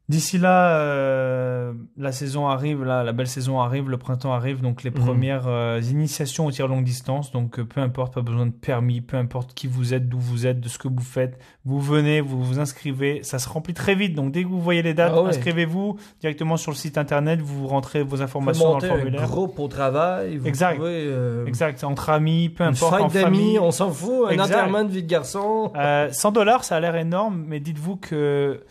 D'ici 0.10 0.40
là, 0.40 0.72
euh, 0.72 1.72
la 1.95 2.11
saison 2.11 2.48
arrive, 2.48 2.84
là, 2.84 3.03
la 3.03 3.11
belle 3.14 3.27
saison 3.27 3.61
arrive, 3.61 3.90
le 3.91 3.98
printemps 3.98 4.34
arrive, 4.34 4.60
donc 4.60 4.81
les 4.81 4.90
Mhm. 4.90 4.95
premières 5.06 5.48
euh, 5.48 5.80
initiations 5.88 6.48
au 6.48 6.52
tir 6.52 6.68
longue 6.68 6.84
distance. 6.84 7.31
Donc 7.31 7.60
euh, 7.60 7.64
peu 7.64 7.80
importe, 7.80 8.15
pas 8.15 8.22
besoin 8.22 8.48
de 8.48 8.52
permis, 8.52 9.02
peu 9.02 9.18
importe 9.18 9.53
qui 9.53 9.68
vous 9.68 9.94
êtes, 9.94 10.10
d'où 10.10 10.18
vous 10.19 10.48
êtes, 10.48 10.60
de 10.60 10.68
ce 10.68 10.80
que 10.80 10.88
vous 10.88 10.99
faites, 11.03 11.38
vous 11.64 11.80
venez, 11.80 12.22
vous 12.22 12.41
vous 12.44 12.60
inscrivez. 12.60 13.22
Ça 13.22 13.38
se 13.38 13.48
remplit 13.48 13.76
très 13.76 13.94
vite, 13.94 14.15
donc 14.15 14.31
dès 14.31 14.41
que 14.44 14.48
vous 14.49 14.60
voyez 14.60 14.81
les 14.81 14.95
dates, 14.95 15.11
Ah 15.15 15.22
ouais. 15.22 15.30
inscrivez-vous 15.30 15.98
directement 16.22 16.57
sur 16.57 16.72
le 16.72 16.77
site 16.77 16.98
internet, 16.98 17.40
vous 17.40 17.68
rentrez 17.68 18.02
vos 18.02 18.23
informations 18.23 18.64
dans 18.64 18.69
le 18.69 18.73
monter 18.76 18.88
un 18.88 18.95
formulaire. 18.98 19.27
groupe 19.27 19.60
au 19.60 19.68
travail. 19.68 20.38
Vous 20.38 20.48
Exact. 20.48 20.77
pouvez, 20.77 21.14
Exact, 21.45 21.84
entre 21.84 22.10
amis, 22.10 22.49
peu 22.49 22.64
une 22.64 22.72
importe, 22.72 22.94
en 22.99 23.10
fête 23.10 23.22
d'amis, 23.23 23.38
famille. 23.38 23.60
on 23.60 23.69
s'en 23.72 23.91
fout. 23.91 24.26
Un 24.31 24.40
enterrement 24.40 24.84
de 24.84 24.90
vie 24.90 25.03
de 25.03 25.07
garçon. 25.07 25.72
Euh, 25.76 26.10
100 26.11 26.31
dollars, 26.31 26.64
ça 26.64 26.77
a 26.77 26.80
l'air 26.80 26.95
énorme, 26.95 27.44
mais 27.48 27.60
dites-vous 27.60 27.98
que 27.98 28.64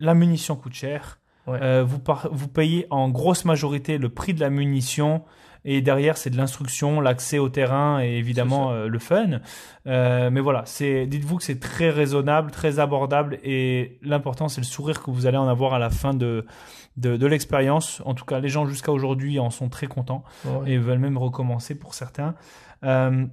la 0.00 0.14
munition 0.14 0.56
coûte 0.56 0.74
cher. 0.74 1.18
Ouais. 1.46 1.58
Euh, 1.62 1.84
vous, 1.84 1.98
par- 1.98 2.28
vous 2.32 2.48
payez 2.48 2.86
en 2.90 3.08
grosse 3.08 3.44
majorité 3.44 3.98
le 3.98 4.08
prix 4.08 4.34
de 4.34 4.40
la 4.40 4.50
munition. 4.50 5.22
Et 5.66 5.82
derrière, 5.82 6.16
c'est 6.16 6.30
de 6.30 6.38
l'instruction, 6.38 7.02
l'accès 7.02 7.38
au 7.38 7.50
terrain 7.50 8.00
et 8.02 8.16
évidemment 8.16 8.70
euh, 8.72 8.88
le 8.88 8.98
fun. 8.98 9.40
Euh, 9.86 10.30
mais 10.30 10.40
voilà, 10.40 10.64
dites-vous 11.06 11.36
que 11.36 11.42
c'est 11.42 11.60
très 11.60 11.90
raisonnable, 11.90 12.50
très 12.50 12.78
abordable 12.78 13.38
et 13.44 13.98
l'important, 14.00 14.48
c'est 14.48 14.62
le 14.62 14.66
sourire 14.66 15.02
que 15.02 15.10
vous 15.10 15.26
allez 15.26 15.36
en 15.36 15.48
avoir 15.48 15.74
à 15.74 15.78
la 15.78 15.90
fin 15.90 16.14
de, 16.14 16.46
de, 16.96 17.18
de 17.18 17.26
l'expérience. 17.26 18.00
En 18.06 18.14
tout 18.14 18.24
cas, 18.24 18.40
les 18.40 18.48
gens 18.48 18.64
jusqu'à 18.64 18.90
aujourd'hui 18.90 19.38
en 19.38 19.50
sont 19.50 19.68
très 19.68 19.86
contents 19.86 20.24
Ouais. 20.46 20.72
et 20.72 20.78
veulent 20.78 20.98
même 20.98 21.18
recommencer 21.18 21.74
pour 21.74 21.92
certains. 21.92 22.34
Euh, 22.84 23.26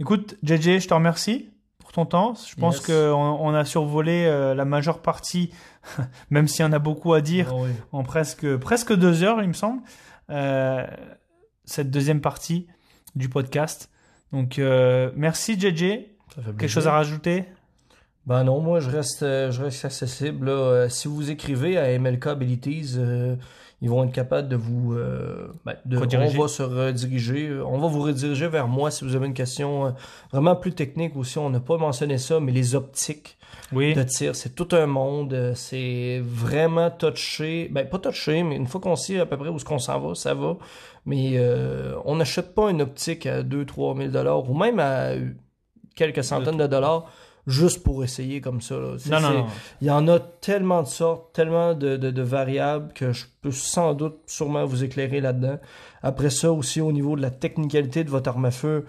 écoute, 0.00 0.36
JJ, 0.42 0.80
je 0.80 0.88
te 0.88 0.92
remercie 0.92 1.48
pour 1.92 2.04
ton 2.04 2.06
temps. 2.06 2.34
Je 2.34 2.54
pense 2.56 2.76
Yes. 2.78 2.86
qu'on 2.86 3.12
on 3.40 3.54
a 3.54 3.64
survolé 3.64 4.24
euh, 4.26 4.54
la 4.54 4.64
majeure 4.64 5.00
partie, 5.02 5.50
même 6.30 6.48
s'il 6.48 6.64
y 6.64 6.68
en 6.68 6.72
a 6.72 6.78
beaucoup 6.78 7.12
à 7.14 7.20
dire, 7.20 7.48
Ah 7.50 7.56
oui. 7.58 7.70
en 7.92 8.02
presque, 8.02 8.56
presque 8.56 8.94
deux 8.94 9.22
heures, 9.22 9.42
il 9.42 9.48
me 9.48 9.52
semble, 9.52 9.82
euh, 10.30 10.86
cette 11.64 11.90
deuxième 11.90 12.20
partie 12.20 12.66
du 13.14 13.28
podcast. 13.28 13.90
Donc, 14.32 14.58
euh, 14.58 15.10
merci 15.16 15.58
JJ. 15.60 16.06
Quelque 16.58 16.66
chose 16.68 16.88
à 16.88 16.92
rajouter? 16.92 17.44
Ben 18.24 18.44
non, 18.44 18.60
moi 18.60 18.80
je 18.80 18.88
reste, 18.88 19.20
je 19.20 19.62
reste 19.62 19.84
accessible. 19.84 20.46
là. 20.46 20.88
Si 20.88 21.08
vous 21.08 21.30
écrivez 21.30 21.76
à 21.76 21.98
MLK 21.98 22.28
Abilities, 22.28 22.96
ils 23.82 23.90
vont 23.90 24.04
être 24.04 24.12
capables 24.12 24.48
de 24.48 24.56
vous. 24.56 24.94
euh, 24.94 25.48
ben, 25.66 25.74
de, 25.84 25.98
on 25.98 26.40
va 26.42 26.48
se 26.48 26.62
rediriger. 26.62 27.50
On 27.66 27.78
va 27.78 27.88
vous 27.88 28.00
rediriger 28.02 28.46
vers 28.48 28.68
moi 28.68 28.90
si 28.90 29.04
vous 29.04 29.14
avez 29.16 29.26
une 29.26 29.34
question 29.34 29.86
euh, 29.86 29.90
vraiment 30.32 30.56
plus 30.56 30.72
technique 30.72 31.16
aussi. 31.16 31.36
On 31.38 31.50
n'a 31.50 31.60
pas 31.60 31.76
mentionné 31.76 32.16
ça, 32.16 32.40
mais 32.40 32.52
les 32.52 32.74
optiques 32.76 33.36
Oui. 33.72 33.92
de 33.92 34.02
tir, 34.04 34.34
c'est 34.36 34.54
tout 34.54 34.68
un 34.72 34.86
monde. 34.86 35.34
euh, 35.34 35.52
C'est 35.54 36.22
vraiment 36.24 36.90
touché. 36.90 37.68
Ben, 37.72 37.86
pas 37.88 37.98
touché, 37.98 38.42
mais 38.44 38.56
une 38.56 38.66
fois 38.68 38.80
qu'on 38.80 38.96
sait 38.96 39.18
à 39.20 39.26
peu 39.26 39.36
près 39.36 39.48
où 39.48 39.58
ce 39.58 39.64
qu'on 39.64 39.78
s'en 39.78 39.98
va, 40.00 40.14
ça 40.14 40.32
va. 40.32 40.56
Mais 41.04 41.32
euh, 41.34 41.96
on 42.04 42.14
n'achète 42.16 42.54
pas 42.54 42.70
une 42.70 42.80
optique 42.80 43.26
à 43.26 43.42
2-3 43.42 43.96
000 43.98 44.08
dollars 44.10 44.48
ou 44.48 44.54
même 44.56 44.78
à 44.78 45.10
quelques 45.96 46.24
centaines 46.24 46.56
de 46.56 46.66
dollars 46.66 47.10
juste 47.46 47.82
pour 47.82 48.04
essayer 48.04 48.40
comme 48.40 48.60
ça. 48.60 48.76
là. 48.76 48.94
C'est- 48.98 49.10
Non, 49.10 49.20
non, 49.20 49.28
c'est- 49.28 49.34
non. 49.38 49.46
Il 49.80 49.86
y 49.88 49.90
en 49.90 50.06
a 50.08 50.18
tellement 50.20 50.82
de 50.82 50.88
sortes, 50.88 51.32
tellement 51.32 51.74
de, 51.74 51.96
de- 51.96 52.10
de 52.10 52.22
variables 52.22 52.92
que 52.92 53.12
je 53.12 53.24
peux 53.40 53.50
sans 53.50 53.94
doute 53.94 54.18
sûrement 54.26 54.64
vous 54.64 54.84
éclairer 54.84 55.20
là-dedans. 55.20 55.58
Après 56.02 56.30
ça 56.30 56.52
aussi 56.52 56.80
au 56.80 56.92
niveau 56.92 57.16
de 57.16 57.22
la 57.22 57.30
technicalité 57.30 58.04
de 58.04 58.10
votre 58.10 58.28
arme 58.30 58.44
à 58.44 58.50
feu, 58.52 58.86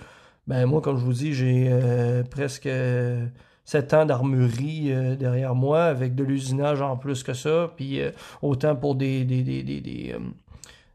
ben 0.47 0.65
moi 0.65 0.81
comme 0.81 0.97
je 0.97 1.03
vous 1.05 1.13
dis 1.13 1.33
j'ai 1.33 1.67
euh, 1.71 2.21
presque 2.23 2.65
euh, 2.67 3.25
7 3.65 3.93
ans 3.93 4.05
d'armurerie 4.05 4.91
euh, 4.91 5.15
derrière 5.15 5.55
moi 5.55 5.85
avec 5.85 6.13
de 6.15 6.23
l'usinage 6.23 6.81
en 6.81 6.97
plus 6.97 7.23
que 7.23 7.33
ça, 7.33 7.71
puis 7.75 8.01
euh, 8.01 8.11
autant 8.41 8.75
pour 8.75 8.95
des 8.95 9.23
des, 9.25 9.41
des, 9.41 9.63
des, 9.63 9.81
des, 9.81 10.11
euh, 10.13 10.19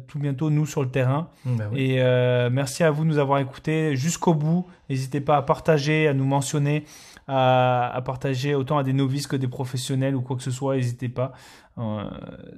tout 0.09 0.19
bientôt, 0.19 0.51
nous, 0.51 0.67
sur 0.67 0.83
le 0.83 0.91
terrain. 0.91 1.29
Ben 1.45 1.69
oui. 1.73 1.81
Et 1.81 2.03
euh, 2.03 2.51
merci 2.51 2.83
à 2.85 2.91
vous 2.91 3.05
de 3.05 3.09
nous 3.09 3.19
avoir 3.19 3.39
écoutés 3.39 3.97
jusqu'au 3.97 4.35
bout. 4.35 4.67
N'hésitez 4.89 5.21
pas 5.21 5.37
à 5.37 5.43
partager, 5.43 6.09
à 6.09 6.15
nous 6.15 6.25
mentionner, 6.25 6.85
à, 7.29 7.95
à 7.95 8.03
partager 8.03 8.55
autant 8.55 8.79
à 8.79 8.83
des 8.83 8.93
novices 8.93 9.27
que 9.27 9.37
des 9.37 9.49
professionnels 9.49 10.15
ou 10.15 10.23
quoi 10.23 10.37
que 10.37 10.43
ce 10.43 10.51
soit. 10.51 10.77
N'hésitez 10.77 11.09
pas. 11.09 11.33
Euh, 11.79 12.05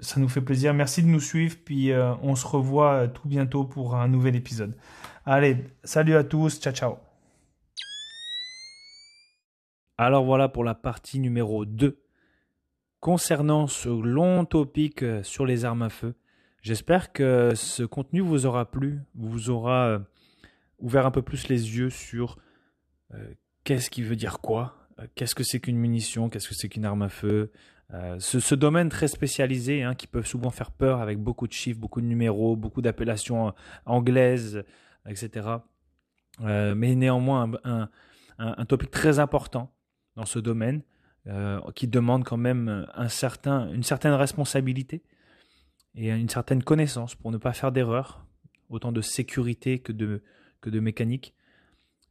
ça 0.00 0.20
nous 0.20 0.28
fait 0.28 0.40
plaisir. 0.40 0.74
Merci 0.74 1.02
de 1.02 1.08
nous 1.08 1.20
suivre. 1.20 1.56
Puis 1.64 1.92
euh, 1.92 2.14
on 2.22 2.36
se 2.36 2.46
revoit 2.46 2.92
euh, 2.92 3.06
tout 3.08 3.28
bientôt 3.28 3.64
pour 3.64 3.96
un 3.96 4.08
nouvel 4.08 4.36
épisode. 4.36 4.74
Allez, 5.24 5.64
salut 5.84 6.14
à 6.14 6.24
tous. 6.24 6.60
Ciao, 6.60 6.72
ciao. 6.72 6.96
Alors 9.98 10.24
voilà 10.24 10.48
pour 10.48 10.62
la 10.62 10.74
partie 10.74 11.18
numéro 11.18 11.64
2. 11.64 11.98
Concernant 13.00 13.66
ce 13.66 13.88
long 13.88 14.44
topic 14.44 15.02
euh, 15.02 15.22
sur 15.22 15.46
les 15.46 15.64
armes 15.64 15.82
à 15.82 15.90
feu, 15.90 16.14
j'espère 16.66 17.12
que 17.12 17.55
ce 17.55 17.84
contenu 17.84 18.20
vous 18.20 18.44
aura 18.44 18.68
plu, 18.68 19.01
vous 19.14 19.51
aura 19.51 19.86
euh, 19.86 19.98
ouvert 20.80 21.06
un 21.06 21.12
peu 21.12 21.22
plus 21.22 21.47
les 21.47 21.78
yeux 21.78 21.90
sur 21.90 22.38
euh, 23.14 23.34
qu'est-ce 23.62 23.88
qui 23.88 24.02
veut 24.02 24.16
dire 24.16 24.40
quoi, 24.40 24.88
euh, 24.98 25.06
qu'est-ce 25.14 25.36
que 25.36 25.44
c'est 25.44 25.60
qu'une 25.60 25.78
munition, 25.78 26.28
qu'est-ce 26.28 26.48
que 26.48 26.56
c'est 26.56 26.68
qu'une 26.68 26.84
arme 26.84 27.02
à 27.02 27.09
feu, 27.09 27.52
ce, 28.18 28.55
domaine 28.56 28.88
très 28.88 29.06
spécialisé 29.06 29.84
hein, 29.84 29.94
qui 29.94 30.09
peut 30.09 30.24
souvent 30.24 30.51
faire 30.51 30.72
peur 30.72 31.01
avec 31.01 31.20
beaucoup 31.20 31.47
de 31.47 31.52
chiffres, 31.52 31.78
beaucoup 31.78 32.01
de 32.01 32.06
numéros, 32.06 32.56
beaucoup 32.56 32.82
d'appellations 32.82 33.55
anglaises, 33.84 34.64
etc. 35.09 35.48
Mais 36.40 36.97
néanmoins 36.97 37.52
un, 37.62 37.88
un, 38.38 38.64
topic 38.64 38.90
très 38.90 39.20
important 39.20 39.72
dans 40.16 40.24
ce 40.24 40.40
domaine 40.40 40.82
qui 41.76 41.86
demande 41.86 42.24
quand 42.24 42.36
même 42.36 42.88
un 42.93 43.09
certain, 43.09 43.70
une 43.70 43.84
certaine 43.84 44.14
responsabilité 44.14 45.05
et 45.97 46.10
une 46.10 46.28
certaine 46.28 46.62
connaissance 46.62 47.14
pour 47.14 47.32
ne 47.32 47.39
pas 47.39 47.52
faire 47.52 47.73
d'erreurs, 47.73 48.27
autant 48.68 48.93
de 48.93 49.01
sécurité 49.01 49.78
que 49.78 49.93
de, 49.93 50.23
que 50.60 50.70
de 50.70 50.78
mécanique. 50.78 51.35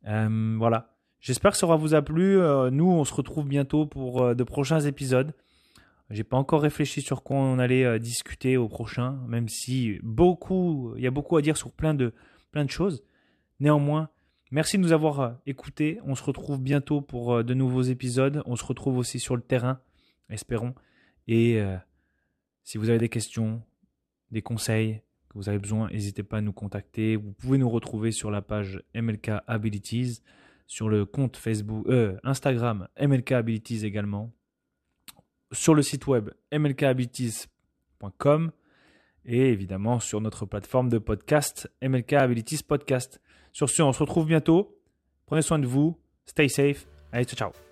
Euh, 0.08 0.56
voilà. 0.58 0.96
J'espère 1.20 1.52
que 1.52 1.58
ça 1.58 1.66
aura 1.66 1.76
vous 1.76 1.94
a 1.94 2.02
plu. 2.02 2.40
Euh, 2.40 2.70
nous, 2.70 2.90
on 2.90 3.04
se 3.04 3.14
retrouve 3.14 3.48
bientôt 3.48 3.86
pour 3.86 4.22
euh, 4.22 4.34
de 4.36 4.44
prochains 4.44 4.82
épisodes. 4.82 5.34
J'ai 6.10 6.24
pas 6.24 6.38
encore 6.38 6.62
réfléchi 6.62 7.02
sur 7.02 7.24
quoi 7.24 7.38
on 7.38 7.58
allait 7.58 8.00
discuter 8.00 8.58
au 8.58 8.68
prochain, 8.68 9.20
même 9.28 9.50
si 9.50 9.98
beaucoup, 10.04 10.94
il 10.98 11.04
y 11.04 11.08
a 11.08 11.12
beaucoup 11.12 11.36
à 11.36 11.42
dire 11.42 11.58
sur 11.58 11.72
plein 11.72 11.96
de, 11.96 12.14
plein 12.52 12.64
de 12.64 12.70
choses. 12.70 13.04
Néanmoins, 13.60 14.10
merci 14.52 14.78
de 14.78 14.84
nous 14.84 14.92
avoir 14.92 15.40
écoutés. 15.48 16.00
On 16.06 16.14
se 16.14 16.24
retrouve 16.24 16.62
bientôt 16.62 17.02
pour 17.02 17.44
de 17.44 17.54
nouveaux 17.56 17.82
épisodes. 17.82 18.44
On 18.46 18.56
se 18.56 18.64
retrouve 18.64 19.00
aussi 19.00 19.20
sur 19.20 19.36
le 19.36 19.42
terrain, 19.42 19.80
espérons. 20.30 20.76
Et 21.28 21.60
si 22.62 22.78
vous 22.78 22.90
avez 22.90 23.00
des 23.00 23.10
questions, 23.10 23.64
des 24.36 24.42
conseils 24.42 25.02
que 25.30 25.38
vous 25.38 25.48
avez 25.48 25.60
besoin, 25.60 25.90
n'hésitez 25.90 26.22
pas 26.22 26.38
à 26.38 26.42
nous 26.42 26.52
contacter. 26.52 27.16
Vous 27.16 27.32
pouvez 27.32 27.58
nous 27.58 27.70
retrouver 27.70 28.12
sur 28.12 28.30
la 28.30 28.42
page 28.42 28.84
MLK 28.94 29.32
Abilities, 29.48 30.22
sur 30.68 30.90
le 30.90 31.06
compte 31.06 31.38
Facebook, 31.38 31.88
euh, 31.88 32.18
Instagram 32.24 32.90
MLK 33.00 33.32
Abilities 33.32 33.86
également, 33.86 34.34
sur 35.54 35.74
le 35.74 35.82
site 35.82 36.06
web 36.08 36.32
mlkabilities.com 36.52 38.52
et 39.24 39.52
évidemment 39.52 40.02
sur 40.02 40.20
notre 40.20 40.46
plateforme 40.46 40.90
de 40.90 40.98
podcast 40.98 41.72
MLK 41.82 42.12
Abilities 42.14 42.64
Podcast. 42.64 43.22
Sur 43.54 43.70
ce, 43.70 43.84
on 43.84 43.94
se 43.94 44.00
retrouve 44.00 44.28
bientôt. 44.28 44.78
Prenez 45.26 45.44
soin 45.44 45.60
de 45.60 45.66
vous. 45.66 45.98
Stay 46.26 46.50
safe. 46.50 46.86
Allez, 47.14 47.24
ciao, 47.24 47.38
ciao. 47.38 47.65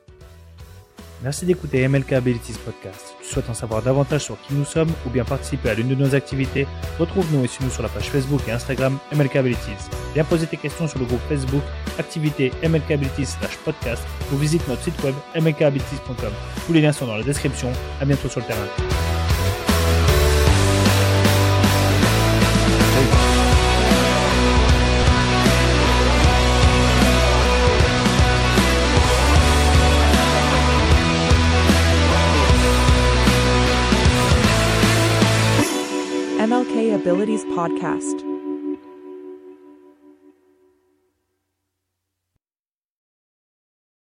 Merci 1.23 1.45
d'écouter 1.45 1.87
MLK 1.87 2.13
Abilities 2.13 2.57
Podcast. 2.65 3.15
Si 3.21 3.27
tu 3.27 3.33
souhaites 3.33 3.49
en 3.49 3.53
savoir 3.53 3.81
davantage 3.81 4.25
sur 4.25 4.37
qui 4.41 4.53
nous 4.53 4.65
sommes 4.65 4.91
ou 5.07 5.09
bien 5.09 5.23
participer 5.23 5.69
à 5.69 5.73
l'une 5.73 5.87
de 5.87 5.95
nos 5.95 6.13
activités, 6.15 6.67
retrouve-nous 6.99 7.45
et 7.45 7.47
suis-nous 7.47 7.69
sur 7.69 7.81
la 7.81 7.87
page 7.87 8.09
Facebook 8.09 8.41
et 8.49 8.51
Instagram 8.51 8.97
MLK 9.15 9.37
Abilities. 9.37 9.89
Viens 10.13 10.25
poser 10.25 10.47
tes 10.47 10.57
questions 10.57 10.85
sur 10.85 10.99
le 10.99 11.05
groupe 11.05 11.21
Facebook 11.29 11.63
Activité 11.97 12.51
MLK 12.61 12.91
Abilities 12.91 13.25
slash 13.25 13.55
podcast 13.63 14.03
ou 14.33 14.35
visite 14.35 14.67
notre 14.67 14.83
site 14.83 15.01
web 15.01 15.15
mlkabilities.com. 15.33 16.33
Tous 16.67 16.73
les 16.73 16.81
liens 16.81 16.91
sont 16.91 17.07
dans 17.07 17.15
la 17.15 17.23
description. 17.23 17.71
À 18.01 18.05
bientôt 18.05 18.27
sur 18.27 18.41
le 18.41 18.47
terrain. 18.47 19.12
MLK 37.03 37.11
Abilities 37.11 37.43
Podcast. 37.45 38.32